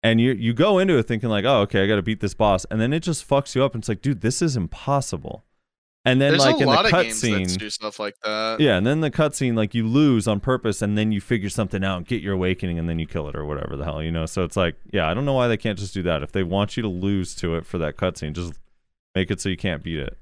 and 0.02 0.20
you 0.20 0.32
you 0.32 0.52
go 0.52 0.78
into 0.78 0.98
it 0.98 1.05
thinking 1.05 1.30
like, 1.30 1.47
oh, 1.47 1.60
okay, 1.62 1.82
I 1.82 1.86
got 1.86 1.97
to 1.97 2.02
beat 2.02 2.20
this 2.20 2.35
boss, 2.35 2.66
and 2.70 2.82
then 2.82 2.93
it 2.93 3.01
just 3.01 3.26
fucks 3.26 3.55
you 3.55 3.64
up, 3.64 3.74
and 3.74 3.80
it's 3.80 3.89
like, 3.89 4.02
dude, 4.02 4.20
this 4.20 4.43
is 4.43 4.59
impossible. 4.59 5.43
And 6.05 6.20
then 6.20 6.32
There's 6.32 6.44
like 6.44 6.60
in 6.60 6.68
the 6.68 6.74
cutscene, 6.74 7.56
do 7.56 7.70
stuff 7.70 7.98
like 7.98 8.14
that. 8.24 8.60
yeah, 8.60 8.76
and 8.76 8.86
then 8.86 9.01
the 9.01 9.10
cutscene, 9.10 9.56
like 9.56 9.74
you 9.74 9.86
lose 9.86 10.28
on 10.28 10.39
purpose, 10.39 10.82
and 10.82 10.98
then 10.98 11.12
you 11.12 11.22
figure 11.22 11.48
something 11.48 11.82
out, 11.82 12.05
get 12.05 12.20
your 12.20 12.35
awakening, 12.35 12.78
and 12.78 12.86
then 12.86 12.98
you 12.98 13.06
kill 13.06 13.26
it 13.28 13.35
or 13.35 13.47
whatever 13.47 13.74
the 13.74 13.85
hell, 13.85 14.02
you 14.02 14.12
know. 14.12 14.26
So 14.26 14.44
it's 14.44 14.56
like, 14.56 14.76
yeah, 14.93 15.09
I 15.09 15.14
don't 15.14 15.24
know 15.24 15.32
why 15.32 15.48
they 15.48 15.56
can't 15.56 15.78
just 15.78 15.94
do 15.94 16.02
that. 16.02 16.22
If 16.22 16.32
they 16.32 16.43
want 16.43 16.76
you 16.76 16.82
to 16.82 16.89
lose 16.90 17.35
to 17.36 17.56
it 17.56 17.64
for 17.64 17.78
that 17.78 17.97
cutscene, 17.97 18.35
just 18.35 18.52
make 19.19 19.31
it 19.32 19.40
so 19.40 19.49
you 19.49 19.57
can't 19.57 19.82
beat 19.82 19.99
it. 19.99 20.16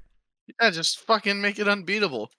Yeah, 0.59 0.71
just 0.71 0.99
fucking 1.01 1.39
make 1.39 1.59
it 1.59 1.67
unbeatable. 1.67 2.31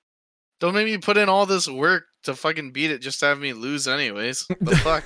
Don't 0.61 0.75
make 0.75 0.87
me 0.87 0.99
put 0.99 1.17
in 1.17 1.29
all 1.29 1.47
this 1.47 1.69
work 1.69 2.05
to 2.25 2.35
fucking 2.35 2.73
beat 2.73 2.91
it 2.91 2.99
just 3.01 3.21
to 3.21 3.27
have 3.27 3.39
me 3.39 3.53
lose 3.53 3.87
anyways. 3.87 4.45
The 4.61 4.77
fuck? 4.83 5.05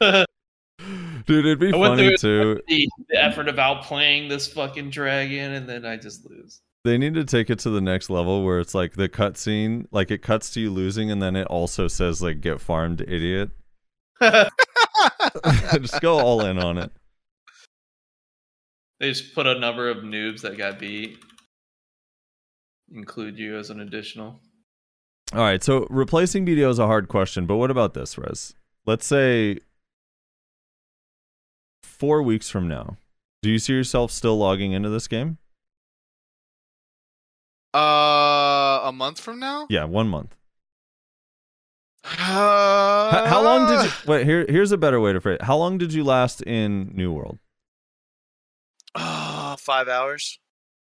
Dude, 1.26 1.46
it'd 1.46 1.58
be 1.58 1.68
I 1.68 1.72
funny 1.72 2.16
through 2.16 2.16
too. 2.16 2.60
the, 2.68 2.88
the 3.08 3.22
effort 3.22 3.48
of 3.48 3.56
outplaying 3.56 4.28
this 4.28 4.46
fucking 4.52 4.90
dragon, 4.90 5.52
and 5.52 5.68
then 5.68 5.84
I 5.84 5.96
just 5.96 6.28
lose. 6.28 6.60
They 6.84 6.98
need 6.98 7.14
to 7.14 7.24
take 7.24 7.50
it 7.50 7.58
to 7.60 7.70
the 7.70 7.80
next 7.80 8.10
level 8.10 8.44
where 8.44 8.60
it's 8.60 8.74
like 8.74 8.94
the 8.94 9.08
cutscene, 9.08 9.86
like 9.90 10.10
it 10.10 10.22
cuts 10.22 10.50
to 10.50 10.60
you 10.60 10.70
losing, 10.70 11.10
and 11.10 11.22
then 11.22 11.34
it 11.36 11.46
also 11.46 11.88
says 11.88 12.20
like 12.22 12.40
"get 12.40 12.60
farmed, 12.60 13.00
idiot." 13.00 13.50
Just 15.80 16.00
go 16.00 16.18
all 16.18 16.44
in 16.44 16.58
on 16.58 16.78
it. 16.78 16.92
They 19.02 19.08
just 19.08 19.34
put 19.34 19.48
a 19.48 19.58
number 19.58 19.90
of 19.90 19.98
noobs 19.98 20.42
that 20.42 20.56
got 20.56 20.78
beat. 20.78 21.18
Include 22.94 23.36
you 23.36 23.58
as 23.58 23.68
an 23.68 23.80
additional. 23.80 24.38
All 25.32 25.40
right, 25.40 25.60
so 25.60 25.88
replacing 25.90 26.46
BDO 26.46 26.70
is 26.70 26.78
a 26.78 26.86
hard 26.86 27.08
question, 27.08 27.44
but 27.44 27.56
what 27.56 27.68
about 27.72 27.94
this, 27.94 28.16
Res? 28.16 28.54
Let's 28.86 29.04
say 29.04 29.58
four 31.82 32.22
weeks 32.22 32.48
from 32.48 32.68
now, 32.68 32.96
do 33.42 33.50
you 33.50 33.58
see 33.58 33.72
yourself 33.72 34.12
still 34.12 34.38
logging 34.38 34.70
into 34.70 34.88
this 34.88 35.08
game? 35.08 35.38
Uh, 37.74 38.82
a 38.84 38.92
month 38.94 39.18
from 39.18 39.40
now. 39.40 39.66
Yeah, 39.68 39.82
one 39.82 40.06
month. 40.06 40.36
Uh, 42.04 43.20
H- 43.24 43.28
how 43.28 43.42
long 43.42 43.66
did 43.66 43.84
you 43.84 43.90
wait? 44.06 44.26
Here, 44.26 44.46
here's 44.48 44.70
a 44.70 44.76
better 44.78 45.00
way 45.00 45.12
to 45.12 45.20
phrase. 45.20 45.38
it. 45.40 45.46
How 45.46 45.56
long 45.56 45.76
did 45.76 45.92
you 45.92 46.04
last 46.04 46.40
in 46.42 46.92
New 46.94 47.12
World? 47.12 47.40
Uh, 48.94 49.56
five 49.56 49.88
hours. 49.88 50.38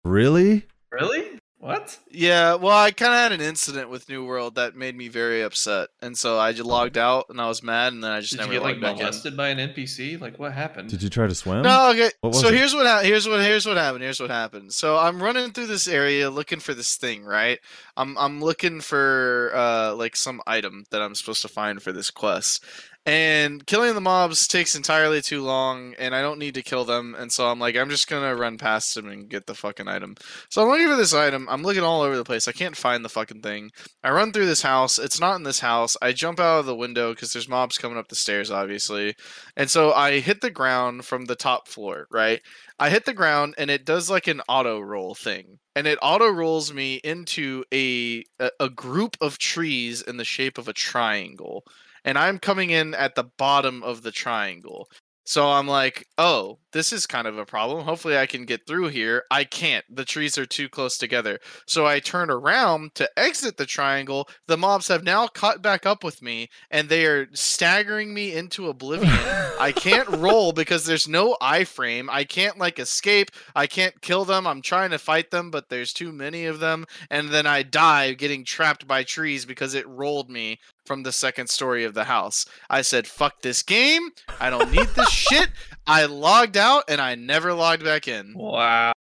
Really? 0.05 0.65
Really? 0.91 1.41
What? 1.59 1.99
Yeah, 2.11 2.57
well, 2.57 2.77
I 2.77 2.91
kind 2.91 3.13
of 3.13 3.19
had 3.19 3.33
an 3.33 3.41
incident 3.41 3.89
with 3.89 4.11
New 4.11 4.25
World 4.25 4.57
that 4.57 4.77
made 4.77 4.95
me 4.95 5.09
very 5.09 5.41
upset, 5.43 5.89
and 6.03 6.17
so 6.17 6.39
I 6.39 6.53
just 6.53 6.69
logged 6.69 6.99
out 6.99 7.27
and 7.31 7.41
I 7.41 7.49
was 7.49 7.63
mad, 7.63 7.95
and 7.95 8.05
then 8.05 8.11
I 8.13 8.21
just 8.21 8.33
Did 8.33 8.41
never 8.41 8.53
you 8.53 8.59
get 8.61 8.65
like 8.65 8.75
logged 8.75 8.83
back 8.83 8.93
in. 8.99 8.99
molested 8.99 9.37
by 9.39 9.49
an 9.49 9.59
NPC? 9.73 10.21
Like 10.21 10.39
what 10.39 10.53
happened? 10.53 10.91
Did 10.91 11.03
you 11.03 11.09
try 11.09 11.27
to 11.27 11.35
swim? 11.35 11.63
No, 11.63 11.91
okay. 11.91 12.11
So 12.33 12.49
it? 12.49 12.55
here's 12.55 12.75
what 12.75 12.87
ha- 12.87 13.01
here's 13.03 13.27
what 13.27 13.41
here's 13.41 13.65
what 13.67 13.79
happened. 13.79 14.05
Here's 14.05 14.21
what 14.21 14.31
happened. 14.31 14.75
So 14.75 14.99
I'm 14.99 15.21
running 15.21 15.51
through 15.53 15.67
this 15.67 15.89
area 15.89 16.29
looking 16.29 16.61
for 16.61 16.75
this 16.75 16.97
thing, 16.97 17.25
right? 17.25 17.59
I'm 17.97 18.19
I'm 18.19 18.41
looking 18.41 18.83
for 18.83 19.51
uh 19.55 19.95
like 19.95 20.15
some 20.15 20.43
item 20.47 20.85
that 20.91 21.01
I'm 21.01 21.15
supposed 21.15 21.43
to 21.43 21.49
find 21.49 21.83
for 21.83 21.91
this 21.91 22.11
quest. 22.11 22.63
And 23.07 23.65
killing 23.65 23.95
the 23.95 24.01
mobs 24.01 24.49
takes 24.49 24.75
entirely 24.75 25.23
too 25.23 25.41
long, 25.41 25.95
and 25.97 26.13
I 26.13 26.23
don't 26.23 26.41
need 26.41 26.55
to 26.55 26.63
kill 26.63 26.85
them. 26.85 27.15
And 27.17 27.31
so 27.31 27.47
I'm 27.47 27.61
like, 27.61 27.77
I'm 27.77 27.89
just 27.89 28.09
gonna 28.09 28.35
run 28.35 28.59
past 28.59 28.97
them 28.97 29.07
and 29.07 29.29
get 29.29 29.47
the 29.47 29.55
fucking 29.55 29.87
item. 29.87 30.17
So 30.51 30.61
I'm 30.61 30.69
looking 30.69 30.89
for 30.89 30.97
this 30.97 31.15
item. 31.15 31.47
I'm 31.49 31.63
looking 31.63 31.85
all 31.85 32.03
over 32.03 32.17
the 32.17 32.25
place. 32.25 32.49
I 32.49 32.53
can't 32.53 32.77
find 32.77 33.05
the 33.05 33.09
fucking 33.09 33.43
thing. 33.43 33.71
I 34.03 34.11
run 34.11 34.33
through 34.33 34.47
this 34.47 34.63
house. 34.63 34.99
It's 34.99 35.21
not 35.21 35.37
in 35.37 35.45
this 35.45 35.61
house. 35.61 35.97
I 36.03 36.11
jump 36.11 36.41
out 36.41 36.59
of 36.59 36.67
the 36.67 36.75
window 36.75 37.15
because 37.15 37.33
there's 37.33 37.49
mobs 37.49 37.79
coming 37.79 37.97
up 37.97 38.09
the 38.09 38.17
stairs, 38.17 38.51
obviously. 38.51 39.15
And 39.57 39.71
so 39.71 39.93
I 39.93 40.19
hit 40.19 40.41
the 40.41 40.51
ground 40.51 41.05
from 41.05 41.27
the 41.27 41.37
top 41.37 41.69
floor, 41.69 42.09
right? 42.11 42.41
I 42.81 42.91
hit 42.91 43.05
the 43.05 43.15
ground 43.15 43.55
and 43.57 43.71
it 43.71 43.87
does 43.87 44.11
like 44.11 44.27
an 44.27 44.43
auto 44.49 44.81
roll 44.81 45.15
thing. 45.15 45.61
And 45.77 45.87
it 45.87 46.01
auto 46.03 46.29
rolls 46.29 46.73
me 46.73 46.97
into 47.05 47.63
a, 47.73 48.25
a 48.59 48.69
group 48.69 49.17
of 49.21 49.39
trees 49.39 50.03
in 50.03 50.17
the 50.17 50.25
shape 50.25 50.59
of 50.59 50.67
a 50.67 50.73
triangle. 50.73 51.63
And 52.07 52.17
I'm 52.17 52.39
coming 52.39 52.71
in 52.71 52.95
at 52.95 53.17
the 53.17 53.25
bottom 53.37 53.83
of 53.83 54.03
the 54.03 54.13
triangle. 54.13 54.89
So 55.29 55.49
I'm 55.49 55.67
like, 55.67 56.07
oh, 56.19 56.61
this 56.73 56.93
is 56.93 57.05
kind 57.05 57.27
of 57.27 57.37
a 57.37 57.45
problem. 57.45 57.85
Hopefully 57.85 58.17
I 58.17 58.27
can 58.27 58.45
get 58.45 58.65
through 58.65 58.89
here. 58.89 59.25
I 59.29 59.43
can't. 59.43 59.85
The 59.91 60.05
trees 60.05 60.39
are 60.39 60.47
too 60.47 60.69
close 60.69 60.97
together. 60.97 61.41
So 61.67 61.85
I 61.85 61.99
turn 61.99 62.31
around 62.31 62.95
to 62.95 63.11
exit 63.19 63.57
the 63.57 63.67
triangle. 63.67 64.29
The 64.47 64.57
mobs 64.57 64.87
have 64.87 65.03
now 65.03 65.27
caught 65.27 65.63
back 65.63 65.85
up 65.85 66.05
with 66.05 66.23
me 66.23 66.49
and 66.71 66.89
they 66.89 67.07
are 67.07 67.27
staggering 67.33 68.15
me 68.15 68.35
into 68.35 68.69
oblivion. 68.69 69.11
I 69.59 69.73
can't 69.75 70.09
roll 70.17 70.53
because 70.53 70.87
there's 70.87 71.09
no 71.09 71.37
iframe. 71.43 72.07
I 72.09 72.23
can't 72.23 72.57
like 72.57 72.79
escape. 72.79 73.33
I 73.57 73.67
can't 73.67 74.01
kill 74.03 74.25
them. 74.25 74.47
I'm 74.47 74.63
trying 74.63 74.91
to 74.91 74.99
fight 74.99 75.33
them, 75.33 75.51
but 75.51 75.71
there's 75.71 75.93
too 75.93 76.13
many 76.13 76.45
of 76.45 76.61
them. 76.61 76.85
And 77.11 77.31
then 77.31 77.49
I 77.49 77.65
die 77.65 78.13
getting 78.13 78.45
trapped 78.45 78.87
by 78.87 79.03
trees 79.03 79.45
because 79.45 79.75
it 79.75 79.89
rolled 79.89 80.31
me 80.31 80.61
from 80.87 81.03
the 81.03 81.13
second 81.13 81.49
story 81.49 81.85
of 81.85 81.95
the 81.95 82.05
house. 82.05 82.47
I 82.71 82.83
said, 82.83 83.07
fuck 83.07 83.43
this 83.43 83.63
game. 83.63 84.11
I 84.41 84.51
don't 84.51 84.71
need 84.71 84.89
this 84.89 85.11
shit. 85.11 85.49
I 85.87 86.07
logged 86.07 86.57
out 86.57 86.85
and 86.89 87.01
I 87.01 87.15
never 87.15 87.53
logged 87.53 87.85
back 87.85 88.09
in. 88.09 88.35
Wow. 88.35 88.93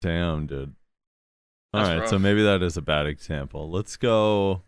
Damn, 0.00 0.46
dude. 0.46 0.74
All 1.74 1.84
That's 1.84 2.00
right, 2.00 2.08
so 2.08 2.18
maybe 2.18 2.42
that 2.42 2.62
is 2.62 2.76
a 2.76 2.82
bad 2.82 3.06
example. 3.06 3.70
Let's 3.70 3.96
go. 3.96 4.62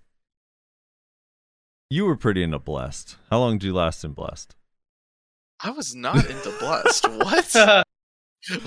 You 1.89 2.05
were 2.05 2.16
pretty 2.16 2.43
into 2.43 2.59
Blessed. 2.59 3.16
How 3.31 3.39
long 3.39 3.59
did 3.59 3.66
you 3.66 3.73
last 3.73 4.05
in 4.05 4.12
Blessed? 4.12 4.55
I 5.62 5.70
was 5.70 5.94
not 5.94 6.28
into 6.28 6.51
Blessed. 6.59 7.09
what? 7.11 7.55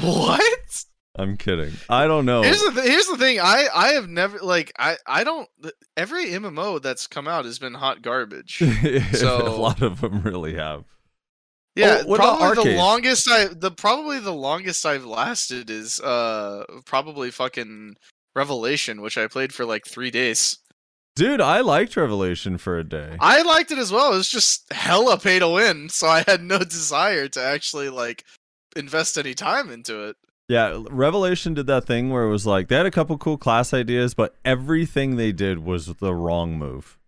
what? 0.02 0.85
I'm 1.15 1.38
kidding. 1.38 1.73
I 1.90 2.07
don't 2.07 2.26
know. 2.26 2.41
Here's 2.41 2.61
the 2.61 2.72
th- 2.72 2.88
here's 2.88 3.07
the 3.07 3.18
thing. 3.18 3.40
I 3.40 3.68
I 3.73 3.88
have 3.90 4.10
never 4.10 4.40
like 4.40 4.72
I 4.80 4.98
I 5.06 5.23
don't 5.23 5.48
every 5.95 6.26
MMO 6.27 6.81
that's 6.81 7.06
come 7.06 7.27
out 7.27 7.45
has 7.45 7.60
been 7.60 7.76
hot 7.76 8.02
garbage. 8.02 8.57
so 9.14 9.48
a 9.48 9.49
lot 9.56 9.81
of 9.81 10.02
them 10.02 10.22
really 10.23 10.56
have. 10.56 10.85
Yeah, 11.76 12.03
Oh, 12.06 12.15
probably 12.15 12.64
the 12.72 12.77
longest 12.77 13.30
I 13.30 13.45
the 13.45 13.72
probably 13.72 14.19
the 14.19 14.34
longest 14.34 14.85
I've 14.85 15.06
lasted 15.06 15.69
is 15.69 15.99
uh 15.99 16.65
probably 16.85 17.30
fucking 17.31 17.95
Revelation, 18.35 19.02
which 19.02 19.18
I 19.18 19.27
played 19.27 19.53
for 19.53 19.65
like 19.65 19.85
three 19.85 20.10
days. 20.11 20.57
Dude, 21.15 21.41
I 21.41 21.61
liked 21.61 21.95
Revelation 21.95 22.57
for 22.57 22.80
a 22.80 22.84
day. 22.84 23.18
I 23.19 23.44
liked 23.44 23.72
it 23.72 23.77
as 23.77 23.91
well. 23.91 24.14
It 24.14 24.18
was 24.18 24.30
just 24.30 24.72
hella 24.73 25.19
pay 25.19 25.38
to 25.38 25.48
win, 25.48 25.90
so 25.90 26.07
I 26.07 26.23
had 26.26 26.41
no 26.41 26.57
desire 26.64 27.27
to 27.30 27.44
actually 27.44 27.90
like 27.90 28.23
invest 28.76 29.15
any 29.19 29.35
time 29.35 29.69
into 29.69 30.06
it. 30.07 30.15
Yeah, 30.53 30.84
Revelation 30.91 31.55
did 31.55 31.65
that 31.65 31.85
thing 31.85 32.11
where 32.11 32.25
it 32.25 32.30
was 32.30 32.45
like 32.45 32.67
they 32.67 32.75
had 32.75 32.85
a 32.85 32.91
couple 32.91 33.17
cool 33.17 33.39
class 33.39 33.73
ideas, 33.73 34.13
but 34.13 34.35
everything 34.45 35.15
they 35.15 35.31
did 35.31 35.65
was 35.65 35.88
the 35.95 36.13
wrong 36.13 36.59
move. 36.59 36.99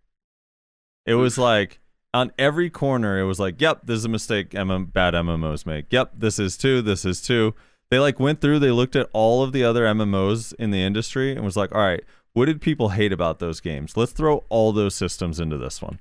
It 1.05 1.13
was 1.13 1.37
like 1.37 1.79
on 2.11 2.31
every 2.39 2.71
corner, 2.71 3.19
it 3.19 3.25
was 3.25 3.39
like, 3.39 3.61
"Yep, 3.61 3.81
this 3.83 3.97
is 3.97 4.05
a 4.05 4.09
mistake. 4.09 4.49
MM- 4.55 4.91
bad 4.91 5.13
MMOs 5.13 5.63
make. 5.63 5.93
Yep, 5.93 6.13
this 6.17 6.39
is 6.39 6.57
two. 6.57 6.81
This 6.81 7.05
is 7.05 7.21
two. 7.21 7.53
They 7.91 7.99
like 7.99 8.19
went 8.19 8.41
through, 8.41 8.57
they 8.57 8.71
looked 8.71 8.95
at 8.95 9.11
all 9.13 9.43
of 9.43 9.51
the 9.51 9.63
other 9.63 9.85
MMOs 9.85 10.51
in 10.57 10.71
the 10.71 10.81
industry 10.81 11.35
and 11.35 11.45
was 11.45 11.55
like, 11.55 11.71
"All 11.71 11.81
right, 11.81 12.03
what 12.33 12.45
did 12.45 12.61
people 12.61 12.89
hate 12.89 13.13
about 13.13 13.37
those 13.37 13.59
games? 13.59 13.95
Let's 13.95 14.11
throw 14.11 14.43
all 14.49 14.71
those 14.71 14.95
systems 14.95 15.39
into 15.39 15.59
this 15.59 15.83
one." 15.83 15.99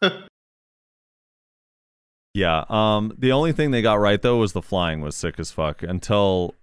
yeah. 2.34 2.64
Um. 2.68 3.12
The 3.18 3.32
only 3.32 3.52
thing 3.52 3.70
they 3.70 3.82
got 3.82 3.94
right 4.00 4.20
though 4.20 4.38
was 4.38 4.52
the 4.52 4.62
flying 4.62 5.00
was 5.00 5.16
sick 5.16 5.38
as 5.38 5.50
fuck 5.50 5.82
until 5.82 6.54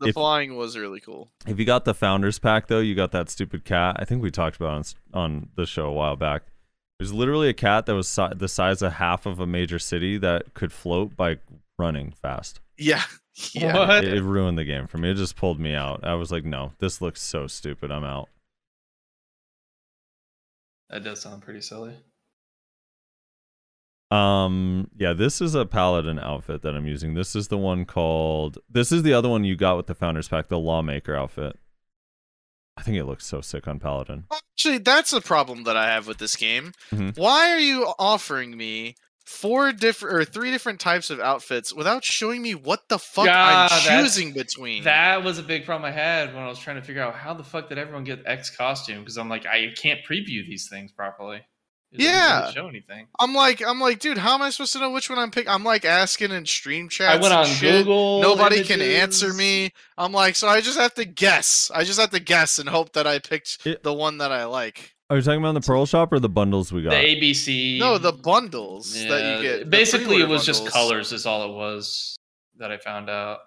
The 0.00 0.08
If- 0.08 0.14
flying 0.14 0.56
was 0.56 0.76
really 0.78 1.00
cool. 1.00 1.30
if 1.46 1.58
you 1.58 1.64
got 1.64 1.84
the 1.84 1.94
founders 1.94 2.38
pack 2.38 2.68
though, 2.68 2.80
you 2.80 2.94
got 2.94 3.12
that 3.12 3.28
stupid 3.30 3.64
cat. 3.64 3.96
I 3.98 4.04
think 4.04 4.22
we 4.22 4.30
talked 4.30 4.56
about 4.56 4.80
it 4.80 4.94
on 5.12 5.22
on 5.22 5.48
the 5.56 5.66
show 5.66 5.86
a 5.86 5.92
while 5.92 6.16
back. 6.16 6.42
It 6.98 7.02
was 7.04 7.12
literally 7.14 7.48
a 7.48 7.54
cat 7.54 7.86
that 7.86 7.94
was 7.94 8.08
si- 8.08 8.34
the 8.36 8.48
size 8.48 8.82
of 8.82 8.92
half 8.94 9.24
of 9.26 9.40
a 9.40 9.46
major 9.46 9.78
city 9.78 10.18
that 10.18 10.52
could 10.54 10.72
float 10.72 11.16
by 11.16 11.38
running 11.78 12.12
fast. 12.12 12.60
Yeah. 12.78 13.02
Yeah. 13.54 13.74
What? 13.86 14.04
It, 14.04 14.12
it 14.18 14.22
ruined 14.22 14.58
the 14.58 14.64
game 14.64 14.86
for 14.86 14.98
me. 14.98 15.10
It 15.12 15.14
just 15.14 15.34
pulled 15.34 15.58
me 15.58 15.72
out. 15.74 16.04
I 16.04 16.12
was 16.14 16.30
like, 16.30 16.44
no, 16.44 16.72
this 16.78 17.00
looks 17.00 17.22
so 17.22 17.46
stupid. 17.46 17.90
I'm 17.90 18.04
out. 18.04 18.28
That 20.90 21.04
does 21.04 21.22
sound 21.22 21.40
pretty 21.42 21.60
silly. 21.62 21.94
Um, 24.10 24.90
yeah, 24.96 25.12
this 25.12 25.40
is 25.40 25.54
a 25.54 25.64
paladin 25.64 26.18
outfit 26.18 26.62
that 26.62 26.74
I'm 26.74 26.86
using. 26.86 27.14
This 27.14 27.36
is 27.36 27.48
the 27.48 27.58
one 27.58 27.84
called. 27.84 28.58
This 28.68 28.90
is 28.90 29.02
the 29.02 29.12
other 29.14 29.28
one 29.28 29.44
you 29.44 29.56
got 29.56 29.76
with 29.76 29.86
the 29.86 29.94
founders 29.94 30.28
pack, 30.28 30.48
the 30.48 30.58
lawmaker 30.58 31.14
outfit. 31.14 31.58
I 32.76 32.82
think 32.82 32.96
it 32.96 33.04
looks 33.04 33.26
so 33.26 33.40
sick 33.40 33.68
on 33.68 33.78
paladin. 33.78 34.24
Actually, 34.32 34.78
that's 34.78 35.12
a 35.12 35.20
problem 35.20 35.64
that 35.64 35.76
I 35.76 35.86
have 35.92 36.06
with 36.06 36.18
this 36.18 36.34
game. 36.36 36.72
Mhm. 36.90 37.16
Why 37.18 37.50
are 37.50 37.58
you 37.58 37.92
offering 37.98 38.56
me 38.56 38.94
four 39.26 39.70
different 39.72 40.16
or 40.16 40.24
three 40.24 40.50
different 40.50 40.80
types 40.80 41.10
of 41.10 41.20
outfits 41.20 41.72
without 41.72 42.02
showing 42.04 42.42
me 42.42 42.54
what 42.54 42.88
the 42.88 42.98
fuck 42.98 43.26
Yeah, 43.26 43.68
I'm 43.70 44.02
choosing 44.02 44.32
between? 44.32 44.82
That 44.84 45.22
was 45.22 45.38
a 45.38 45.42
big 45.42 45.66
problem 45.66 45.84
I 45.88 45.92
had 45.92 46.34
when 46.34 46.42
I 46.42 46.48
was 46.48 46.58
trying 46.58 46.76
to 46.76 46.82
figure 46.82 47.02
out 47.02 47.14
how 47.14 47.34
the 47.34 47.44
fuck 47.44 47.68
did 47.68 47.78
everyone 47.78 48.04
get 48.04 48.22
X 48.26 48.50
costume? 48.56 49.00
Because 49.00 49.18
I'm 49.18 49.28
like, 49.28 49.46
I 49.46 49.72
can't 49.76 50.00
preview 50.08 50.44
these 50.46 50.68
things 50.68 50.90
properly. 50.90 51.42
It 51.92 52.02
Yeah. 52.02 52.40
really 52.42 52.52
show 52.52 52.68
anything. 52.68 53.08
I'm 53.18 53.34
like, 53.34 53.60
I'm 53.66 53.80
like, 53.80 53.98
dude, 53.98 54.16
how 54.18 54.34
am 54.34 54.42
I 54.42 54.50
supposed 54.50 54.72
to 54.74 54.78
know 54.78 54.90
which 54.90 55.10
one 55.10 55.18
I'm 55.18 55.30
picking? 55.30 55.50
I'm 55.50 55.64
like 55.64 55.84
asking 55.84 56.30
in 56.30 56.46
stream 56.46 56.88
chat. 56.88 57.10
I 57.10 57.16
went 57.20 57.34
on 57.34 57.46
Google. 57.60 58.20
Nobody 58.22 58.62
can 58.62 58.80
answer 58.80 59.32
me. 59.32 59.72
I'm 59.98 60.12
like, 60.12 60.36
so 60.36 60.46
I 60.46 60.60
just 60.60 60.78
have 60.78 60.94
to 60.94 61.04
guess. 61.04 61.70
I 61.74 61.82
just 61.84 61.98
have 61.98 62.10
to 62.10 62.20
guess 62.20 62.58
and 62.60 62.68
hope 62.68 62.92
that 62.92 63.06
I 63.06 63.18
picked 63.18 63.66
It- 63.66 63.82
the 63.82 63.92
one 63.92 64.18
that 64.18 64.30
I 64.30 64.44
like. 64.44 64.94
Are 65.10 65.16
you 65.16 65.22
talking 65.22 65.40
about 65.40 65.54
the 65.54 65.60
Pearl 65.60 65.86
Shop 65.86 66.12
or 66.12 66.20
the 66.20 66.28
bundles 66.28 66.70
we 66.72 66.82
got? 66.82 66.90
The 66.90 66.96
ABC. 66.96 67.80
No, 67.80 67.98
the 67.98 68.12
bundles 68.12 68.92
that 68.94 69.36
you 69.38 69.42
get. 69.42 69.68
Basically, 69.68 70.04
it 70.04 70.08
pre-order 70.08 70.32
was 70.32 70.46
just 70.46 70.68
colors. 70.68 71.12
Is 71.12 71.26
all 71.26 71.50
it 71.50 71.52
was 71.56 72.16
that 72.58 72.70
I 72.70 72.76
found 72.78 73.10
out. 73.10 73.40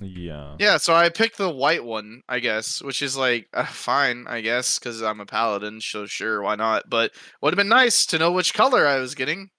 Yeah. 0.00 0.56
Yeah, 0.58 0.76
so 0.78 0.94
I 0.94 1.08
picked 1.08 1.38
the 1.38 1.50
white 1.50 1.84
one, 1.84 2.22
I 2.28 2.38
guess, 2.40 2.82
which 2.82 3.02
is 3.02 3.16
like 3.16 3.48
uh, 3.52 3.64
fine, 3.66 4.26
I 4.28 4.40
guess, 4.40 4.78
because 4.78 5.02
I'm 5.02 5.20
a 5.20 5.26
paladin. 5.26 5.80
So 5.80 6.06
sure, 6.06 6.42
why 6.42 6.56
not? 6.56 6.88
But 6.88 7.12
would 7.40 7.52
have 7.52 7.58
been 7.58 7.68
nice 7.68 8.06
to 8.06 8.18
know 8.18 8.32
which 8.32 8.54
color 8.54 8.86
I 8.86 8.98
was 8.98 9.14
getting. 9.14 9.50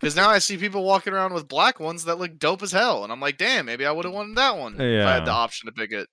Because 0.00 0.16
now 0.16 0.30
I 0.30 0.38
see 0.38 0.56
people 0.56 0.82
walking 0.82 1.12
around 1.12 1.34
with 1.34 1.46
black 1.46 1.78
ones 1.78 2.04
that 2.06 2.18
look 2.18 2.38
dope 2.38 2.62
as 2.62 2.72
hell, 2.72 3.04
and 3.04 3.12
I'm 3.12 3.20
like, 3.20 3.36
damn, 3.36 3.66
maybe 3.66 3.84
I 3.84 3.92
would 3.92 4.06
have 4.06 4.14
wanted 4.14 4.36
that 4.38 4.56
one 4.56 4.80
if 4.80 5.06
I 5.06 5.12
had 5.12 5.26
the 5.26 5.30
option 5.30 5.66
to 5.66 5.72
pick 5.72 5.92
it. 5.92 6.08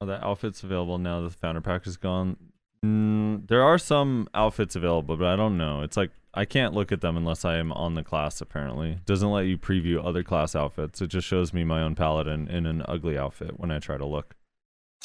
Oh, 0.00 0.06
that 0.06 0.24
outfit's 0.24 0.62
available 0.62 0.96
now. 0.96 1.20
That 1.20 1.28
the 1.28 1.36
founder 1.36 1.60
pack 1.60 1.86
is 1.86 1.98
gone. 1.98 2.36
Mm, 2.84 3.46
there 3.46 3.62
are 3.62 3.78
some 3.78 4.28
outfits 4.34 4.74
available, 4.74 5.16
but 5.16 5.26
I 5.26 5.36
don't 5.36 5.58
know. 5.58 5.82
It's 5.82 5.96
like 5.96 6.10
I 6.36 6.44
can't 6.44 6.74
look 6.74 6.90
at 6.90 7.00
them 7.00 7.16
unless 7.16 7.44
I 7.44 7.56
am 7.56 7.72
on 7.72 7.94
the 7.94 8.02
class. 8.02 8.40
Apparently, 8.40 8.98
doesn't 9.06 9.30
let 9.30 9.46
you 9.46 9.56
preview 9.56 10.04
other 10.04 10.24
class 10.24 10.56
outfits. 10.56 11.00
It 11.00 11.06
just 11.06 11.26
shows 11.28 11.52
me 11.52 11.62
my 11.62 11.80
own 11.80 11.94
paladin 11.94 12.48
in 12.48 12.66
an 12.66 12.82
ugly 12.88 13.16
outfit 13.16 13.58
when 13.58 13.70
I 13.70 13.78
try 13.78 13.96
to 13.96 14.04
look. 14.04 14.34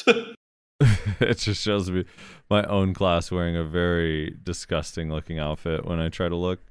it 0.80 1.38
just 1.38 1.62
shows 1.62 1.92
me 1.92 2.06
my 2.50 2.64
own 2.64 2.94
class 2.94 3.30
wearing 3.30 3.56
a 3.56 3.64
very 3.64 4.36
disgusting 4.44 5.12
looking 5.12 5.38
outfit 5.38 5.86
when 5.86 6.00
I 6.00 6.10
try 6.10 6.30
to 6.30 6.36
look. 6.36 6.62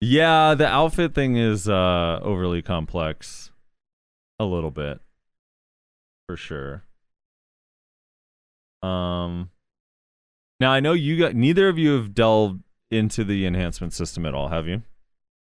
Yeah, 0.00 0.54
the 0.54 0.66
outfit 0.66 1.14
thing 1.14 1.36
is 1.36 1.68
uh 1.68 2.18
overly 2.22 2.60
complex 2.60 3.50
a 4.38 4.44
little 4.44 4.70
bit. 4.70 5.00
For 6.26 6.36
sure. 6.36 6.82
Um 8.82 9.50
Now 10.60 10.72
I 10.72 10.80
know 10.80 10.92
you 10.92 11.18
got 11.18 11.34
neither 11.34 11.68
of 11.68 11.78
you 11.78 11.92
have 11.92 12.14
delved 12.14 12.62
into 12.90 13.24
the 13.24 13.46
enhancement 13.46 13.92
system 13.92 14.24
at 14.26 14.34
all, 14.34 14.48
have 14.48 14.66
you? 14.68 14.82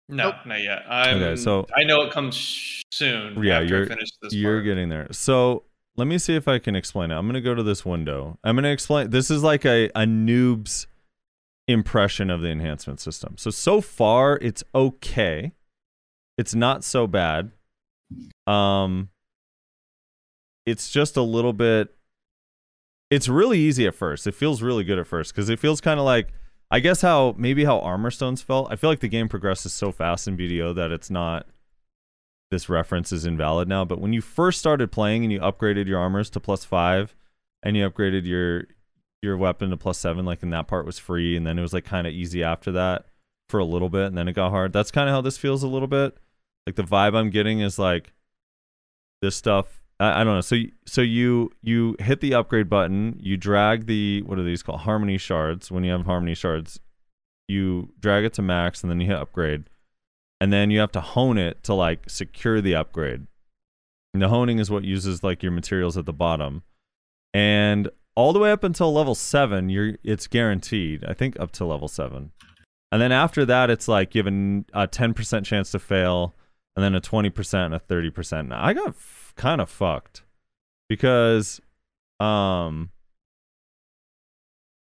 No, 0.08 0.32
not 0.44 0.62
yet. 0.62 0.82
I'm, 0.88 1.16
Okay, 1.22 1.36
so- 1.36 1.66
I 1.76 1.84
know 1.84 2.02
it 2.02 2.12
comes 2.12 2.82
soon. 2.92 3.42
Yeah, 3.42 3.60
after 3.60 3.66
you're- 3.66 3.86
I 3.86 3.88
finish 3.88 4.08
this 4.22 4.34
You're 4.34 4.56
part. 4.56 4.64
getting 4.64 4.88
there. 4.88 5.06
So 5.12 5.64
let 5.96 6.06
me 6.06 6.18
see 6.18 6.34
if 6.34 6.48
I 6.48 6.58
can 6.58 6.74
explain 6.74 7.10
it. 7.10 7.14
I'm 7.14 7.26
gonna 7.26 7.40
go 7.40 7.54
to 7.54 7.62
this 7.62 7.84
window. 7.84 8.38
I'm 8.42 8.56
gonna 8.56 8.68
explain. 8.70 9.10
This 9.10 9.30
is 9.30 9.42
like 9.42 9.64
a 9.64 9.86
a 9.94 10.04
noob's 10.06 10.86
impression 11.68 12.30
of 12.30 12.40
the 12.40 12.48
enhancement 12.48 12.98
system. 13.00 13.36
So 13.38 13.50
so 13.50 13.80
far 13.80 14.36
it's 14.42 14.64
okay. 14.74 15.52
It's 16.36 16.54
not 16.54 16.82
so 16.82 17.06
bad. 17.06 17.52
Um, 18.48 19.10
it's 20.66 20.90
just 20.90 21.16
a 21.16 21.22
little 21.22 21.52
bit. 21.52 21.94
It's 23.10 23.28
really 23.28 23.58
easy 23.60 23.86
at 23.86 23.94
first. 23.94 24.26
It 24.26 24.34
feels 24.34 24.62
really 24.62 24.82
good 24.84 24.98
at 24.98 25.06
first 25.06 25.32
because 25.32 25.48
it 25.48 25.58
feels 25.60 25.80
kind 25.80 26.00
of 26.00 26.06
like 26.06 26.32
I 26.70 26.80
guess 26.80 27.02
how 27.02 27.34
maybe 27.36 27.64
how 27.64 27.80
Armor 27.80 28.10
Stones 28.10 28.42
felt. 28.42 28.70
I 28.70 28.76
feel 28.76 28.90
like 28.90 29.00
the 29.00 29.08
game 29.08 29.28
progresses 29.28 29.72
so 29.72 29.90
fast 29.90 30.28
in 30.28 30.36
BDO 30.36 30.74
that 30.76 30.92
it's 30.92 31.10
not 31.10 31.46
this 32.50 32.68
reference 32.68 33.12
is 33.12 33.24
invalid 33.24 33.68
now. 33.68 33.84
But 33.84 34.00
when 34.00 34.12
you 34.12 34.20
first 34.20 34.58
started 34.58 34.92
playing 34.92 35.24
and 35.24 35.32
you 35.32 35.40
upgraded 35.40 35.86
your 35.86 35.98
armors 35.98 36.30
to 36.30 36.40
plus 36.40 36.64
five, 36.64 37.14
and 37.62 37.76
you 37.76 37.88
upgraded 37.88 38.26
your 38.26 38.64
your 39.22 39.36
weapon 39.36 39.70
to 39.70 39.76
plus 39.76 39.98
seven, 39.98 40.24
like 40.24 40.42
and 40.42 40.52
that 40.52 40.68
part 40.68 40.86
was 40.86 40.98
free, 40.98 41.36
and 41.36 41.46
then 41.46 41.58
it 41.58 41.62
was 41.62 41.72
like 41.72 41.84
kind 41.84 42.06
of 42.06 42.12
easy 42.12 42.42
after 42.42 42.72
that 42.72 43.06
for 43.48 43.58
a 43.58 43.64
little 43.64 43.88
bit, 43.90 44.06
and 44.06 44.16
then 44.16 44.28
it 44.28 44.34
got 44.34 44.50
hard. 44.50 44.72
That's 44.72 44.90
kind 44.90 45.08
of 45.08 45.14
how 45.14 45.20
this 45.20 45.38
feels 45.38 45.62
a 45.62 45.68
little 45.68 45.88
bit. 45.88 46.16
Like 46.66 46.76
the 46.76 46.82
vibe 46.82 47.16
I'm 47.16 47.30
getting 47.30 47.60
is 47.60 47.78
like 47.78 48.12
this 49.22 49.36
stuff. 49.36 49.79
I, 50.00 50.22
I 50.22 50.24
don't 50.24 50.34
know. 50.34 50.40
So 50.40 50.56
so 50.86 51.00
you 51.00 51.52
you 51.62 51.94
hit 52.00 52.20
the 52.20 52.34
upgrade 52.34 52.68
button, 52.68 53.16
you 53.20 53.36
drag 53.36 53.86
the 53.86 54.22
what 54.22 54.38
are 54.38 54.42
these 54.42 54.64
called 54.64 54.80
harmony 54.80 55.18
shards. 55.18 55.70
When 55.70 55.84
you 55.84 55.92
have 55.92 56.06
harmony 56.06 56.34
shards, 56.34 56.80
you 57.46 57.92
drag 58.00 58.24
it 58.24 58.32
to 58.34 58.42
max, 58.42 58.82
and 58.82 58.90
then 58.90 59.00
you 59.00 59.06
hit 59.06 59.16
upgrade 59.16 59.70
and 60.40 60.52
then 60.52 60.70
you 60.70 60.80
have 60.80 60.92
to 60.92 61.00
hone 61.00 61.36
it 61.36 61.62
to 61.64 61.74
like 61.74 62.08
secure 62.08 62.60
the 62.60 62.74
upgrade. 62.74 63.26
And 64.14 64.22
the 64.22 64.28
honing 64.28 64.58
is 64.58 64.70
what 64.70 64.84
uses 64.84 65.22
like 65.22 65.42
your 65.42 65.52
materials 65.52 65.96
at 65.96 66.06
the 66.06 66.12
bottom. 66.12 66.62
And 67.34 67.90
all 68.16 68.32
the 68.32 68.38
way 68.38 68.50
up 68.50 68.64
until 68.64 68.92
level 68.92 69.14
7, 69.14 69.68
you're 69.68 69.96
it's 70.02 70.26
guaranteed. 70.26 71.04
I 71.04 71.12
think 71.12 71.38
up 71.38 71.52
to 71.52 71.64
level 71.64 71.88
7. 71.88 72.32
And 72.90 73.02
then 73.02 73.12
after 73.12 73.44
that 73.44 73.70
it's 73.70 73.86
like 73.86 74.14
have 74.14 74.26
a 74.26 74.30
10% 74.30 75.44
chance 75.44 75.70
to 75.72 75.78
fail 75.78 76.34
and 76.74 76.82
then 76.82 76.94
a 76.94 77.00
20% 77.00 77.66
and 77.66 77.74
a 77.74 77.78
30%. 77.78 78.48
Now, 78.48 78.64
I 78.64 78.72
got 78.72 78.94
kind 79.40 79.60
of 79.62 79.70
fucked 79.70 80.22
because 80.86 81.62
um 82.20 82.90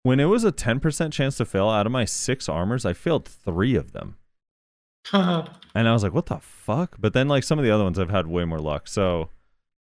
when 0.02 0.18
it 0.18 0.24
was 0.24 0.44
a 0.44 0.50
10% 0.50 1.12
chance 1.12 1.36
to 1.36 1.44
fail 1.44 1.68
out 1.68 1.84
of 1.84 1.92
my 1.92 2.06
6 2.06 2.48
armors, 2.48 2.84
I 2.86 2.94
failed 2.94 3.28
3 3.28 3.76
of 3.76 3.92
them. 3.92 4.16
And 5.12 5.86
I 5.86 5.92
was 5.92 6.02
like, 6.02 6.14
what 6.14 6.26
the 6.26 6.38
fuck? 6.38 6.96
But 6.98 7.12
then 7.12 7.28
like 7.28 7.44
some 7.44 7.60
of 7.60 7.64
the 7.64 7.70
other 7.70 7.84
ones 7.84 7.96
I've 7.96 8.10
had 8.10 8.26
way 8.26 8.44
more 8.44 8.58
luck. 8.58 8.88
So 8.88 9.30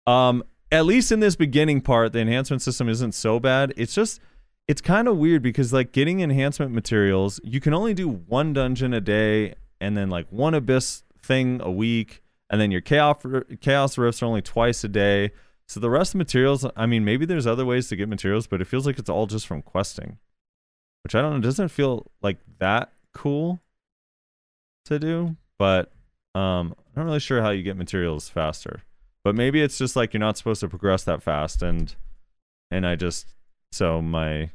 um 0.05 0.43
at 0.69 0.85
least 0.85 1.13
in 1.13 1.21
this 1.21 1.37
beginning 1.37 1.79
part, 1.79 2.11
the 2.11 2.19
enhancement 2.19 2.61
system 2.61 2.89
isn't 2.89 3.13
so 3.13 3.39
bad. 3.39 3.73
It's 3.77 3.95
just 3.95 4.19
it's 4.67 4.81
kind 4.81 5.07
of 5.07 5.15
weird 5.15 5.41
because 5.41 5.71
like 5.71 5.93
getting 5.93 6.19
enhancement 6.19 6.73
materials, 6.73 7.39
you 7.41 7.61
can 7.61 7.73
only 7.73 7.93
do 7.93 8.09
one 8.09 8.51
dungeon 8.51 8.93
a 8.93 8.99
day 8.99 9.55
and 9.79 9.95
then 9.95 10.09
like 10.09 10.27
one 10.29 10.53
abyss 10.53 11.03
thing 11.21 11.61
a 11.63 11.71
week 11.71 12.21
and 12.49 12.59
then 12.61 12.71
your 12.71 12.81
chaos 12.81 13.21
chaos 13.61 13.97
rifts 13.97 14.21
are 14.21 14.25
only 14.25 14.41
twice 14.41 14.83
a 14.83 14.87
day. 14.89 15.31
So 15.67 15.79
the 15.81 15.89
rest 15.89 16.09
of 16.09 16.13
the 16.13 16.17
materials, 16.19 16.65
I 16.77 16.85
mean, 16.85 17.03
maybe 17.03 17.25
there's 17.25 17.45
other 17.47 17.65
ways 17.65 17.89
to 17.89 17.95
get 17.97 18.07
materials, 18.07 18.47
but 18.47 18.61
it 18.61 18.65
feels 18.65 18.85
like 18.85 18.97
it's 18.99 19.09
all 19.09 19.27
just 19.27 19.45
from 19.47 19.61
questing. 19.61 20.17
Which 21.03 21.13
I 21.15 21.21
don't 21.21 21.33
know, 21.35 21.39
doesn't 21.41 21.69
feel 21.69 22.09
like 22.21 22.37
that 22.59 22.91
cool 23.13 23.59
to 24.85 24.97
do, 24.99 25.35
but 25.59 25.91
um, 26.35 26.73
I'm 26.77 26.93
not 26.95 27.05
really 27.05 27.19
sure 27.19 27.41
how 27.41 27.49
you 27.49 27.63
get 27.63 27.75
materials 27.77 28.29
faster. 28.29 28.83
But 29.23 29.35
maybe 29.35 29.61
it's 29.61 29.77
just 29.77 29.95
like 29.97 30.13
you're 30.13 30.19
not 30.19 30.37
supposed 30.37 30.61
to 30.61 30.69
progress 30.69 31.03
that 31.03 31.21
fast, 31.21 31.61
and 31.61 31.93
and 32.71 32.87
I 32.87 32.95
just 32.95 33.33
so 33.73 34.01
my, 34.01 34.51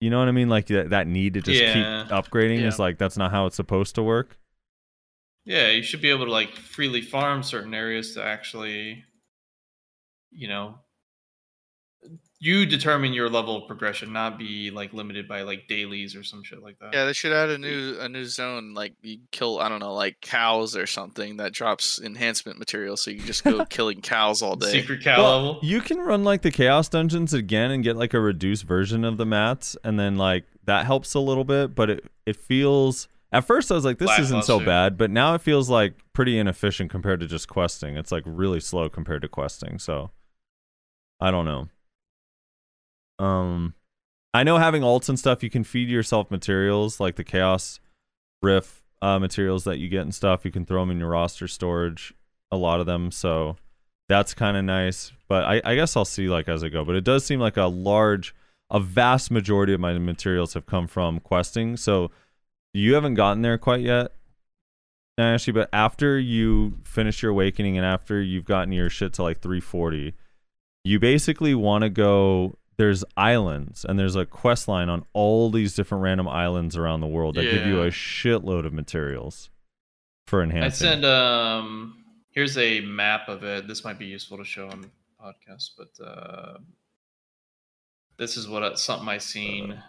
you 0.00 0.10
know 0.10 0.18
what 0.20 0.28
I 0.28 0.32
mean, 0.32 0.48
like 0.48 0.66
that, 0.66 0.90
that 0.90 1.06
need 1.08 1.34
to 1.34 1.40
just 1.40 1.60
Yeah. 1.60 1.72
keep 2.04 2.12
upgrading 2.12 2.60
Yeah. 2.60 2.68
is 2.68 2.78
like 2.78 2.98
that's 2.98 3.16
not 3.16 3.30
how 3.32 3.46
it's 3.46 3.56
supposed 3.56 3.94
to 3.96 4.02
work. 4.02 4.38
Yeah, 5.44 5.70
you 5.70 5.82
should 5.82 6.00
be 6.00 6.10
able 6.10 6.26
to 6.26 6.30
like 6.30 6.56
freely 6.56 7.02
farm 7.02 7.42
certain 7.42 7.74
areas 7.74 8.14
to 8.14 8.22
actually, 8.22 9.04
you 10.30 10.48
know, 10.48 10.76
you 12.38 12.66
determine 12.66 13.12
your 13.12 13.28
level 13.28 13.56
of 13.56 13.68
progression, 13.68 14.12
not 14.12 14.36
be 14.36 14.72
like 14.72 14.92
limited 14.92 15.28
by 15.28 15.42
like 15.42 15.68
dailies 15.68 16.16
or 16.16 16.24
some 16.24 16.42
shit 16.42 16.60
like 16.60 16.76
that. 16.80 16.90
Yeah, 16.92 17.04
they 17.04 17.12
should 17.12 17.32
add 17.32 17.50
a 17.50 17.58
new 17.58 17.96
a 18.00 18.08
new 18.08 18.24
zone 18.24 18.74
like 18.74 18.94
you 19.00 19.18
kill 19.30 19.60
I 19.60 19.68
don't 19.68 19.78
know 19.78 19.94
like 19.94 20.20
cows 20.20 20.76
or 20.76 20.86
something 20.86 21.36
that 21.36 21.52
drops 21.52 22.00
enhancement 22.00 22.58
material, 22.58 22.96
so 22.96 23.12
you 23.12 23.18
can 23.18 23.26
just 23.26 23.44
go 23.44 23.64
killing 23.70 24.00
cows 24.00 24.42
all 24.42 24.56
day. 24.56 24.72
Secret 24.72 25.04
cow 25.04 25.18
Well, 25.18 25.36
level. 25.36 25.60
You 25.62 25.80
can 25.80 25.98
run 25.98 26.24
like 26.24 26.42
the 26.42 26.50
chaos 26.50 26.88
dungeons 26.88 27.32
again 27.32 27.70
and 27.70 27.84
get 27.84 27.96
like 27.96 28.12
a 28.12 28.20
reduced 28.20 28.64
version 28.64 29.04
of 29.04 29.18
the 29.18 29.26
mats, 29.26 29.76
and 29.84 29.98
then 29.98 30.16
like 30.16 30.44
that 30.64 30.84
helps 30.84 31.14
a 31.14 31.20
little 31.20 31.44
bit. 31.44 31.76
But 31.76 31.90
it 31.90 32.04
it 32.26 32.34
feels 32.36 33.06
at 33.32 33.44
first 33.44 33.72
I 33.72 33.74
was 33.74 33.84
like 33.84 33.98
this 33.98 34.18
isn't 34.18 34.44
so 34.44 34.60
bad, 34.60 34.98
but 34.98 35.10
now 35.10 35.34
it 35.34 35.40
feels 35.40 35.70
like 35.70 35.94
pretty 36.12 36.38
inefficient 36.38 36.90
compared 36.90 37.20
to 37.20 37.26
just 37.26 37.48
questing. 37.48 37.96
It's 37.96 38.12
like 38.12 38.24
really 38.26 38.60
slow 38.60 38.88
compared 38.88 39.22
to 39.22 39.28
questing. 39.28 39.78
So 39.78 40.10
I 41.20 41.30
don't 41.30 41.44
know. 41.44 41.68
Um, 43.24 43.74
I 44.34 44.42
know 44.42 44.58
having 44.58 44.82
alts 44.82 45.08
and 45.08 45.18
stuff, 45.18 45.42
you 45.42 45.50
can 45.50 45.64
feed 45.64 45.88
yourself 45.88 46.30
materials 46.30 47.00
like 47.00 47.16
the 47.16 47.24
chaos 47.24 47.80
rift 48.42 48.82
uh, 49.00 49.18
materials 49.18 49.64
that 49.64 49.78
you 49.78 49.88
get 49.88 50.02
and 50.02 50.14
stuff. 50.14 50.44
You 50.44 50.50
can 50.50 50.64
throw 50.64 50.80
them 50.80 50.90
in 50.90 50.98
your 50.98 51.10
roster 51.10 51.48
storage, 51.48 52.14
a 52.50 52.56
lot 52.56 52.80
of 52.80 52.86
them. 52.86 53.10
So 53.10 53.56
that's 54.08 54.34
kind 54.34 54.56
of 54.56 54.64
nice. 54.64 55.12
But 55.28 55.44
I, 55.44 55.62
I 55.64 55.74
guess 55.74 55.96
I'll 55.96 56.04
see 56.04 56.28
like 56.28 56.48
as 56.48 56.62
I 56.62 56.68
go. 56.68 56.84
But 56.84 56.96
it 56.96 57.04
does 57.04 57.24
seem 57.24 57.40
like 57.40 57.56
a 57.56 57.64
large, 57.64 58.34
a 58.70 58.80
vast 58.80 59.30
majority 59.30 59.74
of 59.74 59.80
my 59.80 59.98
materials 59.98 60.54
have 60.54 60.66
come 60.66 60.86
from 60.86 61.20
questing. 61.20 61.76
So 61.76 62.10
you 62.72 62.94
haven't 62.94 63.14
gotten 63.14 63.42
there 63.42 63.58
quite 63.58 63.80
yet, 63.80 64.12
actually. 65.18 65.52
But 65.52 65.68
after 65.72 66.18
you 66.18 66.78
finish 66.84 67.22
your 67.22 67.30
awakening 67.32 67.76
and 67.76 67.86
after 67.86 68.20
you've 68.20 68.44
gotten 68.44 68.72
your 68.72 68.90
shit 68.90 69.12
to 69.14 69.22
like 69.22 69.40
340, 69.40 70.14
you 70.84 70.98
basically 70.98 71.54
want 71.54 71.82
to 71.82 71.90
go. 71.90 72.56
There's 72.78 73.04
islands 73.16 73.84
and 73.84 73.98
there's 73.98 74.16
a 74.16 74.24
quest 74.24 74.66
line 74.66 74.88
on 74.88 75.04
all 75.12 75.50
these 75.50 75.74
different 75.74 76.02
random 76.02 76.26
islands 76.26 76.76
around 76.76 77.00
the 77.00 77.06
world 77.06 77.34
that 77.36 77.42
give 77.42 77.66
you 77.66 77.82
a 77.82 77.88
shitload 77.88 78.66
of 78.66 78.72
materials 78.72 79.50
for 80.26 80.42
enhancing. 80.42 80.88
I 80.88 80.90
send 80.92 81.04
um 81.04 82.02
here's 82.30 82.56
a 82.56 82.80
map 82.80 83.28
of 83.28 83.44
it. 83.44 83.68
This 83.68 83.84
might 83.84 83.98
be 83.98 84.06
useful 84.06 84.38
to 84.38 84.44
show 84.44 84.68
on 84.68 84.90
podcast, 85.22 85.72
but 85.76 86.04
uh 86.04 86.58
this 88.16 88.36
is 88.36 88.48
what 88.48 88.62
uh, 88.62 88.74
something 88.74 89.08
I 89.08 89.18
seen 89.18 89.80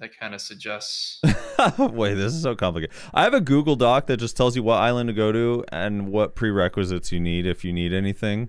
that 0.00 0.18
kind 0.18 0.34
of 0.34 0.40
suggests 0.40 1.20
Wait, 1.78 2.14
this 2.14 2.34
is 2.34 2.42
so 2.42 2.54
complicated. 2.54 2.94
I 3.12 3.22
have 3.22 3.34
a 3.34 3.40
Google 3.40 3.76
Doc 3.76 4.06
that 4.06 4.16
just 4.16 4.36
tells 4.36 4.56
you 4.56 4.62
what 4.62 4.76
island 4.76 5.08
to 5.08 5.12
go 5.12 5.30
to 5.30 5.64
and 5.70 6.08
what 6.08 6.34
prerequisites 6.34 7.12
you 7.12 7.20
need 7.20 7.46
if 7.46 7.64
you 7.64 7.72
need 7.72 7.92
anything, 7.92 8.48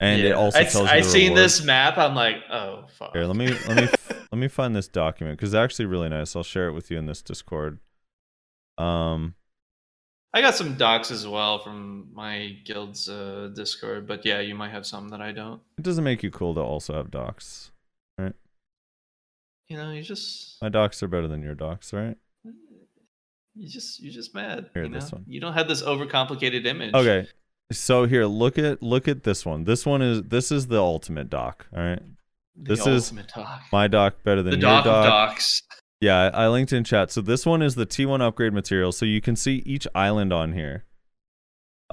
and 0.00 0.20
it 0.20 0.32
also 0.32 0.58
I, 0.58 0.64
tells 0.64 0.88
you. 0.88 0.94
I 0.94 1.00
the 1.00 1.08
seen 1.08 1.32
rewards. 1.32 1.58
this 1.58 1.66
map. 1.66 1.98
I'm 1.98 2.14
like, 2.14 2.36
oh 2.50 2.84
fuck. 2.98 3.12
Here, 3.14 3.24
let 3.24 3.36
me 3.36 3.48
let 3.68 3.76
me 3.76 3.88
let 4.32 4.38
me 4.38 4.48
find 4.48 4.76
this 4.76 4.88
document 4.88 5.38
because 5.38 5.54
it's 5.54 5.58
actually 5.58 5.86
really 5.86 6.08
nice. 6.08 6.36
I'll 6.36 6.42
share 6.42 6.68
it 6.68 6.72
with 6.72 6.90
you 6.90 6.98
in 6.98 7.06
this 7.06 7.22
Discord. 7.22 7.78
Um, 8.78 9.34
I 10.34 10.40
got 10.40 10.54
some 10.54 10.74
docs 10.76 11.10
as 11.10 11.26
well 11.26 11.58
from 11.58 12.08
my 12.12 12.56
guild's 12.64 13.08
uh, 13.08 13.50
Discord, 13.54 14.06
but 14.06 14.24
yeah, 14.24 14.40
you 14.40 14.54
might 14.54 14.70
have 14.70 14.86
some 14.86 15.08
that 15.10 15.20
I 15.20 15.32
don't. 15.32 15.60
It 15.78 15.82
doesn't 15.82 16.04
make 16.04 16.22
you 16.22 16.30
cool 16.30 16.54
to 16.54 16.60
also 16.60 16.94
have 16.94 17.10
docs. 17.10 17.70
You 19.72 19.78
know, 19.78 19.90
you 19.90 20.02
just 20.02 20.60
My 20.60 20.68
docs 20.68 21.02
are 21.02 21.08
better 21.08 21.26
than 21.28 21.42
your 21.42 21.54
docs, 21.54 21.94
right? 21.94 22.18
you 23.54 23.68
just 23.68 24.02
you're 24.02 24.12
just 24.12 24.34
mad. 24.34 24.68
Here, 24.74 24.82
you 24.84 24.90
know? 24.90 25.00
this 25.00 25.10
one. 25.10 25.24
You 25.26 25.40
don't 25.40 25.54
have 25.54 25.66
this 25.66 25.82
overcomplicated 25.82 26.66
image. 26.66 26.94
Okay. 26.94 27.26
So 27.70 28.04
here, 28.04 28.26
look 28.26 28.58
at 28.58 28.82
look 28.82 29.08
at 29.08 29.22
this 29.22 29.46
one. 29.46 29.64
This 29.64 29.86
one 29.86 30.02
is 30.02 30.24
this 30.24 30.52
is 30.52 30.66
the 30.66 30.78
ultimate 30.78 31.30
doc. 31.30 31.66
All 31.74 31.82
right, 31.82 32.02
The 32.54 32.74
this 32.76 32.86
is 32.86 33.04
ultimate 33.10 33.28
doc. 33.34 33.62
my 33.72 33.88
doc 33.88 34.16
better 34.24 34.42
than 34.42 34.50
the 34.50 34.56
your 34.58 34.68
doc 34.70 34.84
doc. 34.84 35.06
docs. 35.30 35.62
Yeah, 36.02 36.18
I 36.34 36.44
I 36.44 36.48
linked 36.48 36.74
in 36.74 36.84
chat. 36.84 37.10
So 37.10 37.22
this 37.22 37.46
one 37.46 37.62
is 37.62 37.74
the 37.74 37.86
T1 37.86 38.20
upgrade 38.20 38.52
material. 38.52 38.92
So 38.92 39.06
you 39.06 39.22
can 39.22 39.36
see 39.36 39.62
each 39.64 39.88
island 39.94 40.34
on 40.34 40.52
here. 40.52 40.84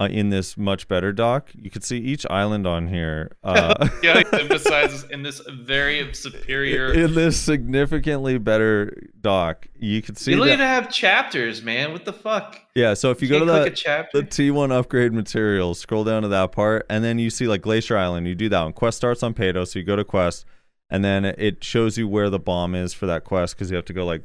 Uh, 0.00 0.06
in 0.06 0.30
this 0.30 0.56
much 0.56 0.88
better 0.88 1.12
doc, 1.12 1.50
you 1.54 1.68
can 1.68 1.82
see 1.82 1.98
each 1.98 2.24
island 2.30 2.66
on 2.66 2.86
here. 2.86 3.36
Uh, 3.44 3.74
yeah, 4.02 4.18
it 4.18 4.32
emphasizes 4.32 5.04
in 5.10 5.22
this 5.22 5.42
very 5.50 6.14
superior. 6.14 6.90
in 6.94 7.14
this 7.14 7.38
significantly 7.38 8.38
better 8.38 8.96
doc, 9.20 9.66
you 9.78 10.00
can 10.00 10.14
see 10.14 10.30
you 10.30 10.38
don't 10.38 10.46
that. 10.46 10.54
even 10.54 10.66
have 10.66 10.90
chapters, 10.90 11.62
man. 11.62 11.92
What 11.92 12.06
the 12.06 12.14
fuck? 12.14 12.58
Yeah, 12.74 12.94
so 12.94 13.10
if 13.10 13.20
you, 13.20 13.28
go 13.28 13.40
to 13.40 13.44
can't 13.44 13.50
click 13.50 13.74
that 13.74 13.78
a 13.78 13.82
chapter. 13.82 14.22
the 14.22 14.26
T1 14.26 14.72
upgrade 14.72 15.12
materials, 15.12 15.80
scroll 15.80 16.04
down 16.04 16.22
to 16.22 16.28
that 16.28 16.52
part, 16.52 16.86
and 16.88 17.04
then 17.04 17.18
you 17.18 17.28
see 17.28 17.46
like 17.46 17.60
Glacier 17.60 17.98
Island. 17.98 18.26
You 18.26 18.34
do 18.34 18.48
that 18.48 18.62
one. 18.62 18.72
Quest 18.72 18.96
starts 18.96 19.22
on 19.22 19.34
Pado, 19.34 19.68
so 19.68 19.78
you 19.78 19.84
go 19.84 19.96
to 19.96 20.04
Quest, 20.04 20.46
and 20.88 21.04
then 21.04 21.26
it 21.26 21.62
shows 21.62 21.98
you 21.98 22.08
where 22.08 22.30
the 22.30 22.38
bomb 22.38 22.74
is 22.74 22.94
for 22.94 23.04
that 23.04 23.24
quest 23.24 23.54
because 23.54 23.70
you 23.70 23.76
have 23.76 23.84
to 23.84 23.92
go 23.92 24.06
like 24.06 24.24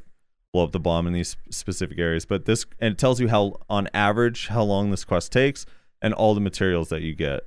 blow 0.55 0.63
up 0.63 0.71
the 0.71 0.79
bomb 0.79 1.05
in 1.05 1.11
these 1.11 1.35
specific 1.49 1.99
areas. 1.99 2.25
But 2.25 2.45
this 2.45 2.65
and 2.79 2.93
it 2.93 2.97
tells 2.97 3.19
you 3.19 3.27
how 3.27 3.59
on 3.69 3.89
average 3.93 4.47
how 4.47 4.63
long 4.63 4.89
this 4.89 5.03
quest 5.03 5.31
takes 5.31 5.65
and 6.01 6.13
all 6.13 6.33
the 6.33 6.39
materials 6.39 6.87
that 6.89 7.01
you 7.01 7.13
get. 7.13 7.41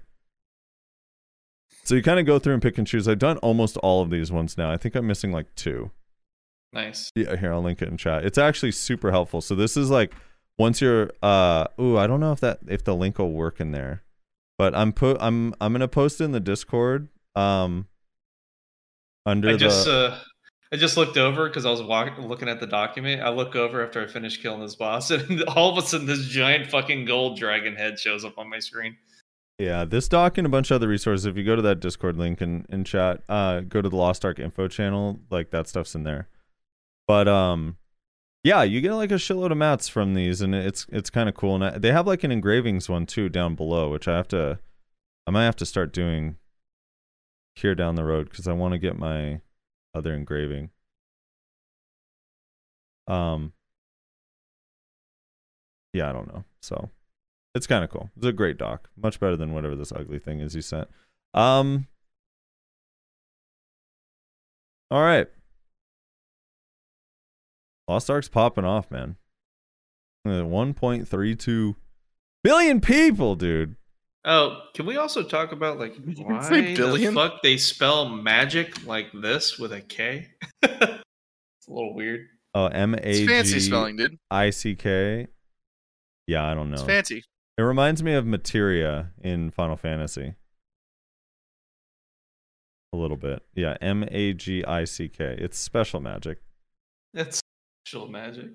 So 1.85 1.95
you 1.95 2.03
kind 2.03 2.21
of 2.21 2.27
go 2.27 2.39
through 2.39 2.53
and 2.53 2.61
pick 2.61 2.77
and 2.77 2.87
choose. 2.87 3.09
I've 3.09 3.19
done 3.19 3.39
almost 3.39 3.79
all 3.79 4.03
of 4.03 4.11
these 4.11 4.31
ones 4.31 4.59
now. 4.59 4.71
I 4.71 4.77
think 4.77 4.95
I'm 4.95 5.07
missing 5.07 5.33
like 5.33 5.47
two. 5.55 5.91
nice. 6.75 7.11
Yeah, 7.15 7.35
here 7.37 7.51
I'll 7.51 7.63
link 7.63 7.81
it 7.81 7.89
in 7.89 7.97
chat. 7.97 8.27
It's 8.27 8.37
actually 8.37 8.73
super 8.73 9.11
helpful. 9.11 9.41
So 9.41 9.55
this 9.55 9.75
is 9.75 9.89
like 9.89 10.13
once 10.59 10.83
you're 10.83 11.11
uh 11.23 11.67
ooh, 11.81 11.97
I 11.97 12.07
don't 12.07 12.21
know 12.21 12.33
if 12.33 12.41
that 12.41 12.59
if 12.69 12.85
the 12.85 12.95
link 12.95 13.19
will 13.19 13.33
work 13.33 13.59
in 13.59 13.73
there. 13.73 14.03
But 14.59 14.75
I'm 14.75 14.93
put 14.93 15.17
I'm 15.19 15.55
I'm 15.63 15.73
gonna 15.73 15.89
post 15.89 16.21
it 16.21 16.25
in 16.25 16.33
the 16.33 16.41
Discord. 16.41 17.09
Um 17.35 17.87
under 19.25 19.49
I 19.49 19.57
the 19.57 19.67
uh, 19.67 20.19
I 20.71 20.77
just 20.77 20.97
looked 20.97 21.17
over 21.17 21.49
because 21.49 21.65
I 21.65 21.71
was 21.71 21.83
walking, 21.83 22.27
looking 22.27 22.49
at 22.49 22.61
the 22.61 22.67
document. 22.67 23.23
I 23.23 23.31
look 23.31 23.57
over 23.57 23.85
after 23.85 24.03
I 24.03 24.07
finish 24.07 24.41
killing 24.41 24.61
this 24.61 24.75
boss, 24.75 25.11
and 25.11 25.43
all 25.45 25.71
of 25.71 25.83
a 25.83 25.87
sudden, 25.87 26.07
this 26.07 26.27
giant 26.27 26.71
fucking 26.71 27.07
gold 27.07 27.39
dragon 27.39 27.77
head 27.77 27.99
shows 27.99 28.25
up 28.25 28.39
on 28.39 28.51
my 28.51 28.59
screen. 28.59 28.97
Yeah, 29.59 29.85
this 29.85 30.09
doc 30.09 30.39
and 30.39 30.47
a 30.47 30.51
bunch 30.51 30.71
of 30.71 30.77
other 30.77 30.87
resources. 30.87 31.27
If 31.27 31.37
you 31.37 31.43
go 31.43 31.57
to 31.57 31.63
that 31.63 31.81
Discord 31.81 32.17
link 32.17 32.41
in, 32.41 32.65
in 32.69 32.85
chat, 32.85 33.23
uh 33.29 33.61
go 33.61 33.83
to 33.83 33.89
the 33.89 33.97
Lost 33.97 34.25
Ark 34.25 34.39
info 34.39 34.69
channel, 34.69 35.19
like 35.31 35.51
that 35.51 35.67
stuff's 35.67 35.97
in 35.97 36.05
there. 36.05 36.29
But 37.09 37.27
um 37.27 37.77
yeah, 38.45 38.63
you 38.63 38.81
get 38.81 38.95
like 38.95 39.11
a 39.11 39.15
shitload 39.15 39.51
of 39.51 39.59
mats 39.59 39.89
from 39.89 40.15
these 40.15 40.41
and 40.41 40.55
it's 40.55 40.87
it's 40.91 41.11
kind 41.11 41.29
of 41.29 41.35
cool 41.35 41.57
and 41.57 41.65
I, 41.65 41.79
they 41.79 41.91
have 41.91 42.07
like 42.07 42.23
an 42.23 42.31
engravings 42.31 42.89
one 42.89 43.05
too 43.05 43.29
down 43.29 43.57
below, 43.57 43.91
which 43.91 44.07
I 44.07 44.17
have 44.17 44.29
to 44.29 44.61
I 45.27 45.33
might 45.33 45.45
have 45.45 45.57
to 45.57 45.67
start 45.67 45.93
doing 45.93 46.37
here 47.57 47.75
down 47.75 47.97
the 47.97 48.05
road 48.05 48.31
cuz 48.33 48.47
I 48.47 48.53
want 48.53 48.73
to 48.75 48.79
get 48.79 48.97
my 48.97 49.41
other 49.95 50.15
engraving. 50.15 50.71
Um 53.07 53.53
Yeah, 55.93 56.11
I 56.11 56.13
don't 56.13 56.29
know. 56.33 56.45
So 56.61 56.91
it's 57.55 57.67
kind 57.67 57.85
of 57.85 57.91
cool. 57.91 58.11
It's 58.17 58.27
a 58.27 58.33
great 58.33 58.59
doc. 58.59 58.91
Much 58.97 59.19
better 59.21 59.37
than 59.37 59.53
whatever 59.53 59.77
this 59.77 59.93
ugly 59.93 60.19
thing 60.19 60.41
is 60.41 60.55
you 60.55 60.63
sent. 60.63 60.89
Um 61.35 61.87
All 64.91 65.03
right. 65.03 65.29
Lost 67.89 68.11
Ark's 68.11 68.29
popping 68.29 68.65
off, 68.65 68.91
man. 68.91 69.17
Uh, 70.27 70.43
1.32 70.43 71.75
billion 72.45 72.81
people, 72.81 73.35
dude. 73.35 73.77
Oh, 74.29 74.61
can 74.75 74.85
we 74.85 74.99
also 74.99 75.23
talk 75.23 75.53
about 75.53 75.79
like 75.79 75.97
You 75.97 76.23
why 76.23 76.43
say 76.43 76.75
the 76.75 77.13
fuck 77.15 77.41
they 77.43 77.57
spell 77.57 78.11
magic 78.11 78.87
like 78.87 79.07
this 79.15 79.59
with 79.59 79.73
a 79.73 79.81
K? 79.81 80.29
it's 80.63 81.67
a 81.67 81.73
little 81.73 81.95
weird. 81.95 82.27
Oh, 82.55 82.67
M 82.67 82.95
A 83.03 83.27
fancy 83.27 83.59
spelling, 83.59 83.97
dude. 83.97 84.19
I 84.31 84.51
C 84.51 84.75
K. 84.75 85.29
Yeah, 86.27 86.47
I 86.47 86.53
don't 86.53 86.69
know. 86.69 86.75
It's 86.75 86.83
fancy. 86.83 87.25
It 87.57 87.63
reminds 87.63 88.03
me 88.03 88.13
of 88.13 88.27
Materia 88.27 89.13
in 89.23 89.51
Final 89.51 89.77
Fantasy. 89.77 90.35
A 92.93 92.97
little 92.99 93.17
bit. 93.17 93.43
Yeah, 93.55 93.79
M 93.81 94.05
A 94.11 94.35
G 94.35 94.63
I 94.63 94.85
C 94.85 95.09
K. 95.09 95.37
It's 95.39 95.59
special 95.59 96.01
magic. 96.01 96.43
That's 97.15 97.41
special 97.87 98.09
magic. 98.09 98.51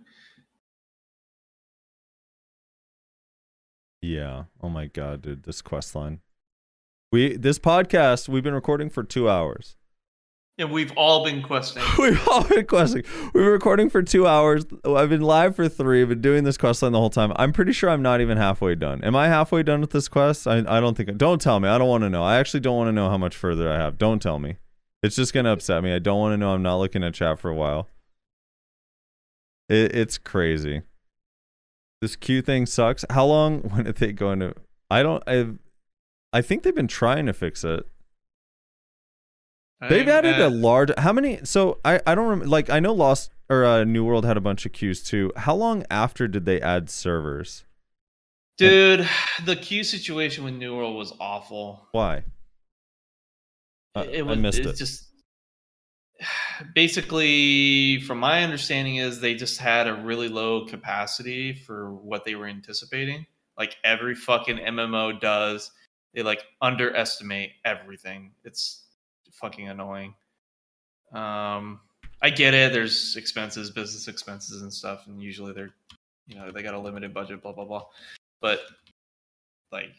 Yeah. 4.03 4.43
Oh 4.61 4.67
my 4.67 4.88
god, 4.88 5.22
dude, 5.22 5.43
this 5.43 5.61
quest 5.61 5.95
line. 5.95 6.19
We 7.14 7.38
this 7.38 7.57
podcast 7.57 8.27
we've 8.27 8.43
been 8.43 8.53
recording 8.53 8.90
for 8.90 9.01
two 9.01 9.30
hours. 9.30 9.77
And 10.57 10.72
we've 10.72 10.91
all 10.98 11.23
been 11.23 11.41
questing. 11.41 11.82
We've 11.98 12.27
all 12.27 12.43
been 12.43 12.67
questing. 12.67 13.03
We've 13.23 13.33
been 13.33 13.45
recording 13.45 13.90
for 13.90 14.03
two 14.03 14.27
hours. 14.27 14.65
I've 14.85 15.09
been 15.09 15.23
live 15.23 15.56
for 15.56 15.67
three. 15.67 16.03
I've 16.03 16.09
been 16.09 16.22
doing 16.22 16.43
this 16.43 16.59
quest 16.59 16.83
line 16.83 16.91
the 16.91 16.99
whole 16.99 17.09
time. 17.09 17.33
I'm 17.38 17.51
pretty 17.53 17.72
sure 17.72 17.90
I'm 17.90 18.03
not 18.03 18.22
even 18.22 18.38
halfway 18.38 18.75
done. 18.75 19.03
Am 19.03 19.15
I 19.15 19.30
halfway 19.30 19.64
done 19.64 19.82
with 19.82 19.90
this 19.90 20.07
quest? 20.07 20.45
I, 20.45 20.57
I 20.67 20.80
don't 20.80 20.95
think. 20.95 21.09
I 21.09 21.14
don't 21.14 21.41
tell 21.41 21.59
me. 21.59 21.69
I 21.69 21.80
don't 21.80 21.88
want 21.88 22.03
to 22.03 22.09
know. 22.09 22.23
I 22.23 22.38
actually 22.38 22.59
don't 22.59 22.77
want 22.77 22.90
to 22.90 22.91
know 22.91 23.09
how 23.09 23.17
much 23.17 23.35
further 23.35 23.72
I 23.72 23.77
have. 23.77 23.98
Don't 23.98 24.22
tell 24.22 24.38
me. 24.38 24.57
It's 25.01 25.15
just 25.15 25.33
gonna 25.33 25.51
upset 25.51 25.82
me. 25.82 25.91
I 25.91 25.98
don't 25.98 26.19
want 26.19 26.33
to 26.33 26.38
know. 26.38 26.53
I'm 26.53 26.61
not 26.61 26.77
looking 26.77 27.03
at 27.03 27.15
chat 27.15 27.40
for 27.40 27.49
a 27.49 27.56
while. 27.56 27.90
It, 29.69 29.95
it's 29.95 30.19
crazy. 30.19 30.83
This 32.03 32.17
queue 32.17 32.41
thing 32.41 32.65
sucks. 32.65 33.06
How 33.09 33.25
long? 33.25 33.59
When 33.69 33.85
did 33.85 33.95
they 33.95 34.11
go 34.11 34.33
into? 34.33 34.53
I 34.91 35.03
don't. 35.03 35.23
I. 35.25 35.48
I 36.33 36.41
think 36.41 36.64
they've 36.64 36.75
been 36.75 36.90
trying 36.90 37.27
to 37.27 37.33
fix 37.33 37.64
it. 37.64 37.88
They've 39.90 40.01
I'm 40.06 40.09
added 40.09 40.38
a 40.38 40.49
large. 40.49 40.91
How 40.98 41.14
many? 41.14 41.40
So 41.45 41.80
I 41.85 42.01
I 42.06 42.14
don't 42.14 42.25
remember. 42.27 42.48
Like 42.48 42.69
I 42.69 42.82
know 42.82 42.91
Lost 42.91 43.32
or 43.49 43.64
uh, 43.64 43.85
New 43.85 44.03
World 44.03 44.25
had 44.25 44.35
a 44.35 44.41
bunch 44.41 44.65
of 44.65 44.73
queues 44.73 45.01
too. 45.01 45.32
How 45.38 45.56
long 45.56 45.85
after 45.90 46.27
did 46.27 46.43
they 46.43 46.59
add 46.59 46.90
servers? 46.90 47.64
Dude, 48.57 49.07
the 49.45 49.56
queue 49.56 49.85
situation 49.85 50.43
with 50.43 50.56
New 50.56 50.75
World 50.75 50.98
was 50.98 51.14
awful. 51.22 51.88
Why? 51.93 52.25
I- 53.95 54.03
it 54.03 54.25
I 54.27 54.35
missed 54.35 54.59
it's 54.59 54.72
it. 54.72 54.75
just 54.75 55.07
basically 56.75 58.00
from 58.01 58.19
my 58.19 58.43
understanding 58.43 58.98
is 58.98 59.19
they 59.19 59.35
just 59.35 59.59
had 59.59 59.88
a 59.88 59.95
really 59.95 60.30
low 60.30 60.66
capacity 60.66 61.53
for 61.53 61.93
what 61.93 62.25
they 62.25 62.35
were 62.35 62.48
anticipating. 62.48 63.25
Like 63.58 63.75
every 63.83 64.16
fucking 64.16 64.58
mmo 64.58 65.19
does 65.19 65.72
they 66.14 66.24
like 66.24 66.43
underestimate 66.61 67.51
everything. 67.66 68.33
It's 68.43 68.85
fucking 69.32 69.69
annoying. 69.69 70.16
Um 71.14 71.82
i 72.22 72.30
get 72.30 72.53
it 72.53 72.72
there's 72.72 73.17
expenses 73.17 73.69
business 73.69 74.08
expenses 74.08 74.61
and 74.61 74.74
stuff 74.74 75.08
and 75.08 75.22
usually 75.22 75.51
they're 75.51 75.74
you 76.25 76.35
know 76.38 76.50
they 76.51 76.64
got 76.64 76.74
a 76.74 76.80
limited 76.80 77.14
budget 77.14 77.42
blah 77.42 77.53
blah 77.53 77.66
blah. 77.66 77.83
But 78.42 78.61
like 79.72 79.92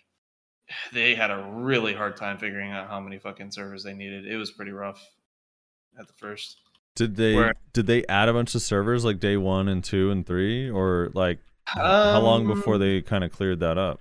they 0.92 1.14
had 1.14 1.30
a 1.30 1.50
really 1.52 1.94
hard 1.94 2.16
time 2.16 2.38
figuring 2.38 2.72
out 2.72 2.88
how 2.88 3.00
many 3.00 3.18
fucking 3.18 3.50
servers 3.50 3.84
they 3.84 3.94
needed. 3.94 4.26
It 4.26 4.36
was 4.36 4.50
pretty 4.50 4.72
rough 4.72 5.04
at 5.98 6.06
the 6.06 6.12
first. 6.14 6.58
Did 6.96 7.16
they 7.16 7.34
Where- 7.34 7.54
did 7.72 7.86
they 7.86 8.04
add 8.06 8.28
a 8.28 8.32
bunch 8.32 8.54
of 8.54 8.62
servers 8.62 9.04
like 9.04 9.18
day 9.20 9.36
one 9.36 9.68
and 9.68 9.82
two 9.82 10.10
and 10.10 10.24
three, 10.26 10.70
or 10.70 11.10
like 11.14 11.38
how 11.66 12.20
long 12.20 12.46
before 12.46 12.74
Um, 12.74 12.80
they 12.80 13.02
kind 13.02 13.24
of 13.24 13.32
cleared 13.32 13.60
that 13.60 13.78
up? 13.78 14.00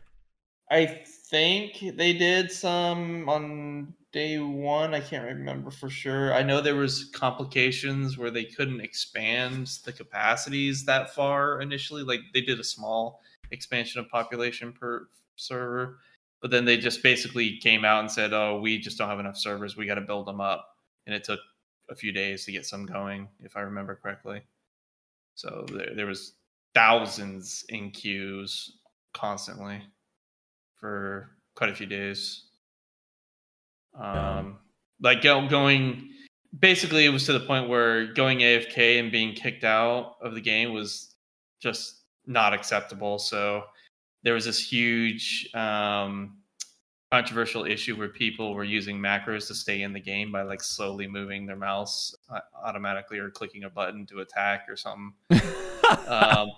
I 0.70 0.86
think 0.86 1.80
they 1.98 2.14
did 2.14 2.52
some 2.52 3.28
on 3.30 3.94
day 4.12 4.38
one. 4.38 4.94
I 4.94 5.00
can't 5.00 5.26
remember 5.26 5.72
for 5.72 5.90
sure. 5.90 6.34
I 6.34 6.44
know 6.44 6.62
there 6.62 6.76
was 6.76 7.06
complications 7.14 8.18
where 8.18 8.30
they 8.30 8.44
couldn't 8.44 8.82
expand 8.82 9.68
the 9.86 9.92
capacities 9.92 10.86
that 10.86 11.14
far 11.16 11.62
initially. 11.62 12.04
Like 12.04 12.22
they 12.34 12.42
did 12.42 12.60
a 12.60 12.64
small 12.64 13.22
expansion 13.52 14.00
of 14.02 14.10
population 14.10 14.72
per 14.72 15.08
server, 15.36 15.98
but 16.42 16.52
then 16.52 16.66
they 16.66 16.78
just 16.78 17.02
basically 17.02 17.58
came 17.58 17.84
out 17.86 18.02
and 18.02 18.12
said, 18.12 18.34
"Oh, 18.34 18.60
we 18.60 18.78
just 18.78 18.98
don't 19.00 19.10
have 19.10 19.20
enough 19.20 19.38
servers. 19.38 19.76
We 19.76 19.88
got 19.88 19.96
to 19.96 20.02
build 20.02 20.28
them 20.28 20.42
up." 20.42 20.76
And 21.08 21.16
it 21.16 21.24
took 21.24 21.40
a 21.94 21.96
few 21.96 22.12
days 22.12 22.44
to 22.46 22.52
get 22.52 22.66
some 22.66 22.86
going, 22.86 23.30
if 23.40 23.56
I 23.56 23.62
remember 23.62 23.96
correctly. 23.96 24.42
So 25.36 25.66
there, 25.72 25.96
there 25.96 26.06
was 26.06 26.34
thousands 26.74 27.64
in 27.70 27.92
queues 27.92 28.78
constantly 29.14 29.82
for 30.80 31.30
quite 31.56 31.70
a 31.70 31.76
few 31.76 31.86
days. 31.86 32.46
Um, 33.98 34.58
like 35.02 35.22
going, 35.22 36.10
basically, 36.58 37.06
it 37.06 37.10
was 37.10 37.26
to 37.28 37.34
the 37.34 37.46
point 37.46 37.70
where 37.70 38.12
going 38.14 38.40
AFK 38.40 39.00
and 39.00 39.12
being 39.12 39.34
kicked 39.34 39.64
out 39.64 40.16
of 40.22 40.34
the 40.34 40.42
game 40.42 40.74
was 40.74 41.16
just 41.62 42.02
not 42.26 42.54
acceptable. 42.54 43.20
So 43.20 43.64
there 44.24 44.34
was 44.34 44.46
this 44.46 44.60
huge 44.60 45.50
um, 45.54 46.38
controversial 47.14 47.64
issue 47.64 47.95
where 47.95 48.09
people 48.09 48.56
were 48.56 48.64
using 48.64 48.98
macros 48.98 49.45
to 49.45 49.53
stay 49.53 49.83
in 49.83 49.93
the 49.93 50.00
game 50.00 50.32
by 50.32 50.42
like 50.42 50.64
slowly 50.64 51.06
moving 51.06 51.45
their 51.45 51.56
mouse 51.56 52.16
uh, 52.32 52.40
automatically 52.66 53.19
or 53.19 53.30
clicking 53.30 53.66
a 53.66 53.69
button 53.69 54.03
to 54.03 54.22
attack 54.22 54.66
or 54.67 54.75
something. 54.75 55.14
um, 56.08 56.50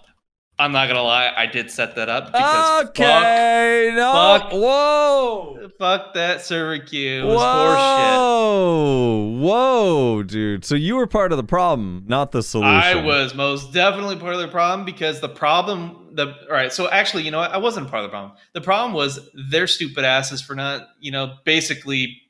I'm 0.57 0.71
not 0.71 0.87
gonna 0.87 1.03
lie, 1.03 1.33
I 1.35 1.47
did 1.47 1.69
set 1.69 1.95
that 1.97 2.07
up 2.07 2.27
because 2.27 2.85
okay, 2.89 3.91
no, 3.93 4.11
fuck- 4.13 4.51
whoa, 4.53 5.57
fuck, 5.61 5.77
fuck 5.77 6.13
that 6.13 6.41
server 6.41 6.79
queue. 6.79 7.23
It 7.23 7.25
was 7.25 7.41
horseshit. 7.41 8.15
whoa, 8.17 9.37
whoa, 9.41 10.23
dude. 10.23 10.63
So 10.63 10.75
you 10.75 10.95
were 10.95 11.07
part 11.07 11.33
of 11.33 11.37
the 11.37 11.43
problem, 11.43 12.05
not 12.07 12.31
the 12.31 12.41
solution. 12.41 12.73
I 12.73 12.95
was 13.03 13.35
most 13.35 13.73
definitely 13.73 14.15
part 14.15 14.35
of 14.35 14.39
the 14.39 14.47
problem 14.47 14.85
because 14.85 15.19
the 15.19 15.27
problem 15.29 16.05
the 16.15 16.27
all 16.27 16.51
right, 16.51 16.71
so 16.71 16.89
actually, 16.89 17.23
you 17.23 17.31
know 17.31 17.39
what? 17.39 17.51
I 17.51 17.57
wasn't 17.57 17.89
part 17.89 18.03
of 18.03 18.09
the 18.09 18.11
problem. 18.11 18.37
The 18.53 18.61
problem 18.61 18.93
was 18.93 19.29
their 19.49 19.67
stupid 19.67 20.05
asses 20.05 20.41
for 20.41 20.55
not, 20.55 20.87
you 20.99 21.11
know, 21.11 21.35
basically 21.43 22.21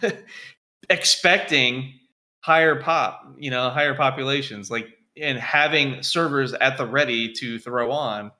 expecting 0.90 1.98
higher 2.40 2.80
pop, 2.80 3.34
you 3.38 3.50
know, 3.50 3.68
higher 3.70 3.94
populations, 3.94 4.70
like 4.70 4.86
and 5.20 5.38
having 5.38 6.02
servers 6.02 6.52
at 6.54 6.76
the 6.76 6.86
ready 6.86 7.32
to 7.34 7.58
throw 7.58 7.90
on. 7.90 8.32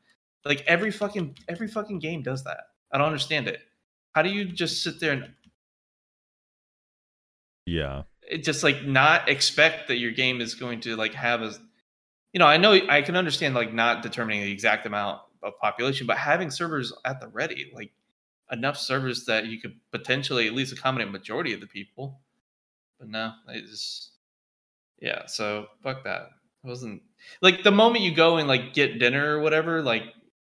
Like 0.44 0.64
every 0.66 0.90
fucking 0.90 1.36
every 1.48 1.68
fucking 1.68 1.98
game 1.98 2.22
does 2.22 2.44
that. 2.44 2.64
I 2.92 2.98
don't 2.98 3.06
understand 3.06 3.48
it. 3.48 3.60
How 4.12 4.22
do 4.22 4.30
you 4.30 4.44
just 4.44 4.82
sit 4.82 4.98
there 4.98 5.12
and 5.12 5.32
Yeah, 7.66 8.02
it 8.30 8.44
just 8.44 8.62
like 8.62 8.84
not 8.84 9.28
expect 9.28 9.88
that 9.88 9.96
your 9.96 10.12
game 10.12 10.40
is 10.40 10.54
going 10.54 10.80
to 10.80 10.96
like 10.96 11.12
have 11.12 11.42
a 11.42 11.52
you 12.32 12.38
know 12.38 12.46
i 12.46 12.56
know 12.56 12.72
i 12.88 13.02
can 13.02 13.16
understand 13.16 13.54
like 13.54 13.74
not 13.74 14.02
determining 14.02 14.42
the 14.42 14.50
exact 14.50 14.86
amount 14.86 15.20
of 15.42 15.52
population 15.58 16.06
but 16.06 16.16
having 16.16 16.50
servers 16.50 16.92
at 17.04 17.20
the 17.20 17.28
ready 17.28 17.70
like 17.74 17.92
enough 18.52 18.76
servers 18.76 19.24
that 19.24 19.46
you 19.46 19.60
could 19.60 19.74
potentially 19.90 20.46
at 20.46 20.54
least 20.54 20.72
accommodate 20.72 21.10
majority 21.10 21.52
of 21.52 21.60
the 21.60 21.66
people 21.66 22.20
but 22.98 23.08
no 23.08 23.32
it's 23.48 24.12
yeah 25.00 25.26
so 25.26 25.66
fuck 25.82 26.04
that 26.04 26.30
it 26.64 26.68
wasn't 26.68 27.02
like 27.42 27.62
the 27.62 27.70
moment 27.70 28.04
you 28.04 28.14
go 28.14 28.36
and 28.36 28.48
like 28.48 28.74
get 28.74 28.98
dinner 28.98 29.36
or 29.36 29.40
whatever 29.40 29.82
like 29.82 30.02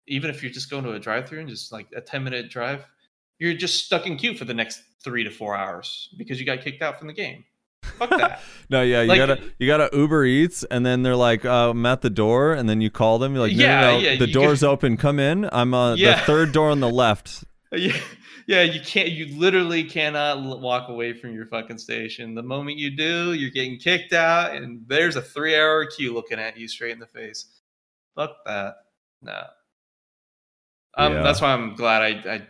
even 0.08 0.30
if 0.30 0.44
you're 0.44 0.52
just 0.52 0.69
going 0.69 0.84
to 0.84 0.92
a 0.94 1.00
drive 1.00 1.27
through 1.27 1.40
and 1.40 1.50
just 1.50 1.72
like 1.72 1.88
a 1.95 2.02
10 2.02 2.24
minute 2.24 2.50
drive 2.50 2.85
you're 3.40 3.53
just 3.53 3.85
stuck 3.85 4.06
in 4.08 4.16
queue 4.18 4.35
for 4.35 4.45
the 4.45 4.53
next 4.53 4.82
three 5.03 5.24
to 5.24 5.30
four 5.32 5.56
hours 5.56 6.10
because 6.18 6.40
you 6.40 6.45
got 6.45 6.61
kicked 6.61 6.82
out 6.82 6.98
from 6.98 7.08
the 7.08 7.14
game 7.14 7.44
fuck 7.98 8.10
that 8.10 8.42
no, 8.69 8.82
yeah, 8.82 9.02
you 9.03 9.08
Like- 9.10 9.18
gotta 9.18 9.42
you 9.60 9.68
gotta 9.68 9.90
Uber 9.95 10.26
Eats, 10.26 10.64
and 10.64 10.84
then 10.84 11.03
they're 11.03 11.16
like, 11.16 11.45
uh, 11.45 11.69
"I'm 11.69 11.85
at 11.85 12.02
the 12.02 12.10
door," 12.10 12.53
and 12.53 12.68
then 12.68 12.82
you 12.82 12.90
call 12.90 13.19
them, 13.19 13.34
you're 13.35 13.48
like, 13.48 13.56
"No, 13.56 13.64
Yeah, 13.64 13.82
no, 13.82 13.92
no, 13.92 13.98
yeah, 14.00 14.18
the 14.18 14.26
door's 14.26 14.64
open, 14.64 14.98
come 14.98 15.19
in. 15.19 15.48
I'm 15.52 15.72
uh, 15.76 15.95
the 15.95 16.16
third 16.26 16.52
door 16.52 16.72
on 16.72 16.80
the 16.80 16.90
left." 16.90 17.44
Yeah, 17.76 17.98
yeah, 18.48 18.61
you 18.61 18.80
can't. 18.80 19.10
You 19.10 19.38
literally 19.38 19.84
cannot 19.84 20.61
walk 20.61 20.88
away 20.88 21.11
from 21.14 21.34
your 21.34 21.45
fucking 21.48 21.77
station. 21.80 22.34
The 22.35 22.44
moment 22.44 22.77
you 22.77 22.95
do, 22.95 23.34
you're 23.34 23.50
getting 23.50 23.77
kicked 23.77 24.14
out, 24.14 24.56
and 24.56 24.85
there's 24.88 25.16
a 25.18 25.22
three-hour 25.22 25.88
queue 25.88 26.14
looking 26.14 26.40
at 26.40 26.56
you 26.58 26.68
straight 26.68 26.92
in 26.92 27.00
the 27.00 27.08
face. 27.08 27.48
Fuck 28.16 28.38
that. 28.45 28.76
No. 29.22 29.44
Um, 30.98 31.14
Yeah. 31.14 31.24
that's 31.24 31.42
why 31.42 31.52
I'm 31.53 31.76
glad 31.76 32.02
I, 32.02 32.34
I 32.35 32.48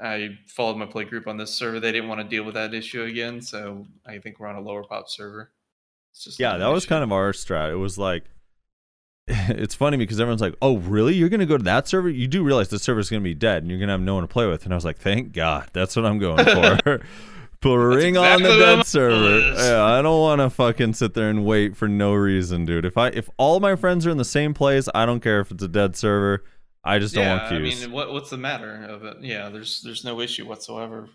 I 0.00 0.38
followed 0.46 0.76
my 0.76 0.86
play 0.86 1.02
group 1.04 1.26
on 1.26 1.36
this 1.36 1.52
server. 1.52 1.80
They 1.80 1.90
didn't 1.90 2.08
want 2.08 2.20
to 2.20 2.28
deal 2.28 2.44
with 2.44 2.54
that 2.54 2.72
issue 2.72 3.02
again, 3.04 3.40
so 3.40 3.84
I 4.06 4.18
think 4.18 4.38
we're 4.38 4.46
on 4.46 4.56
a 4.56 4.60
lower 4.60 4.84
pop 4.84 5.08
server. 5.08 5.50
It's 6.12 6.22
just 6.22 6.38
Yeah, 6.38 6.56
that 6.56 6.66
an 6.68 6.72
was 6.72 6.86
kind 6.86 7.02
of 7.02 7.10
our 7.10 7.32
strat. 7.32 7.72
It 7.72 7.76
was 7.76 7.98
like, 7.98 8.24
it's 9.50 9.74
funny 9.74 9.96
because 9.96 10.20
everyone's 10.20 10.40
like, 10.40 10.56
"Oh, 10.62 10.78
really? 10.78 11.14
You're 11.14 11.28
gonna 11.28 11.46
go 11.46 11.58
to 11.58 11.64
that 11.64 11.86
server? 11.86 12.08
You 12.08 12.26
do 12.26 12.42
realize 12.42 12.68
the 12.68 12.78
server's 12.78 13.10
gonna 13.10 13.22
be 13.22 13.34
dead, 13.34 13.62
and 13.62 13.70
you're 13.70 13.80
gonna 13.80 13.92
have 13.92 14.00
no 14.00 14.14
one 14.14 14.24
to 14.24 14.28
play 14.28 14.46
with." 14.46 14.64
And 14.64 14.72
I 14.72 14.76
was 14.76 14.84
like, 14.84 14.98
"Thank 14.98 15.32
God, 15.32 15.68
that's 15.72 15.94
what 15.96 16.06
I'm 16.06 16.18
going 16.18 16.44
for." 16.44 17.00
Bring 17.60 18.16
on 18.16 18.42
the 18.42 18.56
dead 18.56 18.86
server. 18.86 19.54
Yeah, 19.58 19.84
I 19.84 20.00
don't 20.00 20.20
want 20.20 20.40
to 20.40 20.48
fucking 20.48 20.94
sit 20.94 21.14
there 21.14 21.28
and 21.28 21.44
wait 21.44 21.76
for 21.76 21.88
no 21.88 22.14
reason, 22.14 22.64
dude. 22.64 22.84
If 22.84 22.96
I 22.96 23.08
if 23.08 23.28
all 23.36 23.58
my 23.58 23.74
friends 23.74 24.06
are 24.06 24.10
in 24.10 24.16
the 24.16 24.24
same 24.24 24.54
place, 24.54 24.88
I 24.94 25.04
don't 25.06 25.20
care 25.20 25.40
if 25.40 25.50
it's 25.50 25.62
a 25.62 25.68
dead 25.68 25.96
server. 25.96 26.44
I 26.84 27.00
just 27.00 27.14
don't 27.14 27.24
yeah, 27.24 27.50
want 27.50 27.52
I 27.52 27.58
mean, 27.58 27.90
what 27.90 28.12
what's 28.12 28.30
the 28.30 28.36
matter 28.36 28.84
of 28.84 29.04
it? 29.04 29.18
Yeah, 29.20 29.48
there's 29.48 29.82
there's 29.82 30.04
no 30.04 30.20
issue 30.20 30.46
whatsoever 30.46 31.08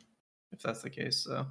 if 0.51 0.61
that's 0.61 0.82
the 0.82 0.90
case. 0.90 1.24
So 1.24 1.48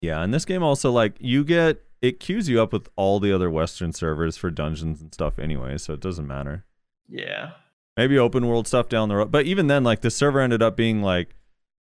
Yeah, 0.00 0.22
and 0.22 0.34
this 0.34 0.44
game 0.44 0.64
also 0.64 0.90
like 0.90 1.14
you 1.20 1.44
get 1.44 1.82
it 2.02 2.20
queues 2.20 2.48
you 2.48 2.60
up 2.60 2.72
with 2.72 2.88
all 2.96 3.20
the 3.20 3.32
other 3.32 3.50
Western 3.50 3.92
servers 3.92 4.36
for 4.36 4.50
dungeons 4.50 5.00
and 5.00 5.12
stuff 5.12 5.38
anyway, 5.38 5.78
so 5.78 5.94
it 5.94 6.00
doesn't 6.00 6.26
matter. 6.26 6.64
yeah. 7.08 7.52
maybe 7.96 8.18
open 8.18 8.46
world 8.46 8.66
stuff 8.66 8.88
down 8.88 9.08
the 9.08 9.16
road. 9.16 9.30
But 9.30 9.46
even 9.46 9.66
then, 9.68 9.82
like 9.84 10.00
the 10.02 10.10
server 10.10 10.40
ended 10.40 10.62
up 10.62 10.76
being 10.76 11.02
like, 11.02 11.34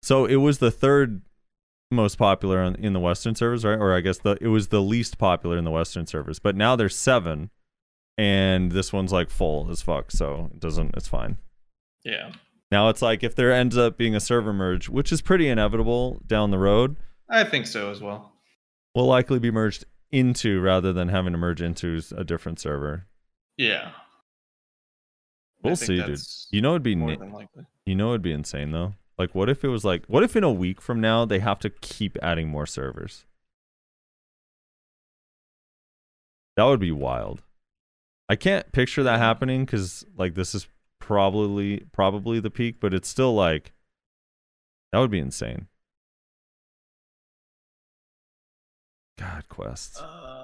so 0.02 0.24
it 0.26 0.36
was 0.36 0.58
the 0.58 0.70
third 0.70 1.22
most 1.92 2.16
popular 2.16 2.62
in, 2.62 2.74
in 2.76 2.92
the 2.92 3.00
Western 3.00 3.34
servers, 3.34 3.64
right? 3.64 3.78
Or 3.78 3.94
I 3.94 4.00
guess 4.00 4.18
the 4.18 4.36
it 4.40 4.48
was 4.48 4.68
the 4.68 4.82
least 4.82 5.18
popular 5.18 5.56
in 5.56 5.64
the 5.64 5.70
Western 5.70 6.06
servers. 6.06 6.38
But 6.38 6.56
now 6.56 6.74
there's 6.74 6.96
seven, 6.96 7.50
and 8.18 8.72
this 8.72 8.92
one's 8.92 9.12
like 9.12 9.30
full 9.30 9.68
as 9.70 9.82
fuck, 9.82 10.10
so 10.10 10.50
it 10.52 10.60
doesn't. 10.60 10.94
It's 10.96 11.08
fine. 11.08 11.36
Yeah. 12.04 12.32
Now 12.72 12.88
it's 12.88 13.02
like 13.02 13.22
if 13.22 13.34
there 13.36 13.52
ends 13.52 13.76
up 13.76 13.96
being 13.98 14.16
a 14.16 14.20
server 14.20 14.52
merge, 14.52 14.88
which 14.88 15.12
is 15.12 15.20
pretty 15.20 15.48
inevitable 15.48 16.20
down 16.26 16.50
the 16.50 16.58
road, 16.58 16.96
I 17.28 17.44
think 17.44 17.66
so 17.66 17.90
as 17.90 18.00
well. 18.00 18.32
will 18.94 19.06
likely 19.06 19.38
be 19.38 19.50
merged 19.50 19.84
into 20.12 20.60
rather 20.60 20.92
than 20.92 21.08
having 21.08 21.32
to 21.32 21.38
merge 21.38 21.60
into 21.62 22.00
a 22.16 22.22
different 22.24 22.60
server. 22.60 23.06
Yeah. 23.56 23.92
We'll 25.62 25.72
see, 25.86 25.96
dude. 25.96 26.08
You 26.50 26.60
know, 26.60 26.70
it'd 26.70 26.82
be 26.82 26.94
na- 26.94 27.06
You 27.86 27.94
know 27.94 28.10
it'd 28.10 28.22
be 28.22 28.32
insane 28.32 28.70
though. 28.72 28.94
Like 29.18 29.34
what 29.34 29.48
if 29.48 29.64
it 29.64 29.68
was 29.68 29.84
like 29.84 30.04
what 30.06 30.22
if 30.22 30.36
in 30.36 30.44
a 30.44 30.52
week 30.52 30.80
from 30.80 31.00
now 31.00 31.24
they 31.24 31.38
have 31.38 31.58
to 31.60 31.70
keep 31.70 32.16
adding 32.22 32.48
more 32.48 32.66
servers? 32.66 33.24
That 36.56 36.64
would 36.64 36.80
be 36.80 36.92
wild. 36.92 37.42
I 38.28 38.36
can't 38.36 38.70
picture 38.72 39.02
that 39.02 39.18
happening 39.18 39.66
cuz 39.66 40.04
like 40.16 40.34
this 40.34 40.54
is 40.54 40.66
probably 40.98 41.80
probably 41.92 42.40
the 42.40 42.50
peak, 42.50 42.80
but 42.80 42.94
it's 42.94 43.08
still 43.08 43.34
like 43.34 43.72
that 44.92 44.98
would 44.98 45.10
be 45.10 45.18
insane. 45.18 45.68
God, 49.18 49.48
quests. 49.48 50.00
Uh, 50.00 50.42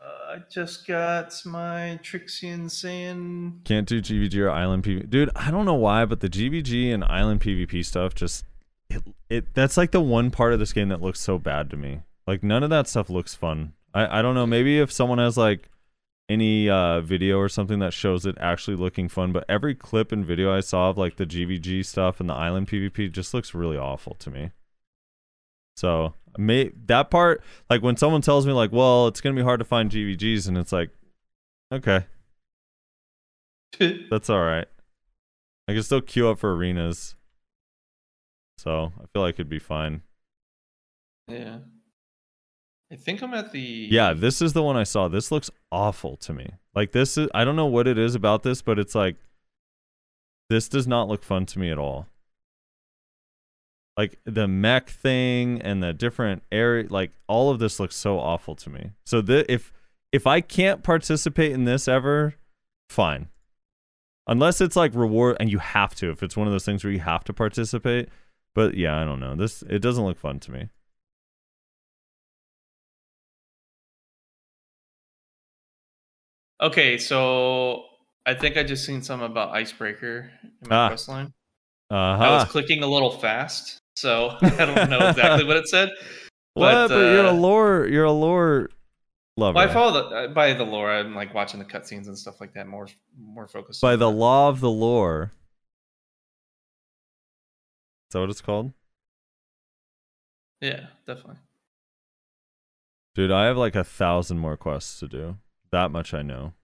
uh, 0.00 0.08
I 0.28 0.42
just 0.50 0.86
got 0.86 1.34
my 1.44 1.98
Trixion 2.02 2.70
saying 2.70 3.62
Can't 3.64 3.88
do 3.88 4.00
GVG 4.00 4.38
or 4.38 4.50
Island 4.50 4.84
PvP. 4.84 5.08
Dude, 5.08 5.30
I 5.34 5.50
don't 5.50 5.64
know 5.64 5.74
why, 5.74 6.04
but 6.04 6.20
the 6.20 6.28
GVG 6.28 6.92
and 6.92 7.02
Island 7.04 7.40
PvP 7.40 7.84
stuff 7.84 8.14
just 8.14 8.44
it, 8.88 9.02
it 9.28 9.54
that's 9.54 9.76
like 9.76 9.90
the 9.90 10.00
one 10.00 10.30
part 10.30 10.52
of 10.52 10.58
this 10.58 10.72
game 10.72 10.88
that 10.90 11.02
looks 11.02 11.20
so 11.20 11.38
bad 11.38 11.70
to 11.70 11.76
me. 11.76 12.02
Like 12.26 12.42
none 12.42 12.62
of 12.62 12.70
that 12.70 12.88
stuff 12.88 13.10
looks 13.10 13.34
fun. 13.34 13.72
I 13.94 14.18
I 14.18 14.22
don't 14.22 14.34
know, 14.34 14.46
maybe 14.46 14.78
if 14.78 14.92
someone 14.92 15.18
has 15.18 15.36
like 15.36 15.70
any 16.28 16.68
uh 16.68 17.00
video 17.00 17.38
or 17.38 17.48
something 17.48 17.78
that 17.78 17.92
shows 17.92 18.26
it 18.26 18.36
actually 18.40 18.76
looking 18.76 19.08
fun, 19.08 19.32
but 19.32 19.44
every 19.48 19.74
clip 19.74 20.12
and 20.12 20.24
video 20.24 20.54
I 20.54 20.60
saw 20.60 20.90
of 20.90 20.98
like 20.98 21.16
the 21.16 21.26
GVG 21.26 21.84
stuff 21.86 22.20
and 22.20 22.28
the 22.28 22.34
Island 22.34 22.68
PvP 22.68 23.10
just 23.10 23.32
looks 23.32 23.54
really 23.54 23.76
awful 23.76 24.14
to 24.14 24.30
me. 24.30 24.50
So, 25.76 26.14
may 26.38 26.70
that 26.86 27.10
part 27.10 27.42
like 27.68 27.82
when 27.82 27.96
someone 27.96 28.22
tells 28.22 28.46
me 28.46 28.52
like, 28.52 28.72
"Well, 28.72 29.08
it's 29.08 29.20
going 29.20 29.34
to 29.34 29.40
be 29.40 29.44
hard 29.44 29.60
to 29.60 29.64
find 29.64 29.90
GVGs." 29.90 30.48
and 30.48 30.56
it's 30.56 30.72
like, 30.72 30.90
"Okay, 31.72 32.04
that's 34.10 34.30
all 34.30 34.42
right. 34.42 34.66
I 35.68 35.72
can 35.72 35.82
still 35.82 36.00
queue 36.00 36.28
up 36.28 36.38
for 36.38 36.54
arenas. 36.54 37.14
So 38.58 38.92
I 38.98 39.06
feel 39.12 39.22
like 39.22 39.34
it'd 39.34 39.48
be 39.48 39.58
fine. 39.58 40.02
Yeah. 41.28 41.58
I 42.90 42.96
think 42.96 43.20
I'm 43.20 43.34
at 43.34 43.52
the 43.52 43.88
Yeah, 43.90 44.12
this 44.12 44.40
is 44.40 44.52
the 44.52 44.62
one 44.62 44.76
I 44.76 44.84
saw. 44.84 45.08
This 45.08 45.32
looks 45.32 45.50
awful 45.72 46.16
to 46.18 46.32
me. 46.32 46.50
Like 46.74 46.92
this 46.92 47.18
is 47.18 47.28
I 47.34 47.44
don't 47.44 47.56
know 47.56 47.66
what 47.66 47.88
it 47.88 47.98
is 47.98 48.14
about 48.14 48.44
this, 48.44 48.62
but 48.62 48.78
it's 48.78 48.94
like 48.94 49.16
this 50.48 50.68
does 50.68 50.86
not 50.86 51.08
look 51.08 51.24
fun 51.24 51.46
to 51.46 51.58
me 51.58 51.70
at 51.70 51.78
all. 51.78 52.06
Like 53.96 54.18
the 54.24 54.46
mech 54.46 54.90
thing 54.90 55.62
and 55.62 55.82
the 55.82 55.94
different 55.94 56.42
area 56.52 56.86
like 56.90 57.12
all 57.28 57.50
of 57.50 57.58
this 57.58 57.80
looks 57.80 57.96
so 57.96 58.18
awful 58.18 58.54
to 58.56 58.68
me. 58.70 58.90
So 59.04 59.22
the 59.22 59.50
if 59.50 59.72
if 60.12 60.26
I 60.26 60.40
can't 60.42 60.82
participate 60.82 61.52
in 61.52 61.64
this 61.64 61.88
ever, 61.88 62.34
fine. 62.90 63.28
Unless 64.26 64.60
it's 64.60 64.76
like 64.76 64.94
reward 64.94 65.36
and 65.40 65.50
you 65.50 65.58
have 65.58 65.94
to, 65.96 66.10
if 66.10 66.22
it's 66.22 66.36
one 66.36 66.46
of 66.46 66.52
those 66.52 66.64
things 66.64 66.82
where 66.84 66.92
you 66.92 67.00
have 67.00 67.24
to 67.24 67.32
participate. 67.32 68.08
But 68.54 68.74
yeah, 68.74 69.00
I 69.00 69.04
don't 69.04 69.20
know. 69.20 69.34
This 69.34 69.62
it 69.62 69.80
doesn't 69.80 70.04
look 70.04 70.18
fun 70.18 70.40
to 70.40 70.50
me. 70.50 70.68
Okay, 76.60 76.96
so 76.98 77.84
I 78.24 78.34
think 78.34 78.56
I 78.56 78.62
just 78.62 78.84
seen 78.84 79.02
something 79.02 79.26
about 79.30 79.50
Icebreaker 79.50 80.30
in 80.42 80.68
my 80.68 80.76
Ah. 80.76 80.88
quest 80.88 81.08
line. 81.08 81.32
uh-huh. 81.90 82.24
I 82.24 82.30
was 82.34 82.44
clicking 82.50 82.82
a 82.82 82.86
little 82.86 83.10
fast, 83.10 83.78
so 83.96 84.36
I 84.42 84.64
don't 84.64 84.90
know 84.90 85.08
exactly 85.08 85.44
what 85.44 85.56
it 85.56 85.68
said. 85.68 85.90
What? 86.54 86.88
But, 86.88 86.94
you're 86.96 87.26
a 87.26 87.28
uh, 87.28 87.32
lore. 87.34 87.86
You're 87.86 88.04
a 88.04 88.12
lore 88.12 88.70
lover. 89.36 89.56
Well, 89.56 89.68
I 89.68 89.70
follow 89.70 90.08
the 90.08 90.16
uh, 90.16 90.28
by 90.28 90.54
the 90.54 90.64
lore. 90.64 90.90
I'm 90.90 91.14
like 91.14 91.34
watching 91.34 91.58
the 91.58 91.66
cutscenes 91.66 92.06
and 92.06 92.16
stuff 92.16 92.40
like 92.40 92.54
that. 92.54 92.66
More 92.66 92.88
more 93.18 93.46
focused 93.46 93.82
By 93.82 93.94
the 93.94 94.08
that. 94.08 94.16
law 94.16 94.48
of 94.48 94.60
the 94.60 94.70
lore. 94.70 95.32
Is 98.08 98.14
that 98.14 98.20
what 98.20 98.30
it's 98.30 98.40
called? 98.40 98.72
Yeah, 100.62 100.86
definitely. 101.06 101.36
Dude, 103.14 103.30
I 103.30 103.44
have 103.44 103.58
like 103.58 103.76
a 103.76 103.84
thousand 103.84 104.38
more 104.38 104.56
quests 104.56 104.98
to 105.00 105.08
do. 105.08 105.36
That 105.72 105.90
much 105.90 106.14
I 106.14 106.22
know. 106.22 106.54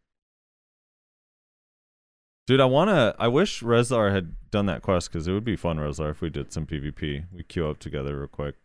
Dude, 2.47 2.61
I 2.61 2.65
wanna. 2.65 3.15
I 3.19 3.29
wish 3.29 3.63
Rezlar 3.63 4.13
had 4.13 4.35
done 4.51 4.67
that 4.67 4.83
quest 4.83 5.11
because 5.13 5.29
it 5.29 5.33
would 5.33 5.45
be 5.45 5.57
fun, 5.57 5.77
Rezlar, 5.79 6.11
if 6.11 6.21
we 6.21 6.29
did 6.31 6.53
some 6.53 6.67
PvP. 6.67 7.25
We 7.33 7.43
queue 7.45 7.69
up 7.69 7.79
together 7.79 8.19
real 8.19 8.27
quick. 8.29 8.57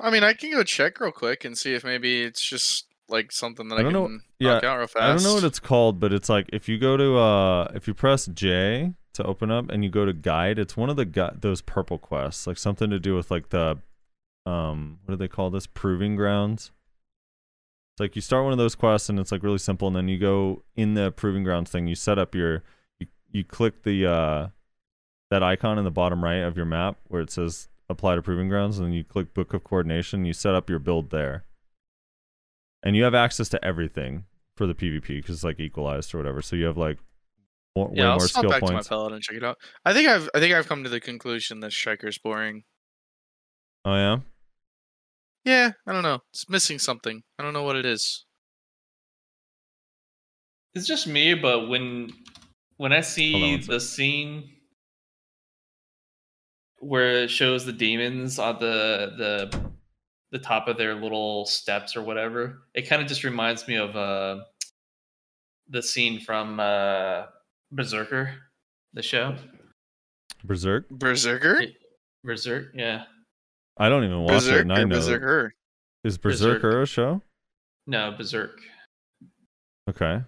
I 0.00 0.10
mean, 0.10 0.22
I 0.22 0.32
can 0.32 0.52
go 0.52 0.62
check 0.62 1.00
real 1.00 1.10
quick 1.12 1.44
and 1.44 1.58
see 1.58 1.74
if 1.74 1.84
maybe 1.84 2.22
it's 2.22 2.40
just 2.40 2.86
like 3.08 3.32
something 3.32 3.68
that 3.68 3.76
I 3.76 3.80
I, 3.80 3.82
can 3.84 3.92
know- 3.92 4.18
knock 4.40 4.64
out 4.64 4.78
real 4.78 4.86
fast. 4.86 5.02
I 5.02 5.08
don't 5.14 5.22
know 5.24 5.34
what 5.34 5.44
it's 5.44 5.58
called, 5.60 5.98
but 6.00 6.12
it's 6.12 6.28
like 6.28 6.48
if 6.52 6.68
you 6.68 6.78
go 6.78 6.96
to 6.96 7.18
uh, 7.18 7.72
if 7.74 7.86
you 7.88 7.94
press 7.94 8.26
J 8.26 8.94
to 9.14 9.24
open 9.24 9.50
up 9.50 9.68
and 9.68 9.84
you 9.84 9.90
go 9.90 10.06
to 10.06 10.12
guide, 10.12 10.58
it's 10.58 10.76
one 10.76 10.88
of 10.88 10.96
the 10.96 11.04
gu- 11.04 11.36
those 11.38 11.60
purple 11.60 11.98
quests, 11.98 12.46
like 12.46 12.56
something 12.56 12.88
to 12.88 12.98
do 12.98 13.14
with 13.14 13.30
like 13.30 13.50
the, 13.50 13.78
um, 14.46 15.00
what 15.04 15.12
do 15.12 15.16
they 15.16 15.28
call 15.28 15.50
this? 15.50 15.66
Proving 15.66 16.16
grounds. 16.16 16.70
It's 17.94 18.00
like 18.00 18.16
you 18.16 18.22
start 18.22 18.44
one 18.44 18.52
of 18.52 18.58
those 18.58 18.74
quests 18.74 19.10
and 19.10 19.18
it's 19.20 19.30
like 19.32 19.42
really 19.42 19.58
simple, 19.58 19.88
and 19.88 19.96
then 19.96 20.08
you 20.08 20.18
go 20.18 20.62
in 20.76 20.94
the 20.94 21.10
proving 21.10 21.42
grounds 21.44 21.70
thing. 21.70 21.86
You 21.88 21.94
set 21.94 22.18
up 22.18 22.34
your, 22.34 22.62
you, 23.32 23.38
you 23.40 23.44
click 23.44 23.82
the 23.82 24.06
uh, 24.06 24.48
that 25.30 25.42
icon 25.42 25.78
in 25.78 25.84
the 25.84 25.90
bottom 25.90 26.22
right 26.22 26.36
of 26.42 26.56
your 26.56 26.66
map 26.66 26.98
where 27.08 27.22
it 27.22 27.30
says 27.30 27.68
apply 27.88 28.14
to 28.14 28.22
proving 28.22 28.48
grounds, 28.48 28.78
and 28.78 28.86
then 28.86 28.92
you 28.94 29.04
click 29.04 29.34
book 29.34 29.52
of 29.54 29.64
coordination. 29.64 30.24
You 30.24 30.32
set 30.32 30.54
up 30.54 30.68
your 30.70 30.78
build 30.78 31.10
there, 31.10 31.44
and 32.82 32.96
you 32.96 33.04
have 33.04 33.14
access 33.14 33.48
to 33.50 33.64
everything 33.64 34.24
for 34.56 34.66
the 34.66 34.74
PvP 34.74 35.06
because 35.06 35.36
it's 35.36 35.44
like 35.44 35.60
equalized 35.60 36.14
or 36.14 36.18
whatever. 36.18 36.42
So 36.42 36.56
you 36.56 36.64
have 36.66 36.76
like 36.76 36.98
more, 37.76 37.90
Yeah, 37.94 38.04
way 38.04 38.08
I'll 38.10 38.18
more 38.18 38.28
skill 38.28 38.50
back 38.50 38.60
points. 38.60 38.70
to 38.88 38.94
my 38.94 38.96
pellet 38.96 39.12
and 39.12 39.22
check 39.22 39.36
it 39.36 39.44
out. 39.44 39.56
I 39.84 39.92
think 39.92 40.08
I've 40.08 40.28
I 40.34 40.40
think 40.40 40.54
I've 40.54 40.68
come 40.68 40.84
to 40.84 40.90
the 40.90 41.00
conclusion 41.00 41.60
that 41.60 41.72
Striker's 41.72 42.18
boring. 42.18 42.64
Oh 43.84 43.94
yeah, 43.94 44.18
Yeah, 45.44 45.72
I 45.86 45.92
don't 45.92 46.02
know. 46.04 46.20
It's 46.32 46.48
missing 46.48 46.78
something. 46.78 47.22
I 47.38 47.42
don't 47.42 47.52
know 47.52 47.64
what 47.64 47.76
it 47.76 47.84
is. 47.86 48.26
It's 50.74 50.86
just 50.86 51.06
me, 51.06 51.34
but 51.34 51.68
when 51.68 52.10
when 52.82 52.92
I 52.92 52.96
Hold 52.96 53.04
on 53.04 53.04
see 53.04 53.32
one 53.52 53.60
the 53.60 53.78
scene 53.78 54.50
where 56.80 57.22
it 57.22 57.30
shows 57.30 57.64
the 57.64 57.72
demons 57.72 58.40
on 58.40 58.58
the 58.58 59.12
the 59.16 59.70
the 60.32 60.40
top 60.40 60.66
of 60.66 60.78
their 60.78 60.96
little 60.96 61.46
steps 61.46 61.94
or 61.94 62.02
whatever, 62.02 62.64
it 62.74 62.88
kind 62.88 63.00
of 63.00 63.06
just 63.06 63.22
reminds 63.22 63.68
me 63.68 63.76
of 63.76 63.94
uh 63.94 64.42
the 65.68 65.80
scene 65.80 66.18
from 66.18 66.58
uh 66.58 67.26
Berserker, 67.70 68.34
the 68.94 69.02
show. 69.02 69.36
Berserk. 70.42 70.88
Berserker? 70.90 71.62
Berserk, 72.24 72.72
yeah. 72.74 73.04
I 73.78 73.88
don't 73.88 74.02
even 74.02 74.22
watch 74.22 74.32
Berserk 74.32 74.54
it, 74.56 74.60
and 74.62 74.72
I 74.72 74.82
know 74.82 74.96
Berserker? 74.96 75.54
is 76.02 76.18
Berserk. 76.18 76.60
Berserker 76.60 76.82
a 76.82 76.86
show? 76.86 77.22
No, 77.86 78.12
Berserk. 78.18 78.58
Okay, 79.88 80.20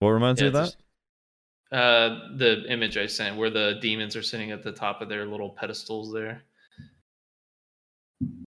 what 0.00 0.10
reminds 0.10 0.42
Yeah, 0.42 0.48
you 0.48 0.48
of 0.48 0.66
that? 0.66 0.76
Uh, 1.70 2.34
the 2.36 2.64
image 2.68 2.96
I 2.96 3.06
sent 3.06 3.36
where 3.36 3.50
the 3.50 3.78
demons 3.82 4.16
are 4.16 4.22
sitting 4.22 4.50
at 4.52 4.62
the 4.62 4.72
top 4.72 5.02
of 5.02 5.08
their 5.10 5.26
little 5.26 5.50
pedestals 5.50 6.12
there. 6.12 6.42
Let's 8.20 8.40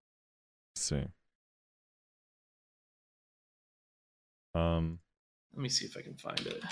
see. 0.76 1.04
Um, 4.54 4.98
Let 5.54 5.62
me 5.62 5.68
see 5.68 5.86
if 5.86 5.96
I 5.96 6.02
can 6.02 6.14
find 6.14 6.40
it. 6.40 6.62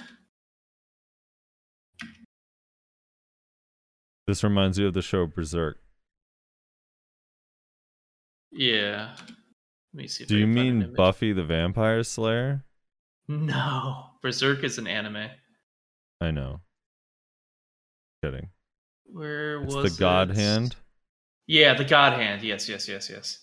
this 4.27 4.45
reminds 4.45 4.79
you 4.79 4.87
of 4.87 4.95
the 4.95 5.03
show 5.03 5.27
Berserk. 5.27 5.79
Yeah. 8.53 9.15
Let 9.93 10.03
me 10.03 10.09
see. 10.09 10.25
If 10.25 10.29
Do 10.29 10.37
I 10.37 10.39
you 10.41 10.47
can 10.47 10.55
find 10.55 10.69
an 10.69 10.79
mean. 10.81 10.95
Buffy 10.95 11.33
the 11.33 11.45
Vampire 11.45 12.03
Slayer? 12.03 12.65
No, 13.29 14.07
Berserk 14.23 14.65
is 14.65 14.79
an 14.79 14.87
anime. 14.87 15.29
I 16.21 16.31
know. 16.31 16.61
Kidding. 18.23 18.51
Where 19.07 19.63
It's 19.63 19.75
was 19.75 19.95
the 19.97 20.01
God 20.01 20.31
it? 20.31 20.37
Hand. 20.37 20.77
Yeah, 21.47 21.75
the 21.75 21.85
God 21.85 22.13
Hand. 22.15 22.43
Yes, 22.43 22.69
yes, 22.69 22.89
yes, 22.89 23.09
yes. 23.11 23.39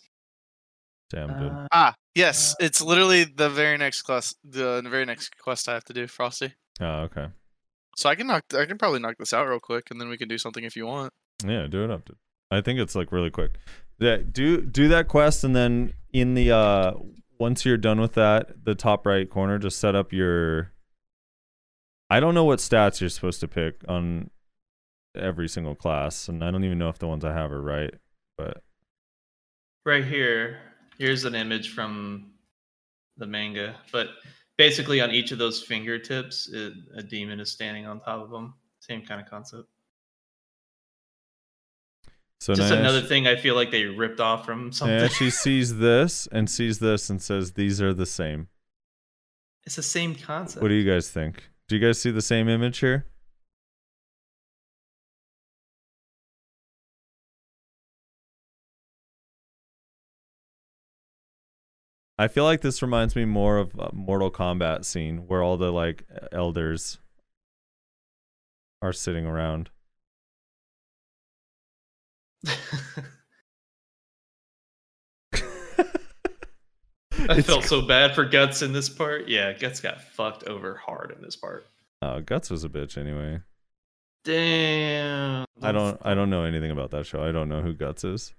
Damn 1.10 1.28
good. 1.40 1.52
Uh, 1.52 1.68
Ah, 1.72 1.96
yes. 2.16 2.56
It's 2.60 2.82
literally 2.82 3.24
the 3.24 3.50
very 3.50 3.78
next 3.78 4.04
quest 4.04 4.38
the 4.44 4.82
very 4.88 5.06
next 5.06 5.38
quest 5.38 5.68
I 5.70 5.74
have 5.74 5.86
to 5.86 5.94
do, 5.94 6.06
Frosty. 6.08 6.54
Oh, 6.80 7.02
okay. 7.04 7.28
So 7.96 8.10
I 8.10 8.16
can 8.16 8.28
knock 8.28 8.44
I 8.54 8.66
can 8.66 8.78
probably 8.78 9.00
knock 9.00 9.16
this 9.18 9.34
out 9.34 9.48
real 9.48 9.60
quick 9.60 9.90
and 9.90 10.00
then 10.00 10.10
we 10.10 10.18
can 10.18 10.28
do 10.28 10.38
something 10.38 10.64
if 10.64 10.76
you 10.76 10.86
want. 10.86 11.14
Yeah, 11.46 11.68
do 11.68 11.84
it 11.84 11.92
up. 11.92 12.06
Dude. 12.06 12.18
I 12.52 12.62
think 12.62 12.80
it's 12.80 12.96
like 12.96 13.12
really 13.12 13.30
quick. 13.32 13.52
Yeah, 14.00 14.18
do 14.18 14.62
do 14.62 14.88
that 14.90 15.08
quest 15.08 15.44
and 15.44 15.56
then 15.56 15.94
in 16.14 16.34
the 16.34 16.52
uh 16.52 16.94
once 17.40 17.66
you're 17.66 17.78
done 17.78 18.02
with 18.02 18.14
that, 18.14 18.66
the 18.66 18.76
top 18.76 19.06
right 19.06 19.30
corner, 19.30 19.60
just 19.60 19.80
set 19.80 19.96
up 19.96 20.12
your. 20.12 20.72
I 22.10 22.20
don't 22.20 22.34
know 22.34 22.46
what 22.46 22.60
stats 22.60 23.02
you're 23.02 23.10
supposed 23.10 23.40
to 23.42 23.48
pick 23.48 23.84
on 23.88 24.30
every 25.16 25.50
single 25.50 25.76
class, 25.76 26.30
and 26.30 26.44
I 26.44 26.52
don't 26.52 26.64
even 26.64 26.78
know 26.78 26.90
if 26.90 27.00
the 27.00 27.08
ones 27.08 27.26
I 27.26 27.34
have 27.34 27.52
are 27.52 27.62
right. 27.62 27.94
But 28.38 28.64
right 29.86 30.06
here. 30.06 30.60
Here's 31.00 31.26
an 31.26 31.36
image 31.36 31.74
from 31.74 32.32
the 33.18 33.28
manga, 33.28 33.76
but 33.92 34.08
basically 34.58 35.00
on 35.00 35.12
each 35.12 35.32
of 35.32 35.38
those 35.38 35.62
fingertips, 35.62 36.50
it, 36.52 36.74
a 36.96 37.04
demon 37.04 37.40
is 37.40 37.52
standing 37.52 37.86
on 37.86 38.00
top 38.00 38.24
of 38.24 38.32
them. 38.32 38.56
Same 38.80 39.06
kind 39.06 39.22
of 39.22 39.30
concept. 39.30 39.68
so 42.40 42.56
Just 42.56 42.72
now 42.72 42.80
another 42.80 43.02
thing 43.02 43.28
I 43.28 43.36
feel 43.36 43.54
like 43.54 43.70
they 43.70 43.86
ripped 43.86 44.20
off 44.20 44.44
from 44.46 44.72
something. 44.72 44.98
now 44.98 45.08
she 45.08 45.30
sees 45.30 45.78
this 45.78 46.28
and 46.32 46.50
sees 46.50 46.80
this 46.80 47.10
and 47.12 47.22
says 47.22 47.54
these 47.54 47.80
are 47.80 47.94
the 47.94 48.06
same. 48.08 48.48
It's 49.66 49.76
the 49.76 49.84
same 49.84 50.16
concept. 50.16 50.64
What 50.64 50.70
do 50.70 50.76
you 50.76 50.90
guys 50.90 51.10
think? 51.12 51.44
Do 51.68 51.76
you 51.76 51.86
guys 51.86 52.00
see 52.02 52.12
the 52.12 52.22
same 52.22 52.48
image 52.48 52.80
here? 52.80 53.06
I 62.18 62.28
feel 62.28 62.46
like 62.46 62.62
this 62.62 62.82
reminds 62.82 63.16
me 63.16 63.26
more 63.26 63.58
of 63.58 63.76
a 63.78 63.94
Mortal 63.94 64.32
Kombat 64.32 64.86
scene 64.86 65.28
where 65.28 65.44
all 65.44 65.58
the 65.58 65.72
like 65.72 66.06
elders 66.32 67.00
are 68.82 68.94
sitting 68.94 69.26
around. 69.26 69.70
I 77.30 77.42
felt 77.42 77.66
so 77.66 77.82
bad 77.82 78.16
for 78.16 78.26
Guts 78.26 78.62
in 78.62 78.74
this 78.74 78.90
part. 78.90 79.28
Yeah, 79.28 79.54
Guts 79.54 79.80
got 79.80 80.02
fucked 80.02 80.44
over 80.46 80.76
hard 80.76 81.14
in 81.16 81.22
this 81.22 81.36
part. 81.36 81.68
Oh, 82.02 82.22
Guts 82.22 82.50
was 82.50 82.64
a 82.64 82.70
bitch 82.70 82.98
anyway. 82.98 83.42
Damn. 84.24 85.46
I 85.62 85.72
don't 85.72 86.00
I 86.04 86.14
don't 86.14 86.30
know 86.30 86.44
anything 86.44 86.72
about 86.72 86.92
that 86.92 87.06
show. 87.06 87.24
I 87.24 87.32
don't 87.32 87.50
know 87.50 87.62
who 87.62 87.74
Guts 87.74 88.04
is. 88.04 88.34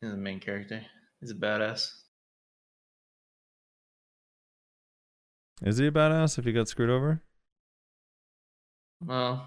He's 0.00 0.10
the 0.10 0.16
main 0.16 0.40
character. 0.40 0.82
He's 1.20 1.30
a 1.30 1.34
badass. 1.34 1.90
Is 5.62 5.78
he 5.78 5.86
a 5.86 5.90
badass 5.90 6.38
if 6.38 6.44
he 6.44 6.52
got 6.52 6.68
screwed 6.68 6.90
over? 6.90 7.22
Well, 9.04 9.46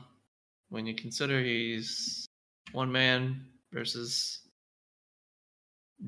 when 0.69 0.85
you 0.85 0.95
consider 0.95 1.41
he's 1.41 2.25
one 2.71 2.91
man 2.91 3.45
versus 3.71 4.41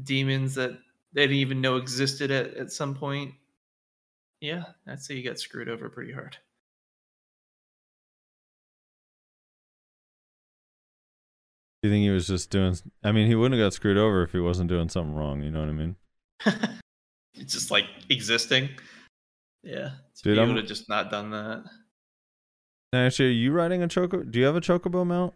demons 0.04 0.56
that 0.56 0.78
they 1.14 1.22
didn't 1.24 1.38
even 1.38 1.62
know 1.62 1.78
existed 1.78 2.32
at, 2.32 2.54
at 2.56 2.72
some 2.72 2.96
point, 2.96 3.34
yeah, 4.42 4.64
I'd 4.88 5.02
say 5.02 5.16
he 5.16 5.24
got 5.24 5.40
screwed 5.40 5.70
over 5.70 5.90
pretty 5.90 6.14
hard. 6.14 6.38
Do 11.82 11.88
you 11.88 11.94
think 11.94 12.04
he 12.04 12.10
was 12.10 12.28
just 12.28 12.50
doing? 12.50 12.76
I 13.04 13.12
mean, 13.14 13.28
he 13.28 13.36
wouldn't 13.36 13.60
have 13.60 13.66
got 13.66 13.74
screwed 13.74 13.98
over 13.98 14.22
if 14.24 14.34
he 14.34 14.40
wasn't 14.40 14.70
doing 14.70 14.90
something 14.90 15.16
wrong. 15.16 15.42
You 15.42 15.50
know 15.50 15.62
what 15.62 15.70
I 15.70 15.72
mean? 15.72 15.96
it's 17.34 17.54
just 17.54 17.72
like 17.72 17.86
existing. 18.10 18.70
Yeah. 19.64 19.92
If 20.16 20.22
Dude, 20.24 20.38
I'm- 20.38 20.50
would 20.50 20.58
have 20.58 20.68
just 20.68 20.90
not 20.90 21.10
done 21.10 21.32
that. 21.32 21.64
Now, 22.92 23.06
actually, 23.06 23.30
are 23.30 23.34
you 23.34 23.52
riding 23.52 23.84
a 23.84 23.88
choco? 23.88 24.24
Do 24.24 24.40
you 24.40 24.46
have 24.46 24.56
a 24.56 24.62
chocobo 24.62 25.06
mount? 25.06 25.34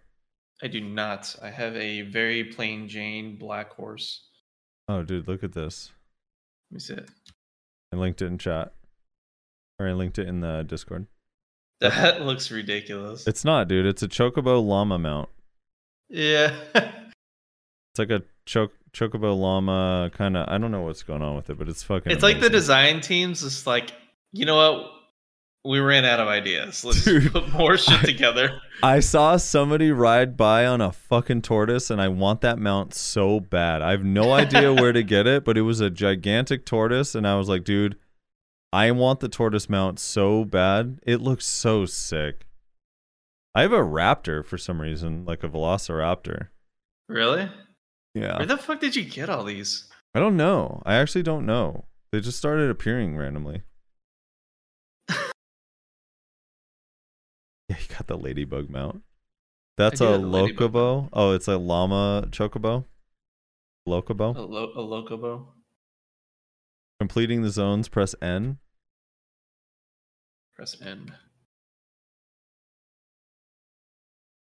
I 0.61 0.68
do 0.68 0.82
not. 0.82 1.35
I 1.42 1.50
have 1.50 1.76
a 1.76 2.02
very 2.02 2.43
plain 2.45 2.88
Jane 2.90 3.38
black 3.38 3.72
horse. 3.74 4.27
Oh, 4.88 5.03
dude, 5.03 5.28
look 5.28 5.44
at 5.44 5.53
this. 5.53 5.92
Let 6.72 6.76
me 6.76 6.80
see 6.80 6.94
it. 6.95 7.10
I 7.94 7.95
linked 7.95 8.22
it 8.22 8.26
in 8.26 8.38
chat, 8.38 8.74
or 9.80 9.88
I 9.88 9.94
linked 9.94 10.18
it 10.20 10.28
in 10.28 10.42
the 10.42 10.64
Discord. 10.64 11.08
That 11.80 12.22
looks 12.26 12.52
ridiculous. 12.52 13.28
It's 13.28 13.45
not, 13.45 13.68
dude. 13.68 13.86
It's 13.86 14.02
a 14.03 14.08
chocobo 14.08 14.66
llama 14.66 14.98
mount. 15.00 15.30
yeah. 16.10 16.56
It's 17.95 18.00
like 18.00 18.10
a 18.10 18.24
choc 18.48 18.72
chocobo 18.92 19.38
llama 19.40 20.10
kind 20.16 20.36
of. 20.36 20.50
I 20.50 20.58
don't 20.58 20.72
know 20.72 20.82
what's 20.82 21.03
going 21.03 21.22
on 21.22 21.36
with 21.36 21.52
it, 21.52 21.60
but 21.60 21.70
it's 21.70 21.84
fucking. 21.84 22.12
it's 22.12 22.24
like 22.24 22.40
the 22.40 22.50
design 22.50 23.02
teams 23.02 23.44
is 23.44 23.68
like, 23.68 23.92
you 24.32 24.45
know 24.48 24.56
what? 24.56 24.92
We 25.66 25.80
ran 25.80 26.06
out 26.06 26.19
of 26.19 26.27
ideas. 26.27 26.83
Let's 26.83 27.03
Dude. 27.06 27.32
put 27.32 27.50
more 27.53 27.77
shit 27.77 28.01
together. 28.01 28.59
I 28.82 29.00
saw 29.00 29.38
somebody 29.38 29.92
ride 29.92 30.35
by 30.35 30.66
on 30.66 30.82
a 30.82 30.92
fucking 30.92 31.42
tortoise, 31.43 31.90
and 31.90 32.01
I 32.01 32.09
want 32.09 32.42
that 32.42 32.59
mount 32.59 32.93
so 32.93 33.40
bad. 33.40 33.82
I 33.82 33.92
have 33.92 34.03
no 34.03 34.33
idea 34.33 34.74
where 34.74 34.92
to 34.92 35.03
get 35.03 35.25
it, 35.27 35.45
but 35.45 35.58
it 35.58 35.61
was 35.61 35.80
a 35.80 35.90
gigantic 35.90 36.66
tortoise, 36.66 37.16
and 37.16 37.27
I 37.27 37.35
was 37.35 37.48
like, 37.48 37.64
dude, 37.64 37.98
I 38.74 38.92
want 38.92 39.19
the 39.19 39.30
tortoise 39.30 39.69
mount 39.69 40.00
so 40.00 40.43
bad. 40.43 41.00
It 41.03 41.22
looks 41.22 41.45
so 41.45 41.85
sick. 41.85 42.45
I 43.56 43.61
have 43.61 43.72
a 43.74 43.77
raptor 43.77 44.43
for 44.43 44.58
some 44.58 44.82
reason, 44.82 45.25
like 45.25 45.43
a 45.43 45.50
velociraptor. 45.50 46.48
Really? 47.08 47.50
Yeah. 48.16 48.38
Where 48.38 48.45
the 48.48 48.58
fuck 48.58 48.80
did 48.80 48.95
you 48.95 49.06
get 49.06 49.30
all 49.30 49.43
these? 49.43 49.88
I 50.16 50.19
don't 50.19 50.35
know. 50.38 50.82
I 50.85 50.95
actually 50.95 51.24
don't 51.24 51.45
know. 51.45 51.85
They 52.11 52.19
just 52.19 52.38
started 52.38 52.69
appearing 52.69 53.16
randomly. 53.16 53.61
yeah, 57.69 57.77
you 57.80 57.95
got 57.95 58.08
the 58.08 58.17
ladybug 58.17 58.69
mount. 58.69 59.01
That's 59.77 60.01
a 60.01 60.17
locobo. 60.17 61.09
Oh, 61.14 61.32
it's 61.32 61.48
a 61.48 61.58
llama 61.58 62.27
chocobo. 62.30 62.85
A, 63.85 63.90
Locobo. 63.90 64.33
lo- 64.35 64.72
a 64.75 64.82
locobo? 64.82 65.48
Completing 67.00 67.42
the 67.42 67.50
zones, 67.50 67.90
press 67.90 68.16
N. 68.22 68.59
Press 70.56 70.77
N. 70.82 71.14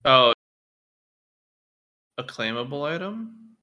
Oh. 0.04 0.32
A 2.18 2.22
claimable 2.22 2.84
item? 2.84 3.56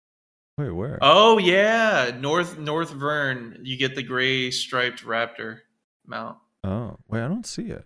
Wait, 0.57 0.71
where? 0.71 0.99
Oh 1.01 1.37
yeah, 1.37 2.11
North 2.19 2.59
North 2.59 2.91
Vern. 2.91 3.59
You 3.63 3.77
get 3.77 3.95
the 3.95 4.03
gray 4.03 4.51
striped 4.51 5.03
raptor 5.03 5.59
mount. 6.05 6.37
Oh, 6.63 6.97
wait, 7.07 7.21
I 7.21 7.27
don't 7.27 7.45
see 7.47 7.67
it. 7.67 7.85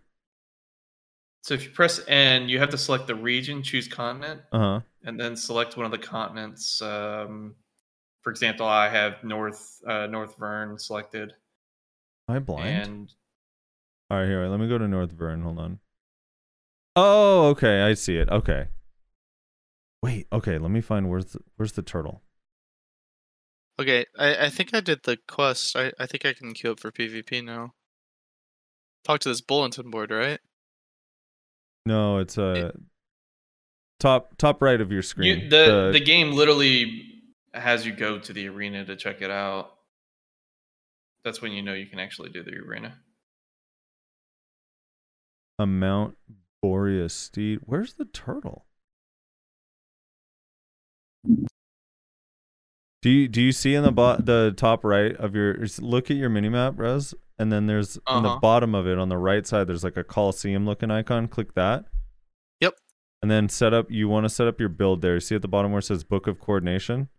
So 1.47 1.53
if 1.53 1.63
you 1.63 1.69
press 1.69 2.01
N, 2.09 2.49
you 2.49 2.59
have 2.59 2.71
to 2.71 2.77
select 2.77 3.07
the 3.07 3.15
region, 3.15 3.63
choose 3.63 3.87
continent, 3.87 4.41
Uh 4.51 4.59
huh. 4.59 4.79
and 5.05 5.17
then 5.17 5.37
select 5.37 5.77
one 5.77 5.85
of 5.85 5.93
the 5.93 5.97
continents. 5.97 6.81
Um, 6.81 7.55
for 8.21 8.31
example, 8.31 8.65
I 8.65 8.89
have 8.89 9.23
North 9.23 9.79
uh, 9.87 10.07
North 10.07 10.37
Vern 10.37 10.77
selected, 10.77 11.31
Am 12.27 12.35
I 12.35 12.39
blind? 12.39 12.67
and 12.89 13.13
All 14.11 14.17
right, 14.17 14.27
here. 14.27 14.45
Let 14.47 14.59
me 14.59 14.67
go 14.67 14.77
to 14.77 14.89
North 14.89 15.13
Vern. 15.13 15.41
Hold 15.41 15.59
on. 15.59 15.79
Oh, 16.97 17.47
okay. 17.51 17.79
I 17.81 17.93
see 17.93 18.17
it. 18.17 18.27
Okay. 18.27 18.67
Wait. 20.03 20.27
Okay. 20.33 20.57
Let 20.57 20.69
me 20.71 20.81
find 20.81 21.09
where's 21.09 21.27
the, 21.27 21.39
where's 21.55 21.71
the 21.71 21.81
turtle. 21.81 22.23
Okay, 23.79 24.05
I, 24.19 24.47
I 24.47 24.49
think 24.49 24.73
I 24.73 24.81
did 24.81 25.03
the 25.03 25.17
quest. 25.29 25.77
I, 25.77 25.93
I 25.97 26.07
think 26.07 26.25
I 26.25 26.33
can 26.33 26.53
queue 26.53 26.71
up 26.71 26.81
for 26.81 26.91
PvP 26.91 27.41
now. 27.41 27.73
Talk 29.05 29.21
to 29.21 29.29
this 29.29 29.39
bulletin 29.39 29.89
board, 29.91 30.11
right? 30.11 30.39
No, 31.87 32.17
it's 32.17 32.37
uh 32.37 32.71
top 34.01 34.35
top 34.37 34.61
right 34.61 34.81
of 34.81 34.91
your 34.91 35.01
screen. 35.01 35.39
you, 35.39 35.49
the 35.49 35.89
the 35.93 36.01
game 36.01 36.33
literally 36.33 37.01
has 37.53 37.85
you 37.85 37.93
go 37.93 38.19
to 38.19 38.33
the 38.33 38.47
arena 38.49 38.83
to 38.83 38.97
check 38.97 39.21
it 39.21 39.31
out. 39.31 39.71
That's 41.23 41.41
when 41.41 41.53
you 41.53 41.61
know 41.61 41.73
you 41.73 41.85
can 41.85 41.99
actually 41.99 42.29
do 42.29 42.43
the 42.43 42.55
arena. 42.55 42.97
a 45.57 45.65
Mount 45.65 46.17
Boreas 46.61 47.13
steed. 47.13 47.59
Where's 47.63 47.93
the 47.93 48.05
turtle? 48.05 48.65
Do 53.01 53.09
you 53.09 53.29
do 53.29 53.41
you 53.41 53.53
see 53.53 53.75
in 53.75 53.83
the 53.83 53.91
bo- 53.93 54.17
the 54.17 54.53
top 54.57 54.83
right 54.83 55.15
of 55.15 55.35
your 55.35 55.57
look 55.79 56.11
at 56.11 56.17
your 56.17 56.29
minimap, 56.29 56.77
Res, 56.77 57.13
and 57.39 57.51
then 57.51 57.67
there's 57.67 57.97
on 58.07 58.23
the 58.23 58.29
Uh-huh. 58.29 58.39
bottom 58.39 58.73
of 58.75 58.87
it 58.87 58.97
on 58.97 59.09
the 59.09 59.17
right 59.17 59.45
side 59.45 59.67
there's 59.67 59.83
like 59.83 59.97
a 59.97 60.03
Coliseum 60.03 60.65
looking 60.65 60.91
icon. 60.91 61.27
Click 61.27 61.53
that. 61.55 61.85
Yep. 62.61 62.73
And 63.21 63.29
then 63.31 63.49
set 63.49 63.73
up 63.73 63.89
you 63.91 64.07
want 64.09 64.25
to 64.25 64.29
set 64.29 64.47
up 64.47 64.59
your 64.59 64.69
build 64.69 65.01
there. 65.01 65.15
you 65.15 65.19
See 65.19 65.35
at 65.35 65.41
the 65.41 65.47
bottom 65.47 65.71
where 65.71 65.79
it 65.79 65.83
says 65.83 66.03
Book 66.03 66.27
of 66.27 66.39
Coordination. 66.39 67.09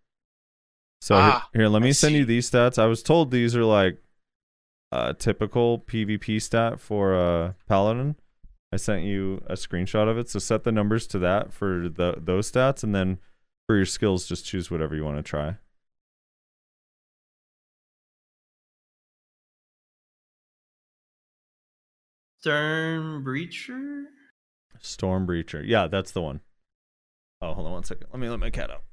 So 1.00 1.14
Ah, 1.16 1.48
here, 1.52 1.68
let 1.68 1.82
me 1.82 1.88
I 1.88 1.92
send 1.92 2.14
you 2.16 2.24
these 2.24 2.50
stats. 2.50 2.78
I 2.78 2.86
was 2.86 3.02
told 3.02 3.30
these 3.30 3.54
are 3.54 3.64
like 3.64 3.98
a 4.90 5.14
typical 5.14 5.78
PvP 5.80 6.40
stat 6.42 6.80
for 6.80 7.14
a 7.14 7.54
Paladin. 7.68 8.16
I 8.72 8.76
sent 8.76 9.04
you 9.04 9.42
a 9.46 9.54
screenshot 9.54 10.08
of 10.10 10.18
it. 10.18 10.28
So 10.28 10.38
set 10.38 10.64
the 10.64 10.72
numbers 10.72 11.06
to 11.08 11.18
that 11.20 11.52
for 11.52 11.88
the 11.88 12.14
those 12.18 12.50
stats, 12.50 12.82
and 12.82 12.94
then 12.94 13.18
for 13.66 13.76
your 13.76 13.86
skills, 13.86 14.26
just 14.26 14.44
choose 14.46 14.70
whatever 14.70 14.96
you 14.96 15.04
want 15.04 15.16
to 15.18 15.22
try. 15.22 15.56
Stern 22.40 23.24
Breacher. 23.24 24.04
Storm 24.80 25.26
Breacher. 25.26 25.62
Yeah, 25.66 25.88
that's 25.88 26.12
the 26.12 26.22
one. 26.22 26.40
Oh, 27.40 27.54
hold 27.54 27.66
on 27.66 27.72
one 27.72 27.84
second. 27.84 28.06
Let 28.12 28.20
me 28.20 28.28
let 28.28 28.38
my 28.38 28.50
cat 28.50 28.70
out. 28.70 28.84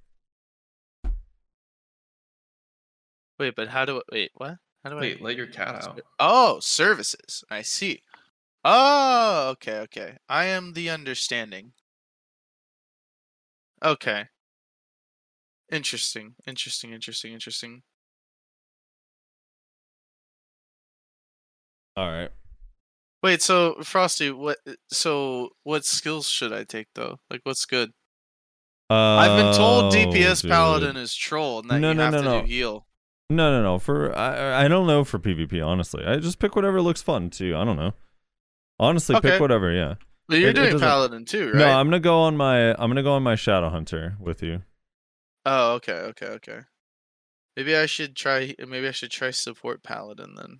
Wait, 3.39 3.55
but 3.55 3.67
how 3.67 3.85
do 3.85 3.97
I 3.97 4.01
wait? 4.11 4.31
What? 4.35 4.57
How 4.83 4.89
do 4.89 4.97
I. 4.97 5.01
Wait, 5.01 5.17
I? 5.19 5.23
let 5.23 5.35
your 5.35 5.47
cat 5.47 5.67
out. 5.67 6.01
Oh, 6.19 6.59
services. 6.59 7.43
I 7.49 7.61
see. 7.61 8.01
Oh, 8.63 9.49
okay, 9.51 9.79
okay. 9.79 10.17
I 10.27 10.45
am 10.45 10.73
the 10.73 10.89
understanding. 10.89 11.73
Okay. 13.83 14.25
Interesting. 15.71 16.35
Interesting. 16.47 16.93
Interesting. 16.93 17.33
Interesting. 17.33 17.83
All 21.95 22.09
right. 22.09 22.31
Wait, 23.25 23.41
so 23.41 23.73
Frosty, 23.81 24.29
what? 24.29 24.59
So 24.91 25.49
what 25.63 25.83
skills 25.83 26.29
should 26.29 26.53
I 26.53 26.63
take 26.63 26.85
though? 26.93 27.17
Like, 27.31 27.41
what's 27.43 27.65
good? 27.65 27.89
I've 28.87 29.35
been 29.35 29.55
told 29.55 29.91
DPS 29.91 30.41
Oh, 30.41 30.41
dude. 30.43 30.51
Paladin 30.51 30.95
is 30.97 31.15
troll, 31.15 31.61
and 31.61 31.69
that 31.71 31.79
No, 31.79 31.87
you 31.89 31.95
no, 31.95 32.03
have 32.03 32.13
no, 32.13 32.19
to 32.19 32.23
no. 32.25 32.41
do 32.41 32.47
heal. 32.47 32.85
No, 33.31 33.49
no, 33.51 33.63
no. 33.63 33.79
For 33.79 34.15
I, 34.15 34.65
I 34.65 34.67
don't 34.67 34.85
know 34.85 35.03
for 35.03 35.17
PvP. 35.17 35.65
Honestly, 35.65 36.05
I 36.05 36.17
just 36.17 36.37
pick 36.37 36.55
whatever 36.55 36.83
looks 36.83 37.01
fun 37.01 37.31
too. 37.31 37.55
I 37.57 37.63
don't 37.65 37.77
know. 37.77 37.93
Honestly, 38.79 39.15
Okay. 39.15 39.31
pick 39.31 39.41
whatever. 39.41 39.71
Yeah. 39.71 39.95
But 40.27 40.37
you're 40.37 40.49
It- 40.49 40.57
it 40.57 40.61
doing 40.61 40.71
doesn't- 40.73 40.87
Paladin 40.87 41.25
too, 41.25 41.47
right? 41.47 41.55
No, 41.55 41.79
I'm 41.79 41.87
gonna 41.87 41.99
go 41.99 42.19
on 42.19 42.37
my. 42.37 42.73
I'm 42.73 42.91
gonna 42.91 43.01
go 43.01 43.13
on 43.13 43.23
my 43.23 43.33
Shadow 43.35 43.69
Hunter 43.71 44.17
with 44.19 44.43
you. 44.43 44.61
Oh, 45.47 45.73
okay, 45.77 45.93
okay, 45.93 46.27
okay. 46.27 46.59
Maybe 47.57 47.75
I 47.75 47.87
should 47.87 48.15
try. 48.15 48.53
Maybe 48.59 48.87
I 48.87 48.91
should 48.91 49.09
try 49.09 49.31
support 49.31 49.81
Paladin 49.81 50.35
then. 50.35 50.59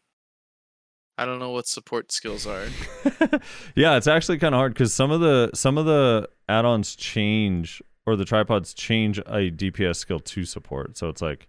I 1.18 1.26
don't 1.26 1.40
know 1.40 1.52
what 1.52 1.68
support 1.68 2.11
skills 2.11 2.45
are. 2.45 2.66
yeah, 3.76 3.95
it's 3.95 4.08
actually 4.08 4.38
kind 4.38 4.53
of 4.53 4.60
hard 4.60 4.74
because 4.74 4.94
some 4.94 5.11
of 5.11 5.22
the 5.22 5.50
some 5.53 5.77
of 5.77 5.85
the 5.85 6.27
add-ons 6.50 6.95
change 6.95 7.82
or 8.06 8.16
the 8.16 8.26
tripods 8.26 8.74
change 8.74 9.19
a 9.19 9.50
DPS 9.50 9.95
skill 9.95 10.19
to 10.19 10.44
support. 10.45 10.98
So 10.98 11.10
it's 11.10 11.22
like 11.22 11.48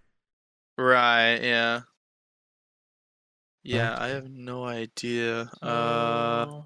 right? 0.77 1.39
Yeah. 1.41 1.81
Yeah, 3.63 3.97
I 3.99 4.07
have 4.09 4.29
no 4.29 4.63
idea. 4.65 5.49
Uh, 5.61 6.61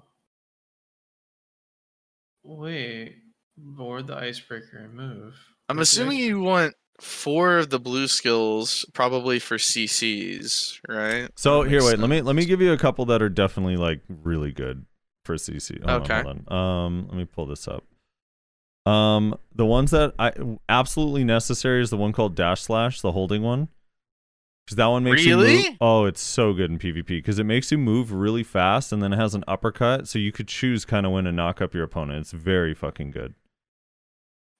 Wait. 2.44 3.16
Board 3.56 4.06
the 4.06 4.16
icebreaker 4.16 4.78
and 4.78 4.94
move. 4.94 5.34
I'm 5.68 5.76
Where's 5.76 5.90
the 5.90 6.02
assuming 6.02 6.18
you 6.18 6.40
want 6.40 6.74
four 7.02 7.58
of 7.58 7.70
the 7.70 7.78
blue 7.78 8.06
skills, 8.08 8.84
probably 8.92 9.38
for 9.38 9.56
CCs, 9.58 10.78
right? 10.88 11.28
so. 11.36 11.62
That 11.62 11.70
Here, 11.70 11.80
makes 11.80 11.92
wait. 11.92 11.98
Let 12.00 12.10
me 12.10 12.22
let 12.22 12.36
me 12.36 12.44
give 12.44 12.60
you 12.60 12.72
a 12.72 12.78
couple 12.78 13.04
that 13.06 13.20
are 13.22 13.28
definitely 13.28 13.76
like 13.76 14.00
really 14.08 14.52
good 14.52 14.86
for 15.24 15.34
CC. 15.36 15.78
Hold 15.84 15.90
on, 15.90 16.02
Okay. 16.02 16.22
hold 16.22 16.44
on. 16.48 16.56
Um, 16.86 17.06
let 17.08 17.16
me 17.16 17.24
pull 17.24 17.46
this 17.46 17.68
up. 17.68 17.84
Um, 18.84 19.36
the 19.54 19.66
ones 19.66 19.90
that 19.92 20.14
I 20.18 20.32
absolutely 20.68 21.22
necessary 21.24 21.82
is 21.82 21.90
the 21.90 21.96
one 21.96 22.12
called 22.12 22.34
Dash 22.34 22.62
Slash, 22.62 23.00
the 23.00 23.12
holding 23.12 23.42
one. 23.42 23.68
Because 24.66 24.76
that 24.76 24.86
one 24.86 25.02
makes 25.04 25.24
you 25.24 25.36
move. 25.36 25.46
Really? 25.46 25.76
Oh, 25.80 26.04
it's 26.04 26.20
so 26.20 26.52
good 26.52 26.70
in 26.70 26.78
PvP 26.78 27.06
because 27.06 27.40
it 27.40 27.44
makes 27.44 27.72
you 27.72 27.78
move 27.78 28.12
really 28.12 28.44
fast 28.44 28.92
and 28.92 29.02
then 29.02 29.12
it 29.12 29.16
has 29.16 29.34
an 29.34 29.42
uppercut, 29.48 30.06
so 30.06 30.18
you 30.20 30.30
could 30.30 30.46
choose 30.46 30.84
kind 30.84 31.04
of 31.04 31.10
when 31.12 31.24
to 31.24 31.32
knock 31.32 31.60
up 31.60 31.74
your 31.74 31.82
opponent. 31.82 32.20
It's 32.20 32.30
very 32.32 32.72
fucking 32.72 33.10
good. 33.10 33.34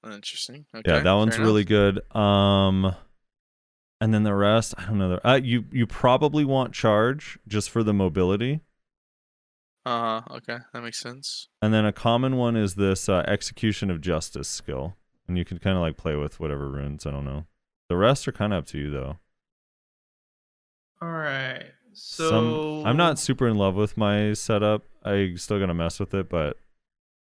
Interesting. 0.05 0.66
Okay, 0.74 0.82
yeah, 0.90 1.00
that 1.00 1.12
one's 1.12 1.39
really 1.39 1.64
good. 1.64 2.00
Um, 2.14 2.94
and 4.00 4.12
then 4.12 4.24
the 4.24 4.34
rest, 4.34 4.74
I 4.76 4.86
don't 4.86 4.98
know. 4.98 5.20
Uh, 5.24 5.40
you 5.42 5.64
you 5.70 5.86
probably 5.86 6.44
want 6.44 6.74
charge 6.74 7.39
just 7.47 7.70
for 7.70 7.82
the 7.84 7.92
mobility, 7.94 8.60
Uh 9.86 10.20
huh. 10.22 10.36
Okay, 10.39 10.58
that 10.72 10.82
makes 10.82 10.98
sense. 10.98 11.48
and 11.60 11.72
then 11.72 11.84
a 11.84 11.92
common 11.92 12.36
one 12.36 12.56
is 12.56 12.74
this 12.74 13.08
uh, 13.08 13.24
execution 13.28 13.90
of 13.90 14.00
justice 14.00 14.48
skill, 14.48 14.97
and 15.28 15.39
you 15.39 15.44
can 15.44 15.58
kind 15.58 15.76
of 15.76 15.82
like 15.82 15.97
play 15.97 16.16
with 16.16 16.40
whatever 16.40 16.68
runes. 16.68 17.06
I 17.06 17.10
don't 17.12 17.24
know. 17.24 17.47
The 17.89 17.97
rest 17.97 18.26
are 18.26 18.32
kind 18.32 18.52
of 18.52 18.60
up 18.60 18.66
to 18.66 18.78
you 18.78 18.90
though. 18.90 19.18
All 21.00 21.08
right. 21.12 21.64
So 21.94 22.28
Some, 22.31 22.86
I'm 22.86 22.97
not 22.97 23.18
super 23.18 23.47
in 23.47 23.56
love 23.56 23.74
with 23.74 23.97
my 23.97 24.32
setup. 24.32 24.84
I 25.05 25.34
still 25.36 25.58
gonna 25.58 25.74
mess 25.74 26.00
with 26.00 26.14
it, 26.14 26.28
but 26.28 26.56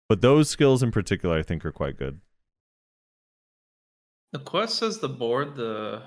but 0.09 0.21
those 0.21 0.49
skills 0.51 0.83
in 0.83 0.91
particular, 0.91 1.39
I 1.39 1.43
think, 1.43 1.65
are 1.65 1.73
quite 1.73 1.97
good. 1.97 2.21
The 4.33 4.39
quest 4.41 4.77
says 4.79 4.99
the 4.99 5.09
board 5.09 5.57
the 5.57 6.03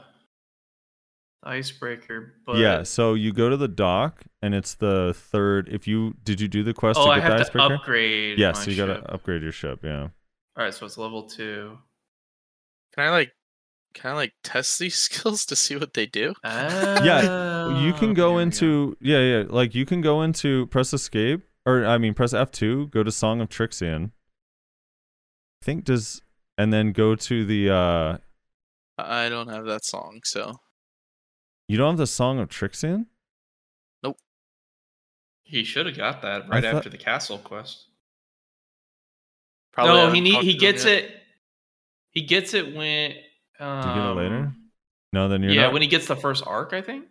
icebreaker, 1.44 2.34
but 2.46 2.58
yeah, 2.58 2.84
so 2.84 3.14
you 3.16 3.34
go 3.34 3.50
to 3.50 3.58
the 3.58 3.68
dock 3.68 4.24
and 4.42 4.54
it's 4.54 4.76
the 4.76 5.14
third. 5.18 5.70
If 5.72 5.88
you 5.88 6.16
did 6.24 6.40
you 6.40 6.48
do 6.48 6.64
the 6.64 6.74
quest 6.74 7.00
Oh, 7.00 7.06
to 7.06 7.12
I 7.12 7.16
get 7.20 7.22
the 7.24 7.28
have 7.30 7.38
to 7.38 7.44
icebreaker? 7.46 7.74
upgrade. 7.76 8.38
yes, 8.40 8.68
my 8.68 8.72
you 8.74 8.78
got 8.78 8.94
to 8.94 9.12
upgrade 9.14 9.42
your 9.42 9.52
ship. 9.52 9.80
Yeah. 9.84 10.10
All 10.58 10.66
right, 10.66 10.74
so 10.74 10.86
it's 10.86 10.98
level 10.98 11.24
two. 11.24 11.78
Can 12.94 13.06
I 13.06 13.10
like, 13.10 13.32
can 13.96 14.12
I 14.12 14.14
like 14.16 14.34
test 14.44 14.78
these 14.78 14.96
skills 15.10 15.46
to 15.48 15.56
see 15.56 15.76
what 15.78 15.94
they 15.96 16.06
do? 16.06 16.36
Ah, 16.44 17.04
yeah, 17.04 17.80
you 17.84 17.94
can 17.94 18.12
Oh, 18.12 18.14
go 18.14 18.28
here 18.30 18.38
we 18.38 18.44
into 18.44 18.98
yeah 19.02 19.20
yeah 19.20 19.44
like 19.50 19.74
you 19.74 19.86
can 19.86 20.02
go 20.02 20.22
into 20.22 20.68
press 20.68 20.94
escape 20.94 21.42
or 21.66 21.86
I 21.86 21.98
mean 21.98 22.14
press 22.14 22.34
F 22.34 22.52
two 22.52 22.88
go 22.88 23.02
to 23.02 23.12
Song 23.12 23.42
of 23.42 23.50
Trixion. 23.50 24.12
I 25.62 25.66
think 25.66 25.86
does 25.86 26.22
and 26.62 26.72
then 26.72 26.92
go 26.92 27.16
to 27.16 27.46
the 27.46 27.70
uh 27.72 28.18
I 28.98 29.30
don't 29.30 29.48
have 29.50 29.66
that 29.66 29.84
song, 29.84 30.20
so 30.24 30.54
you 31.68 31.78
don't 31.78 31.92
have 31.94 31.98
the 31.98 32.08
Song 32.08 32.40
of 32.40 32.50
Trixion. 32.50 33.06
Nope. 34.04 34.18
He 35.44 35.64
should 35.64 35.86
have 35.86 35.96
got 35.98 36.22
that 36.22 36.48
right 36.50 36.64
thought- 36.64 36.76
after 36.76 36.90
the 36.90 36.98
castle 36.98 37.38
quest. 37.40 37.86
probably 39.74 39.94
no, 39.96 40.12
he 40.12 40.22
need, 40.22 40.36
he 40.44 40.54
to 40.54 40.60
them 40.60 40.60
gets 40.60 40.86
yet. 40.86 41.04
it. 41.04 41.12
He 42.12 42.22
gets 42.24 42.54
it 42.54 42.76
when. 42.76 43.14
Um, 43.60 43.82
Do 43.82 43.88
you 43.90 43.96
get 43.96 44.06
it 44.06 44.16
later? 44.16 44.54
No, 45.14 45.28
then 45.30 45.42
you're 45.44 45.52
yeah, 45.54 45.64
not. 45.64 45.74
when 45.74 45.82
he 45.82 45.88
gets 45.88 46.08
the 46.08 46.16
first 46.16 46.44
arc, 46.46 46.74
I 46.74 46.82
think. 46.82 47.06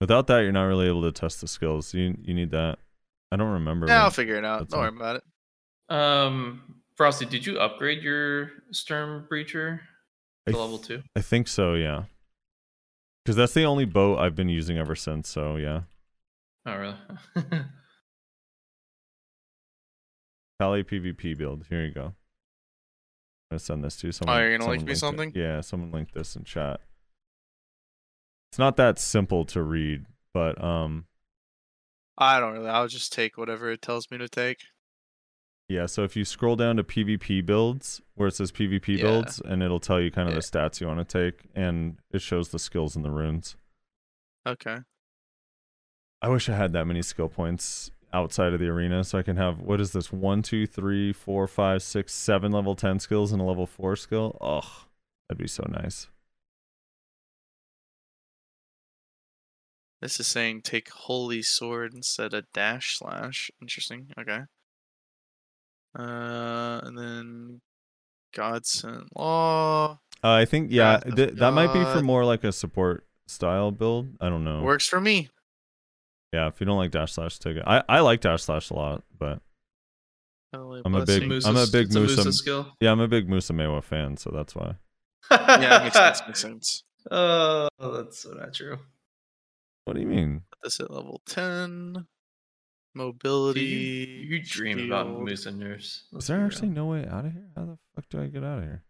Without 0.00 0.26
that, 0.28 0.40
you're 0.40 0.52
not 0.52 0.64
really 0.64 0.86
able 0.88 1.02
to 1.02 1.12
test 1.12 1.40
the 1.40 1.48
skills. 1.48 1.92
You 1.94 2.16
you 2.22 2.34
need 2.34 2.50
that. 2.52 2.78
I 3.32 3.36
don't 3.36 3.52
remember. 3.52 3.86
Yeah, 3.86 4.04
I'll 4.04 4.10
figure 4.10 4.36
it 4.36 4.44
out. 4.44 4.68
Don't 4.68 4.80
worry 4.80 4.88
about 4.96 5.16
it. 5.16 5.94
Um, 5.94 6.76
Frosty, 6.96 7.26
did 7.26 7.44
you 7.46 7.58
upgrade 7.58 8.02
your 8.02 8.50
Stern 8.70 9.26
Breacher 9.30 9.80
to 10.46 10.52
th- 10.52 10.56
level 10.56 10.78
two? 10.78 11.02
I 11.16 11.20
think 11.20 11.48
so. 11.48 11.74
Yeah. 11.74 12.04
Because 13.24 13.36
that's 13.36 13.54
the 13.54 13.64
only 13.64 13.84
boat 13.84 14.18
I've 14.18 14.34
been 14.36 14.48
using 14.48 14.78
ever 14.78 14.94
since. 14.94 15.28
So 15.28 15.56
yeah. 15.56 15.82
Oh, 16.66 16.76
really? 16.76 16.96
Kali 20.60 20.84
PvP 20.84 21.36
build. 21.36 21.66
Here 21.68 21.84
you 21.84 21.92
go. 21.92 22.04
I'm 22.04 22.14
gonna 23.50 23.58
send 23.58 23.84
this 23.84 23.96
to 23.96 24.06
you. 24.08 24.12
Someone, 24.12 24.36
Oh, 24.36 24.40
you're 24.40 24.50
gonna 24.56 24.62
someone 24.62 24.76
link 24.78 24.82
me 24.86 24.86
linked 24.92 24.96
it. 24.96 25.00
something? 25.00 25.32
Yeah, 25.34 25.60
someone 25.60 25.90
linked 25.90 26.14
this 26.14 26.36
in 26.36 26.44
chat. 26.44 26.80
It's 28.52 28.58
not 28.58 28.76
that 28.76 28.98
simple 28.98 29.44
to 29.46 29.62
read, 29.62 30.06
but 30.32 30.62
um, 30.62 31.06
I 32.16 32.38
don't 32.40 32.52
really. 32.52 32.68
I'll 32.68 32.86
just 32.88 33.12
take 33.12 33.36
whatever 33.36 33.70
it 33.70 33.82
tells 33.82 34.10
me 34.10 34.18
to 34.18 34.28
take. 34.28 34.58
Yeah. 35.68 35.86
So 35.86 36.04
if 36.04 36.16
you 36.16 36.24
scroll 36.24 36.56
down 36.56 36.76
to 36.76 36.84
PvP 36.84 37.44
builds, 37.44 38.00
where 38.14 38.28
it 38.28 38.34
says 38.34 38.52
PvP 38.52 38.96
Yeah. 38.98 39.02
builds, 39.04 39.40
and 39.40 39.62
it'll 39.62 39.80
tell 39.80 40.00
you 40.00 40.10
kind 40.10 40.28
of 40.28 40.34
Yeah. 40.34 40.40
the 40.40 40.46
stats 40.46 40.80
you 40.80 40.86
want 40.86 41.06
to 41.06 41.30
take, 41.30 41.46
and 41.54 41.98
it 42.10 42.20
shows 42.20 42.50
the 42.50 42.58
skills 42.58 42.96
and 42.96 43.04
the 43.04 43.10
runes. 43.10 43.56
Okay. 44.46 44.78
I 46.22 46.28
wish 46.28 46.48
I 46.48 46.56
had 46.56 46.72
that 46.72 46.86
many 46.86 47.02
skill 47.02 47.28
points 47.28 47.90
outside 48.12 48.52
of 48.54 48.60
the 48.60 48.68
arena, 48.68 49.02
so 49.04 49.18
I 49.18 49.22
can 49.22 49.36
have 49.36 49.58
what 49.60 49.80
is 49.80 49.92
this? 49.92 50.12
One, 50.12 50.40
two, 50.42 50.66
three, 50.66 51.12
four, 51.12 51.46
five, 51.48 51.82
six, 51.82 52.12
seven 52.14 52.52
level 52.52 52.76
ten 52.76 52.98
skills 52.98 53.32
and 53.32 53.42
a 53.42 53.44
level 53.44 53.66
four 53.66 53.96
skill. 53.96 54.38
Oh, 54.40 54.86
that'd 55.28 55.38
be 55.42 55.48
so 55.48 55.64
nice. 55.68 56.08
This 60.00 60.20
is 60.20 60.26
saying 60.26 60.62
take 60.62 60.90
holy 60.90 61.42
sword 61.42 61.94
instead 61.94 62.34
of 62.34 62.44
dash 62.52 62.98
slash. 62.98 63.50
Interesting. 63.60 64.12
Okay. 64.18 64.40
Uh, 65.98 66.80
and 66.84 66.98
then 66.98 67.60
Godsent 68.34 69.06
Law 69.16 70.00
Uh, 70.22 70.28
I 70.30 70.44
think 70.44 70.70
yeah, 70.72 70.98
th- 70.98 71.34
that 71.34 71.52
might 71.52 71.72
be 71.72 71.82
for 71.84 72.02
more 72.02 72.24
like 72.24 72.42
a 72.44 72.52
support 72.52 73.06
style 73.26 73.70
build. 73.70 74.08
I 74.20 74.28
don't 74.28 74.44
know. 74.44 74.62
works 74.62 74.86
for 74.88 75.00
me. 75.00 75.28
Yeah, 76.32 76.48
if 76.48 76.58
you 76.60 76.66
don't 76.66 76.76
like 76.78 76.90
dash 76.90 77.12
slash, 77.12 77.38
take 77.38 77.56
it. 77.58 77.62
I 77.66 77.82
I 77.88 78.00
like 78.00 78.20
dash 78.20 78.42
slash 78.42 78.70
a 78.70 78.74
lot, 78.74 79.04
but 79.18 79.40
Holy 80.52 80.82
I'm 80.84 80.94
a 80.96 81.04
big- 81.06 81.28
blessing. 81.28 81.48
I'm 81.50 81.56
a 81.56 81.66
big 81.70 81.86
it's 81.86 81.94
a 81.94 82.00
Musa- 82.00 82.14
Musa 82.16 82.32
skill. 82.32 82.66
yeah, 82.80 82.90
I'm 82.90 83.00
a 83.00 83.08
big 83.08 83.28
Musa 83.28 83.52
Maehwa 83.52 83.82
fan, 83.82 84.16
so 84.16 84.30
that's 84.30 84.54
why. 84.54 84.74
Yeah, 85.30 85.80
makes 85.84 85.94
sense. 85.96 86.22
Makes 86.26 86.40
sense. 86.40 86.82
Oh, 87.10 87.68
that's 87.80 88.18
so 88.20 88.30
not 88.32 88.52
true. 88.54 88.78
What 89.84 89.94
do 89.94 90.00
you 90.00 90.06
mean? 90.06 90.42
Put 90.50 90.62
this 90.64 90.80
at 90.80 90.90
level 90.90 91.20
ten. 91.26 92.06
Do 92.94 93.00
Mobility. 93.02 93.60
you, 93.60 94.36
you 94.36 94.42
dream 94.42 94.78
about 94.86 95.06
shield. 95.06 95.24
Musa 95.24 95.50
nurse. 95.50 96.04
Is 96.16 96.26
there 96.28 96.44
actually 96.44 96.68
no 96.68 96.86
way 96.86 97.06
out 97.06 97.24
of 97.24 97.32
here? 97.32 97.48
How 97.56 97.64
the 97.64 97.78
fuck 97.94 98.08
do 98.08 98.22
I 98.22 98.26
get 98.26 98.44
out 98.44 98.58
of 98.58 98.64
here? 98.64 98.84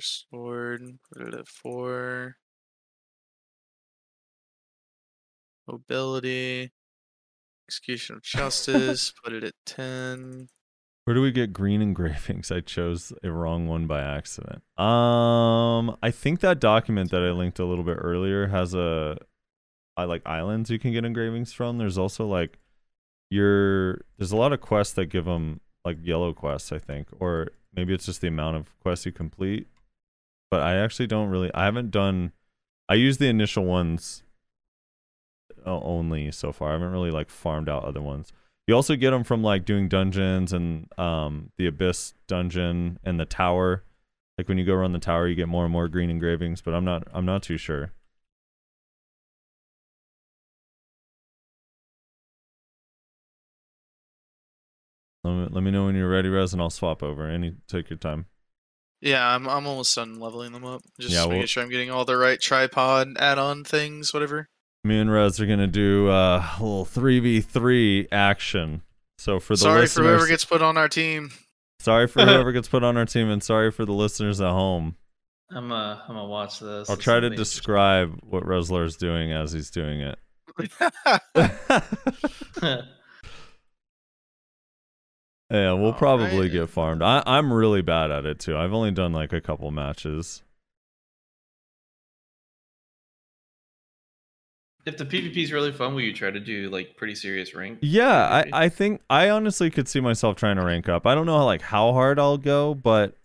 Sword, 0.00 0.82
put 1.12 1.28
it 1.28 1.34
at 1.34 1.48
four. 1.48 2.36
Mobility. 5.66 6.70
Execution 7.68 8.16
of 8.16 8.22
justice, 8.22 9.12
put 9.24 9.32
it 9.32 9.44
at 9.44 9.54
ten. 9.66 10.48
Where 11.04 11.14
do 11.14 11.22
we 11.22 11.32
get 11.32 11.52
green 11.52 11.82
engravings? 11.82 12.50
I 12.52 12.60
chose 12.60 13.12
a 13.22 13.30
wrong 13.30 13.66
one 13.66 13.86
by 13.86 14.00
accident. 14.00 14.62
Um, 14.78 15.96
I 16.02 16.10
think 16.12 16.40
that 16.40 16.60
document 16.60 17.10
that 17.10 17.22
I 17.22 17.30
linked 17.30 17.58
a 17.58 17.64
little 17.64 17.84
bit 17.84 17.98
earlier 18.00 18.48
has 18.48 18.74
a, 18.74 19.18
I 20.00 20.04
like 20.04 20.22
islands 20.26 20.70
you 20.70 20.78
can 20.78 20.92
get 20.92 21.04
engravings 21.04 21.52
from. 21.52 21.78
There's 21.78 21.98
also 21.98 22.26
like, 22.26 22.58
your 23.30 24.00
there's 24.18 24.32
a 24.32 24.36
lot 24.36 24.52
of 24.52 24.60
quests 24.60 24.94
that 24.94 25.06
give 25.06 25.24
them 25.24 25.60
like 25.84 25.98
yellow 26.02 26.32
quests, 26.32 26.72
I 26.72 26.78
think, 26.78 27.08
or 27.18 27.50
maybe 27.74 27.94
it's 27.94 28.06
just 28.06 28.20
the 28.20 28.28
amount 28.28 28.56
of 28.56 28.78
quests 28.80 29.06
you 29.06 29.12
complete. 29.12 29.68
But 30.50 30.62
I 30.62 30.76
actually 30.76 31.06
don't 31.06 31.28
really. 31.28 31.52
I 31.54 31.64
haven't 31.64 31.90
done. 31.90 32.32
I 32.88 32.94
use 32.94 33.18
the 33.18 33.28
initial 33.28 33.64
ones 33.64 34.24
only 35.64 36.30
so 36.32 36.52
far. 36.52 36.70
I 36.70 36.72
haven't 36.72 36.90
really 36.90 37.10
like 37.10 37.30
farmed 37.30 37.68
out 37.68 37.84
other 37.84 38.00
ones. 38.00 38.32
You 38.66 38.74
also 38.74 38.96
get 38.96 39.10
them 39.10 39.24
from 39.24 39.42
like 39.42 39.64
doing 39.64 39.88
dungeons 39.88 40.52
and 40.52 40.86
um 40.98 41.50
the 41.56 41.66
abyss 41.66 42.14
dungeon 42.26 42.98
and 43.04 43.20
the 43.20 43.26
tower. 43.26 43.84
Like 44.38 44.48
when 44.48 44.58
you 44.58 44.64
go 44.64 44.74
around 44.74 44.92
the 44.92 44.98
tower, 44.98 45.28
you 45.28 45.34
get 45.34 45.48
more 45.48 45.64
and 45.64 45.72
more 45.72 45.88
green 45.88 46.10
engravings. 46.10 46.60
But 46.62 46.74
I'm 46.74 46.84
not 46.84 47.06
I'm 47.12 47.26
not 47.26 47.42
too 47.42 47.56
sure. 47.56 47.92
Let 55.38 55.48
me, 55.50 55.54
let 55.54 55.64
me 55.64 55.70
know 55.70 55.86
when 55.86 55.94
you're 55.94 56.08
ready, 56.10 56.28
Rez, 56.28 56.52
and 56.52 56.62
I'll 56.62 56.70
swap 56.70 57.02
over. 57.02 57.28
Any 57.28 57.54
take 57.68 57.90
your 57.90 57.98
time. 57.98 58.26
Yeah, 59.00 59.26
I'm 59.34 59.48
I'm 59.48 59.66
almost 59.66 59.94
done 59.94 60.20
leveling 60.20 60.52
them 60.52 60.64
up. 60.64 60.82
Just 61.00 61.14
Yeah, 61.14 61.24
making 61.24 61.38
well- 61.38 61.46
sure 61.46 61.62
I'm 61.62 61.70
getting 61.70 61.90
all 61.90 62.04
the 62.04 62.16
right 62.16 62.40
tripod 62.40 63.16
add-on 63.18 63.64
things, 63.64 64.12
whatever. 64.12 64.48
Me 64.84 64.98
and 64.98 65.10
Rez 65.12 65.40
are 65.40 65.46
gonna 65.46 65.66
do 65.66 66.08
uh, 66.08 66.44
a 66.58 66.62
little 66.62 66.84
three 66.84 67.20
v 67.20 67.40
three 67.40 68.08
action. 68.12 68.82
So 69.18 69.38
for 69.40 69.54
the 69.54 69.58
Sorry 69.58 69.86
for 69.86 70.02
whoever 70.02 70.26
gets 70.26 70.44
put 70.44 70.62
on 70.62 70.76
our 70.78 70.88
team. 70.88 71.30
sorry 71.80 72.06
for 72.06 72.22
whoever 72.24 72.52
gets 72.52 72.68
put 72.68 72.82
on 72.82 72.96
our 72.96 73.04
team, 73.06 73.28
and 73.28 73.42
sorry 73.42 73.70
for 73.70 73.84
the 73.84 73.92
listeners 73.92 74.40
at 74.40 74.50
home. 74.50 74.96
I'm 75.50 75.70
uh, 75.72 75.96
I'm 75.96 76.06
gonna 76.08 76.26
watch 76.26 76.60
this. 76.60 76.88
I'll 76.88 76.96
This 76.96 77.04
try 77.04 77.20
to 77.20 77.30
describe 77.30 78.18
what 78.22 78.44
Rezlar 78.44 78.84
is 78.86 78.96
doing 78.96 79.32
as 79.32 79.52
he's 79.52 79.70
doing 79.70 80.00
it. 80.00 80.18
yeah, 85.50 85.72
we'll 85.72 85.92
probably 85.92 86.36
Alright. 86.36 86.52
get 86.52 86.70
farmed. 86.70 87.02
I, 87.02 87.22
I'm 87.26 87.52
really 87.52 87.82
bad 87.82 88.10
at 88.10 88.26
it 88.26 88.38
too. 88.38 88.56
I've 88.56 88.72
only 88.72 88.90
done 88.90 89.12
like 89.12 89.32
a 89.32 89.40
couple 89.40 89.70
matches. 89.70 90.42
if 94.86 94.96
the 94.96 95.04
PvP 95.04 95.36
is 95.36 95.52
really 95.52 95.72
fun, 95.72 95.94
will 95.94 96.00
you 96.00 96.12
try 96.12 96.30
to 96.30 96.40
do 96.40 96.68
like 96.70 96.96
pretty 96.96 97.14
serious 97.14 97.54
rank? 97.54 97.78
Yeah, 97.82 98.44
PvP? 98.44 98.50
I, 98.52 98.64
I 98.64 98.68
think 98.68 99.00
I 99.10 99.30
honestly 99.30 99.70
could 99.70 99.88
see 99.88 100.00
myself 100.00 100.36
trying 100.36 100.56
to 100.56 100.64
rank 100.64 100.88
up. 100.88 101.06
I 101.06 101.14
don't 101.14 101.26
know 101.26 101.38
how, 101.38 101.44
like 101.44 101.62
how 101.62 101.92
hard 101.92 102.18
I'll 102.18 102.38
go, 102.38 102.74
but 102.74 103.16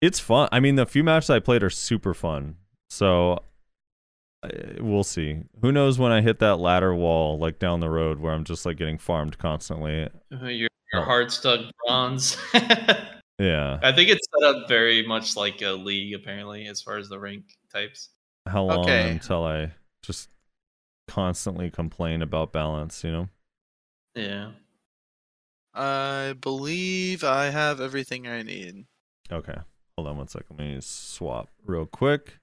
it's 0.00 0.20
fun. 0.20 0.48
I 0.52 0.60
mean, 0.60 0.76
the 0.76 0.86
few 0.86 1.04
matches 1.04 1.30
I 1.30 1.38
played 1.40 1.62
are 1.62 1.70
super 1.70 2.14
fun. 2.14 2.56
So 2.90 3.42
we'll 4.78 5.04
see. 5.04 5.40
Who 5.62 5.72
knows 5.72 5.98
when 5.98 6.12
I 6.12 6.20
hit 6.20 6.38
that 6.40 6.56
ladder 6.56 6.94
wall 6.94 7.38
like 7.38 7.58
down 7.58 7.80
the 7.80 7.90
road 7.90 8.20
where 8.20 8.34
I'm 8.34 8.44
just 8.44 8.66
like 8.66 8.76
getting 8.76 8.98
farmed 8.98 9.38
constantly. 9.38 10.08
Uh, 10.32 10.48
Your 10.94 11.00
your 11.00 11.02
Oh. 11.02 11.06
hard 11.06 11.32
stuck 11.32 11.60
bronze. 11.86 12.36
Yeah. 13.40 13.80
I 13.82 13.90
think 13.90 14.10
it's 14.10 14.24
set 14.32 14.48
up 14.48 14.68
very 14.68 15.04
much 15.04 15.36
like 15.36 15.60
a 15.60 15.72
league, 15.72 16.14
apparently, 16.14 16.68
as 16.68 16.80
far 16.80 16.98
as 16.98 17.08
the 17.08 17.18
rank 17.18 17.42
types. 17.72 18.10
How 18.46 18.62
long 18.62 18.84
Okay. 18.84 19.10
until 19.10 19.44
I 19.44 19.72
just 20.04 20.28
constantly 21.08 21.68
complain 21.68 22.22
about 22.22 22.52
balance, 22.52 23.02
you 23.02 23.10
know? 23.10 23.28
Yeah. 24.14 24.52
I 25.74 26.34
believe 26.40 27.24
I 27.24 27.46
have 27.46 27.80
everything 27.80 28.28
I 28.28 28.42
need. 28.42 28.86
Okay. 29.32 29.58
Hold 29.98 30.06
on 30.08 30.16
one 30.16 30.28
second. 30.28 30.56
Let 30.56 30.68
me 30.68 30.78
swap 30.80 31.48
real 31.66 31.86
quick. 31.86 32.38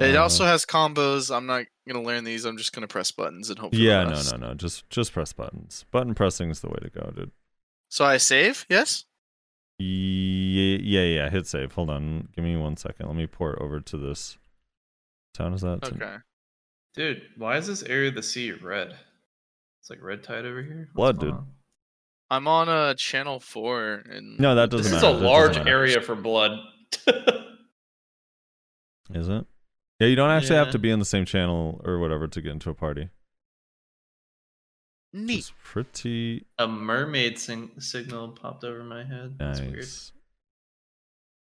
It 0.00 0.16
Uh, 0.16 0.22
also 0.22 0.44
has 0.46 0.66
combos. 0.66 1.32
I'm 1.34 1.46
not 1.46 1.66
gonna 1.88 2.02
learn 2.04 2.24
these. 2.24 2.44
I'm 2.44 2.56
just 2.56 2.72
gonna 2.72 2.86
press 2.86 3.10
buttons 3.10 3.50
and 3.50 3.58
hope. 3.58 3.72
For 3.72 3.76
the 3.76 3.82
Yeah, 3.82 4.04
no, 4.04 4.20
no, 4.30 4.36
no. 4.48 4.54
Just 4.54 4.88
just 4.90 5.12
press 5.12 5.32
buttons. 5.32 5.84
Button 5.90 6.14
pressing 6.14 6.50
is 6.50 6.60
the 6.60 6.68
way 6.68 6.78
to 6.82 6.90
go, 6.90 7.10
dude. 7.16 7.30
So 7.88 8.04
I 8.04 8.18
save. 8.18 8.66
Yes. 8.68 9.04
Yeah, 9.78 10.78
yeah, 10.82 11.02
yeah. 11.02 11.30
Hit 11.30 11.46
save. 11.46 11.72
Hold 11.72 11.90
on. 11.90 12.28
Give 12.34 12.44
me 12.44 12.56
one 12.56 12.76
second. 12.76 13.06
Let 13.06 13.16
me 13.16 13.26
port 13.26 13.58
over 13.60 13.80
to 13.80 13.96
this. 13.96 14.36
What 15.36 15.44
town 15.44 15.54
is 15.54 15.62
that? 15.62 15.84
Okay. 15.84 16.16
Dude, 16.94 17.22
why 17.36 17.56
is 17.56 17.66
this 17.66 17.82
area 17.84 18.08
of 18.08 18.14
the 18.16 18.22
sea 18.22 18.50
red? 18.52 18.96
It's 19.80 19.88
like 19.90 20.02
red 20.02 20.22
tide 20.24 20.44
over 20.44 20.62
here. 20.62 20.88
Blood, 20.94 21.16
What's 21.16 21.24
going 21.24 21.32
dude. 21.34 21.40
on? 21.40 21.46
I'm 22.30 22.48
on 22.48 22.68
uh 22.68 22.94
channel 22.94 23.40
four 23.40 24.02
and 24.10 24.38
No, 24.38 24.54
that 24.56 24.68
doesn't 24.70 24.86
is 24.86 24.92
matter. 25.02 25.06
a 25.06 25.18
That 25.18 25.22
doesn't 25.22 25.26
large 25.26 25.66
area 25.66 26.00
for 26.02 26.14
blood. 26.14 26.58
Is 29.14 29.28
it? 29.28 29.46
Yeah, 30.00 30.06
you 30.08 30.16
don't 30.16 30.30
actually 30.30 30.56
have 30.56 30.70
to 30.70 30.78
be 30.78 30.90
in 30.90 30.98
the 31.00 31.04
same 31.04 31.24
channel 31.24 31.80
or 31.84 31.98
whatever 31.98 32.28
to 32.28 32.40
get 32.40 32.52
into 32.52 32.70
a 32.70 32.74
party. 32.74 33.08
neat. 35.12 35.38
It's 35.38 35.52
pretty 35.64 36.44
a 36.58 36.68
mermaid 36.68 37.38
sing- 37.38 37.72
signal 37.80 38.28
popped 38.28 38.62
over 38.64 38.84
my 38.84 39.02
head. 39.04 39.36
That's 39.38 39.60
weird. 39.60 39.76
nice. 39.76 40.12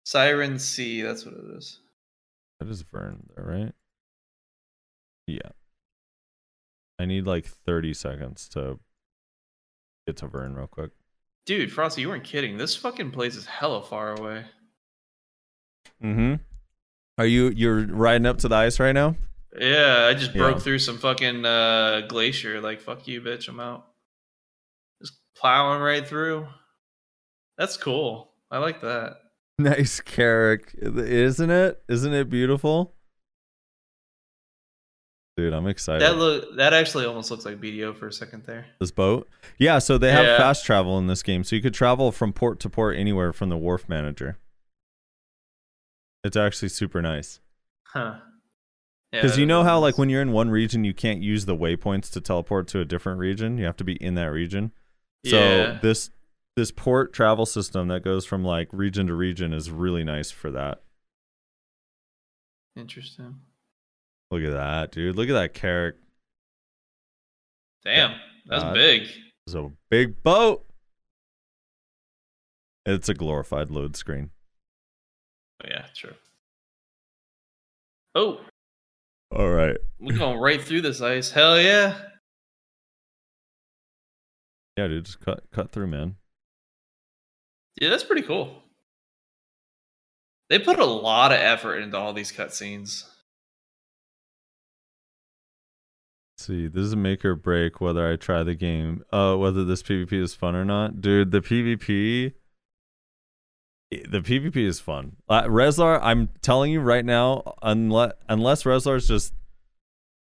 Siren 0.06 0.59
Sea, 0.59 1.01
that's 1.01 1.25
what 1.25 1.34
it 1.34 1.58
is. 1.58 1.80
That 2.59 2.69
is 2.69 2.84
Vern 2.84 3.27
there, 3.35 3.43
right? 3.45 3.74
Yeah. 5.27 5.50
I 7.00 7.06
need 7.06 7.25
like 7.25 7.45
30 7.48 7.93
seconds 7.93 8.48
to 8.50 8.80
get 10.08 10.16
to 10.17 10.27
Vern 10.27 10.56
real 10.56 10.67
quick. 10.67 10.92
Dude, 11.45 11.72
Frosty, 11.74 12.01
you 12.01 12.09
weren't 12.09 12.24
kidding. 12.24 12.58
This 12.58 12.75
fucking 12.75 13.11
place 13.11 13.35
is 13.35 13.45
hella 13.48 13.84
far 13.84 14.16
away. 14.16 14.45
Mm-hmm. 16.03 16.35
Are 17.18 17.26
you 17.26 17.50
you're 17.50 17.85
riding 17.85 18.26
up 18.26 18.40
to 18.40 18.48
the 18.48 18.56
ice 18.56 18.80
right 18.80 18.92
now? 18.92 19.16
Yeah, 19.58 20.08
I 20.10 20.14
just 20.16 20.34
broke 20.34 20.56
Yeah. 20.56 20.60
through 20.61 20.80
some 20.80 20.98
fucking 20.98 21.45
uh, 21.45 22.02
glacier. 22.10 22.60
Like, 22.60 22.82
fuck 22.82 23.08
you, 23.08 23.22
bitch. 23.22 23.48
I'm 23.48 23.60
out. 23.61 23.85
Just 25.02 25.14
plowing 25.38 25.82
right 25.82 26.06
through. 26.06 26.48
That's 27.58 27.77
cool. 27.77 28.32
I 28.52 28.58
like 28.60 28.82
that. 28.82 29.18
Nice 29.58 30.02
carrack, 30.02 30.76
isn't 30.82 31.50
it? 31.50 31.82
Isn't 31.88 32.14
it 32.14 32.30
beautiful? 32.30 32.94
Dude, 35.38 35.53
I'm 35.53 35.68
excited. 35.68 36.02
That 36.02 36.18
look. 36.18 36.58
That 36.58 36.74
actually 36.74 37.06
almost 37.06 37.32
looks 37.32 37.45
like 37.45 37.61
BDO 37.61 37.95
for 37.98 38.08
a 38.08 38.11
second 38.11 38.44
there. 38.45 38.66
this 38.82 38.92
boat. 38.92 39.30
Yeah, 39.58 39.80
so 39.80 39.98
they 39.98 40.11
have 40.11 40.26
Yeah. 40.26 40.38
fast 40.38 40.66
travel 40.66 40.98
in 40.98 41.08
this 41.08 41.24
game, 41.24 41.45
so 41.45 41.56
you 41.56 41.61
could 41.61 41.74
travel 41.74 42.11
from 42.11 42.34
port 42.34 42.60
to 42.61 42.69
port 42.69 42.98
anywhere 42.98 43.32
from 43.32 43.48
the 43.48 43.56
wharf 43.56 43.88
manager. 43.88 44.38
It's 46.26 46.36
actually 46.36 46.70
super 46.70 47.04
nice. 47.04 47.40
Huh. 47.84 48.16
Yeah, 49.14 49.22
Because 49.22 49.38
you 49.38 49.45
know 49.45 49.64
how, 49.64 49.78
like, 49.80 50.00
when 50.00 50.10
you're 50.10 50.24
in 50.24 50.32
one 50.32 50.50
region, 50.50 50.84
you 50.84 50.92
can't 50.94 51.22
use 51.22 51.45
the 51.45 51.56
waypoints 51.56 52.12
to 52.14 52.20
teleport 52.20 52.68
to 52.70 52.80
a 52.80 52.86
different 52.86 53.20
region. 53.20 53.60
You 53.60 53.66
have 53.66 53.78
to 53.78 53.84
be 53.84 53.94
in 54.04 54.16
that 54.16 54.32
region. 54.32 54.72
So 55.26 55.38
Yeah. 55.38 55.80
this 55.82 56.10
this 56.56 56.72
port 56.72 57.12
travel 57.14 57.45
system 57.45 57.90
that 57.90 58.02
goes 58.04 58.26
from 58.26 58.44
like 58.44 58.70
region 58.72 59.08
to 59.08 59.14
region 59.14 59.54
is 59.54 59.70
really 59.70 60.04
nice 60.06 60.32
for 60.32 60.50
that. 60.52 60.82
Interesting. 62.76 63.42
Look 64.32 64.42
at 64.44 64.52
that, 64.52 64.92
dude. 64.92 65.16
Look 65.16 65.30
at 65.30 65.34
that 65.34 65.54
carrot. 65.54 65.98
Damn, 67.84 68.20
that's 68.48 68.64
Uh, 68.64 68.74
big. 68.74 69.08
It's 69.45 69.54
a 69.56 69.72
big 69.90 70.24
boat. 70.24 70.66
It's 72.86 73.10
a 73.10 73.14
glorified 73.14 73.70
load 73.70 73.95
screen. 73.95 74.32
Oh, 75.64 75.67
yeah, 75.69 75.85
true. 75.95 76.14
Oh, 78.14 78.40
All 79.32 79.50
right. 79.50 79.77
we're 80.00 80.17
going 80.17 80.40
right 80.40 80.61
through 80.61 80.82
this 80.82 81.01
ice. 81.01 81.32
Hell 81.32 81.59
yeah. 81.59 81.98
Yeah, 84.77 84.88
dude, 84.88 85.06
just 85.06 85.19
cut 85.22 85.43
cut 85.51 85.72
through, 85.72 85.88
man. 85.88 86.16
Yeah, 87.80 87.90
that's 87.90 88.03
pretty 88.03 88.22
cool. 88.24 88.61
They 90.50 90.59
put 90.59 90.80
a 90.80 90.85
lot 90.85 91.32
of 91.32 91.40
effort 91.40 91.77
into 91.77 91.98
all 91.98 92.14
these 92.14 92.32
cutscenes. 92.32 93.03
See, 96.38 96.67
this 96.67 96.84
is 96.84 96.93
a 96.93 96.98
make 96.98 97.24
or 97.25 97.35
break 97.35 97.80
whether 97.82 98.09
I 98.11 98.17
try 98.17 98.43
the 98.43 98.56
game. 98.56 99.03
Uh, 99.11 99.35
whether 99.35 99.64
this 99.64 99.82
PvP 99.82 100.14
is 100.14 100.35
fun 100.35 100.56
or 100.56 100.66
not, 100.66 101.01
dude. 101.01 101.32
The 101.32 101.42
PvP, 101.42 102.34
the 103.92 104.22
PvP 104.22 104.58
is 104.58 104.80
fun. 104.80 105.16
Uh, 105.30 105.44
Rezlar, 105.44 106.00
I'm 106.02 106.30
telling 106.42 106.72
you 106.72 106.80
right 106.82 107.06
now, 107.06 107.56
unless 107.62 108.14
unless 108.28 108.64
Rezlar's 108.64 109.08
just 109.08 109.34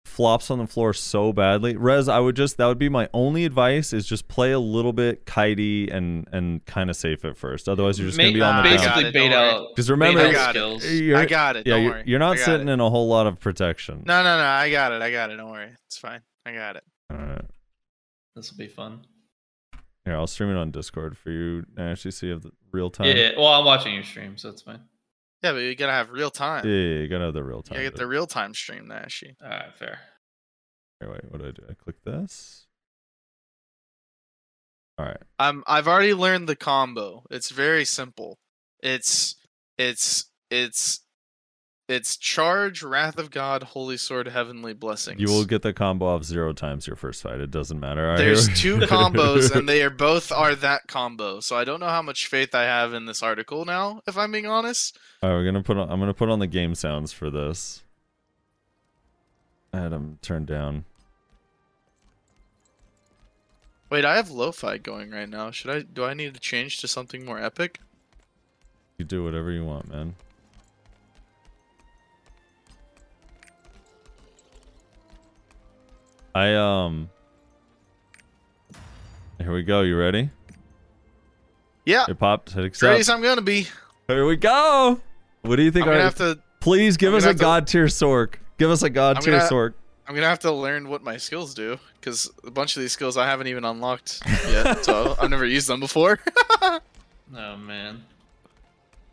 flops 0.05 0.51
on 0.51 0.59
the 0.59 0.67
floor 0.67 0.93
so 0.93 1.33
badly, 1.33 1.75
Res, 1.75 2.07
I 2.07 2.19
would 2.19 2.35
just 2.35 2.57
that 2.57 2.67
would 2.67 2.77
be 2.77 2.89
my 2.89 3.09
only 3.13 3.43
advice 3.45 3.91
is 3.91 4.05
just 4.05 4.27
play 4.27 4.51
a 4.51 4.59
little 4.59 4.93
bit 4.93 5.25
kitey 5.25 5.91
and 5.93 6.27
and 6.31 6.63
kind 6.65 6.89
of 6.89 6.95
safe 6.95 7.25
at 7.25 7.37
first. 7.37 7.67
Otherwise, 7.67 7.97
you're 7.97 8.07
just 8.09 8.17
gonna 8.17 8.29
Ma- 8.31 8.35
be 8.35 8.41
on 8.41 8.63
the 8.63 8.69
I 8.69 8.73
ground. 8.75 8.77
got 8.85 8.95
basically 8.95 9.09
it, 9.09 9.13
bait 9.29 9.33
out. 9.35 9.67
Because 9.73 9.89
remember, 9.89 10.19
bait 10.21 10.29
I 10.29 10.31
got 10.33 10.55
it. 10.55 10.83
you're, 10.83 11.17
I 11.17 11.25
got 11.25 11.55
it. 11.55 11.65
yeah, 11.67 11.73
Don't 11.75 11.83
you're, 11.83 11.91
worry. 11.93 12.03
you're 12.05 12.19
not 12.19 12.37
sitting 12.37 12.67
it. 12.67 12.73
in 12.73 12.79
a 12.79 12.89
whole 12.89 13.07
lot 13.07 13.25
of 13.25 13.39
protection. 13.39 14.03
No, 14.05 14.23
no, 14.23 14.37
no. 14.37 14.43
I 14.43 14.69
got 14.69 14.91
it. 14.91 15.01
I 15.01 15.11
got 15.11 15.31
it. 15.31 15.37
Don't 15.37 15.49
worry. 15.51 15.69
It's 15.87 15.97
fine. 15.97 16.21
I 16.45 16.53
got 16.53 16.75
it. 16.75 16.83
All 17.09 17.17
right. 17.17 17.45
This 18.35 18.51
will 18.51 18.57
be 18.57 18.67
fun. 18.67 19.05
Here, 20.05 20.15
I'll 20.15 20.27
stream 20.27 20.51
it 20.51 20.55
on 20.57 20.71
Discord 20.71 21.17
for 21.17 21.31
you 21.31 21.63
to 21.75 21.81
actually 21.81 22.11
see 22.11 22.29
of 22.29 22.43
the 22.43 22.51
real 22.71 22.89
time. 22.91 23.07
Yeah, 23.07 23.31
well, 23.37 23.47
I'm 23.47 23.65
watching 23.65 23.93
your 23.95 24.03
stream, 24.03 24.37
so 24.37 24.49
it's 24.49 24.61
fine. 24.61 24.81
Yeah, 25.43 25.53
but 25.53 25.59
you 25.59 25.75
gotta 25.75 25.91
have 25.91 26.11
real 26.11 26.29
time. 26.31 26.65
Yeah, 26.65 26.71
yeah, 26.73 26.99
you 26.99 27.07
gotta 27.07 27.25
have 27.25 27.33
the 27.33 27.43
real 27.43 27.57
You 27.57 27.63
time. 27.63 27.75
gotta 27.77 27.83
get 27.89 27.95
the 27.95 28.07
real 28.07 28.27
time 28.27 28.53
stream, 28.53 28.87
Nashy. 28.87 29.35
All 29.43 29.49
right, 29.49 29.75
fair. 29.77 29.99
Here, 30.99 31.11
wait, 31.11 31.21
what 31.29 31.41
do 31.41 31.47
I 31.47 31.51
do? 31.51 31.63
I 31.69 31.73
click 31.73 32.03
this. 32.03 32.67
All 34.97 35.05
right. 35.05 35.21
I'm 35.39 35.63
I've 35.67 35.87
already 35.87 36.13
learned 36.13 36.47
the 36.47 36.55
combo. 36.55 37.23
It's 37.29 37.49
very 37.49 37.83
simple. 37.83 38.37
It's 38.81 39.35
it's 39.77 40.31
it's 40.49 41.01
it's 41.87 42.17
charge, 42.17 42.81
wrath 42.81 43.19
of 43.19 43.29
God, 43.29 43.61
holy 43.61 43.97
sword, 43.97 44.27
heavenly 44.27 44.73
blessings. 44.73 45.21
You 45.21 45.27
will 45.27 45.45
get 45.45 45.61
the 45.61 45.71
combo 45.71 46.07
off 46.07 46.23
zero 46.23 46.51
times 46.51 46.87
your 46.87 46.95
first 46.95 47.21
fight. 47.21 47.39
It 47.39 47.51
doesn't 47.51 47.79
matter. 47.79 48.07
Right, 48.07 48.17
There's 48.17 48.47
here 48.47 48.79
two 48.79 48.85
combos 48.87 49.55
and 49.55 49.69
they 49.69 49.83
are 49.83 49.91
both 49.91 50.31
are 50.31 50.55
that 50.55 50.87
combo. 50.87 51.39
So 51.41 51.55
I 51.55 51.63
don't 51.63 51.79
know 51.79 51.87
how 51.87 52.01
much 52.01 52.27
faith 52.27 52.55
I 52.55 52.63
have 52.63 52.93
in 52.93 53.05
this 53.05 53.21
article 53.21 53.65
now, 53.65 54.01
if 54.07 54.17
I'm 54.17 54.31
being 54.31 54.47
honest. 54.47 54.97
All 55.21 55.29
right, 55.29 55.35
we're 55.35 55.45
gonna 55.45 55.63
put 55.63 55.77
on. 55.77 55.91
I'm 55.91 55.99
gonna 55.99 56.13
put 56.13 56.29
on 56.29 56.39
the 56.39 56.47
game 56.47 56.73
sounds 56.73 57.13
for 57.13 57.29
this. 57.29 57.83
I 59.71 59.79
had 59.79 59.91
them 59.91 60.17
turned 60.21 60.47
down. 60.47 60.85
Wait, 63.91 64.05
I 64.05 64.15
have 64.15 64.31
lo-fi 64.31 64.79
going 64.79 65.11
right 65.11 65.29
now. 65.29 65.51
Should 65.51 65.69
I 65.69 65.81
do 65.81 66.03
I 66.03 66.15
need 66.15 66.33
to 66.33 66.39
change 66.39 66.79
to 66.81 66.87
something 66.87 67.23
more 67.23 67.39
epic? 67.39 67.79
You 68.97 69.05
do 69.05 69.23
whatever 69.23 69.51
you 69.51 69.63
want, 69.63 69.89
man. 69.89 70.15
I 76.35 76.53
um. 76.53 77.09
Here 79.39 79.51
we 79.51 79.63
go. 79.63 79.81
You 79.81 79.97
ready? 79.97 80.29
Yeah. 81.85 82.05
It 82.09 82.19
popped. 82.19 82.49
Hit 82.49 82.57
Ready 82.57 82.67
accept. 82.67 82.99
as 82.99 83.09
I'm 83.09 83.21
gonna 83.21 83.41
be. 83.41 83.67
Here 84.07 84.25
we 84.25 84.35
go. 84.35 84.99
What 85.41 85.55
do 85.55 85.63
you 85.63 85.71
think? 85.71 85.83
I'm 85.85 85.91
gonna 85.93 85.99
our- 85.99 86.03
have 86.05 86.15
to 86.15 86.39
Please 86.59 86.97
give 86.97 87.13
I'm 87.13 87.17
us 87.17 87.23
a 87.23 87.27
have 87.27 87.35
to- 87.37 87.41
god 87.41 87.67
tier 87.67 87.85
sorc. 87.85 88.35
Give 88.57 88.69
us 88.71 88.81
a 88.83 88.89
god 88.89 89.17
I'm 89.17 89.23
tier 89.23 89.37
gonna- 89.37 89.49
sorc. 89.49 89.73
I'm 90.07 90.13
gonna 90.13 90.27
have 90.27 90.39
to 90.39 90.51
learn 90.51 90.89
what 90.89 91.03
my 91.03 91.17
skills 91.17 91.53
do 91.55 91.79
because 91.99 92.29
a 92.45 92.51
bunch 92.51 92.75
of 92.75 92.81
these 92.81 92.91
skills 92.91 93.17
I 93.17 93.25
haven't 93.27 93.47
even 93.47 93.65
unlocked 93.65 94.21
yet, 94.49 94.85
so 94.85 95.15
I've 95.21 95.29
never 95.31 95.45
used 95.45 95.67
them 95.67 95.79
before. 95.79 96.19
Oh 97.35 97.57
man. 97.57 98.03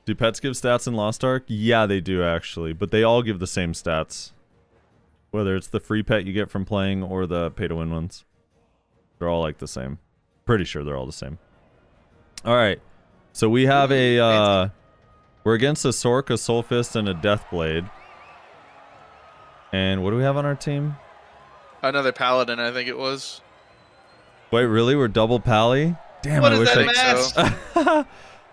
Do 0.05 0.15
pets 0.15 0.39
give 0.39 0.53
stats 0.53 0.87
in 0.87 0.93
Lost 0.93 1.25
Ark? 1.25 1.45
Yeah, 1.47 1.87
they 1.87 1.99
do 2.03 2.23
actually, 2.23 2.75
but 2.75 2.91
they 2.91 3.03
all 3.03 3.23
give 3.23 3.39
the 3.39 3.47
same 3.47 3.73
stats. 3.73 4.32
Whether 5.33 5.57
it's 5.57 5.67
the 5.67 5.81
free 5.81 6.03
pet 6.05 6.25
you 6.25 6.33
get 6.33 6.49
from 6.51 6.65
playing 6.65 7.03
or 7.03 7.27
the 7.27 7.51
pay 7.51 7.67
to 7.67 7.75
win 7.75 7.91
ones. 7.91 8.25
They're 9.19 9.29
all 9.29 9.41
like 9.41 9.59
the 9.59 9.67
same. 9.67 9.99
Pretty 10.45 10.65
sure 10.65 10.85
they're 10.85 10.97
all 10.97 11.07
the 11.07 11.13
same. 11.13 11.39
All 12.45 12.55
right. 12.55 12.81
So 13.33 13.49
we 13.49 13.67
have 13.67 13.91
a 13.91 14.19
uh 14.19 14.69
we're 15.45 15.55
against 15.55 15.85
a 15.85 15.89
Sorc, 15.89 16.31
a 16.31 16.39
Soul 16.39 16.63
Fist, 16.63 16.95
and 16.95 17.09
a 17.09 17.15
Death 17.15 17.45
Blade. 17.51 17.89
And 19.73 20.05
what 20.05 20.11
do 20.11 20.17
we 20.17 20.23
have 20.23 20.37
on 20.37 20.45
our 20.45 20.55
team? 20.55 20.97
Another 21.83 22.13
paladin, 22.13 22.61
I 22.61 22.71
think 22.71 22.89
it 22.89 22.97
was. 22.97 23.41
Wait, 24.51 24.65
really? 24.67 24.95
We're 24.95 25.09
double 25.09 25.41
pally? 25.41 25.97
Damn, 26.23 26.43
What 26.43 26.53
I 26.53 26.55
is 26.57 26.61
wish 26.61 26.69
that 26.69 26.79
I 26.79 26.85
mask? 26.85 27.35
so. 27.75 28.07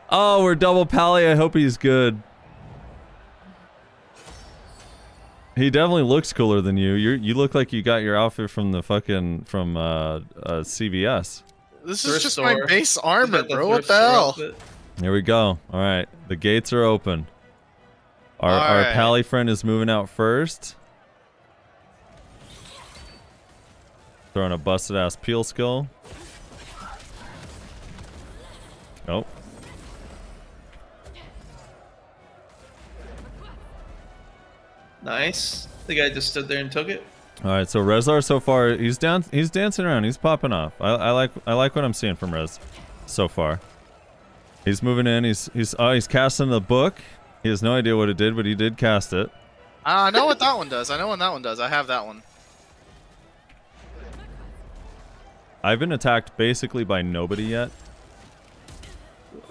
oh, 0.10 0.44
we're 0.44 0.56
double 0.56 0.86
pally. 0.86 1.28
I 1.28 1.36
hope 1.36 1.54
he's 1.56 1.78
good. 1.78 2.24
He 5.56 5.70
definitely 5.70 6.04
looks 6.04 6.32
cooler 6.32 6.62
than 6.62 6.78
you. 6.78 6.94
You 6.94 7.12
you 7.12 7.34
look 7.34 7.54
like 7.54 7.74
you 7.74 7.82
got 7.82 7.98
your 7.98 8.18
outfit 8.18 8.50
from 8.50 8.72
the 8.72 8.82
fucking 8.82 9.44
from 9.46 9.76
uh, 9.76 9.82
uh 9.82 10.22
CVS. 10.62 11.44
This 11.84 12.06
is 12.06 12.12
Thrift 12.12 12.24
just 12.24 12.40
my 12.40 12.60
base 12.68 12.98
armor, 12.98 13.44
bro. 13.44 13.68
What 13.68 13.88
the 13.88 13.94
hell? 13.94 14.30
outfit? 14.30 14.56
Here 15.00 15.14
we 15.14 15.22
go. 15.22 15.60
All 15.72 15.80
right, 15.80 16.08
the 16.28 16.36
gates 16.36 16.72
are 16.74 16.84
open. 16.84 17.28
Our 18.40 18.52
All 18.52 18.60
our 18.60 18.82
right. 18.84 18.94
pally 18.94 19.24
friend 19.24 19.50
is 19.50 19.64
moving 19.64 19.90
out 19.90 20.10
first. 20.10 20.76
Throwing 24.34 24.52
a 24.52 24.58
busted 24.58 24.96
ass 24.96 25.16
peel 25.16 25.44
skill. 25.44 25.90
Nope. 29.08 29.28
Nice. 35.04 35.68
The 35.88 35.96
guy 35.96 36.10
just 36.10 36.30
stood 36.30 36.48
there 36.48 36.60
and 36.60 36.72
took 36.72 36.90
it. 36.90 37.04
All 37.44 37.52
right, 37.52 37.70
so 37.70 37.80
Rezlar 37.80 38.24
so 38.24 38.40
far 38.42 38.70
he's 38.70 38.98
down 38.98 39.24
he's 39.32 39.50
dancing 39.50 39.86
around, 39.86 40.04
he's 40.04 40.18
popping 40.18 40.52
off. 40.52 40.74
I, 40.82 40.90
I 40.90 41.12
like 41.12 41.32
I 41.48 41.54
like 41.54 41.74
what 41.74 41.86
I'm 41.86 41.94
seeing 41.94 42.16
from 42.16 42.34
Rez 42.34 42.60
so 43.06 43.28
far. 43.30 43.62
He's 44.66 44.84
moving 44.84 45.08
in. 45.08 45.24
He's 45.24 45.50
he's 45.54 45.74
oh 45.80 45.94
he's 45.94 46.08
casting 46.08 46.50
the 46.50 46.60
book. 46.60 46.96
He 47.42 47.50
has 47.50 47.64
no 47.64 47.76
idea 47.76 47.96
what 47.96 48.10
it 48.10 48.18
did, 48.18 48.36
but 48.36 48.46
he 48.46 48.56
did 48.56 48.78
cast 48.78 49.14
it. 49.14 49.30
Ah, 49.86 50.08
I 50.08 50.10
know 50.10 50.26
what 50.26 50.40
that 50.40 50.58
one 50.58 50.68
does. 50.68 50.92
I 50.92 50.98
know 50.98 51.08
what 51.08 51.20
that 51.20 51.32
one 51.32 51.42
does. 51.42 51.62
I 51.62 51.70
have 51.70 51.88
that 51.88 52.06
one. 52.06 52.22
I've 55.64 55.80
been 55.80 55.92
attacked 55.92 56.36
basically 56.38 56.84
by 56.84 57.02
nobody 57.02 57.44
yet. 57.44 57.72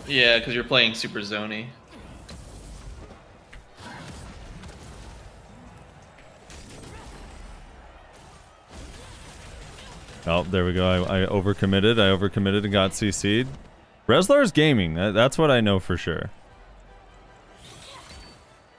Yeah, 0.06 0.38
because 0.38 0.54
you're 0.54 0.64
playing 0.64 0.94
Super 0.94 1.20
Zony. 1.20 1.66
Oh, 10.28 10.42
there 10.42 10.66
we 10.66 10.74
go. 10.74 10.86
I, 10.86 11.22
I 11.22 11.26
overcommitted. 11.26 11.98
I 11.98 12.14
overcommitted 12.14 12.62
and 12.64 12.72
got 12.72 12.90
CC'd. 12.90 13.48
Rezlar's 14.06 14.52
gaming. 14.52 14.92
That, 14.94 15.12
that's 15.12 15.38
what 15.38 15.50
I 15.50 15.62
know 15.62 15.78
for 15.78 15.96
sure. 15.96 16.30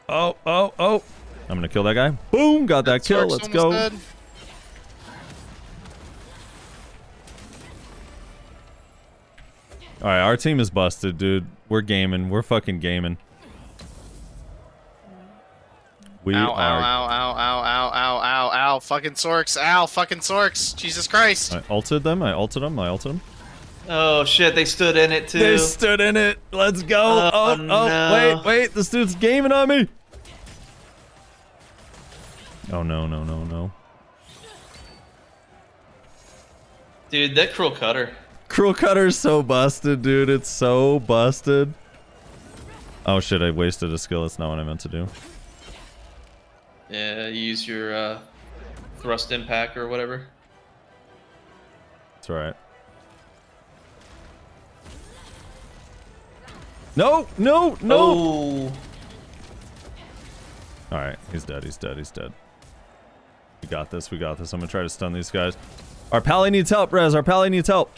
Oh, 0.07 0.35
oh, 0.45 0.73
oh. 0.77 1.03
I'm 1.49 1.57
going 1.57 1.63
to 1.63 1.67
kill 1.67 1.83
that 1.83 1.95
guy. 1.95 2.11
Boom. 2.29 2.67
Got 2.67 2.85
that 2.85 3.03
kill. 3.03 3.27
Let's 3.27 3.47
go. 3.47 3.71
dead. 3.71 3.93
All 10.01 10.07
right, 10.07 10.21
our 10.21 10.37
team 10.37 10.59
is 10.59 10.69
busted, 10.69 11.17
dude. 11.17 11.47
We're 11.67 11.81
gaming. 11.81 12.29
We're 12.29 12.43
fucking 12.43 12.79
gaming. 12.79 13.17
We 16.25 16.35
Ow, 16.35 16.47
ow, 16.49 16.51
are. 16.51 16.81
ow, 16.81 17.03
ow, 17.03 17.31
ow, 17.31 17.59
ow, 17.63 17.91
ow, 17.93 18.17
ow, 18.21 18.51
ow. 18.75 18.79
Fucking 18.79 19.13
Sorcs. 19.13 19.57
Ow, 19.57 19.85
fucking 19.85 20.19
Sorcs. 20.19 20.75
Jesus 20.75 21.07
Christ. 21.07 21.53
I 21.55 21.63
altered 21.69 22.03
them. 22.03 22.21
I 22.21 22.33
altered 22.33 22.59
them. 22.61 22.77
I 22.77 22.89
altered 22.89 23.09
them. 23.13 23.21
Oh 23.91 24.23
shit, 24.25 24.53
they 24.53 24.65
stood 24.65 24.97
in 24.97 25.11
it 25.11 25.27
too. 25.29 25.39
They 25.39 25.57
stood 25.57 25.99
in 26.01 26.15
it. 26.17 26.37
Let's 26.51 26.83
go. 26.83 27.01
Oh, 27.01 27.31
Oh, 27.33 27.51
oh, 27.53 27.55
no. 27.55 28.11
wait, 28.13 28.45
wait. 28.45 28.73
This 28.73 28.89
dude's 28.89 29.15
gaming 29.15 29.51
on 29.51 29.69
me. 29.69 29.87
Oh, 32.71 32.83
no, 32.83 33.07
no, 33.07 33.23
no, 33.23 33.43
no. 33.45 33.71
Dude, 37.09 37.33
that 37.35 37.53
cruel 37.53 37.71
cutter. 37.71 38.13
Cruel 38.47 38.73
Cutter's 38.73 39.15
so 39.17 39.41
busted, 39.43 40.01
dude. 40.01 40.29
It's 40.29 40.49
so 40.49 40.99
busted. 40.99 41.73
Oh, 43.05 43.19
shit. 43.19 43.41
I 43.41 43.51
wasted 43.51 43.91
a 43.93 43.97
skill. 43.97 44.23
That's 44.23 44.37
not 44.39 44.49
what 44.49 44.59
I 44.59 44.63
meant 44.63 44.79
to 44.81 44.87
do. 44.89 45.07
Yeah, 46.89 47.27
you 47.27 47.39
use 47.41 47.67
your 47.67 47.93
uh, 47.93 48.19
thrust 48.97 49.31
impact 49.31 49.77
or 49.77 49.87
whatever. 49.87 50.27
That's 52.15 52.29
right. 52.29 52.55
No, 56.95 57.27
no, 57.37 57.77
no. 57.81 57.97
Oh, 57.97 58.71
Alright, 60.91 61.19
he's 61.31 61.43
dead, 61.43 61.63
he's 61.63 61.77
dead, 61.77 61.97
he's 61.97 62.09
dead. 62.09 62.33
We 63.61 63.67
got 63.69 63.91
this, 63.91 64.09
we 64.09 64.17
got 64.17 64.37
this. 64.37 64.53
I'm 64.53 64.59
gonna 64.59 64.71
try 64.71 64.81
to 64.81 64.89
stun 64.89 65.13
these 65.13 65.29
guys. 65.29 65.55
Our 66.11 66.21
pally 66.21 66.49
needs 66.49 66.69
help, 66.69 66.91
Rez. 66.91 67.13
Our 67.13 67.21
pally 67.21 67.49
needs 67.49 67.67
help. 67.67 67.91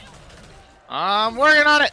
I'm 0.89 1.37
working 1.37 1.65
on 1.65 1.83
it. 1.83 1.91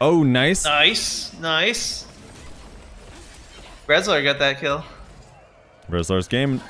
Oh, 0.00 0.22
nice. 0.22 0.64
nice, 0.64 1.32
nice. 1.40 2.06
Rezlar 3.88 4.22
got 4.22 4.38
that 4.38 4.60
kill. 4.60 4.84
Rezlar's 5.90 6.28
game. 6.28 6.60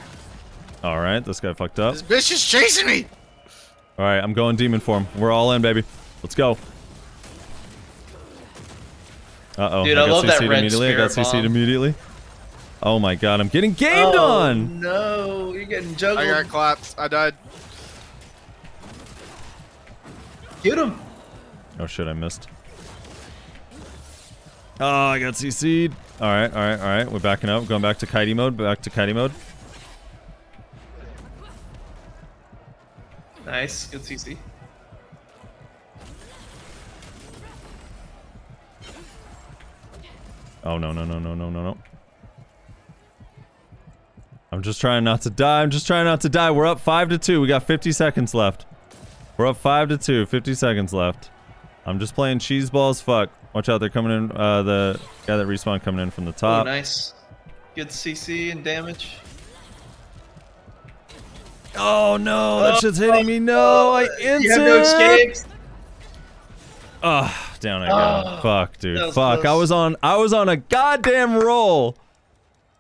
Alright, 0.85 1.25
this 1.25 1.41
guy 1.41 1.53
fucked 1.53 1.81
up. 1.81 1.95
This 1.95 2.03
bitch 2.03 2.31
is 2.31 2.45
chasing 2.45 2.87
me. 2.87 3.07
Alright, 3.99 4.23
I'm 4.23 4.33
going 4.33 4.55
demon 4.55 4.79
form. 4.79 5.09
We're 5.17 5.33
all 5.33 5.51
in, 5.53 5.61
baby. 5.61 5.83
Let's 6.23 6.37
go. 6.37 6.57
Uh-oh. 9.59 9.85
Dude, 9.85 9.99
I 9.99 10.05
I 10.05 10.07
got 10.07 10.13
love 10.13 10.27
that 10.27 10.41
CC'd 10.41 10.49
red 10.49 10.59
immediately. 10.61 10.95
I 10.95 10.97
got 10.97 11.11
CC'd 11.11 11.45
immediately. 11.45 11.95
Oh 12.81 13.01
my 13.01 13.17
god, 13.17 13.41
I'm 13.41 13.49
getting 13.49 13.73
gamed 13.73 14.15
oh, 14.15 14.25
on! 14.25 14.81
No, 14.81 15.53
you're 15.53 15.65
getting 15.65 15.97
juggled. 15.97 16.21
I 16.21 16.27
juggled. 16.27 16.45
got 16.45 16.53
clapped. 16.53 16.95
I 16.97 17.09
died. 17.09 17.35
Get 20.63 20.79
him. 20.79 21.01
Oh 21.81 21.87
shit, 21.87 22.07
I 22.07 22.13
missed. 22.13 22.47
Oh, 24.79 25.07
I 25.09 25.19
got 25.19 25.35
CC'd. 25.35 25.93
Alright, 26.21 26.53
alright, 26.53 26.81
alright. 26.81 27.13
We're 27.13 27.21
backing 27.21 27.49
up. 27.49 27.67
Going 27.69 27.83
back 27.83 27.99
to 27.99 28.07
kitey 28.07 28.35
mode. 28.35 28.57
Back 28.57 28.83
to 28.83 28.91
kitey 28.91 29.15
mode. 29.15 29.33
Nice, 33.47 33.87
good 33.87 34.01
CC. 34.03 34.37
Oh 40.65 40.77
no 40.77 40.93
no 40.93 41.05
no 41.05 41.19
no 41.19 41.35
no 41.35 41.49
no 41.49 41.63
no. 41.63 41.79
I'm 44.51 44.63
just 44.63 44.81
trying 44.81 45.05
not 45.05 45.23
to 45.23 45.31
die. 45.31 45.63
I'm 45.63 45.71
just 45.71 45.87
trying 45.87 46.05
not 46.05 46.21
to 46.23 46.29
die. 46.29 46.51
We're 46.51 46.67
up 46.67 46.81
five 46.81 47.09
to 47.11 47.19
two. 47.19 47.41
We 47.41 47.47
got 47.47 47.63
50 47.63 47.93
seconds 47.93 48.35
left. 48.35 48.67
We're 49.37 49.47
up 49.47 49.57
five 49.57 49.89
to 49.91 49.97
two. 49.99 50.27
50 50.27 50.55
seconds 50.55 50.93
left. 50.93 51.31
I'm 51.87 52.01
just 52.01 52.15
playing 52.15 52.41
cheese 52.41 52.71
balls. 52.71 53.01
Fuck. 53.01 53.31
Watch 53.55 53.69
out. 53.69 53.79
They're 53.79 53.89
coming 53.89 54.13
in. 54.13 54.33
Uh, 54.33 54.63
the 54.63 55.01
guy 55.27 55.37
that 55.37 55.47
respawned 55.47 55.83
coming 55.83 56.03
in 56.03 56.11
from 56.11 56.25
the 56.27 56.31
Oh, 56.33 56.35
top. 56.35 56.67
nice. 56.67 57.15
Good 57.75 57.89
CC 57.89 58.51
and 58.53 58.63
damage. 58.65 59.17
Oh 61.77 62.17
no, 62.17 62.61
that 62.61 62.81
shit's 62.81 62.99
hitting 62.99 63.27
me. 63.27 63.39
No, 63.39 63.93
I 63.93 64.05
insert. 64.21 64.43
You 64.43 64.51
have 64.51 64.61
no 64.61 64.81
escapes. 64.81 65.45
Ah, 67.03 67.57
down 67.61 67.83
I 67.83 67.89
go. 67.89 68.29
Oh, 68.39 68.41
Fuck, 68.43 68.79
dude. 68.79 68.99
that 68.99 69.07
was 69.07 69.15
Fuck. 69.15 69.45
I 69.45 69.55
was 69.55 69.71
on. 69.71 69.97
I 70.03 70.17
was 70.17 70.33
on 70.33 70.49
a 70.49 70.57
goddamn 70.57 71.37
roll. 71.37 71.97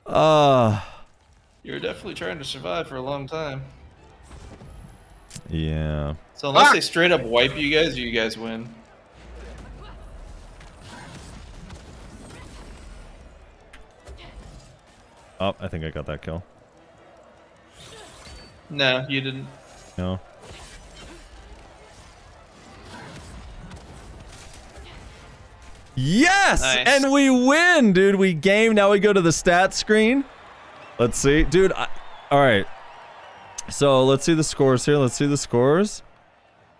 Uh 0.05 0.81
You 1.63 1.75
were 1.75 1.79
definitely 1.79 2.15
trying 2.15 2.39
to 2.39 2.45
survive 2.45 2.89
for 2.89 2.97
a 2.97 3.03
long 3.03 3.27
time. 3.29 3.63
yeah. 5.51 6.15
So 6.35 6.49
unless 6.49 6.69
Ah! 6.69 6.73
they 6.73 6.81
straight 6.81 7.13
up 7.13 7.23
wipe 7.23 7.57
you 7.57 7.71
guys, 7.71 7.97
you 7.99 8.11
guys 8.11 8.37
win. 8.39 8.69
Oh, 15.41 15.55
I 15.60 15.68
think 15.68 15.84
I 15.84 15.91
got 15.91 16.07
that 16.07 16.23
kill. 16.23 16.42
No, 18.70 19.07
you 19.08 19.20
didn't. 19.20 19.47
No. 19.97 20.20
Yes! 25.94 26.60
Nice. 26.60 26.86
And 26.86 27.12
we 27.12 27.28
win, 27.28 27.92
dude. 27.92 28.17
We 28.17 28.33
game. 28.33 28.75
Now 28.75 28.91
we 28.92 29.00
go 29.00 29.12
to 29.12 29.20
the 29.20 29.33
stat 29.33 29.75
screen. 29.75 30.25
Let's 30.99 31.18
see. 31.18 31.42
Dude, 31.44 31.73
I, 31.73 31.89
all 32.31 32.41
right. 32.41 32.67
So 33.68 34.05
let's 34.05 34.25
see 34.25 34.34
the 34.34 34.44
scores 34.44 34.86
here. 34.86 34.97
Let's 34.97 35.15
see 35.15 35.26
the 35.26 35.36
scores. 35.36 36.02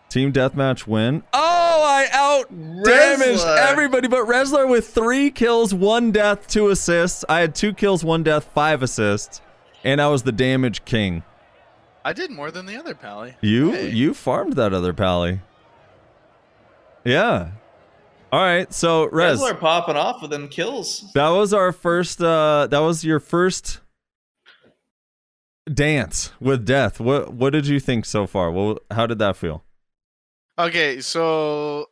Team 0.09 0.33
deathmatch 0.33 0.87
win. 0.87 1.23
Oh, 1.35 1.39
I 1.85 2.09
out 2.13 2.49
damaged 2.85 3.45
everybody 3.45 4.09
but 4.09 4.27
Rezlar 4.27 4.69
with 4.69 4.89
three 4.89 5.31
kills, 5.31 5.75
one 5.75 6.13
death, 6.13 6.47
two 6.49 6.69
assists. 6.71 7.25
I 7.29 7.41
had 7.41 7.55
two 7.55 7.75
kills, 7.75 8.03
one 8.05 8.23
death, 8.23 8.49
five 8.55 8.83
assists. 8.83 9.41
And 9.85 10.01
I 10.01 10.09
was 10.09 10.23
the 10.23 10.33
damage 10.33 10.85
king. 10.87 11.23
I 12.05 12.13
did 12.15 12.31
more 12.31 12.51
than 12.51 12.65
the 12.67 12.77
other 12.77 12.95
pally. 12.95 13.37
You 13.43 13.73
Hey. 13.73 13.91
you 13.91 14.15
farmed 14.15 14.55
that 14.55 14.73
other 14.73 14.93
pally. 14.95 15.41
Yeah. 17.05 17.51
All 18.33 18.41
right. 18.41 18.73
So 18.73 19.09
Rez, 19.11 19.41
Rezlar 19.41 19.59
popping 19.61 19.97
off 19.97 20.23
with 20.23 20.31
them 20.31 20.49
kills. 20.49 21.05
that 21.15 21.29
was 21.29 21.53
our 21.53 21.71
first. 21.73 22.23
uh 22.23 22.67
That 22.71 22.79
was 22.81 23.05
your 23.05 23.21
first 23.21 23.81
dance 25.73 26.33
with 26.41 26.65
death. 26.65 26.99
What 27.01 27.33
What 27.35 27.53
did 27.53 27.67
you 27.67 27.79
think 27.81 28.05
so 28.07 28.27
far? 28.27 28.51
Well, 28.51 28.79
How 28.91 29.07
did 29.07 29.19
that 29.19 29.37
feel? 29.37 29.65
Okay, 30.59 31.01
so 31.01 31.87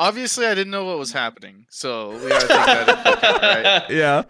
obviously 0.00 0.46
I 0.46 0.54
didn't 0.54 0.70
know 0.72 0.84
what 0.84 0.98
was 0.98 1.12
happening, 1.12 1.66
so 1.70 2.10
we 2.10 2.28
gotta 2.28 2.48
take 2.48 2.48
that 2.48 2.88
account, 2.88 3.42
right? 3.42 3.90
Yeah. 3.90 4.22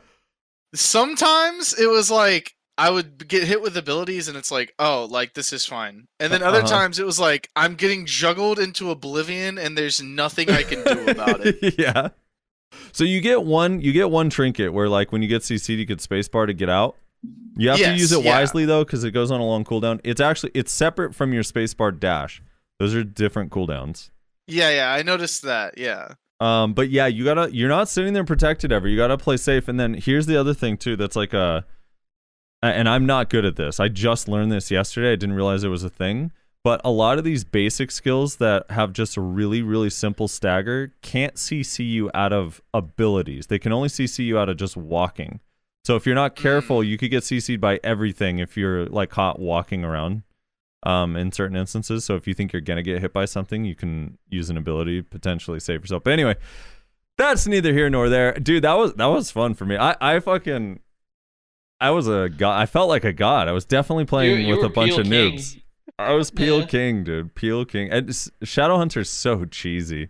Sometimes 0.74 1.72
it 1.78 1.86
was 1.88 2.10
like 2.10 2.54
I 2.76 2.90
would 2.90 3.26
get 3.26 3.42
hit 3.44 3.60
with 3.62 3.76
abilities 3.76 4.28
and 4.28 4.36
it's 4.36 4.52
like, 4.52 4.72
oh, 4.78 5.08
like 5.10 5.34
this 5.34 5.52
is 5.52 5.64
fine. 5.66 6.06
And 6.20 6.32
then 6.32 6.42
other 6.42 6.58
Uh-huh. 6.58 6.68
times 6.68 6.98
it 6.98 7.06
was 7.06 7.18
like 7.18 7.48
I'm 7.56 7.74
getting 7.74 8.06
juggled 8.06 8.58
into 8.58 8.90
oblivion 8.90 9.58
and 9.58 9.76
there's 9.76 10.00
nothing 10.02 10.50
I 10.50 10.62
can 10.62 10.84
do 10.84 11.08
about 11.08 11.40
it. 11.44 11.74
yeah. 11.78 12.08
So 12.92 13.02
you 13.04 13.20
get 13.20 13.42
one. 13.44 13.80
You 13.80 13.92
get 13.92 14.10
one 14.10 14.28
trinket 14.30 14.72
where, 14.72 14.88
like, 14.88 15.10
when 15.10 15.22
you 15.22 15.28
get 15.28 15.42
CC'd, 15.42 15.70
you 15.78 15.86
get 15.86 15.98
spacebar 15.98 16.46
to 16.46 16.52
get 16.54 16.68
out. 16.68 16.96
You 17.56 17.70
have 17.70 17.78
to 17.78 17.82
Yes, 17.84 17.98
use 17.98 18.12
it 18.12 18.22
yeah. 18.22 18.38
wisely 18.38 18.64
though, 18.66 18.84
because 18.84 19.02
it 19.04 19.10
goes 19.10 19.30
on 19.30 19.40
a 19.40 19.44
long 19.44 19.64
cooldown. 19.64 20.00
It's 20.04 20.20
actually 20.20 20.52
it's 20.54 20.70
separate 20.70 21.14
from 21.14 21.32
your 21.32 21.42
spacebar 21.42 21.98
dash. 21.98 22.42
Those 22.78 22.94
are 22.94 23.04
different 23.04 23.50
cooldowns. 23.50 24.10
Yeah, 24.46 24.70
yeah, 24.70 24.92
I 24.92 25.02
noticed 25.02 25.42
that. 25.42 25.76
Yeah. 25.76 26.14
Um, 26.40 26.72
but 26.72 26.88
yeah, 26.90 27.06
you 27.06 27.24
gotta 27.24 27.54
you're 27.54 27.68
not 27.68 27.88
sitting 27.88 28.14
there 28.14 28.24
protected 28.24 28.72
ever. 28.72 28.88
You 28.88 28.96
gotta 28.96 29.18
play 29.18 29.36
safe. 29.36 29.68
And 29.68 29.78
then 29.78 29.94
here's 29.94 30.26
the 30.26 30.36
other 30.36 30.54
thing 30.54 30.76
too. 30.76 30.96
That's 30.96 31.16
like 31.16 31.34
a, 31.34 31.66
and 32.62 32.88
I'm 32.88 33.06
not 33.06 33.30
good 33.30 33.44
at 33.44 33.56
this. 33.56 33.80
I 33.80 33.88
just 33.88 34.28
learned 34.28 34.52
this 34.52 34.70
yesterday. 34.70 35.12
I 35.12 35.16
didn't 35.16 35.34
realize 35.34 35.64
it 35.64 35.68
was 35.68 35.84
a 35.84 35.90
thing. 35.90 36.32
But 36.64 36.80
a 36.84 36.90
lot 36.90 37.18
of 37.18 37.24
these 37.24 37.44
basic 37.44 37.90
skills 37.90 38.36
that 38.36 38.70
have 38.70 38.92
just 38.92 39.16
a 39.16 39.20
really 39.20 39.62
really 39.62 39.90
simple 39.90 40.28
stagger 40.28 40.94
can't 41.02 41.34
CC 41.34 41.88
you 41.88 42.10
out 42.14 42.32
of 42.32 42.62
abilities. 42.72 43.48
They 43.48 43.58
can 43.58 43.72
only 43.72 43.88
CC 43.88 44.24
you 44.24 44.38
out 44.38 44.48
of 44.48 44.56
just 44.56 44.76
walking. 44.76 45.40
So 45.84 45.96
if 45.96 46.04
you're 46.04 46.14
not 46.14 46.36
careful, 46.36 46.84
you 46.84 46.98
could 46.98 47.10
get 47.10 47.22
CC'd 47.22 47.60
by 47.60 47.80
everything 47.82 48.38
if 48.38 48.56
you're 48.56 48.86
like 48.86 49.10
caught 49.10 49.38
walking 49.40 49.84
around 49.84 50.22
um, 50.88 51.16
in 51.16 51.30
certain 51.32 51.56
instances. 51.56 52.04
So 52.04 52.14
if 52.16 52.26
you 52.26 52.34
think 52.34 52.52
you're 52.52 52.62
gonna 52.62 52.82
get 52.82 53.00
hit 53.00 53.12
by 53.12 53.24
something, 53.26 53.64
you 53.64 53.74
can 53.74 54.18
use 54.28 54.48
an 54.50 54.56
ability 54.56 55.02
potentially 55.02 55.60
save 55.60 55.82
yourself. 55.82 56.02
But 56.04 56.12
anyway, 56.14 56.36
that's 57.16 57.46
neither 57.46 57.72
here 57.72 57.90
nor 57.90 58.08
there, 58.08 58.32
dude. 58.34 58.64
That 58.64 58.74
was 58.74 58.94
that 58.94 59.06
was 59.06 59.30
fun 59.30 59.54
for 59.54 59.64
me. 59.66 59.76
I 59.76 59.96
I 60.00 60.20
fucking 60.20 60.80
I 61.80 61.90
was 61.90 62.08
a 62.08 62.28
god. 62.28 62.60
I 62.60 62.66
felt 62.66 62.88
like 62.88 63.04
a 63.04 63.12
god. 63.12 63.48
I 63.48 63.52
was 63.52 63.64
definitely 63.64 64.04
playing 64.06 64.40
You- 64.40 64.46
you 64.48 64.56
with 64.56 64.64
a 64.64 64.68
bunch 64.68 64.90
Peel 64.92 65.00
of 65.00 65.06
King. 65.06 65.32
noobs. 65.36 65.62
I 65.98 66.12
was 66.14 66.30
Peel 66.30 66.60
Yeah. 66.60 66.66
King, 66.66 67.04
dude. 67.04 67.34
Peel 67.34 67.64
King. 67.64 67.90
And 67.90 68.08
Shadowhunter's 68.08 69.10
so 69.10 69.44
cheesy. 69.44 70.08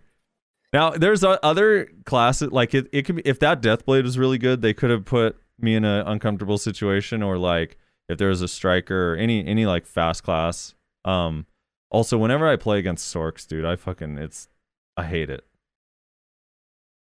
Now 0.71 0.91
there's 0.91 1.23
other 1.23 1.89
classes 2.05 2.51
like 2.51 2.73
it. 2.75 2.87
It 2.91 3.03
could 3.05 3.15
be 3.17 3.21
if 3.25 3.39
that 3.39 3.61
Deathblade 3.61 4.03
was 4.03 4.17
really 4.19 4.37
good, 4.37 4.61
they 4.61 4.73
could 4.73 4.91
have 4.91 5.03
put 5.05 5.35
me 5.59 5.75
in 5.75 5.83
an 5.83 6.05
uncomfortable 6.07 6.57
situation, 6.59 7.21
or 7.23 7.37
like 7.37 7.77
if 8.09 8.17
there 8.17 8.29
was 8.29 8.41
a 8.41 8.47
striker 8.47 9.13
or 9.13 9.15
any 9.15 9.45
any 9.45 9.65
like 9.65 9.85
fast 9.85 10.23
class. 10.23 10.75
Um. 11.05 11.45
Also, 11.91 12.19
whenever 12.19 12.47
I 12.47 12.55
play 12.55 12.77
against 12.77 13.13
Sorcs, 13.13 13.47
dude, 13.47 13.65
I 13.65 13.75
fucking 13.75 14.17
it's 14.17 14.47
I 14.97 15.05
hate 15.05 15.29
it. 15.29 15.45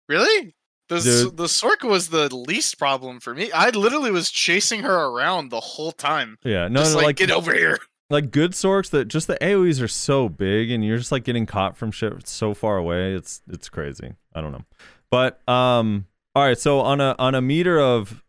Really? 0.10 0.56
The 0.90 1.00
Dude. 1.00 1.38
the 1.38 1.46
Sorka 1.46 1.88
was 1.88 2.10
the 2.10 2.34
least 2.36 2.78
problem 2.78 3.22
for 3.22 3.34
me. 3.34 3.50
I 3.54 3.70
literally 3.70 4.12
was 4.12 4.30
chasing 4.30 4.82
her 4.84 5.06
around 5.06 5.50
the 5.50 5.62
whole 5.62 5.94
time. 5.94 6.38
Yeah, 6.44 6.68
no, 6.68 6.82
just 6.82 6.92
no, 6.92 6.98
like, 6.98 7.06
like 7.06 7.16
get 7.16 7.32
over 7.32 7.54
here. 7.54 7.80
like 8.10 8.30
good 8.32 8.52
sorcs 8.52 8.90
that 8.90 9.08
just 9.08 9.28
the 9.28 9.38
AoEs 9.42 9.82
are 9.82 9.88
so 9.88 10.28
big 10.28 10.70
and 10.70 10.84
you're 10.84 10.98
just 10.98 11.14
like 11.14 11.24
getting 11.24 11.46
caught 11.46 11.78
from 11.78 11.92
shit 11.92 12.28
so 12.28 12.54
far 12.54 12.76
away. 12.76 13.14
It's 13.14 13.42
it's 13.50 13.70
crazy. 13.70 14.16
I 14.36 14.42
don't 14.42 14.52
know. 14.52 14.66
But 15.10 15.48
um 15.48 16.08
all 16.36 16.44
right, 16.44 16.58
so 16.58 16.82
on 16.82 17.00
a 17.00 17.16
on 17.18 17.36
a 17.36 17.42
meter 17.42 17.80
of 17.80 18.22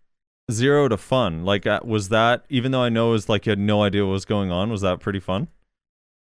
0 0.52 0.88
to 0.88 0.96
fun, 0.96 1.44
like 1.44 1.66
uh, 1.66 1.80
was 1.84 2.08
that 2.10 2.44
even 2.48 2.70
though 2.72 2.82
I 2.82 2.88
know 2.88 3.08
it 3.08 3.12
was 3.12 3.28
like 3.28 3.46
you 3.46 3.50
had 3.50 3.58
no 3.58 3.82
idea 3.82 4.04
what 4.04 4.12
was 4.12 4.24
going 4.24 4.50
on, 4.52 4.70
was 4.70 4.80
that 4.82 5.00
pretty 5.00 5.20
fun? 5.20 5.48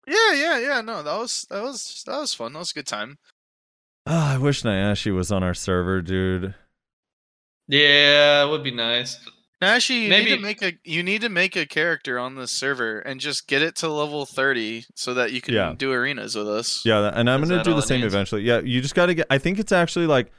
Yeah, 0.07 0.33
yeah, 0.33 0.59
yeah. 0.59 0.81
No, 0.81 1.01
that 1.03 1.17
was 1.17 1.45
that 1.49 1.63
was 1.63 2.03
that 2.05 2.17
was 2.19 2.33
fun. 2.33 2.53
That 2.53 2.59
was 2.59 2.71
a 2.71 2.73
good 2.75 2.87
time. 2.87 3.17
Ah, 4.07 4.33
I 4.33 4.37
wish 4.37 4.63
Nayashe 4.63 5.13
was 5.13 5.31
on 5.31 5.43
our 5.43 5.53
server, 5.53 6.01
dude. 6.01 6.55
Yeah, 7.67 8.43
it 8.45 8.49
would 8.49 8.63
be 8.63 8.71
nice. 8.71 9.17
Actually, 9.61 10.03
you 10.03 10.09
need 10.09 10.23
Maybe- 10.23 10.35
to 10.37 10.41
make 10.41 10.61
a 10.61 10.73
you 10.85 11.03
need 11.03 11.21
to 11.21 11.29
make 11.29 11.55
a 11.57 11.65
character 11.65 12.17
on 12.17 12.35
this 12.35 12.49
server 12.51 12.99
and 12.99 13.19
just 13.19 13.45
get 13.47 13.61
it 13.61 13.75
to 13.77 13.89
level 13.89 14.25
thirty 14.25 14.85
so 14.95 15.13
that 15.13 15.33
you 15.33 15.41
can 15.41 15.53
Yeah. 15.53 15.75
do 15.77 15.91
arenas 15.91 16.35
with 16.35 16.47
us. 16.47 16.81
Yeah, 16.85 17.11
and 17.13 17.29
I'm 17.29 17.43
Is 17.43 17.49
going 17.49 17.63
to 17.63 17.69
do 17.69 17.75
the 17.75 17.81
same 17.81 18.01
needs? 18.01 18.13
eventually. 18.13 18.43
Yeah, 18.43 18.61
you 18.61 18.79
just 18.81 18.95
got 18.95 19.07
to 19.07 19.13
get 19.13 19.27
I 19.29 19.37
think 19.37 19.59
it's 19.59 19.73
actually 19.73 20.07
like 20.07 20.31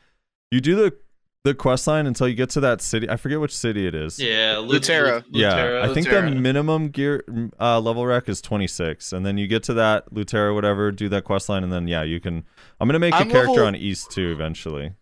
you 0.50 0.60
do 0.62 0.74
the 0.74 0.96
the 1.44 1.54
quest 1.54 1.86
line 1.86 2.06
until 2.06 2.28
you 2.28 2.34
get 2.34 2.50
to 2.50 2.60
that 2.60 2.80
city. 2.82 3.08
I 3.08 3.16
forget 3.16 3.40
which 3.40 3.56
city 3.56 3.86
it 3.86 3.94
is. 3.94 4.18
Yeah, 4.18 4.58
Lu- 4.58 4.78
Luterra. 4.78 5.24
Yeah, 5.30 5.52
Luterra. 5.52 5.82
I 5.90 5.94
think 5.94 6.08
the 6.08 6.22
minimum 6.22 6.88
gear 6.88 7.24
uh, 7.58 7.80
level 7.80 8.06
rec 8.06 8.28
is 8.28 8.40
26, 8.42 9.12
and 9.12 9.24
then 9.24 9.38
you 9.38 9.46
get 9.46 9.62
to 9.64 9.74
that 9.74 10.12
Luterra, 10.12 10.54
whatever, 10.54 10.92
do 10.92 11.08
that 11.08 11.24
quest 11.24 11.48
line, 11.48 11.64
and 11.64 11.72
then 11.72 11.88
yeah, 11.88 12.02
you 12.02 12.20
can. 12.20 12.44
I'm 12.80 12.88
gonna 12.88 12.98
make 12.98 13.14
a 13.14 13.18
I'm 13.18 13.30
character 13.30 13.50
level- 13.52 13.66
on 13.66 13.76
East 13.76 14.10
too 14.10 14.30
eventually. 14.32 14.92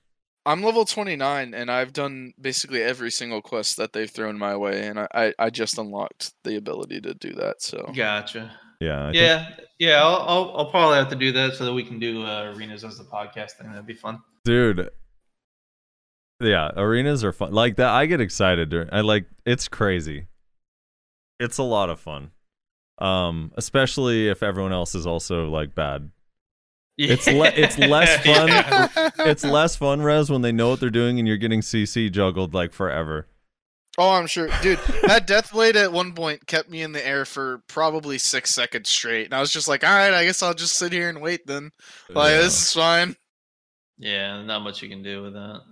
I'm 0.46 0.62
level 0.62 0.86
twenty 0.86 1.14
nine 1.14 1.52
and 1.52 1.70
I've 1.70 1.92
done 1.92 2.32
basically 2.40 2.82
every 2.82 3.10
single 3.10 3.42
quest 3.42 3.76
that 3.76 3.92
they've 3.92 4.08
thrown 4.10 4.38
my 4.38 4.56
way, 4.56 4.86
and 4.86 4.98
I 5.00 5.08
I, 5.12 5.32
I 5.38 5.50
just 5.50 5.76
unlocked 5.76 6.32
the 6.44 6.56
ability 6.56 7.02
to 7.02 7.12
do 7.14 7.34
that. 7.34 7.60
So 7.60 7.90
Gotcha. 7.94 8.50
Yeah, 8.80 9.08
I 9.08 9.12
think- 9.12 9.16
Yeah, 9.16 9.50
yeah. 9.78 10.02
I'll, 10.02 10.22
I'll 10.26 10.56
I'll 10.56 10.70
probably 10.70 10.96
have 10.98 11.10
to 11.10 11.16
do 11.16 11.32
that 11.32 11.54
so 11.56 11.64
that 11.66 11.74
we 11.74 11.82
can 11.84 11.98
do 11.98 12.22
uh, 12.24 12.54
arenas 12.56 12.82
as 12.84 12.96
the 12.96 13.04
podcast 13.04 13.52
thing. 13.58 13.68
That'd 13.70 13.86
be 13.86 13.92
fun. 13.94 14.20
dude. 14.44 14.88
Yeah, 16.40 16.70
arenas 16.76 17.24
are 17.24 17.32
fun. 17.32 17.52
Like 17.52 17.76
that, 17.76 17.90
I 17.90 18.06
get 18.06 18.20
excited. 18.20 18.68
During, 18.70 18.88
I 18.92 19.00
like 19.00 19.26
it's 19.44 19.66
crazy. 19.68 20.26
It's 21.40 21.58
a 21.58 21.62
lot 21.64 21.90
of 21.90 21.98
fun, 22.00 22.30
um, 22.98 23.52
especially 23.56 24.28
if 24.28 24.42
everyone 24.42 24.72
else 24.72 24.94
is 24.94 25.06
also 25.06 25.48
like 25.48 25.74
bad. 25.74 26.10
It's 26.96 27.26
le- 27.28 27.52
it's 27.54 27.78
less 27.78 28.16
fun. 28.26 28.48
Yeah. 28.48 28.88
It's 29.20 29.44
less 29.44 29.76
fun, 29.76 30.02
Res, 30.02 30.30
when 30.30 30.42
they 30.42 30.50
know 30.52 30.68
what 30.70 30.80
they're 30.80 30.90
doing 30.90 31.18
and 31.18 31.26
you're 31.28 31.36
getting 31.36 31.60
CC 31.60 32.10
juggled 32.10 32.54
like 32.54 32.72
forever. 32.72 33.28
Oh, 34.00 34.10
I'm 34.12 34.28
sure, 34.28 34.48
dude. 34.62 34.78
That 35.06 35.26
death 35.26 35.50
blade 35.52 35.76
at 35.76 35.92
one 35.92 36.12
point 36.12 36.46
kept 36.46 36.70
me 36.70 36.82
in 36.82 36.92
the 36.92 37.04
air 37.04 37.24
for 37.24 37.62
probably 37.68 38.16
six 38.18 38.50
seconds 38.54 38.88
straight, 38.88 39.24
and 39.26 39.34
I 39.34 39.40
was 39.40 39.52
just 39.52 39.66
like, 39.66 39.82
"All 39.82 39.92
right, 39.92 40.14
I 40.14 40.24
guess 40.24 40.40
I'll 40.40 40.54
just 40.54 40.76
sit 40.76 40.92
here 40.92 41.08
and 41.08 41.20
wait 41.20 41.46
then. 41.48 41.70
Like 42.08 42.30
Yeah. 42.32 42.38
this 42.42 42.62
is 42.62 42.72
fine." 42.72 43.16
Yeah, 43.98 44.42
not 44.42 44.60
much 44.62 44.82
you 44.82 44.88
can 44.88 45.02
do 45.02 45.22
with 45.22 45.32
that. 45.32 45.62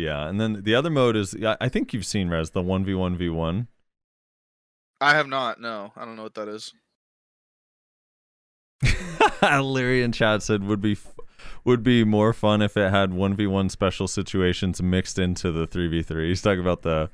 Yeah, 0.00 0.28
and 0.28 0.40
then 0.40 0.62
the 0.62 0.74
other 0.74 0.90
mode 0.90 1.16
is 1.16 1.34
I 1.60 1.68
think 1.68 1.92
you've 1.92 2.06
seen 2.06 2.28
Res 2.28 2.50
the 2.50 2.62
one 2.62 2.84
v 2.84 2.94
one 2.94 3.16
v 3.16 3.28
one. 3.28 3.68
I 5.00 5.14
have 5.14 5.28
not. 5.28 5.60
No, 5.60 5.92
I 5.96 6.04
don't 6.04 6.16
know 6.16 6.24
what 6.24 6.34
that 6.34 6.48
is. 6.48 6.74
Larry 9.42 10.02
in 10.02 10.12
chat 10.12 10.42
said 10.42 10.64
would 10.64 10.80
be 10.80 10.92
f- 10.92 11.14
would 11.64 11.82
be 11.82 12.04
more 12.04 12.32
fun 12.32 12.62
if 12.62 12.76
it 12.76 12.90
had 12.90 13.12
one 13.12 13.34
v 13.34 13.46
one 13.46 13.68
special 13.68 14.08
situations 14.08 14.82
mixed 14.82 15.18
into 15.18 15.52
the 15.52 15.66
three 15.66 15.88
v 15.88 16.02
three. 16.02 16.28
He's 16.28 16.42
talking 16.42 16.60
about 16.60 16.82
the 16.82 17.10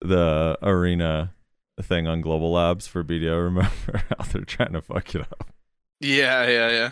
the 0.00 0.56
arena 0.62 1.34
thing 1.82 2.06
on 2.06 2.20
Global 2.20 2.52
Labs 2.52 2.86
for 2.86 3.02
BDO. 3.04 3.44
Remember 3.44 4.02
how 4.08 4.24
they're 4.32 4.42
trying 4.44 4.72
to 4.72 4.82
fuck 4.82 5.14
it 5.14 5.22
up? 5.22 5.52
Yeah, 6.00 6.46
yeah, 6.46 6.70
yeah. 6.70 6.90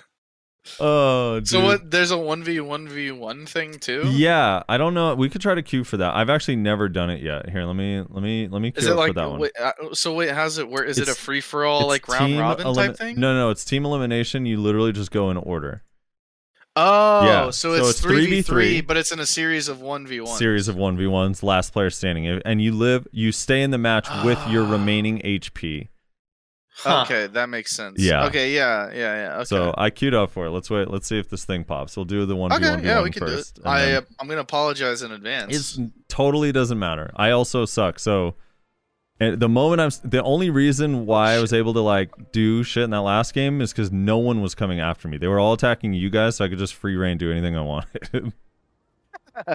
Oh, 0.80 1.36
dude. 1.40 1.48
So 1.48 1.64
what? 1.64 1.90
There's 1.90 2.10
a 2.10 2.18
one 2.18 2.42
v 2.42 2.60
one 2.60 2.88
v 2.88 3.10
one 3.12 3.46
thing 3.46 3.78
too. 3.78 4.02
Yeah, 4.06 4.62
I 4.68 4.76
don't 4.78 4.94
know. 4.94 5.14
We 5.14 5.28
could 5.28 5.40
try 5.40 5.54
to 5.54 5.62
queue 5.62 5.84
for 5.84 5.96
that. 5.98 6.14
I've 6.14 6.30
actually 6.30 6.56
never 6.56 6.88
done 6.88 7.10
it 7.10 7.22
yet. 7.22 7.48
Here, 7.48 7.64
let 7.64 7.76
me 7.76 8.04
let 8.08 8.22
me 8.22 8.48
let 8.48 8.60
me 8.62 8.72
queue 8.72 8.80
Is 8.80 8.86
it 8.86 8.92
up 8.92 8.98
like 8.98 9.10
for 9.10 9.14
that 9.20 9.30
one. 9.30 9.40
wait, 9.40 9.52
uh, 9.60 9.72
so? 9.92 10.14
Wait, 10.14 10.30
how's 10.30 10.58
it 10.58 10.68
work? 10.68 10.86
Is 10.88 10.98
it 10.98 11.08
a 11.08 11.14
free 11.14 11.40
for 11.40 11.64
all 11.64 11.86
like 11.86 12.08
round 12.08 12.38
robin 12.38 12.66
elimi- 12.66 12.86
type 12.88 12.96
thing? 12.96 13.20
No, 13.20 13.34
no, 13.34 13.50
it's 13.50 13.64
team 13.64 13.84
elimination. 13.84 14.46
You 14.46 14.58
literally 14.60 14.92
just 14.92 15.10
go 15.10 15.30
in 15.30 15.36
order. 15.36 15.82
Oh, 16.78 17.24
Yeah, 17.24 17.50
so 17.50 17.72
it's 17.72 17.88
it's 17.88 18.00
three 18.02 18.26
v 18.26 18.40
3v3, 18.42 18.86
but 18.86 18.98
it's 18.98 19.10
in 19.10 19.18
a 19.18 19.24
series 19.24 19.68
of 19.68 19.80
one 19.80 20.06
v 20.06 20.20
one. 20.20 20.36
Series 20.36 20.68
of 20.68 20.76
one 20.76 20.96
v 20.98 21.06
ones, 21.06 21.42
last 21.42 21.72
player 21.72 21.88
standing, 21.88 22.26
and 22.26 22.60
you 22.60 22.72
live. 22.72 23.06
You 23.12 23.32
stay 23.32 23.62
in 23.62 23.70
the 23.70 23.78
match 23.78 24.06
with 24.24 24.38
your 24.48 24.64
Ah. 24.66 24.72
remaining 24.72 25.20
HP. 25.24 25.88
Huh. 26.78 27.04
Okay, 27.06 27.26
that 27.28 27.48
makes 27.48 27.72
sense. 27.72 27.98
Yeah. 27.98 28.26
Okay. 28.26 28.52
Yeah. 28.54 28.90
Yeah. 28.92 28.96
Yeah. 28.96 29.34
Okay. 29.36 29.44
So 29.44 29.74
I 29.78 29.88
queued 29.88 30.12
up 30.12 30.30
for 30.30 30.44
it. 30.46 30.50
Let's 30.50 30.68
wait. 30.68 30.90
Let's 30.90 31.06
see 31.06 31.18
if 31.18 31.30
this 31.30 31.46
thing 31.46 31.64
pops. 31.64 31.96
We'll 31.96 32.04
do 32.04 32.26
the 32.26 32.36
one 32.36 32.50
v 32.50 32.56
okay. 32.56 32.70
one 32.70 32.84
Yeah, 32.84 33.02
we 33.02 33.10
can 33.10 33.26
do 33.26 33.32
it. 33.32 33.50
I 33.64 33.80
then- 33.80 33.96
uh, 33.96 34.06
I'm 34.20 34.28
gonna 34.28 34.42
apologize 34.42 35.00
in 35.00 35.10
advance. 35.10 35.78
It 35.78 35.90
totally 36.08 36.52
doesn't 36.52 36.78
matter. 36.78 37.12
I 37.16 37.30
also 37.30 37.64
suck. 37.64 37.98
So 37.98 38.34
and 39.18 39.40
the 39.40 39.48
moment 39.48 39.80
I'm 39.80 40.10
the 40.10 40.22
only 40.22 40.50
reason 40.50 41.06
why 41.06 41.32
I 41.32 41.40
was 41.40 41.54
able 41.54 41.72
to 41.72 41.80
like 41.80 42.10
do 42.32 42.62
shit 42.62 42.84
in 42.84 42.90
that 42.90 43.00
last 43.00 43.32
game 43.32 43.62
is 43.62 43.72
because 43.72 43.90
no 43.90 44.18
one 44.18 44.42
was 44.42 44.54
coming 44.54 44.78
after 44.78 45.08
me. 45.08 45.16
They 45.16 45.28
were 45.28 45.38
all 45.38 45.54
attacking 45.54 45.94
you 45.94 46.10
guys, 46.10 46.36
so 46.36 46.44
I 46.44 46.48
could 46.48 46.58
just 46.58 46.74
free 46.74 46.96
reign 46.96 47.16
do 47.16 47.32
anything 47.32 47.56
I 47.56 47.62
wanted. 47.62 48.10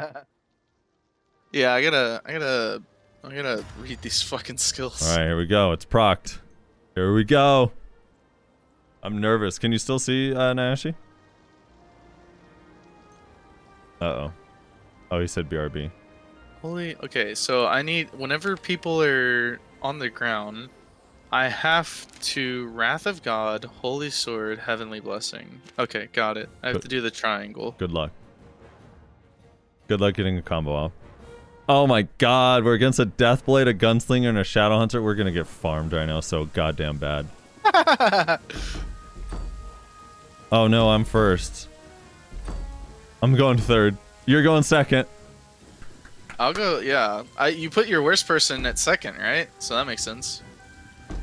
yeah. 1.52 1.74
I 1.74 1.84
gotta. 1.84 2.22
I 2.26 2.32
gotta. 2.32 2.82
I 3.24 3.36
gotta 3.36 3.64
read 3.80 4.02
these 4.02 4.24
fucking 4.24 4.58
skills. 4.58 5.08
all 5.08 5.16
right, 5.16 5.26
here 5.26 5.38
we 5.38 5.46
go. 5.46 5.72
It's 5.74 5.86
procced. 5.86 6.40
Here 6.96 7.14
we 7.14 7.24
go. 7.24 7.72
I'm 9.04 9.20
nervous. 9.20 9.58
Can 9.58 9.72
you 9.72 9.78
still 9.80 10.00
see 10.00 10.34
uh, 10.34 10.54
Nashi? 10.54 10.96
Uh 14.00 14.06
oh. 14.06 14.34
Oh, 15.12 15.20
he 15.20 15.28
said 15.28 15.50
BRB. 15.50 15.92
Holy. 16.62 16.96
Okay. 16.98 17.34
So 17.36 17.68
I 17.68 17.82
need. 17.82 18.14
Whenever 18.14 18.56
people 18.58 19.02
are 19.02 19.60
on 19.82 20.00
the 20.00 20.10
ground, 20.10 20.70
I 21.32 21.48
have 21.48 22.08
to 22.22 22.68
Wrath 22.70 23.06
of 23.06 23.24
God, 23.24 23.64
Holy 23.66 24.10
Sword, 24.10 24.60
Heavenly 24.60 25.00
Blessing. 25.00 25.62
Okay, 25.80 26.08
got 26.14 26.38
it. 26.38 26.50
I 26.62 26.68
have 26.68 26.76
But- 26.76 26.82
to 26.84 26.88
do 26.88 27.02
the 27.02 27.12
triangle. 27.12 27.76
Good 27.78 27.92
luck. 27.92 28.12
Good 29.88 30.02
luck 30.02 30.14
getting 30.16 30.38
a 30.38 30.42
combo 30.42 30.74
off. 30.74 30.92
Oh 31.70 31.88
my 31.88 32.08
god, 32.18 32.64
we're 32.66 32.74
against 32.74 33.00
a 33.00 33.06
Deathblade, 33.06 33.68
a 33.68 33.74
Gunslinger, 33.74 34.30
and 34.30 34.38
a 34.38 34.44
Shadow 34.44 34.78
Hunter. 34.78 35.02
We're 35.02 35.16
gonna 35.16 35.32
get 35.32 35.48
farmed 35.48 35.94
right 35.94 36.06
now 36.06 36.20
so 36.20 36.46
goddamn 36.46 36.98
bad. 36.98 37.28
Oh 40.52 40.68
no, 40.68 40.90
I'm 40.90 41.06
first. 41.06 41.70
I'm 43.24 43.36
going 43.36 43.58
third. 43.58 43.96
You're 44.26 44.44
going 44.44 44.64
second. 44.64 45.08
I'll 46.40 46.54
go. 46.54 46.80
Yeah. 46.80 47.24
I. 47.38 47.50
You 47.50 47.70
put 47.70 47.88
your 47.88 48.02
worst 48.02 48.28
person 48.28 48.66
at 48.66 48.78
second, 48.78 49.18
right? 49.18 49.48
So 49.60 49.76
that 49.76 49.88
makes 49.88 50.04
sense. 50.04 50.42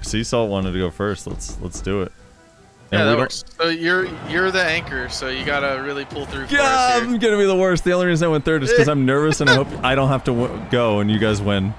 Seesaw 0.00 0.47
wanted 0.47 0.73
to 0.73 0.78
go 0.78 0.91
first. 0.91 1.26
Let's 1.26 1.60
let's 1.60 1.81
do 1.81 2.02
it. 2.02 2.12
Yeah, 2.91 3.05
that 3.05 3.18
works. 3.18 3.44
So 3.60 3.68
you're 3.68 4.07
you're 4.31 4.50
the 4.50 4.62
anchor, 4.65 5.08
so 5.10 5.28
you 5.28 5.44
gotta 5.44 5.83
really 5.83 6.05
pull 6.07 6.25
through 6.26 6.47
for 6.47 6.55
Yeah. 6.55 6.92
I'm 7.02 7.18
gonna 7.18 7.36
be 7.36 7.44
the 7.44 7.55
worst. 7.57 7.84
The 7.84 7.92
only 7.92 8.07
reason 8.07 8.26
I 8.26 8.31
went 8.31 8.44
third 8.47 8.62
is 8.62 8.70
because 8.70 8.89
I'm 8.89 9.05
nervous 9.07 9.41
and 9.42 9.50
I 9.50 9.55
hope 9.57 9.68
I 9.84 9.94
don't 9.94 10.08
have 10.08 10.25
to 10.25 10.33
w- 10.33 10.62
go 10.70 11.00
and 11.00 11.10
you 11.10 11.18
guys 11.18 11.42
win. 11.42 11.75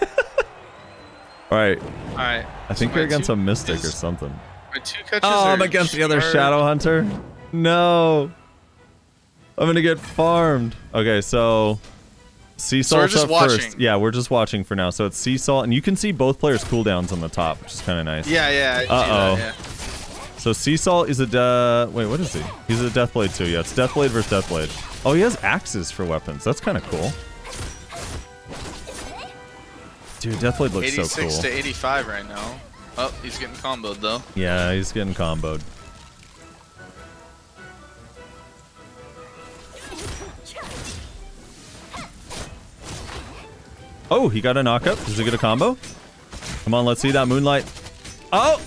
All 1.50 1.56
right, 1.58 1.80
All 1.80 2.16
right. 2.16 2.44
I 2.68 2.74
think 2.74 2.92
So 2.92 2.98
you're 2.98 3.06
against 3.06 3.30
a 3.30 3.36
mystic 3.36 3.76
or 3.76 3.88
something. 3.88 4.28
My 4.74 4.80
two 4.80 5.02
catches 5.04 5.20
Oh, 5.22 5.46
I'm 5.48 5.62
against 5.62 5.92
the 5.94 6.02
other 6.02 6.20
Shadow 6.20 6.60
Hunter. 6.62 7.06
No, 7.52 8.30
I'm 9.56 9.66
gonna 9.66 9.80
get 9.80 9.98
farmed. 9.98 10.76
Okay, 10.92 11.22
so 11.22 11.78
sea 12.58 12.82
So 12.82 12.96
we're 12.98 13.08
salt's 13.08 13.12
just 13.14 13.24
up 13.24 13.30
watching. 13.30 13.60
first. 13.60 13.78
Yeah, 13.78 13.96
we're 13.96 14.10
just 14.10 14.30
watching 14.30 14.62
for 14.62 14.76
now. 14.76 14.90
So 14.90 15.06
it's 15.06 15.16
sea 15.16 15.38
salt, 15.38 15.64
and 15.64 15.72
you 15.72 15.80
can 15.80 15.96
see 15.96 16.12
both 16.12 16.38
players' 16.38 16.64
cooldowns 16.64 17.12
on 17.12 17.22
the 17.22 17.30
top, 17.30 17.62
which 17.62 17.72
is 17.72 17.80
kind 17.80 17.98
of 17.98 18.04
nice. 18.04 18.28
Yeah, 18.28 18.50
yeah. 18.50 18.84
Uh-oh. 18.90 19.36
that, 19.36 19.38
yeah. 19.38 19.52
So 20.48 20.54
Sea 20.54 20.78
Salt 20.78 21.10
is 21.10 21.20
a 21.20 21.26
de- 21.26 21.90
wait, 21.92 22.06
what 22.06 22.20
is 22.20 22.32
he? 22.32 22.42
He's 22.68 22.80
a 22.80 22.88
Deathblade 22.88 23.36
too. 23.36 23.46
Yeah, 23.46 23.60
it's 23.60 23.74
Deathblade 23.74 24.08
versus 24.08 24.32
Deathblade. 24.32 25.04
Oh, 25.04 25.12
he 25.12 25.20
has 25.20 25.36
axes 25.44 25.90
for 25.90 26.06
weapons. 26.06 26.42
That's 26.42 26.58
kind 26.58 26.78
of 26.78 26.84
cool. 26.84 27.12
Dude, 30.20 30.40
Deathblade 30.40 30.72
looks 30.72 30.86
86 30.86 31.08
so 31.10 31.16
cool. 31.16 31.24
86 31.26 31.38
to 31.42 31.58
85 31.58 32.06
right 32.08 32.26
now. 32.26 32.60
Oh, 32.96 33.14
he's 33.22 33.38
getting 33.38 33.56
comboed 33.56 33.96
though. 33.96 34.22
Yeah, 34.34 34.72
he's 34.72 34.90
getting 34.90 35.12
comboed. 35.12 35.60
Oh, 44.10 44.30
he 44.30 44.40
got 44.40 44.56
a 44.56 44.62
knockup. 44.62 45.04
Does 45.04 45.18
he 45.18 45.24
get 45.24 45.34
a 45.34 45.38
combo? 45.38 45.76
Come 46.64 46.72
on, 46.72 46.86
let's 46.86 47.02
see 47.02 47.10
that 47.10 47.28
moonlight. 47.28 47.70
Oh! 48.32 48.58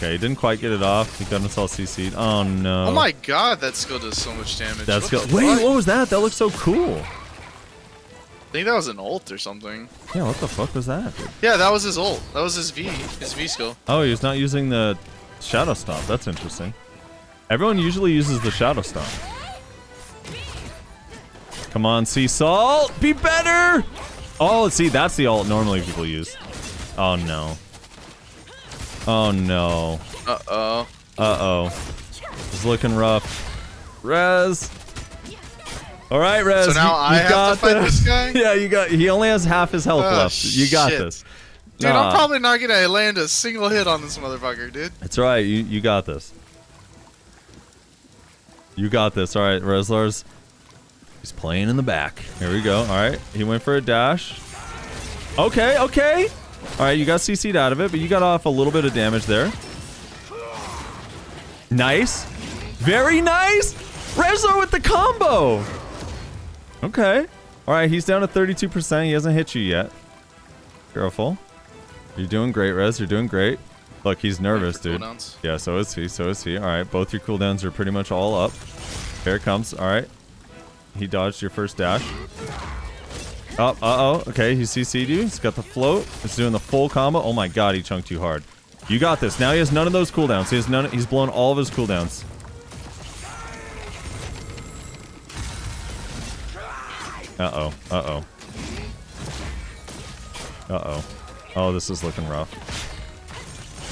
Okay, 0.00 0.12
he 0.12 0.18
didn't 0.18 0.36
quite 0.38 0.60
get 0.62 0.72
it 0.72 0.82
off. 0.82 1.18
He 1.18 1.26
got 1.26 1.42
himself 1.42 1.72
CC'd. 1.76 2.14
Oh 2.16 2.42
no. 2.42 2.86
Oh 2.86 2.92
my 2.92 3.12
god, 3.12 3.60
that 3.60 3.76
skill 3.76 3.98
does 3.98 4.16
so 4.16 4.32
much 4.32 4.58
damage. 4.58 4.86
That's 4.86 5.12
What 5.12 5.24
good. 5.24 5.32
Wait, 5.32 5.54
fuck? 5.56 5.62
what 5.62 5.76
was 5.76 5.84
that? 5.84 6.08
That 6.08 6.20
looks 6.20 6.36
so 6.36 6.48
cool. 6.52 6.94
I 6.96 8.52
think 8.52 8.64
that 8.64 8.72
was 8.72 8.88
an 8.88 8.98
ult 8.98 9.30
or 9.30 9.36
something. 9.36 9.90
Yeah, 10.14 10.22
what 10.22 10.36
the 10.36 10.48
fuck 10.48 10.74
was 10.74 10.86
that? 10.86 11.12
Yeah, 11.42 11.58
that 11.58 11.70
was 11.70 11.82
his 11.82 11.98
ult. 11.98 12.22
That 12.32 12.40
was 12.40 12.54
his 12.54 12.70
V, 12.70 12.84
his 12.84 13.34
V 13.34 13.46
skill. 13.46 13.76
Oh, 13.88 14.00
he's 14.00 14.22
not 14.22 14.38
using 14.38 14.70
the 14.70 14.96
Shadow 15.42 15.74
Stomp. 15.74 16.06
That's 16.06 16.26
interesting. 16.26 16.72
Everyone 17.50 17.78
usually 17.78 18.12
uses 18.12 18.40
the 18.40 18.50
Shadow 18.50 18.80
Stomp. 18.80 19.06
Come 21.72 21.84
on, 21.84 22.06
Sea 22.06 22.26
Salt! 22.26 22.98
Be 23.00 23.12
better! 23.12 23.84
Oh, 24.40 24.70
see, 24.70 24.88
that's 24.88 25.14
the 25.16 25.26
ult 25.26 25.46
normally 25.46 25.82
people 25.82 26.06
use. 26.06 26.36
Oh, 26.96 27.16
no. 27.16 27.58
Oh, 29.06 29.30
no. 29.30 30.00
Uh 30.26 30.38
oh. 30.48 30.88
Uh-oh. 31.18 31.66
It's 32.52 32.64
looking 32.64 32.94
rough. 32.94 33.46
Rez! 34.02 34.70
Alright, 36.10 36.44
Rez. 36.44 36.66
So 36.66 36.72
now 36.72 36.88
you, 36.90 36.94
I 36.96 37.08
you 37.10 37.16
have 37.18 37.26
to 37.26 37.30
got 37.32 37.58
fight 37.58 37.74
this. 37.74 37.98
this 38.00 38.06
guy? 38.06 38.30
yeah, 38.34 38.52
you 38.54 38.68
got. 38.68 38.90
He 38.90 39.08
only 39.10 39.28
has 39.28 39.44
half 39.44 39.70
his 39.72 39.84
health 39.84 40.04
Oh, 40.04 40.10
left. 40.10 40.44
You 40.44 40.68
got 40.70 40.90
shit. 40.90 40.98
this. 41.00 41.24
Dude, 41.78 41.90
Nah. 41.90 42.08
I'm 42.08 42.14
probably 42.14 42.38
not 42.40 42.58
gonna 42.60 42.88
land 42.88 43.16
a 43.18 43.28
single 43.28 43.68
hit 43.68 43.86
on 43.86 44.02
this 44.02 44.18
motherfucker, 44.18 44.72
dude. 44.72 44.92
That's 45.00 45.18
right. 45.18 45.38
You 45.38 45.58
you 45.62 45.80
got 45.80 46.06
this. 46.06 46.32
You 48.76 48.88
got 48.88 49.14
this. 49.14 49.36
All 49.36 49.42
right, 49.42 49.60
Reslars. 49.62 50.24
He's 51.20 51.32
playing 51.32 51.68
in 51.68 51.76
the 51.76 51.82
back. 51.82 52.18
Here 52.38 52.50
we 52.50 52.62
go. 52.62 52.78
All 52.80 52.86
right. 52.86 53.18
He 53.34 53.44
went 53.44 53.62
for 53.62 53.76
a 53.76 53.80
dash. 53.80 54.40
Okay, 55.38 55.78
okay. 55.78 56.28
All 56.78 56.86
right, 56.86 56.92
you 56.98 57.04
got 57.04 57.20
CC'd 57.20 57.56
out 57.56 57.72
of 57.72 57.80
it, 57.80 57.90
but 57.90 58.00
you 58.00 58.08
got 58.08 58.22
off 58.22 58.46
a 58.46 58.48
little 58.48 58.72
bit 58.72 58.84
of 58.84 58.94
damage 58.94 59.26
there. 59.26 59.52
Nice. 61.70 62.24
Very 62.78 63.20
nice. 63.20 63.74
Rezlar 64.14 64.58
with 64.58 64.70
the 64.70 64.80
combo. 64.80 65.64
Okay. 66.82 67.26
All 67.68 67.74
right, 67.74 67.90
he's 67.90 68.04
down 68.04 68.22
to 68.22 68.28
32%. 68.28 69.04
He 69.04 69.12
hasn't 69.12 69.34
hit 69.34 69.54
you 69.54 69.62
yet. 69.62 69.92
Careful. 70.94 71.38
You're 72.16 72.26
doing 72.26 72.50
great, 72.52 72.72
Res. 72.72 72.98
You're 72.98 73.06
doing 73.06 73.26
great. 73.26 73.58
Look, 74.04 74.18
he's 74.18 74.40
nervous, 74.40 74.78
dude. 74.80 75.00
cooldowns. 75.00 75.36
Yeah, 75.42 75.58
so 75.58 75.76
is 75.76 75.94
he. 75.94 76.08
So 76.08 76.30
is 76.30 76.42
he. 76.42 76.56
All 76.56 76.64
right, 76.64 76.90
both 76.90 77.12
your 77.12 77.20
cooldowns 77.20 77.62
are 77.64 77.70
pretty 77.70 77.90
much 77.90 78.10
all 78.10 78.34
up. 78.34 78.52
Here 79.24 79.36
it 79.36 79.42
comes. 79.42 79.74
All 79.74 79.86
right. 79.86 80.08
He 80.96 81.06
dodged 81.06 81.42
your 81.42 81.50
first 81.50 81.76
dash. 81.76 82.02
Oh, 83.62 83.76
uh-oh. 83.82 84.24
Okay, 84.28 84.54
he 84.54 84.62
CC'd 84.62 85.08
you. 85.10 85.20
He's 85.22 85.38
got 85.38 85.54
the 85.54 85.62
float. 85.62 86.06
He's 86.22 86.34
doing 86.34 86.52
the 86.52 86.58
full 86.58 86.88
combo. 86.88 87.20
Oh 87.22 87.34
my 87.34 87.46
god, 87.46 87.74
he 87.74 87.82
chunked 87.82 88.10
you 88.10 88.18
hard. 88.18 88.42
You 88.88 88.98
got 88.98 89.20
this. 89.20 89.38
Now 89.38 89.52
he 89.52 89.58
has 89.58 89.70
none 89.70 89.86
of 89.86 89.92
those 89.92 90.10
cooldowns. 90.10 90.48
He 90.48 90.56
has 90.56 90.66
none. 90.68 90.90
He's 90.90 91.04
blown 91.04 91.28
all 91.28 91.52
of 91.52 91.58
his 91.58 91.70
cooldowns. 91.70 92.24
Uh-oh. 97.38 97.72
Uh-oh. 97.90 98.24
Uh-oh. 100.68 101.04
Oh, 101.56 101.72
this 101.72 101.90
is 101.90 102.04
looking 102.04 102.28
rough. 102.28 102.48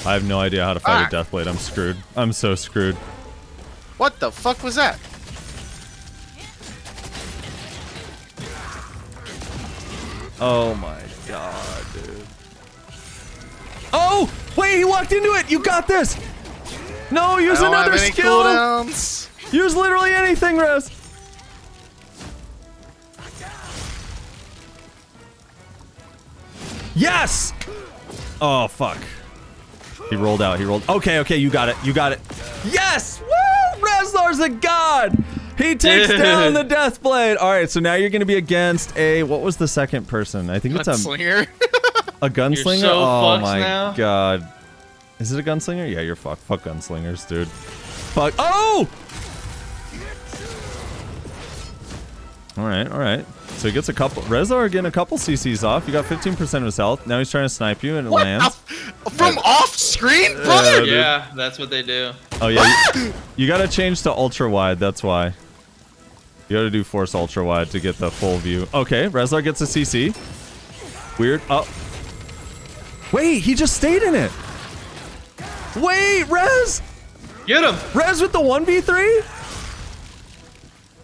I 0.05 0.13
have 0.13 0.23
no 0.27 0.39
idea 0.39 0.63
how 0.63 0.73
to 0.73 0.79
fight 0.79 1.13
Ah. 1.13 1.19
a 1.19 1.23
Deathblade. 1.23 1.47
I'm 1.47 1.57
screwed. 1.57 1.97
I'm 2.15 2.31
so 2.31 2.55
screwed. 2.55 2.95
What 3.97 4.19
the 4.19 4.31
fuck 4.31 4.63
was 4.63 4.75
that? 4.75 4.97
Oh 10.41 10.73
my 10.75 11.01
god, 11.27 11.85
dude. 11.93 12.25
Oh! 13.91 14.31
Wait, 14.55 14.77
he 14.77 14.85
walked 14.85 15.11
into 15.11 15.33
it! 15.33 15.49
You 15.49 15.59
got 15.59 15.87
this! 15.87 16.17
No, 17.11 17.37
use 17.37 17.59
I 17.59 17.63
don't 17.63 17.73
another 17.73 17.91
have 17.91 18.01
any 18.01 18.11
skill! 18.11 18.43
cooldowns. 18.43 19.53
Use 19.53 19.75
literally 19.75 20.13
anything, 20.13 20.57
Rez! 20.57 20.91
Yes! 26.95 27.53
Oh, 28.41 28.67
fuck. 28.67 28.97
He 30.09 30.15
rolled 30.15 30.41
out. 30.41 30.59
He 30.59 30.65
rolled. 30.65 30.87
Okay, 30.89 31.19
okay, 31.19 31.37
you 31.37 31.49
got 31.49 31.69
it. 31.69 31.75
You 31.83 31.93
got 31.93 32.11
it. 32.11 32.19
Yes! 32.65 33.21
Woo! 33.21 33.81
Rezlar's 33.81 34.39
a 34.39 34.49
god! 34.49 35.23
He 35.59 35.75
takes 35.75 36.07
Dude. 36.07 36.17
down 36.19 36.53
the 36.53 36.63
death 36.63 37.03
blade. 37.03 37.37
All 37.37 37.51
right, 37.51 37.69
so 37.69 37.79
now 37.79 37.93
you're 37.95 38.09
going 38.09 38.21
to 38.21 38.25
be 38.25 38.35
against 38.37 38.95
a. 38.97 39.21
What 39.23 39.41
was 39.41 39.57
the 39.57 39.67
second 39.67 40.07
person? 40.07 40.49
I 40.49 40.57
think 40.57 40.75
it's 40.75 40.87
a, 40.87 40.91
Gunslinger. 40.91 41.47
a 42.21 42.29
gunslinger. 42.29 42.79
so 42.81 42.93
oh 42.93 43.39
my 43.39 43.59
now. 43.59 43.91
god. 43.93 44.47
Is 45.19 45.31
it 45.33 45.39
a 45.39 45.43
gunslinger? 45.43 45.91
Yeah, 45.93 45.99
you're 45.99 46.15
fucked. 46.15 46.41
Fuck 46.43 46.61
gunslingers, 46.63 47.27
dude. 47.27 47.47
Fuck. 47.49 48.33
Oh! 48.39 48.87
All 52.57 52.65
right, 52.65 52.89
all 52.91 52.99
right. 52.99 53.25
So 53.57 53.67
he 53.67 53.73
gets 53.73 53.89
a 53.89 53.93
couple. 53.93 54.21
Rezlar 54.23 54.69
getting 54.71 54.85
a 54.87 54.91
couple 54.91 55.17
CCs 55.17 55.63
off. 55.63 55.85
You 55.87 55.93
got 55.93 56.05
15% 56.05 56.53
of 56.55 56.63
his 56.63 56.77
health. 56.77 57.05
Now 57.07 57.17
he's 57.19 57.29
trying 57.29 57.45
to 57.45 57.49
snipe 57.49 57.83
you 57.83 57.97
and 57.97 58.07
it 58.07 58.09
What 58.09 58.23
lands. 58.25 58.55
the- 59.03 59.09
From 59.11 59.37
off 59.39 59.75
screen, 59.75 60.35
brother. 60.35 60.79
dude. 60.85 60.89
Yeah, 60.89 61.27
that's 61.35 61.59
what 61.59 61.69
they 61.69 61.83
do. 61.83 62.11
Oh 62.41 62.47
yeah, 62.47 62.73
you, 62.95 63.13
you 63.35 63.47
gotta 63.47 63.67
change 63.67 64.01
to 64.03 64.11
ultra 64.11 64.49
wide. 64.49 64.79
That's 64.79 65.03
why. 65.03 65.33
You 66.49 66.57
gotta 66.57 66.71
do 66.71 66.83
force 66.83 67.13
ultra 67.13 67.45
wide 67.45 67.69
to 67.71 67.79
get 67.79 67.97
the 67.97 68.09
full 68.09 68.37
view. 68.39 68.67
Okay, 68.73 69.07
Rezlar 69.07 69.43
gets 69.43 69.61
a 69.61 69.65
CC. 69.65 70.15
Weird. 71.19 71.41
Oh. 71.49 71.67
Wait, 73.11 73.39
he 73.39 73.53
just 73.53 73.75
stayed 73.75 74.01
in 74.01 74.15
it. 74.15 74.31
Wait, 75.75 76.23
Rez. 76.23 76.81
Get 77.45 77.63
him! 77.63 77.75
Rez 77.93 78.21
with 78.21 78.31
the 78.31 78.41
one 78.41 78.65
v 78.65 78.81
three. 78.81 79.21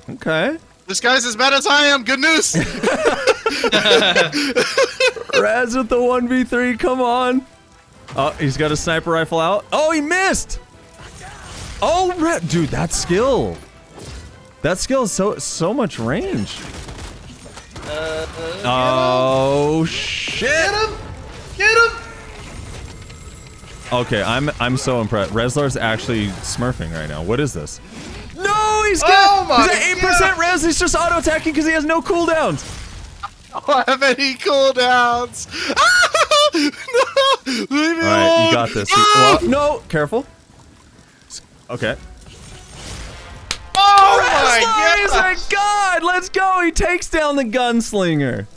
Okay. 0.09 0.57
This 0.87 0.99
guy's 0.99 1.25
as 1.25 1.35
bad 1.35 1.53
as 1.53 1.67
I 1.67 1.85
am. 1.87 2.03
Good 2.03 2.19
news. 2.19 2.55
Rez 5.39 5.75
with 5.75 5.89
the 5.89 6.01
one 6.01 6.27
v 6.27 6.43
three. 6.43 6.75
Come 6.75 7.01
on. 7.01 7.45
Oh, 8.15 8.31
he's 8.31 8.57
got 8.57 8.71
a 8.71 8.77
sniper 8.77 9.11
rifle 9.11 9.39
out. 9.39 9.65
Oh, 9.71 9.91
he 9.91 10.01
missed. 10.01 10.59
Oh, 11.81 12.13
Re- 12.17 12.39
dude, 12.47 12.69
that 12.69 12.93
skill. 12.93 13.57
That 14.65 14.79
skill 14.79 15.03
is 15.03 15.11
so 15.11 15.37
so 15.37 15.75
much 15.75 15.99
range. 15.99 16.59
oh 18.65 19.85
shit! 19.87 20.49
Get 20.49 20.73
him! 20.73 20.97
Get 21.55 21.77
him! 21.77 21.97
Okay, 23.93 24.23
I'm 24.23 24.49
I'm 24.59 24.75
so 24.75 25.01
impressed. 25.01 25.33
Rezlar's 25.33 25.77
actually 25.77 26.29
smurfing 26.41 26.91
right 26.93 27.07
now. 27.07 27.21
What 27.21 27.39
is 27.39 27.53
this? 27.53 27.79
No, 28.35 28.83
he's 28.87 29.03
got 29.03 29.11
Oh 29.47 29.55
he's 29.55 29.67
at 29.69 29.83
eight 29.83 29.99
percent 29.99 30.35
res. 30.39 30.63
He's 30.63 30.79
just 30.79 30.95
auto 30.95 31.19
attacking 31.19 31.53
because 31.53 31.67
he 31.67 31.73
has 31.73 31.85
no 31.85 32.01
cooldowns. 32.01 32.65
I 33.53 33.59
don't 33.67 33.87
have 33.87 34.01
any 34.01 34.33
cooldowns. 34.33 35.45
no, 36.55 37.51
leave 37.51 37.97
me 37.99 38.03
All 38.03 38.39
alone. 38.39 38.47
you 38.47 38.53
got 38.55 38.69
this. 38.73 38.89
Ah! 38.91 39.37
well, 39.39 39.47
no, 39.47 39.83
careful. 39.89 40.25
Okay. 41.69 41.95
Oh 43.77 44.21
Rezlar 44.23 45.05
is 45.05 45.11
my 45.11 45.31
a 45.31 45.51
god. 45.53 46.03
Let's 46.03 46.29
go. 46.29 46.61
He 46.63 46.71
takes 46.71 47.09
down 47.09 47.35
the 47.35 47.43
gunslinger. 47.43 48.47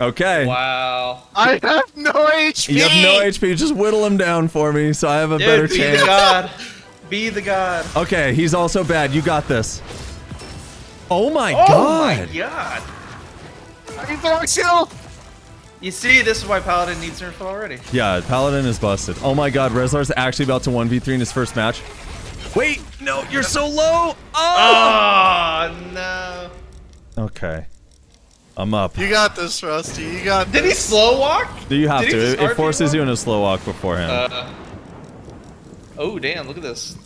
Okay. 0.00 0.44
Wow. 0.46 1.22
I 1.34 1.58
have 1.62 1.96
no 1.96 2.12
HP. 2.12 2.74
You 2.74 2.82
have 2.82 3.02
no 3.02 3.20
HP. 3.24 3.56
Just 3.56 3.74
whittle 3.74 4.04
him 4.04 4.16
down 4.16 4.48
for 4.48 4.72
me, 4.72 4.92
so 4.92 5.08
I 5.08 5.16
have 5.16 5.32
a 5.32 5.38
Dude, 5.38 5.46
better 5.46 5.68
be 5.68 5.76
chance. 5.76 6.00
the 6.00 6.06
god. 6.06 6.50
Be 7.08 7.28
the 7.30 7.40
god. 7.40 7.86
Okay, 7.96 8.34
he's 8.34 8.52
also 8.52 8.84
bad. 8.84 9.12
You 9.12 9.22
got 9.22 9.48
this. 9.48 9.80
Oh 11.10 11.30
my 11.30 11.52
Oh 11.54 11.66
god. 11.68 12.28
my 12.28 12.34
god. 12.36 12.82
I 13.98 14.04
can 14.04 14.18
throw 14.18 14.38
a 14.40 14.46
shield. 14.46 14.92
You 15.80 15.90
see, 15.90 16.20
this 16.22 16.38
is 16.42 16.46
why 16.48 16.60
Paladin 16.60 17.00
needs 17.00 17.20
nerf 17.20 17.40
already. 17.40 17.78
Yeah, 17.92 18.20
Paladin 18.26 18.66
is 18.66 18.78
busted. 18.78 19.16
Oh 19.22 19.34
my 19.34 19.50
god, 19.50 19.72
Rezlar's 19.72 20.10
actually 20.16 20.46
about 20.46 20.62
to 20.64 20.70
1v3 20.70 21.08
in 21.14 21.20
his 21.20 21.30
first 21.32 21.54
match. 21.54 21.80
Wait, 22.56 22.80
no, 23.02 23.22
you're 23.30 23.42
so 23.42 23.68
low. 23.68 24.16
Oh! 24.34 25.68
Oh 25.74 25.90
no. 25.92 26.50
Okay. 27.24 27.66
I'm 28.56 28.72
up. 28.72 28.96
You 28.96 29.10
got 29.10 29.36
this, 29.36 29.62
Rusty. 29.62 30.04
You 30.04 30.24
got 30.24 30.50
Did 30.50 30.64
he 30.64 30.70
slow 30.70 31.20
walk? 31.20 31.50
Do 31.68 31.76
you 31.76 31.88
have 31.88 32.00
Did 32.00 32.12
to? 32.12 32.32
It, 32.32 32.40
it 32.40 32.56
forces 32.56 32.94
you 32.94 33.00
walk? 33.00 33.08
in 33.08 33.12
a 33.12 33.16
slow 33.16 33.42
walk 33.42 33.62
beforehand. 33.66 34.32
Uh, 34.32 34.54
oh 35.98 36.18
damn! 36.18 36.48
Look 36.48 36.56
at 36.56 36.62
this. 36.62 36.96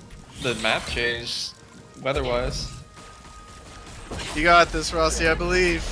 The 0.42 0.54
map 0.56 0.86
changed 0.86 1.54
weather-wise. 2.00 2.70
You 4.36 4.44
got 4.44 4.68
this, 4.68 4.94
Rusty. 4.94 5.26
I 5.26 5.34
believe. 5.34 5.84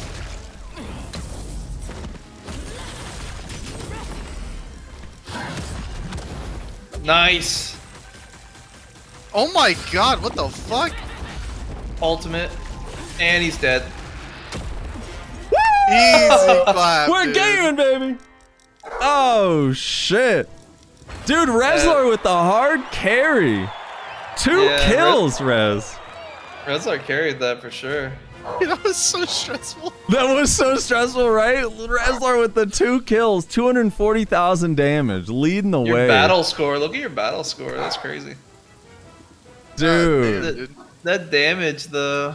Nice. 7.03 7.77
Oh 9.34 9.50
my 9.52 9.76
god, 9.92 10.23
what 10.23 10.34
the 10.34 10.48
fuck? 10.48 10.92
Ultimate, 12.00 12.50
and 13.20 13.42
he's 13.42 13.58
dead. 13.58 13.82
Woo! 15.50 15.58
Easy 15.94 16.62
clap. 16.73 17.08
We're 17.10 17.26
dude. 17.26 17.34
gaming, 17.34 17.76
baby. 17.76 18.16
Oh 19.00 19.73
shit, 19.73 20.48
dude, 21.26 21.48
Rezlar 21.48 22.08
with 22.08 22.23
the 22.23 22.28
hard 22.31 22.81
carry. 22.90 23.68
Two 24.36 24.62
Yeah, 24.62 24.70
Rez- 24.76 24.84
kills, 24.86 25.40
Rez. 25.40 25.97
Rezlar 26.65 27.02
carried 27.02 27.39
that 27.40 27.60
for 27.60 27.70
sure. 27.70 28.12
That 28.60 28.82
was 28.82 28.97
so 28.97 29.24
stressful. 29.26 29.92
That 30.10 30.32
was 30.32 30.50
so 30.55 30.76
stressful, 30.76 31.28
right? 31.28 31.65
Rezlar 31.65 32.40
with 32.40 32.55
the 32.55 32.65
two 32.65 33.02
kills, 33.02 33.44
240,000 33.44 34.74
damage, 34.74 35.28
leading 35.28 35.70
the 35.73 35.82
Your 35.82 35.97
way. 35.97 36.08
battle 36.08 36.42
score. 36.44 36.78
Look 36.78 36.94
at 36.94 37.00
your 37.00 37.10
battle 37.10 37.44
score. 37.44 37.73
That's 37.73 37.98
crazy. 37.98 38.36
Dude. 39.78 40.42
God, 40.42 40.57
dude. 40.57 40.74
That 41.05 41.31
damage, 41.31 41.86
though. 41.86 42.34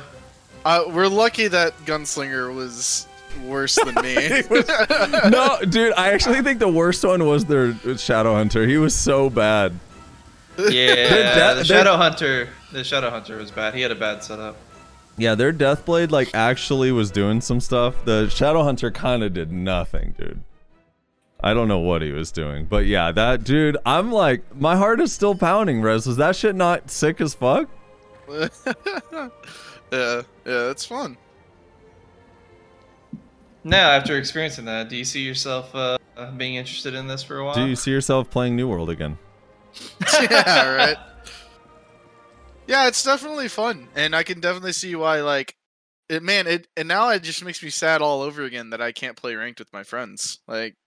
Uh, 0.65 0.83
we're 0.89 1.07
lucky 1.07 1.47
that 1.47 1.77
Gunslinger 1.85 2.53
was 2.55 3.07
worse 3.43 3.75
than 3.75 3.95
me. 3.95 4.41
no, 5.29 5.57
dude, 5.69 5.93
I 5.93 6.11
actually 6.13 6.41
think 6.41 6.59
the 6.59 6.69
worst 6.71 7.03
one 7.03 7.25
was 7.27 7.45
their 7.45 7.75
Shadow 7.97 8.33
Hunter. 8.35 8.65
He 8.65 8.77
was 8.77 8.95
so 8.95 9.29
bad. 9.29 9.77
Yeah, 10.57 10.95
death- 10.95 11.49
the 11.49 11.55
their- 11.55 11.63
Shadow 11.65 11.97
Hunter. 11.97 12.49
The 12.71 12.83
Shadow 12.83 13.09
Hunter 13.09 13.37
was 13.37 13.51
bad. 13.51 13.73
He 13.73 13.81
had 13.81 13.91
a 13.91 13.95
bad 13.95 14.23
setup. 14.23 14.55
Yeah, 15.17 15.35
their 15.35 15.53
Deathblade 15.53 16.09
like 16.11 16.33
actually 16.33 16.91
was 16.91 17.11
doing 17.11 17.39
some 17.41 17.59
stuff. 17.59 18.03
The 18.05 18.29
Shadow 18.29 18.63
Hunter 18.63 18.89
kind 18.89 19.23
of 19.23 19.33
did 19.33 19.51
nothing, 19.51 20.15
dude. 20.17 20.41
I 21.43 21.53
don't 21.53 21.67
know 21.67 21.79
what 21.79 22.01
he 22.01 22.13
was 22.13 22.31
doing, 22.31 22.65
but 22.65 22.85
yeah, 22.85 23.11
that 23.11 23.43
dude. 23.43 23.75
I'm 23.85 24.13
like, 24.13 24.55
my 24.55 24.77
heart 24.77 25.01
is 25.01 25.11
still 25.11 25.35
pounding. 25.35 25.81
Rez, 25.81 26.07
was 26.07 26.15
that 26.15 26.37
shit 26.37 26.55
not 26.55 26.89
sick 26.89 27.19
as 27.19 27.33
fuck? 27.33 27.69
yeah, 28.29 28.47
yeah, 29.91 30.21
it's 30.45 30.85
fun. 30.85 31.17
Now, 33.65 33.91
after 33.91 34.17
experiencing 34.17 34.65
that, 34.65 34.87
do 34.87 34.95
you 34.95 35.03
see 35.03 35.21
yourself 35.21 35.75
uh, 35.75 35.97
being 36.37 36.55
interested 36.55 36.93
in 36.93 37.07
this 37.07 37.23
for 37.23 37.39
a 37.39 37.45
while? 37.45 37.55
Do 37.55 37.65
you 37.65 37.75
see 37.75 37.91
yourself 37.91 38.29
playing 38.29 38.55
New 38.55 38.69
World 38.69 38.89
again? 38.89 39.17
yeah, 40.21 40.73
right. 40.73 40.97
Yeah, 42.67 42.87
it's 42.87 43.03
definitely 43.03 43.49
fun, 43.49 43.89
and 43.95 44.15
I 44.15 44.23
can 44.23 44.39
definitely 44.39 44.71
see 44.71 44.95
why. 44.95 45.19
Like, 45.19 45.57
it, 46.07 46.23
man, 46.23 46.47
it 46.47 46.67
and 46.77 46.87
now 46.87 47.09
it 47.09 47.23
just 47.23 47.43
makes 47.43 47.61
me 47.61 47.69
sad 47.69 48.01
all 48.01 48.21
over 48.21 48.43
again 48.43 48.69
that 48.69 48.81
I 48.81 48.93
can't 48.93 49.17
play 49.17 49.35
ranked 49.35 49.59
with 49.59 49.73
my 49.73 49.83
friends. 49.83 50.39
Like, 50.47 50.77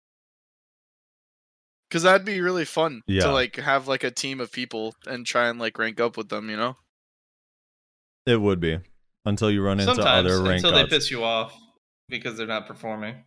because 1.89 2.03
that'd 2.03 2.25
be 2.27 2.41
really 2.41 2.65
fun 2.65 3.03
Yeah. 3.07 3.23
to 3.23 3.33
like 3.33 3.57
have 3.57 3.89
like 3.89 4.05
a 4.05 4.11
team 4.11 4.41
of 4.41 4.51
people 4.53 4.95
and 5.07 5.25
try 5.27 5.49
and 5.49 5.59
like 5.59 5.79
rank 5.79 6.01
up 6.01 6.17
with 6.17 6.29
them. 6.29 6.51
You 6.51 6.57
know? 6.57 6.77
It 8.27 8.41
would 8.41 8.61
be 8.61 8.79
until 9.25 9.51
you 9.51 9.63
run 9.63 9.81
into 9.81 9.95
Sometimes 9.95 10.31
other 10.31 10.43
rank 10.43 10.57
until 10.65 10.73
they 10.73 10.83
ups. 10.83 10.91
piss 10.93 11.11
you 11.11 11.23
off 11.25 11.57
because 12.09 12.37
they're 12.37 12.47
not 12.47 12.67
performing, 12.67 13.25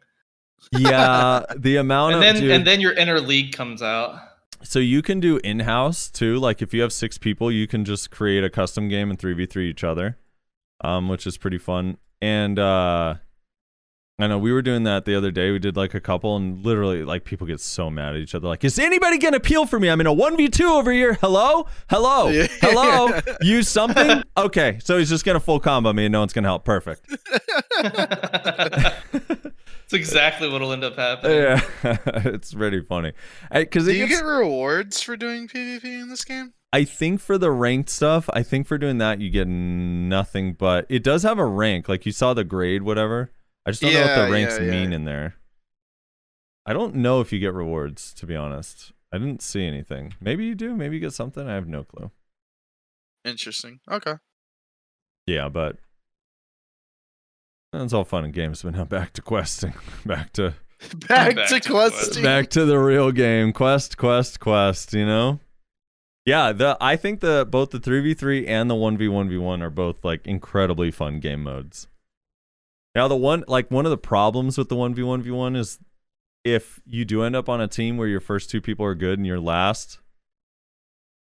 Yeah, 0.72 1.44
the 1.58 1.78
amount 1.78 2.16
and 2.16 2.24
of 2.24 2.34
then 2.34 2.42
dude, 2.42 2.52
and 2.52 2.68
then 2.68 2.80
your 2.82 2.94
inner 2.94 3.20
league 3.20 3.54
comes 3.54 3.82
out. 3.82 4.20
So 4.62 4.80
you 4.80 5.02
can 5.02 5.20
do 5.22 5.38
in-house 5.44 6.10
too. 6.10 6.38
Like 6.38 6.62
if 6.62 6.74
you 6.74 6.82
have 6.82 6.92
six 6.92 7.18
people, 7.18 7.50
you 7.52 7.66
can 7.68 7.86
just 7.86 8.12
create 8.12 8.44
a 8.44 8.50
custom 8.50 8.90
game 8.90 9.10
and 9.10 9.18
three 9.18 9.34
v 9.34 9.46
three 9.46 9.70
each 9.70 9.84
other, 9.86 10.18
um, 10.82 11.08
which 11.08 11.26
is 11.26 11.38
pretty 11.38 11.58
fun. 11.58 11.98
And 12.22 12.60
uh, 12.60 13.16
I 14.20 14.28
know 14.28 14.38
we 14.38 14.52
were 14.52 14.62
doing 14.62 14.84
that 14.84 15.06
the 15.06 15.16
other 15.16 15.32
day. 15.32 15.50
We 15.52 15.60
did 15.60 15.78
like 15.78 15.94
a 15.94 16.02
couple, 16.02 16.36
and 16.36 16.64
literally 16.66 17.04
like 17.04 17.24
people 17.24 17.48
get 17.48 17.62
so 17.62 17.90
mad 17.90 18.16
at 18.16 18.22
each 18.22 18.36
other. 18.36 18.48
Like, 18.50 18.64
is 18.66 18.78
anybody 18.78 19.18
gonna 19.18 19.40
peel 19.40 19.66
for 19.66 19.80
me? 19.80 19.90
I'm 19.90 20.02
in 20.02 20.08
a 20.08 20.14
one 20.14 20.36
v 20.36 20.50
two 20.50 20.68
over 20.68 20.92
here. 20.92 21.14
Hello, 21.22 21.68
hello, 21.90 22.28
Yeah. 22.30 22.48
hello. 22.62 23.20
Use 23.42 23.70
something. 23.70 24.24
Okay, 24.40 24.80
so 24.82 24.98
he's 24.98 25.10
just 25.10 25.26
gonna 25.26 25.40
full 25.40 25.60
combo 25.60 25.92
me, 25.92 26.06
and 26.06 26.14
no 26.14 26.20
one's 26.20 26.32
gonna 26.34 26.48
help. 26.48 26.64
Perfect. 26.64 27.06
It's 29.92 29.94
exactly 29.96 30.48
what'll 30.48 30.72
end 30.72 30.84
up 30.84 30.96
happening. 30.98 31.36
yeah, 31.36 31.62
it's 32.26 32.54
pretty 32.54 32.82
funny. 32.82 33.14
Because 33.52 33.86
Do 33.86 33.94
you 33.94 34.06
gets- 34.08 34.22
get 34.22 34.26
rewards 34.28 35.02
for 35.02 35.18
doing 35.18 35.48
PvP 35.48 35.84
in 35.84 36.10
this 36.10 36.24
game? 36.24 36.54
I 36.72 36.84
think 36.84 37.20
for 37.20 37.40
the 37.40 37.50
ranked 37.50 37.90
stuff, 37.90 38.30
I 38.32 38.44
think 38.44 38.68
for 38.68 38.78
doing 38.78 39.00
that 39.00 39.20
you 39.20 39.32
get 39.32 39.48
nothing, 39.48 40.54
but 40.54 40.86
it 40.90 41.04
does 41.04 41.24
have 41.24 41.40
a 41.40 41.46
rank. 41.46 41.90
Like 41.90 42.06
you 42.06 42.12
saw 42.12 42.36
the 42.36 42.44
grade, 42.44 42.84
whatever. 42.84 43.32
I 43.66 43.72
just 43.72 43.82
don't 43.82 43.94
know 43.94 44.02
what 44.02 44.26
the 44.26 44.32
ranks 44.32 44.58
yeah, 44.58 44.66
yeah. 44.66 44.72
mean 44.72 44.94
in 44.94 45.06
there. 45.06 45.36
I 46.66 46.74
don't 46.74 46.96
know 46.96 47.20
if 47.22 47.32
you 47.32 47.40
get 47.40 47.54
rewards, 47.54 48.14
to 48.16 48.26
be 48.26 48.36
honest. 48.36 48.92
I 49.12 49.18
didn't 49.18 49.42
see 49.42 49.66
anything. 49.66 50.14
Maybe 50.22 50.46
you 50.46 50.56
do. 50.56 50.76
Maybe 50.76 50.96
you 50.96 51.02
get 51.02 51.14
something. 51.14 51.48
I 51.48 51.56
have 51.56 51.68
no 51.68 51.84
clue. 51.84 52.12
Interesting. 53.26 53.80
Okay. 53.90 54.16
Yeah, 55.26 55.50
but 55.50 55.78
that's 57.74 57.94
all 57.94 58.04
fun 58.06 58.24
and 58.26 58.34
games. 58.34 58.64
But 58.64 58.74
now 58.74 58.86
back 58.86 59.14
to 59.14 59.22
questing. 59.22 59.74
back 60.06 60.32
to 60.34 60.54
Back, 61.08 61.36
Back 61.36 61.48
to 61.50 61.60
to 61.60 61.70
questing. 61.70 62.24
back 62.24 62.50
to 62.52 62.64
the 62.64 62.80
real 62.80 63.12
game. 63.12 63.52
Quest, 63.52 63.98
quest, 63.98 64.40
quest. 64.40 64.94
You 64.94 65.06
know. 65.06 65.40
Yeah, 66.26 66.54
the 66.54 66.78
I 66.80 66.96
think 66.96 67.20
the 67.20 67.46
both 67.50 67.72
the 67.72 67.80
three 67.80 68.00
v 68.00 68.14
three 68.14 68.48
and 68.48 68.70
the 68.70 68.76
one 68.76 68.98
v 68.98 69.10
one 69.10 69.28
v 69.28 69.38
one 69.38 69.62
are 69.62 69.70
both 69.70 70.06
like 70.06 70.26
incredibly 70.26 70.90
fun 70.90 71.20
game 71.20 71.44
modes. 71.44 71.89
Now 72.96 73.08
the 73.08 73.16
one 73.16 73.44
like 73.48 73.70
one 73.72 73.86
of 73.86 73.90
the 73.92 73.98
problems 73.98 74.58
with 74.58 74.70
the 74.70 74.76
one 74.76 74.94
v 74.94 75.04
one 75.04 75.22
v 75.22 75.32
one 75.32 75.56
is 75.56 75.80
if 76.44 76.80
you 76.86 77.06
do 77.06 77.24
end 77.24 77.36
up 77.36 77.50
on 77.50 77.62
a 77.62 77.68
team 77.68 77.98
where 77.98 78.08
your 78.08 78.20
first 78.20 78.50
two 78.50 78.62
people 78.62 78.86
are 78.86 78.96
good 78.96 79.20
and 79.20 79.28
your 79.28 79.40
last 79.40 80.00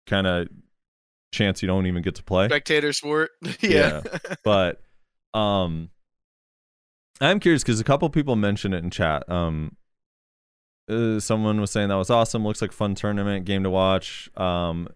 kind 0.07 0.27
of 0.27 0.49
chance 1.33 1.62
you 1.62 1.67
don't 1.69 1.87
even 1.87 2.03
get 2.03 2.15
to 2.17 2.23
play. 2.25 2.47
Spectator 2.49 2.93
sport. 2.93 3.31
yeah. 3.61 4.03
but 4.45 4.81
um 5.35 5.91
i'm 7.20 7.39
curious 7.39 7.62
because 7.62 7.79
a 7.79 7.85
couple 7.85 8.09
people 8.11 8.35
mentioned 8.35 8.75
it 8.75 8.83
in 8.83 8.91
chat 8.91 9.29
um 9.31 9.77
uh, 10.91 11.20
someone 11.20 11.61
was 11.61 11.70
saying 11.70 11.89
that 11.89 11.95
was 11.95 12.11
awesome 12.11 12.43
looks 12.45 12.61
like 12.61 12.73
a 12.73 12.75
fun 12.75 12.97
tournament 12.97 13.45
game 13.45 13.62
to 13.62 13.70
watch 13.70 14.29
um 14.37 14.89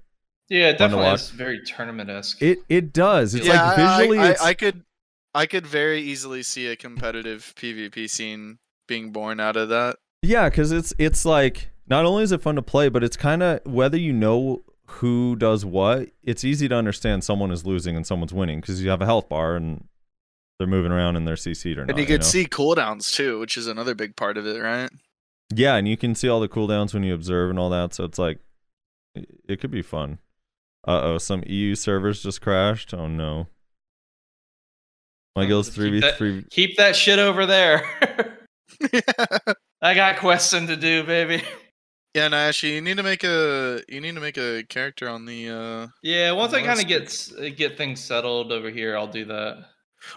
Yeah, 0.49 0.71
it 0.71 0.79
Fun 0.79 0.91
to 0.91 0.97
definitely 0.97 1.05
watch. 1.05 1.21
is 1.21 1.31
very 1.31 1.63
tournament 1.63 2.11
esque. 2.11 2.43
it 2.43 2.59
it 2.69 2.93
does 2.93 3.35
it's 3.37 3.47
yeah, 3.47 3.53
like 3.71 3.79
I- 3.79 3.97
visually 3.99 4.19
I, 4.19 4.31
it's, 4.33 4.43
I, 4.43 4.55
could, 4.55 4.83
I 5.35 5.47
could 5.47 5.67
very 5.67 6.01
easily 6.01 6.43
see 6.43 6.67
a 6.69 6.77
competitive 6.77 7.53
PvP 7.57 8.09
scene 8.09 8.59
being 8.87 9.11
born 9.11 9.41
out 9.41 9.57
of 9.57 9.69
that. 9.71 9.97
yeah 10.23 10.49
because 10.49 10.71
it's 10.73 10.93
it's 10.99 11.25
like 11.25 11.71
not 11.89 12.05
only 12.05 12.23
is 12.23 12.33
it 12.33 12.41
fun 12.43 12.55
to 12.57 12.63
play 12.63 12.89
but 12.89 13.03
it's 13.05 13.17
kind 13.17 13.43
of 13.43 13.61
whether 13.65 13.97
you 13.97 14.13
know 14.13 14.63
who 14.87 15.35
does 15.37 15.65
what 15.65 16.11
it's 16.23 16.45
easy 16.45 16.69
to 16.69 16.75
understand 16.75 17.25
someone 17.25 17.51
is 17.51 17.65
losing 17.65 17.97
and 17.97 18.07
someone's 18.07 18.33
winning 18.35 18.61
because 18.61 18.83
you 18.83 18.91
have 18.91 19.01
a 19.01 19.07
health 19.07 19.29
bar 19.29 19.57
and 19.57 19.89
they're 20.59 20.67
moving 20.69 20.93
around 20.93 21.17
and 21.17 21.27
they're 21.27 21.35
cc'd 21.35 21.79
or 21.79 21.83
And 21.83 21.89
not 21.93 21.99
you 21.99 22.07
could 22.07 22.21
know? 22.21 22.27
see 22.27 22.45
cooldowns 22.45 23.13
too, 23.13 23.41
which 23.41 23.57
is 23.57 23.67
another 23.67 23.95
big 23.95 24.15
part 24.17 24.37
of 24.37 24.47
it, 24.47 24.61
right? 24.61 24.91
Yeah, 25.55 25.75
and 25.77 25.89
you 25.89 25.97
can 25.97 26.15
see 26.15 26.29
all 26.29 26.41
the 26.41 26.49
cooldowns 26.49 26.95
when 26.95 27.03
you 27.03 27.13
observe 27.15 27.51
and 27.51 27.59
all 27.59 27.71
that, 27.71 27.93
so 27.95 28.05
it's 28.05 28.19
like 28.19 28.39
it 29.49 29.61
could 29.61 29.71
be 29.71 29.83
fun. 29.83 30.19
Uh 30.87 31.01
oh, 31.03 31.19
some 31.19 31.43
EU 31.47 31.75
servers 31.75 32.23
just 32.23 32.41
crashed. 32.41 32.93
Oh 32.95 33.09
no. 33.09 33.49
My 35.37 35.47
guild's 35.47 35.69
three 35.69 35.91
v 36.01 36.13
three. 36.13 36.45
Keep 36.51 36.77
that 36.77 36.95
shit 36.95 37.19
over 37.19 37.47
there. 37.47 37.83
I 39.83 39.95
got 39.95 40.19
questing 40.19 40.67
to 40.69 40.77
do, 40.77 41.05
baby. 41.05 41.43
yeah, 42.15 42.29
Nash, 42.29 42.63
you 42.63 42.81
need 42.81 42.97
to 42.97 43.03
make 43.03 43.25
a 43.25 43.83
you 43.89 44.01
need 44.01 44.15
to 44.15 44.21
make 44.21 44.37
a 44.37 44.63
character 44.69 45.09
on 45.09 45.27
the 45.27 45.49
uh 45.51 45.87
Yeah, 46.03 46.33
once 46.33 46.53
I 46.55 46.63
kind 46.63 46.81
of 46.81 46.89
that's 46.89 47.33
get 47.33 47.57
get 47.57 47.77
things 47.77 48.01
settled 48.03 48.53
over 48.53 48.71
here, 48.71 48.97
I'll 48.97 49.07
do 49.09 49.25
that. 49.27 49.65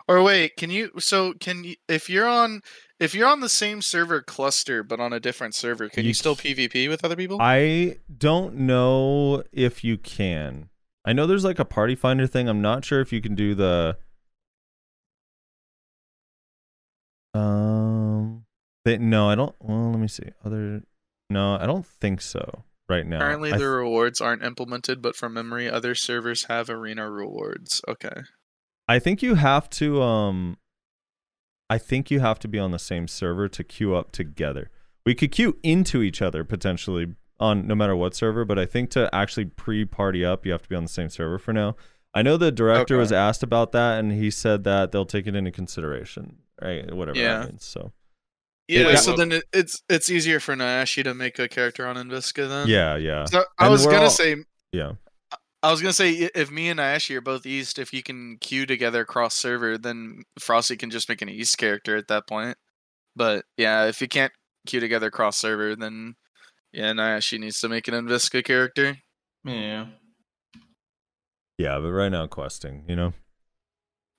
or 0.07 0.21
wait, 0.23 0.55
can 0.57 0.69
you 0.69 0.91
so 0.99 1.33
can 1.39 1.63
you 1.63 1.75
if 1.87 2.09
you're 2.09 2.27
on 2.27 2.61
if 2.99 3.13
you're 3.13 3.27
on 3.27 3.39
the 3.41 3.49
same 3.49 3.81
server 3.81 4.21
cluster 4.21 4.83
but 4.83 4.99
on 4.99 5.13
a 5.13 5.19
different 5.19 5.53
server, 5.55 5.89
can 5.89 6.03
you, 6.03 6.09
You 6.09 6.13
still 6.13 6.35
c- 6.35 6.53
PvP 6.55 6.89
with 6.89 7.03
other 7.05 7.15
people? 7.15 7.37
I 7.41 7.97
don't 8.15 8.55
know 8.55 9.43
if 9.51 9.83
you 9.83 9.97
can. 9.97 10.69
I 11.05 11.13
know 11.13 11.25
there's 11.25 11.45
like 11.45 11.59
a 11.59 11.65
party 11.65 11.95
finder 11.95 12.27
thing. 12.27 12.49
I'm 12.49 12.61
not 12.61 12.83
sure 12.85 13.01
if 13.01 13.13
you 13.13 13.21
can 13.21 13.33
do 13.35 13.55
the 13.55 13.97
um 17.37 18.45
they, 18.85 18.97
no, 18.97 19.29
I 19.29 19.35
don't 19.35 19.55
well, 19.59 19.91
let 19.91 19.99
me 19.99 20.07
see. 20.07 20.29
Other 20.45 20.83
no, 21.29 21.57
I 21.59 21.65
don't 21.65 21.85
think 21.85 22.21
so 22.21 22.63
right 22.87 23.05
now. 23.05 23.17
Apparently, 23.17 23.51
the 23.51 23.57
th- 23.57 23.67
rewards 23.67 24.21
aren't 24.21 24.43
implemented, 24.43 25.01
but 25.01 25.15
from 25.15 25.33
memory, 25.33 25.69
other 25.69 25.93
servers 25.93 26.45
have 26.45 26.69
arena 26.69 27.09
rewards. 27.09 27.81
Okay. 27.87 28.21
I 28.87 28.99
think 28.99 29.21
you 29.21 29.35
have 29.35 29.69
to 29.71 30.01
um 30.01 30.57
I 31.69 31.77
think 31.77 32.09
you 32.09 32.21
have 32.21 32.39
to 32.39 32.47
be 32.47 32.59
on 32.59 32.71
the 32.71 32.79
same 32.79 33.07
server 33.09 33.49
to 33.49 33.63
queue 33.63 33.93
up 33.93 34.11
together. 34.13 34.69
We 35.05 35.15
could 35.15 35.31
queue 35.31 35.57
into 35.63 36.01
each 36.01 36.21
other 36.21 36.43
potentially 36.45 37.07
on 37.39 37.67
no 37.67 37.75
matter 37.75 37.95
what 37.95 38.15
server, 38.15 38.45
but 38.45 38.57
I 38.57 38.65
think 38.65 38.89
to 38.91 39.09
actually 39.13 39.45
pre-party 39.45 40.23
up, 40.25 40.45
you 40.45 40.53
have 40.53 40.63
to 40.63 40.69
be 40.69 40.75
on 40.75 40.83
the 40.83 40.89
same 40.89 41.09
server 41.09 41.37
for 41.37 41.53
now. 41.53 41.75
I 42.13 42.21
know 42.21 42.37
the 42.37 42.51
director 42.51 42.95
Okay. 42.95 42.99
was 43.01 43.11
asked 43.11 43.43
about 43.43 43.73
that 43.73 43.99
and 43.99 44.11
he 44.13 44.31
said 44.31 44.63
that 44.63 44.91
they'll 44.91 45.05
take 45.05 45.27
it 45.27 45.35
into 45.35 45.51
consideration, 45.51 46.37
right? 46.61 46.91
Whatever 46.93 47.17
Yeah. 47.17 47.39
that 47.39 47.49
means. 47.49 47.65
So 47.65 47.91
Yeah, 48.67 48.89
Yeah. 48.89 48.95
so 48.97 49.15
then 49.15 49.31
it, 49.31 49.43
it's 49.53 49.81
it's 49.89 50.09
easier 50.09 50.39
for 50.39 50.55
Nayashe 50.55 51.03
to 51.03 51.13
make 51.13 51.39
a 51.39 51.47
character 51.47 51.87
on 51.87 51.95
Enviska 51.95 52.47
then. 52.49 52.67
yeah, 52.67 52.97
yeah. 52.97 53.25
So 53.25 53.45
I 53.57 53.65
And 53.65 53.71
was 53.71 53.85
gonna 53.85 54.01
all- 54.03 54.09
say 54.09 54.43
Yeah. 54.71 54.93
I 55.63 55.71
was 55.71 55.81
gonna 55.81 55.93
say 55.93 56.29
if 56.35 56.51
me 56.51 56.69
and 56.69 56.79
Nayashe 56.79 57.15
are 57.15 57.21
both 57.21 57.45
East, 57.45 57.79
if 57.79 57.91
you 57.93 58.03
can 58.03 58.37
queue 58.39 58.65
together 58.65 59.05
cross 59.05 59.35
server, 59.35 59.77
then 59.77 60.23
Frosty 60.39 60.75
can 60.77 60.89
just 60.91 61.09
make 61.09 61.21
an 61.21 61.29
East 61.29 61.57
character 61.57 61.95
at 61.97 62.07
that 62.09 62.27
point. 62.27 62.57
But 63.15 63.45
yeah, 63.57 63.85
if 63.87 63.99
you 64.01 64.07
can't 64.07 64.31
queue 64.67 64.79
together 64.79 65.09
cross 65.09 65.37
server, 65.37 65.75
then 65.75 66.15
yeah, 66.73 66.91
Nayashe 66.91 67.39
needs 67.39 67.59
to 67.61 67.69
make 67.69 67.87
an 67.87 67.93
Enviska 67.95 68.43
character. 68.43 68.97
Yeah. 69.45 69.87
Yeah, 71.57 71.79
but 71.79 71.91
right 71.91 72.09
now 72.09 72.27
questing, 72.27 72.83
you 72.87 72.95
know. 72.95 73.13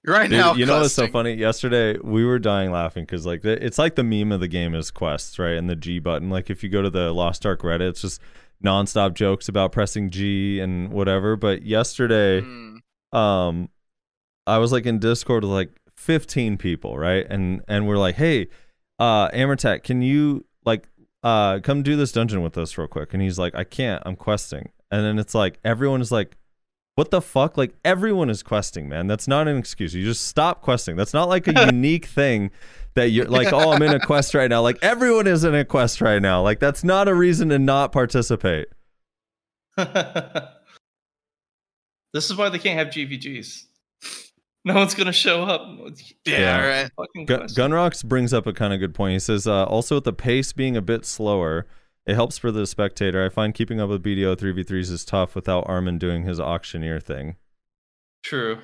Right 0.08 0.30
Dude, 0.30 0.38
now, 0.38 0.54
you 0.54 0.64
know 0.66 0.80
what's 0.80 0.94
so 0.94 1.06
funny? 1.08 1.34
Yesterday 1.34 1.98
we 2.02 2.24
were 2.24 2.38
dying 2.38 2.70
laughing 2.72 3.04
because 3.04 3.26
like 3.26 3.42
the, 3.42 3.62
it's 3.64 3.78
like 3.78 3.94
the 3.94 4.02
meme 4.04 4.32
of 4.32 4.40
the 4.40 4.48
game 4.48 4.74
is 4.74 4.90
quests, 4.90 5.38
right? 5.38 5.56
And 5.56 5.68
the 5.68 5.76
G 5.76 5.98
button. 5.98 6.30
Like 6.30 6.50
if 6.50 6.62
you 6.62 6.68
go 6.68 6.82
to 6.82 6.90
the 6.90 7.12
Lost 7.12 7.44
Ark 7.46 7.60
Reddit, 7.62 7.90
it's 7.90 8.00
just 8.00 8.20
nonstop 8.64 9.14
jokes 9.14 9.48
about 9.48 9.70
pressing 9.72 10.10
G 10.10 10.60
and 10.60 10.90
whatever. 10.90 11.36
But 11.36 11.62
yesterday, 11.62 12.40
Mm. 12.40 12.78
um, 13.12 13.68
I 14.46 14.58
was 14.58 14.72
like 14.72 14.86
in 14.86 14.98
Discord 14.98 15.44
with 15.44 15.52
like 15.52 15.70
15 15.96 16.56
people, 16.56 16.96
right? 16.98 17.26
And 17.28 17.62
and 17.68 17.86
we're 17.86 17.98
like, 17.98 18.14
hey, 18.16 18.48
uh, 18.98 19.28
Amertech, 19.30 19.82
can 19.82 20.00
you 20.02 20.44
like 20.64 20.88
uh 21.22 21.58
come 21.60 21.82
do 21.82 21.96
this 21.96 22.12
dungeon 22.12 22.42
with 22.42 22.56
us 22.56 22.78
real 22.78 22.88
quick? 22.88 23.12
And 23.12 23.22
he's 23.22 23.38
like, 23.38 23.54
I 23.54 23.64
can't. 23.64 24.02
I'm 24.06 24.16
questing. 24.16 24.70
And 24.90 25.04
then 25.04 25.18
it's 25.18 25.34
like 25.34 25.58
everyone 25.64 26.00
is 26.00 26.10
like, 26.10 26.36
what 26.98 27.12
the 27.12 27.20
fuck? 27.20 27.56
Like 27.56 27.76
everyone 27.84 28.28
is 28.28 28.42
questing, 28.42 28.88
man. 28.88 29.06
That's 29.06 29.28
not 29.28 29.46
an 29.46 29.56
excuse. 29.56 29.94
You 29.94 30.02
just 30.02 30.24
stop 30.26 30.62
questing. 30.62 30.96
That's 30.96 31.14
not 31.14 31.28
like 31.28 31.46
a 31.46 31.52
unique 31.66 32.06
thing 32.06 32.50
that 32.94 33.10
you're 33.10 33.26
like, 33.26 33.52
oh, 33.52 33.70
I'm 33.70 33.80
in 33.82 33.94
a 33.94 34.00
quest 34.04 34.34
right 34.34 34.50
now. 34.50 34.62
Like 34.62 34.78
everyone 34.82 35.28
is 35.28 35.44
in 35.44 35.54
a 35.54 35.64
quest 35.64 36.00
right 36.00 36.20
now. 36.20 36.42
Like 36.42 36.58
that's 36.58 36.82
not 36.82 37.06
a 37.06 37.14
reason 37.14 37.50
to 37.50 37.58
not 37.60 37.92
participate. 37.92 38.66
this 39.76 39.86
is 42.14 42.34
why 42.34 42.48
they 42.48 42.58
can't 42.58 42.76
have 42.76 42.88
GVGs. 42.88 43.66
No 44.64 44.74
one's 44.74 44.94
gonna 44.96 45.12
show 45.12 45.44
up. 45.44 45.68
Yeah, 46.24 46.38
Yeah. 46.40 46.66
right. 46.66 46.90
Gun- 47.28 47.38
question. 47.38 47.62
Gunrocks 47.70 48.04
brings 48.04 48.34
up 48.34 48.44
a 48.48 48.52
kind 48.52 48.72
of 48.74 48.80
good 48.80 48.92
point. 48.92 49.12
He 49.12 49.20
says, 49.20 49.46
uh, 49.46 49.66
also 49.66 49.94
with 49.94 50.04
the 50.04 50.12
pace 50.12 50.52
being 50.52 50.76
a 50.76 50.82
bit 50.82 51.06
slower, 51.06 51.68
it 52.08 52.14
helps 52.14 52.38
for 52.38 52.50
the 52.50 52.66
spectator. 52.66 53.22
I 53.22 53.28
find 53.28 53.54
keeping 53.54 53.80
up 53.82 53.90
with 53.90 54.02
BDO 54.02 54.34
3v3s 54.36 54.90
is 54.90 55.04
tough 55.04 55.34
without 55.34 55.68
Armen 55.68 55.98
doing 55.98 56.22
his 56.22 56.40
auctioneer 56.40 57.00
thing. 57.00 57.36
True. 58.22 58.60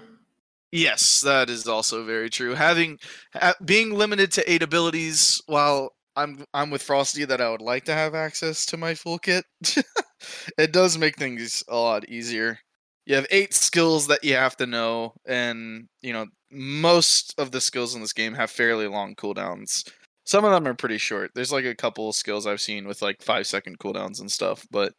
Yes, 0.73 1.21
that 1.21 1.51
is 1.51 1.69
also 1.69 2.05
very 2.05 2.31
true. 2.31 2.55
Having 2.55 2.99
ha- 3.35 3.55
being 3.63 3.93
limited 3.93 4.33
to 4.33 4.51
eight 4.51 4.63
abilities, 4.63 5.43
while 5.47 5.91
I'm 6.17 6.47
I'm 6.55 6.71
with 6.71 6.83
Frosty 6.83 7.27
that 7.27 7.43
I 7.43 7.51
would 7.51 7.61
like 7.61 7.85
to 7.85 7.93
have 7.93 8.15
access 8.15 8.65
to 8.67 8.79
my 8.79 8.95
full 8.95 9.19
kit, 9.19 9.45
it 10.59 10.73
does 10.73 10.97
make 10.97 11.17
things 11.17 11.63
a 11.69 11.77
lot 11.77 12.09
easier. 12.09 12.59
You 13.05 13.17
have 13.17 13.27
eight 13.31 13.53
skills 13.53 14.07
that 14.07 14.25
you 14.25 14.35
have 14.35 14.57
to 14.57 14.67
know, 14.67 15.13
and 15.27 15.89
you 16.01 16.15
know 16.15 16.27
most 16.51 17.35
of 17.39 17.51
the 17.51 17.61
skills 17.61 17.95
in 17.95 18.01
this 18.01 18.15
game 18.15 18.35
have 18.35 18.51
fairly 18.51 18.89
long 18.89 19.15
cooldowns. 19.15 19.89
Some 20.25 20.45
of 20.45 20.53
them 20.53 20.67
are 20.67 20.75
pretty 20.75 20.99
short. 20.99 21.33
There's 21.35 21.53
like 21.53 21.67
a 21.67 21.75
couple 21.75 22.09
of 22.09 22.15
skills 22.15 22.47
I've 22.47 22.61
seen 22.61 22.87
with 22.87 23.03
like 23.03 23.23
five 23.23 23.47
second 23.47 23.79
cooldowns 23.79 24.21
and 24.21 24.31
stuff, 24.33 24.67
but 24.71 24.95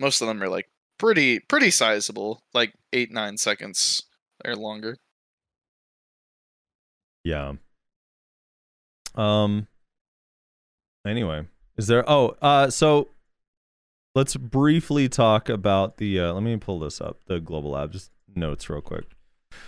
most 0.00 0.20
of 0.20 0.28
them 0.28 0.42
are 0.42 0.48
like 0.48 0.70
pretty 0.98 1.40
pretty 1.40 1.70
sizable, 1.70 2.42
like 2.54 2.74
eight 2.92 3.12
nine 3.12 3.36
seconds 3.36 4.04
or 4.44 4.56
longer. 4.56 4.96
Yeah. 7.24 7.54
Um. 9.14 9.68
Anyway, 11.06 11.46
is 11.76 11.86
there? 11.86 12.08
Oh, 12.08 12.36
uh, 12.40 12.70
so 12.70 13.10
let's 14.14 14.36
briefly 14.36 15.08
talk 15.08 15.48
about 15.48 15.98
the. 15.98 16.20
Uh, 16.20 16.32
let 16.32 16.42
me 16.42 16.56
pull 16.56 16.78
this 16.78 17.00
up. 17.00 17.20
The 17.26 17.40
Global 17.40 17.72
Lab 17.72 17.92
just 17.92 18.10
notes 18.34 18.68
real 18.70 18.80
quick. 18.80 19.04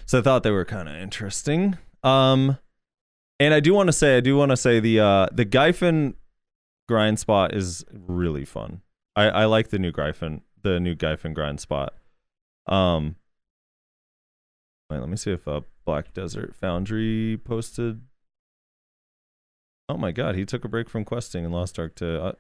So 0.07 0.19
I 0.19 0.23
thought 0.23 0.43
they 0.43 0.51
were 0.51 0.65
kind 0.65 0.89
of 0.89 0.97
interesting. 0.97 1.77
Um, 2.03 2.59
and 3.39 3.53
I 3.53 3.61
do 3.61 3.75
want 3.75 3.89
to 3.89 3.93
say, 3.93 4.17
I 4.17 4.21
do 4.21 4.37
want 4.37 4.51
to 4.51 4.57
say 4.57 4.81
the 4.81 5.01
uh 5.01 5.27
the 5.33 5.45
Gyfin 5.45 6.15
grind 6.89 7.19
spot 7.19 7.55
is 7.55 7.85
really 7.91 8.45
fun. 8.45 8.83
I 9.15 9.25
I 9.29 9.45
like 9.47 9.69
the 9.69 9.79
new 9.79 9.93
Gyfin, 9.93 10.43
the 10.63 10.81
new 10.81 10.95
Gyfin 10.95 11.35
grind 11.35 11.61
spot. 11.61 11.95
Um. 12.67 13.17
Wait, 14.89 15.01
let 15.01 15.09
me 15.09 15.17
see 15.17 15.33
if 15.33 15.49
uh, 15.49 15.63
Black 15.85 16.15
Desert 16.15 16.55
Foundry 16.55 17.41
posted. 17.45 18.03
Oh 19.89 19.97
my 19.97 20.13
god, 20.13 20.37
he 20.37 20.45
took 20.45 20.65
a 20.65 20.69
break 20.69 20.89
from 20.89 21.05
questing 21.05 21.45
and 21.45 21.53
Lost 21.53 21.79
Ark 21.79 21.97
to 21.97 22.23
uh, 22.23 22.33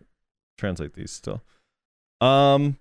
translate 0.56 0.94
these 0.94 1.10
still. 1.10 1.42
Um. 2.20 2.78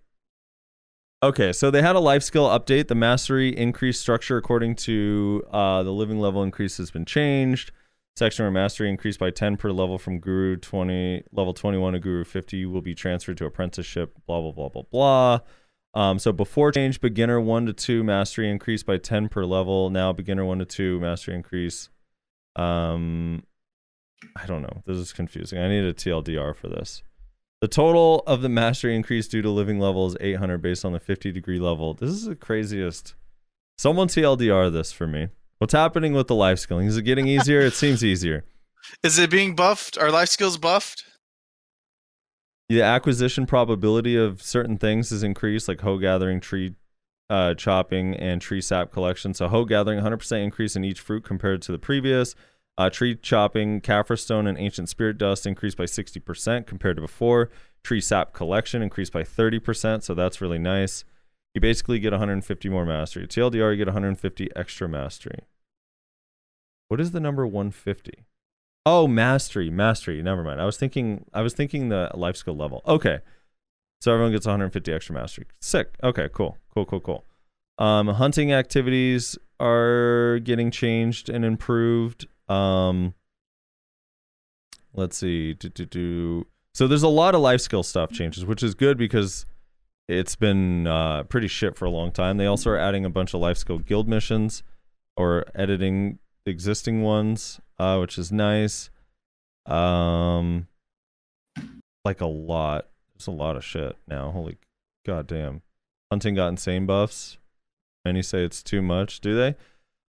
Okay, 1.23 1.51
so 1.53 1.71
they 1.71 1.81
had 1.81 1.95
a 1.95 1.99
life 1.99 2.21
skill 2.21 2.47
update. 2.47 2.87
The 2.87 2.95
mastery 2.95 3.57
increased 3.57 4.01
structure 4.01 4.37
according 4.37 4.75
to 4.75 5.43
uh, 5.51 5.81
the 5.81 5.91
living 5.91 6.19
level 6.19 6.43
increase 6.43 6.77
has 6.77 6.91
been 6.91 7.05
changed. 7.05 7.71
Section 8.17 8.45
or 8.45 8.51
mastery 8.51 8.89
increased 8.89 9.19
by 9.19 9.29
10 9.29 9.57
per 9.57 9.71
level 9.71 9.97
from 9.97 10.19
Guru 10.19 10.55
20, 10.55 11.23
level 11.33 11.53
21 11.53 11.93
to 11.93 11.99
Guru 11.99 12.23
50 12.23 12.55
you 12.55 12.69
will 12.69 12.81
be 12.81 12.95
transferred 12.95 13.37
to 13.37 13.45
apprenticeship, 13.45 14.17
blah, 14.25 14.39
blah, 14.39 14.51
blah, 14.51 14.69
blah, 14.69 14.83
blah. 14.83 15.39
Um, 15.93 16.19
so 16.19 16.31
before 16.31 16.71
change, 16.71 17.01
beginner 17.01 17.41
1 17.41 17.65
to 17.65 17.73
2 17.73 18.03
mastery 18.03 18.49
increased 18.49 18.85
by 18.85 18.97
10 18.97 19.27
per 19.27 19.43
level. 19.45 19.89
Now 19.89 20.13
beginner 20.13 20.45
1 20.45 20.59
to 20.59 20.65
2 20.65 20.99
mastery 20.99 21.35
increase. 21.35 21.89
Um, 22.55 23.43
I 24.35 24.45
don't 24.45 24.61
know. 24.61 24.83
This 24.85 24.97
is 24.97 25.11
confusing. 25.11 25.59
I 25.59 25.67
need 25.67 25.83
a 25.83 25.93
TLDR 25.93 26.55
for 26.55 26.69
this. 26.69 27.03
The 27.59 27.67
total 27.67 28.23
of 28.27 28.41
the 28.41 28.49
mastery 28.49 28.95
increase 28.95 29.27
due 29.27 29.41
to 29.41 29.49
living 29.49 29.79
level 29.79 30.07
is 30.07 30.17
800 30.21 30.61
based 30.61 30.85
on 30.85 30.93
the 30.93 30.99
50 30.99 31.31
degree 31.31 31.59
level. 31.59 31.93
This 31.93 32.11
is 32.11 32.25
the 32.25 32.35
craziest. 32.35 33.15
Someone 33.77 34.07
TLDR 34.07 34.71
this 34.71 34.91
for 34.91 35.07
me. 35.07 35.29
What's 35.65 35.73
happening 35.73 36.13
with 36.13 36.27
the 36.27 36.35
life 36.35 36.59
skilling? 36.59 36.85
Is 36.85 36.95
it 36.95 37.01
getting 37.01 37.25
easier? 37.25 37.59
it 37.59 37.73
seems 37.73 38.03
easier. 38.03 38.45
Is 39.03 39.17
it 39.17 39.31
being 39.31 39.55
buffed? 39.55 39.97
Are 39.97 40.11
life 40.11 40.29
skills 40.29 40.59
buffed? 40.59 41.03
The 42.69 42.83
acquisition 42.83 43.47
probability 43.47 44.15
of 44.15 44.43
certain 44.43 44.77
things 44.77 45.11
is 45.11 45.23
increased, 45.23 45.67
like 45.67 45.81
hoe 45.81 45.97
gathering, 45.97 46.39
tree 46.39 46.75
uh, 47.31 47.55
chopping, 47.55 48.13
and 48.13 48.39
tree 48.43 48.61
sap 48.61 48.91
collection. 48.91 49.33
So 49.33 49.47
hoe 49.47 49.65
gathering, 49.65 49.99
100% 49.99 50.43
increase 50.43 50.75
in 50.75 50.83
each 50.83 50.99
fruit 50.99 51.23
compared 51.23 51.63
to 51.63 51.71
the 51.71 51.79
previous. 51.79 52.35
Uh, 52.77 52.91
tree 52.91 53.15
chopping, 53.15 53.81
Caphras 53.81 54.21
stone, 54.21 54.45
and 54.45 54.59
ancient 54.59 54.87
spirit 54.87 55.17
dust 55.17 55.47
increased 55.47 55.77
by 55.77 55.85
60% 55.85 56.67
compared 56.67 56.97
to 56.97 57.01
before. 57.01 57.49
Tree 57.83 58.01
sap 58.01 58.33
collection 58.33 58.83
increased 58.83 59.11
by 59.11 59.23
30%, 59.23 60.03
so 60.03 60.13
that's 60.13 60.41
really 60.41 60.59
nice. 60.59 61.05
You 61.55 61.61
basically 61.61 61.97
get 61.97 62.11
150 62.13 62.69
more 62.69 62.85
mastery. 62.85 63.25
TLDR, 63.25 63.71
you 63.71 63.77
get 63.77 63.87
150 63.87 64.49
extra 64.55 64.87
mastery. 64.87 65.39
What 66.87 67.01
is 67.01 67.11
the 67.11 67.19
number 67.19 67.45
150? 67.45 68.25
Oh, 68.85 69.07
mastery, 69.07 69.69
mastery. 69.69 70.21
Never 70.21 70.43
mind. 70.43 70.61
I 70.61 70.65
was 70.65 70.77
thinking, 70.77 71.25
I 71.33 71.41
was 71.41 71.53
thinking 71.53 71.89
the 71.89 72.11
life 72.13 72.35
skill 72.35 72.55
level. 72.55 72.81
Okay, 72.87 73.19
so 74.01 74.13
everyone 74.13 74.31
gets 74.31 74.45
150 74.45 74.93
extra 74.93 75.15
mastery. 75.15 75.47
Sick. 75.59 75.95
Okay, 76.03 76.29
cool, 76.31 76.57
cool, 76.73 76.85
cool, 76.85 76.99
cool. 76.99 77.25
Um, 77.77 78.07
hunting 78.07 78.53
activities 78.53 79.37
are 79.59 80.39
getting 80.43 80.69
changed 80.69 81.29
and 81.29 81.43
improved. 81.43 82.27
Um, 82.47 83.15
let's 84.93 85.17
see. 85.17 85.53
Do, 85.53 85.69
do, 85.69 85.85
do. 85.85 86.47
So 86.73 86.87
there's 86.87 87.03
a 87.03 87.07
lot 87.07 87.35
of 87.35 87.41
life 87.41 87.61
skill 87.61 87.83
stuff 87.83 88.11
changes, 88.11 88.45
which 88.45 88.61
is 88.61 88.75
good 88.75 88.97
because 88.97 89.45
it's 90.07 90.35
been 90.35 90.85
uh, 90.87 91.23
pretty 91.23 91.47
shit 91.47 91.75
for 91.75 91.85
a 91.85 91.89
long 91.89 92.11
time. 92.11 92.37
They 92.37 92.45
also 92.45 92.69
are 92.69 92.77
adding 92.77 93.05
a 93.05 93.09
bunch 93.09 93.33
of 93.33 93.41
life 93.41 93.57
skill 93.57 93.79
guild 93.79 94.07
missions 94.07 94.61
or 95.17 95.45
editing 95.55 96.19
existing 96.45 97.01
ones, 97.01 97.59
uh, 97.79 97.97
which 97.97 98.17
is 98.17 98.31
nice. 98.31 98.89
Um, 99.65 100.67
like 102.03 102.21
a 102.21 102.27
lot. 102.27 102.87
There's 103.13 103.27
a 103.27 103.31
lot 103.31 103.55
of 103.55 103.63
shit 103.63 103.95
now. 104.07 104.31
Holy 104.31 104.57
goddamn! 105.05 105.61
Hunting 106.11 106.35
got 106.35 106.49
insane 106.49 106.85
buffs. 106.85 107.37
Many 108.03 108.21
say 108.21 108.43
it's 108.43 108.61
too 108.61 108.81
much. 108.81 109.19
Do 109.19 109.35
they? 109.35 109.55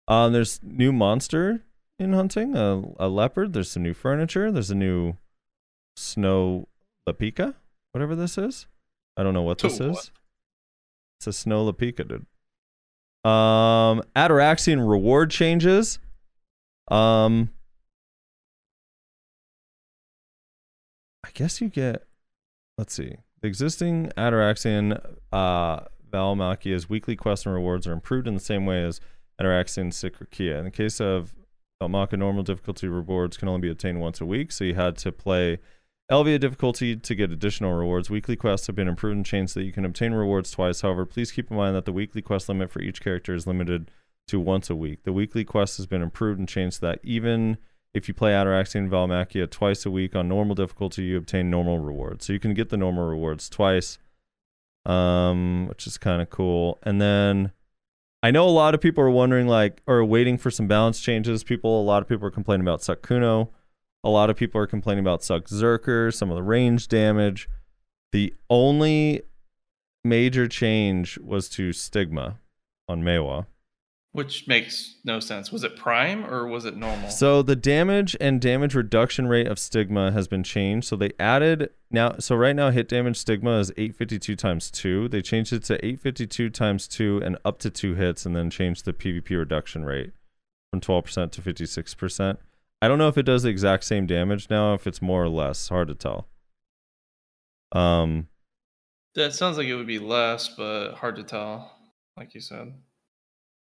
Um, 0.08 0.32
there's 0.32 0.60
new 0.62 0.92
monster 0.92 1.62
in 1.98 2.12
hunting. 2.12 2.54
A, 2.56 2.82
a 2.98 3.08
leopard. 3.08 3.52
There's 3.52 3.70
some 3.70 3.82
new 3.82 3.94
furniture. 3.94 4.52
There's 4.52 4.70
a 4.70 4.74
new 4.74 5.16
snow 5.96 6.68
lapika. 7.08 7.54
Whatever 7.92 8.14
this 8.14 8.36
is. 8.36 8.66
I 9.16 9.22
don't 9.22 9.32
know 9.32 9.42
what 9.42 9.58
this 9.58 9.80
is. 9.80 9.92
what? 9.94 10.10
It's 11.18 11.26
a 11.26 11.32
snow 11.32 11.72
lapika, 11.72 12.06
dude. 12.06 12.26
Um, 13.24 14.02
Atoraxxion 14.14 14.86
reward 14.88 15.30
changes. 15.30 15.98
Um, 16.88 17.50
I 21.24 21.28
guess 21.34 21.60
you 21.60 21.68
get. 21.68 22.06
Let's 22.78 22.94
see. 22.94 23.16
The 23.42 23.48
existing 23.48 24.12
Atoraxxion 24.16 25.14
uh, 25.32 25.80
Vahmalkea's 26.10 26.88
weekly 26.88 27.16
quests 27.16 27.46
and 27.46 27.54
rewards 27.54 27.86
are 27.86 27.92
improved 27.92 28.28
in 28.28 28.34
the 28.34 28.40
same 28.40 28.66
way 28.66 28.82
as 28.82 29.00
Atoraxxion 29.40 29.88
Sycrakea. 29.88 30.58
In 30.58 30.64
the 30.64 30.70
case 30.70 31.00
of 31.00 31.34
Valmaka, 31.82 32.18
normal 32.18 32.42
difficulty 32.42 32.88
rewards 32.88 33.36
can 33.36 33.48
only 33.48 33.62
be 33.62 33.70
obtained 33.70 34.00
once 34.00 34.20
a 34.20 34.26
week, 34.26 34.52
so 34.52 34.64
you 34.64 34.74
had 34.74 34.96
to 34.98 35.12
play 35.12 35.58
Elvia 36.10 36.38
difficulty 36.38 36.96
to 36.96 37.14
get 37.14 37.32
additional 37.32 37.74
rewards. 37.74 38.08
Weekly 38.08 38.36
quests 38.36 38.68
have 38.68 38.76
been 38.76 38.88
improved 38.88 39.16
and 39.16 39.26
changed 39.26 39.52
so 39.52 39.60
that 39.60 39.66
you 39.66 39.72
can 39.72 39.84
obtain 39.84 40.12
rewards 40.12 40.50
twice. 40.52 40.80
However, 40.80 41.04
please 41.04 41.32
keep 41.32 41.50
in 41.50 41.56
mind 41.56 41.74
that 41.74 41.84
the 41.84 41.92
weekly 41.92 42.22
quest 42.22 42.48
limit 42.48 42.70
for 42.70 42.80
each 42.80 43.00
character 43.00 43.34
is 43.34 43.46
limited 43.46 43.90
to 44.28 44.40
once 44.40 44.68
a 44.70 44.76
week. 44.76 45.04
The 45.04 45.12
weekly 45.12 45.44
quest 45.44 45.76
has 45.76 45.86
been 45.86 46.02
improved 46.02 46.38
and 46.38 46.48
changed 46.48 46.80
so 46.80 46.86
that 46.86 47.00
even 47.02 47.58
if 47.94 48.08
you 48.08 48.14
play 48.14 48.32
Atoraxxion 48.32 48.88
Vahmalkea 48.88 49.50
twice 49.50 49.86
a 49.86 49.90
week 49.90 50.14
on 50.14 50.28
normal 50.28 50.54
difficulty, 50.54 51.04
you 51.04 51.16
obtain 51.16 51.48
normal 51.48 51.78
rewards. 51.78 52.26
So 52.26 52.32
you 52.32 52.40
can 52.40 52.52
get 52.52 52.68
the 52.68 52.76
normal 52.76 53.08
rewards 53.08 53.48
twice, 53.48 53.98
um, 54.84 55.66
which 55.68 55.86
is 55.86 55.96
kind 55.96 56.20
of 56.20 56.28
cool. 56.28 56.78
And 56.82 57.00
then 57.00 57.52
I 58.22 58.30
know 58.30 58.46
a 58.46 58.50
lot 58.50 58.74
of 58.74 58.80
people 58.80 59.04
are 59.04 59.10
wondering, 59.10 59.46
like, 59.46 59.82
or 59.86 60.04
waiting 60.04 60.36
for 60.36 60.50
some 60.50 60.66
balance 60.66 61.00
changes. 61.00 61.44
People, 61.44 61.80
a 61.80 61.84
lot 61.84 62.02
of 62.02 62.08
people 62.08 62.26
are 62.26 62.30
complaining 62.30 62.66
about 62.66 62.80
Sakuno. 62.80 63.50
A 64.04 64.10
lot 64.10 64.30
of 64.30 64.36
people 64.36 64.60
are 64.60 64.66
complaining 64.66 65.04
about 65.04 65.24
Suck 65.24 65.44
Zerker, 65.44 66.12
some 66.12 66.30
of 66.30 66.36
the 66.36 66.42
range 66.42 66.88
damage. 66.88 67.48
The 68.12 68.34
only 68.50 69.22
major 70.04 70.48
change 70.48 71.18
was 71.18 71.48
to 71.50 71.72
Stigma 71.72 72.38
on 72.88 73.02
Maehwa. 73.02 73.46
Which 74.16 74.48
makes 74.48 74.94
no 75.04 75.20
sense. 75.20 75.52
Was 75.52 75.62
it 75.62 75.76
prime 75.76 76.24
or 76.24 76.46
was 76.46 76.64
it 76.64 76.74
normal? 76.74 77.10
So 77.10 77.42
the 77.42 77.54
damage 77.54 78.16
and 78.18 78.40
damage 78.40 78.74
reduction 78.74 79.26
rate 79.26 79.46
of 79.46 79.58
Stigma 79.58 80.10
has 80.10 80.26
been 80.26 80.42
changed. 80.42 80.86
So 80.88 80.96
they 80.96 81.12
added 81.20 81.68
now. 81.90 82.16
So 82.18 82.34
right 82.34 82.56
now, 82.56 82.70
hit 82.70 82.88
damage 82.88 83.18
Stigma 83.18 83.58
is 83.58 83.70
852 83.72 84.34
times 84.34 84.70
two. 84.70 85.06
They 85.08 85.20
changed 85.20 85.52
it 85.52 85.64
to 85.64 85.74
852 85.74 86.48
times 86.48 86.88
two 86.88 87.20
and 87.22 87.36
up 87.44 87.58
to 87.58 87.70
two 87.70 87.94
hits, 87.94 88.24
and 88.24 88.34
then 88.34 88.48
changed 88.48 88.86
the 88.86 88.94
PvP 88.94 89.36
reduction 89.36 89.84
rate 89.84 90.12
from 90.70 90.80
12% 90.80 91.30
to 91.32 91.42
56%. 91.42 92.38
I 92.80 92.88
don't 92.88 92.98
know 92.98 93.08
if 93.08 93.18
it 93.18 93.24
does 93.24 93.42
the 93.42 93.50
exact 93.50 93.84
same 93.84 94.06
damage 94.06 94.48
now. 94.48 94.72
If 94.72 94.86
it's 94.86 95.02
more 95.02 95.22
or 95.22 95.28
less, 95.28 95.68
hard 95.68 95.88
to 95.88 95.94
tell. 95.94 96.28
Um, 97.72 98.28
that 99.14 99.34
sounds 99.34 99.58
like 99.58 99.66
it 99.66 99.74
would 99.74 99.86
be 99.86 99.98
less, 99.98 100.48
but 100.48 100.94
hard 100.94 101.16
to 101.16 101.22
tell, 101.22 101.70
like 102.16 102.34
you 102.34 102.40
said. 102.40 102.72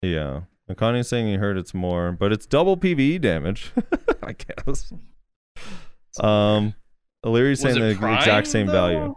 Yeah. 0.02 0.43
Makani's 0.70 1.09
saying 1.09 1.27
he 1.27 1.35
heard 1.35 1.57
it's 1.57 1.73
more, 1.73 2.12
but 2.12 2.31
it's 2.33 2.47
double 2.47 2.77
PvE 2.77 3.20
damage. 3.20 3.73
I 4.23 4.33
guess. 4.35 4.93
Um, 6.20 6.75
Illyri's 7.25 7.60
saying 7.60 7.81
the 7.81 7.94
prime, 7.99 8.18
exact 8.18 8.47
same 8.49 8.67
value. 8.67 9.15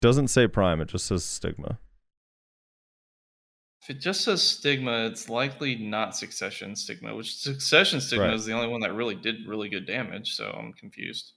Doesn't 0.00 0.28
say 0.28 0.46
prime, 0.46 0.80
it 0.80 0.88
just 0.88 1.06
says 1.06 1.24
stigma. 1.24 1.78
If 3.82 3.90
it 3.96 4.00
just 4.00 4.20
says 4.22 4.40
stigma, 4.42 5.06
it's 5.06 5.28
likely 5.28 5.74
not 5.74 6.14
succession 6.16 6.76
stigma, 6.76 7.16
which 7.16 7.34
succession 7.36 8.00
stigma 8.00 8.26
Right. 8.26 8.34
is 8.34 8.44
the 8.44 8.52
only 8.52 8.68
one 8.68 8.80
that 8.82 8.94
really 8.94 9.16
did 9.16 9.46
really 9.46 9.68
good 9.68 9.86
damage, 9.86 10.34
so 10.34 10.50
I'm 10.56 10.72
confused. 10.74 11.32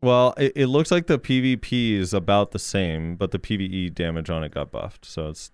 Well, 0.00 0.32
it, 0.38 0.52
it 0.56 0.66
looks 0.68 0.90
like 0.90 1.06
the 1.06 1.18
PvP 1.18 1.92
is 1.92 2.14
about 2.14 2.52
the 2.52 2.58
same, 2.58 3.16
but 3.16 3.30
the 3.30 3.38
PvE 3.38 3.94
damage 3.94 4.30
on 4.30 4.42
it 4.42 4.52
got 4.52 4.72
buffed. 4.72 5.04
So 5.04 5.28
it's 5.28 5.50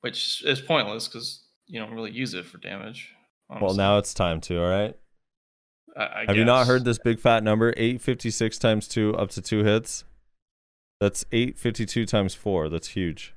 Which 0.00 0.44
is 0.44 0.60
pointless 0.60 1.08
because 1.08 1.44
you 1.66 1.80
don't 1.80 1.92
really 1.92 2.12
use 2.12 2.34
it 2.34 2.46
for 2.46 2.58
damage. 2.58 3.14
well 3.60 3.74
now 3.74 3.98
it's 3.98 4.14
time 4.14 4.40
to, 4.42 4.62
all 4.62 4.70
right? 4.70 4.96
I, 5.96 6.02
I 6.02 6.24
Have 6.28 6.36
you 6.36 6.44
not 6.44 6.66
heard 6.66 6.84
this 6.84 6.98
big 6.98 7.18
fat 7.18 7.42
number? 7.42 7.74
856 7.76 8.58
times 8.58 8.88
2 8.88 9.14
up 9.16 9.30
to 9.30 9.42
2 9.42 9.64
hits. 9.64 10.04
That's 11.00 11.24
852 11.32 12.06
times 12.06 12.34
4. 12.34 12.68
That's 12.68 12.88
huge. 12.88 13.34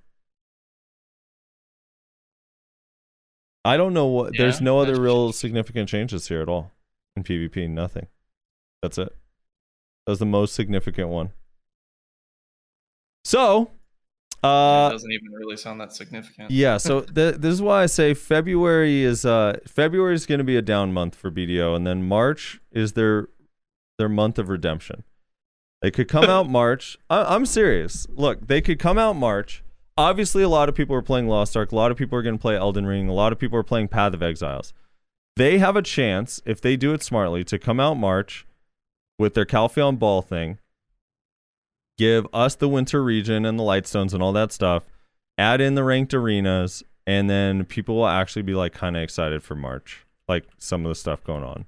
I 3.64 3.78
don't 3.78 3.94
know 3.94 4.08
what 4.08 4.36
there's 4.38 4.60
no 4.60 4.80
other 4.80 5.00
real 5.00 5.32
significant 5.32 5.88
changes 5.88 6.28
here 6.28 6.42
at 6.42 6.50
all 6.50 6.72
in 7.16 7.24
PvP, 7.24 7.70
nothing. 7.70 8.08
That's 8.82 8.98
it. 8.98 9.16
That 10.06 10.12
was 10.12 10.20
the 10.20 10.26
most 10.26 10.56
significant 10.56 11.10
one. 11.10 11.30
So, 13.24 13.60
Yeah, 13.60 13.81
uh 14.44 14.88
it 14.90 14.94
doesn't 14.94 15.12
even 15.12 15.32
really 15.34 15.58
sound 15.58 15.80
that 15.82 15.94
significant. 15.94 16.50
yeah, 16.52 16.78
so 16.78 17.02
th- 17.16 17.36
this 17.36 17.54
is 17.54 17.62
why 17.62 17.84
I 17.84 17.86
say 17.86 18.14
February 18.14 19.04
is 19.04 19.26
uh 19.26 19.58
February 19.68 20.16
is 20.16 20.26
going 20.26 20.40
to 20.40 20.44
be 20.44 20.58
a 20.58 20.62
down 20.62 20.94
month 20.94 21.16
for 21.16 21.30
BDO, 21.32 21.76
and 21.76 21.86
then 21.86 22.04
March 22.08 22.60
is 22.72 22.94
their 22.94 23.28
their 24.00 24.10
month 24.10 24.40
of 24.40 24.50
redemption. 24.50 25.04
They 25.82 25.92
could 25.92 26.08
come 26.08 26.26
out 26.26 26.50
March. 26.62 26.98
I- 27.10 27.36
I'm 27.36 27.46
serious. 27.46 28.08
Look, 28.10 28.48
they 28.48 28.62
could 28.62 28.80
come 28.80 28.98
out 28.98 29.16
March. 29.16 29.64
Obviously, 29.98 30.42
a 30.42 30.50
lot 30.50 30.70
of 30.70 30.76
people 30.76 30.96
are 30.96 31.02
playing 31.02 31.28
Lost 31.28 31.56
Ark. 31.56 31.72
A 31.72 31.76
lot 31.76 31.92
of 31.92 31.98
people 31.98 32.18
are 32.18 32.22
going 32.24 32.38
to 32.38 32.42
play 32.42 32.56
Elden 32.56 32.86
Ring. 32.88 33.10
A 33.10 33.14
lot 33.14 33.32
of 33.32 33.38
people 33.40 33.60
are 33.60 33.64
playing 33.64 33.90
Path 33.90 34.14
of 34.14 34.24
Exiles. 34.24 34.74
They 35.36 35.60
have 35.60 35.76
a 35.76 35.82
chance, 35.82 36.42
if 36.46 36.62
they 36.62 36.76
do 36.78 36.94
it 36.94 37.04
smartly, 37.04 37.44
to 37.44 37.60
come 37.60 37.80
out 37.80 37.96
March 37.96 38.48
with 39.20 39.34
their 39.34 39.46
Calpheon 39.46 40.00
Ball 40.00 40.22
thing, 40.22 40.58
give 42.02 42.26
us 42.34 42.56
the 42.56 42.68
Winter 42.68 43.04
Region 43.04 43.46
and 43.46 43.60
the 43.60 43.64
Lightstones 43.64 44.12
and 44.12 44.24
all 44.24 44.34
that 44.34 44.52
stuff, 44.52 44.88
add 45.38 45.62
in 45.62 45.76
the 45.76 45.84
ranked 45.84 46.16
arenas, 46.16 46.82
and 47.06 47.30
then 47.30 47.64
people 47.64 47.96
will 47.96 48.08
actually 48.08 48.42
be 48.42 48.56
like 48.56 48.74
kind 48.74 48.98
of 48.98 49.04
excited 49.04 49.44
for 49.44 49.54
March, 49.54 50.04
like 50.28 50.46
some 50.58 50.84
of 50.84 50.90
the 50.90 50.96
stuff 50.96 51.24
going 51.24 51.44
on. 51.44 51.66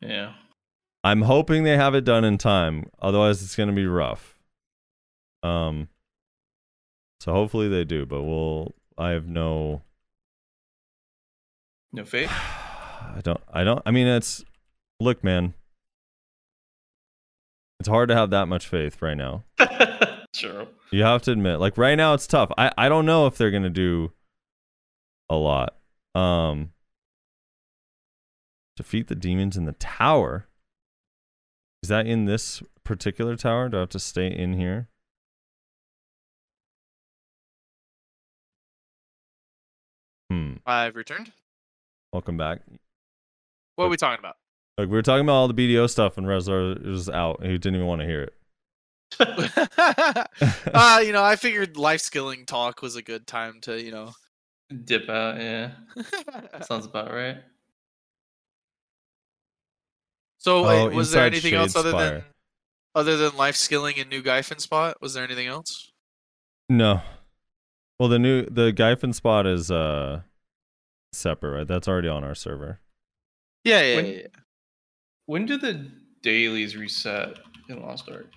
Yeah. 0.00 0.32
I'm 1.04 1.22
hoping 1.22 1.62
they 1.62 1.76
have 1.76 1.94
it 1.94 2.04
done 2.04 2.24
in 2.24 2.36
time. 2.36 2.90
Otherwise, 3.00 3.44
it's 3.44 3.54
going 3.54 3.68
to 3.68 3.74
be 3.74 3.86
rough. 3.86 4.36
Um. 5.44 5.88
So 7.20 7.32
hopefully 7.32 7.68
they 7.68 7.84
do, 7.84 8.04
but 8.06 8.24
we'll. 8.24 8.74
I 8.98 9.10
have 9.10 9.28
no. 9.28 9.82
No 11.92 12.04
faith. 12.04 12.30
I 12.32 13.20
don't. 13.22 13.40
I 13.52 13.62
don't. 13.62 13.82
I 13.86 13.92
mean, 13.92 14.08
it's. 14.08 14.44
Look, 14.98 15.22
man. 15.22 15.54
It's 17.80 17.88
hard 17.88 18.08
to 18.08 18.14
have 18.14 18.30
that 18.30 18.46
much 18.46 18.66
faith 18.66 19.02
right 19.02 19.16
now. 19.16 19.44
sure. 20.34 20.66
You 20.90 21.02
have 21.02 21.22
to 21.22 21.32
admit, 21.32 21.60
like 21.60 21.76
right 21.76 21.96
now, 21.96 22.14
it's 22.14 22.26
tough. 22.26 22.50
I 22.56 22.72
I 22.78 22.88
don't 22.88 23.06
know 23.06 23.26
if 23.26 23.36
they're 23.36 23.50
gonna 23.50 23.70
do 23.70 24.12
a 25.28 25.36
lot. 25.36 25.76
Um. 26.14 26.70
Defeat 28.76 29.06
the 29.08 29.14
demons 29.14 29.56
in 29.56 29.66
the 29.66 29.72
tower. 29.72 30.46
Is 31.82 31.88
that 31.90 32.06
in 32.06 32.24
this 32.24 32.62
particular 32.82 33.36
tower? 33.36 33.68
Do 33.68 33.76
I 33.76 33.80
have 33.80 33.88
to 33.90 33.98
stay 34.00 34.26
in 34.26 34.54
here? 34.54 34.88
Hmm. 40.30 40.54
I've 40.66 40.96
returned. 40.96 41.32
Welcome 42.12 42.36
back. 42.36 42.60
What 43.76 43.86
are 43.86 43.88
we 43.88 43.96
talking 43.96 44.18
about? 44.18 44.36
Like 44.76 44.88
we 44.88 44.94
were 44.94 45.02
talking 45.02 45.24
about 45.24 45.34
all 45.34 45.48
the 45.48 45.54
BDO 45.54 45.88
stuff, 45.88 46.18
and 46.18 46.26
Rezlar 46.26 46.84
was 46.84 47.08
out. 47.08 47.42
He 47.42 47.52
didn't 47.52 47.76
even 47.76 47.86
want 47.86 48.00
to 48.00 48.06
hear 48.06 48.22
it. 48.22 48.34
uh, 50.74 51.00
you 51.04 51.12
know, 51.12 51.22
I 51.22 51.36
figured 51.36 51.76
life 51.76 52.00
skilling 52.00 52.44
talk 52.46 52.82
was 52.82 52.96
a 52.96 53.02
good 53.02 53.26
time 53.26 53.60
to, 53.62 53.80
you 53.80 53.92
know. 53.92 54.10
Dip 54.84 55.08
out. 55.08 55.38
Yeah. 55.40 55.70
Sounds 56.62 56.86
about 56.86 57.12
right. 57.12 57.36
so, 60.38 60.64
Oh, 60.64 60.86
uh, 60.86 60.90
was 60.90 61.12
there 61.12 61.24
anything 61.24 61.54
else 61.54 61.76
other 61.76 61.92
Shadespire. 61.92 62.10
than 62.10 62.24
other 62.96 63.16
than 63.16 63.36
life 63.36 63.56
skilling 63.56 63.98
and 63.98 64.10
new 64.10 64.22
Gyfin 64.22 64.60
spot? 64.60 65.00
Was 65.00 65.14
there 65.14 65.22
anything 65.24 65.46
else? 65.46 65.92
No. 66.68 67.00
Well, 68.00 68.08
the 68.08 68.18
new 68.18 68.46
the 68.46 68.72
Gyfin 68.72 69.14
spot 69.14 69.46
is 69.46 69.70
uh 69.70 70.22
separate, 71.12 71.56
right? 71.58 71.68
That's 71.68 71.86
already 71.86 72.08
on 72.08 72.24
our 72.24 72.34
server. 72.34 72.80
Yeah, 73.62 73.82
yeah, 73.82 73.96
When- 73.96 74.06
yeah. 74.06 74.12
yeah. 74.12 74.26
When 75.26 75.46
do 75.46 75.56
the 75.56 75.90
dailies 76.22 76.76
reset 76.76 77.38
in 77.68 77.80
Lost 77.80 78.10
Ark? 78.10 78.30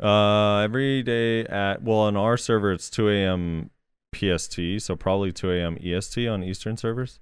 Uh, 0.00 0.58
every 0.60 1.02
day 1.02 1.44
at 1.46 1.82
well 1.82 2.00
on 2.00 2.16
our 2.16 2.36
server 2.36 2.72
it's 2.72 2.88
2 2.90 3.08
a.m. 3.08 3.70
PST, 4.14 4.58
so 4.78 4.94
probably 4.94 5.32
2 5.32 5.50
a.m. 5.52 5.78
EST 5.82 6.28
on 6.28 6.42
Eastern 6.44 6.76
servers. 6.76 7.20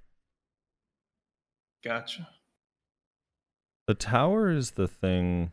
Gotcha. 1.83 2.29
The 3.87 3.95
tower 3.95 4.51
is 4.51 4.73
the 4.73 4.87
thing. 4.87 5.53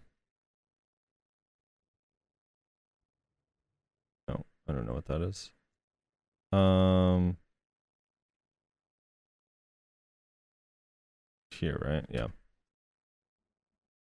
No, 4.27 4.45
I 4.67 4.73
don't 4.73 4.85
know 4.85 4.93
what 4.93 5.05
that 5.05 5.21
is. 5.21 5.51
Um, 6.51 7.37
here, 11.51 11.77
right? 11.81 12.05
Yeah. 12.09 12.27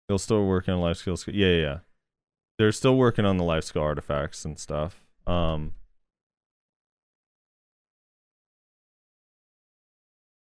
They'll 0.07 0.17
still 0.17 0.45
working 0.45 0.73
on 0.73 0.79
life 0.81 0.97
skills. 0.97 1.25
Yeah, 1.27 1.47
yeah, 1.47 1.61
yeah. 1.61 1.77
They're 2.57 2.71
still 2.71 2.95
working 2.95 3.25
on 3.25 3.37
the 3.37 3.43
life 3.43 3.65
skill 3.65 3.81
artifacts 3.83 4.45
and 4.45 4.57
stuff. 4.57 5.03
Um, 5.27 5.73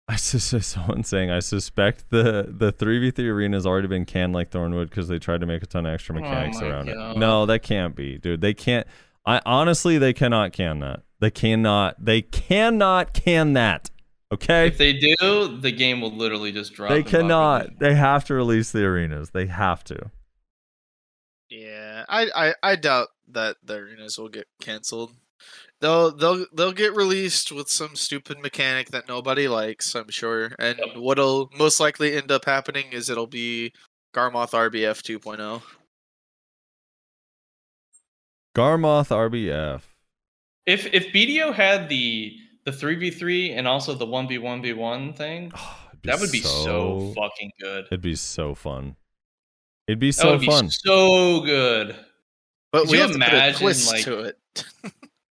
I 0.08 0.16
sus- 0.16 0.66
someone 0.66 1.02
saying 1.04 1.30
I 1.30 1.40
suspect 1.40 2.10
the 2.10 2.46
the 2.48 2.70
three 2.72 2.98
v 3.00 3.10
three 3.10 3.28
arena 3.28 3.56
has 3.56 3.66
already 3.66 3.88
been 3.88 4.04
canned 4.04 4.32
like 4.32 4.50
Thornwood 4.50 4.88
because 4.88 5.08
they 5.08 5.18
tried 5.18 5.40
to 5.40 5.46
make 5.46 5.62
a 5.62 5.66
ton 5.66 5.84
of 5.84 5.92
extra 5.92 6.14
Oh 6.16 6.20
mechanics 6.20 6.60
my 6.60 6.68
around 6.68 6.86
God. 6.86 7.16
it. 7.16 7.18
No, 7.18 7.46
that 7.46 7.62
can't 7.62 7.96
be, 7.96 8.18
dude. 8.18 8.40
They 8.40 8.54
can't. 8.54 8.86
I 9.24 9.40
honestly, 9.44 9.98
they 9.98 10.12
cannot 10.12 10.52
can 10.52 10.78
that. 10.80 11.02
They 11.18 11.30
cannot. 11.32 12.04
They 12.04 12.22
cannot 12.22 13.12
can 13.14 13.54
that. 13.54 13.90
Okay. 14.32 14.66
If 14.66 14.78
they 14.78 14.92
do, 14.94 15.58
the 15.60 15.70
game 15.70 16.00
will 16.00 16.10
literally 16.10 16.50
just 16.52 16.74
drop. 16.74 16.90
They 16.90 16.98
in 16.98 17.04
popularity. 17.04 17.68
cannot. 17.68 17.78
They 17.78 17.94
have 17.94 18.24
to 18.26 18.34
release 18.34 18.72
the 18.72 18.84
arenas. 18.84 19.30
They 19.30 19.46
have 19.46 19.84
to. 19.84 20.10
Yeah, 21.48 22.04
I, 22.08 22.26
I 22.34 22.54
I 22.72 22.76
doubt 22.76 23.08
that 23.28 23.56
the 23.62 23.74
arenas 23.76 24.18
will 24.18 24.28
get 24.28 24.48
canceled. 24.60 25.12
They'll 25.80 26.10
they'll 26.10 26.44
they'll 26.52 26.72
get 26.72 26.96
released 26.96 27.52
with 27.52 27.68
some 27.68 27.94
stupid 27.94 28.40
mechanic 28.40 28.88
that 28.90 29.06
nobody 29.06 29.46
likes, 29.46 29.94
I'm 29.94 30.08
sure. 30.10 30.56
And 30.58 30.78
Yep. 30.78 30.96
what'll 30.96 31.50
most 31.56 31.78
likely 31.78 32.14
end 32.16 32.32
up 32.32 32.46
happening 32.46 32.86
is 32.90 33.08
it'll 33.08 33.28
be 33.28 33.72
Garmoth 34.12 34.50
RBF 34.52 35.02
2.0. 35.02 35.62
Garmoth 38.56 39.08
RBF. 39.10 39.82
If 40.64 40.86
if 40.92 41.12
BDO 41.12 41.54
had 41.54 41.88
the 41.88 42.36
the 42.66 42.72
three 42.72 42.96
v 42.96 43.10
three 43.10 43.52
and 43.52 43.66
also 43.66 43.94
the 43.94 44.04
one 44.04 44.28
v 44.28 44.36
one 44.38 44.60
v 44.60 44.74
one 44.74 45.14
thing, 45.14 45.50
Oh, 45.56 45.78
it'd 45.92 46.02
that 46.04 46.20
would 46.20 46.30
be 46.32 46.40
so, 46.40 47.14
fucking 47.16 47.52
good. 47.60 47.86
It'd 47.86 48.02
be 48.02 48.14
so 48.16 48.54
fun. 48.54 48.96
It'd 49.88 49.98
be 50.00 50.08
That 50.10 50.14
so 50.14 50.30
would 50.32 50.40
be 50.40 50.46
fun. 50.46 50.68
so 50.70 51.40
good. 51.40 51.96
But 52.72 52.82
Could 52.82 52.90
we 52.90 52.96
you 52.98 53.02
have 53.04 53.12
to 53.12 53.18
put 53.18 53.32
a 53.32 53.52
twist 53.54 53.90
like- 53.92 54.04
to 54.04 54.18
it. 54.20 54.38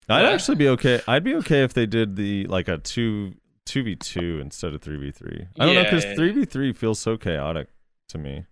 I'd 0.08 0.24
actually 0.26 0.56
be 0.56 0.68
okay. 0.70 1.00
I'd 1.06 1.22
be 1.22 1.36
okay 1.36 1.62
if 1.62 1.72
they 1.72 1.86
did 1.86 2.16
the 2.16 2.44
like 2.46 2.66
a 2.66 2.78
two 2.78 3.34
two 3.64 3.84
v 3.84 3.94
two 3.94 4.40
instead 4.42 4.74
of 4.74 4.82
three 4.82 4.96
v 4.98 5.12
three. 5.12 5.46
I 5.58 5.64
don't 5.66 5.76
know 5.76 5.84
because 5.84 6.04
three 6.16 6.32
v 6.32 6.44
three 6.44 6.72
feels 6.72 6.98
so 6.98 7.16
chaotic 7.16 7.68
to 8.08 8.18
me. 8.18 8.44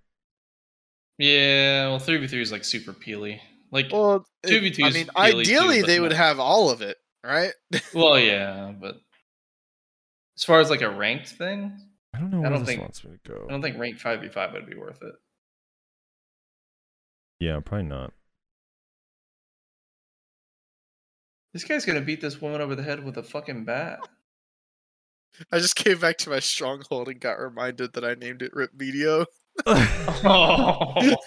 Yeah, 1.19 1.89
well, 1.89 1.99
three 1.99 2.19
v 2.19 2.29
three 2.29 2.43
is 2.43 2.53
like 2.53 2.65
super 2.65 2.93
peely. 2.93 3.41
Like, 3.73 3.89
well, 3.93 4.03
Well, 4.03 4.27
2v2 4.47 4.85
I 4.85 4.91
mean, 4.91 5.11
daily 5.17 5.45
too, 5.45 5.59
ideally 5.59 5.81
but 5.83 5.87
they 5.89 6.01
would 6.01 6.13
not- 6.13 6.17
have 6.19 6.39
all 6.41 6.71
of 6.71 6.81
it, 6.81 6.97
right? 7.25 7.53
Well, 7.95 8.19
yeah, 8.21 8.73
but 8.79 8.97
as 10.37 10.45
far 10.45 10.61
as 10.61 10.71
like 10.71 10.83
a 10.83 10.91
ranked 10.91 11.29
thing, 11.29 11.79
I 12.15 12.19
don't 12.21 12.31
know 12.31 12.45
I 12.45 12.49
don't 12.49 12.61
this 12.61 12.69
think- 12.69 12.81
wants 12.81 13.05
me 13.05 13.19
to 13.25 13.45
I 13.49 13.53
don't 13.53 13.63
think 13.63 13.79
ranked 13.79 14.01
five 14.01 14.21
v 14.21 14.29
five 14.29 14.53
would 14.53 14.67
be 14.67 14.77
worth 14.77 15.03
it. 15.03 15.15
Yeah, 17.41 17.61
probably 17.65 17.87
not. 17.87 18.13
This 21.53 21.65
guy's 21.65 21.85
gonna 21.85 22.01
beat 22.01 22.21
this 22.21 22.41
woman 22.41 22.61
over 22.61 22.75
the 22.75 22.83
head 22.83 23.05
with 23.05 23.17
a 23.17 23.23
fucking 23.23 23.65
bat. 23.65 24.01
I 25.53 25.59
just 25.59 25.77
came 25.77 25.99
back 25.99 26.19
to 26.19 26.31
my 26.31 26.41
stronghold 26.41 27.09
and 27.09 27.21
got 27.21 27.39
reminded 27.39 27.93
that 27.93 28.05
I 28.05 28.15
named 28.15 28.43
it 28.43 28.53
Rip 28.55 28.73
Video. 28.75 29.25
oh, 29.67 30.95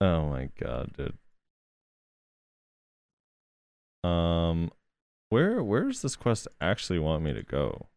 Oh 0.00 0.26
my 0.28 0.48
god, 0.60 0.90
dude. 0.96 1.16
Um, 4.04 4.70
where 5.30 5.62
where 5.62 5.84
does 5.84 6.02
this 6.02 6.16
quest 6.16 6.46
actually 6.60 6.98
want 6.98 7.22
me 7.22 7.32
to 7.32 7.42
go? 7.42 7.88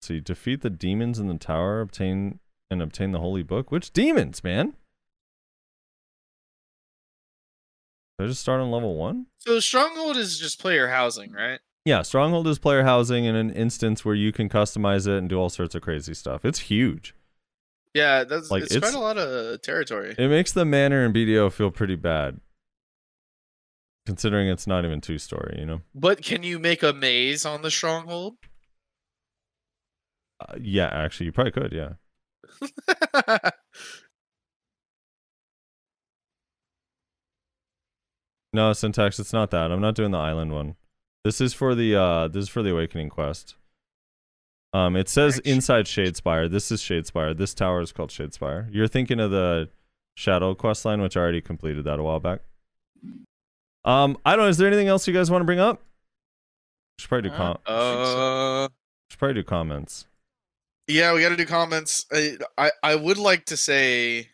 So 0.00 0.14
you 0.14 0.20
defeat 0.20 0.62
the 0.62 0.70
demons 0.70 1.18
in 1.18 1.28
the 1.28 1.38
tower, 1.38 1.80
obtain 1.80 2.40
and 2.70 2.82
obtain 2.82 3.12
the 3.12 3.20
holy 3.20 3.42
book. 3.42 3.70
Which 3.70 3.92
demons, 3.92 4.42
man? 4.42 4.74
Did 8.18 8.24
I 8.24 8.28
just 8.28 8.40
start 8.40 8.60
on 8.60 8.70
level 8.70 8.96
one? 8.96 9.26
so 9.38 9.58
stronghold 9.60 10.16
is 10.16 10.38
just 10.38 10.60
player 10.60 10.88
housing, 10.88 11.32
right? 11.32 11.60
Yeah, 11.84 12.02
Stronghold 12.02 12.46
is 12.46 12.60
player 12.60 12.84
housing 12.84 13.24
in 13.24 13.34
an 13.34 13.50
instance 13.50 14.04
where 14.04 14.14
you 14.14 14.30
can 14.30 14.48
customize 14.48 15.08
it 15.08 15.18
and 15.18 15.28
do 15.28 15.36
all 15.36 15.48
sorts 15.48 15.74
of 15.74 15.82
crazy 15.82 16.14
stuff. 16.14 16.44
It's 16.44 16.60
huge. 16.60 17.12
Yeah, 17.92 18.22
that's 18.22 18.52
Like, 18.52 18.62
it's, 18.62 18.76
it's- 18.76 18.88
quite 18.92 18.96
a 18.96 19.02
lot 19.02 19.18
of 19.18 19.60
territory. 19.62 20.14
It 20.16 20.28
makes 20.28 20.52
the 20.52 20.64
manor 20.64 21.04
in 21.04 21.12
BDO 21.12 21.50
feel 21.52 21.72
pretty 21.72 21.96
bad. 21.96 22.40
Considering 24.06 24.48
it's 24.48 24.66
not 24.66 24.84
even 24.84 25.00
two 25.00 25.18
story, 25.18 25.56
you 25.58 25.66
know? 25.66 25.80
But 25.94 26.22
can 26.22 26.42
you 26.42 26.58
make 26.58 26.82
a 26.82 26.92
maze 26.92 27.46
on 27.46 27.62
the 27.62 27.70
stronghold? 27.70 28.34
Uh, 30.40 30.54
yeah, 30.60 30.88
actually, 30.88 31.26
you 31.26 31.32
probably 31.32 31.52
could, 31.52 31.72
yeah. 31.72 31.92
No, 38.52 38.72
syntax, 38.72 39.18
it's 39.18 39.32
not 39.32 39.50
that. 39.50 39.72
I'm 39.72 39.80
not 39.80 39.94
doing 39.94 40.10
the 40.10 40.18
island 40.18 40.52
one. 40.52 40.76
This 41.24 41.40
is 41.40 41.54
for 41.54 41.74
the 41.74 41.94
uh 41.96 42.28
this 42.28 42.44
is 42.44 42.48
for 42.48 42.62
the 42.62 42.72
awakening 42.72 43.08
quest. 43.08 43.54
Um 44.72 44.96
it 44.96 45.08
says 45.08 45.36
Right. 45.36 45.46
inside 45.46 45.86
Shadespire. 45.86 46.50
This 46.50 46.70
is 46.70 46.82
Shadespire. 46.82 47.36
This 47.36 47.54
tower 47.54 47.80
is 47.80 47.92
called 47.92 48.10
Shadespire. 48.10 48.68
You're 48.72 48.88
thinking 48.88 49.20
of 49.20 49.30
the 49.30 49.70
Shadow 50.16 50.54
quest 50.54 50.84
line, 50.84 51.00
which 51.00 51.16
I 51.16 51.20
already 51.20 51.40
completed 51.40 51.84
that 51.84 51.98
a 51.98 52.02
while 52.02 52.20
back. 52.20 52.40
Um, 53.84 54.16
I 54.24 54.32
don't 54.36 54.44
know, 54.44 54.48
is 54.48 54.58
there 54.58 54.68
anything 54.68 54.88
else 54.88 55.06
you 55.08 55.14
guys 55.14 55.30
want 55.30 55.42
to 55.42 55.46
bring 55.46 55.58
up? 55.60 55.80
Should 56.98 57.08
probably 57.08 57.30
do 57.30 57.36
com- 57.36 57.58
uh, 57.66 58.68
should 59.10 59.18
probably 59.18 59.34
do 59.34 59.44
comments. 59.44 60.06
yeah, 60.86 61.12
we 61.14 61.20
got 61.20 61.30
to 61.30 61.36
do 61.36 61.46
comments. 61.46 62.06
I, 62.12 62.36
I 62.58 62.70
I 62.82 62.94
would 62.94 63.18
like 63.18 63.44
to 63.46 63.56
say, 63.56 64.28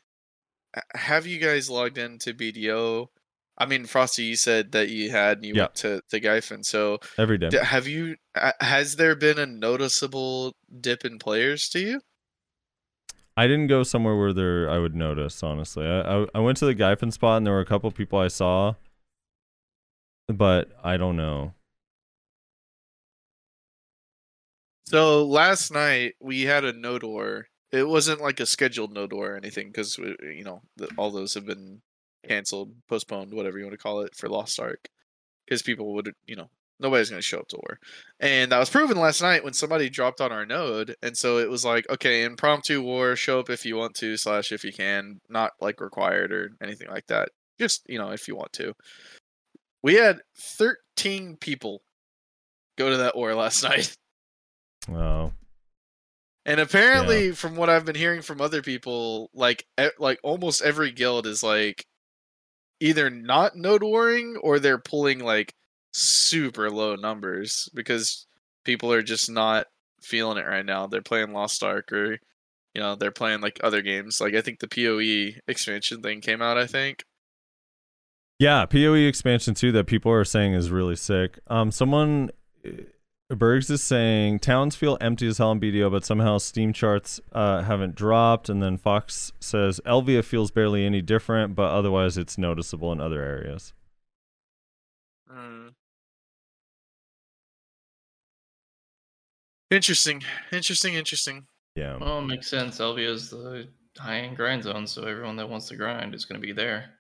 have 0.95 1.27
you 1.27 1.39
guys 1.39 1.71
logged 1.71 1.97
into 1.99 2.35
BDO? 2.35 3.07
I 3.61 3.67
mean, 3.67 3.87
Frosty, 3.87 4.25
you 4.25 4.37
said 4.37 4.73
that 4.73 4.89
you 4.91 5.11
had, 5.11 5.39
and 5.39 5.47
you 5.47 5.55
Yeah. 5.55 5.63
went 5.63 5.75
to 5.77 6.03
to 6.11 6.21
Gyfin. 6.21 6.65
So, 6.65 6.99
Every 7.17 7.39
day. 7.39 7.51
have 7.63 7.87
you? 7.89 8.17
uh, 8.35 8.53
Has 8.61 8.97
there 8.97 9.17
been 9.17 9.39
a 9.39 9.47
noticeable 9.47 10.55
dip 10.81 11.05
in 11.05 11.19
players 11.19 11.69
to 11.71 11.81
you? 11.81 12.01
I 13.37 13.47
didn't 13.47 13.69
go 13.69 13.83
somewhere 13.85 14.17
where 14.17 14.33
there 14.33 14.69
I 14.69 14.79
would 14.79 14.95
notice. 14.97 15.43
Honestly, 15.43 15.87
I 15.87 16.01
I, 16.23 16.27
I 16.35 16.39
went 16.41 16.59
to 16.59 16.67
the 16.67 16.75
Gyfin 16.75 17.13
spot 17.13 17.39
and 17.39 17.47
there 17.47 17.55
were 17.55 17.61
a 17.61 17.65
couple 17.67 17.91
people 17.93 18.19
I 18.19 18.29
saw, 18.29 18.75
but 20.29 20.69
I 20.85 20.97
don't 20.97 21.17
know. 21.17 21.55
So 24.87 25.27
last 25.27 25.71
night 25.71 26.15
we 26.21 26.43
had 26.43 26.65
a 26.65 26.73
no 26.73 26.99
door. 26.99 27.49
It 27.71 27.87
wasn't 27.87 28.23
like 28.23 28.41
a 28.41 28.47
scheduled 28.47 28.93
no 28.93 29.07
door 29.07 29.33
or 29.33 29.37
anything 29.37 29.67
because 29.67 29.99
you 29.99 30.45
know 30.45 30.63
all 30.97 31.11
those 31.11 31.35
have 31.35 31.45
been 31.45 31.83
canceled, 32.27 32.73
postponed, 32.89 33.35
whatever 33.35 33.59
you 33.59 33.65
want 33.65 33.75
to 33.75 33.83
call 33.83 34.01
it, 34.01 34.15
for 34.15 34.29
Lost 34.29 34.59
Ark. 34.59 34.89
Because 35.47 35.63
people 35.63 35.95
would, 35.95 36.13
you 36.27 36.37
know, 36.37 36.49
nobody's 36.81 37.11
going 37.11 37.21
to 37.21 37.27
show 37.27 37.41
up 37.41 37.49
to 37.49 37.57
war, 37.57 37.79
and 38.21 38.51
that 38.53 38.59
was 38.59 38.71
proven 38.71 38.99
last 38.99 39.21
night 39.21 39.45
when 39.45 39.53
somebody 39.53 39.91
dropped 39.91 40.21
on 40.23 40.33
our 40.33 40.47
node, 40.47 40.97
and 41.03 41.17
so 41.17 41.39
it 41.39 41.51
was 41.51 41.65
like, 41.65 41.89
okay, 41.91 42.25
impromptu 42.25 42.83
war, 42.83 43.17
show 43.17 43.41
up 43.41 43.51
if 43.51 43.67
you 43.67 43.77
want 43.77 43.95
to, 43.97 44.17
slash 44.17 44.53
if 44.53 44.65
you 44.65 44.73
can, 44.73 45.21
not 45.29 45.53
like 45.61 45.81
required 45.81 46.33
or 46.33 46.51
anything 46.63 46.89
like 46.89 47.07
that. 47.09 47.31
Just 47.59 47.83
you 47.89 47.99
know, 47.99 48.11
if 48.11 48.27
you 48.29 48.37
want 48.37 48.53
to. 48.55 48.75
We 49.83 49.95
had 49.95 50.21
thirteen 50.37 51.37
people 51.37 51.83
go 52.77 52.91
to 52.91 52.97
that 52.99 53.17
war 53.17 53.35
last 53.35 53.63
night. 53.65 53.97
Oh, 54.91 55.33
And 56.47 56.61
apparently, 56.61 57.33
from 57.33 57.57
what 57.57 57.69
I've 57.69 57.85
been 57.85 57.95
hearing 57.95 58.23
from 58.23 58.41
other 58.41 58.63
people, 58.63 59.31
like 59.35 59.67
e- 59.81 59.89
like 59.99 60.19
almost 60.23 60.63
every 60.63 60.91
guild 60.93 61.27
is 61.27 61.43
like 61.43 61.85
either 62.81 63.11
not 63.11 63.57
node 63.57 63.83
warring 63.83 64.37
or 64.43 64.59
they're 64.59 64.79
pulling 64.79 65.19
like 65.19 65.53
super 65.93 66.71
low 66.71 66.95
numbers 66.95 67.69
because 67.75 68.27
people 68.65 68.93
are 68.93 69.03
just 69.03 69.31
not 69.31 69.67
feeling 70.01 70.39
it 70.39 70.47
right 70.47 70.65
now. 70.65 70.87
They're 70.87 71.03
playing 71.03 71.33
Lost 71.33 71.63
Ark 71.63 71.93
or 71.93 72.13
you 72.75 72.81
know 72.83 72.95
they're 72.95 73.11
playing 73.11 73.41
like 73.41 73.61
other 73.63 73.83
games. 73.83 74.21
Like 74.21 74.35
I 74.35 74.41
think 74.41 74.61
the 74.61 74.69
POE 74.69 75.41
expansion 75.49 76.01
thing 76.03 76.21
came 76.21 76.41
out. 76.41 76.57
I 76.57 76.67
think. 76.67 77.05
Yeah. 78.39 78.67
Poe 78.67 78.95
expansion 78.95 79.55
two 79.55 79.73
that 79.73 79.87
people 79.87 80.13
are 80.13 80.25
saying 80.25 80.55
is 80.55 80.71
really 80.71 80.97
sick. 80.97 81.39
Um, 81.49 81.71
someone. 81.71 82.31
uh, 82.65 82.71
Bergs 83.31 83.69
is 83.69 83.83
saying 83.83 84.39
towns 84.39 84.75
feel 84.75 84.97
empty 85.03 85.27
as 85.27 85.37
hell 85.37 85.53
in 85.53 85.61
BDO, 85.61 85.91
but 85.91 86.03
somehow 86.03 86.39
Steam 86.39 86.73
charts 86.73 87.21
uh, 87.33 87.63
haven't 87.63 87.95
dropped. 87.95 88.49
And 88.49 88.63
then 88.63 88.79
Fox 88.79 89.33
says 89.39 89.83
Elvia 89.85 90.25
feels 90.25 90.51
barely 90.51 90.87
any 90.87 91.03
different, 91.03 91.55
but 91.55 91.71
otherwise 91.71 92.17
it's 92.17 92.39
noticeable 92.39 92.91
in 92.91 93.01
other 93.03 93.23
areas. 93.23 93.75
Mm. 95.31 95.75
Interesting, 99.71 100.23
interesting, 100.51 100.95
interesting. 100.95 101.47
Yeah. 101.75 101.99
Well, 101.99 102.21
it 102.21 102.27
makes 102.27 102.49
sense. 102.49 102.79
Elvia 102.79 103.11
is 103.11 103.29
the 103.29 103.69
high 103.99 104.21
end 104.21 104.37
grind 104.37 104.63
zone, 104.63 104.87
so 104.87 105.03
everyone 105.03 105.37
that 105.37 105.51
wants 105.51 105.69
to 105.69 105.77
grind 105.77 106.15
is 106.15 106.25
going 106.25 106.41
to 106.41 106.47
be 106.47 106.55
there. 106.55 106.98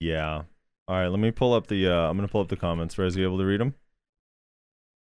Yeah. 0.00 0.42
All 0.86 0.96
right, 0.96 1.08
let 1.08 1.18
me 1.20 1.30
pull 1.30 1.52
up 1.54 1.66
the 1.66 1.88
uh 1.88 2.08
I'm 2.08 2.16
going 2.16 2.26
to 2.26 2.32
pull 2.32 2.40
up 2.40 2.48
the 2.48 2.56
comments. 2.56 2.96
Rez, 2.98 3.16
you 3.16 3.24
able 3.24 3.38
to 3.38 3.44
read 3.44 3.60
them? 3.60 3.74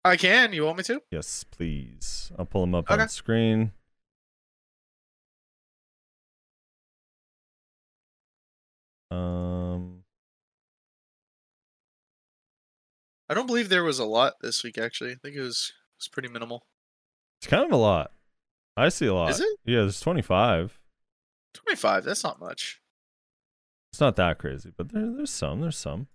I 0.05 0.17
can. 0.17 0.53
You 0.53 0.65
want 0.65 0.79
me 0.79 0.85
to? 0.85 1.03
Yes, 1.11 1.45
please. 1.45 2.33
I'll 2.39 2.47
pull 2.47 2.63
them 2.63 2.75
up 2.75 2.91
Okay. 2.91 3.01
on 3.03 3.09
screen. 3.09 3.73
Um 9.11 10.05
I 13.29 13.35
don't 13.35 13.47
believe 13.47 13.69
there 13.69 13.85
was 13.85 13.99
a 13.99 14.05
lot 14.05 14.35
this 14.41 14.63
week. 14.65 14.79
Actually, 14.79 15.13
I 15.13 15.17
think 15.17 15.37
it 15.37 15.41
was 15.43 15.73
it 15.95 15.99
was 16.01 16.09
pretty 16.09 16.29
minimal. 16.29 16.67
it's 17.41 17.47
kind 17.49 17.65
of 17.65 17.73
a 17.73 17.77
lot. 17.77 18.13
I 18.77 18.89
see 18.91 19.07
a 19.07 19.15
lot. 19.15 19.31
Is 19.31 19.41
it 19.41 19.59
Yeah, 19.65 19.81
there's 19.81 20.01
25. 20.01 20.79
twenty 21.55 21.77
five? 21.77 22.05
That's 22.05 22.23
not 22.25 22.41
much. 22.41 22.81
It's 23.93 24.01
not 24.01 24.17
that 24.17 24.39
crazy, 24.39 24.73
but 24.77 24.93
there, 24.93 25.11
there's 25.17 25.31
some. 25.31 25.61
There's 25.61 25.77
some. 25.77 26.09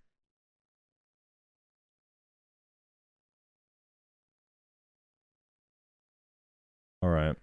All 7.02 7.10
right. 7.10 7.36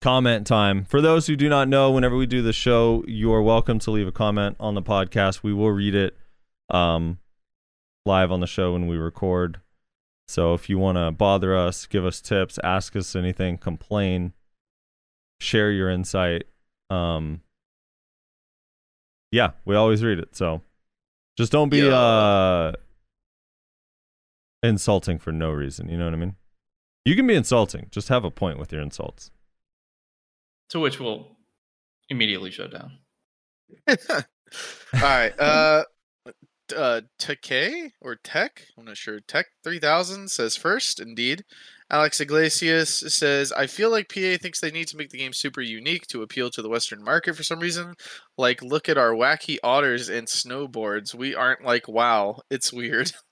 Comment 0.00 0.46
time. 0.46 0.84
For 0.84 1.00
those 1.00 1.26
who 1.26 1.34
do 1.34 1.48
not 1.48 1.66
know, 1.66 1.90
whenever 1.90 2.16
we 2.16 2.26
do 2.26 2.42
the 2.42 2.52
show, 2.52 3.02
you 3.08 3.32
are 3.32 3.42
welcome 3.42 3.78
to 3.80 3.90
leave 3.90 4.06
a 4.06 4.12
comment 4.12 4.56
on 4.60 4.74
the 4.74 4.82
podcast. 4.82 5.42
We 5.42 5.52
will 5.52 5.72
read 5.72 5.94
it 5.94 6.16
um, 6.70 7.18
live 8.06 8.30
on 8.30 8.40
the 8.40 8.46
show 8.46 8.74
when 8.74 8.86
we 8.86 8.96
record. 8.96 9.60
So 10.28 10.54
if 10.54 10.68
you 10.68 10.78
want 10.78 10.98
to 10.98 11.10
bother 11.10 11.56
us, 11.56 11.86
give 11.86 12.04
us 12.04 12.20
tips, 12.20 12.58
ask 12.62 12.94
us 12.96 13.16
anything, 13.16 13.58
complain, 13.58 14.32
share 15.40 15.70
your 15.70 15.90
insight, 15.90 16.44
um, 16.90 17.40
yeah, 19.34 19.50
we 19.64 19.74
always 19.74 20.02
read 20.04 20.18
it. 20.18 20.36
So 20.36 20.62
just 21.36 21.50
don't 21.52 21.68
be 21.68 21.78
Yeah. 21.78 21.94
uh 21.94 22.72
insulting 24.62 25.18
for 25.18 25.32
no 25.32 25.50
reason. 25.50 25.88
You 25.88 25.98
know 25.98 26.04
what 26.06 26.14
I 26.14 26.16
mean? 26.16 26.36
You 27.04 27.14
can 27.16 27.26
be 27.26 27.34
insulting. 27.34 27.88
Just 27.90 28.08
have 28.08 28.24
a 28.24 28.30
point 28.30 28.58
with 28.58 28.72
your 28.72 28.80
insults. 28.80 29.30
To 30.70 30.80
which 30.80 30.98
we'll 30.98 31.36
immediately 32.08 32.50
shut 32.50 32.72
down. 32.72 32.98
All 33.88 34.24
right. 35.00 35.38
Uh, 35.38 35.84
uh, 36.74 37.00
Tekay 37.18 37.90
or 38.00 38.16
Tech? 38.16 38.62
I'm 38.78 38.86
not 38.86 38.96
sure. 38.96 39.20
Tech 39.20 39.46
3000 39.64 40.30
says 40.30 40.56
first, 40.56 40.98
indeed. 41.00 41.44
Alex 41.90 42.20
Iglesias 42.20 42.90
says, 43.08 43.52
I 43.52 43.66
feel 43.66 43.90
like 43.90 44.08
PA 44.08 44.36
thinks 44.40 44.60
they 44.60 44.70
need 44.70 44.88
to 44.88 44.96
make 44.96 45.10
the 45.10 45.18
game 45.18 45.32
super 45.32 45.60
unique 45.60 46.06
to 46.08 46.22
appeal 46.22 46.50
to 46.50 46.62
the 46.62 46.68
Western 46.68 47.04
market 47.04 47.36
for 47.36 47.42
some 47.42 47.60
reason. 47.60 47.94
Like, 48.38 48.62
look 48.62 48.88
at 48.88 48.98
our 48.98 49.10
wacky 49.10 49.58
otters 49.62 50.08
and 50.08 50.26
snowboards. 50.26 51.14
We 51.14 51.34
aren't 51.34 51.64
like, 51.64 51.86
wow, 51.86 52.40
it's 52.50 52.72
weird. 52.72 53.12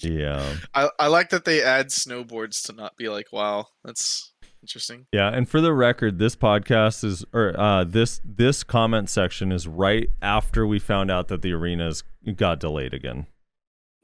Yeah. 0.00 0.54
I, 0.74 0.90
I 0.96 1.06
like 1.08 1.30
that 1.30 1.44
they 1.44 1.60
add 1.60 1.88
snowboards 1.88 2.64
to 2.66 2.72
not 2.72 2.96
be 2.96 3.08
like, 3.08 3.32
wow, 3.32 3.66
that's 3.84 4.32
interesting. 4.62 5.06
Yeah, 5.12 5.28
and 5.28 5.48
for 5.48 5.60
the 5.60 5.72
record, 5.72 6.20
this 6.20 6.36
podcast 6.36 7.02
is 7.02 7.24
or 7.32 7.58
uh 7.58 7.82
this 7.82 8.20
this 8.24 8.62
comment 8.62 9.10
section 9.10 9.50
is 9.50 9.66
right 9.66 10.08
after 10.22 10.66
we 10.66 10.78
found 10.78 11.10
out 11.10 11.26
that 11.28 11.42
the 11.42 11.52
arenas 11.52 12.04
got 12.36 12.60
delayed 12.60 12.94
again. 12.94 13.26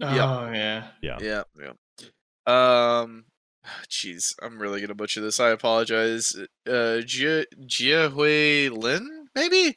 Oh, 0.01 0.13
yeah. 0.13 0.89
Yeah. 1.01 1.19
Yeah, 1.21 1.43
yeah. 1.61 3.01
Um, 3.01 3.25
jeez, 3.89 4.35
I'm 4.43 4.61
really 4.61 4.81
gonna 4.81 4.95
butcher 4.95 5.21
this. 5.21 5.41
I 5.41 5.51
apologize. 5.51 6.35
Uh, 6.67 7.01
Jia 7.03 7.45
Jiahui 7.67 8.71
Lin, 8.71 9.29
maybe 9.35 9.77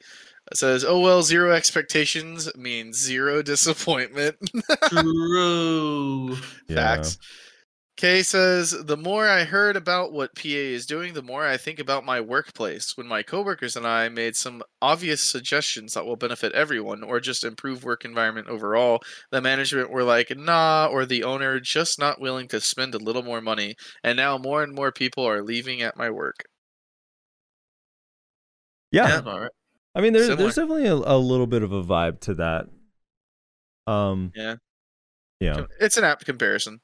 says, 0.53 0.83
"Oh 0.85 0.99
well, 0.99 1.23
zero 1.23 1.51
expectations 1.51 2.49
means 2.55 2.97
zero 2.97 3.41
disappointment." 3.43 4.37
True. 4.89 6.35
Facts. 6.69 7.17
Kay 7.97 8.23
says, 8.23 8.71
The 8.71 8.97
more 8.97 9.27
I 9.27 9.45
heard 9.45 9.77
about 9.77 10.11
what 10.11 10.35
PA 10.35 10.43
is 10.47 10.85
doing, 10.85 11.13
the 11.13 11.21
more 11.21 11.45
I 11.45 11.55
think 11.55 11.79
about 11.79 12.03
my 12.03 12.19
workplace. 12.19 12.97
When 12.97 13.07
my 13.07 13.23
coworkers 13.23 13.77
and 13.77 13.87
I 13.87 14.09
made 14.09 14.35
some 14.35 14.63
obvious 14.81 15.21
suggestions 15.21 15.93
that 15.93 16.05
will 16.05 16.17
benefit 16.17 16.51
everyone 16.51 17.03
or 17.03 17.21
just 17.21 17.45
improve 17.45 17.85
work 17.85 18.03
environment 18.03 18.47
overall, 18.47 19.01
the 19.31 19.39
management 19.39 19.91
were 19.91 20.03
like, 20.03 20.35
nah, 20.35 20.89
or 20.91 21.05
the 21.05 21.23
owner 21.23 21.59
just 21.61 21.97
not 21.97 22.19
willing 22.19 22.49
to 22.49 22.59
spend 22.59 22.93
a 22.95 22.99
little 22.99 23.23
more 23.23 23.39
money. 23.39 23.75
And 24.03 24.17
now 24.17 24.37
more 24.37 24.61
and 24.61 24.75
more 24.75 24.91
people 24.91 25.25
are 25.25 25.41
leaving 25.41 25.81
at 25.81 25.95
my 25.95 26.09
work. 26.09 26.43
Yeah. 28.91 29.07
Yeah. 29.07 29.21
All 29.25 29.39
right. 29.39 29.51
I 29.93 30.01
mean 30.01 30.11
there's 30.11 30.25
Similar. 30.25 30.43
there's 30.43 30.55
definitely 30.55 30.87
a, 30.87 30.95
a 30.95 31.17
little 31.17 31.47
bit 31.47 31.63
of 31.63 31.71
a 31.71 31.83
vibe 31.83 32.19
to 32.21 32.33
that. 32.35 32.65
Um 33.87 34.31
Yeah. 34.35 34.55
yeah. 35.39 35.65
It's 35.79 35.95
an 35.97 36.03
apt 36.03 36.25
comparison. 36.25 36.81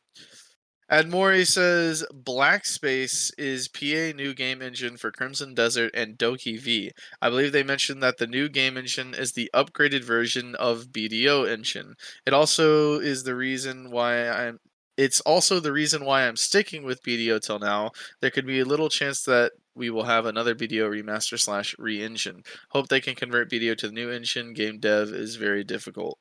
Admori 0.91 1.47
says 1.47 2.03
Black 2.13 2.65
Space 2.65 3.31
is 3.37 3.69
PA 3.69 4.11
new 4.13 4.33
game 4.33 4.61
engine 4.61 4.97
for 4.97 5.09
Crimson 5.09 5.53
Desert 5.53 5.91
and 5.93 6.17
DokeV. 6.17 6.89
I 7.21 7.29
believe 7.29 7.53
they 7.53 7.63
mentioned 7.63 8.03
that 8.03 8.17
the 8.17 8.27
new 8.27 8.49
game 8.49 8.75
engine 8.75 9.13
is 9.13 9.31
the 9.31 9.49
upgraded 9.53 10.03
version 10.03 10.53
of 10.55 10.87
BDO 10.87 11.49
engine. 11.49 11.95
It 12.25 12.33
also 12.33 12.99
is 12.99 13.23
the 13.23 13.35
reason 13.35 13.89
why 13.89 14.27
I'm 14.27 14.59
it's 14.97 15.21
also 15.21 15.61
the 15.61 15.71
reason 15.71 16.03
why 16.03 16.27
I'm 16.27 16.35
sticking 16.35 16.83
with 16.83 17.03
BDO 17.03 17.39
till 17.41 17.59
now. 17.59 17.91
There 18.19 18.29
could 18.29 18.45
be 18.45 18.59
a 18.59 18.65
little 18.65 18.89
chance 18.89 19.23
that 19.23 19.53
we 19.73 19.89
will 19.89 20.03
have 20.03 20.25
another 20.25 20.53
BDO 20.53 20.89
remaster 20.89 21.39
slash 21.39 21.73
re-engine. 21.79 22.43
Hope 22.71 22.89
they 22.89 22.99
can 22.99 23.15
convert 23.15 23.49
BDO 23.49 23.77
to 23.77 23.87
the 23.87 23.93
new 23.93 24.11
engine. 24.11 24.53
Game 24.53 24.79
dev 24.79 25.07
is 25.07 25.37
very 25.37 25.63
difficult. 25.63 26.19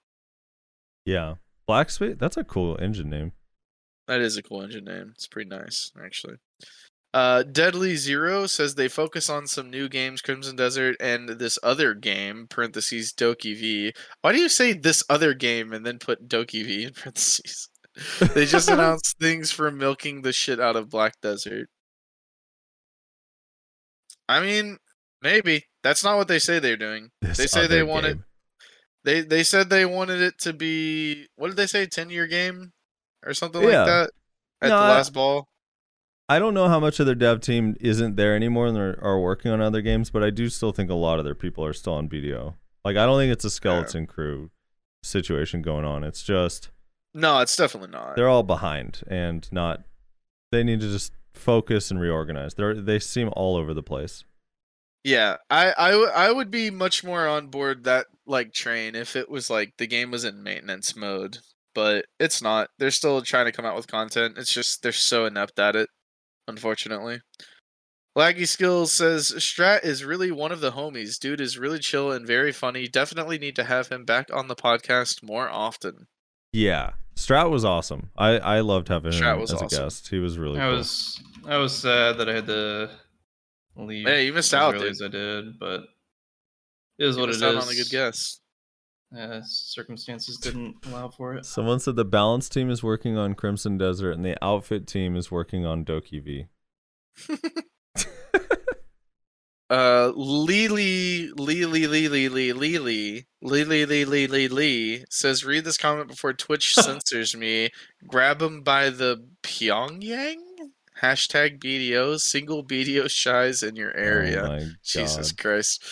Yeah. 1.04 1.34
Black 1.66 1.90
Space, 1.90 2.16
that's 2.18 2.36
a 2.36 2.44
cool 2.44 2.78
engine 2.80 3.10
name. 3.10 3.32
That 4.10 4.20
is 4.22 4.36
a 4.36 4.42
cool 4.42 4.62
engine 4.62 4.86
name. 4.86 5.12
It's 5.14 5.28
pretty 5.28 5.48
nice, 5.48 5.92
actually. 6.04 6.34
Uh, 7.14 7.44
Deadly 7.44 7.94
Zero 7.94 8.46
says 8.48 8.74
they 8.74 8.88
focus 8.88 9.30
on 9.30 9.46
some 9.46 9.70
new 9.70 9.88
games, 9.88 10.20
Crimson 10.20 10.56
Desert, 10.56 10.96
and 10.98 11.28
this 11.28 11.60
other 11.62 11.94
game, 11.94 12.48
parentheses, 12.50 13.12
DokeV. 13.12 13.92
Why 14.22 14.32
do 14.32 14.38
you 14.40 14.48
say 14.48 14.72
this 14.72 15.04
other 15.08 15.32
game 15.32 15.72
and 15.72 15.86
then 15.86 16.00
put 16.00 16.28
DokeV 16.28 16.86
in 16.88 16.92
parentheses? 16.94 17.68
they 18.34 18.46
just 18.46 18.68
announced 18.68 19.16
things 19.20 19.52
for 19.52 19.70
milking 19.70 20.22
the 20.22 20.32
shit 20.32 20.58
out 20.58 20.74
of 20.74 20.90
Black 20.90 21.14
Desert. 21.22 21.68
I 24.28 24.40
mean, 24.40 24.78
maybe. 25.22 25.66
That's 25.84 26.02
not 26.02 26.16
what 26.16 26.26
they 26.26 26.40
say 26.40 26.58
they're 26.58 26.76
doing. 26.76 27.10
This 27.22 27.38
They 27.38 27.46
say 27.46 27.68
they 27.68 27.76
other 27.82 27.86
want 27.86 28.06
it- 28.06 28.14
game. 28.14 28.24
They 29.04 29.20
they 29.22 29.44
said 29.44 29.70
they 29.70 29.86
wanted 29.86 30.20
it 30.20 30.34
to 30.40 30.52
be 30.52 31.28
what 31.36 31.46
did 31.48 31.56
they 31.56 31.66
say, 31.68 31.86
ten 31.86 32.10
year 32.10 32.26
game? 32.26 32.72
Or 33.24 33.34
something 33.34 33.62
Yeah. 33.62 33.68
like 33.82 33.86
that 33.86 34.10
at 34.62 34.68
No, 34.68 34.76
the 34.78 34.82
I- 34.84 34.88
last 34.90 35.12
ball. 35.12 35.48
I 36.28 36.38
don't 36.38 36.54
know 36.54 36.68
how 36.68 36.78
much 36.78 37.00
of 37.00 37.06
their 37.06 37.16
dev 37.16 37.40
team 37.40 37.76
isn't 37.80 38.14
there 38.14 38.36
anymore 38.36 38.68
and 38.68 38.78
are, 38.78 38.96
are 39.02 39.18
working 39.20 39.50
on 39.50 39.60
other 39.60 39.82
games, 39.82 40.10
but 40.10 40.22
I 40.22 40.30
do 40.30 40.48
still 40.48 40.70
think 40.70 40.88
a 40.88 40.94
lot 40.94 41.18
of 41.18 41.24
their 41.24 41.34
people 41.34 41.64
are 41.64 41.72
still 41.72 41.94
on 41.94 42.08
BDO. 42.08 42.54
Like 42.84 42.96
I 42.96 43.04
don't 43.04 43.18
think 43.18 43.32
it's 43.32 43.44
a 43.44 43.50
skeleton 43.50 44.06
crew 44.06 44.50
situation 45.02 45.60
going 45.60 45.84
on. 45.84 46.04
It's 46.04 46.22
just 46.22 46.70
No, 47.14 47.40
it's 47.40 47.56
definitely 47.56 47.90
not. 47.90 48.14
they're 48.14 48.28
all 48.28 48.44
behind 48.44 49.02
and 49.08 49.50
not 49.52 49.82
they 50.52 50.62
need 50.62 50.80
to 50.80 50.88
just 50.90 51.12
focus 51.34 51.90
and 51.90 52.00
reorganize. 52.00 52.54
They're 52.54 52.74
they 52.80 53.00
seem 53.00 53.30
all 53.34 53.56
over 53.56 53.74
the 53.74 53.82
place. 53.82 54.22
Yeah, 55.02 55.36
I, 55.48 55.72
I, 55.76 55.90
w- 55.92 56.10
I 56.14 56.30
would 56.30 56.50
be 56.50 56.70
much 56.70 57.02
more 57.02 57.26
on 57.26 57.46
board 57.48 57.84
that 57.84 58.06
like 58.26 58.52
train 58.52 58.94
if 58.94 59.16
it 59.16 59.28
was 59.30 59.48
like 59.50 59.72
the 59.78 59.86
game 59.86 60.10
was 60.12 60.24
in 60.24 60.42
maintenance 60.44 60.94
mode, 60.94 61.38
but 61.74 62.06
it's 62.18 62.42
not. 62.42 62.68
They're 62.78 62.90
still 62.90 63.22
trying 63.22 63.46
to 63.46 63.52
come 63.52 63.64
out 63.64 63.76
with 63.76 63.86
content. 63.86 64.38
It's 64.38 64.52
just 64.52 64.82
they're 64.82 64.92
so 64.92 65.24
inept 65.26 65.58
at 65.58 65.76
it, 65.76 65.88
unfortunately. 66.48 67.20
Laggy 68.18 68.46
Skills 68.46 68.92
says 68.92 69.30
Strat 69.38 69.84
is 69.84 70.04
really 70.04 70.32
one 70.32 70.50
of 70.50 70.60
the 70.60 70.72
homies. 70.72 71.18
Dude 71.18 71.40
is 71.40 71.56
really 71.58 71.78
chill 71.78 72.10
and 72.10 72.26
very 72.26 72.50
funny. 72.52 72.88
Definitely 72.88 73.38
need 73.38 73.54
to 73.56 73.64
have 73.64 73.88
him 73.88 74.04
back 74.04 74.26
on 74.32 74.48
the 74.48 74.56
podcast 74.56 75.22
more 75.22 75.48
often. 75.48 76.08
Yeah. 76.52 76.90
Strat 77.14 77.50
was 77.50 77.64
awesome. 77.64 78.10
I, 78.18 78.38
I 78.38 78.60
loved 78.60 78.88
having 78.88 79.12
Strat 79.12 79.34
him 79.34 79.40
was 79.40 79.52
as 79.52 79.62
a 79.62 79.66
guest. 79.66 80.08
He 80.08 80.18
was 80.18 80.38
really 80.38 80.58
I 80.58 80.64
cool. 80.64 80.76
was 80.78 81.22
I 81.46 81.56
was 81.58 81.76
sad 81.76 82.18
that 82.18 82.28
I 82.28 82.34
had 82.34 82.46
to 82.46 82.90
leave. 83.76 84.06
Hey, 84.06 84.26
you 84.26 84.32
missed 84.32 84.54
out, 84.54 84.76
dude. 84.76 85.00
I 85.02 85.08
did, 85.08 85.58
but 85.60 85.84
it 86.98 87.06
is 87.06 87.14
You 87.16 87.20
what 87.22 87.28
it 87.30 87.38
missed 87.38 87.44
is. 87.44 87.64
on 87.64 87.72
a 87.72 87.76
good 87.76 87.90
guess. 87.90 88.39
Uh, 89.16 89.40
circumstances 89.42 90.36
didn't 90.36 90.76
allow 90.86 91.08
for 91.08 91.34
it. 91.34 91.44
Someone 91.44 91.80
said 91.80 91.96
the 91.96 92.04
balance 92.04 92.48
team 92.48 92.70
is 92.70 92.82
working 92.82 93.16
on 93.16 93.34
Crimson 93.34 93.76
Desert 93.76 94.12
and 94.12 94.24
the 94.24 94.36
outfit 94.42 94.86
team 94.86 95.16
is 95.16 95.30
working 95.30 95.66
on 95.66 95.84
DokeV. 95.84 96.46
Uh, 99.70 100.12
Lily, 100.16 101.30
Lily, 101.36 101.86
Lily, 101.86 102.08
Lily, 102.08 102.52
Lily, 102.52 103.22
Lily, 103.40 103.84
Lily, 103.84 104.04
Lily, 104.04 104.48
Lee 104.48 105.04
says, 105.08 105.44
read 105.44 105.64
this 105.64 105.76
comment 105.76 106.08
before 106.08 106.32
Twitch 106.32 106.74
censors 106.74 107.36
me. 107.36 107.70
Grab 108.04 108.42
him 108.42 108.62
by 108.62 108.90
the 108.90 109.24
Pyongyang? 109.44 110.38
Hashtag 111.00 111.60
BDOs, 111.60 112.20
single 112.20 112.64
BDO 112.64 113.08
shies 113.08 113.62
in 113.62 113.76
your 113.76 113.96
area. 113.96 114.42
Oh 114.42 114.48
my 114.48 114.66
Jesus 114.82 115.30
Christ. 115.30 115.82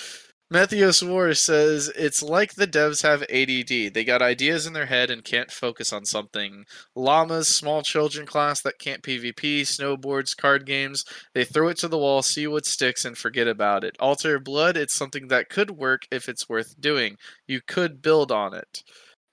Matthews 0.51 1.05
War 1.05 1.35
says 1.35 1.93
it's 1.95 2.23
like 2.23 2.55
the 2.55 2.67
devs 2.67 3.03
have 3.03 3.23
ADD. 3.25 3.93
They 3.93 4.03
got 4.03 4.23
ideas 4.23 4.67
in 4.67 4.73
their 4.73 4.87
head 4.87 5.11
and 5.11 5.23
can't 5.23 5.51
focus 5.51 5.93
on 5.93 6.07
something. 6.07 6.65
Llamas, 6.95 7.49
small 7.55 7.83
children 7.83 8.25
class 8.25 8.63
that 8.63 8.79
can't 8.79 9.03
PvP, 9.03 9.61
snowboards, 9.61 10.35
card 10.35 10.65
games. 10.65 11.05
They 11.35 11.45
throw 11.45 11.69
it 11.69 11.77
to 11.79 11.89
the 11.89 11.99
wall, 11.99 12.23
see 12.23 12.47
what 12.47 12.65
sticks, 12.65 13.05
and 13.05 13.19
forget 13.19 13.47
about 13.47 13.85
it. 13.85 13.97
Alter 14.01 14.41
Blood, 14.41 14.79
it's 14.79 14.95
something 14.95 15.29
that 15.29 15.51
could 15.51 15.73
work 15.73 16.03
if 16.11 16.31
it's 16.31 16.49
worth 16.49 16.81
doing. 16.81 17.19
You 17.47 17.61
could 17.61 18.01
build 18.01 18.33
on 18.33 18.55
it. 18.55 18.83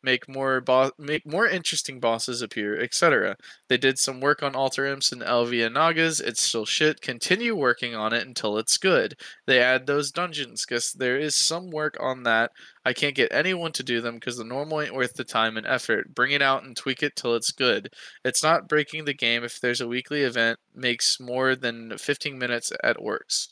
Make 0.06 0.30
more 0.30 0.62
bo- 0.62 0.92
make 1.00 1.26
more 1.26 1.48
interesting 1.48 2.00
bosses 2.00 2.44
appear, 2.44 2.80
etc. 2.80 3.38
They 3.70 3.78
did 3.78 3.98
some 3.98 4.22
work 4.22 4.44
on 4.44 4.54
Altar 4.54 4.86
Imps 4.86 5.12
and 5.12 5.24
Elvia 5.24 5.72
Nagas. 5.72 6.20
It's 6.20 6.44
still 6.44 6.66
shit. 6.66 7.02
Continue 7.02 7.56
working 7.56 7.96
on 7.96 8.14
it 8.14 8.28
until 8.28 8.60
it's 8.60 8.78
good. 8.78 9.16
They 9.48 9.60
add 9.60 9.88
those 9.88 10.12
dungeons 10.12 10.64
because 10.64 10.94
there 10.94 11.18
is 11.18 11.36
some 11.36 11.72
work 11.72 11.98
on 12.00 12.22
that. 12.22 12.52
I 12.86 12.94
can't 12.94 13.16
get 13.16 13.34
anyone 13.34 13.72
to 13.72 13.84
do 13.84 14.00
them 14.00 14.16
because 14.16 14.38
the 14.38 14.44
normal 14.44 14.82
ain't 14.82 14.94
worth 14.94 15.16
the 15.16 15.24
time 15.24 15.58
and 15.58 15.66
effort. 15.66 16.14
Bring 16.14 16.32
it 16.32 16.42
out 16.44 16.64
and 16.64 16.78
tweak 16.78 17.02
it 17.02 17.16
till 17.16 17.34
it's 17.36 17.52
good. 17.52 17.90
It's 18.24 18.44
not 18.44 18.70
breaking 18.70 19.06
the 19.06 19.14
game 19.16 19.44
if 19.44 19.60
there's 19.60 19.82
a 19.82 19.88
weekly 19.88 20.22
event 20.22 20.60
makes 20.76 21.20
more 21.20 21.56
than 21.56 21.98
15 21.98 22.38
minutes 22.38 22.72
at 22.84 23.02
works. 23.02 23.50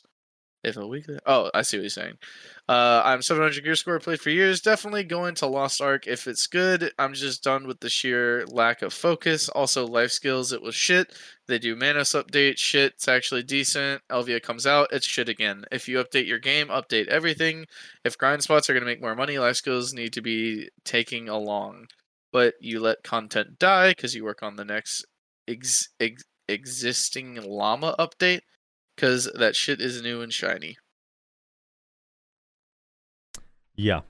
If 0.64 0.78
a 0.78 0.86
weekly, 0.86 1.18
oh, 1.26 1.50
I 1.52 1.60
see 1.62 1.76
what 1.76 1.82
you're 1.82 1.90
saying. 1.90 2.14
Uh, 2.66 3.02
I'm 3.04 3.20
700 3.20 3.62
gear 3.62 3.74
score, 3.74 3.98
played 3.98 4.20
for 4.20 4.30
years. 4.30 4.62
Definitely 4.62 5.04
going 5.04 5.34
to 5.36 5.46
Lost 5.46 5.82
Ark 5.82 6.06
if 6.06 6.26
it's 6.26 6.46
good. 6.46 6.90
I'm 6.98 7.12
just 7.12 7.44
done 7.44 7.66
with 7.66 7.80
the 7.80 7.90
sheer 7.90 8.46
lack 8.46 8.80
of 8.80 8.94
focus. 8.94 9.50
Also, 9.50 9.86
life 9.86 10.10
skills, 10.10 10.52
it 10.52 10.62
was 10.62 10.74
shit. 10.74 11.12
They 11.46 11.58
do 11.58 11.76
Manos 11.76 12.12
update, 12.12 12.56
shit. 12.56 12.94
It's 12.94 13.08
actually 13.08 13.42
decent. 13.42 14.00
Elvia 14.10 14.42
comes 14.42 14.66
out, 14.66 14.88
it's 14.92 15.06
shit 15.06 15.28
again. 15.28 15.66
If 15.70 15.86
you 15.86 16.02
update 16.02 16.26
your 16.26 16.38
game, 16.38 16.68
update 16.68 17.08
everything. 17.08 17.66
If 18.02 18.16
grind 18.16 18.42
spots 18.42 18.70
are 18.70 18.72
going 18.72 18.82
to 18.82 18.90
make 18.90 19.02
more 19.02 19.14
money, 19.14 19.38
life 19.38 19.56
skills 19.56 19.92
need 19.92 20.14
to 20.14 20.22
be 20.22 20.70
taking 20.84 21.28
along. 21.28 21.88
But 22.32 22.54
you 22.60 22.80
let 22.80 23.04
content 23.04 23.58
die 23.58 23.90
because 23.90 24.14
you 24.14 24.24
work 24.24 24.42
on 24.42 24.56
the 24.56 24.64
next 24.64 25.04
ex- 25.46 25.90
ex- 26.00 26.24
existing 26.48 27.36
llama 27.42 27.94
update 27.98 28.40
because 28.94 29.30
that 29.34 29.56
shit 29.56 29.80
is 29.80 30.02
new 30.02 30.20
and 30.22 30.32
shiny. 30.32 30.76
Yeah. 33.74 34.00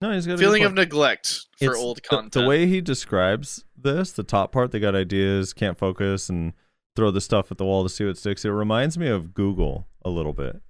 No, 0.00 0.12
he's 0.12 0.26
got 0.26 0.34
a 0.34 0.38
Feeling 0.38 0.64
of 0.64 0.74
neglect 0.74 1.46
for 1.58 1.66
It's 1.72 1.78
old 1.78 2.02
content. 2.02 2.32
The, 2.32 2.46
way 2.46 2.66
he 2.66 2.80
describes 2.80 3.64
this, 3.76 4.12
the 4.12 4.22
top 4.22 4.52
part, 4.52 4.70
they 4.70 4.80
got 4.80 4.94
ideas, 4.94 5.52
can't 5.52 5.78
focus, 5.78 6.28
and 6.28 6.52
throw 6.94 7.10
the 7.10 7.20
stuff 7.20 7.50
at 7.50 7.58
the 7.58 7.64
wall 7.64 7.82
to 7.84 7.88
see 7.88 8.04
what 8.04 8.18
sticks. 8.18 8.44
It 8.44 8.50
reminds 8.50 8.98
me 8.98 9.08
of 9.08 9.32
Google 9.34 9.88
a 10.04 10.10
little 10.10 10.32
bit 10.34 10.60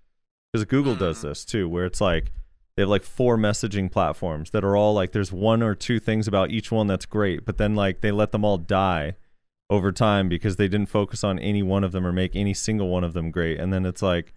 because 0.52 0.64
Google 0.66 0.94
does 0.94 1.18
Mhm. 1.18 1.22
this 1.22 1.44
too, 1.44 1.68
where 1.68 1.84
it's 1.84 2.00
like 2.00 2.32
they 2.76 2.82
have 2.82 2.88
like 2.88 3.02
four 3.02 3.36
messaging 3.36 3.90
platforms 3.90 4.50
that 4.50 4.64
are 4.64 4.76
all 4.76 4.94
like 4.94 5.12
there's 5.12 5.32
one 5.32 5.62
or 5.62 5.74
two 5.74 5.98
things 5.98 6.28
about 6.28 6.50
each 6.50 6.70
one 6.70 6.86
that's 6.86 7.06
great, 7.06 7.44
but 7.44 7.58
then 7.58 7.74
like 7.74 8.00
they 8.02 8.12
let 8.12 8.30
them 8.30 8.44
all 8.44 8.58
die 8.58 9.16
over 9.70 9.92
time 9.92 10.28
because 10.28 10.56
they 10.56 10.68
didn't 10.68 10.88
focus 10.88 11.24
on 11.24 11.38
any 11.38 11.62
one 11.62 11.84
of 11.84 11.92
them 11.92 12.06
or 12.06 12.12
make 12.12 12.36
any 12.36 12.54
single 12.54 12.88
one 12.88 13.04
of 13.04 13.12
them 13.14 13.30
great, 13.30 13.58
and 13.58 13.72
then 13.72 13.86
it's 13.86 14.02
like 14.02 14.34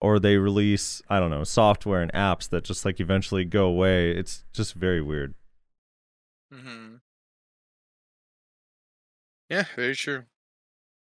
or 0.00 0.18
they 0.18 0.36
release 0.36 1.02
I 1.08 1.20
don't 1.20 1.30
know 1.30 1.44
software 1.44 2.02
and 2.02 2.12
apps 2.12 2.48
that 2.50 2.64
just 2.64 2.84
like 2.84 3.00
eventually 3.00 3.44
go 3.44 3.66
away. 3.66 4.10
It's 4.10 4.44
just 4.52 4.74
very 4.74 5.02
weird. 5.02 5.34
hmm 6.50 6.96
Yeah, 9.48 9.64
very 9.76 9.94
true. 9.94 10.24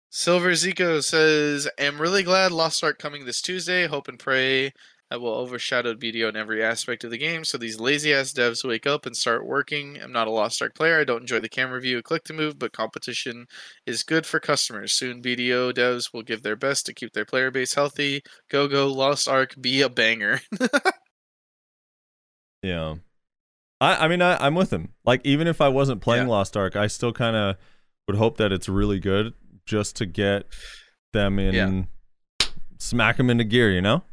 Silver 0.10 0.52
Zico 0.54 1.04
says, 1.04 1.70
"I'm 1.80 2.02
really 2.02 2.24
glad 2.24 2.52
Lost 2.52 2.84
Ark 2.84 3.00
coming 3.00 3.26
this 3.26 3.42
Tuesday. 3.42 3.88
Hope 3.88 4.08
and 4.08 4.20
pray 4.20 4.74
that 5.10 5.22
will 5.22 5.34
overshadow 5.34 5.94
BDO 5.94 6.28
in 6.30 6.36
every 6.36 6.64
aspect 6.64 7.04
of 7.04 7.12
the 7.12 7.18
game. 7.18 7.46
So 7.46 7.58
these 7.58 7.80
lazy 7.80 8.14
ass 8.14 8.34
devs 8.34 8.68
wake 8.68 8.86
up 8.86 9.06
and 9.06 9.16
start 9.16 9.46
working. 9.46 9.98
I'm 10.02 10.12
not 10.12 10.28
a 10.28 10.32
Lost 10.32 10.62
Ark 10.62 10.76
player. 10.76 11.00
I 11.00 11.04
don't 11.06 11.22
enjoy 11.22 11.40
the 11.40 11.48
camera 11.50 11.80
view, 11.80 12.02
click 12.02 12.24
to 12.26 12.34
move, 12.34 12.60
but 12.60 12.74
competition 12.74 13.46
is 13.86 14.04
good 14.04 14.26
for 14.26 14.40
customers. 14.40 14.94
Soon 14.94 15.22
BDO 15.22 15.74
devs 15.74 16.14
will 16.14 16.24
give 16.24 16.44
their 16.44 16.58
best 16.58 16.86
to 16.88 16.94
keep 16.94 17.14
their 17.14 17.26
player 17.26 17.52
base 17.52 17.74
healthy. 17.74 18.22
Go 18.50 18.68
go 18.68 18.88
Lost 18.92 19.28
Ark, 19.28 19.56
be 19.60 19.82
a 19.82 19.90
banger." 19.90 20.42
Yeah. 22.64 22.96
I 23.80 24.06
I 24.06 24.08
mean 24.08 24.22
I 24.22 24.36
I'm 24.46 24.56
with 24.56 24.72
him. 24.74 24.94
Like 25.06 25.22
even 25.24 25.48
if 25.48 25.62
I 25.62 25.68
wasn't 25.70 26.02
playing 26.02 26.28
Yeah. 26.28 26.34
Lost 26.34 26.58
Ark, 26.58 26.76
I 26.76 26.88
still 26.88 27.14
kind 27.14 27.36
of 27.36 27.56
would 28.08 28.18
hope 28.18 28.38
that 28.38 28.52
it's 28.52 28.68
really 28.68 29.00
good 29.00 29.34
just 29.66 29.96
to 29.98 30.06
get 30.06 30.46
them 31.14 31.40
in 31.40 31.54
Yeah. 32.42 32.48
smack 32.80 33.18
them 33.18 33.30
into 33.30 33.44
gear, 33.44 33.72
you 33.72 33.82
know? 33.82 34.04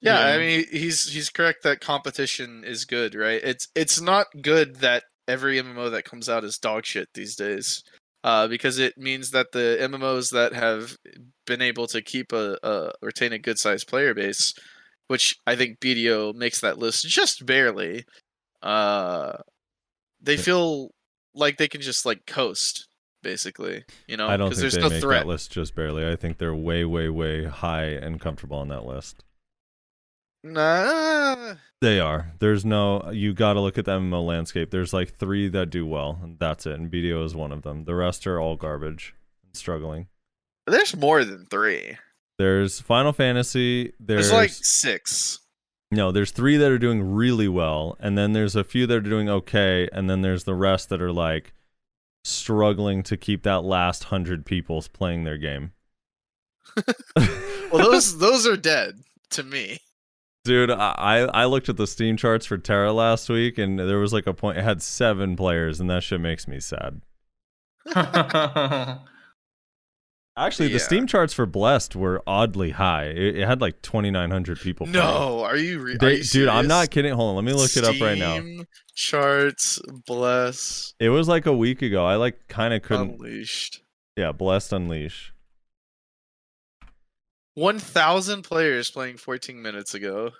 Yeah, 0.00 0.18
I 0.18 0.38
mean 0.38 0.64
he's 0.70 1.12
he's 1.12 1.28
correct 1.28 1.62
that 1.64 1.80
competition 1.80 2.64
is 2.64 2.84
good, 2.84 3.14
right? 3.14 3.40
It's 3.42 3.68
it's 3.74 4.00
not 4.00 4.26
good 4.40 4.76
that 4.76 5.04
every 5.28 5.60
MMO 5.60 5.90
that 5.90 6.04
comes 6.04 6.28
out 6.28 6.44
is 6.44 6.58
dog 6.58 6.84
shit 6.86 7.08
these 7.14 7.36
days. 7.36 7.82
Uh, 8.22 8.46
because 8.46 8.78
it 8.78 8.98
means 8.98 9.30
that 9.30 9.52
the 9.52 9.78
MMOs 9.80 10.32
that 10.32 10.52
have 10.52 10.94
been 11.46 11.62
able 11.62 11.86
to 11.86 12.02
keep 12.02 12.32
a, 12.32 12.58
a 12.62 12.92
retain 13.00 13.32
a 13.32 13.38
good 13.38 13.58
sized 13.58 13.88
player 13.88 14.12
base, 14.12 14.52
which 15.08 15.36
I 15.46 15.56
think 15.56 15.80
BDO 15.80 16.34
makes 16.34 16.60
that 16.60 16.78
list 16.78 17.08
just 17.08 17.46
barely, 17.46 18.04
uh, 18.62 19.38
they 20.20 20.36
feel 20.36 20.90
like 21.34 21.56
they 21.56 21.68
can 21.68 21.80
just 21.80 22.04
like 22.04 22.26
coast, 22.26 22.88
basically. 23.22 23.84
You 24.06 24.18
know, 24.18 24.28
I 24.28 24.36
don't 24.36 24.50
think 24.50 24.60
there's 24.60 24.74
they 24.74 24.82
no 24.82 24.90
make 24.90 25.00
threat. 25.00 25.20
that 25.20 25.26
list 25.26 25.50
just 25.50 25.74
barely. 25.74 26.06
I 26.06 26.16
think 26.16 26.36
they're 26.36 26.54
way 26.54 26.84
way 26.84 27.08
way 27.08 27.46
high 27.46 27.84
and 27.86 28.20
comfortable 28.20 28.58
on 28.58 28.68
that 28.68 28.84
list. 28.84 29.24
Nah, 30.42 31.54
They 31.80 32.00
are. 32.00 32.32
There's 32.38 32.64
no 32.64 33.10
you 33.12 33.34
got 33.34 33.54
to 33.54 33.60
look 33.60 33.76
at 33.78 33.84
the 33.84 33.92
MMO 33.98 34.24
landscape. 34.24 34.70
There's 34.70 34.92
like 34.92 35.14
3 35.16 35.48
that 35.48 35.70
do 35.70 35.86
well, 35.86 36.18
and 36.22 36.38
that's 36.38 36.66
it. 36.66 36.74
And 36.78 36.90
BDO 36.90 37.24
is 37.24 37.34
one 37.34 37.52
of 37.52 37.62
them. 37.62 37.84
The 37.84 37.94
rest 37.94 38.26
are 38.26 38.40
all 38.40 38.56
garbage 38.56 39.14
and 39.44 39.54
struggling. 39.56 40.08
there's 40.66 40.96
more 40.96 41.24
than 41.24 41.46
three. 41.46 41.96
There's 42.38 42.80
Final 42.80 43.12
Fantasy, 43.12 43.92
there's, 44.00 44.30
There's 44.30 44.32
like 44.32 44.50
six. 44.50 45.40
No, 45.90 46.10
there's 46.12 46.30
three 46.30 46.56
that 46.56 46.70
are 46.70 46.78
doing 46.78 47.12
really 47.12 47.48
well, 47.48 47.96
and 48.00 48.16
then 48.16 48.32
there's 48.32 48.56
a 48.56 48.64
few 48.64 48.86
that 48.86 48.96
are 48.96 49.00
doing 49.00 49.28
okay, 49.28 49.88
and 49.92 50.08
then 50.08 50.22
there's 50.22 50.44
the 50.44 50.54
rest 50.54 50.88
that 50.88 51.02
are 51.02 51.12
like 51.12 51.52
struggling 52.24 53.02
to 53.02 53.16
keep 53.18 53.42
that 53.42 53.64
last 53.64 54.04
hundred 54.04 54.46
people 54.46 54.82
playing 54.92 55.24
their 55.24 55.36
game. 55.38 55.72
Well, 57.72 57.90
those 57.92 58.18
those 58.18 58.46
are 58.46 58.56
dead 58.56 59.00
to 59.30 59.42
me. 59.42 59.78
Dude, 60.50 60.72
I 60.72 60.94
I 60.98 61.16
I 61.42 61.44
looked 61.44 61.68
at 61.68 61.76
the 61.76 61.86
Steam 61.86 62.16
charts 62.16 62.44
for 62.44 62.58
TERA 62.58 62.92
last 62.92 63.28
week, 63.28 63.56
and 63.56 63.78
there 63.78 64.00
was 64.00 64.12
like 64.12 64.26
a 64.26 64.34
point 64.34 64.58
it 64.58 64.64
had 64.64 64.82
seven 64.82 65.36
players, 65.36 65.78
and 65.78 65.88
that 65.88 66.02
shit 66.02 66.20
makes 66.20 66.48
me 66.48 66.58
sad. 66.58 67.02
Actually, 70.36 70.72
the 70.72 70.80
Steam 70.80 71.06
charts 71.06 71.32
for 71.32 71.46
Blessed 71.46 71.94
were 71.94 72.20
oddly 72.26 72.70
high. 72.70 73.04
It, 73.04 73.36
it 73.36 73.46
had 73.46 73.60
like 73.60 73.80
2,900 73.82 74.58
people. 74.58 74.86
playing. 74.88 74.98
No, 75.04 75.44
are 75.44 75.56
you? 75.56 75.78
Re- 75.78 75.96
are 76.00 76.10
you 76.10 76.24
dude, 76.24 76.48
I'm 76.48 76.66
not 76.66 76.90
kidding. 76.90 77.12
Hold 77.12 77.30
on, 77.30 77.36
let 77.36 77.44
me 77.44 77.52
look 77.52 77.76
it 77.76 77.84
up 77.84 78.00
right 78.00 78.18
now. 78.18 78.40
Charts, 78.96 79.80
bless, 80.04 80.94
It 80.98 81.10
was 81.10 81.28
like 81.28 81.46
a 81.46 81.54
week 81.54 81.80
ago. 81.80 82.04
I 82.04 82.16
like 82.16 82.48
kind 82.48 82.74
of 82.74 82.82
couldn't. 82.82 83.20
unleashed. 83.20 83.82
Yeah, 84.16 84.32
Blessed 84.32 84.72
Unleash. 84.72 85.32
One 87.60 87.78
thousand 87.78 88.40
players 88.40 88.90
playing 88.90 89.18
14 89.18 89.60
minutes 89.60 89.92
ago. 89.92 90.30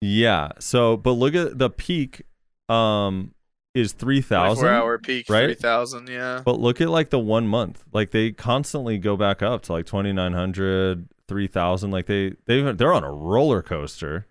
Yeah. 0.00 0.52
So, 0.60 0.96
but 0.96 1.12
look 1.12 1.34
at 1.34 1.58
the 1.58 1.68
peak. 1.68 2.22
Um, 2.68 3.34
is 3.74 3.90
three 3.92 4.22
24 4.22 4.28
thousand. 4.28 4.68
hour 4.68 4.98
peak, 4.98 5.28
right? 5.28 5.46
3,000. 5.46 6.08
Yeah. 6.08 6.42
But 6.44 6.60
look 6.60 6.80
at 6.80 6.90
like 6.90 7.10
the 7.10 7.18
one 7.18 7.48
month. 7.48 7.82
Like 7.92 8.12
they 8.12 8.30
constantly 8.30 8.98
go 8.98 9.16
back 9.16 9.42
up 9.42 9.62
to 9.62 9.72
like 9.72 9.86
2,900, 9.86 11.08
3,000. 11.26 11.90
Like 11.90 12.06
they 12.06 12.34
they 12.46 12.72
they're 12.72 12.92
on 12.92 13.02
a 13.02 13.10
roller 13.10 13.62
coaster. 13.62 14.28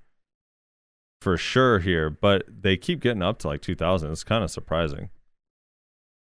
For 1.19 1.35
sure 1.35 1.79
here, 1.79 2.09
but 2.09 2.45
they 2.47 2.77
keep 2.77 3.01
getting 3.01 3.23
up 3.23 3.39
to 3.39 3.47
like 3.47 3.61
2,000. 3.61 4.11
It's 4.11 4.23
kind 4.23 4.45
of 4.45 4.51
surprising. 4.51 5.09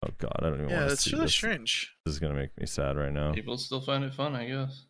Oh 0.05 0.11
God, 0.19 0.33
I 0.41 0.43
don't 0.45 0.55
even 0.55 0.69
Yeah, 0.69 0.77
want 0.77 0.85
to 0.85 0.89
that's 0.91 1.05
see 1.05 1.13
really 1.13 1.25
this. 1.27 1.33
strange. 1.33 1.95
This 2.05 2.15
is 2.15 2.19
gonna 2.19 2.35
make 2.35 2.51
me 2.59 2.67
sad 2.67 2.97
right 2.97 3.13
now. 3.13 3.33
People 3.33 3.57
still 3.57 3.81
find 3.81 4.05
it 4.05 4.13
fun, 4.13 4.35
I 4.37 4.47
guess. 4.47 4.85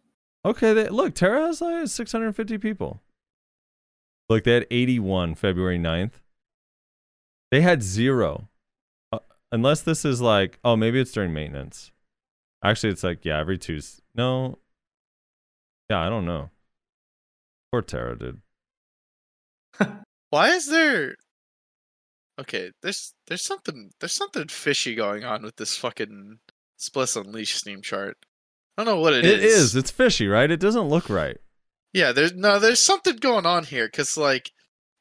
Okay, 0.44 0.72
they, 0.72 0.88
look, 0.88 1.14
TERA 1.14 1.46
has 1.46 1.60
like 1.60 1.86
650 1.88 2.58
people. 2.58 3.00
Look, 4.28 4.44
they 4.44 4.54
had 4.54 4.66
81 4.70 5.36
February 5.36 5.78
9th. 5.78 6.12
They 7.50 7.60
had 7.60 7.82
zero. 7.82 8.48
Uh, 9.12 9.20
unless 9.52 9.82
this 9.82 10.04
is 10.04 10.20
like, 10.20 10.58
oh, 10.64 10.76
maybe 10.76 10.98
it's 11.00 11.12
during 11.12 11.32
maintenance. 11.32 11.92
Actually, 12.62 12.92
it's 12.92 13.04
like, 13.04 13.24
yeah, 13.24 13.38
every 13.38 13.58
Tuesday. 13.58 14.02
No. 14.14 14.58
Yeah, 15.90 16.00
I 16.00 16.08
don't 16.08 16.24
know. 16.26 16.50
Poor 17.70 17.82
TERA, 17.82 18.18
dude. 18.18 18.40
Why 20.30 20.48
is 20.48 20.66
there? 20.66 21.16
Okay, 22.38 22.72
there's 22.82 23.14
there's 23.26 23.44
something 23.44 23.90
there's 24.00 24.12
something 24.12 24.48
fishy 24.48 24.94
going 24.94 25.24
on 25.24 25.42
with 25.42 25.56
this 25.56 25.76
fucking 25.76 26.38
Bless 26.92 27.16
Unleashed 27.16 27.58
Steam 27.58 27.80
chart. 27.80 28.16
I 28.76 28.84
don't 28.84 28.94
know 28.94 29.00
what 29.00 29.14
it 29.14 29.24
is. 29.24 29.74
It's 29.74 29.74
It's 29.74 29.90
fishy, 29.90 30.26
right? 30.26 30.50
It 30.50 30.60
doesn't 30.60 30.88
look 30.88 31.08
right. 31.08 31.38
Yeah, 31.92 32.12
there's 32.12 32.34
no 32.34 32.58
there's 32.58 32.82
something 32.82 33.16
going 33.16 33.46
on 33.46 33.64
here 33.64 33.86
because 33.86 34.16
like 34.16 34.50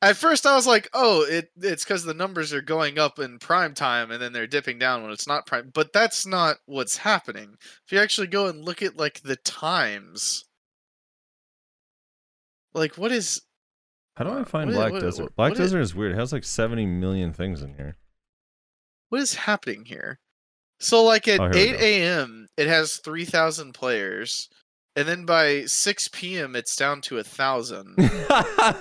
at 0.03 0.18
first 0.18 0.45
I 0.45 0.53
was 0.53 0.68
like, 0.68 0.90
oh, 0.94 1.26
it 1.28 1.50
it's 1.60 1.84
because 1.84 2.03
the 2.03 2.14
numbers 2.14 2.53
are 2.53 2.62
going 2.62 3.00
up 3.00 3.18
in 3.18 3.40
prime 3.40 3.74
time 3.74 4.12
and 4.12 4.22
then 4.22 4.32
they're 4.32 4.45
dipping 4.45 4.78
down 4.78 5.02
when 5.02 5.12
it's 5.12 5.28
not 5.28 5.48
prime. 5.48 5.72
But 5.74 5.92
that's 5.92 6.28
not 6.28 6.58
what's 6.66 6.98
happening. 6.98 7.56
If 7.86 7.92
you 7.92 8.00
actually 8.00 8.28
go 8.28 8.48
and 8.48 8.64
look 8.64 8.84
at 8.84 8.98
like 8.98 9.22
the 9.24 9.38
times, 9.38 10.45
like 12.76 12.95
what 12.98 13.12
is 13.12 13.42
How 14.16 14.25
do 14.25 14.32
I 14.32 14.42
Uh, 14.42 14.45
find 14.45 14.69
what- 14.69 14.75
Black 14.75 14.92
what- 14.93 15.01
Desert? 15.01 15.24
what- 15.24 15.35
Black 15.35 15.50
what 15.51 15.59
is- 15.59 15.66
Desert 15.72 15.82
is 15.82 15.95
weird. 15.95 16.11
It 16.14 16.19
has 16.19 16.32
like 16.33 16.43
70 16.43 16.85
million 16.85 17.33
things 17.33 17.61
in 17.61 17.75
here. 17.75 17.98
what 19.09 19.22
is 19.22 19.35
happening 19.35 19.85
here? 19.85 20.19
So 20.80 21.03
like 21.03 21.27
at 21.27 21.40
Oh, 21.40 21.51
8 21.53 21.75
a.m. 21.75 22.48
it 22.58 22.67
has 22.67 22.98
3,000 22.98 23.74
players, 23.74 24.50
and 24.95 25.08
then 25.08 25.25
by 25.25 25.66
6 25.66 26.08
p.m. 26.09 26.56
it's 26.56 26.75
down 26.75 27.01
to 27.01 27.17
a 27.19 27.24
thousand. 27.24 27.95
yeah, 27.98 28.74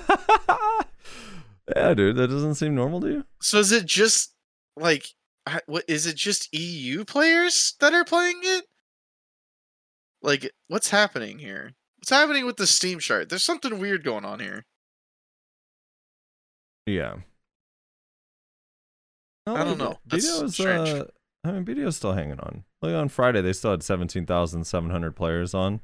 dude, 1.95 2.17
that 2.17 2.29
doesn't 2.29 2.55
seem 2.57 2.75
normal 2.75 3.01
to 3.03 3.09
you? 3.09 3.25
so 3.41 3.59
is 3.59 3.73
it 3.73 3.85
just 3.87 4.33
like 4.77 5.07
what 5.67 5.85
is 5.89 6.07
it 6.07 6.17
just 6.17 6.53
EU 6.55 7.05
players 7.05 7.75
that 7.81 7.93
are 7.93 8.05
playing 8.05 8.41
it? 8.43 8.65
Like 10.23 10.51
what's 10.69 10.91
happening 10.91 11.39
here? 11.41 11.73
What's 11.99 12.11
happening 12.11 12.47
with 12.47 12.57
the 12.57 12.67
Steam 12.67 12.99
chart? 13.01 13.29
There's 13.29 13.45
something 13.45 13.79
weird 13.79 14.03
going 14.05 14.25
on 14.25 14.41
here. 14.41 14.65
Yeah. 16.87 17.17
No, 19.47 19.57
I 19.57 19.65
don't 19.65 19.79
know. 19.79 19.99
That's 20.07 20.55
strange. 20.55 20.89
uh, 20.89 21.05
I 21.45 21.53
mean, 21.53 21.65
BDO's 21.65 21.97
still 21.97 22.13
hanging 22.13 22.39
on. 22.39 22.65
Like 22.81 22.95
on 22.95 23.09
Friday, 23.09 23.41
they 23.41 23.53
still 23.53 23.73
had 23.73 23.83
17,700 23.83 25.17
players 25.17 25.55
on. 25.55 25.81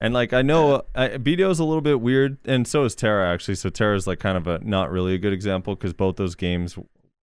And 0.00 0.14
like 0.14 0.32
I 0.32 0.42
know 0.42 0.84
uh, 0.94 1.08
BDO's 1.14 1.58
a 1.58 1.64
little 1.64 1.80
bit 1.80 2.00
weird, 2.00 2.38
and 2.44 2.68
so 2.68 2.84
is 2.84 2.94
TERA 2.94 3.32
actually. 3.32 3.56
So 3.56 3.68
TERA's 3.68 4.06
like 4.06 4.20
kind 4.20 4.36
of 4.38 4.46
a 4.46 4.60
not 4.60 4.92
really 4.92 5.14
a 5.14 5.18
good 5.18 5.32
example 5.32 5.74
because 5.74 5.92
both 5.92 6.14
those 6.14 6.36
games 6.36 6.78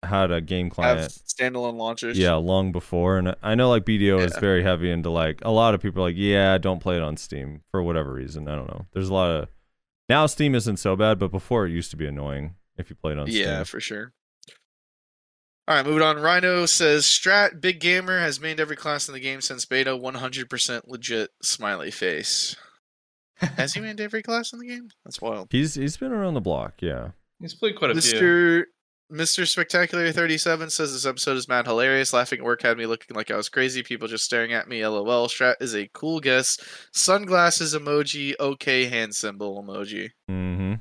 had 0.03 0.31
a 0.31 0.41
game 0.41 0.67
Have 0.67 0.75
client. 0.75 1.11
standalone 1.27 1.77
launchers. 1.77 2.19
Yeah, 2.19 2.35
long 2.35 2.73
before, 2.73 3.19
and 3.19 3.35
I 3.43 3.55
know 3.55 3.69
like 3.69 3.85
BDO 3.85 4.21
is 4.21 4.37
very 4.39 4.63
heavy 4.63 4.91
into 4.91 5.11
like 5.11 5.41
a 5.45 5.51
lot 5.51 5.75
of 5.75 5.83
people 5.83 6.03
are 6.03 6.09
like, 6.09 6.17
yeah, 6.17 6.57
don't 6.57 6.81
play 6.81 6.97
it 6.97 7.03
on 7.03 7.19
Steam 7.19 7.61
for 7.71 7.83
whatever 7.83 8.11
reason. 8.11 8.49
I 8.49 8.57
don't 8.57 8.69
know. 8.69 8.87
There's 8.95 9.11
a 9.11 9.15
lot 9.15 9.31
of 9.31 9.49
now 10.09 10.27
Steam 10.27 10.55
isn't 10.55 10.79
so 10.79 10.97
bad, 10.97 11.19
but 11.19 11.31
before 11.31 11.67
it 11.67 11.73
used 11.73 11.91
to 11.91 11.97
be 11.97 12.07
annoying 12.07 12.57
if 12.77 12.91
you 12.91 12.97
played 12.97 13.19
on 13.19 13.27
Steam. 13.27 13.43
Yeah, 13.43 13.65
for 13.65 13.81
sure. 13.81 14.13
All 15.69 15.77
right, 15.77 15.87
moving 15.87 16.03
on. 16.03 16.19
Rhino 16.19 16.67
says 16.67 17.05
Strat 17.05 17.61
Big 17.61 17.79
Gamer 17.79 18.19
has 18.19 18.41
mained 18.41 18.59
every 18.59 18.75
class 18.75 19.09
in 19.09 19.15
the 19.15 19.21
game 19.21 19.41
since 19.41 19.65
beta. 19.65 19.91
100% 19.91 20.83
legit 20.89 21.31
smiley 21.41 21.93
face. 21.93 22.57
Has 23.37 23.75
he 23.75 23.81
mained 23.83 24.01
every 24.01 24.23
class 24.23 24.53
in 24.53 24.59
the 24.59 24.67
game? 24.67 24.91
That's 25.05 25.21
wild. 25.21 25.49
He's 25.51 25.75
he's 25.75 25.97
been 25.97 26.13
around 26.13 26.35
the 26.35 26.41
block, 26.41 26.75
yeah. 26.81 27.11
He's 27.41 27.55
played 27.55 27.77
quite 27.77 27.93
a 27.93 28.01
few. 28.01 28.13
Mr. 28.13 28.63
Mr. 29.13 29.47
Spectacular 29.47 30.11
37 30.11 30.71
says 30.71 30.93
this 30.93 31.05
episode 31.05 31.37
is 31.37 31.47
mad 31.47 31.67
hilarious. 31.67 32.15
Laughing 32.15 32.39
at 32.39 32.45
work 32.45 32.63
had 32.63 32.79
me 32.79 32.87
looking 32.87 33.15
like 33.15 33.31
I 33.31 33.37
was 33.37 33.51
crazy. 33.51 33.83
People 33.83 34.09
just 34.09 34.25
staring 34.25 34.55
at 34.55 34.69
me. 34.69 34.87
LOL. 34.87 35.29
Strat 35.29 35.57
is 35.61 35.75
a 35.75 35.91
cool 35.93 36.19
guess. 36.19 36.59
Sunglasses 36.93 37.75
emoji. 37.75 38.33
Okay, 38.41 38.87
hand 38.87 39.15
symbol 39.15 39.63
emoji. 39.63 40.13
Mm-hmm. 40.31 40.75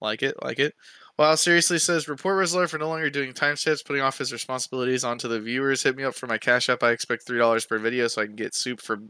Like 0.00 0.22
it, 0.22 0.36
like 0.42 0.60
it. 0.60 0.74
Wow, 1.18 1.34
seriously 1.34 1.78
says 1.78 2.08
report 2.08 2.36
Rezlar 2.36 2.68
for 2.68 2.78
no 2.78 2.88
longer 2.88 3.10
doing 3.10 3.32
timestamps, 3.32 3.84
putting 3.84 4.00
off 4.00 4.16
his 4.16 4.32
responsibilities 4.32 5.04
onto 5.04 5.28
the 5.28 5.40
viewers. 5.40 5.82
Hit 5.82 5.96
me 5.96 6.04
up 6.04 6.14
for 6.14 6.28
my 6.28 6.38
cash 6.38 6.68
app. 6.70 6.84
I 6.84 6.92
expect 6.92 7.26
three 7.26 7.38
dollars 7.38 7.66
per 7.66 7.78
video 7.78 8.06
so 8.06 8.22
I 8.22 8.26
can 8.26 8.36
get 8.36 8.54
soup 8.54 8.80
for 8.80 9.00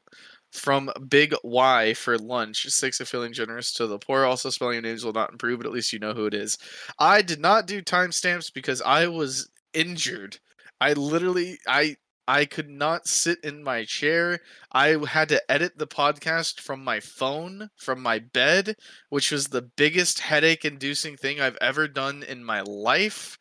from 0.53 0.91
Big 1.09 1.35
Y 1.43 1.95
for 1.95 2.19
lunch. 2.19 2.67
Six 2.69 3.01
of 3.01 3.09
feeling 3.09 3.33
generous 3.33 3.73
to 3.75 3.87
the 3.87 3.99
poor. 3.99 4.25
Also, 4.25 4.51
spelling 4.51 4.75
your 4.75 4.83
names 4.83 5.05
will 5.05 5.13
not 5.13 5.33
improve, 5.33 5.59
but 5.59 5.67
at 5.67 5.73
least 5.73 5.93
you 5.93 5.99
know 5.99 6.15
who 6.15 6.27
it 6.27 6.35
is. 6.35 6.59
I 6.99 7.23
did 7.23 7.41
not 7.41 7.67
do 7.67 7.83
timestamps 7.83 8.53
because 8.53 8.83
I 8.83 9.07
was 9.07 9.49
injured. 9.73 10.39
I 10.81 10.95
literally, 10.95 11.59
I, 11.69 11.97
I 12.27 12.45
could 12.45 12.71
not 12.71 13.07
sit 13.07 13.39
in 13.43 13.63
my 13.63 13.85
chair. 13.85 14.41
I 14.73 14.97
had 15.07 15.29
to 15.31 15.51
edit 15.51 15.79
the 15.79 15.87
podcast 15.87 16.61
from 16.61 16.83
my 16.85 17.01
phone, 17.01 17.71
from 17.77 18.01
my 18.01 18.19
bed, 18.21 18.77
which 19.09 19.31
was 19.33 19.49
the 19.49 19.63
biggest 19.63 20.21
headache 20.21 20.65
inducing 20.65 21.17
thing 21.17 21.41
I've 21.41 21.59
ever 21.61 21.89
done 21.89 22.23
in 22.23 22.45
my 22.45 22.61
life. 22.63 23.37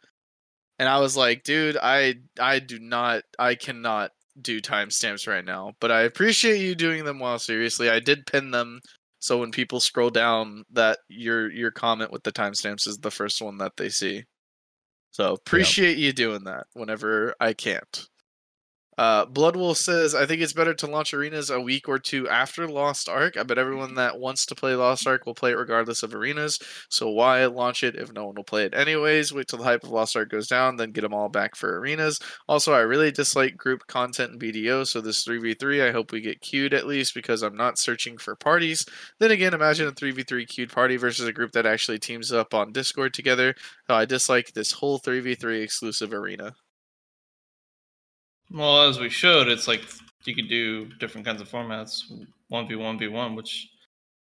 And 0.79 0.89
I 0.89 0.99
was 0.99 1.15
like, 1.17 1.43
dude, 1.43 1.77
I 1.81 2.15
I 2.39 2.59
do 2.59 2.79
not 2.79 3.23
I 3.37 3.55
cannot 3.55 4.11
do 4.41 4.61
timestamps 4.61 5.27
right 5.27 5.45
now. 5.45 5.73
But 5.79 5.91
I 5.91 6.01
appreciate 6.01 6.59
you 6.59 6.75
doing 6.75 7.05
them 7.05 7.19
while 7.19 7.39
seriously. 7.39 7.89
I 7.89 7.99
did 7.99 8.25
pin 8.25 8.51
them 8.51 8.79
so 9.19 9.37
when 9.37 9.51
people 9.51 9.79
scroll 9.79 10.09
down 10.09 10.63
that 10.71 10.99
your 11.09 11.51
your 11.51 11.71
comment 11.71 12.11
with 12.11 12.23
the 12.23 12.31
timestamps 12.31 12.87
is 12.87 12.97
the 12.97 13.11
first 13.11 13.41
one 13.41 13.57
that 13.57 13.75
they 13.77 13.89
see. 13.89 14.23
So 15.11 15.33
appreciate 15.33 15.97
you 15.97 16.13
doing 16.13 16.45
that 16.45 16.67
whenever 16.73 17.35
I 17.39 17.53
can't. 17.53 18.07
Uh, 18.99 19.25
Bloodwolf 19.25 19.77
says, 19.77 20.13
I 20.13 20.25
think 20.25 20.41
it's 20.41 20.51
better 20.51 20.73
to 20.73 20.85
launch 20.85 21.13
arenas 21.13 21.49
a 21.49 21.61
week 21.61 21.87
or 21.87 21.99
two 21.99 22.27
after 22.27 22.67
Lost 22.67 23.07
Ark. 23.07 23.37
I 23.37 23.43
bet 23.43 23.57
everyone 23.57 23.95
that 23.95 24.19
wants 24.19 24.45
to 24.47 24.55
play 24.55 24.75
Lost 24.75 25.07
Ark 25.07 25.25
will 25.25 25.33
play 25.33 25.51
it 25.51 25.57
regardless 25.57 26.03
of 26.03 26.13
arenas. 26.13 26.59
So 26.89 27.09
why 27.09 27.45
launch 27.45 27.81
it 27.81 27.95
if 27.95 28.11
no 28.11 28.25
one 28.25 28.35
will 28.35 28.43
play 28.43 28.65
it 28.65 28.73
anyways? 28.73 29.31
Wait 29.31 29.47
till 29.47 29.57
the 29.57 29.63
hype 29.63 29.85
of 29.85 29.91
Lost 29.91 30.17
Ark 30.17 30.29
goes 30.29 30.49
down, 30.49 30.75
then 30.75 30.91
get 30.91 30.99
them 30.99 31.13
all 31.13 31.29
back 31.29 31.55
for 31.55 31.79
arenas. 31.79 32.19
Also, 32.49 32.73
I 32.73 32.79
really 32.79 33.09
dislike 33.09 33.55
group 33.55 33.87
content 33.87 34.33
in 34.33 34.39
BDO, 34.39 34.85
so 34.85 34.99
this 34.99 35.25
3v3, 35.25 35.87
I 35.87 35.93
hope 35.93 36.11
we 36.11 36.19
get 36.19 36.41
queued 36.41 36.73
at 36.73 36.85
least 36.85 37.13
because 37.13 37.41
I'm 37.41 37.55
not 37.55 37.79
searching 37.79 38.17
for 38.17 38.35
parties. 38.35 38.85
Then 39.17 39.31
again, 39.31 39.53
imagine 39.53 39.87
a 39.87 39.93
3v3 39.93 40.45
queued 40.45 40.73
party 40.73 40.97
versus 40.97 41.25
a 41.25 41.31
group 41.31 41.53
that 41.53 41.65
actually 41.65 41.99
teams 41.99 42.33
up 42.33 42.53
on 42.53 42.73
Discord 42.73 43.13
together. 43.13 43.55
So 43.87 43.95
I 43.95 44.03
dislike 44.03 44.51
this 44.51 44.73
whole 44.73 44.99
3v3 44.99 45.63
exclusive 45.63 46.11
arena. 46.13 46.57
Well, 48.51 48.83
as 48.89 48.99
we 48.99 49.09
showed, 49.09 49.47
it's 49.47 49.67
like 49.67 49.83
you 50.25 50.35
could 50.35 50.49
do 50.49 50.85
different 50.99 51.25
kinds 51.25 51.41
of 51.41 51.49
formats, 51.49 52.03
one 52.47 52.67
v 52.67 52.75
one 52.75 52.97
v 52.99 53.07
one, 53.07 53.35
which 53.35 53.67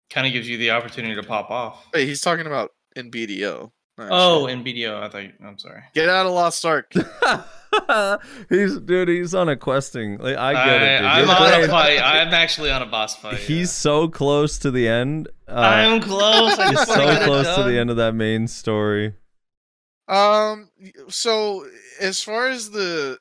kind 0.09 0.25
of 0.27 0.33
gives 0.33 0.47
you 0.49 0.57
the 0.57 0.71
opportunity 0.71 1.15
to 1.15 1.23
pop 1.23 1.49
off. 1.51 1.85
Wait, 1.93 2.07
he's 2.07 2.21
talking 2.21 2.45
about 2.47 2.71
in 2.95 3.11
BDO. 3.11 3.71
not 3.97 4.07
Oh, 4.11 4.41
sure. 4.41 4.49
in 4.49 4.63
BDO, 4.63 5.01
I 5.01 5.09
thought. 5.09 5.23
You, 5.23 5.31
I'm 5.45 5.57
sorry. 5.57 5.83
get 5.93 6.09
out 6.09 6.25
of 6.25 6.31
Lost 6.33 6.63
Ark. 6.65 6.91
he's 8.49 8.77
dude, 8.79 9.09
he's 9.09 9.35
on 9.35 9.49
a 9.49 9.55
questing. 9.57 10.17
Like 10.17 10.37
I 10.37 10.53
get 10.53 10.81
it. 10.81 10.97
Dude. 10.99 11.05
I, 11.07 11.19
am 11.21 11.27
You're 11.27 11.35
on 11.35 11.63
a 11.63 11.67
fight. 11.67 11.99
I'm 11.99 12.33
actually 12.33 12.71
on 12.71 12.81
a 12.81 12.85
boss 12.85 13.15
fight. 13.21 13.37
He's 13.37 13.71
so 13.71 14.07
close 14.07 14.57
to 14.59 14.71
the 14.71 14.87
end. 14.87 15.27
Uh, 15.47 15.53
I'm 15.55 16.01
close. 16.01 16.57
I 16.57 16.69
he's 16.69 16.87
so 16.87 17.25
close 17.25 17.53
to 17.55 17.63
the 17.63 17.77
end 17.77 17.89
of 17.89 17.97
that 17.97 18.15
main 18.15 18.47
story. 18.47 19.15
Um. 20.07 20.69
So 21.09 21.65
as 21.99 22.21
far 22.21 22.47
as 22.47 22.69
the, 22.71 23.17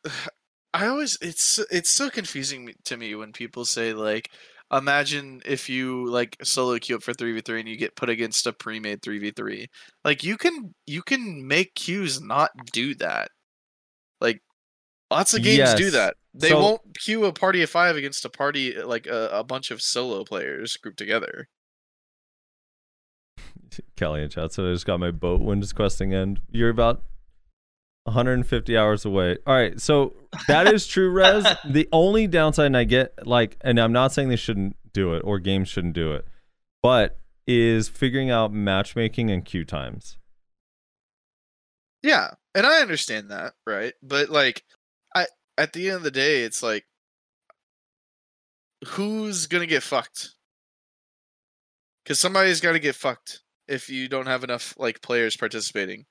I 0.74 0.86
always 0.88 1.16
it's 1.22 1.58
it's 1.70 1.90
so 1.90 2.10
confusing 2.10 2.74
to 2.84 2.96
me 2.96 3.14
when 3.14 3.32
people 3.32 3.64
say 3.64 3.94
like, 3.94 4.28
imagine 4.72 5.40
if 5.46 5.68
you 5.68 6.10
like 6.10 6.36
solo 6.42 6.78
queue 6.78 6.96
up 6.96 7.02
for 7.04 7.14
three 7.14 7.32
v 7.32 7.40
three 7.40 7.60
and 7.60 7.68
you 7.68 7.76
get 7.76 7.94
put 7.94 8.10
against 8.10 8.46
a 8.48 8.52
pre-made 8.52 9.00
three 9.00 9.20
v 9.20 9.30
three. 9.30 9.68
Like 10.04 10.24
you 10.24 10.36
can 10.36 10.74
you 10.86 11.02
can 11.02 11.46
make 11.46 11.74
queues 11.76 12.20
not 12.20 12.50
do 12.72 12.94
that. 12.96 13.28
Like 14.20 14.42
lots 15.12 15.32
of 15.32 15.44
games 15.44 15.74
do 15.74 15.90
that. 15.92 16.16
They 16.34 16.48
So- 16.48 16.60
won't 16.60 16.98
queue 16.98 17.24
a 17.24 17.32
party 17.32 17.62
of 17.62 17.70
five 17.70 17.94
against 17.94 18.24
a 18.24 18.28
party 18.30 18.74
eh, 18.74 18.84
like 18.84 19.06
a, 19.06 19.28
a 19.32 19.44
bunch 19.44 19.70
of 19.70 19.80
solo 19.80 20.24
players 20.24 20.76
grouped 20.76 20.98
together. 20.98 21.46
Kelly 23.96 24.22
and 24.22 24.30
chat. 24.32 24.52
So 24.52 24.68
I 24.68 24.72
just 24.72 24.86
got 24.86 24.98
my 24.98 25.12
boat 25.12 25.40
when 25.40 25.60
does 25.60 25.72
questing 25.72 26.12
end. 26.12 26.40
You're 26.50 26.70
about 26.70 27.02
150 28.04 28.76
hours 28.76 29.04
away. 29.04 29.38
All 29.46 29.54
right, 29.54 29.80
so 29.80 30.14
that 30.48 30.72
is 30.72 30.86
true, 30.86 31.10
Rez. 31.10 31.46
the 31.64 31.88
only 31.92 32.26
downside, 32.26 32.66
and 32.66 32.76
I 32.76 32.84
get 32.84 33.26
like, 33.26 33.56
and 33.60 33.78
I'm 33.78 33.92
not 33.92 34.12
saying 34.12 34.28
they 34.28 34.36
shouldn't 34.36 34.76
do 34.92 35.14
it 35.14 35.22
or 35.24 35.38
games 35.38 35.68
shouldn't 35.68 35.94
do 35.94 36.12
it, 36.12 36.26
but 36.82 37.18
is 37.46 37.88
figuring 37.88 38.30
out 38.30 38.52
matchmaking 38.52 39.30
and 39.30 39.44
queue 39.44 39.64
times. 39.64 40.18
Yeah, 42.02 42.30
and 42.54 42.66
I 42.66 42.80
understand 42.80 43.30
that, 43.30 43.54
right? 43.66 43.94
But 44.02 44.28
like, 44.28 44.64
I 45.14 45.26
at 45.56 45.72
the 45.72 45.88
end 45.88 45.96
of 45.96 46.02
the 46.02 46.10
day, 46.10 46.42
it's 46.42 46.62
like, 46.62 46.84
who's 48.86 49.46
gonna 49.46 49.66
get 49.66 49.82
fucked? 49.82 50.30
Because 52.04 52.20
somebody's 52.20 52.60
got 52.60 52.72
to 52.72 52.78
get 52.78 52.94
fucked 52.94 53.40
if 53.66 53.88
you 53.88 54.08
don't 54.08 54.26
have 54.26 54.44
enough 54.44 54.74
like 54.78 55.00
players 55.00 55.36
participating. 55.36 56.04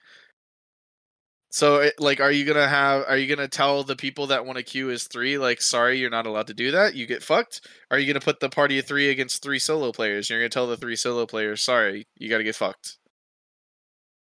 So, 1.53 1.87
like, 1.99 2.19
are 2.19 2.31
you 2.31 2.45
gonna 2.45 2.67
have? 2.67 3.05
Are 3.07 3.15
you 3.15 3.27
gonna 3.33 3.47
tell 3.47 3.83
the 3.83 3.95
people 3.95 4.25
that 4.27 4.43
want 4.43 4.57
to 4.57 4.63
queue 4.63 4.89
as 4.89 5.03
three, 5.03 5.37
like, 5.37 5.61
sorry, 5.61 5.99
you're 5.99 6.09
not 6.09 6.25
allowed 6.25 6.47
to 6.47 6.55
do 6.55 6.71
that. 6.71 6.95
You 6.95 7.05
get 7.05 7.21
fucked. 7.21 7.61
Are 7.91 7.99
you 7.99 8.11
gonna 8.11 8.25
put 8.25 8.39
the 8.39 8.49
party 8.49 8.79
of 8.79 8.87
three 8.87 9.11
against 9.11 9.43
three 9.43 9.59
solo 9.59 9.91
players? 9.91 10.31
You're 10.31 10.39
gonna 10.39 10.49
tell 10.49 10.65
the 10.65 10.77
three 10.77 10.95
solo 10.95 11.27
players, 11.27 11.61
sorry, 11.61 12.07
you 12.17 12.27
got 12.27 12.39
to 12.39 12.43
get 12.43 12.55
fucked. 12.55 12.97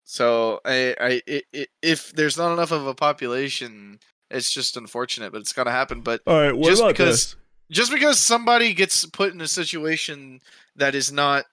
So, 0.04 0.62
I, 0.66 0.96
I, 1.00 1.22
i 1.30 1.42
i 1.54 1.66
if 1.84 2.12
there's 2.12 2.38
not 2.40 2.54
enough 2.54 2.72
of 2.72 2.88
a 2.88 2.96
population, 2.96 4.00
it's 4.32 4.52
just 4.52 4.76
unfortunate, 4.76 5.32
but 5.32 5.42
it's 5.42 5.54
gotta 5.54 5.70
happen. 5.70 6.02
But 6.02 6.22
All 6.26 6.42
right, 6.42 6.58
what 6.58 6.70
Just 6.70 6.82
about 6.82 6.94
because- 6.94 7.34
this? 7.34 7.36
just 7.72 7.92
because 7.92 8.20
somebody 8.20 8.74
gets 8.74 9.06
put 9.06 9.32
in 9.32 9.42
a 9.42 9.48
situation 9.48 10.42
that 10.76 10.96
is 10.96 11.12
not 11.12 11.46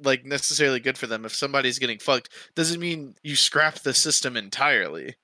like 0.00 0.24
necessarily 0.24 0.80
good 0.80 0.98
for 0.98 1.06
them 1.06 1.24
if 1.24 1.34
somebody's 1.34 1.78
getting 1.78 1.98
fucked 1.98 2.28
doesn't 2.54 2.80
mean 2.80 3.14
you 3.22 3.36
scrap 3.36 3.76
the 3.80 3.94
system 3.94 4.36
entirely 4.36 5.14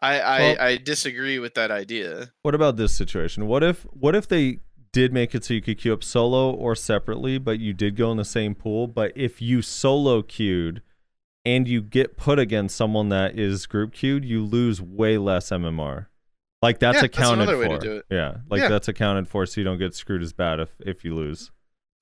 i 0.00 0.20
i, 0.20 0.40
Well- 0.40 0.56
I 0.60 0.76
disagree 0.76 1.38
with 1.38 1.54
that 1.54 1.70
idea 1.70 2.32
What 2.42 2.54
about 2.54 2.76
this 2.76 2.94
situation? 2.94 3.46
What 3.46 3.62
if 3.64 3.82
what 3.90 4.14
if 4.14 4.28
they 4.28 4.60
did 4.92 5.12
make 5.12 5.34
it 5.34 5.44
so 5.44 5.52
you 5.54 5.60
could 5.60 5.78
queue 5.78 5.92
up 5.92 6.02
solo 6.02 6.50
or 6.50 6.74
separately, 6.74 7.36
but 7.38 7.58
you 7.60 7.72
did 7.74 7.94
go 7.94 8.10
in 8.10 8.16
the 8.16 8.24
same 8.24 8.54
pool, 8.54 8.86
but 8.86 9.12
if 9.14 9.42
you 9.42 9.60
solo 9.60 10.22
queued 10.22 10.80
and 11.44 11.68
you 11.68 11.82
get 11.82 12.16
put 12.16 12.38
against 12.38 12.74
someone 12.76 13.10
that 13.10 13.38
is 13.38 13.66
group 13.66 13.92
queued, 13.92 14.24
you 14.24 14.42
lose 14.44 14.80
way 14.80 15.18
less 15.18 15.50
MMR. 15.50 16.06
Like 16.62 16.78
that's 16.78 16.96
Yeah, 16.96 17.00
that's 17.02 17.16
accounted 17.18 17.48
to 17.48 17.54
for. 17.66 17.78
do 17.78 17.96
it. 17.98 18.06
Yeah, 18.10 18.38
like 18.48 18.60
Yeah. 18.60 18.68
that's 18.68 18.88
accounted 18.88 19.28
for, 19.28 19.44
so 19.46 19.60
you 19.60 19.64
don't 19.64 19.78
get 19.78 19.94
screwed 19.94 20.22
as 20.22 20.32
bad 20.32 20.58
if 20.58 20.70
if 20.80 21.04
you 21.04 21.14
lose. 21.14 21.50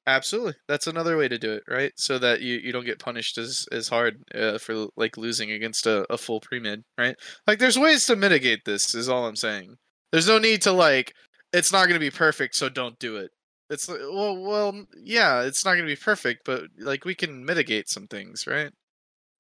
Absolutely 0.07 0.55
that's 0.69 0.87
another 0.87 1.17
way 1.17 1.29
to 1.29 1.39
do 1.39 1.53
it 1.53 1.63
right? 1.69 1.93
So 1.97 2.19
that 2.19 2.41
you, 2.41 2.57
you 2.57 2.73
don't 2.73 2.85
get 2.85 2.99
punished 2.99 3.39
as 3.39 3.67
as 3.73 3.89
hard 3.89 4.23
uh, 4.35 4.59
for 4.59 4.89
like 4.97 5.17
losing 5.17 5.51
against 5.51 5.87
a, 5.87 6.07
a 6.13 6.19
full 6.19 6.41
pre-mid 6.41 6.85
right? 6.99 7.17
Like 7.47 7.59
there's 7.59 7.79
ways 7.79 8.07
to 8.07 8.17
mitigate 8.17 8.65
this 8.65 8.95
is 8.95 9.09
all 9.09 9.27
i'm 9.27 9.37
saying. 9.37 9.77
There's 10.13 10.29
no 10.29 10.39
need 10.39 10.63
to 10.63 10.73
like 10.73 11.15
it's 11.53 11.73
not 11.73 11.87
going 11.87 11.95
to 11.95 12.01
be 12.01 12.11
perfect 12.11 12.55
so 12.55 12.69
don't 12.69 12.99
do 12.99 13.17
it. 13.17 13.31
It's 13.69 13.89
like, 13.89 14.01
well 14.01 14.37
well 14.37 14.87
yeah 14.97 15.43
it's 15.43 15.65
not 15.65 15.73
going 15.73 15.87
to 15.87 15.93
be 15.93 15.97
perfect 15.97 16.43
but 16.45 16.63
like 16.79 17.05
we 17.05 17.15
can 17.15 17.45
mitigate 17.45 17.89
some 17.89 18.07
things 18.07 18.47
right? 18.47 18.71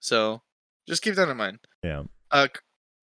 So 0.00 0.42
just 0.88 1.02
keep 1.02 1.14
that 1.14 1.28
in 1.28 1.36
mind. 1.36 1.58
Yeah. 1.82 2.04
uh 2.30 2.48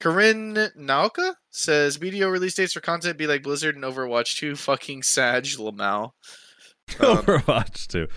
Corinne 0.03 0.55
Nauka 0.77 1.35
says 1.49 1.97
BDO 1.97 2.29
release 2.29 2.55
dates 2.55 2.73
for 2.73 2.81
content 2.81 3.17
be 3.17 3.25
like 3.25 3.41
Blizzard 3.41 3.75
and 3.75 3.85
Overwatch 3.85 4.35
2 4.37 4.57
fucking 4.57 5.01
Sag 5.01 5.45
Lamau. 5.45 6.11
Um, 6.99 7.17
Overwatch 7.17 7.87
2. 7.87 8.07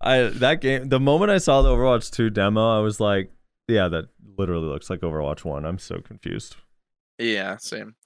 I 0.00 0.22
that 0.22 0.60
game 0.60 0.88
the 0.88 1.00
moment 1.00 1.30
I 1.30 1.38
saw 1.38 1.62
the 1.62 1.70
Overwatch 1.70 2.10
2 2.10 2.30
demo, 2.30 2.78
I 2.78 2.80
was 2.80 3.00
like, 3.00 3.30
yeah, 3.66 3.88
that 3.88 4.06
literally 4.36 4.66
looks 4.66 4.90
like 4.90 5.00
Overwatch 5.00 5.44
1. 5.44 5.64
I'm 5.64 5.78
so 5.78 6.00
confused. 6.00 6.56
Yeah, 7.18 7.56
same. 7.56 7.96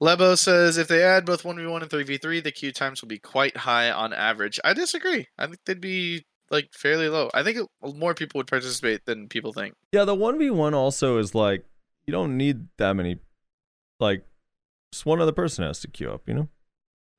Lebo 0.00 0.34
says 0.34 0.78
if 0.78 0.88
they 0.88 1.02
add 1.02 1.26
both 1.26 1.42
1v1 1.42 1.82
and 1.82 1.90
3v3, 1.90 2.42
the 2.42 2.52
queue 2.52 2.72
times 2.72 3.02
will 3.02 3.08
be 3.08 3.18
quite 3.18 3.56
high 3.56 3.90
on 3.90 4.12
average. 4.12 4.58
I 4.64 4.72
disagree. 4.72 5.26
I 5.36 5.46
think 5.46 5.58
they'd 5.66 5.80
be 5.80 6.24
like 6.50 6.70
fairly 6.72 7.08
low. 7.08 7.30
I 7.34 7.42
think 7.42 7.58
it, 7.58 7.94
more 7.96 8.14
people 8.14 8.38
would 8.38 8.46
participate 8.46 9.04
than 9.04 9.28
people 9.28 9.52
think. 9.52 9.74
Yeah, 9.92 10.04
the 10.04 10.16
1v1 10.16 10.72
also 10.72 11.18
is 11.18 11.34
like 11.34 11.64
you 12.06 12.12
don't 12.12 12.36
need 12.36 12.68
that 12.78 12.94
many 12.94 13.18
like 13.98 14.24
just 14.92 15.06
one 15.06 15.20
other 15.20 15.32
person 15.32 15.64
has 15.64 15.80
to 15.80 15.88
queue 15.88 16.10
up, 16.10 16.22
you 16.26 16.34
know? 16.34 16.48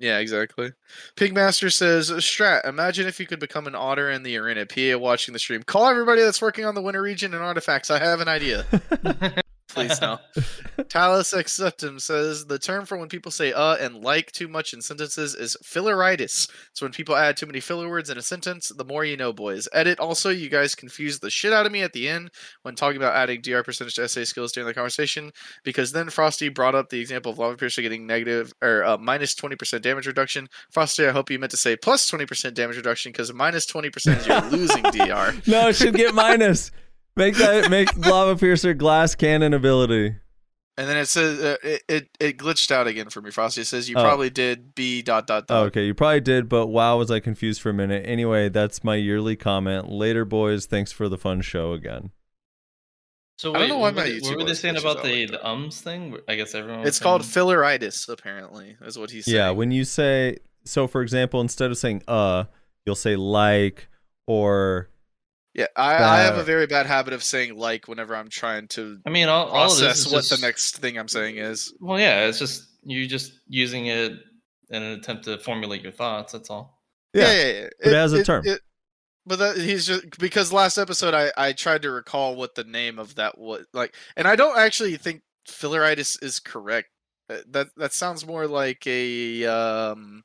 Yeah, 0.02 0.18
exactly. 0.18 0.72
Pigmaster 1.16 1.72
says, 1.72 2.10
Strat, 2.10 2.68
imagine 2.68 3.06
if 3.06 3.20
you 3.20 3.28
could 3.28 3.40
become 3.40 3.68
an 3.68 3.76
otter 3.76 4.10
in 4.10 4.24
the 4.24 4.36
arena. 4.36 4.66
PA 4.66 4.98
watching 4.98 5.32
the 5.32 5.38
stream. 5.38 5.62
Call 5.62 5.88
everybody 5.88 6.24
that's 6.24 6.42
working 6.42 6.66
on 6.66 6.74
the 6.74 6.82
winter 6.82 7.04
region 7.04 7.36
and 7.36 7.44
artifacts. 7.44 7.92
I 7.92 8.00
have 8.00 8.20
an 8.20 8.28
idea. 8.28 8.66
Please 9.74 10.02
no. 10.02 10.20
Talus 10.90 11.34
Acceptum 11.34 12.00
says 12.00 12.46
the 12.46 12.60
term 12.60 12.86
for 12.86 12.98
when 12.98 13.10
people 13.10 13.32
say 13.32 13.54
uh 13.54 13.76
and 13.76 14.04
like 14.04 14.32
too 14.32 14.48
much 14.48 14.74
in 14.74 14.82
sentences 14.82 15.36
is 15.36 15.58
filleritis. 15.64 16.50
So 16.74 16.86
when 16.86 16.92
people 16.92 17.16
add 17.16 17.38
too 17.38 17.46
many 17.46 17.60
filler 17.60 17.90
words 17.90 18.10
in 18.10 18.18
a 18.18 18.22
sentence, 18.22 18.70
the 18.70 18.86
more 18.86 19.06
you 19.06 19.18
know, 19.18 19.34
boys. 19.34 19.68
Edit 19.74 20.00
also, 20.00 20.30
you 20.30 20.50
guys 20.50 20.76
confused 20.76 21.22
the 21.22 21.30
shit 21.30 21.54
out 21.54 21.66
of 21.66 21.72
me 21.72 21.82
at 21.82 21.94
the 21.94 22.08
end 22.08 22.32
when 22.64 22.76
talking 22.76 22.98
about 22.98 23.16
adding 23.16 23.42
DR 23.42 23.64
percentage 23.64 23.96
to 23.96 24.08
SA 24.08 24.24
skills 24.24 24.52
during 24.52 24.68
the 24.68 24.74
conversation, 24.74 25.32
because 25.64 25.92
then 25.92 26.10
Frosty 26.10 26.50
brought 26.50 26.76
up 26.76 26.90
the 26.90 27.00
example 27.00 27.32
of 27.32 27.40
Lava 27.40 27.58
Piercer 27.58 27.82
getting 27.82 28.06
negative 28.06 28.54
or 28.62 28.84
uh, 28.84 28.98
minus 28.98 29.36
20% 29.36 29.82
damage 29.82 30.08
reduction. 30.08 30.48
Frosty, 30.72 31.06
I 31.06 31.12
hope 31.12 31.30
you 31.30 31.40
meant 31.40 31.52
to 31.52 31.58
say 31.58 31.76
plus 31.76 32.10
20% 32.10 32.54
damage 32.54 32.78
reduction 32.78 33.12
because 33.12 33.34
minus 33.34 33.66
20% 33.66 34.18
is 34.18 34.28
you're 34.28 34.42
losing 34.50 34.84
DR. 34.84 35.34
no, 35.48 35.70
it 35.70 35.76
should 35.76 35.96
get 35.96 36.14
minus. 36.14 36.72
Make 37.16 37.36
that 37.36 37.70
make 37.70 37.96
lava 37.98 38.36
piercer 38.38 38.74
glass 38.74 39.16
cannon 39.16 39.54
ability. 39.54 40.16
And 40.78 40.90
then 40.90 40.98
it 40.98 41.08
says 41.08 41.42
uh, 41.42 41.58
it, 41.62 41.84
it 41.90 42.10
it 42.20 42.38
glitched 42.38 42.72
out 42.72 42.88
again 42.88 43.10
for 43.10 43.22
me. 43.22 43.30
Frosty 43.30 43.62
It 43.62 43.68
says 43.68 43.90
you 43.90 43.98
Oh. 43.98 44.02
probably 44.04 44.30
did 44.30 44.74
B 44.74 45.02
dot 45.02 45.28
dot 45.28 45.44
Oh, 45.50 45.54
dot. 45.56 45.66
okay, 45.68 45.86
you 45.86 45.94
probably 45.94 46.22
did, 46.22 46.48
but 46.48 46.68
wow, 46.68 46.98
was 46.98 47.12
I 47.12 47.20
confused 47.20 47.62
for 47.62 47.70
a 47.70 47.74
minute. 47.74 48.06
Anyway, 48.08 48.48
that's 48.50 48.84
my 48.84 48.96
yearly 48.96 49.36
comment. 49.36 49.90
Later, 49.90 50.24
boys. 50.26 50.66
Thanks 50.66 50.92
for 50.94 51.10
the 51.10 51.18
fun 51.18 51.42
show 51.42 51.74
again. 51.74 52.12
So 53.38 53.54
I 53.56 53.60
don't 53.60 53.70
know 53.70 53.78
why 53.80 53.90
what, 53.90 53.96
my 53.96 54.06
YouTube 54.08 54.24
what 54.30 54.38
were 54.38 54.44
they 54.46 54.54
saying 54.54 54.78
about 54.78 55.04
the, 55.04 55.22
like 55.24 55.32
the 55.32 55.46
ums 55.48 55.82
thing? 55.82 56.16
I 56.30 56.36
guess 56.36 56.54
everyone. 56.56 56.86
It's 56.88 57.00
called 57.00 57.26
saying- 57.26 57.48
filleritis, 57.48 58.08
apparently, 58.08 58.78
is 58.82 58.98
what 58.98 59.12
he's 59.12 59.26
saying. 59.26 59.36
Yeah, 59.36 59.50
when 59.52 59.72
you 59.72 59.84
say 59.84 60.38
so, 60.64 60.88
for 60.88 61.02
example, 61.02 61.42
instead 61.42 61.72
of 61.72 61.78
saying 61.78 62.04
uh, 62.08 62.46
you'll 62.86 62.96
say 62.96 63.16
like 63.16 63.90
or 64.28 64.90
yeah, 65.54 65.68
I, 65.76 65.96
I 65.96 66.20
have 66.22 66.38
a 66.38 66.44
very 66.44 66.66
bad 66.66 66.86
habit 66.86 67.14
of 67.14 67.24
saying 67.24 67.58
like 67.58 67.88
whenever 67.88 68.16
I'm 68.16 68.30
trying 68.30 68.68
to 68.70 69.00
I 69.06 69.10
mean, 69.10 69.28
all, 69.28 69.48
all 69.48 69.66
of 69.66 69.72
this 69.72 69.80
process 69.80 70.06
is 70.06 70.12
what 70.12 70.24
just, 70.24 70.30
the 70.42 70.48
next 70.48 70.78
thing 70.78 70.98
I'm 70.98 71.08
saying 71.08 71.38
is. 71.38 71.74
Well, 71.80 72.00
yeah, 72.00 72.26
it's 72.26 72.40
just 72.40 72.68
you 72.84 73.08
just 73.08 73.34
using 73.48 73.88
it 73.88 74.14
in 74.70 74.82
an 74.82 75.00
attempt 75.00 75.26
to 75.26 75.38
formulate 75.40 75.82
your 75.82 75.92
thoughts. 75.92 76.34
That's 76.34 76.50
all. 76.50 76.82
yeah. 77.14 77.32
yeah, 77.32 77.52
yeah. 77.52 77.68
But 77.80 77.88
it 77.88 77.96
has 77.96 78.14
a 78.14 78.24
term. 78.24 78.46
but 79.26 79.40
that, 79.40 79.58
he's 79.58 79.86
just 79.86 80.18
because 80.20 80.54
last 80.54 80.78
episode 80.78 81.14
I 81.14 81.32
I 81.36 81.52
tried 81.54 81.82
to 81.82 81.92
recall 81.92 82.36
what 82.36 82.56
the 82.56 82.64
name 82.64 82.98
of 82.98 83.16
that 83.16 83.38
was 83.38 83.66
like, 83.74 83.96
and 84.16 84.28
I 84.28 84.36
don't 84.36 84.58
actually 84.58 84.96
think 84.96 85.22
filleritis 85.48 86.24
is 86.24 86.40
correct. 86.40 86.88
Uh, 87.30 87.38
That 87.50 87.68
that 87.76 87.94
sounds 87.94 88.26
more 88.26 88.48
like 88.48 88.88
a 88.88 89.46
um 89.46 90.24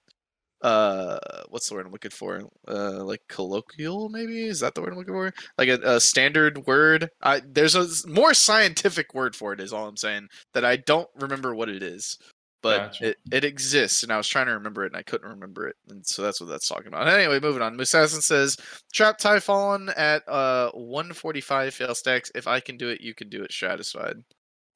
uh 0.63 1.19
what's 1.49 1.69
the 1.69 1.75
word 1.75 1.87
I'm 1.87 1.93
looking 1.93 2.11
for? 2.11 2.43
Uh 2.67 3.05
like 3.05 3.23
colloquial 3.29 4.09
maybe 4.09 4.47
is 4.47 4.61
that 4.61 4.75
the 4.75 4.81
word 4.81 4.93
I'm 4.93 4.99
looking 4.99 5.15
for? 5.15 5.33
Like 5.59 5.69
a, 5.69 5.79
a 5.83 6.01
standard 6.01 6.67
word. 6.67 7.11
I 7.23 7.43
there's 7.47 7.75
a 7.75 7.87
more 8.09 8.35
scientific 8.35 9.15
word 9.15 9.37
for 9.37 9.53
it 9.53 9.61
is 9.61 9.73
all 9.73 9.89
I'm 9.89 9.97
saying 9.97 10.29
that 10.55 10.65
I 10.65 10.77
don't 10.77 11.09
remember 11.21 11.55
what 11.55 11.69
it 11.69 11.83
is. 11.83 12.19
But 12.63 12.79
Gotcha. 12.79 13.09
it, 13.11 13.17
it 13.31 13.45
exists 13.45 14.03
and 14.03 14.13
I 14.13 14.17
was 14.17 14.27
trying 14.27 14.47
to 14.47 14.53
remember 14.53 14.83
it 14.85 14.89
and 14.93 14.97
I 14.97 15.03
couldn't 15.03 15.29
remember 15.29 15.69
it. 15.69 15.77
And 15.89 16.05
so 16.05 16.23
that's 16.23 16.41
what 16.41 16.49
that's 16.49 16.67
talking 16.67 16.89
about. 16.89 17.07
Anyway, 17.07 17.39
moving 17.39 17.63
on. 17.63 17.77
Musassin 17.77 18.23
says 18.23 18.57
Trap 18.93 19.19
Typhon 19.19 19.91
at 19.91 20.27
uh 20.29 20.71
145 20.73 21.75
fail 21.75 21.95
stacks. 21.95 22.33
If 22.35 22.49
I 22.49 22.61
can 22.61 22.77
do 22.77 22.89
it, 22.89 23.01
you 23.01 23.15
can 23.15 23.29
do 23.29 23.45
it 23.45 23.53
stratified. 23.53 24.17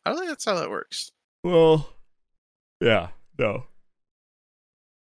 I 0.04 0.10
don't 0.10 0.18
think 0.18 0.30
that's 0.30 0.44
how 0.44 0.54
that 0.54 0.70
works. 0.70 1.10
Well, 1.42 1.88
yeah, 2.80 3.08
no. 3.38 3.64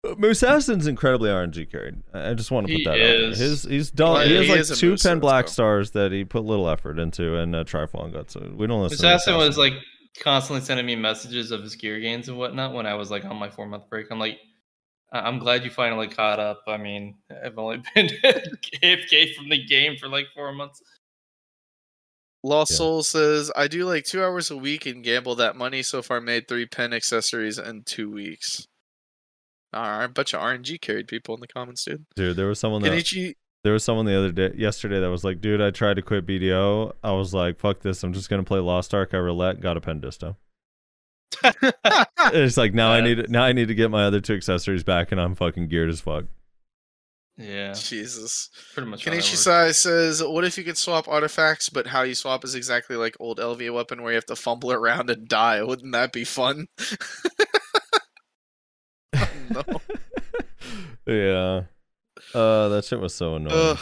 Musassin's 0.04 0.86
incredibly 0.88 1.30
RNG 1.30 1.70
carried. 1.70 2.02
I 2.12 2.30
I 2.30 2.34
just 2.34 2.50
want 2.50 2.66
to 2.66 2.72
put 2.72 2.78
He 2.78 2.84
that 2.84 2.90
out 2.90 2.96
there. 2.96 3.30
is. 3.30 3.38
His 3.38 3.62
he's 3.62 3.90
done. 3.90 4.14
Well, 4.14 4.26
he 4.28 4.34
has 4.34 4.46
he 4.46 4.52
like 4.72 4.78
two 4.78 4.90
Moose, 4.90 5.02
pen 5.04 5.20
black 5.20 5.46
so- 5.48 5.52
stars 5.52 5.90
that 5.92 6.10
he 6.12 6.24
put 6.24 6.44
little 6.44 6.68
effort 6.68 6.98
into, 6.98 7.36
and 7.36 7.54
uh, 7.54 7.62
Trifon 7.64 8.12
got 8.12 8.30
so 8.30 8.40
we 8.56 8.66
don't 8.66 8.82
listen. 8.82 8.98
to 8.98 9.06
Assassin 9.14 9.36
was 9.36 9.56
like 9.56 9.74
constantly 10.18 10.64
sending 10.64 10.84
me 10.86 10.96
messages 10.96 11.52
of 11.52 11.62
his 11.62 11.76
gear 11.76 12.00
gains 12.00 12.28
and 12.28 12.36
whatnot 12.36 12.72
when 12.74 12.84
I 12.84 12.94
was 12.94 13.10
like 13.12 13.24
on 13.24 13.36
my 13.36 13.48
four 13.48 13.66
month 13.66 13.88
break. 13.88 14.08
I'm 14.10 14.18
like, 14.18 14.38
"I- 15.12 15.20
I'm 15.20 15.38
glad 15.38 15.64
you 15.64 15.70
finally 15.70 16.08
caught 16.08 16.40
up. 16.40 16.62
I 16.66 16.78
mean, 16.78 17.18
I've 17.44 17.56
only 17.56 17.76
been 17.94 18.08
AFK 18.82 19.34
from 19.36 19.50
the 19.50 19.64
game 19.64 19.96
for 19.98 20.08
like 20.08 20.26
four 20.34 20.52
months. 20.52 20.82
Lost 22.42 22.72
Yeah. 22.72 22.78
Soul 22.78 23.02
says 23.04 23.52
I 23.54 23.68
do 23.68 23.84
like 23.84 24.04
two 24.04 24.20
hours 24.20 24.50
a 24.50 24.56
week 24.56 24.84
and 24.84 25.04
gamble 25.04 25.36
that 25.36 25.54
money 25.54 25.84
so 25.84 26.02
far 26.02 26.20
made 26.20 26.48
three 26.48 26.66
pen 26.66 26.92
accessories 26.92 27.56
in 27.56 27.84
two 27.84 28.10
weeks. 28.10 28.66
Alright, 29.74 30.04
a 30.04 30.08
bunch 30.08 30.34
of 30.34 30.40
RNG 30.40 30.80
carried 30.80 31.08
people 31.08 31.34
in 31.34 31.40
the 31.40 31.46
comments, 31.46 31.84
dude. 31.84 32.04
dude. 32.14 32.36
There 32.36 32.46
was 32.46 32.58
someone 32.58 32.82
that 32.82 32.92
Kenichi 32.92 33.34
there 33.64 33.72
was 33.72 33.84
someone 33.84 34.06
the 34.06 34.18
other 34.18 34.32
day, 34.32 34.52
yesterday, 34.56 34.98
that 35.00 35.10
was 35.10 35.22
like, 35.22 35.40
dude, 35.40 35.60
I 35.60 35.70
tried 35.70 35.94
to 35.94 36.02
quit 36.02 36.26
BDO. 36.26 36.94
I 37.04 37.12
was 37.12 37.32
like, 37.32 37.60
fuck 37.60 37.80
this. 37.80 38.02
I'm 38.02 38.12
just 38.12 38.28
gonna 38.28 38.42
play 38.42 38.58
Lost 38.58 38.92
Ark. 38.92 39.10
I 39.14 39.18
roulette, 39.18 39.60
got 39.60 39.76
a 39.76 39.80
pen 39.80 40.00
disto. 40.00 40.36
It's 42.34 42.56
like 42.56 42.72
now 42.72 42.92
I 42.92 43.00
need 43.00 43.28
now 43.30 43.42
I 43.42 43.52
need 43.52 43.68
to 43.68 43.74
get 43.74 43.90
my 43.90 44.04
other 44.04 44.20
two 44.20 44.34
accessories 44.34 44.84
back, 44.84 45.10
and 45.10 45.20
I'm 45.20 45.34
fucking 45.34 45.68
geared 45.68 45.90
as 45.90 46.00
fuck. 46.00 46.26
Yeah, 47.36 47.72
Jesus. 47.72 48.48
pretty 48.74 48.88
much. 48.88 49.04
how 49.04 49.10
that 49.10 49.16
Kenichi 49.18 49.32
works. 49.32 49.40
Sai 49.40 49.72
says, 49.72 50.22
"What 50.22 50.44
if 50.44 50.56
you 50.56 50.64
could 50.64 50.78
swap 50.78 51.08
artifacts, 51.08 51.68
but 51.68 51.88
how 51.88 52.02
you 52.02 52.14
swap 52.14 52.44
is 52.44 52.54
exactly 52.54 52.96
like 52.96 53.16
old 53.18 53.38
LV 53.38 53.74
weapon, 53.74 54.02
where 54.02 54.12
you 54.12 54.16
have 54.16 54.26
to 54.26 54.36
fumble 54.36 54.72
around 54.72 55.10
and 55.10 55.26
die? 55.26 55.62
Wouldn't 55.62 55.92
that 55.92 56.12
be 56.12 56.24
fun?" 56.24 56.68
No. 59.50 59.62
yeah. 61.06 61.62
Uh, 62.38 62.68
that 62.68 62.84
shit 62.84 63.00
was 63.00 63.14
so 63.14 63.34
annoying. 63.36 63.54
Ugh. 63.56 63.78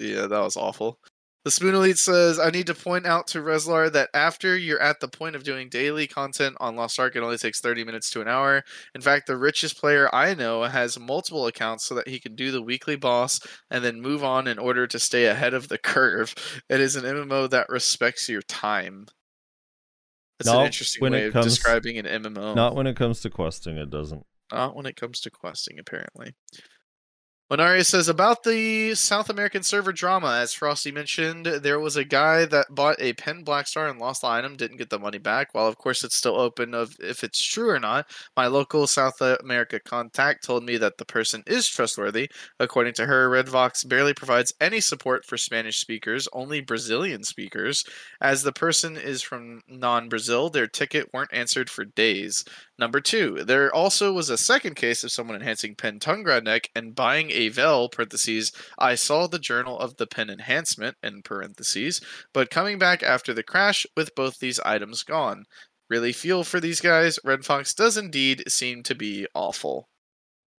Yeah, 0.00 0.26
that 0.26 0.40
was 0.40 0.56
awful. 0.56 0.98
The 1.44 1.50
Spoon 1.50 1.74
Elite 1.74 1.98
says, 1.98 2.38
I 2.38 2.50
need 2.50 2.68
to 2.68 2.74
point 2.74 3.04
out 3.04 3.26
to 3.28 3.40
Rezlar 3.40 3.90
that 3.92 4.10
after 4.14 4.56
you're 4.56 4.80
at 4.80 5.00
the 5.00 5.08
point 5.08 5.34
of 5.34 5.42
doing 5.42 5.68
daily 5.68 6.06
content 6.06 6.56
on 6.60 6.76
Lost 6.76 7.00
Ark, 7.00 7.16
it 7.16 7.22
only 7.22 7.36
takes 7.36 7.60
30 7.60 7.82
minutes 7.82 8.10
to 8.10 8.20
an 8.20 8.28
hour. 8.28 8.62
In 8.94 9.00
fact, 9.00 9.26
the 9.26 9.36
richest 9.36 9.76
player 9.76 10.08
I 10.14 10.34
know 10.34 10.62
has 10.62 11.00
multiple 11.00 11.48
accounts 11.48 11.84
so 11.84 11.96
that 11.96 12.06
he 12.06 12.20
can 12.20 12.36
do 12.36 12.52
the 12.52 12.62
weekly 12.62 12.94
boss 12.94 13.40
and 13.72 13.84
then 13.84 14.00
move 14.00 14.22
on 14.22 14.46
in 14.46 14.60
order 14.60 14.86
to 14.86 15.00
stay 15.00 15.26
ahead 15.26 15.52
of 15.52 15.66
the 15.66 15.78
curve. 15.78 16.32
It 16.68 16.78
is 16.80 16.94
an 16.94 17.02
MMO 17.04 17.50
that 17.50 17.68
respects 17.68 18.28
your 18.28 18.42
time. 18.42 19.06
That's 20.38 20.48
No, 20.48 20.60
an 20.60 20.66
interesting 20.66 21.00
when 21.00 21.12
way 21.12 21.24
it 21.24 21.34
of 21.34 21.42
describing 21.44 21.98
an 21.98 22.06
MMO. 22.06 22.54
Not 22.54 22.76
when 22.76 22.86
it 22.86 22.94
comes 22.96 23.20
to 23.22 23.30
questing, 23.30 23.78
it 23.78 23.90
doesn't. 23.90 24.24
Not 24.52 24.76
when 24.76 24.86
it 24.86 24.94
comes 24.96 25.20
to 25.22 25.30
questing, 25.32 25.78
apparently. 25.80 26.34
Onaria 27.52 27.84
says 27.84 28.08
about 28.08 28.44
the 28.44 28.94
South 28.94 29.28
American 29.28 29.62
server 29.62 29.92
drama, 29.92 30.38
as 30.40 30.54
Frosty 30.54 30.90
mentioned, 30.90 31.44
there 31.44 31.78
was 31.78 31.96
a 31.96 32.04
guy 32.04 32.46
that 32.46 32.74
bought 32.74 32.96
a 32.98 33.12
pen 33.12 33.44
black 33.44 33.66
star 33.66 33.88
and 33.88 33.98
lost 33.98 34.22
the 34.22 34.26
item, 34.26 34.56
didn't 34.56 34.78
get 34.78 34.88
the 34.88 34.98
money 34.98 35.18
back. 35.18 35.52
While 35.52 35.66
of 35.66 35.76
course 35.76 36.02
it's 36.02 36.16
still 36.16 36.40
open 36.40 36.72
of 36.72 36.96
if 36.98 37.22
it's 37.22 37.44
true 37.44 37.68
or 37.68 37.78
not. 37.78 38.08
My 38.38 38.46
local 38.46 38.86
South 38.86 39.20
America 39.20 39.78
contact 39.78 40.44
told 40.44 40.64
me 40.64 40.78
that 40.78 40.96
the 40.96 41.04
person 41.04 41.42
is 41.46 41.68
trustworthy. 41.68 42.30
According 42.58 42.94
to 42.94 43.04
her, 43.04 43.28
Redfox 43.28 43.86
barely 43.86 44.14
provides 44.14 44.54
any 44.58 44.80
support 44.80 45.26
for 45.26 45.36
Spanish 45.36 45.76
speakers, 45.76 46.26
only 46.32 46.62
Brazilian 46.62 47.22
speakers. 47.22 47.84
As 48.22 48.42
the 48.42 48.52
person 48.52 48.96
is 48.96 49.20
from 49.20 49.60
non-Brazil, 49.68 50.48
their 50.48 50.68
ticket 50.68 51.12
weren't 51.12 51.34
answered 51.34 51.68
for 51.68 51.84
days. 51.84 52.46
Number 52.78 53.00
two, 53.00 53.44
there 53.44 53.72
also 53.72 54.14
was 54.14 54.30
a 54.30 54.38
second 54.38 54.74
case 54.74 55.04
of 55.04 55.12
someone 55.12 55.36
enhancing 55.36 55.74
pen 55.74 56.00
Tungrad 56.00 56.44
neck 56.44 56.70
and 56.74 56.94
buying 56.94 57.30
a 57.30 57.41
Vel, 57.48 57.88
parentheses, 57.88 58.52
I 58.78 58.94
saw 58.94 59.26
the 59.26 59.38
journal 59.38 59.78
of 59.78 59.96
the 59.96 60.06
pen 60.06 60.30
enhancement, 60.30 60.96
in 61.02 61.22
parentheses, 61.22 62.00
but 62.32 62.50
coming 62.50 62.78
back 62.78 63.02
after 63.02 63.32
the 63.34 63.42
crash 63.42 63.86
with 63.96 64.14
both 64.14 64.38
these 64.38 64.58
items 64.60 65.02
gone. 65.02 65.44
Really 65.90 66.12
feel 66.12 66.42
for 66.44 66.58
these 66.58 66.80
guys. 66.80 67.18
Redfox 67.24 67.74
does 67.76 67.96
indeed 67.98 68.44
seem 68.48 68.82
to 68.84 68.94
be 68.94 69.26
awful. 69.34 69.88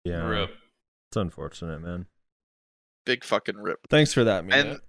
Yeah, 0.03 0.27
Rip. 0.27 0.51
it's 1.09 1.17
unfortunate, 1.17 1.79
man. 1.81 2.05
Big 3.05 3.23
fucking 3.23 3.57
rip. 3.57 3.79
Thanks 3.89 4.13
for 4.13 4.23
that, 4.23 4.45
man. 4.45 4.67
And 4.67 4.79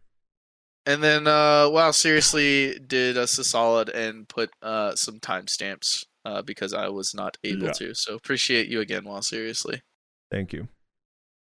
and 0.86 1.02
then 1.02 1.26
uh 1.26 1.68
wow, 1.70 1.92
seriously 1.92 2.78
did 2.78 3.16
us 3.16 3.38
a 3.38 3.44
solid 3.44 3.88
and 3.88 4.28
put 4.28 4.50
uh 4.60 4.94
some 4.94 5.18
timestamps 5.18 6.04
uh 6.26 6.42
because 6.42 6.74
I 6.74 6.88
was 6.88 7.14
not 7.14 7.38
able 7.42 7.66
Yeah. 7.68 7.72
to. 7.72 7.94
So 7.94 8.14
appreciate 8.14 8.68
you 8.68 8.80
again, 8.80 9.04
while 9.04 9.22
seriously. 9.22 9.80
Thank 10.30 10.52
you. 10.52 10.68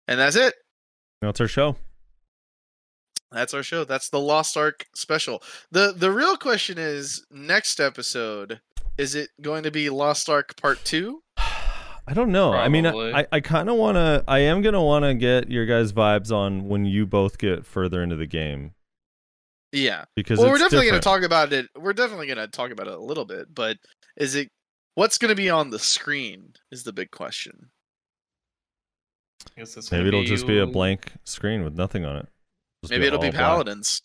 And 0.09 0.19
that's 0.19 0.37
it. 0.37 0.55
That's 1.23 1.41
our 1.41 1.49
show. 1.49 1.77
That's 3.33 3.55
our 3.55 3.62
show. 3.62 3.85
That's 3.85 4.09
the 4.09 4.19
Lost 4.19 4.57
Ark 4.57 4.87
special. 4.95 5.43
The 5.70 5.93
the 5.97 6.11
real 6.11 6.37
question 6.37 6.79
is 6.79 7.25
next 7.31 7.79
episode, 7.81 8.61
is 8.99 9.15
it 9.15 9.31
going 9.41 9.62
to 9.62 9.70
be 9.70 9.89
Lost 9.89 10.29
Ark 10.29 10.57
Part 10.61 10.83
2? 10.85 11.23
I 11.37 12.12
don't 12.12 12.33
know. 12.33 12.53
I 12.53 12.69
mean, 12.69 12.87
I, 12.87 13.25
I 13.31 13.39
kind 13.39 13.70
of 13.70 13.77
want 13.77 13.95
to. 13.95 14.25
I 14.27 14.41
am 14.41 14.62
gonna 14.62 14.83
want 14.83 15.05
to 15.05 15.15
get 15.15 15.49
your 15.49 15.65
guys' 15.65 15.93
vibes 15.93 16.33
on 16.33 16.69
when 16.69 16.85
you 16.85 17.07
both 17.07 17.39
get 17.39 17.65
further 17.65 18.03
into 18.03 18.17
the 18.17 18.27
game 18.27 18.73
Yeah. 19.70 20.07
because 20.17 20.41
Well, 20.41 20.49
we're 20.49 20.55
it's 20.55 20.65
definitely 20.65 20.89
going 20.89 21.01
to 21.01 21.05
talk 21.05 21.23
about 21.23 21.53
it. 21.53 21.67
We're 21.79 21.93
definitely 21.93 22.27
going 22.27 22.39
to 22.39 22.49
talk 22.49 22.73
about 22.73 22.89
it 22.89 22.95
a 22.95 23.01
little 23.01 23.27
bit, 23.27 23.55
but 23.55 23.77
is 24.17 24.35
it 24.35 24.49
what's 24.97 25.19
going 25.19 25.29
to 25.29 25.37
be 25.37 25.51
on 25.51 25.70
the 25.70 25.79
screen 25.79 26.55
is 26.73 26.83
the 26.83 26.93
big 26.93 27.12
question. 27.12 27.70
I 29.59 29.65
Maybe 29.93 30.09
it'll 30.09 30.25
just 30.25 30.47
be 30.47 30.59
a 30.59 30.67
blank 30.67 31.12
screen 31.25 31.65
with 31.65 31.75
nothing 31.75 32.05
on 32.05 32.17
it. 32.17 32.28
Just 32.83 32.91
Maybe 32.91 33.07
it'll 33.07 33.19
be 33.19 33.27
all 33.27 33.33
black. 33.33 33.43
Paladins. 33.43 34.02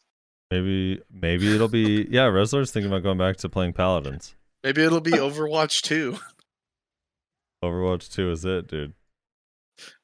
Maybe 0.52 1.02
maybe 1.12 1.54
it'll 1.54 1.68
be 1.68 2.08
yeah. 2.12 2.28
Rezlar's 2.28 2.72
thinking 2.72 2.92
about 2.92 3.04
going 3.04 3.18
back 3.18 3.38
to 3.38 3.50
playing 3.50 3.74
Paladins. 3.74 4.36
Maybe 4.64 4.84
it'll 4.84 5.02
be 5.02 5.12
Overwatch 5.12 5.82
2. 5.84 6.18
Overwatch 7.64 8.12
Two 8.12 8.32
is 8.32 8.46
it, 8.46 8.68
dude. 8.68 8.94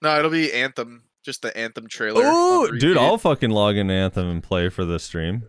No, 0.02 0.18
it'll 0.18 0.32
be 0.32 0.52
Anthem. 0.54 1.04
Just 1.24 1.44
the 1.44 1.56
Anthem 1.56 1.88
trailer. 1.88 2.24
Oh, 2.26 2.72
dude. 2.80 2.98
I'll 2.98 3.18
fucking 3.18 3.52
log 3.52 3.76
in 3.76 3.92
Anthem 3.92 4.28
and 4.28 4.42
play 4.42 4.70
for 4.70 4.84
the 4.86 4.98
stream 5.00 5.44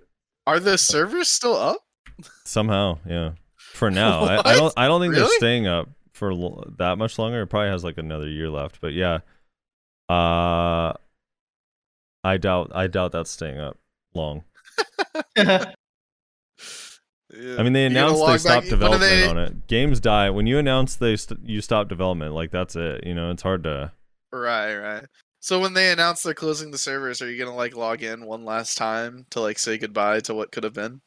Are 0.47 0.61
the 0.61 0.77
servers 0.77 1.28
still 1.28 1.57
up? 1.57 1.78
somehow. 2.44 2.99
Yeah, 3.07 3.33
for 3.57 3.91
now. 3.91 4.20
I, 4.20 4.52
I 4.52 4.55
don't. 4.57 4.75
I 4.77 4.86
don't 4.89 5.01
think 5.01 5.15
they're 5.15 5.27
staying 5.39 5.67
up 5.67 5.89
for 6.12 6.35
lo- 6.35 6.70
that 6.78 6.99
much 6.99 7.19
longer. 7.19 7.43
It 7.43 7.47
probably 7.47 7.70
has 7.70 7.85
like 7.85 7.97
another 7.99 8.28
year 8.28 8.51
left. 8.51 8.81
But 8.83 8.93
yeah, 8.93 9.20
uh, 10.13 10.93
I 12.25 12.37
doubt. 12.39 12.73
I 12.75 12.87
doubt 12.87 13.13
that's 13.13 13.31
staying 13.31 13.59
up 13.59 13.79
long. 14.15 14.45
yeah. 15.37 15.73
I 17.59 17.63
mean, 17.63 17.73
they 17.73 17.87
announced 17.87 18.25
they 18.27 18.37
stopped 18.37 18.65
back- 18.65 18.71
development 18.71 19.01
they- 19.11 19.27
on 19.27 19.39
it. 19.39 19.67
Games 19.67 20.01
die 20.01 20.29
when 20.31 20.47
you 20.47 20.59
announce 20.59 20.97
they 20.97 21.17
st- 21.17 21.41
you 21.49 21.63
stop 21.63 21.89
development. 21.89 22.35
Like 22.35 22.51
that's 22.51 22.77
it. 22.77 23.05
You 23.07 23.15
know, 23.15 23.31
it's 23.31 23.43
hard 23.43 23.65
to. 23.65 23.91
Right, 24.31 24.77
right. 24.77 25.05
So 25.41 25.59
when 25.59 25.73
they 25.75 25.91
announce 25.91 26.23
they're 26.23 26.35
closing 26.35 26.71
the 26.71 26.79
servers, 26.79 27.23
are 27.23 27.31
you 27.31 27.43
gonna 27.43 27.57
like 27.57 27.75
log 27.75 28.03
in 28.03 28.27
one 28.27 28.45
last 28.45 28.77
time 28.77 29.25
to 29.31 29.41
like 29.41 29.59
say 29.59 29.79
goodbye 29.79 30.21
to 30.21 30.35
what 30.35 30.53
could 30.53 30.63
have 30.65 30.75
been? 30.75 31.01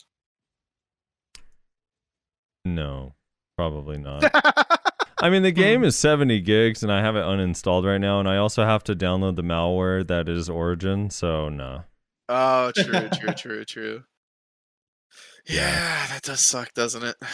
No, 2.65 3.13
probably 3.55 3.97
not. 3.97 4.23
I 5.21 5.29
mean, 5.29 5.43
the 5.43 5.51
game 5.51 5.83
is 5.83 5.95
70 5.95 6.41
gigs, 6.41 6.83
and 6.83 6.91
I 6.91 7.01
have 7.01 7.15
it 7.15 7.23
uninstalled 7.23 7.85
right 7.85 7.99
now, 7.99 8.19
and 8.19 8.27
I 8.27 8.37
also 8.37 8.65
have 8.65 8.83
to 8.85 8.95
download 8.95 9.37
the 9.37 9.43
malware 9.43 10.05
that 10.07 10.27
is 10.27 10.49
Origin. 10.49 11.09
So 11.09 11.47
no. 11.49 11.83
oh, 12.27 12.71
true, 12.75 13.09
true, 13.09 13.33
true, 13.33 13.65
true. 13.65 14.03
Yeah, 15.47 16.07
that 16.07 16.23
does 16.23 16.41
suck, 16.41 16.73
doesn't 16.73 17.03
it? 17.03 17.15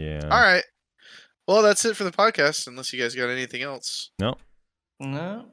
Yeah. 0.00 0.22
All 0.24 0.40
right. 0.40 0.64
Well, 1.46 1.62
that's 1.62 1.84
it 1.84 1.94
for 1.94 2.02
the 2.02 2.10
podcast. 2.10 2.66
Unless 2.66 2.92
you 2.92 3.00
guys 3.00 3.14
got 3.14 3.28
anything 3.28 3.62
else. 3.62 4.10
No. 4.18 4.34
no. 4.98 5.46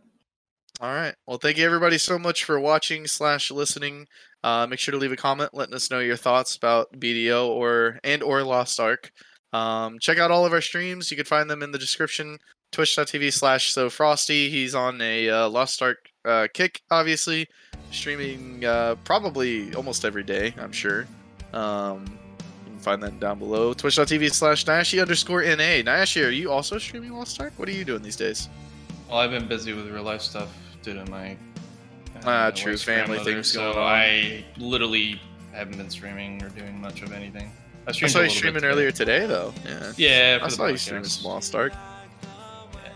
All 0.82 0.94
right. 0.94 1.14
Well, 1.28 1.38
thank 1.38 1.58
you 1.58 1.66
everybody 1.66 2.00
so 2.00 2.18
much 2.18 2.44
for 2.44 2.60
watching 2.60 3.06
slash 3.06 3.52
listening. 3.52 4.08
Uh, 4.44 4.66
make 4.66 4.80
sure 4.80 4.94
to 4.94 4.98
leave 4.98 5.12
a 5.12 5.16
comment, 5.16 5.52
letting 5.54 5.76
us 5.76 5.92
know 5.92 6.00
your 6.00 6.18
thoughts 6.18 6.56
about 6.56 6.92
BDO 6.94 7.50
or 7.50 8.00
and 8.04 8.24
or 8.24 8.42
Lost 8.42 8.80
Ark. 8.80 9.12
Um, 9.54 10.00
check 10.00 10.18
out 10.18 10.32
all 10.32 10.46
of 10.46 10.54
our 10.54 10.62
streams. 10.62 11.12
You 11.12 11.18
can 11.18 11.26
find 11.26 11.50
them 11.50 11.62
in 11.64 11.72
the 11.72 11.78
description. 11.78 12.38
Twitch.tv 12.72 13.34
slash 13.34 13.72
so 13.74 13.90
frosty. 13.90 14.50
He's 14.50 14.74
on 14.74 15.02
a 15.02 15.30
uh, 15.30 15.50
Lost 15.50 15.82
Ark 15.82 15.98
uh, 16.24 16.48
kick, 16.54 16.82
obviously, 16.90 17.48
streaming 17.92 18.64
uh, 18.64 18.96
probably 19.04 19.74
almost 19.76 20.06
every 20.06 20.24
day. 20.24 20.54
I'm 20.58 20.72
sure. 20.72 21.06
Um, 21.54 22.06
you 22.66 22.72
can 22.72 22.80
find 22.80 23.04
that 23.04 23.20
down 23.20 23.40
below. 23.40 23.74
Twitch.tv 23.74 24.32
slash 24.32 24.64
Nayashe 24.64 25.02
underscore 25.02 25.42
NA. 25.44 25.84
Nayashe, 25.84 26.26
are 26.26 26.30
you 26.30 26.50
also 26.50 26.78
streaming 26.78 27.12
Lost 27.12 27.42
Ark? 27.42 27.52
What 27.58 27.68
are 27.68 27.74
you 27.74 27.84
doing 27.84 28.02
these 28.02 28.16
days? 28.16 28.48
Well, 29.10 29.18
I've 29.20 29.32
been 29.32 29.48
busy 29.48 29.74
with 29.74 29.88
real 29.90 30.04
life 30.04 30.22
stuff 30.22 30.48
due 30.82 30.94
to 30.94 31.04
my 31.12 31.32
uh, 31.32 32.20
Ah, 32.26 32.52
true, 32.52 32.78
family 32.78 33.20
things 33.20 33.52
so 33.52 33.74
going 33.74 33.78
on. 33.78 33.84
I 33.84 34.46
literally 34.58 35.20
haven't 35.52 35.78
been 35.78 35.90
streaming 35.90 36.42
or 36.42 36.48
doing 36.50 36.80
much 36.80 37.02
of 37.02 37.12
anything. 37.12 37.52
I, 37.88 37.90
I 37.90 38.08
saw 38.08 38.22
you 38.22 38.30
streaming 38.30 38.64
earlier 38.64 38.92
today, 38.92 39.26
though. 39.26 39.54
Yeah. 39.66 39.94
Yeah, 39.98 40.40
I 40.42 40.48
saw 40.50 40.68
you 40.68 40.78
streaming 40.78 41.06
some 41.06 41.32
Lost 41.32 41.56
Ark. 41.56 41.74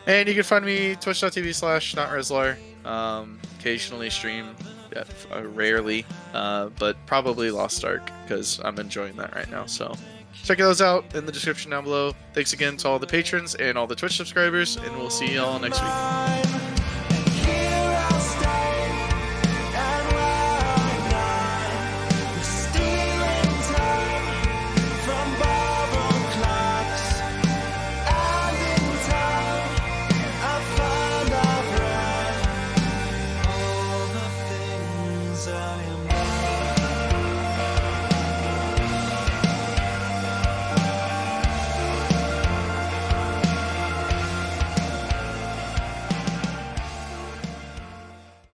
And 0.08 0.28
you 0.28 0.36
can 0.36 0.44
find 0.44 0.64
me 0.64 0.96
twitch.tv 0.96 1.56
slash 1.56 1.96
notrezlar. 1.96 2.58
Um, 2.86 3.40
occasionally 3.60 4.12
stream, 4.12 4.56
yeah, 4.94 5.04
uh, 5.34 5.44
rarely, 5.44 6.06
uh, 6.36 6.70
but 6.78 7.04
probably 7.08 7.50
Lost 7.50 7.84
Ark 7.84 8.12
because 8.24 8.62
I'm 8.64 8.78
enjoying 8.78 9.16
that 9.16 9.34
right 9.36 9.50
now. 9.50 9.66
So 9.66 9.96
check 10.44 10.60
those 10.60 10.82
out 10.82 11.16
in 11.16 11.26
the 11.26 11.32
description 11.32 11.72
down 11.72 11.86
below. 11.86 12.14
Thanks 12.34 12.54
again 12.54 12.78
to 12.78 12.88
all 12.88 13.00
the 13.00 13.08
patrons 13.08 13.56
and 13.56 13.76
all 13.76 13.88
the 13.88 13.96
Twitch 13.96 14.18
subscribers, 14.18 14.76
and 14.78 14.96
we'll 14.98 15.10
see 15.10 15.34
you 15.34 15.42
all 15.42 15.58
next 15.58 15.82
week. 15.82 16.75